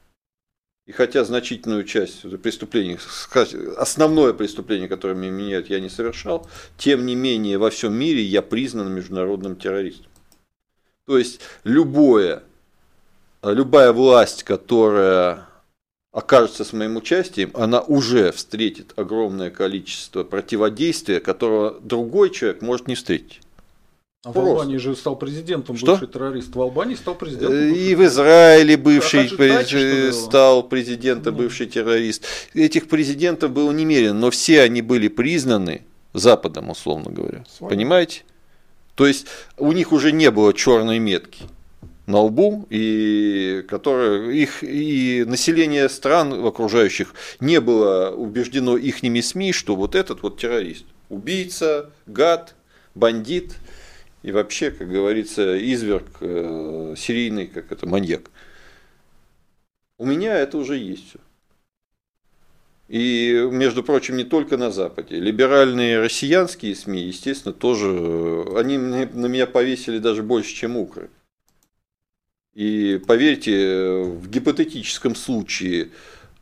И 0.86 0.92
хотя 0.92 1.24
значительную 1.24 1.86
часть 1.86 2.22
преступлений, 2.42 2.98
основное 3.78 4.34
преступление, 4.34 4.90
которое 4.90 5.14
меня 5.14 5.32
меняют, 5.32 5.70
я 5.70 5.80
не 5.80 5.90
совершал, 5.90 6.50
тем 6.78 7.06
не 7.06 7.16
менее 7.16 7.58
во 7.58 7.70
всем 7.70 7.94
мире 7.94 8.22
я 8.22 8.42
признан 8.42 8.94
международным 8.94 9.56
террористом. 9.56 10.12
То 11.06 11.18
есть 11.18 11.40
любое, 11.64 12.44
любая 13.42 13.94
власть, 13.94 14.44
которая 14.44 15.48
окажется 16.14 16.64
с 16.64 16.72
моим 16.72 16.96
участием, 16.96 17.52
она 17.56 17.82
уже 17.82 18.32
встретит 18.32 18.94
огромное 18.96 19.50
количество 19.50 20.24
противодействия, 20.24 21.20
которого 21.20 21.80
другой 21.82 22.30
человек 22.30 22.62
может 22.62 22.88
не 22.88 22.96
встретить. 22.96 23.42
А 24.24 24.32
Просто. 24.32 24.40
в 24.40 24.54
Албании 24.54 24.78
же 24.78 24.96
стал 24.96 25.18
президентом 25.18 25.76
Что? 25.76 25.88
бывший 25.88 26.08
террорист. 26.08 26.56
В 26.56 26.62
Албании 26.62 26.96
стал 26.96 27.16
президентом. 27.16 27.58
И 27.58 27.94
в 27.94 28.06
Израиле 28.06 28.78
бывший 28.78 29.26
а 29.26 29.36
през... 29.36 30.16
стал 30.16 30.64
президентом 30.64 31.36
ну. 31.36 31.42
бывший 31.42 31.66
террорист. 31.66 32.24
Этих 32.54 32.88
президентов 32.88 33.52
было 33.52 33.70
немерено, 33.74 34.14
но 34.14 34.32
все 34.32 34.62
они 34.62 34.82
были 34.82 35.10
признаны 35.10 35.82
Западом, 36.14 36.70
условно 36.70 37.12
говоря. 37.12 37.44
Понимаете? 37.60 38.22
То 38.96 39.08
есть 39.08 39.26
у 39.58 39.74
них 39.74 39.92
уже 39.92 40.14
не 40.14 40.32
было 40.32 40.54
черной 40.54 41.00
метки 41.00 41.44
на 42.06 42.20
лбу, 42.20 42.68
и 42.70 43.64
которые 43.68 44.38
их 44.38 44.64
и 44.64 45.24
население 45.26 45.88
стран 45.90 46.46
окружающих 46.46 47.14
не 47.40 47.62
было 47.62 48.12
убеждено 48.12 48.78
ихними 48.78 49.22
СМИ, 49.22 49.54
что 49.54 49.76
вот 49.76 49.96
этот 49.96 50.22
вот 50.22 50.38
террорист, 50.38 50.86
убийца, 51.10 51.92
гад, 52.06 52.56
бандит 52.96 53.56
и 54.22 54.32
вообще, 54.32 54.72
как 54.72 54.90
говорится, 54.90 55.58
изверг 55.58 56.08
э, 56.20 56.96
серийный, 56.98 57.48
как 57.48 57.72
это, 57.72 57.88
маньяк. 57.88 58.30
У 59.98 60.06
меня 60.06 60.38
это 60.38 60.58
уже 60.58 60.78
есть 60.78 61.10
все. 61.10 61.20
И, 62.90 63.48
между 63.52 63.82
прочим, 63.84 64.18
не 64.18 64.24
только 64.24 64.58
на 64.58 64.70
Западе. 64.70 65.16
Либеральные 65.20 66.00
россиянские 66.00 66.76
СМИ, 66.76 67.02
естественно, 67.02 67.54
тоже, 67.54 67.88
они 68.56 68.78
на 68.78 69.26
меня 69.26 69.48
повесили 69.48 70.00
даже 70.00 70.22
больше, 70.22 70.54
чем 70.54 70.78
укры. 70.78 71.10
И 72.56 73.02
поверьте, 73.08 74.04
в 74.04 74.30
гипотетическом 74.30 75.16
случае 75.16 75.86
э, 75.86 75.88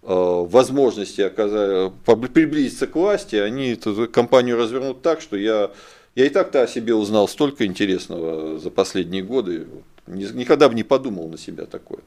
возможности 0.03 1.29
приблизиться 1.29 2.87
к 2.87 2.95
власти, 2.95 3.37
они 3.37 3.73
эту 3.73 4.09
компанию 4.09 4.57
развернут 4.57 5.01
так, 5.01 5.21
что 5.21 5.37
я, 5.37 5.71
я 6.15 6.25
и 6.25 6.29
так-то 6.29 6.63
о 6.63 6.67
себе 6.67 6.93
узнал 6.95 7.29
столько 7.29 7.65
интересного 7.65 8.59
за 8.59 8.69
последние 8.71 9.23
годы, 9.23 9.67
никогда 10.07 10.67
бы 10.67 10.75
не 10.75 10.83
подумал 10.83 11.29
на 11.29 11.37
себя 11.37 11.65
такое. 11.65 12.01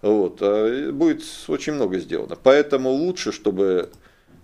Вот. 0.00 0.38
А 0.40 0.90
будет 0.92 1.22
очень 1.48 1.74
много 1.74 1.98
сделано. 1.98 2.36
Поэтому 2.42 2.90
лучше, 2.90 3.32
чтобы 3.32 3.90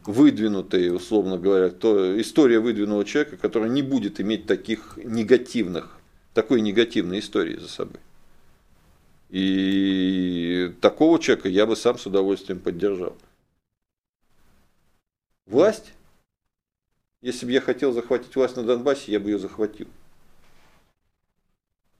выдвинутый, 0.04 0.94
условно 0.94 1.38
говоря, 1.38 1.70
то 1.70 2.20
история 2.20 2.58
выдвинутого 2.58 3.06
человека, 3.06 3.38
который 3.38 3.70
не 3.70 3.80
будет 3.80 4.20
иметь 4.20 4.44
таких 4.46 4.98
негативных, 5.02 5.96
такой 6.34 6.60
негативной 6.60 7.20
истории 7.20 7.56
за 7.56 7.68
собой. 7.68 8.00
И 9.30 10.72
такого 10.80 11.18
человека 11.18 11.48
я 11.48 11.66
бы 11.66 11.76
сам 11.76 11.98
с 11.98 12.06
удовольствием 12.06 12.60
поддержал. 12.60 13.16
Власть? 15.46 15.92
Если 17.20 17.46
бы 17.46 17.52
я 17.52 17.60
хотел 17.60 17.92
захватить 17.92 18.34
власть 18.36 18.56
на 18.56 18.62
Донбассе, 18.62 19.12
я 19.12 19.20
бы 19.20 19.30
ее 19.30 19.38
захватил. 19.38 19.88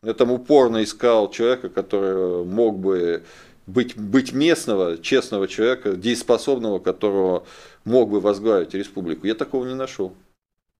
Я 0.02 0.12
там 0.12 0.30
упорно 0.30 0.82
искал 0.82 1.30
человека, 1.30 1.70
который 1.70 2.44
мог 2.44 2.78
бы 2.78 3.24
быть, 3.66 3.96
быть 3.96 4.32
местного, 4.32 4.98
честного 4.98 5.48
человека, 5.48 5.96
дееспособного, 5.96 6.78
которого 6.78 7.46
мог 7.84 8.10
бы 8.10 8.20
возглавить 8.20 8.74
республику. 8.74 9.26
Я 9.26 9.34
такого 9.34 9.66
не 9.66 9.74
нашел. 9.74 10.14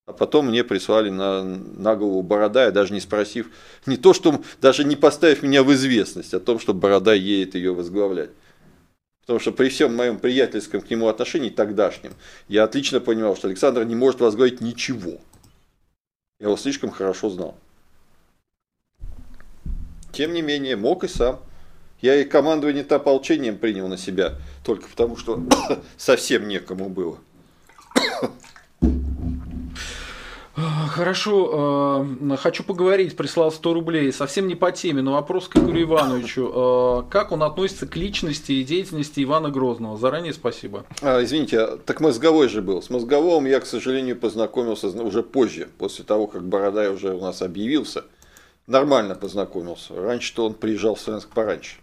А 0.07 0.13
потом 0.13 0.49
мне 0.49 0.63
прислали 0.65 1.09
на, 1.09 1.43
на 1.43 1.97
голову 1.97 2.23
Борода, 2.23 2.71
даже 2.71 2.93
не 2.93 3.01
спросив, 3.01 3.51
не 3.87 3.97
то, 3.97 4.13
что 4.13 4.43
даже 4.61 4.85
не 4.85 4.97
поставив 4.97 5.43
меня 5.43 5.63
в 5.63 5.73
известность 5.73 6.35
о 6.35 6.41
том, 6.41 6.59
что 6.59 6.75
Борода 6.75 7.15
едет 7.15 7.55
ее 7.55 7.73
возглавлять. 7.73 8.31
Потому 9.23 9.41
что 9.41 9.53
при 9.53 9.71
всем 9.71 9.97
моем 9.97 10.19
приятельском 10.19 10.83
к 10.83 10.91
нему 10.91 11.09
отношении 11.09 11.49
тогдашнем, 11.49 12.13
я 12.49 12.65
отлично 12.65 13.01
понимал, 13.01 13.35
что 13.37 13.49
Александр 13.49 13.85
не 13.85 13.95
может 13.95 14.21
возглавить 14.21 14.61
ничего. 14.61 15.19
Я 16.39 16.49
его 16.49 16.59
слишком 16.59 16.91
хорошо 16.91 17.31
знал. 17.31 17.57
Тем 20.13 20.35
не 20.35 20.43
менее, 20.43 20.77
мог 20.77 21.05
и 21.05 21.09
сам. 21.09 21.41
Я 22.03 22.17
и 22.17 22.25
командование-то 22.25 22.97
ополчением 22.97 23.57
принял 23.57 23.89
на 23.89 23.97
себя, 23.97 24.35
только 24.63 24.87
потому 24.89 25.17
что 25.17 25.43
совсем 25.97 26.47
некому 26.47 26.91
было. 26.91 27.19
Хорошо, 30.57 32.07
э, 32.23 32.37
хочу 32.37 32.63
поговорить, 32.63 33.17
прислал 33.17 33.51
100 33.51 33.75
рублей, 33.75 34.13
совсем 34.13 34.47
не 34.47 34.55
по 34.55 34.71
теме, 34.71 35.03
но 35.03 35.13
вопрос 35.15 35.49
к 35.49 35.57
Игорю 35.57 35.83
Ивановичу. 35.83 36.53
Э, 36.55 37.03
как 37.11 37.33
он 37.33 37.43
относится 37.43 37.87
к 37.87 37.97
личности 37.97 38.53
и 38.53 38.65
деятельности 38.65 39.23
Ивана 39.23 39.51
Грозного? 39.51 39.97
Заранее 39.97 40.33
спасибо. 40.33 40.85
А, 41.03 41.23
извините, 41.23 41.79
так 41.85 42.01
мозговой 42.01 42.49
же 42.49 42.63
был. 42.63 42.81
С 42.83 42.91
мозговым 42.91 43.47
я, 43.47 43.59
к 43.61 43.67
сожалению, 43.67 44.17
познакомился 44.17 44.89
уже 44.89 45.23
позже, 45.23 45.69
после 45.79 46.05
того, 46.05 46.27
как 46.29 46.45
Бородай 46.45 46.89
уже 46.89 47.15
у 47.15 47.21
нас 47.21 47.43
объявился 47.43 48.05
нормально 48.67 49.15
познакомился. 49.15 49.95
Раньше-то 49.95 50.47
он 50.47 50.55
приезжал 50.55 50.95
в 50.95 51.01
Смоленск 51.01 51.29
пораньше. 51.31 51.77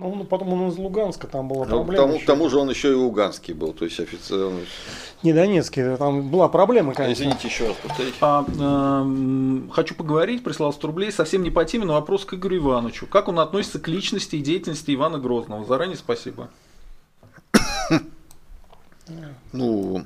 Ну, 0.00 0.24
потом 0.24 0.54
он 0.54 0.70
из 0.70 0.78
Луганска, 0.78 1.26
там 1.26 1.46
была 1.46 1.66
ну, 1.66 1.84
проблема. 1.84 2.06
Тому, 2.06 2.18
к 2.18 2.24
тому 2.24 2.48
же 2.48 2.56
он 2.56 2.70
еще 2.70 2.90
и 2.90 2.94
Луганский 2.94 3.52
был, 3.52 3.74
то 3.74 3.84
есть 3.84 4.00
офицер. 4.00 4.50
Не 5.22 5.34
Донецкий, 5.34 5.96
там 5.98 6.30
была 6.30 6.48
проблема, 6.48 6.94
конечно. 6.94 7.22
Извините, 7.22 7.48
еще 7.48 7.68
раз 7.68 7.76
повторите. 7.76 8.16
А, 8.22 8.46
э, 8.48 9.70
хочу 9.70 9.94
поговорить, 9.94 10.42
прислал 10.42 10.72
100 10.72 10.86
рублей, 10.86 11.12
совсем 11.12 11.42
не 11.42 11.50
по 11.50 11.66
теме, 11.66 11.84
но 11.84 11.92
вопрос 11.92 12.24
к 12.24 12.32
Игорю 12.32 12.56
Ивановичу. 12.58 13.06
Как 13.06 13.28
он 13.28 13.38
относится 13.40 13.78
к 13.78 13.88
личности 13.88 14.36
и 14.36 14.40
деятельности 14.40 14.94
Ивана 14.94 15.18
Грозного? 15.18 15.66
Заранее 15.66 15.98
спасибо. 15.98 16.48
Ну, 19.52 20.04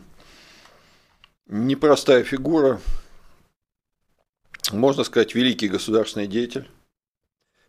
непростая 1.47 2.25
фигура, 2.25 2.81
можно 4.73 5.05
сказать, 5.05 5.35
великий 5.35 5.69
государственный 5.69 6.27
деятель, 6.27 6.67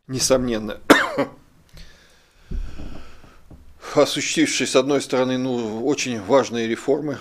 несомненно, 0.07 0.79
осуществивший, 3.97 4.67
с 4.67 4.75
одной 4.75 5.01
стороны, 5.01 5.37
ну, 5.37 5.85
очень 5.85 6.21
важные 6.21 6.67
реформы, 6.67 7.19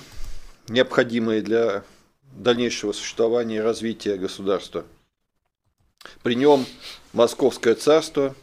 необходимые 0.68 1.42
для 1.42 1.84
дальнейшего 2.32 2.92
существования 2.92 3.56
и 3.56 3.60
развития 3.60 4.16
государства. 4.16 4.84
При 6.22 6.34
нем 6.34 6.66
Московское 7.12 7.74
царство 7.74 8.34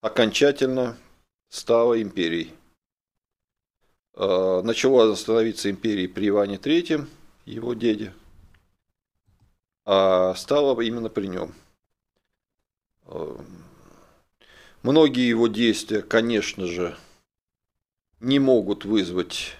окончательно 0.00 0.96
стало 1.48 2.00
империей. 2.00 2.52
А, 4.14 4.62
начало 4.62 5.14
становиться 5.14 5.70
империей 5.70 6.08
при 6.08 6.28
Иване 6.28 6.56
III, 6.56 7.06
его 7.46 7.74
деде– 7.74 8.12
а 9.84 10.34
стало 10.34 10.80
именно 10.80 11.08
при 11.08 11.26
нем. 11.26 11.54
Э, 13.06 13.36
многие 14.82 15.28
его 15.28 15.48
действия, 15.48 16.02
конечно 16.02 16.66
же, 16.66 16.96
не 18.24 18.38
могут 18.38 18.84
вызвать 18.84 19.56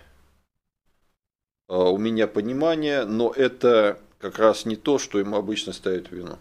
э, 1.68 1.75
у 1.75 1.99
меня 1.99 2.26
понимание, 2.26 3.05
но 3.05 3.31
это 3.31 3.99
как 4.18 4.39
раз 4.39 4.65
не 4.65 4.76
то, 4.76 4.99
что 4.99 5.18
ему 5.18 5.36
обычно 5.36 5.73
ставят 5.73 6.10
вину. 6.10 6.39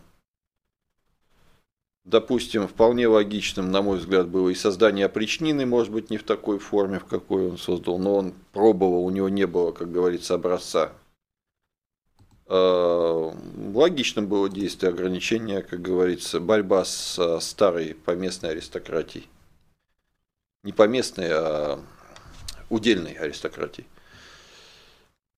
Допустим, 2.05 2.67
вполне 2.67 3.07
логичным, 3.07 3.71
на 3.71 3.81
мой 3.81 3.97
взгляд, 3.97 4.27
было 4.27 4.49
и 4.49 4.55
создание 4.55 5.05
опричнины, 5.05 5.65
может 5.65 5.91
быть, 5.91 6.09
не 6.09 6.17
в 6.17 6.23
такой 6.23 6.59
форме, 6.59 6.99
в 6.99 7.05
какой 7.05 7.49
он 7.49 7.57
создал, 7.57 7.97
но 7.97 8.15
он 8.15 8.33
пробовал, 8.51 9.05
у 9.05 9.09
него 9.09 9.29
не 9.29 9.47
было, 9.47 9.71
как 9.71 9.91
говорится, 9.91 10.33
образца 10.33 10.91
Э, 12.47 13.31
логичным 13.73 14.27
было 14.27 14.49
действие 14.49 14.89
ограничения, 14.91 15.61
как 15.61 15.81
говорится, 15.81 16.39
борьба 16.39 16.83
с 16.83 17.39
старой 17.39 17.95
поместной 17.95 18.51
аристократией. 18.51 19.29
Не 20.63 20.73
поместной, 20.73 21.29
а 21.31 21.79
удельной 22.73 23.13
аристократией. 23.13 23.87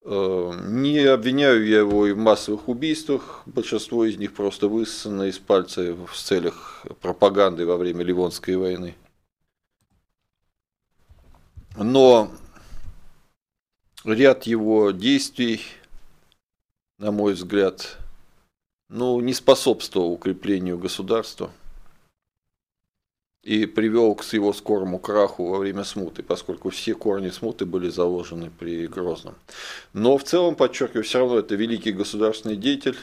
Э, 0.04 0.54
не 0.64 1.00
обвиняю 1.00 1.66
я 1.68 1.80
его 1.80 2.08
и 2.08 2.14
в 2.14 2.18
массовых 2.18 2.68
убийствах. 2.68 3.44
Большинство 3.46 4.06
из 4.06 4.18
них 4.18 4.34
просто 4.34 4.68
высосано 4.68 5.24
из 5.24 5.40
пальца 5.40 5.94
в 5.94 6.14
целях 6.16 6.86
пропаганды 7.02 7.66
во 7.66 7.78
время 7.78 8.04
Ливонской 8.04 8.56
войны. 8.56 8.96
Но 11.78 12.32
ряд 14.06 14.44
его 14.44 14.92
действий 14.92 15.62
на 16.98 17.12
мой 17.12 17.34
взгляд, 17.34 17.98
ну, 18.88 19.20
не 19.20 19.34
способствовал 19.34 20.14
укреплению 20.14 20.78
государства 20.78 21.52
и 23.46 23.68
привел 23.68 24.16
к 24.16 24.24
его 24.34 24.54
скорому 24.54 24.98
краху 24.98 25.46
во 25.46 25.60
время 25.60 25.84
смуты, 25.84 26.24
поскольку 26.24 26.72
все 26.72 26.96
корни 26.96 27.30
смуты 27.30 27.68
были 27.68 27.90
заложены 27.90 28.50
при 28.50 28.88
Грозном. 28.88 29.36
Но 29.94 30.18
в 30.18 30.24
целом, 30.24 30.56
подчеркиваю, 30.56 31.04
все 31.04 31.20
равно 31.20 31.38
это 31.38 31.54
великий 31.54 31.92
государственный 31.92 32.56
деятель, 32.56 32.98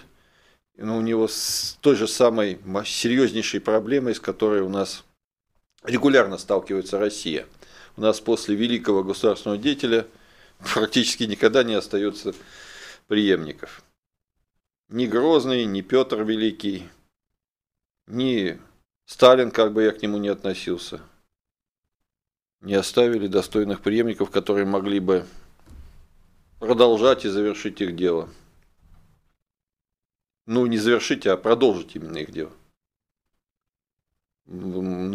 но 0.76 0.98
у 0.98 1.00
него 1.00 1.28
с 1.28 1.78
той 1.80 1.94
же 1.94 2.08
самой 2.08 2.58
серьезнейшей 2.84 3.60
проблемой, 3.60 4.16
с 4.16 4.20
которой 4.20 4.62
у 4.62 4.68
нас 4.68 5.04
регулярно 5.84 6.38
сталкивается 6.38 6.98
Россия. 6.98 7.46
У 7.96 8.00
нас 8.00 8.20
после 8.20 8.56
великого 8.56 9.04
государственного 9.04 9.62
деятеля 9.62 10.08
практически 10.74 11.22
никогда 11.22 11.62
не 11.62 11.74
остается 11.74 12.34
преемников. 13.06 13.84
Ни 14.88 15.06
Грозный, 15.06 15.66
ни 15.66 15.82
Петр 15.82 16.22
Великий, 16.24 16.88
ни 18.08 18.58
Сталин, 19.06 19.50
как 19.50 19.72
бы 19.72 19.82
я 19.82 19.92
к 19.92 20.02
нему 20.02 20.18
не 20.18 20.28
относился, 20.28 21.00
не 22.60 22.74
оставили 22.74 23.26
достойных 23.26 23.80
преемников, 23.80 24.30
которые 24.30 24.64
могли 24.64 25.00
бы 25.00 25.26
продолжать 26.60 27.24
и 27.24 27.28
завершить 27.28 27.80
их 27.80 27.96
дело. 27.96 28.28
Ну, 30.46 30.66
не 30.66 30.78
завершить, 30.78 31.26
а 31.26 31.36
продолжить 31.36 31.94
именно 31.96 32.18
их 32.18 32.32
дело. 32.32 32.52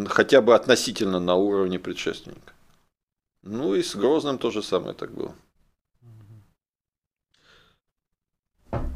Хотя 0.09 0.41
бы 0.41 0.55
относительно 0.55 1.19
на 1.19 1.35
уровне 1.35 1.79
предшественника. 1.79 2.53
Ну 3.43 3.75
и 3.75 3.83
с 3.83 3.95
Грозным 3.95 4.37
то 4.39 4.51
же 4.51 4.61
самое 4.61 4.93
так 4.93 5.11
было. 5.13 5.35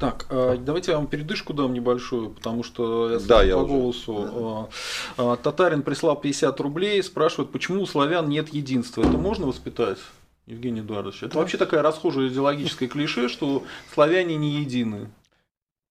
Так, 0.01 0.25
э, 0.31 0.57
давайте 0.59 0.93
я 0.93 0.97
вам 0.97 1.05
передышку 1.05 1.53
дам 1.53 1.73
небольшую, 1.73 2.31
потому 2.31 2.63
что 2.63 3.11
я, 3.11 3.19
да, 3.19 3.43
я 3.43 3.53
по 3.53 3.59
уже. 3.59 3.67
голосу. 3.71 4.69
Э, 5.17 5.33
э, 5.33 5.37
Татарин 5.43 5.83
прислал 5.83 6.15
50 6.15 6.59
рублей, 6.59 7.03
спрашивает, 7.03 7.51
почему 7.51 7.83
у 7.83 7.85
славян 7.85 8.27
нет 8.27 8.49
единства. 8.49 9.01
Это 9.01 9.11
можно 9.11 9.45
воспитать? 9.45 9.99
Евгений 10.47 10.79
Эдуардович, 10.79 11.21
это 11.21 11.37
вообще 11.37 11.59
такая 11.59 11.83
расхожая 11.83 12.29
идеологическая 12.29 12.89
клише, 12.89 13.29
что 13.29 13.63
славяне 13.93 14.37
не 14.37 14.49
едины. 14.61 15.11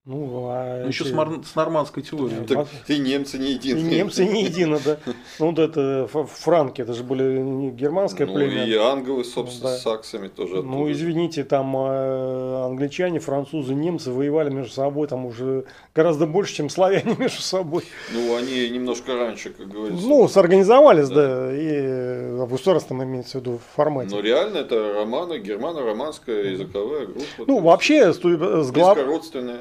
Ну, 0.07 0.47
а 0.49 0.81
ну, 0.81 0.89
еще 0.89 1.05
эти... 1.05 1.13
с, 1.13 1.15
мар... 1.15 1.29
с 1.45 1.55
нормандской 1.55 2.03
теорией. 2.03 2.47
Так, 2.47 2.67
и 2.89 2.97
немцы 2.97 3.39
не 3.39 3.53
едины. 3.53 3.79
И 3.79 3.83
немцы 3.83 4.25
не 4.25 4.45
едины, 4.45 4.81
да. 4.83 4.97
Ну, 5.39 5.53
да, 5.53 5.65
это 5.65 6.09
франки, 6.09 6.81
это 6.81 6.95
же 6.95 7.05
были 7.05 7.39
не 7.43 7.71
германское 7.71 8.27
ну, 8.27 8.33
племя. 8.33 8.65
и 8.65 8.75
англы, 8.77 9.25
собственно, 9.25 9.73
да. 9.73 9.77
с 9.77 9.83
саксами 9.83 10.29
тоже. 10.29 10.55
Оттуда. 10.55 10.69
Ну, 10.69 10.91
извините, 10.91 11.45
там 11.45 11.77
э, 11.77 12.65
англичане, 12.65 13.19
французы, 13.19 13.75
немцы 13.75 14.11
воевали 14.11 14.49
между 14.49 14.73
собой 14.73 15.07
там 15.07 15.27
уже 15.27 15.65
гораздо 15.95 16.27
больше, 16.27 16.55
чем 16.55 16.71
славяне 16.71 17.15
между 17.19 17.43
собой. 17.43 17.85
Ну, 18.11 18.35
они 18.37 18.71
немножко 18.71 19.15
раньше, 19.15 19.51
как 19.51 19.69
говорится. 19.69 20.07
Ну, 20.07 20.27
сорганизовались, 20.29 21.11
да, 21.11 21.51
да 21.51 21.53
и 21.53 22.31
в 22.37 22.49
государственном 22.49 23.05
имеется 23.05 23.37
в 23.37 23.43
виду 23.43 23.61
формате. 23.77 24.15
Но 24.15 24.23
реально 24.23 24.59
это 24.59 24.95
романы, 24.95 25.41
германо-романская 25.41 26.53
языковая 26.53 27.05
группа. 27.05 27.45
Ну, 27.47 27.61
вообще, 27.61 28.15
с, 28.15 28.17
с, 28.17 28.71
глав... 28.71 28.99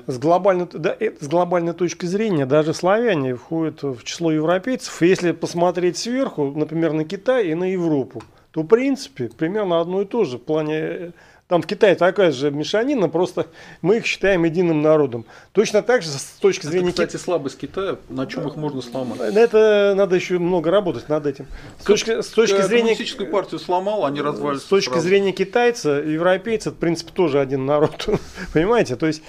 с 0.08 0.18
глав 0.18 0.29
глобальной, 0.30 0.68
да, 0.72 0.96
с 1.20 1.28
глобальной 1.28 1.74
точки 1.74 2.06
зрения 2.06 2.46
даже 2.46 2.76
славяне 2.76 3.36
входят 3.36 3.82
в 3.82 4.04
число 4.04 4.32
европейцев. 4.32 5.02
Если 5.02 5.32
посмотреть 5.32 5.98
сверху, 5.98 6.54
например, 6.56 6.94
на 6.94 7.04
Китай 7.04 7.48
и 7.48 7.56
на 7.56 7.72
Европу, 7.72 8.22
то 8.52 8.62
в 8.62 8.68
принципе 8.68 9.30
примерно 9.30 9.82
одно 9.82 10.04
и 10.04 10.06
то 10.06 10.26
же 10.26 10.38
в 10.38 10.44
плане 10.44 11.14
там 11.50 11.64
в 11.64 11.66
Китае 11.66 11.96
такая 11.96 12.32
же 12.32 12.52
мешанина, 12.52 13.10
просто 13.10 13.48
мы 13.82 13.98
их 13.98 14.06
считаем 14.06 14.44
единым 14.44 14.84
народом. 14.84 15.26
Точно 15.52 15.82
так 15.82 16.04
же 16.04 16.10
с 16.10 16.38
точки 16.40 16.68
зрения... 16.68 16.90
Это, 16.90 17.08
кстати, 17.08 17.22
слабость 17.22 17.58
Китая, 17.58 17.98
на 18.08 18.28
чем 18.28 18.48
их 18.48 18.56
можно 18.56 18.84
сломать? 18.84 19.20
Это 19.20 19.94
надо 19.98 20.16
еще 20.16 20.38
много 20.38 20.70
работать 20.70 21.10
над 21.10 21.26
этим. 21.26 21.48
С 21.80 21.86
точки, 21.86 22.22
с 22.22 22.28
точки 22.28 22.62
зрения... 22.62 22.90
Коммунистическую 22.90 23.32
партию 23.32 23.60
сломал, 23.60 24.06
они 24.06 24.22
развалились. 24.22 24.62
С 24.62 24.66
точки 24.66 24.92
сразу. 24.92 25.08
зрения 25.08 25.32
китайца, 25.32 25.94
европейца, 25.94 26.70
в 26.70 26.76
принципе, 26.76 27.12
тоже 27.14 27.40
один 27.40 27.66
народ. 27.66 28.08
Понимаете? 28.54 28.96
То 28.96 29.08
есть 29.08 29.24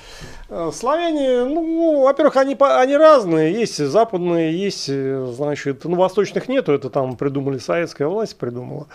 э, 0.51 0.71
славяне, 0.75 1.47
ну, 1.47 2.03
во-первых, 2.03 2.37
они, 2.37 2.55
они 2.61 2.97
разные. 2.99 3.55
Есть 3.55 3.79
западные, 3.79 4.55
есть, 4.63 4.91
э, 4.91 5.33
значит, 5.35 5.87
ну, 5.87 5.97
восточных 5.97 6.49
нету, 6.49 6.73
это 6.73 6.91
там 6.91 7.17
придумали 7.17 7.57
советская 7.57 8.09
власть, 8.09 8.37
придумала. 8.37 8.89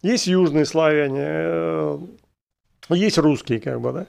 Есть 0.00 0.28
южные 0.28 0.64
славяне, 0.64 1.20
э, 1.20 1.98
ну, 2.00 2.08
есть 2.94 3.18
русские, 3.18 3.60
как 3.60 3.80
бы, 3.80 3.92
да. 3.92 4.06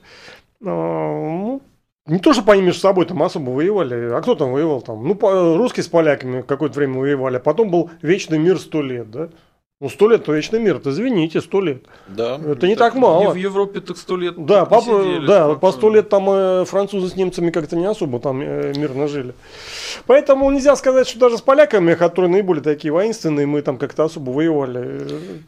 Ну, 0.59 1.61
не 2.05 2.19
то, 2.19 2.33
что 2.33 2.49
они 2.51 2.61
между 2.61 2.81
собой 2.81 3.05
там 3.05 3.21
особо 3.23 3.51
воевали, 3.51 4.11
а 4.11 4.21
кто 4.21 4.35
там 4.35 4.51
воевал 4.51 4.81
там? 4.81 5.07
Ну, 5.07 5.57
русские 5.57 5.83
с 5.83 5.87
поляками 5.87 6.41
какое-то 6.41 6.77
время 6.77 6.99
воевали, 6.99 7.37
а 7.37 7.39
потом 7.39 7.71
был 7.71 7.89
вечный 8.01 8.37
мир 8.37 8.59
сто 8.59 8.81
лет, 8.81 9.09
да? 9.11 9.29
Ну, 9.81 9.89
сто 9.89 10.07
лет 10.07 10.23
то 10.25 10.31
вечный 10.31 10.59
мир, 10.59 10.75
это 10.75 10.91
извините, 10.91 11.41
сто 11.41 11.59
лет. 11.59 11.83
Да. 12.07 12.39
Это 12.45 12.67
не 12.67 12.75
так, 12.75 12.93
так 12.93 13.01
мало. 13.01 13.31
В 13.31 13.35
Европе 13.35 13.81
так 13.81 13.97
сто 13.97 14.15
лет. 14.15 14.35
Да, 14.45 14.65
папа, 14.65 14.83
сидели, 14.83 15.25
да 15.25 15.55
по 15.55 15.71
сто 15.71 15.89
лет 15.89 16.07
там 16.07 16.29
э, 16.29 16.65
французы 16.65 17.09
с 17.09 17.15
немцами 17.15 17.49
как-то 17.49 17.75
не 17.75 17.87
особо 17.87 18.19
там 18.19 18.41
э, 18.41 18.73
мирно 18.77 19.07
жили. 19.07 19.33
Поэтому 20.05 20.51
нельзя 20.51 20.75
сказать, 20.75 21.07
что 21.07 21.17
даже 21.17 21.39
с 21.39 21.41
поляками, 21.41 21.95
которые 21.95 22.29
наиболее 22.29 22.61
такие 22.61 22.93
воинственные, 22.93 23.47
мы 23.47 23.63
там 23.63 23.79
как-то 23.79 24.03
особо 24.03 24.29
воевали. 24.29 25.07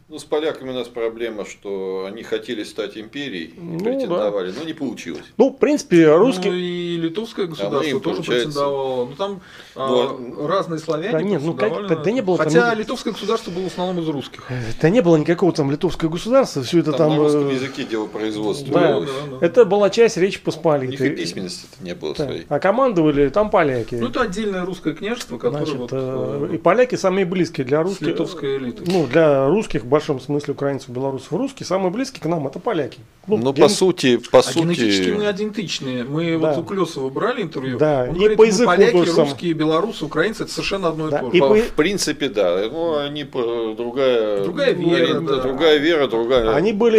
Ну, 0.10 0.18
с 0.18 0.24
поляками 0.24 0.72
у 0.72 0.74
нас 0.74 0.88
проблема, 0.88 1.46
что 1.46 2.06
они 2.08 2.24
хотели 2.24 2.64
стать 2.64 2.98
империей, 2.98 3.54
ну, 3.56 3.78
претендовали, 3.82 4.50
да. 4.50 4.62
но 4.62 4.66
не 4.66 4.74
получилось. 4.74 5.26
Ну, 5.38 5.52
в 5.52 5.58
принципе, 5.58 6.12
русские... 6.16 6.54
Ну, 6.54 6.58
и 6.58 6.98
литовское 6.98 7.46
государство 7.46 8.00
а 8.00 8.02
тоже 8.02 8.16
получается... 8.24 8.48
претендовало. 8.48 9.06
Ну, 9.06 9.16
там 9.16 9.42
но... 9.76 10.20
а, 10.40 10.48
разные 10.48 10.80
славяне 10.80 11.12
да, 11.12 11.22
нет, 11.22 11.42
ну, 11.44 11.54
как, 11.54 12.04
да, 12.04 12.12
не 12.12 12.22
было 12.22 12.40
Хотя 12.40 12.72
там... 12.72 12.80
литовское 12.80 13.14
государство 13.14 13.52
было 13.52 13.66
в 13.66 13.68
основном 13.68 14.04
из 14.04 14.08
русских 14.08 14.23
русских. 14.24 14.44
Да 14.82 14.90
не 14.90 15.02
было 15.02 15.18
никакого 15.18 15.52
там 15.54 15.72
литовского 15.72 16.10
государства, 16.10 16.64
все 16.64 16.80
это 16.80 16.92
там... 16.92 17.10
там 17.10 17.18
на 17.18 17.24
русском 17.24 17.50
э, 17.50 17.54
языке 17.54 17.84
дело 17.84 18.08
производства. 18.08 18.74
Да, 18.74 19.00
да, 19.00 19.08
да, 19.40 19.46
это 19.46 19.66
была 19.66 19.90
часть 19.90 20.18
Речи 20.18 20.40
Посполитой. 20.40 20.88
У 20.88 21.10
них 21.10 21.20
и 21.20 21.22
письменности 21.22 21.68
не 21.82 21.94
было 21.94 22.16
да. 22.16 22.26
своей. 22.26 22.46
А 22.50 22.60
командовали 22.60 23.30
там 23.30 23.50
поляки. 23.50 23.96
Ну, 23.96 24.08
это 24.08 24.22
отдельное 24.22 24.66
русское 24.66 24.94
княжество, 24.94 25.38
которое 25.38 25.66
Значит, 25.66 25.80
вот... 25.80 25.90
Э, 25.94 26.48
э, 26.52 26.56
и 26.56 26.58
поляки 26.58 26.96
самые 26.96 27.26
близкие 27.26 27.66
для 27.66 27.84
русских. 27.84 28.08
Литовской 28.08 28.58
элиты. 28.58 28.84
Ну, 28.86 29.08
для 29.08 29.48
русских, 29.48 29.84
в 29.84 29.88
большом 29.88 30.20
смысле 30.20 30.54
украинцев, 30.54 30.90
белорусов, 30.90 31.32
русские, 31.34 31.68
самые 31.68 31.92
близкие 31.92 32.22
к 32.22 32.26
нам 32.26 32.48
это 32.48 32.60
поляки. 32.60 33.00
Ну, 33.28 33.38
ну 33.38 33.54
ген... 33.54 33.64
по 33.64 33.70
сути, 33.70 34.18
по 34.18 34.40
а 34.40 34.44
сути... 34.44 34.60
генетически 34.60 35.10
мы 35.12 35.32
идентичные. 35.32 36.04
Мы 36.04 36.38
да. 36.38 36.54
вот 36.54 36.58
у 36.60 36.64
Клесова 36.64 37.10
брали 37.10 37.42
интервью. 37.42 37.78
Да, 37.78 38.08
Он 38.10 38.16
и 38.16 38.20
говорит, 38.20 38.38
по 38.38 38.44
языку 38.44 38.72
поляки, 38.72 39.10
русские, 39.10 39.54
белорусы, 39.54 40.06
украинцы, 40.06 40.44
это 40.44 40.52
совершенно 40.52 40.90
одно 40.90 41.10
да. 41.10 41.20
и 41.20 41.22
то 41.22 41.32
же. 41.32 41.38
И 41.38 41.40
по... 41.40 41.56
В 41.56 41.76
принципе, 41.76 42.30
да. 42.30 42.68
Ну, 42.72 42.98
они 42.98 43.24
другая... 43.24 44.13
Другая 44.44 44.74
вера 44.74 45.20
да. 45.22 45.42
другая 45.42 45.78
вера, 45.78 46.08
другая 46.08 46.56
Они 46.56 46.74
были, 46.74 46.98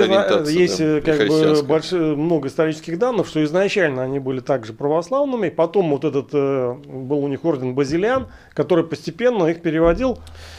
есть 0.51 0.79
да, 0.79 1.01
как 1.01 1.29
бы 1.29 1.63
большое, 1.63 2.17
много 2.17 2.49
исторических 2.49 2.99
данных, 2.99 3.27
что 3.27 3.43
изначально 3.45 4.03
они 4.03 4.19
были 4.19 4.41
также 4.41 4.73
православными, 4.73 5.49
потом 5.49 5.91
вот 5.91 6.05
этот 6.05 6.29
э, 6.33 6.75
был 6.87 7.19
у 7.19 7.29
них 7.29 7.45
орден 7.45 7.75
Базилиан, 7.75 8.29
который 8.53 8.85
постепенно 8.85 9.47
их 9.47 9.63
переводил 9.63 10.19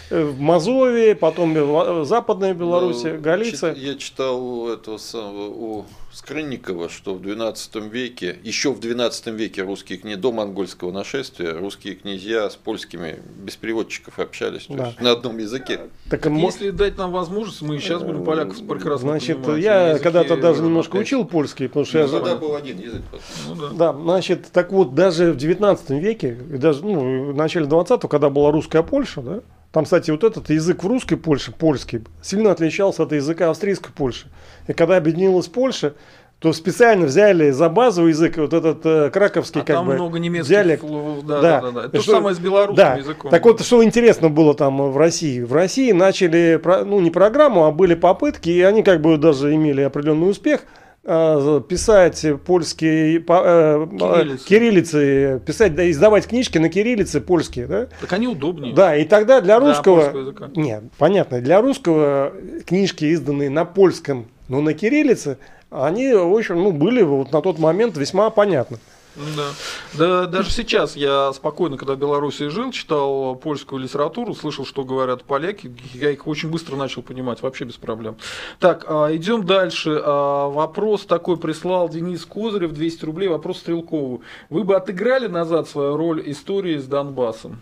э, 0.10 0.24
в 0.24 0.40
Мазовии, 0.40 1.14
потом 1.14 2.06
Западная 2.06 2.54
Беларусь, 2.54 3.04
ну, 3.04 3.20
Галиция. 3.20 3.74
Я 3.74 3.96
читал 3.96 4.70
этого 4.70 4.98
самого 4.98 5.50
у 5.50 5.86
Скрынникова, 6.16 6.88
что 6.88 7.14
в 7.14 7.22
XII 7.22 7.90
веке, 7.90 8.38
еще 8.42 8.72
в 8.72 8.80
XII 8.80 9.36
веке 9.36 9.64
русские 9.64 9.98
князья, 9.98 10.18
до 10.18 10.32
монгольского 10.32 10.94
нашествия, 10.94 11.54
русские 11.54 11.96
князья 11.96 12.50
с 12.50 12.56
польскими 12.56 13.20
без 13.44 13.58
переводчиков 13.58 14.18
общались, 14.18 14.68
да. 14.70 14.94
на 15.02 15.12
одном 15.12 15.40
языке. 15.40 15.82
Так, 16.10 16.22
так 16.22 16.32
если 16.32 16.70
дать 16.70 16.98
нам 16.98 17.12
возможность, 17.12 17.62
мы 17.62 17.76
и 17.76 17.80
сейчас 17.80 18.02
будем 18.02 18.24
поляков 18.24 18.66
прекрасно 18.66 19.10
Значит, 19.10 19.44
понимать. 19.44 19.64
я 19.64 20.00
когда-то 20.00 20.38
даже 20.38 20.64
немножко 20.64 20.96
учил 20.96 21.26
польский, 21.26 21.68
потому 21.68 21.86
что 21.86 21.98
ну, 21.98 22.06
я... 22.06 22.10
Тогда 22.10 22.36
был 22.38 22.56
один 22.56 22.80
язык. 22.80 23.02
Ну, 23.50 23.56
да. 23.56 23.70
да, 23.92 23.94
значит, 23.94 24.46
так 24.54 24.72
вот, 24.72 24.96
даже 24.96 25.34
в 25.34 25.36
XIX 25.36 26.00
веке, 26.00 26.34
даже 26.34 26.82
ну, 26.82 27.34
в 27.34 27.36
начале 27.36 27.66
20-го, 27.66 28.08
когда 28.08 28.30
была 28.30 28.52
русская 28.52 28.84
Польша, 28.84 29.22
да, 29.22 29.42
там, 29.76 29.84
кстати, 29.84 30.10
вот 30.10 30.24
этот 30.24 30.50
язык 30.50 30.86
в 30.86 30.88
русской 30.88 31.18
Польше, 31.18 31.52
польский, 31.52 32.00
сильно 32.22 32.52
отличался 32.52 33.04
от 33.04 33.12
языка 33.12 33.50
австрийской 33.50 33.92
Польши. 33.92 34.28
И 34.70 34.72
когда 34.72 34.96
объединилась 34.96 35.48
Польша, 35.48 35.96
то 36.40 36.54
специально 36.54 37.06
взяли 37.06 37.50
за 37.52 37.68
базовый 37.68 38.12
язык 38.12 38.38
вот 38.38 38.54
этот 38.54 38.86
э, 38.86 39.10
краковский 39.10 39.60
а 39.60 39.66
как 39.66 39.76
там 39.76 39.88
бы 39.88 39.96
много 39.96 40.18
немецких 40.18 40.50
диалект. 40.50 40.86
Да, 41.28 41.42
да, 41.42 41.62
да, 41.62 41.72
да. 41.72 41.90
То 41.90 42.00
же 42.00 42.10
самое 42.10 42.34
с 42.34 42.40
белорусским 42.40 42.76
да. 42.78 42.96
языком. 42.96 43.30
Так 43.30 43.44
вот, 43.44 43.62
что 43.66 43.84
интересно 43.84 44.30
было 44.30 44.54
там 44.54 44.78
в 44.78 44.98
России. 44.98 45.42
В 45.42 45.52
России 45.52 45.92
начали, 45.92 46.58
ну 46.86 47.02
не 47.02 47.12
программу, 47.12 47.66
а 47.66 47.72
были 47.72 47.96
попытки, 47.96 48.48
и 48.48 48.62
они 48.62 48.82
как 48.82 49.02
бы 49.02 49.18
даже 49.18 49.54
имели 49.54 49.82
определенный 49.82 50.30
успех– 50.30 50.62
Э, 50.72 50.85
писать 51.06 52.26
польские 52.46 53.18
э, 53.18 53.20
кириллицы. 53.20 54.48
кириллицы, 54.48 55.42
писать, 55.46 55.76
да, 55.76 55.90
издавать 55.90 56.28
книжки 56.28 56.58
на 56.58 56.68
кириллице 56.68 57.22
польские, 57.22 57.68
да? 57.68 57.88
Так 58.02 58.12
они 58.14 58.28
удобнее. 58.28 58.74
Да, 58.74 58.96
и 58.96 59.06
тогда 59.06 59.40
для 59.40 59.60
русского, 59.60 60.12
для 60.12 60.50
нет, 60.56 60.84
понятно, 60.98 61.42
для 61.42 61.62
русского 61.62 62.34
книжки, 62.66 63.06
изданные 63.06 63.52
на 63.52 63.66
польском, 63.66 64.26
но 64.48 64.62
на 64.62 64.74
кириллице, 64.74 65.38
они, 65.70 66.12
в 66.12 66.36
общем, 66.36 66.62
ну, 66.62 66.72
были 66.72 67.04
вот 67.04 67.32
на 67.32 67.42
тот 67.42 67.60
момент 67.60 67.98
весьма 67.98 68.32
понятны. 68.32 68.80
Да. 69.16 69.52
да, 69.94 70.26
даже 70.26 70.50
сейчас 70.50 70.96
я 70.96 71.32
спокойно, 71.34 71.78
когда 71.78 71.96
в 71.96 72.00
Беларуси 72.00 72.50
жил, 72.50 72.72
читал 72.72 73.36
польскую 73.36 73.82
литературу, 73.82 74.36
слышал, 74.36 74.66
что 74.66 74.84
говорят 74.84 75.24
поляки, 75.24 75.74
я 75.94 76.12
их 76.12 76.28
очень 76.28 76.50
быстро 76.50 76.76
начал 76.76 77.02
понимать, 77.02 77.42
вообще 77.42 77.64
без 77.64 77.76
проблем. 77.76 78.18
Так, 78.60 78.86
а, 78.88 79.16
идем 79.16 79.46
дальше. 79.46 80.02
А, 80.04 80.50
вопрос 80.50 81.06
такой 81.06 81.38
прислал 81.38 81.88
Денис 81.88 82.26
Козырев, 82.26 82.74
200 82.74 83.06
рублей, 83.06 83.30
вопрос 83.30 83.60
Стрелкову. 83.60 84.22
Вы 84.50 84.64
бы 84.66 84.76
отыграли 84.76 85.28
назад 85.28 85.70
свою 85.70 85.96
роль 85.96 86.22
истории 86.30 86.78
с 86.78 86.86
Донбассом? 86.86 87.62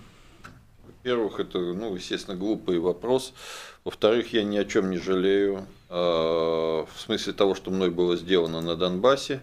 Во-первых, 0.85 1.39
это, 1.39 1.59
ну, 1.59 1.93
естественно, 1.95 2.35
глупый 2.35 2.79
вопрос. 2.79 3.33
Во-вторых, 3.83 4.33
я 4.33 4.43
ни 4.43 4.57
о 4.57 4.65
чем 4.65 4.89
не 4.89 4.97
жалею. 4.97 5.67
А, 5.89 6.85
в 6.85 6.99
смысле 6.99 7.33
того, 7.33 7.53
что 7.53 7.69
мной 7.69 7.91
было 7.91 8.15
сделано 8.15 8.61
на 8.61 8.75
Донбассе. 8.75 9.41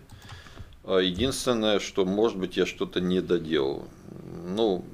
А 0.84 0.98
единственное, 0.98 1.78
что, 1.78 2.04
может 2.04 2.38
быть, 2.38 2.56
я 2.56 2.66
что-то 2.66 3.00
не 3.00 3.20
доделал. 3.20 3.86
Ну, 4.44 4.84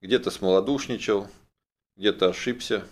где-то 0.00 0.30
смолодушничал, 0.30 1.28
где-то 1.96 2.28
ошибся. 2.28 2.84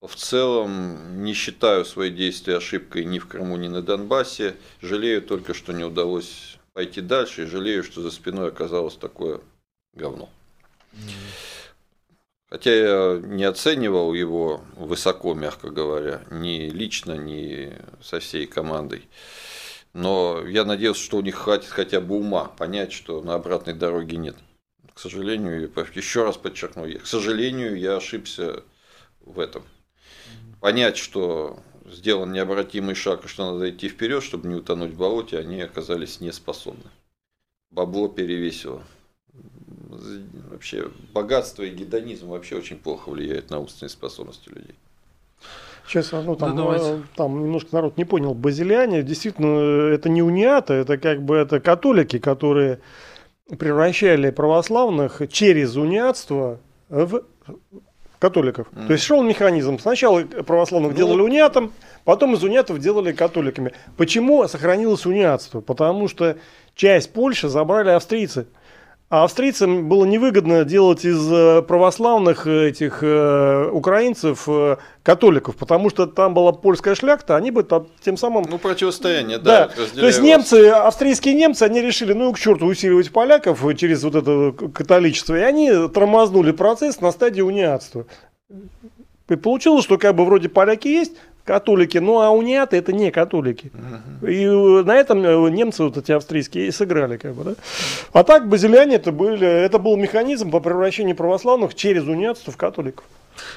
В 0.00 0.14
целом, 0.14 1.24
не 1.24 1.34
считаю 1.34 1.84
свои 1.84 2.10
действия 2.10 2.56
ошибкой 2.56 3.04
ни 3.04 3.18
в 3.18 3.26
Крыму, 3.26 3.56
ни 3.56 3.68
на 3.68 3.82
Донбассе. 3.82 4.56
Жалею 4.80 5.22
только, 5.22 5.52
что 5.52 5.72
не 5.72 5.84
удалось 5.84 6.56
пойти 6.72 7.00
дальше. 7.00 7.42
И 7.42 7.46
жалею, 7.46 7.84
что 7.84 8.00
за 8.00 8.10
спиной 8.10 8.48
оказалось 8.48 8.96
такое 8.96 9.40
говно. 9.92 10.30
Хотя 12.48 12.74
я 12.74 13.20
не 13.22 13.44
оценивал 13.44 14.12
его 14.12 14.62
высоко, 14.74 15.34
мягко 15.34 15.70
говоря, 15.70 16.22
ни 16.30 16.68
лично, 16.70 17.12
ни 17.12 17.72
со 18.02 18.18
всей 18.18 18.46
командой. 18.46 19.08
Но 19.92 20.46
я 20.46 20.64
надеялся, 20.64 21.02
что 21.02 21.18
у 21.18 21.22
них 21.22 21.34
хватит 21.34 21.70
хотя 21.70 22.00
бы 22.00 22.16
ума 22.16 22.44
понять, 22.44 22.92
что 22.92 23.20
на 23.22 23.34
обратной 23.34 23.74
дороге 23.74 24.16
нет. 24.16 24.36
К 24.94 24.98
сожалению, 24.98 25.70
еще 25.94 26.24
раз 26.24 26.36
подчеркну, 26.36 26.86
к 26.98 27.06
сожалению, 27.06 27.76
я 27.76 27.96
ошибся 27.96 28.62
в 29.20 29.40
этом. 29.40 29.64
Понять, 30.60 30.96
что 30.96 31.58
сделан 31.86 32.32
необратимый 32.32 32.94
шаг, 32.94 33.26
что 33.28 33.52
надо 33.52 33.70
идти 33.70 33.88
вперед, 33.88 34.22
чтобы 34.22 34.48
не 34.48 34.54
утонуть 34.54 34.92
в 34.92 34.98
болоте, 34.98 35.38
они 35.38 35.60
оказались 35.60 36.20
неспособны. 36.20 36.90
Бабло 37.70 38.08
перевесило. 38.08 38.82
Вообще 39.32 40.90
богатство 41.12 41.62
и 41.62 41.70
гедонизм 41.70 42.28
вообще 42.28 42.56
очень 42.56 42.78
плохо 42.78 43.10
влияют 43.10 43.50
на 43.50 43.58
умственные 43.58 43.90
способности 43.90 44.48
людей. 44.48 44.74
Сейчас, 45.90 46.12
ну, 46.12 46.36
там, 46.36 46.56
э, 46.70 47.00
там 47.16 47.42
немножко 47.42 47.70
народ 47.72 47.96
не 47.96 48.04
понял. 48.04 48.32
Базилиане, 48.32 49.02
действительно, 49.02 49.92
это 49.92 50.08
не 50.08 50.22
униаты, 50.22 50.74
это 50.74 50.98
как 50.98 51.20
бы 51.20 51.34
это 51.34 51.58
католики, 51.58 52.20
которые 52.20 52.78
превращали 53.58 54.30
православных 54.30 55.20
через 55.28 55.74
униатство 55.74 56.60
в 56.88 57.24
католиков. 58.20 58.68
Mm. 58.72 58.86
То 58.86 58.92
есть 58.92 59.04
шел 59.04 59.20
механизм. 59.24 59.80
Сначала 59.80 60.20
православных 60.22 60.92
ну, 60.92 60.96
делали 60.96 61.22
униатом, 61.22 61.72
потом 62.04 62.34
из 62.34 62.44
униатов 62.44 62.78
делали 62.78 63.10
католиками. 63.10 63.72
Почему 63.96 64.46
сохранилось 64.46 65.06
униатство? 65.06 65.60
Потому 65.60 66.06
что 66.06 66.36
часть 66.76 67.12
Польши 67.12 67.48
забрали 67.48 67.88
австрийцы. 67.88 68.46
А 69.10 69.24
австрийцам 69.24 69.88
было 69.88 70.04
невыгодно 70.04 70.64
делать 70.64 71.04
из 71.04 71.20
э, 71.32 71.62
православных 71.62 72.46
этих 72.46 73.00
э, 73.02 73.68
украинцев 73.72 74.44
э, 74.46 74.76
католиков, 75.02 75.56
потому 75.56 75.90
что 75.90 76.06
там 76.06 76.32
была 76.32 76.52
польская 76.52 76.94
шляхта, 76.94 77.34
они 77.34 77.50
бы 77.50 77.64
там 77.64 77.88
тем 78.04 78.16
самым... 78.16 78.44
Ну, 78.48 78.58
противостояние, 78.58 79.38
да. 79.38 79.66
да. 79.76 79.86
То 79.96 80.06
есть 80.06 80.22
немцы, 80.22 80.68
австрийские 80.68 81.34
немцы, 81.34 81.64
они 81.64 81.80
решили, 81.80 82.12
ну, 82.12 82.32
к 82.32 82.38
черту 82.38 82.66
усиливать 82.66 83.10
поляков 83.10 83.60
через 83.76 84.04
вот 84.04 84.14
это 84.14 84.52
католичество, 84.72 85.34
и 85.34 85.40
они 85.40 85.88
тормознули 85.88 86.52
процесс 86.52 87.00
на 87.00 87.10
стадии 87.10 87.40
униатства. 87.40 88.06
И 89.28 89.34
получилось, 89.34 89.82
что 89.82 89.98
как 89.98 90.14
бы 90.14 90.24
вроде 90.24 90.48
поляки 90.48 90.86
есть, 90.86 91.14
католики, 91.44 91.98
ну 91.98 92.20
а 92.20 92.30
униаты 92.30 92.76
это 92.76 92.92
не 92.92 93.10
католики. 93.10 93.72
Uh-huh. 93.72 94.30
И 94.30 94.44
э, 94.44 94.84
на 94.84 94.96
этом 94.96 95.24
э, 95.24 95.50
немцы 95.50 95.82
вот 95.82 95.96
эти 95.96 96.12
австрийские 96.12 96.68
и 96.68 96.70
сыграли 96.70 97.16
как 97.16 97.34
бы, 97.34 97.44
да. 97.44 97.54
А 98.12 98.24
так 98.24 98.48
базиляне 98.48 98.96
это 98.96 99.12
были, 99.12 99.46
это 99.46 99.78
был 99.78 99.96
механизм 99.96 100.50
по 100.50 100.60
превращению 100.60 101.16
православных 101.16 101.74
через 101.74 102.04
униатство 102.04 102.52
в 102.52 102.56
католиков. 102.56 103.04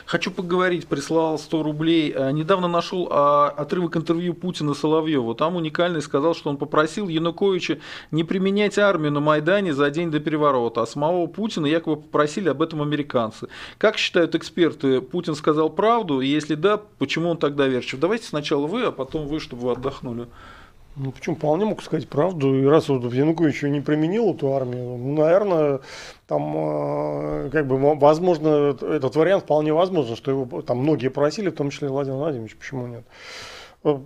Хочу 0.05 0.31
поговорить, 0.31 0.87
прислал 0.87 1.37
100 1.37 1.63
рублей. 1.63 2.13
Э, 2.15 2.31
недавно 2.31 2.67
нашел 2.67 3.07
а, 3.11 3.49
отрывок 3.49 3.97
интервью 3.97 4.33
Путина 4.33 4.73
Соловьеву. 4.73 5.33
Там 5.33 5.55
уникальный 5.55 6.01
сказал, 6.01 6.35
что 6.35 6.49
он 6.49 6.57
попросил 6.57 7.07
Януковича 7.07 7.79
не 8.11 8.23
применять 8.23 8.77
армию 8.77 9.11
на 9.11 9.19
Майдане 9.19 9.73
за 9.73 9.89
день 9.89 10.11
до 10.11 10.19
переворота, 10.19 10.83
а 10.83 10.85
самого 10.85 11.27
Путина 11.27 11.65
якобы 11.65 12.01
попросили 12.01 12.49
об 12.49 12.61
этом 12.61 12.81
американцы. 12.81 13.47
Как 13.77 13.97
считают 13.97 14.35
эксперты, 14.35 15.01
Путин 15.01 15.35
сказал 15.35 15.69
правду? 15.69 16.21
И 16.21 16.27
если 16.27 16.55
да, 16.55 16.79
почему 16.99 17.29
он 17.29 17.37
тогда 17.37 17.63
доверчив? 17.63 17.99
Давайте 17.99 18.27
сначала 18.27 18.67
вы, 18.67 18.83
а 18.83 18.91
потом 18.91 19.27
вы, 19.27 19.39
чтобы 19.39 19.63
вы 19.63 19.71
отдохнули. 19.71 20.27
Ну, 20.95 21.11
почему? 21.11 21.35
Вполне 21.35 21.65
мог 21.65 21.81
сказать 21.81 22.07
правду. 22.07 22.55
И 22.55 22.65
раз 22.65 22.89
вот 22.89 23.11
Янукович 23.11 23.63
не 23.63 23.81
применил 23.81 24.33
эту 24.33 24.53
армию, 24.53 24.97
ну, 24.97 25.21
наверное, 25.21 25.81
там, 26.27 26.53
э, 26.55 27.49
как 27.51 27.67
бы, 27.67 27.77
возможно, 27.95 28.77
этот 28.79 29.15
вариант 29.15 29.43
вполне 29.43 29.73
возможно, 29.73 30.15
что 30.15 30.31
его 30.31 30.61
там 30.61 30.79
многие 30.79 31.09
просили, 31.09 31.49
в 31.49 31.55
том 31.55 31.71
числе 31.71 31.89
Владимир 31.89 32.17
Владимирович, 32.17 32.55
почему 32.55 32.87
нет? 32.87 33.05
Э, 33.83 33.97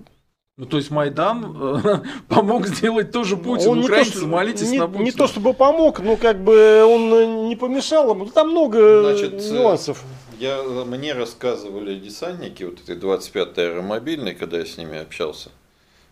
ну, 0.56 0.66
то 0.66 0.78
есть 0.78 0.90
Майдан 0.90 1.56
э, 1.60 2.00
помог 2.30 2.68
сделать 2.68 3.12
тоже 3.12 3.36
Путин. 3.36 3.70
Он 3.70 3.80
Украинцы, 3.84 4.22
то, 4.22 4.28
молитесь 4.28 4.72
не, 4.72 4.80
на 4.80 4.88
Путина. 4.88 5.04
Не 5.04 5.12
то 5.12 5.28
чтобы 5.28 5.54
помог, 5.54 6.00
но 6.00 6.16
как 6.16 6.42
бы 6.42 6.84
он 6.86 7.48
не 7.50 7.56
помешал 7.58 8.10
ему. 8.12 8.28
Там 8.28 8.52
много 8.52 9.02
Значит, 9.02 9.52
нюансов. 9.52 10.04
Я, 10.40 10.64
мне 10.64 11.14
рассказывали 11.14 12.00
десантники, 12.00 12.64
вот 12.64 12.80
этой 12.82 12.96
25-й 12.96 13.72
аэромобильной, 13.72 14.36
когда 14.36 14.60
я 14.60 14.66
с 14.66 14.78
ними 14.78 15.00
общался. 15.00 15.50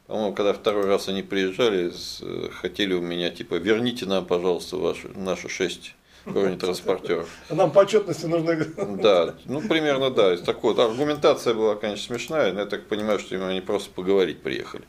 По-моему, 0.08 0.34
когда 0.34 0.54
второй 0.54 0.86
раз 0.86 1.10
они 1.10 1.24
приезжали, 1.24 1.92
хотели 2.52 2.94
у 2.94 3.02
меня, 3.02 3.32
типа, 3.32 3.56
верните 3.56 4.06
нам, 4.06 4.26
пожалуйста, 4.26 4.78
ваши, 4.78 5.10
наши 5.16 5.50
шесть 5.50 5.96
бронетранспортеров. 6.26 7.30
Нам 7.50 7.72
почетности 7.72 8.26
нужны. 8.26 8.66
Да, 9.02 9.36
ну 9.46 9.62
примерно 9.62 10.10
да. 10.12 10.38
Такой, 10.38 10.76
аргументация 10.76 11.54
была, 11.54 11.76
конечно, 11.76 12.06
смешная, 12.06 12.52
но 12.54 12.62
я 12.62 12.66
так 12.66 12.88
понимаю, 12.88 13.20
что 13.20 13.36
они 13.48 13.62
просто 13.62 13.90
поговорить 13.92 14.42
приехали. 14.42 14.84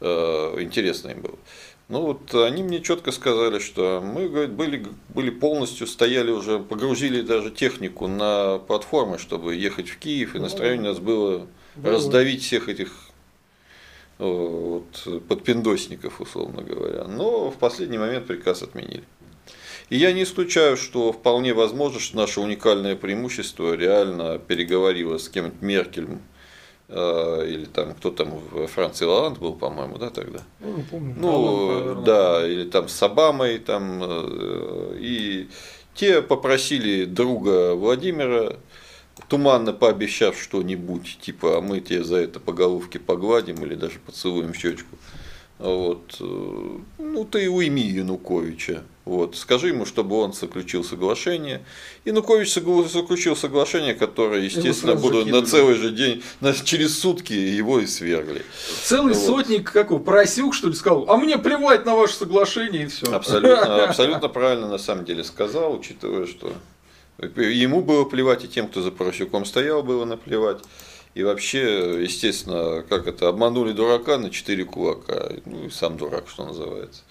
Э, 0.00 0.56
интересно 0.60 1.10
им 1.10 1.22
было. 1.22 1.38
Ну 1.88 2.02
вот 2.02 2.34
они 2.34 2.62
мне 2.62 2.80
четко 2.80 3.12
сказали, 3.12 3.58
что 3.58 4.00
мы 4.02 4.28
говорит, 4.28 4.52
были, 4.52 4.86
были 5.10 5.30
полностью, 5.30 5.86
стояли 5.86 6.30
уже, 6.30 6.58
погрузили 6.58 7.20
даже 7.20 7.50
технику 7.50 8.08
на 8.08 8.58
платформы, 8.58 9.18
чтобы 9.18 9.54
ехать 9.56 9.90
в 9.90 9.98
Киев, 9.98 10.34
и 10.34 10.38
настроение 10.38 10.90
у 10.90 10.94
нас 10.94 10.98
было 10.98 11.46
раздавить 11.82 12.42
всех 12.42 12.68
этих 12.68 13.01
вот, 14.22 15.24
подпиндосников, 15.28 16.20
условно 16.20 16.62
говоря. 16.62 17.04
Но 17.04 17.50
в 17.50 17.56
последний 17.56 17.98
момент 17.98 18.26
приказ 18.26 18.62
отменили. 18.62 19.04
И 19.90 19.96
я 19.96 20.12
не 20.12 20.22
исключаю, 20.22 20.76
что 20.76 21.12
вполне 21.12 21.52
возможно, 21.54 22.00
что 22.00 22.16
наше 22.16 22.40
уникальное 22.40 22.96
преимущество 22.96 23.74
реально 23.74 24.38
переговорило 24.38 25.18
с 25.18 25.28
кем-нибудь 25.28 25.60
Меркель, 25.60 26.08
э, 26.88 27.46
или 27.48 27.64
там 27.64 27.94
кто 27.94 28.10
там 28.10 28.38
в 28.50 28.66
Франции 28.68 29.04
Лаланд 29.04 29.38
был, 29.38 29.54
по-моему, 29.54 29.98
да, 29.98 30.10
тогда? 30.10 30.40
Не 30.60 30.82
помню. 30.82 31.14
Ну, 31.18 31.40
Лаланд, 31.40 32.04
да, 32.04 32.48
или 32.48 32.64
там 32.64 32.88
с 32.88 33.02
Обамой, 33.02 33.58
там, 33.58 34.00
э, 34.02 34.96
и 34.98 35.48
те 35.94 36.22
попросили 36.22 37.04
друга 37.04 37.74
Владимира 37.74 38.56
туманно 39.32 39.72
пообещав 39.72 40.38
что-нибудь, 40.38 41.16
типа, 41.22 41.56
а 41.56 41.60
мы 41.62 41.80
тебе 41.80 42.04
за 42.04 42.16
это 42.16 42.38
по 42.38 42.52
головке 42.52 42.98
погладим 42.98 43.64
или 43.64 43.74
даже 43.74 43.98
поцелуем 43.98 44.52
в 44.52 44.56
щечку. 44.56 44.94
Вот. 45.58 46.16
Ну, 46.98 47.24
ты 47.24 47.48
уйми 47.48 47.80
Януковича. 47.80 48.82
Вот. 49.06 49.34
Скажи 49.36 49.68
ему, 49.68 49.86
чтобы 49.86 50.16
он 50.16 50.34
заключил 50.34 50.84
соглашение. 50.84 51.64
Янукович 52.04 52.52
заключил 52.52 53.34
соглашение, 53.34 53.94
которое, 53.94 54.42
естественно, 54.42 54.96
буду 54.96 55.24
на 55.24 55.46
целый 55.46 55.76
же 55.76 55.92
день, 55.92 56.22
на, 56.42 56.52
через 56.52 56.98
сутки 56.98 57.32
его 57.32 57.80
и 57.80 57.86
свергли. 57.86 58.42
Целый 58.84 59.14
вот. 59.14 59.24
сотник, 59.24 59.72
как 59.72 59.88
его, 59.88 59.98
Поросюк, 59.98 60.52
что 60.52 60.68
ли, 60.68 60.74
сказал, 60.74 61.06
а 61.08 61.16
мне 61.16 61.38
плевать 61.38 61.86
на 61.86 61.96
ваше 61.96 62.16
соглашение 62.16 62.82
и 62.82 62.86
все. 62.88 63.10
Абсолютно, 63.10 63.84
абсолютно 63.88 64.28
правильно 64.28 64.68
на 64.68 64.78
самом 64.78 65.06
деле 65.06 65.24
сказал, 65.24 65.74
учитывая, 65.74 66.26
что 66.26 66.52
Ему 67.22 67.82
было 67.82 68.04
плевать, 68.04 68.44
и 68.44 68.48
тем, 68.48 68.68
кто 68.68 68.82
за 68.82 68.90
Поросюком 68.90 69.44
стоял, 69.44 69.82
было 69.82 70.04
наплевать. 70.04 70.58
И 71.14 71.22
вообще, 71.22 72.02
естественно, 72.02 72.82
как 72.88 73.06
это, 73.06 73.28
обманули 73.28 73.72
дурака 73.72 74.18
на 74.18 74.30
четыре 74.30 74.64
кулака, 74.64 75.30
ну 75.44 75.66
и 75.66 75.70
сам 75.70 75.96
дурак, 75.96 76.24
что 76.28 76.44
называется. 76.46 77.02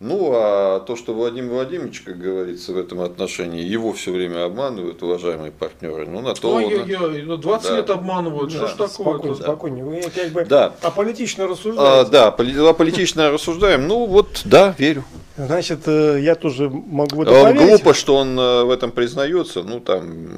Ну, 0.00 0.30
а 0.32 0.78
то, 0.78 0.94
что 0.94 1.12
Владимир 1.12 1.50
Владимирович, 1.50 2.02
как 2.02 2.18
говорится, 2.18 2.72
в 2.72 2.78
этом 2.78 3.00
отношении, 3.00 3.62
его 3.62 3.92
все 3.92 4.12
время 4.12 4.44
обманывают, 4.44 5.02
уважаемые 5.02 5.50
партнеры, 5.50 6.06
ну, 6.06 6.20
на 6.20 6.34
то... 6.34 6.54
Ой-ой-ой, 6.54 7.22
ну, 7.22 7.36
20 7.36 7.68
да. 7.68 7.76
лет 7.76 7.90
обманывают, 7.90 8.52
да. 8.52 8.56
что 8.56 8.66
ж 8.68 8.70
такое? 8.70 8.88
Спокойно, 8.88 9.34
да. 9.34 9.42
спокойно. 9.42 9.84
Вы 9.84 10.02
как 10.02 10.28
бы 10.30 10.44
да. 10.44 10.72
аполитично 10.82 11.48
рассуждаете. 11.48 11.82
А, 11.82 12.04
да, 12.04 12.28
аполитично 12.28 13.32
рассуждаем. 13.32 13.88
Ну, 13.88 14.06
вот, 14.06 14.42
да, 14.44 14.72
верю. 14.78 15.02
Значит, 15.36 15.80
э, 15.86 16.20
я 16.20 16.36
тоже 16.36 16.70
могу 16.70 17.22
это 17.22 17.40
а 17.40 17.44
поверить. 17.44 17.68
Глупо, 17.68 17.94
что 17.94 18.16
он 18.16 18.38
э, 18.38 18.64
в 18.64 18.70
этом 18.70 18.92
признается, 18.92 19.64
ну, 19.64 19.80
там, 19.80 20.28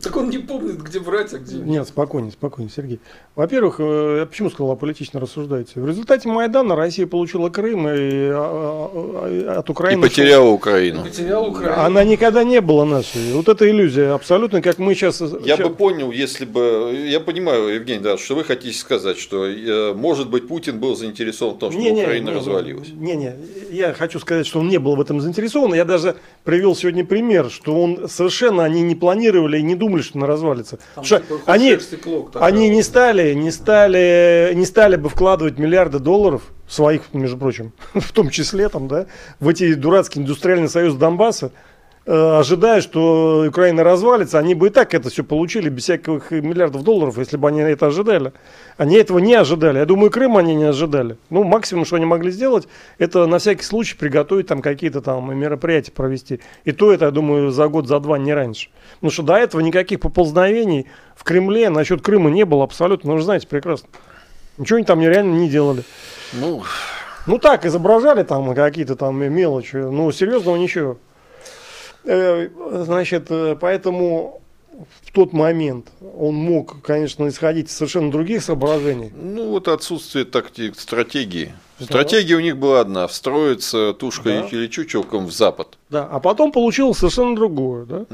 так 0.00 0.16
он 0.16 0.30
не 0.30 0.38
помнит, 0.38 0.80
где 0.80 1.00
брать, 1.00 1.34
а 1.34 1.38
где 1.38 1.56
нет. 1.56 1.88
спокойнее, 1.88 2.30
спокойнее, 2.30 2.72
Сергей. 2.74 3.00
Во-первых, 3.34 3.76
э, 3.80 4.18
я 4.20 4.26
почему 4.26 4.48
сказал, 4.48 4.76
политично 4.76 5.18
рассуждаете? 5.18 5.80
В 5.80 5.88
результате 5.88 6.28
Майдана 6.28 6.76
Россия 6.76 7.08
получила 7.08 7.48
Крым 7.48 7.88
и 7.88 8.28
а, 8.30 8.90
а, 8.94 9.58
от 9.58 9.70
Украины... 9.70 9.98
И 9.98 10.02
потеряла 10.08 10.50
Украину. 10.50 11.00
И 11.00 11.08
потеряла 11.08 11.48
Украину. 11.48 11.80
Она 11.80 12.04
никогда 12.04 12.44
не 12.44 12.60
была 12.60 12.84
нашей. 12.84 13.32
Вот 13.32 13.48
эта 13.48 13.68
иллюзия, 13.68 14.12
абсолютно, 14.14 14.62
как 14.62 14.78
мы 14.78 14.94
сейчас... 14.94 15.20
Я 15.20 15.28
сейчас... 15.56 15.68
бы 15.68 15.74
понял, 15.74 16.12
если 16.12 16.44
бы... 16.44 17.06
Я 17.08 17.18
понимаю, 17.18 17.74
Евгений, 17.74 18.02
да, 18.02 18.18
что 18.18 18.36
вы 18.36 18.44
хотите 18.44 18.78
сказать, 18.78 19.18
что, 19.18 19.46
э, 19.46 19.94
может 19.94 20.30
быть, 20.30 20.46
Путин 20.46 20.78
был 20.78 20.94
заинтересован 20.94 21.56
в 21.56 21.58
том, 21.58 21.72
что 21.72 21.80
не, 21.80 21.90
Украина 21.90 22.30
не, 22.30 22.36
развалилась. 22.36 22.88
Не-не, 22.92 23.34
я 23.72 23.92
хочу 23.94 24.20
сказать, 24.20 24.46
что 24.46 24.60
он 24.60 24.68
не 24.68 24.78
был 24.78 24.94
в 24.94 25.00
этом 25.00 25.20
заинтересован. 25.20 25.74
Я 25.74 25.84
даже 25.84 26.14
привел 26.44 26.76
сегодня 26.76 27.04
пример, 27.04 27.50
что 27.50 27.74
он 27.74 28.08
совершенно, 28.08 28.62
они 28.62 28.82
не 28.82 28.94
планировали 28.94 29.58
и 29.58 29.62
не 29.62 29.74
думали, 29.74 29.87
думали, 29.88 30.02
что 30.02 30.18
она 30.18 30.26
развалится. 30.26 30.78
Там 30.94 31.04
что 31.04 31.22
они, 31.46 31.76
клок, 32.02 32.30
они 32.34 32.68
не 32.68 32.82
стали, 32.82 33.34
не 33.34 33.50
стали, 33.50 34.52
не 34.54 34.66
стали 34.66 34.96
бы 34.96 35.08
вкладывать 35.08 35.58
миллиарды 35.58 35.98
долларов 35.98 36.42
своих, 36.68 37.02
между 37.12 37.38
прочим, 37.38 37.72
в 37.94 38.12
том 38.12 38.30
числе 38.30 38.68
там, 38.68 38.88
да, 38.88 39.06
в 39.40 39.48
эти 39.48 39.74
дурацкие 39.74 40.22
индустриальный 40.22 40.68
союз 40.68 40.94
Донбасса, 40.94 41.52
ожидая, 42.08 42.80
что 42.80 43.44
Украина 43.46 43.84
развалится, 43.84 44.38
они 44.38 44.54
бы 44.54 44.68
и 44.68 44.70
так 44.70 44.94
это 44.94 45.10
все 45.10 45.22
получили 45.22 45.68
без 45.68 45.82
всяких 45.82 46.30
миллиардов 46.30 46.82
долларов, 46.82 47.18
если 47.18 47.36
бы 47.36 47.48
они 47.48 47.60
это 47.60 47.86
ожидали. 47.86 48.32
Они 48.78 48.96
этого 48.96 49.18
не 49.18 49.34
ожидали. 49.34 49.78
Я 49.78 49.84
думаю, 49.84 50.10
Крым 50.10 50.36
они 50.36 50.54
не 50.54 50.64
ожидали. 50.64 51.18
Ну, 51.28 51.44
максимум, 51.44 51.84
что 51.84 51.96
они 51.96 52.06
могли 52.06 52.30
сделать, 52.30 52.66
это 52.98 53.26
на 53.26 53.38
всякий 53.38 53.64
случай 53.64 53.96
приготовить 53.96 54.46
там 54.46 54.62
какие-то 54.62 55.02
там 55.02 55.36
мероприятия 55.36 55.92
провести. 55.92 56.40
И 56.64 56.72
то 56.72 56.92
это, 56.92 57.06
я 57.06 57.10
думаю, 57.10 57.50
за 57.50 57.68
год, 57.68 57.86
за 57.86 58.00
два, 58.00 58.16
не 58.16 58.32
раньше. 58.32 58.70
Потому 58.94 59.10
что 59.10 59.22
до 59.22 59.34
этого 59.34 59.60
никаких 59.60 60.00
поползновений 60.00 60.86
в 61.14 61.24
Кремле 61.24 61.68
насчет 61.68 62.00
Крыма 62.00 62.30
не 62.30 62.44
было 62.44 62.64
абсолютно. 62.64 63.10
Ну, 63.10 63.16
вы 63.16 63.22
знаете 63.22 63.46
прекрасно. 63.46 63.88
Ничего 64.56 64.78
они 64.78 64.86
там 64.86 65.00
нереально 65.00 65.34
не 65.34 65.48
делали. 65.48 65.84
Ну, 66.32 66.62
Ну 67.26 67.38
так, 67.38 67.66
изображали 67.66 68.22
там 68.22 68.54
какие-то 68.54 68.96
там 68.96 69.16
мелочи. 69.16 69.76
Ну, 69.76 70.10
серьезного 70.12 70.56
ничего. 70.56 70.96
Э, 72.08 72.48
Значит, 72.84 73.26
э, 73.30 73.56
поэтому 73.60 74.40
в 75.02 75.12
тот 75.12 75.32
момент 75.32 75.88
он 76.18 76.34
мог, 76.36 76.80
конечно, 76.82 77.28
исходить 77.28 77.68
из 77.68 77.76
совершенно 77.76 78.10
других 78.10 78.42
соображений. 78.42 79.12
ну 79.14 79.50
вот 79.50 79.68
отсутствие 79.68 80.24
такти- 80.24 80.72
стратегии. 80.76 81.52
Да. 81.78 81.84
Стратегия 81.84 82.36
у 82.36 82.40
них 82.40 82.56
была 82.56 82.80
одна– 82.80 83.06
встроиться 83.08 83.92
тушкой 83.92 84.40
Да. 84.40 84.48
или 84.50 84.66
чучелком 84.68 85.26
в 85.26 85.32
Запад. 85.32 85.78
Да, 85.90 86.04
а 86.10 86.18
потом 86.20 86.50
получилось 86.52 86.98
совершенно 86.98 87.36
другое, 87.36 87.84
да? 87.84 88.06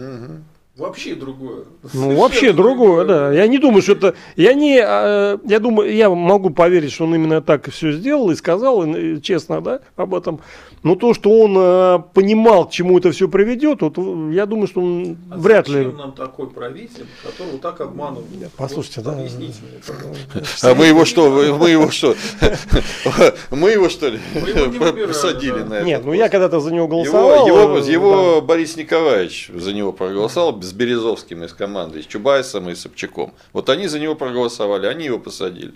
Вообще 0.76 1.14
другое. 1.14 1.64
Ну, 1.92 2.16
вообще 2.16 2.52
другое, 2.52 3.04
да. 3.04 3.32
Я 3.32 3.46
не 3.46 3.58
думаю, 3.58 3.80
что 3.80 3.92
это... 3.92 4.14
Я 4.34 4.54
не... 4.54 4.76
э, 4.84 5.38
Я 5.44 5.60
думаю, 5.60 5.94
я 5.94 6.10
могу 6.10 6.50
поверить, 6.50 6.90
что 6.90 7.04
он 7.04 7.14
именно 7.14 7.40
так 7.40 7.70
все 7.70 7.92
сделал 7.92 8.30
и 8.30 8.34
сказал, 8.34 8.82
и, 8.84 9.20
честно, 9.22 9.60
да, 9.60 9.80
об 9.94 10.16
этом. 10.16 10.40
Но 10.82 10.96
то, 10.96 11.14
что 11.14 11.30
он 11.30 11.54
э, 11.56 11.98
понимал, 12.12 12.66
к 12.68 12.72
чему 12.72 12.98
это 12.98 13.12
все 13.12 13.28
приведет, 13.28 13.82
вот, 13.82 13.96
я 14.32 14.46
думаю, 14.46 14.66
что 14.66 14.80
он 14.80 15.16
А 15.30 15.36
вряд 15.38 15.68
ли... 15.68 15.86
нам 15.86 16.10
такой 16.12 16.50
правитель, 16.50 17.06
которого 17.22 17.58
так 17.58 17.80
обманывают? 17.80 18.26
Послушайте, 18.56 19.00
Вот 19.00 19.14
да. 19.14 19.20
Объясните 19.20 19.54
мне. 19.62 20.42
А 20.62 20.74
мы 20.74 20.86
его 20.86 21.04
что? 21.04 21.30
Мы 21.56 21.70
его 21.70 21.88
что? 21.90 22.16
Мы 23.50 23.70
его 23.70 23.88
что 23.88 24.08
ли 24.08 24.18
Мы 24.34 24.48
его 24.48 24.66
не 24.66 24.78
выбирали, 24.78 25.06
посадили 25.06 25.52
на 25.62 25.74
это? 25.74 25.84
Нет, 25.86 26.04
ну 26.04 26.12
я 26.12 26.28
когда-то 26.28 26.58
за 26.60 26.70
него 26.72 26.84
Его, 26.86 26.88
голосовал. 26.88 27.46
его, 27.46 27.78
э, 27.78 27.90
его 27.90 28.40
Борис 28.42 28.76
Николаевич 28.76 29.50
за 29.54 29.72
него 29.72 29.92
проголосовал 29.92 30.52
с 30.64 30.72
Березовским 30.72 31.44
из 31.44 31.52
команды, 31.52 32.02
с 32.02 32.06
Чубайсом 32.06 32.68
и 32.70 32.74
Собчаком. 32.74 33.34
Вот 33.52 33.68
они 33.68 33.86
за 33.86 33.98
него 34.00 34.14
проголосовали, 34.14 34.86
они 34.86 35.04
его 35.06 35.18
посадили. 35.18 35.72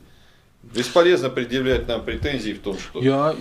Бесполезно 0.75 1.31
предъявлять 1.31 1.87
нам 1.87 2.05
претензии 2.05 2.51
в 2.53 2.59
том, 2.59 2.77
что 2.79 3.01
Я... 3.01 3.35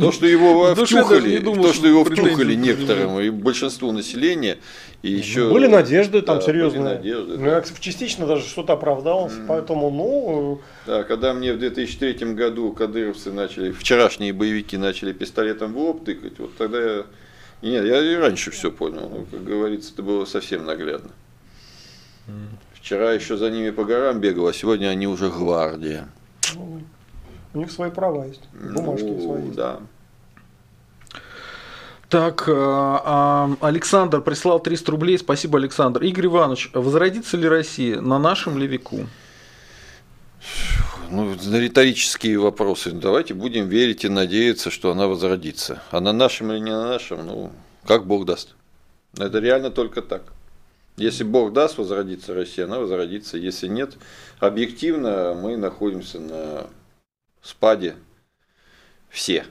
то, 0.00 0.10
что 0.10 0.26
его 0.26 0.74
втюхали, 0.74 1.38
думал, 1.38 1.64
то, 1.64 1.72
что 1.74 1.86
его 1.86 2.02
втюхали 2.04 2.54
некоторым 2.54 3.20
и 3.20 3.30
большинству 3.30 3.92
населения, 3.92 4.58
и 5.02 5.10
еще 5.10 5.52
Были 5.52 5.66
надежды 5.66 6.22
там 6.22 6.38
Да, 6.38 6.42
серьезные. 6.44 6.82
были 6.82 6.94
надежды, 6.94 7.36
Ну, 7.36 7.44
да. 7.44 7.56
я, 7.56 7.64
частично 7.78 8.26
даже 8.26 8.46
что-то 8.46 8.72
оправдалось. 8.72 9.34
Поэтому, 9.46 9.90
ну, 9.90 10.60
Да, 10.86 11.04
когда 11.04 11.34
мне 11.34 11.52
в 11.52 11.58
2003 11.58 12.34
году 12.34 12.72
кадыровцы 12.72 13.30
начали, 13.30 13.70
вчерашние 13.70 14.32
боевики 14.32 14.76
начали 14.76 15.12
пистолетом 15.12 15.74
в 15.74 15.78
лоб 15.78 16.04
тыкать, 16.04 16.38
вот 16.38 16.56
тогда 16.56 16.80
я... 16.80 17.04
Нет, 17.62 17.84
я 17.84 18.00
и 18.00 18.14
раньше 18.16 18.50
все 18.50 18.70
понял, 18.70 19.08
но, 19.08 19.24
как 19.30 19.42
говорится, 19.44 19.92
это 19.92 20.02
было 20.02 20.24
совсем 20.26 20.64
наглядно. 20.64 21.10
Вчера 22.74 23.12
еще 23.12 23.36
за 23.36 23.50
ними 23.50 23.70
по 23.70 23.84
горам 23.84 24.20
бегал, 24.20 24.46
а 24.48 24.52
сегодня 24.52 24.88
они 24.88 25.06
уже 25.06 25.30
гвардия. 25.30 26.08
ну, 26.54 26.82
у 27.54 27.58
них 27.58 27.70
свои 27.70 27.90
права 27.90 28.24
есть. 28.26 28.42
Бумажки 28.52 29.04
Ну, 29.04 29.22
свои. 29.22 29.42
есть. 29.44 29.56
Да. 29.56 29.80
Так, 32.10 32.44
а, 32.48 33.02
а, 33.60 33.66
Александр 33.66 34.20
прислал 34.20 34.60
300 34.60 34.90
рублей. 34.92 35.18
Спасибо, 35.18 35.58
Александр. 35.58 36.02
Игорь 36.02 36.26
Иванович, 36.26 36.70
возродится 36.74 37.36
ли 37.36 37.48
Россия 37.48 38.00
на 38.00 38.18
нашем 38.18 38.58
ли 38.58 38.66
веку? 38.66 39.06
Ну, 41.14 41.32
риторические 41.32 42.40
вопросы. 42.40 42.90
Давайте 42.90 43.34
будем 43.34 43.68
верить 43.68 44.04
и 44.04 44.08
надеяться, 44.08 44.68
что 44.68 44.90
она 44.90 45.06
возродится. 45.06 45.80
А 45.92 46.00
на 46.00 46.12
нашем 46.12 46.50
или 46.50 46.58
не 46.58 46.72
на 46.72 46.88
нашем, 46.88 47.24
ну, 47.24 47.52
как 47.86 48.04
Бог 48.04 48.24
даст. 48.24 48.56
Это 49.16 49.38
реально 49.38 49.70
только 49.70 50.02
так. 50.02 50.32
Если 50.96 51.22
Бог 51.22 51.52
даст 51.52 51.78
возродиться 51.78 52.34
Россия, 52.34 52.64
она 52.64 52.80
возродится. 52.80 53.38
Если 53.38 53.68
нет, 53.68 53.96
объективно 54.40 55.38
мы 55.40 55.56
находимся 55.56 56.18
на 56.18 56.66
спаде 57.42 57.94
все. 59.08 59.46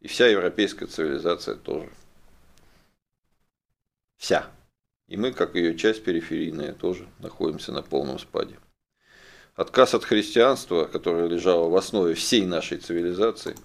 И 0.00 0.08
вся 0.08 0.26
европейская 0.26 0.86
цивилизация 0.86 1.54
тоже. 1.54 1.88
Вся. 4.16 4.48
И 5.06 5.16
мы, 5.16 5.30
как 5.30 5.54
ее 5.54 5.78
часть 5.78 6.02
периферийная, 6.02 6.72
тоже 6.72 7.06
находимся 7.20 7.70
на 7.70 7.82
полном 7.82 8.18
спаде. 8.18 8.58
Отказ 9.56 9.94
от 9.94 10.04
христианства, 10.04 10.84
которое 10.84 11.28
лежало 11.28 11.70
в 11.70 11.76
основе 11.76 12.14
всей 12.14 12.44
нашей 12.44 12.76
цивилизации, 12.76 13.56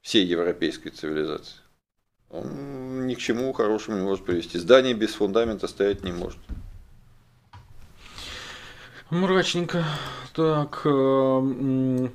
всей 0.00 0.24
европейской 0.24 0.90
цивилизации, 0.90 1.56
он 2.30 3.08
ни 3.08 3.14
к 3.14 3.18
чему 3.18 3.52
хорошему 3.52 3.98
не 3.98 4.04
может 4.04 4.24
привести. 4.24 4.58
Здание 4.58 4.94
без 4.94 5.14
фундамента 5.14 5.66
стоять 5.66 6.04
не 6.04 6.12
может. 6.12 6.38
Мрачненько. 9.10 9.84
Так, 10.32 10.82
э, 10.84 12.08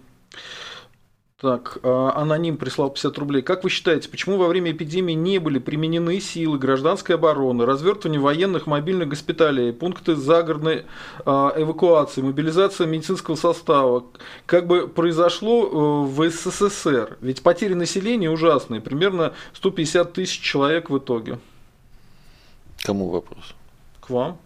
так, 1.39 1.77
э, 1.83 2.09
аноним 2.15 2.57
прислал 2.57 2.89
50 2.89 3.17
рублей. 3.19 3.43
Как 3.43 3.63
вы 3.63 3.69
считаете, 3.69 4.09
почему 4.09 4.37
во 4.37 4.47
время 4.47 4.71
эпидемии 4.71 5.13
не 5.13 5.37
были 5.37 5.59
применены 5.59 6.19
силы 6.19 6.57
гражданской 6.57 7.13
обороны, 7.13 7.63
развертывание 7.65 8.19
военных 8.19 8.65
мобильных 8.65 9.09
госпиталей, 9.09 9.71
пункты 9.71 10.15
загородной 10.15 10.85
э, 11.25 11.31
эвакуации, 11.55 12.21
мобилизация 12.21 12.87
медицинского 12.87 13.35
состава? 13.35 14.05
Как 14.47 14.65
бы 14.65 14.87
произошло 14.87 15.65
э, 15.67 16.07
в 16.07 16.27
СССР? 16.27 17.17
Ведь 17.21 17.43
потери 17.43 17.75
населения 17.75 18.31
ужасные, 18.31 18.81
примерно 18.81 19.33
150 19.53 20.13
тысяч 20.13 20.39
человек 20.39 20.89
в 20.89 20.97
итоге. 20.97 21.37
Кому 22.81 23.09
вопрос? 23.09 23.53
К 24.01 24.09
вам? 24.09 24.39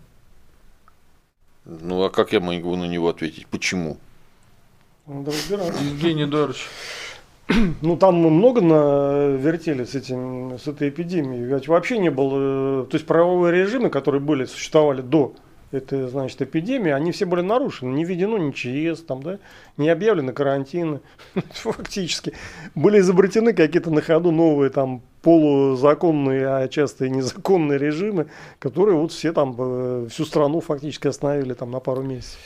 Ну 1.64 2.04
а 2.04 2.10
как 2.10 2.34
я 2.34 2.42
могу 2.42 2.76
на 2.76 2.86
него 2.86 3.08
ответить? 3.08 3.48
Почему? 3.48 3.98
Надо 5.12 5.32
разбираться. 5.32 5.84
Евгений 5.84 6.26
Дарович. 6.26 6.68
Ну, 7.82 7.98
там 7.98 8.16
много 8.16 8.62
на 8.62 9.28
вертели 9.36 9.84
с, 9.84 9.94
этим, 9.94 10.58
с 10.58 10.68
этой 10.68 10.88
эпидемией. 10.88 11.44
Ведь 11.44 11.68
вообще 11.68 11.98
не 11.98 12.10
было... 12.10 12.84
э, 12.84 12.86
То 12.90 12.96
есть 12.96 13.06
правовые 13.06 13.54
режимы, 13.54 13.90
которые 13.90 14.22
были, 14.22 14.46
существовали 14.46 15.02
до 15.02 15.34
этой, 15.72 16.08
значит, 16.08 16.42
эпидемии, 16.42 16.92
они 16.92 17.12
все 17.12 17.26
были 17.26 17.42
нарушены. 17.42 17.94
Не 17.94 18.06
введено 18.06 18.38
ни 18.38 18.52
ЧС, 18.52 19.02
там, 19.02 19.22
да, 19.22 19.40
не 19.76 19.90
объявлены 19.90 20.32
карантины. 20.32 21.02
Фактически. 21.52 22.34
Были 22.74 23.00
изобретены 23.00 23.52
какие-то 23.52 23.92
на 23.92 24.02
ходу 24.02 24.32
новые 24.32 24.70
там 24.70 25.02
полузаконные, 25.22 26.48
а 26.48 26.68
часто 26.70 27.06
и 27.06 27.10
незаконные 27.10 27.78
режимы, 27.78 28.28
которые 28.60 28.96
вот 28.96 29.12
все 29.12 29.34
там, 29.34 29.56
э, 29.58 30.08
всю 30.10 30.24
страну 30.24 30.62
фактически 30.62 31.08
остановили 31.08 31.54
там 31.54 31.72
на 31.72 31.82
пару 31.82 32.02
месяцев. 32.02 32.40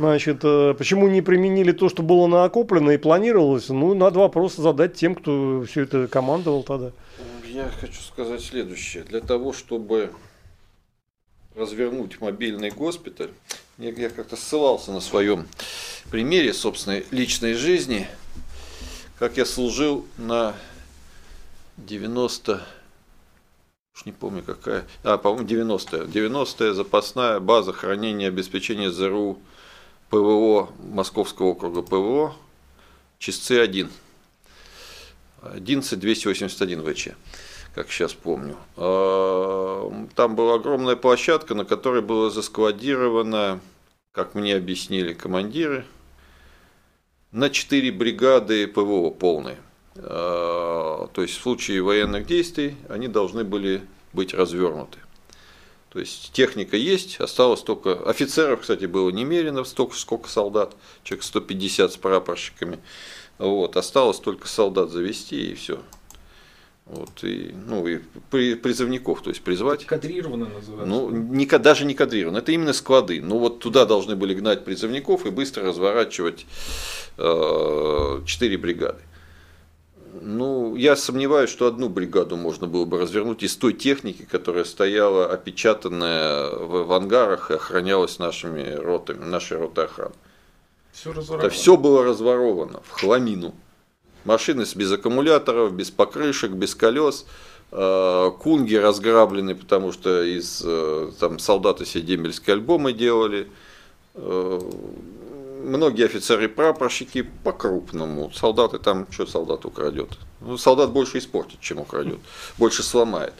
Значит, 0.00 0.38
э, 0.44 0.72
почему 0.78 1.08
не 1.08 1.20
применили 1.20 1.72
то, 1.72 1.90
что 1.90 2.02
было 2.02 2.26
накоплено 2.26 2.88
и 2.92 2.96
планировалось? 2.96 3.68
Ну, 3.68 3.92
надо 3.92 4.20
вопросы 4.20 4.62
задать 4.62 4.94
тем, 4.94 5.14
кто 5.14 5.62
все 5.68 5.82
это 5.82 6.08
командовал 6.08 6.62
тогда. 6.62 6.92
Я 7.46 7.68
хочу 7.68 8.00
сказать 8.00 8.40
следующее. 8.40 9.04
Для 9.04 9.20
того, 9.20 9.52
чтобы 9.52 10.10
развернуть 11.54 12.18
мобильный 12.18 12.70
госпиталь, 12.70 13.28
я, 13.76 14.08
как-то 14.08 14.36
ссылался 14.36 14.90
на 14.90 15.00
своем 15.00 15.46
примере 16.10 16.54
собственной 16.54 17.04
личной 17.10 17.52
жизни, 17.52 18.08
как 19.18 19.36
я 19.36 19.44
служил 19.44 20.06
на 20.16 20.54
90 21.76 22.62
уж 23.94 24.06
не 24.06 24.12
помню 24.12 24.42
какая, 24.42 24.86
а, 25.02 25.18
по-моему, 25.18 25.46
90-я, 25.46 26.04
90-я 26.04 26.72
запасная 26.72 27.38
база 27.38 27.74
хранения 27.74 28.28
обеспечения 28.28 28.90
ЗРУ 28.90 29.38
ПВО 30.10 30.70
Московского 30.92 31.46
округа 31.46 31.82
ПВО, 31.82 32.34
Чисцы-1, 33.18 33.88
11281 35.42 36.94
ВЧ 36.94 37.08
как 37.74 37.90
сейчас 37.90 38.12
помню. 38.14 38.56
А, 38.76 39.90
Там 40.14 40.34
была 40.34 40.54
огромная 40.54 40.96
площадка, 40.96 41.54
на 41.54 41.64
которой 41.64 42.02
было 42.02 42.30
заскладировано, 42.30 43.60
как 44.12 44.34
мне 44.34 44.56
объяснили 44.56 45.12
командиры, 45.12 45.84
на 47.32 47.48
4 47.48 47.92
бригады 47.92 48.66
ПВО 48.66 49.10
полные. 49.10 49.58
А, 49.96 51.08
То 51.12 51.22
есть 51.22 51.38
в 51.38 51.42
случае 51.42 51.82
военных 51.82 52.26
действий 52.26 52.76
они 52.88 53.08
должны 53.08 53.44
были 53.44 53.82
быть 54.12 54.34
развернуты. 54.34 54.98
То 55.90 55.98
есть 55.98 56.30
техника 56.32 56.76
есть, 56.76 57.18
осталось 57.20 57.62
только... 57.62 57.94
Офицеров, 58.08 58.60
кстати, 58.60 58.84
было 58.84 59.10
немерено, 59.10 59.64
столько, 59.64 59.96
сколько 59.96 60.28
солдат, 60.28 60.76
человек 61.02 61.24
150 61.24 61.92
с 61.92 61.96
прапорщиками. 61.96 62.78
Вот, 63.38 63.76
осталось 63.76 64.20
только 64.20 64.46
солдат 64.46 64.90
завести 64.90 65.50
и 65.50 65.54
все. 65.54 65.80
Вот, 66.90 67.22
и, 67.22 67.54
ну, 67.66 67.86
и 67.86 68.00
при, 68.30 68.54
призывников, 68.54 69.22
то 69.22 69.30
есть 69.30 69.42
призвать. 69.42 69.84
Кадрированно 69.86 70.46
называется. 70.46 70.86
Ну, 70.86 71.10
не, 71.10 71.46
даже 71.46 71.84
не 71.84 71.94
кадрировано, 71.94 72.38
это 72.38 72.52
именно 72.52 72.72
склады. 72.72 73.20
Ну, 73.20 73.38
вот 73.38 73.58
туда 73.58 73.84
должны 73.84 74.14
были 74.14 74.34
гнать 74.34 74.64
призывников 74.64 75.26
и 75.26 75.30
быстро 75.30 75.64
разворачивать 75.64 76.46
э, 77.16 78.22
4 78.26 78.58
бригады. 78.58 79.00
Ну, 80.20 80.74
я 80.76 80.96
сомневаюсь, 80.96 81.50
что 81.50 81.66
одну 81.66 81.88
бригаду 81.88 82.36
можно 82.36 82.66
было 82.66 82.84
бы 82.84 82.98
развернуть 82.98 83.42
из 83.42 83.56
той 83.56 83.72
техники, 83.72 84.26
которая 84.28 84.64
стояла 84.64 85.32
опечатанная 85.32 86.50
в, 86.50 86.84
в 86.86 86.92
ангарах 86.92 87.50
и 87.50 87.54
охранялась 87.54 88.18
нашими 88.18 88.74
ротами, 88.74 89.24
нашей 89.24 89.58
ротой 89.58 89.84
охраны. 89.84 90.14
Все, 90.92 91.12
Это 91.12 91.50
все 91.50 91.76
было 91.76 92.04
разворовано 92.04 92.80
в 92.84 92.90
хламину. 92.90 93.54
Машины 94.24 94.64
без 94.74 94.92
аккумуляторов, 94.92 95.72
без 95.72 95.90
покрышек, 95.90 96.50
без 96.50 96.74
колес. 96.74 97.26
Э, 97.72 98.32
кунги 98.40 98.74
разграблены, 98.74 99.54
потому 99.54 99.92
что 99.92 100.24
из 100.24 100.62
э, 100.64 101.12
там, 101.20 101.38
солдаты 101.38 101.86
себе 101.86 102.02
дембельские 102.02 102.54
альбомы 102.54 102.92
делали. 102.92 103.48
Многие 105.62 106.06
офицеры 106.06 106.44
и 106.44 106.48
прапорщики 106.48 107.22
по-крупному. 107.44 108.30
Солдаты 108.32 108.78
там, 108.78 109.06
что 109.10 109.26
солдат 109.26 109.64
украдет? 109.64 110.18
Ну, 110.40 110.56
солдат 110.56 110.90
больше 110.90 111.18
испортит, 111.18 111.60
чем 111.60 111.78
украдет, 111.78 112.18
больше 112.58 112.82
сломает. 112.82 113.34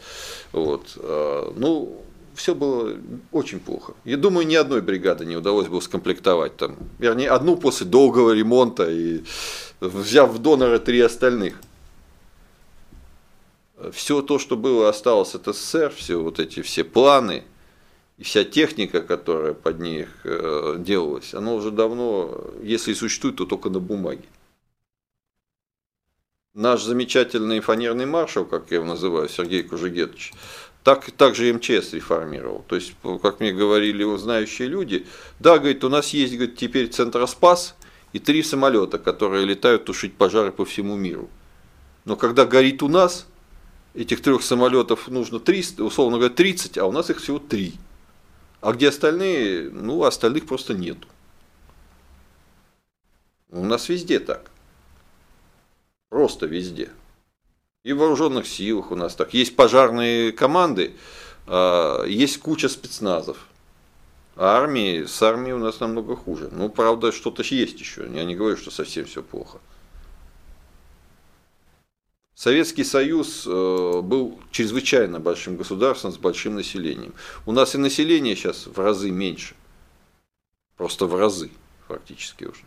Вот. 0.51 0.97
Ну, 1.55 2.03
все 2.35 2.53
было 2.55 2.95
очень 3.31 3.59
плохо. 3.59 3.93
Я 4.05 4.17
думаю, 4.17 4.47
ни 4.47 4.55
одной 4.55 4.81
бригады 4.81 5.25
не 5.25 5.35
удалось 5.35 5.67
бы 5.67 5.81
скомплектовать 5.81 6.57
там. 6.57 6.77
Вернее, 6.99 7.29
одну 7.29 7.57
после 7.57 7.85
долгого 7.87 8.31
ремонта 8.31 8.89
и 8.89 9.23
взяв 9.79 10.29
в 10.31 10.39
доноры 10.39 10.79
три 10.79 11.01
остальных. 11.01 11.59
Все 13.91 14.21
то, 14.21 14.37
что 14.37 14.55
было, 14.55 14.89
осталось 14.89 15.33
от 15.33 15.47
СССР, 15.47 15.91
все 15.97 16.21
вот 16.21 16.39
эти 16.39 16.61
все 16.61 16.83
планы 16.83 17.43
и 18.21 18.23
вся 18.23 18.43
техника, 18.43 19.01
которая 19.01 19.55
под 19.55 19.79
них 19.79 20.07
э, 20.25 20.75
делалась, 20.77 21.33
она 21.33 21.53
уже 21.53 21.71
давно, 21.71 22.51
если 22.61 22.91
и 22.91 22.93
существует, 22.93 23.37
то 23.37 23.47
только 23.47 23.71
на 23.71 23.79
бумаге. 23.79 24.25
Наш 26.53 26.83
замечательный 26.83 27.61
фанерный 27.61 28.05
маршал, 28.05 28.45
как 28.45 28.69
я 28.69 28.77
его 28.77 28.85
называю, 28.85 29.27
Сергей 29.27 29.63
Кужегетович, 29.63 30.33
так, 30.83 31.09
так 31.09 31.33
же 31.33 31.51
МЧС 31.51 31.93
реформировал. 31.93 32.63
То 32.67 32.75
есть, 32.75 32.93
как 33.23 33.39
мне 33.39 33.53
говорили 33.53 34.03
знающие 34.17 34.67
люди, 34.67 35.07
да, 35.39 35.57
говорит, 35.57 35.83
у 35.83 35.89
нас 35.89 36.09
есть 36.09 36.35
говорит, 36.35 36.57
теперь 36.57 36.89
Центроспас 36.89 37.75
и 38.13 38.19
три 38.19 38.43
самолета, 38.43 38.99
которые 38.99 39.47
летают 39.47 39.85
тушить 39.85 40.13
пожары 40.13 40.51
по 40.51 40.63
всему 40.63 40.95
миру. 40.95 41.27
Но 42.05 42.15
когда 42.15 42.45
горит 42.45 42.83
у 42.83 42.87
нас, 42.87 43.25
этих 43.95 44.21
трех 44.21 44.43
самолетов 44.43 45.07
нужно 45.07 45.39
300, 45.39 45.83
условно 45.83 46.17
говоря, 46.17 46.35
30, 46.35 46.77
а 46.77 46.85
у 46.85 46.91
нас 46.91 47.09
их 47.09 47.19
всего 47.19 47.39
3. 47.39 47.79
А 48.61 48.73
где 48.73 48.89
остальные? 48.89 49.71
Ну, 49.71 50.03
остальных 50.03 50.45
просто 50.45 50.75
нету. 50.75 51.07
У 53.49 53.65
нас 53.65 53.89
везде 53.89 54.19
так. 54.19 54.51
Просто 56.09 56.45
везде. 56.45 56.89
И 57.83 57.93
в 57.93 57.97
вооруженных 57.97 58.47
силах 58.47 58.91
у 58.91 58.95
нас 58.95 59.15
так. 59.15 59.33
Есть 59.33 59.55
пожарные 59.55 60.31
команды, 60.31 60.93
а, 61.47 62.05
есть 62.05 62.39
куча 62.39 62.69
спецназов. 62.69 63.47
А 64.35 64.57
армии, 64.57 65.05
с 65.05 65.21
армией 65.21 65.53
у 65.53 65.57
нас 65.59 65.79
намного 65.79 66.15
хуже. 66.15 66.49
Ну, 66.51 66.69
правда, 66.69 67.11
что-то 67.11 67.43
есть 67.43 67.79
еще. 67.79 68.07
Я 68.13 68.23
не 68.23 68.35
говорю, 68.35 68.57
что 68.57 68.69
совсем 68.69 69.05
все 69.05 69.23
плохо. 69.23 69.59
Советский 72.41 72.83
Союз 72.83 73.45
э, 73.45 74.01
был 74.01 74.39
чрезвычайно 74.49 75.19
большим 75.19 75.57
государством 75.57 76.11
с 76.11 76.17
большим 76.17 76.55
населением. 76.55 77.13
У 77.45 77.51
нас 77.51 77.75
и 77.75 77.77
население 77.77 78.35
сейчас 78.35 78.65
в 78.65 78.79
разы 78.79 79.11
меньше. 79.11 79.53
Просто 80.75 81.05
в 81.05 81.15
разы 81.15 81.51
фактически 81.87 82.45
уже. 82.45 82.63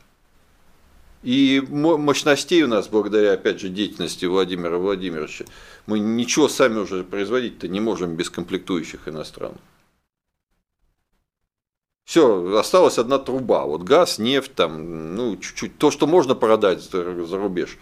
И 1.24 1.60
мощностей 1.68 2.62
у 2.62 2.68
нас, 2.68 2.86
благодаря, 2.86 3.32
опять 3.32 3.58
же, 3.58 3.68
деятельности 3.68 4.26
Владимира 4.26 4.78
Владимировича, 4.78 5.44
мы 5.86 5.98
ничего 5.98 6.48
сами 6.48 6.78
уже 6.78 7.02
производить-то 7.02 7.66
не 7.66 7.80
можем 7.80 8.14
без 8.14 8.30
комплектующих 8.30 9.08
иностранных. 9.08 9.60
Все, 12.04 12.56
осталась 12.56 12.98
одна 12.98 13.18
труба. 13.18 13.64
Вот 13.64 13.82
газ, 13.82 14.20
нефть, 14.20 14.54
там, 14.54 15.16
ну, 15.16 15.36
чуть-чуть. 15.36 15.78
То, 15.78 15.90
что 15.90 16.06
можно 16.06 16.36
продать 16.36 16.80
за 16.80 17.02
рубеж, 17.02 17.76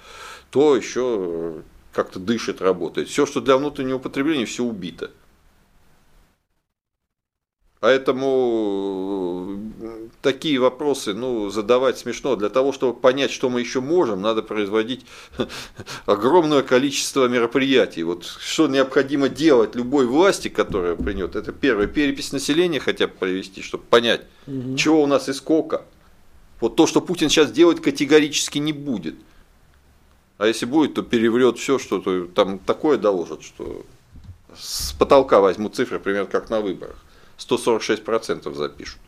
то 0.50 0.74
еще 0.74 1.62
как-то 1.92 2.18
дышит, 2.18 2.60
работает. 2.60 3.08
Все, 3.08 3.26
что 3.26 3.40
для 3.40 3.56
внутреннего 3.56 3.98
потребления, 3.98 4.46
все 4.46 4.64
убито. 4.64 5.10
Поэтому 7.82 9.58
э, 9.80 10.06
такие 10.22 10.60
вопросы 10.60 11.14
ну, 11.14 11.50
задавать 11.50 11.98
смешно. 11.98 12.36
Для 12.36 12.48
того, 12.48 12.72
чтобы 12.72 12.94
понять, 12.94 13.32
что 13.32 13.50
мы 13.50 13.58
еще 13.58 13.80
можем, 13.80 14.22
надо 14.22 14.40
производить 14.40 15.04
огромное 16.06 16.62
количество 16.62 17.26
мероприятий. 17.26 18.04
Вот 18.04 18.24
что 18.24 18.68
необходимо 18.68 19.28
делать 19.28 19.74
любой 19.74 20.06
власти, 20.06 20.46
которая 20.46 20.94
принят, 20.94 21.34
это 21.34 21.50
первое, 21.50 21.88
перепись 21.88 22.30
населения 22.30 22.78
хотя 22.78 23.08
бы 23.08 23.14
провести, 23.14 23.62
чтобы 23.62 23.82
понять, 23.82 24.22
угу. 24.46 24.76
чего 24.76 25.02
у 25.02 25.06
нас 25.06 25.28
и 25.28 25.32
сколько. 25.32 25.82
Вот 26.60 26.76
то, 26.76 26.86
что 26.86 27.00
Путин 27.00 27.30
сейчас 27.30 27.50
делать, 27.50 27.82
категорически 27.82 28.58
не 28.58 28.72
будет. 28.72 29.16
А 30.42 30.48
если 30.48 30.66
будет, 30.66 30.94
то 30.94 31.02
переврет 31.02 31.56
все, 31.56 31.78
что 31.78 31.98
-то, 31.98 32.26
там 32.26 32.58
такое 32.58 32.98
доложат, 32.98 33.44
что 33.44 33.86
с 34.58 34.92
потолка 34.92 35.38
возьмут 35.40 35.76
цифры, 35.76 36.00
примерно 36.00 36.28
как 36.28 36.50
на 36.50 36.60
выборах. 36.60 36.96
146% 37.38 38.52
запишут. 38.52 38.98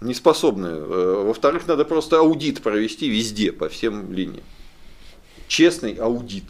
Не 0.00 0.14
способны. 0.14 0.66
Э, 0.66 1.24
во-вторых, 1.26 1.68
надо 1.68 1.84
просто 1.84 2.18
аудит 2.18 2.60
провести 2.60 3.08
везде, 3.08 3.52
по 3.52 3.68
всем 3.68 4.12
линиям. 4.12 4.42
Честный 5.46 5.94
аудит. 5.94 6.46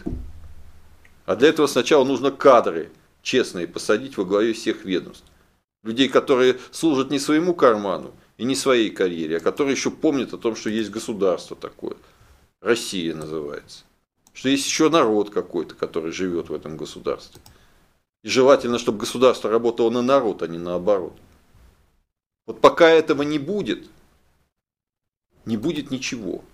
А 1.27 1.37
для 1.37 1.51
этого 1.51 1.67
сначала 1.67 2.05
нужно 2.05 2.31
кадры 2.31 2.91
честные 3.21 3.67
посадить 3.67 4.17
во 4.17 4.25
главе 4.25 4.55
всех 4.55 4.87
ведомств. 4.87 5.27
Людей, 5.83 6.09
которые 6.09 6.57
служат 6.71 7.11
не 7.11 7.19
своему 7.19 7.53
карману 7.53 8.15
и 8.39 8.45
не 8.45 8.57
своей 8.57 8.89
карьере, 8.89 9.37
а 9.37 9.41
которые 9.41 9.75
еще 9.75 9.91
помнят 9.91 10.33
о 10.33 10.39
том, 10.39 10.57
что 10.57 10.71
есть 10.71 10.91
государство 10.91 11.55
такое. 11.55 11.97
Россия 12.63 13.13
называется. 13.13 13.85
Что 14.33 14.49
есть 14.49 14.67
еще 14.67 14.89
народ 14.89 15.31
какой-то, 15.31 15.75
который 15.75 16.13
живет 16.13 16.49
в 16.49 16.55
этом 16.55 16.77
государстве. 16.77 17.43
И 18.23 18.29
желательно, 18.29 18.79
чтобы 18.79 18.99
государство 18.99 19.51
работало 19.51 19.91
на 19.91 20.01
народ, 20.01 20.43
а 20.43 20.47
не 20.47 20.59
наоборот. 20.59 21.15
Вот 22.47 22.61
пока 22.61 22.89
этого 22.89 23.23
не 23.23 23.41
будет, 23.41 23.89
не 25.45 25.57
будет 25.57 25.91
ничего. 25.91 26.45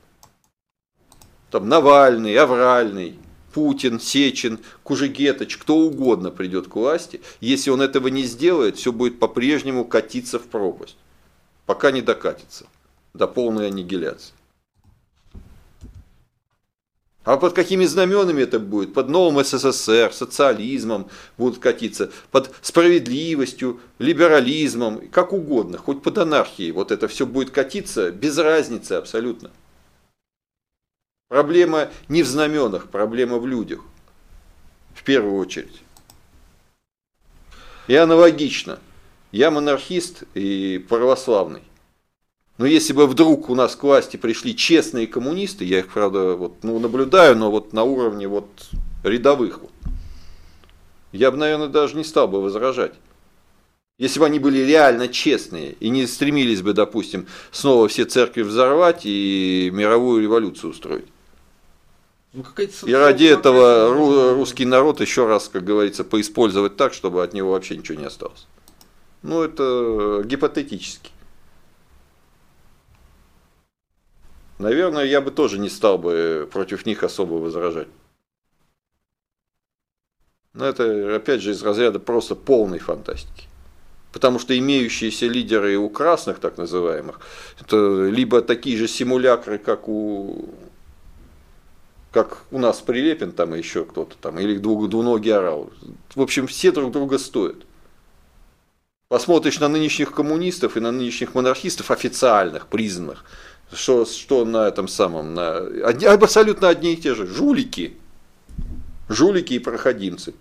Там 1.51 1.69
Навальный, 1.69 2.37
Авральный, 2.37 3.19
Путин, 3.53 4.01
Сечин, 4.01 4.61
Кужегеточ, 4.83 5.59
кто 5.59 5.77
угодно 5.77 6.31
придет 6.31 6.69
к 6.69 6.77
власти. 6.77 7.21
Если 7.41 7.71
он 7.71 7.83
этого 7.83 8.09
не 8.09 8.23
сделает, 8.23 8.77
все 8.77 8.93
будет 8.93 9.19
по-прежнему 9.19 9.85
катиться 9.85 10.39
в 10.39 10.47
пропасть. 10.47 10.97
Пока 11.67 11.91
не 11.91 12.01
докатится 12.01 12.67
до 13.13 13.27
полной 13.29 13.69
аннигиляции. 13.69 14.38
А 17.29 17.37
под 17.37 17.53
какими 17.53 17.85
знаменами 17.85 18.41
это 18.41 18.59
будет? 18.59 18.95
Под 18.95 19.11
новым 19.11 19.45
СССР, 19.45 20.15
социализмом 20.15 21.11
будут 21.37 21.59
катиться, 21.59 22.11
под 22.31 22.51
справедливостью, 22.63 23.81
либерализмом, 23.99 25.07
как 25.11 25.35
угодно, 25.35 25.77
хоть 25.77 26.03
под 26.03 26.17
анархией. 26.17 26.71
Вот 26.71 26.91
это 26.91 27.07
все 27.07 27.27
будет 27.27 27.51
катиться 27.51 28.11
без 28.11 28.39
разницы 28.39 28.93
абсолютно. 28.95 29.51
Проблема 31.29 31.91
не 32.09 32.23
в 32.23 32.27
знаменах, 32.27 32.89
проблема 32.89 33.37
в 33.37 33.47
людях. 33.47 33.81
В 34.95 35.05
первую 35.05 35.35
очередь. 35.35 35.83
И 37.89 37.95
аналогично. 37.95 38.79
Я 39.33 39.51
монархист 39.51 40.23
и 40.33 40.83
православный. 40.89 41.68
Но 42.59 42.67
если 42.67 42.93
бы 42.93 43.07
вдруг 43.07 43.51
у 43.51 43.55
нас 43.55 43.77
к 43.77 43.85
власти 43.85 44.17
пришли 44.17 44.55
честные 44.55 45.07
коммунисты, 45.07 45.65
я 45.65 45.79
их, 45.79 45.89
правда, 45.89 46.35
вот, 46.35 46.65
ну, 46.65 46.79
наблюдаю, 46.81 47.37
но 47.37 47.53
вот 47.53 47.73
на 47.73 47.85
уровне 47.85 48.27
вот 48.27 48.49
рядовых, 49.05 49.61
вот, 49.61 49.71
я 51.13 51.31
бы, 51.31 51.37
наверное, 51.37 51.69
даже 51.69 51.97
не 51.97 52.03
стал 52.03 52.27
бы 52.27 52.43
возражать. 52.43 52.95
Если 53.97 54.21
бы 54.21 54.27
они 54.27 54.39
были 54.39 54.59
реально 54.59 55.09
честные 55.09 55.73
и 55.73 55.89
не 55.89 56.07
стремились 56.07 56.63
бы, 56.63 56.73
допустим, 56.73 57.27
снова 57.51 57.89
все 57.89 58.05
церкви 58.05 58.43
взорвать 58.43 59.03
и 59.05 59.71
мировую 59.73 60.23
революцию 60.23 60.71
устроить. 60.71 61.07
Ну, 62.33 62.45
и 62.87 62.93
ради 62.93 63.25
этого 63.25 64.35
русский 64.35 64.67
народ 64.67 65.01
еще 65.01 65.27
раз, 65.27 65.49
как 65.49 65.65
говорится, 65.65 66.05
поиспользовать 66.05 66.77
так, 66.77 66.93
чтобы 66.93 67.25
от 67.25 67.33
него 67.33 67.53
вообще 67.53 67.77
ничего 67.77 67.99
не 67.99 68.07
осталось. 68.07 68.47
Ну, 69.23 69.43
это 69.43 70.23
гипотетически. 70.25 71.11
Наверное, 74.59 75.05
я 75.05 75.21
бы 75.21 75.31
тоже 75.31 75.59
не 75.59 75.69
стал 75.69 75.99
бы 75.99 76.49
против 76.51 76.87
них 76.87 77.03
особо 77.03 77.35
возражать. 77.35 77.89
Но 80.55 80.65
это, 80.65 81.15
опять 81.15 81.41
же, 81.41 81.53
из 81.53 81.63
разряда 81.63 82.01
просто 82.01 82.35
полной 82.35 82.79
фантастики. 82.79 83.45
Потому 84.13 84.39
что 84.39 84.59
имеющиеся 84.59 85.27
лидеры 85.27 85.77
у 85.77 85.89
красных, 85.89 86.41
так 86.41 86.57
называемых, 86.57 87.21
это 87.61 88.09
либо 88.09 88.41
такие 88.43 88.77
же 88.77 88.89
симулякры, 88.89 89.59
как 89.59 89.89
у 89.89 90.49
как 92.11 92.39
у 92.51 92.59
нас 92.59 92.81
Прилепин 92.81 93.33
там 93.33 93.55
еще 93.55 93.85
кто-то 93.85 94.17
там, 94.17 94.39
или 94.39 94.57
двух, 94.57 94.89
двуногий 94.89 95.33
орал. 95.33 95.71
В 96.15 96.23
общем, 96.23 96.47
все 96.47 96.73
друг 96.73 96.91
друга 96.91 97.19
стоят. 97.19 97.57
Посмотришь 99.09 99.61
на 99.61 99.69
нынешних 99.69 100.13
коммунистов 100.13 100.77
и 100.77 100.81
на 100.81 100.91
нынешних 100.91 101.35
монархистов, 101.35 101.91
официальных, 101.91 102.67
признанных, 102.67 103.25
что, 103.73 104.05
что 104.05 104.45
на 104.45 104.69
этом 104.69 104.89
самом, 104.89 105.35
на, 105.35 105.59
абсолютно 106.13 106.69
одни 106.69 106.95
и 106.95 106.97
те 106.97 107.15
же, 107.15 107.27
жулики. 107.27 107.97
Жулики 109.09 109.55
и 109.55 109.59
проходимцы. 109.59 110.35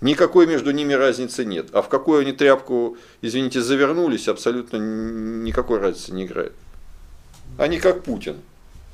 Никакой 0.00 0.46
между 0.46 0.70
ними 0.70 0.94
разницы 0.94 1.44
нет. 1.44 1.68
А 1.72 1.82
в 1.82 1.88
какую 1.88 2.20
они 2.20 2.32
тряпку, 2.32 2.96
извините, 3.20 3.60
завернулись, 3.60 4.28
абсолютно 4.28 4.76
никакой 4.78 5.78
разницы 5.78 6.12
не 6.12 6.24
играет. 6.24 6.52
Они 7.58 7.78
как 7.78 8.02
Путин. 8.02 8.36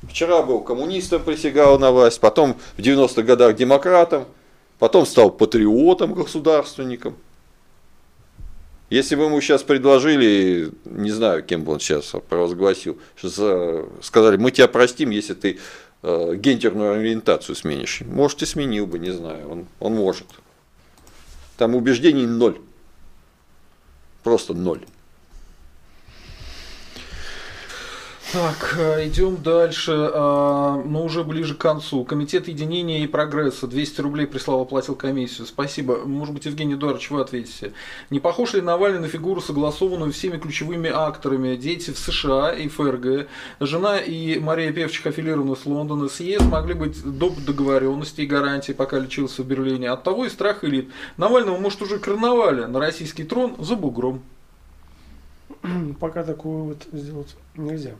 Вчера 0.03 0.43
был 0.43 0.61
коммунистом, 0.61 1.23
присягал 1.23 1.79
на 1.79 1.91
власть, 1.91 2.19
потом 2.19 2.57
в 2.75 2.79
90-х 2.79 3.21
годах 3.23 3.55
демократом, 3.55 4.25
потом 4.79 5.05
стал 5.05 5.31
патриотом, 5.31 6.13
государственником. 6.13 7.15
Если 8.89 9.15
бы 9.15 9.23
ему 9.23 9.41
сейчас 9.41 9.63
предложили, 9.63 10.71
не 10.85 11.11
знаю, 11.11 11.43
кем 11.43 11.63
бы 11.63 11.73
он 11.73 11.79
сейчас 11.79 12.13
провозгласил, 12.29 12.97
сказали, 14.01 14.37
мы 14.37 14.51
тебя 14.51 14.69
простим, 14.69 15.09
если 15.09 15.33
ты 15.33 15.59
э, 16.03 16.35
гендерную 16.35 16.99
ориентацию 16.99 17.55
сменишь. 17.55 18.01
Может, 18.01 18.43
и 18.43 18.45
сменил 18.45 18.87
бы, 18.87 18.97
не 18.97 19.11
знаю, 19.11 19.49
он, 19.49 19.67
он 19.81 19.93
может. 19.93 20.27
Там 21.57 21.75
убеждений 21.75 22.25
ноль. 22.25 22.59
Просто 24.23 24.53
ноль. 24.53 24.85
Так, 28.33 28.75
э, 28.77 29.07
идем 29.07 29.37
дальше, 29.41 29.93
а, 29.95 30.75
уже 30.75 31.23
ближе 31.23 31.55
к 31.55 31.59
концу. 31.59 32.03
Комитет 32.03 32.49
единения 32.49 33.01
и 33.05 33.07
прогресса 33.07 33.67
200 33.67 34.01
рублей 34.01 34.27
прислал, 34.27 34.59
оплатил 34.59 34.95
комиссию. 34.95 35.47
Спасибо. 35.47 35.99
Может 36.05 36.33
быть, 36.33 36.45
Евгений 36.45 36.73
Эдуардович, 36.73 37.09
вы 37.09 37.21
ответите. 37.21 37.71
Не 38.09 38.19
похож 38.19 38.53
ли 38.53 38.59
Навальный 38.59 38.99
на 38.99 39.07
фигуру, 39.07 39.39
согласованную 39.39 40.11
всеми 40.11 40.37
ключевыми 40.37 40.89
акторами? 40.89 41.55
Дети 41.55 41.91
в 41.91 41.97
США 41.97 42.51
и 42.51 42.67
ФРГ, 42.67 43.29
жена 43.61 43.97
и 43.97 44.39
Мария 44.39 44.73
Певчих, 44.73 45.07
аффилированы 45.07 45.55
с 45.55 45.65
Лондона, 45.65 46.09
с 46.09 46.19
могли 46.51 46.73
быть 46.73 47.01
до 47.01 47.29
договоренности 47.29 48.21
и 48.21 48.25
гарантии, 48.25 48.73
пока 48.73 48.99
лечился 48.99 49.41
в 49.41 49.47
Берлине. 49.47 49.89
От 49.89 50.03
того 50.03 50.25
и 50.25 50.29
страх 50.29 50.65
элит. 50.65 50.89
Навального, 51.15 51.57
может, 51.57 51.81
уже 51.81 51.97
короновали 51.97 52.65
на 52.65 52.79
российский 52.79 53.23
трон 53.23 53.55
за 53.59 53.77
бугром. 53.77 54.21
Пока 56.01 56.23
такой 56.23 56.51
вывод 56.51 56.87
сделать 56.91 57.33
нельзя. 57.55 57.95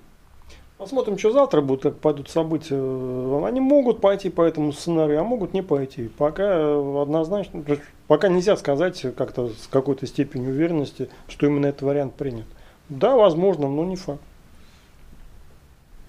Посмотрим, 0.77 1.17
что 1.17 1.31
завтра 1.31 1.61
будет, 1.61 1.81
как 1.81 1.97
пойдут 1.97 2.29
события. 2.29 2.75
Они 2.75 3.59
могут 3.59 3.99
пойти 3.99 4.29
по 4.29 4.43
этому 4.43 4.71
сценарию, 4.73 5.19
а 5.19 5.23
могут 5.23 5.53
не 5.53 5.63
пойти. 5.63 6.07
Пока 6.07 7.01
однозначно, 7.01 7.63
пока 8.07 8.27
нельзя 8.27 8.55
сказать 8.57 9.01
как-то 9.15 9.49
с 9.49 9.67
какой-то 9.71 10.05
степенью 10.05 10.51
уверенности, 10.51 11.09
что 11.27 11.47
именно 11.47 11.65
этот 11.65 11.81
вариант 11.81 12.13
принят. 12.13 12.45
Да, 12.89 13.15
возможно, 13.15 13.67
но 13.67 13.85
не 13.85 13.95
факт. 13.95 14.21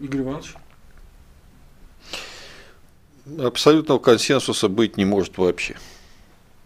Игорь 0.00 0.20
Иванович? 0.20 0.54
Абсолютного 3.38 3.98
консенсуса 3.98 4.68
быть 4.68 4.98
не 4.98 5.06
может 5.06 5.38
вообще. 5.38 5.76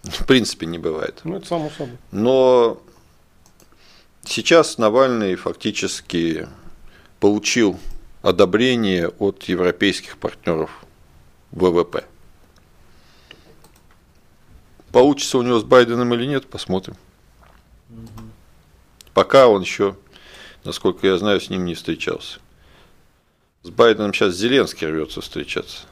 В 0.02 0.26
принципе, 0.26 0.66
не 0.66 0.78
бывает. 0.78 1.20
Ну, 1.22 1.36
это 1.36 1.46
само 1.46 1.70
собой. 1.70 1.96
Но 2.10 2.82
сейчас 4.24 4.76
Навальный 4.76 5.36
фактически 5.36 6.48
получил 7.20 7.78
одобрение 8.22 9.08
от 9.08 9.42
европейских 9.44 10.16
партнеров 10.16 10.70
ВВП. 11.50 12.04
Получится 14.92 15.38
у 15.38 15.42
него 15.42 15.58
с 15.58 15.64
Байденом 15.64 16.14
или 16.14 16.26
нет, 16.26 16.46
посмотрим. 16.48 16.96
Угу. 17.90 18.22
Пока 19.14 19.48
он 19.48 19.62
еще, 19.62 19.96
насколько 20.64 21.06
я 21.06 21.18
знаю, 21.18 21.40
с 21.40 21.50
ним 21.50 21.64
не 21.64 21.74
встречался. 21.74 22.38
С 23.62 23.70
Байденом 23.70 24.12
сейчас 24.12 24.34
Зеленский 24.34 24.86
рвется 24.86 25.20
встречаться. 25.20 25.86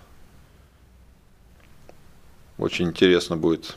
Очень 2.58 2.88
интересно 2.88 3.36
будет. 3.36 3.76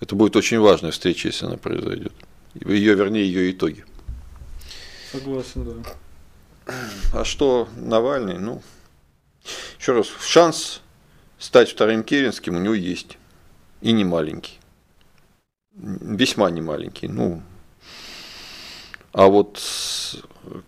Это 0.00 0.16
будет 0.16 0.36
очень 0.36 0.58
важная 0.58 0.90
встреча, 0.90 1.28
если 1.28 1.46
она 1.46 1.56
произойдет. 1.56 2.12
Ее, 2.54 2.94
вернее, 2.94 3.24
ее 3.24 3.52
итоги. 3.52 3.84
Согласен, 5.12 5.64
да. 5.64 5.90
А 7.12 7.24
что 7.24 7.68
Навальный? 7.76 8.38
Ну, 8.38 8.62
еще 9.78 9.92
раз, 9.92 10.08
шанс 10.20 10.80
стать 11.38 11.70
вторым 11.70 12.02
Керенским 12.02 12.56
у 12.56 12.60
него 12.60 12.74
есть. 12.74 13.18
И 13.80 13.92
не 13.92 14.04
маленький. 14.04 14.58
Весьма 15.74 16.50
не 16.50 16.62
маленький. 16.62 17.08
Ну, 17.08 17.42
а 19.12 19.26
вот 19.26 19.60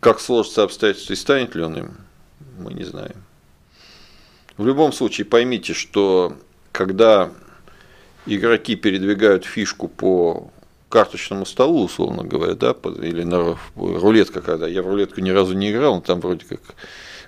как 0.01 0.21
сложится 0.21 0.63
обстоятельства 0.63 1.15
и 1.15 1.17
станет 1.17 1.55
ли 1.55 1.63
он 1.63 1.77
им, 1.77 1.97
мы 2.59 2.75
не 2.75 2.85
знаем. 2.85 3.25
В 4.57 4.67
любом 4.67 4.93
случае 4.93 5.25
поймите, 5.25 5.75
что 5.75 6.37
когда 6.73 7.31
игроки 8.27 8.77
передвигают 8.77 9.45
фишку 9.45 9.89
по 9.89 10.51
карточному 10.89 11.47
столу, 11.47 11.85
условно 11.85 12.23
говоря, 12.23 12.55
да, 12.55 12.75
или 13.03 13.23
на 13.23 13.59
рулетка, 13.77 14.41
когда 14.41 14.67
я 14.69 14.83
в 14.83 14.87
рулетку 14.87 15.21
ни 15.21 15.31
разу 15.31 15.55
не 15.55 15.73
играл, 15.73 15.97
но 15.97 16.01
там 16.01 16.21
вроде 16.21 16.45
как 16.47 16.61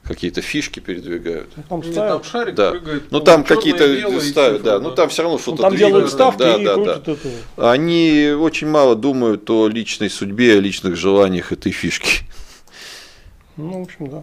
какие-то 0.05 0.41
фишки 0.41 0.81
передвигают. 0.81 1.51
Ну, 1.57 1.63
там, 1.69 1.85
ставят, 1.85 2.13
там 2.13 2.25
шарик 2.25 2.55
да. 2.55 2.71
прыгает. 2.71 3.03
Ну 3.11 3.21
там 3.21 3.45
какие-то 3.45 4.21
ставят, 4.21 4.63
да. 4.63 4.79
Ну 4.79 4.93
там 4.93 5.09
все 5.09 5.23
равно 5.23 5.39
что-то. 5.39 5.63
Ну, 5.63 5.69
там 5.69 5.77
делают 5.77 6.11
ставки 6.11 6.39
да, 6.39 6.57
и 6.57 6.65
да, 6.65 6.77
да. 6.77 6.93
Это. 6.95 7.17
Они 7.57 8.35
очень 8.39 8.69
мало 8.69 8.97
думают 8.97 9.49
о 9.51 9.69
личной 9.69 10.09
судьбе, 10.09 10.57
о 10.57 10.61
личных 10.61 10.97
желаниях 10.97 11.53
этой 11.53 11.73
фишки. 11.73 12.25
Ну, 13.57 13.81
в 13.81 13.83
общем, 13.83 14.09
да. 14.09 14.23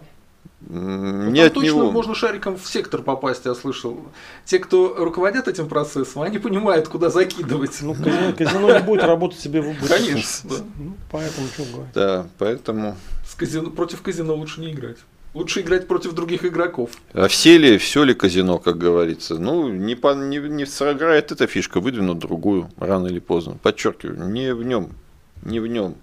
Ну, 0.68 1.30
не 1.30 1.40
от 1.40 1.54
точно 1.54 1.66
него. 1.68 1.90
можно 1.92 2.14
шариком 2.14 2.56
в 2.56 2.66
сектор 2.66 3.02
попасть, 3.02 3.44
я 3.44 3.54
слышал. 3.54 4.00
Те, 4.44 4.58
кто 4.58 4.96
руководят 4.96 5.46
этим 5.46 5.68
процессом, 5.68 6.22
они 6.22 6.38
понимают, 6.38 6.88
куда 6.88 7.08
закидывать. 7.08 7.78
Ну, 7.82 7.94
казино, 7.94 8.32
казино 8.36 8.72
не 8.72 8.82
будет 8.82 9.04
работать 9.04 9.38
себе 9.38 9.60
в 9.60 9.68
убыток. 9.68 9.96
Конечно. 9.96 10.50
Да. 10.50 10.56
Ну, 10.78 10.96
поэтому 11.10 11.46
что 11.48 11.62
говорить. 11.64 11.94
Да, 11.94 12.26
поэтому. 12.38 12.96
С 13.24 13.34
казино, 13.34 13.70
против 13.70 14.02
казино 14.02 14.34
лучше 14.34 14.60
не 14.60 14.72
играть. 14.72 14.98
Лучше 15.34 15.60
играть 15.60 15.86
против 15.86 16.14
других 16.14 16.44
игроков. 16.44 16.90
А 17.12 17.28
все 17.28 17.58
ли, 17.58 17.78
все 17.78 18.02
ли 18.02 18.14
казино, 18.14 18.58
как 18.58 18.78
говорится? 18.78 19.36
Ну, 19.36 19.68
не, 19.68 19.94
по, 19.94 20.14
не, 20.14 20.38
не 20.38 20.64
сыграет 20.66 21.30
эта 21.30 21.46
фишка, 21.46 21.78
выдвинут 21.80 22.18
другую, 22.18 22.70
рано 22.78 23.06
или 23.06 23.18
поздно. 23.20 23.58
Подчеркиваю, 23.62 24.28
не 24.30 24.52
в 24.54 24.62
нем, 24.62 24.94
не 25.42 25.60
в 25.60 25.66
нем 25.66 25.94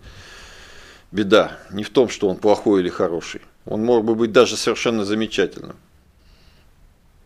беда, 1.11 1.57
не 1.71 1.83
в 1.83 1.89
том, 1.89 2.09
что 2.09 2.29
он 2.29 2.37
плохой 2.37 2.81
или 2.81 2.89
хороший. 2.89 3.41
Он 3.65 3.83
мог 3.83 4.03
бы 4.05 4.15
быть 4.15 4.31
даже 4.31 4.57
совершенно 4.57 5.05
замечательным. 5.05 5.77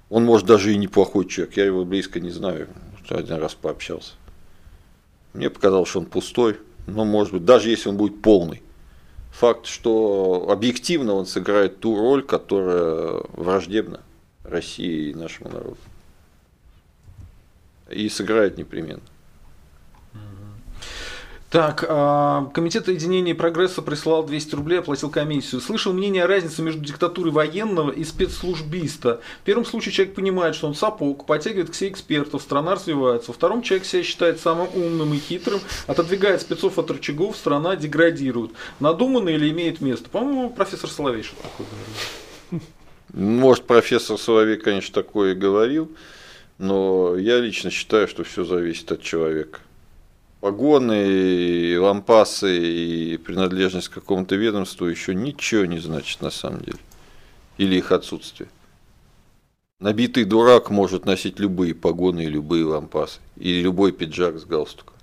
Он 0.10 0.24
может 0.24 0.46
даже 0.48 0.74
и 0.74 0.78
неплохой 0.78 1.28
человек. 1.28 1.58
Я 1.58 1.66
его 1.66 1.84
близко 1.84 2.20
не 2.20 2.30
знаю. 2.30 2.70
Один 3.10 3.38
раз 3.38 3.56
пообщался. 3.56 4.14
Мне 5.34 5.50
показалось, 5.50 5.90
что 5.90 6.00
он 6.00 6.06
пустой. 6.06 6.58
Но, 6.86 7.04
может 7.04 7.34
быть, 7.34 7.46
даже 7.46 7.70
если 7.70 7.90
он 7.90 7.98
будет 7.98 8.22
полный. 8.22 8.62
Факт, 9.32 9.66
что 9.66 10.48
объективно 10.50 11.14
он 11.14 11.26
сыграет 11.26 11.80
ту 11.80 11.96
роль, 11.98 12.24
которая 12.24 13.24
враждебна 13.34 14.02
России 14.44 15.10
и 15.10 15.14
нашему 15.14 15.50
народу. 15.50 15.78
И 17.90 18.08
сыграет 18.10 18.58
непременно. 18.58 19.02
Так, 21.50 21.86
а, 21.88 22.52
Комитет 22.54 22.90
единения 22.90 23.32
и 23.32 23.36
прогресса 23.36 23.82
прислал 23.82 24.26
200 24.26 24.56
рублей, 24.56 24.80
оплатил 24.80 25.10
комиссию. 25.10 25.62
Слышал 25.62 25.94
мнение 25.94 26.26
о 26.26 26.28
разнице 26.28 26.62
между 26.62 26.82
диктатурой 26.82 27.32
военного 27.32 27.90
и 27.90 28.04
спецслужбиста. 28.04 29.22
В 29.42 29.46
первом 29.46 29.64
случае 29.64 29.94
человек 29.94 30.14
понимает, 30.14 30.56
что 30.56 30.68
он 30.68 30.76
сапог, 30.76 31.26
подтягивает 31.26 31.70
к 31.70 31.74
себе 31.74 31.92
экспертов, 31.92 32.42
страна 32.42 32.76
развивается. 32.76 33.30
Во 33.30 33.34
втором 33.34 33.62
человек 33.62 33.86
себя 33.86 34.04
считает 34.04 34.42
самым 34.42 34.68
умным 34.76 35.14
и 35.14 35.20
хитрым, 35.20 35.62
отодвигает 35.88 36.42
спецов 36.42 36.80
от 36.80 36.92
рычагов, 36.92 37.38
страна 37.38 37.78
деградирует. 37.78 38.52
Надуманно 38.82 39.30
или 39.30 39.50
имеет 39.50 39.80
место? 39.80 40.10
По-моему, 40.10 40.50
профессор 40.50 40.90
Соловей 40.90 41.24
что 41.24 41.38
такое 41.42 41.68
говорил. 41.72 42.68
Может, 43.14 43.64
профессор 43.64 44.18
Соловей, 44.18 44.58
конечно, 44.58 44.94
такое 44.94 45.32
и 45.32 45.36
говорил, 45.36 45.90
но 46.58 47.16
я 47.16 47.40
лично 47.40 47.70
считаю, 47.70 48.10
что 48.10 48.26
все 48.26 48.44
зависит 48.44 48.92
от 48.92 49.02
человека 49.02 49.60
погоны, 50.48 51.78
лампасы 51.78 52.58
и 52.58 53.18
принадлежность 53.18 53.90
к 53.90 53.96
какому-то 53.96 54.38
ведомству 54.38 54.86
еще 54.86 55.14
ничего 55.14 55.66
не 55.66 55.78
значит 55.80 56.22
на 56.22 56.30
самом 56.30 56.62
деле. 56.62 56.80
Или 57.58 57.76
их 57.76 57.92
отсутствие. 57.92 58.48
Набитый 59.82 60.24
дурак 60.24 60.70
может 60.70 61.06
носить 61.06 61.38
любые 61.38 61.76
погоны 61.76 62.24
и 62.24 62.30
любые 62.30 62.64
лампасы, 62.64 63.20
и 63.36 63.62
любой 63.62 63.92
пиджак 63.92 64.40
с 64.40 64.46
галстуком. 64.46 64.96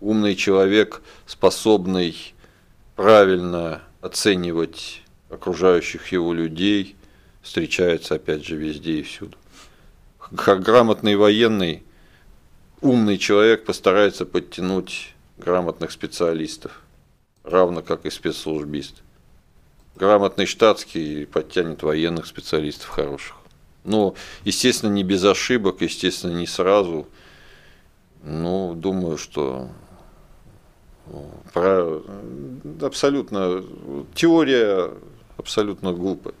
Умный 0.00 0.34
человек, 0.34 1.02
способный 1.26 2.16
правильно 2.96 3.82
оценивать 4.00 5.02
окружающих 5.28 6.10
его 6.10 6.32
людей, 6.32 6.96
встречается 7.42 8.14
опять 8.14 8.46
же 8.46 8.56
везде 8.56 9.00
и 9.00 9.02
всюду. 9.02 9.36
Грамотный 10.30 11.16
военный, 11.16 11.82
умный 12.80 13.18
человек 13.18 13.64
постарается 13.64 14.26
подтянуть 14.26 15.14
грамотных 15.38 15.90
специалистов, 15.90 16.82
равно 17.44 17.82
как 17.82 18.06
и 18.06 18.10
спецслужбист. 18.10 19.02
Грамотный 19.96 20.46
штатский 20.46 21.26
подтянет 21.26 21.82
военных 21.82 22.26
специалистов 22.26 22.88
хороших. 22.88 23.36
Но, 23.84 24.14
естественно, 24.44 24.90
не 24.90 25.02
без 25.02 25.24
ошибок, 25.24 25.80
естественно, 25.80 26.32
не 26.32 26.46
сразу. 26.46 27.08
Ну, 28.22 28.74
думаю, 28.74 29.16
что 29.16 29.68
про 31.52 32.02
абсолютно 32.82 33.64
теория 34.14 34.90
абсолютно 35.36 35.92
глупая. 35.92 36.34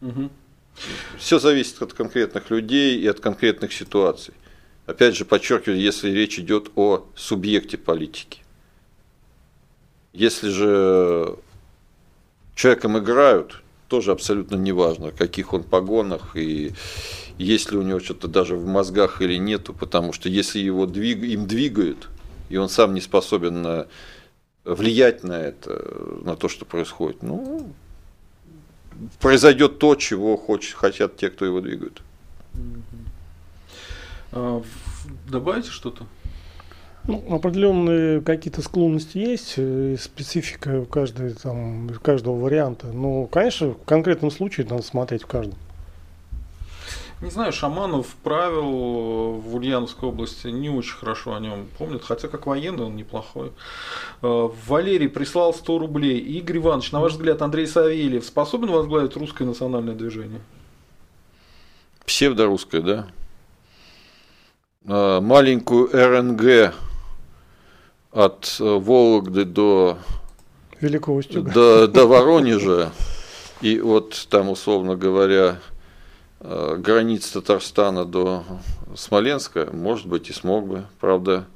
Угу. 0.00 0.30
Все 1.18 1.38
зависит 1.38 1.80
от 1.82 1.92
конкретных 1.92 2.50
людей 2.50 2.98
и 2.98 3.06
от 3.06 3.20
конкретных 3.20 3.72
ситуаций. 3.72 4.34
Опять 4.86 5.16
же, 5.16 5.24
подчеркиваю, 5.24 5.80
если 5.80 6.10
речь 6.10 6.38
идет 6.38 6.70
о 6.74 7.06
субъекте 7.14 7.78
политики. 7.78 8.40
Если 10.12 10.48
же 10.48 11.36
человеком 12.54 12.98
играют, 12.98 13.62
тоже 13.88 14.12
абсолютно 14.12 14.56
неважно, 14.56 15.10
в 15.10 15.16
каких 15.16 15.52
он 15.52 15.62
погонах 15.62 16.36
и 16.36 16.72
есть 17.38 17.70
ли 17.72 17.78
у 17.78 17.82
него 17.82 18.00
что-то 18.00 18.28
даже 18.28 18.56
в 18.56 18.66
мозгах 18.66 19.22
или 19.22 19.36
нету, 19.36 19.72
потому 19.72 20.12
что 20.12 20.28
если 20.28 20.58
его 20.58 20.86
двиг, 20.86 21.22
им 21.22 21.46
двигают, 21.46 22.08
и 22.50 22.56
он 22.56 22.68
сам 22.68 22.94
не 22.94 23.00
способен 23.00 23.86
влиять 24.64 25.24
на 25.24 25.40
это, 25.40 26.20
на 26.24 26.36
то, 26.36 26.48
что 26.48 26.64
происходит, 26.64 27.22
ну, 27.22 27.72
произойдет 29.20 29.78
то, 29.78 29.94
чего 29.94 30.36
хочет, 30.36 30.74
хотят 30.74 31.16
те, 31.16 31.30
кто 31.30 31.44
его 31.44 31.60
двигают. 31.60 32.02
А, 34.32 34.62
добавите 35.28 35.70
что-то? 35.70 36.06
Ну, 37.04 37.34
определенные 37.34 38.20
какие-то 38.20 38.62
склонности 38.62 39.18
есть, 39.18 39.54
э, 39.56 39.96
специфика 40.00 40.80
у 40.80 40.84
каждой, 40.84 41.34
там, 41.34 41.90
каждого 42.00 42.38
варианта. 42.38 42.86
Но, 42.86 43.26
конечно, 43.26 43.70
в 43.70 43.84
конкретном 43.84 44.30
случае 44.30 44.68
надо 44.68 44.82
смотреть 44.82 45.24
в 45.24 45.26
каждом. 45.26 45.58
Не 47.22 47.30
знаю, 47.30 47.52
Шаманов 47.52 48.08
правил 48.24 49.34
в 49.38 49.54
Ульяновской 49.54 50.08
области 50.08 50.48
не 50.48 50.68
очень 50.68 50.96
хорошо 50.96 51.36
о 51.36 51.40
нем 51.40 51.68
помнят, 51.78 52.02
хотя 52.02 52.26
как 52.26 52.46
военный 52.46 52.84
он 52.84 52.96
неплохой. 52.96 53.52
Э, 54.22 54.48
Валерий 54.66 55.08
прислал 55.08 55.54
100 55.54 55.78
рублей. 55.78 56.18
Игорь 56.18 56.56
Иванович, 56.56 56.90
на 56.90 57.00
ваш 57.00 57.12
взгляд, 57.12 57.40
Андрей 57.40 57.68
Савельев 57.68 58.24
способен 58.24 58.72
возглавить 58.72 59.16
русское 59.16 59.44
национальное 59.44 59.94
движение? 59.94 60.40
Псевдорусское, 62.04 62.80
да. 62.80 63.06
Э, 64.84 65.20
маленькую 65.20 65.90
РНГ 65.92 66.74
от 68.10 68.56
Вологды 68.58 69.44
до, 69.44 69.96
Великого 70.80 71.22
до, 71.22 71.86
до 71.86 72.06
Воронежа, 72.08 72.90
и 73.60 73.78
вот 73.78 74.26
там, 74.28 74.48
условно 74.48 74.96
говоря, 74.96 75.60
границ 76.42 77.30
Татарстана 77.30 78.04
до 78.04 78.44
Смоленска, 78.96 79.68
может 79.72 80.06
быть, 80.06 80.28
и 80.30 80.32
смог 80.32 80.66
бы. 80.66 80.86
Правда, 81.00 81.46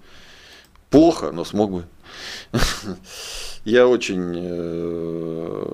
плохо, 0.91 1.33
но 1.33 1.45
смог 1.45 1.71
бы. 1.73 1.85
Я 3.65 3.89
очень 3.89 4.33
э, 4.37 5.67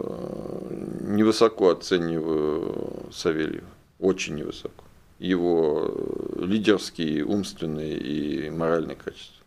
невысоко 1.00 1.72
оцениваю 1.72 3.10
Савельева. 3.12 3.66
Очень 3.98 4.36
невысоко. 4.36 4.84
Его 5.18 5.94
лидерские, 6.36 7.24
умственные 7.24 7.98
и 7.98 8.50
моральные 8.50 8.96
качества. 8.96 9.44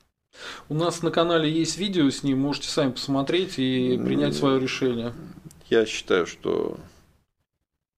У 0.69 0.74
нас 0.74 1.02
на 1.02 1.11
канале 1.11 1.52
есть 1.52 1.77
видео 1.77 2.10
с 2.10 2.24
ним, 2.24 2.40
можете 2.40 2.69
сами 2.69 2.92
посмотреть 2.92 3.58
и 3.58 3.98
принять 3.98 4.35
свое 4.35 4.60
решение. 4.60 5.14
Я 5.69 5.85
считаю, 5.85 6.27
что 6.27 6.77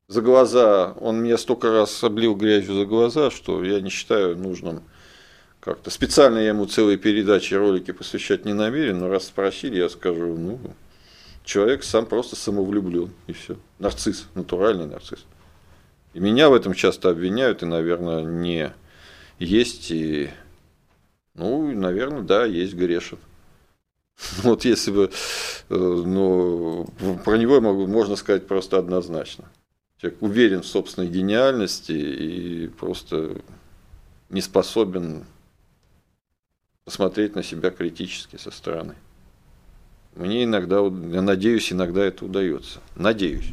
за 0.08 0.22
глаза, 0.22 0.94
он 1.00 1.22
меня 1.22 1.38
столько 1.38 1.72
раз 1.72 2.03
облил 2.03 2.36
грязью 2.36 2.76
за 2.76 2.86
глаза, 2.86 3.30
что 3.32 3.64
я 3.64 3.82
не 3.82 3.90
считаю 3.90 4.38
нужным 4.38 4.82
как-то. 5.60 5.90
Специально 5.90 6.38
я 6.38 6.50
ему 6.50 6.66
целые 6.66 6.98
передачи, 6.98 7.53
ролики 7.53 7.92
посвящать 7.92 8.45
не 8.45 8.53
намерен, 8.53 9.00
но 9.00 9.10
раз 9.10 9.27
спросили, 9.27 9.77
я 9.77 9.90
скажу, 9.90 10.38
ну, 10.38 10.60
человек 11.44 11.84
сам 11.84 12.06
просто 12.06 12.36
самовлюблен, 12.36 13.11
и 13.27 13.34
все. 13.34 13.58
Нарцисс, 13.80 14.27
натуральный 14.36 14.86
нарцисс. 14.86 15.26
И 16.14 16.19
меня 16.19 16.50
в 16.50 16.53
этом 16.53 16.74
часто 16.74 17.10
обвиняют, 17.10 17.64
и, 17.64 17.66
наверное, 17.66 18.24
не 18.24 18.74
есть 19.40 19.92
и 19.92 20.30
ну, 21.38 21.72
наверное, 21.72 22.24
да, 22.24 22.45
есть 22.45 22.74
грешен. 22.74 23.19
Вот 24.44 24.66
если 24.66 24.92
бы, 24.92 25.11
ну, 25.69 26.88
про 27.24 27.38
него 27.38 27.61
могу, 27.61 27.86
можно 27.86 28.16
сказать 28.16 28.48
просто 28.48 28.80
однозначно. 28.80 29.45
Человек 30.00 30.22
уверен 30.22 30.61
в 30.61 30.67
собственной 30.67 31.08
гениальности 31.08 31.92
и 31.92 32.67
просто 32.67 33.42
не 34.30 34.42
способен 34.42 35.26
посмотреть 36.85 37.35
на 37.35 37.43
себя 37.43 37.72
критически 37.72 38.38
со 38.38 38.51
стороны. 38.51 38.95
Мне 40.16 40.43
иногда, 40.43 40.77
я 40.77 41.22
надеюсь, 41.22 41.72
иногда 41.72 42.03
это 42.03 42.26
удается. 42.26 42.80
Надеюсь. 42.95 43.50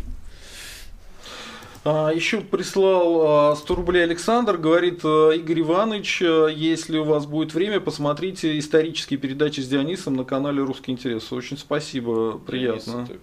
А, 1.85 2.11
Еще 2.11 2.41
прислал 2.41 3.57
100 3.57 3.75
а, 3.75 3.77
рублей 3.77 4.05
Александр, 4.05 4.57
говорит 4.57 5.01
а, 5.05 5.31
Игорь 5.31 5.61
Иванович, 5.61 6.23
если 6.23 6.97
у 6.97 7.05
вас 7.05 7.27
будет 7.27 7.53
время, 7.53 7.81
посмотрите 7.81 8.59
исторические 8.59 9.19
передачи 9.19 9.61
с 9.61 9.69
Дионисом 9.69 10.15
на 10.15 10.25
канале 10.25 10.63
Русский 10.63 10.93
интерес. 10.93 11.31
Очень 11.33 11.59
спасибо, 11.59 12.39
приятно. 12.39 13.07
Дионис, 13.07 13.21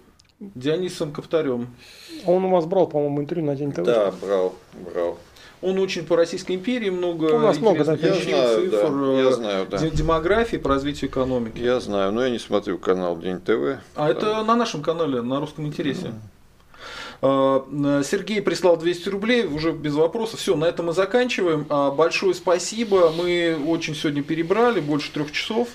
Дионисом 0.54 1.12
Ковтарем. 1.12 1.68
Он 2.26 2.44
у 2.44 2.50
вас 2.50 2.66
брал, 2.66 2.86
по-моему, 2.86 3.20
интервью 3.20 3.46
на 3.46 3.56
День 3.56 3.72
ТВ. 3.72 3.82
Да, 3.84 4.12
брал, 4.20 4.54
брал. 4.92 5.18
Он 5.62 5.78
очень 5.78 6.04
по 6.04 6.16
Российской 6.16 6.56
империи 6.56 6.90
много 6.90 7.26
У 7.26 7.38
нас 7.38 7.58
много 7.58 7.84
да, 7.84 7.92
я 7.92 8.14
знаю, 8.14 8.70
цифр, 8.70 8.90
да, 8.90 9.20
я 9.20 9.32
знаю, 9.32 9.66
да. 9.70 9.78
демографии 9.78 10.56
по 10.56 10.70
развитию 10.70 11.08
экономики. 11.08 11.58
Я 11.60 11.78
знаю, 11.78 12.10
но 12.10 12.24
я 12.24 12.30
не 12.30 12.40
смотрю 12.40 12.78
канал 12.78 13.16
День 13.16 13.38
ТВ. 13.38 13.80
А 13.94 14.10
это 14.10 14.42
на 14.42 14.56
нашем 14.56 14.82
канале, 14.82 15.22
на 15.22 15.38
русском 15.38 15.64
интересе. 15.66 16.08
Mm. 16.08 16.14
А, 17.22 17.64
Сергей 18.04 18.42
прислал 18.42 18.76
200 18.76 19.08
рублей, 19.08 19.44
уже 19.46 19.70
без 19.70 19.94
вопросов. 19.94 20.40
Все, 20.40 20.56
на 20.56 20.64
этом 20.64 20.86
мы 20.86 20.92
заканчиваем. 20.92 21.66
А, 21.68 21.92
большое 21.92 22.34
спасибо. 22.34 23.12
Мы 23.16 23.56
очень 23.64 23.94
сегодня 23.94 24.22
перебрали, 24.24 24.80
больше 24.80 25.12
трех 25.12 25.30
часов. 25.30 25.68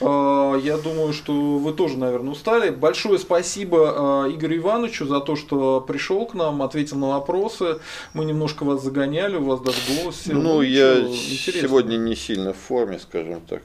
А, 0.00 0.56
я 0.56 0.78
думаю, 0.78 1.12
что 1.12 1.32
вы 1.58 1.72
тоже, 1.72 1.98
наверное, 1.98 2.32
устали. 2.32 2.70
Большое 2.70 3.18
спасибо 3.18 4.28
Игорю 4.32 4.58
Ивановичу 4.58 5.06
за 5.06 5.20
то, 5.20 5.34
что 5.34 5.80
пришел 5.80 6.24
к 6.24 6.34
нам, 6.34 6.62
ответил 6.62 6.98
на 6.98 7.08
вопросы. 7.08 7.78
Мы 8.14 8.24
немножко 8.24 8.64
вас 8.64 8.82
загоняли, 8.82 9.36
у 9.36 9.44
вас 9.44 9.60
даже 9.60 9.78
голос. 9.96 10.22
Ну, 10.26 10.40
ну 10.40 10.62
я 10.62 11.02
сегодня 11.08 11.96
не 11.96 12.14
сильно 12.14 12.52
в 12.52 12.58
форме, 12.58 13.00
скажем 13.00 13.40
так. 13.40 13.62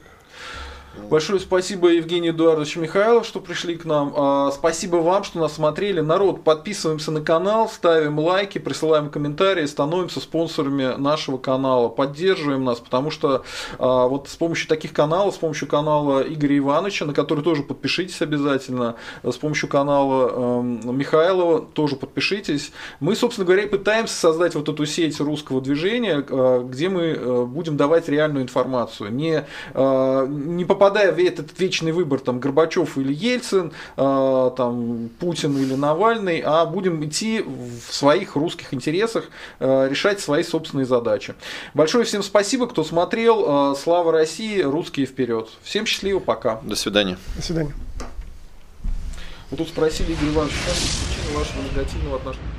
Большое 1.06 1.40
спасибо 1.40 1.88
Евгению 1.88 2.34
Эдуардовичу 2.34 2.80
Михайлов, 2.80 3.24
что 3.24 3.40
пришли 3.40 3.76
к 3.76 3.86
нам. 3.86 4.12
А, 4.14 4.50
спасибо 4.50 4.96
вам, 4.96 5.24
что 5.24 5.38
нас 5.38 5.54
смотрели. 5.54 6.00
Народ, 6.00 6.44
подписываемся 6.44 7.10
на 7.10 7.22
канал, 7.22 7.70
ставим 7.70 8.18
лайки, 8.18 8.58
присылаем 8.58 9.08
комментарии, 9.08 9.64
становимся 9.64 10.20
спонсорами 10.20 10.96
нашего 10.98 11.38
канала, 11.38 11.88
поддерживаем 11.88 12.62
нас, 12.62 12.80
потому 12.80 13.10
что 13.10 13.42
а, 13.78 14.06
вот 14.06 14.28
с 14.28 14.36
помощью 14.36 14.68
таких 14.68 14.92
каналов, 14.92 15.34
с 15.34 15.38
помощью 15.38 15.66
канала 15.66 16.20
Игоря 16.20 16.58
Ивановича, 16.58 17.06
на 17.06 17.14
который 17.14 17.42
тоже 17.42 17.62
подпишитесь 17.62 18.20
обязательно, 18.20 18.96
с 19.22 19.36
помощью 19.36 19.70
канала 19.70 20.60
Михайлова 20.62 21.62
тоже 21.62 21.96
подпишитесь. 21.96 22.70
Мы, 23.00 23.16
собственно 23.16 23.46
говоря, 23.46 23.66
пытаемся 23.66 24.14
создать 24.14 24.54
вот 24.54 24.68
эту 24.68 24.84
сеть 24.84 25.18
русского 25.20 25.62
движения, 25.62 26.22
а, 26.28 26.62
где 26.64 26.90
мы 26.90 27.46
будем 27.46 27.78
давать 27.78 28.10
реальную 28.10 28.42
информацию, 28.44 29.10
не, 29.10 29.46
не 29.74 30.64
попадать 30.66 30.87
попадая 30.88 31.12
в 31.12 31.18
этот 31.18 31.58
вечный 31.58 31.92
выбор, 31.92 32.18
там, 32.20 32.40
Горбачев 32.40 32.96
или 32.96 33.12
Ельцин, 33.12 33.72
э, 33.96 34.50
там, 34.56 35.10
Путин 35.20 35.56
или 35.58 35.74
Навальный, 35.74 36.42
а 36.44 36.64
будем 36.64 37.04
идти 37.04 37.42
в 37.42 37.92
своих 37.92 38.36
русских 38.36 38.72
интересах, 38.72 39.24
э, 39.60 39.88
решать 39.90 40.20
свои 40.20 40.42
собственные 40.42 40.86
задачи. 40.86 41.34
Большое 41.74 42.04
всем 42.04 42.22
спасибо, 42.22 42.66
кто 42.66 42.84
смотрел. 42.84 43.72
Э, 43.72 43.76
слава 43.76 44.12
России, 44.12 44.62
русские 44.62 45.04
вперед. 45.04 45.48
Всем 45.62 45.84
счастливо, 45.84 46.20
пока. 46.20 46.60
До 46.62 46.74
свидания. 46.74 47.18
До 47.36 47.42
свидания. 47.42 47.74
Вот 49.50 49.58
тут 49.58 49.68
спросили 49.68 50.12
Игорь 50.12 50.28
Иванович, 50.28 50.54
в 50.54 50.64
чем 50.64 50.74
причина 50.74 51.38
вашего 51.38 51.62
негативного 51.62 52.16
отношения? 52.16 52.57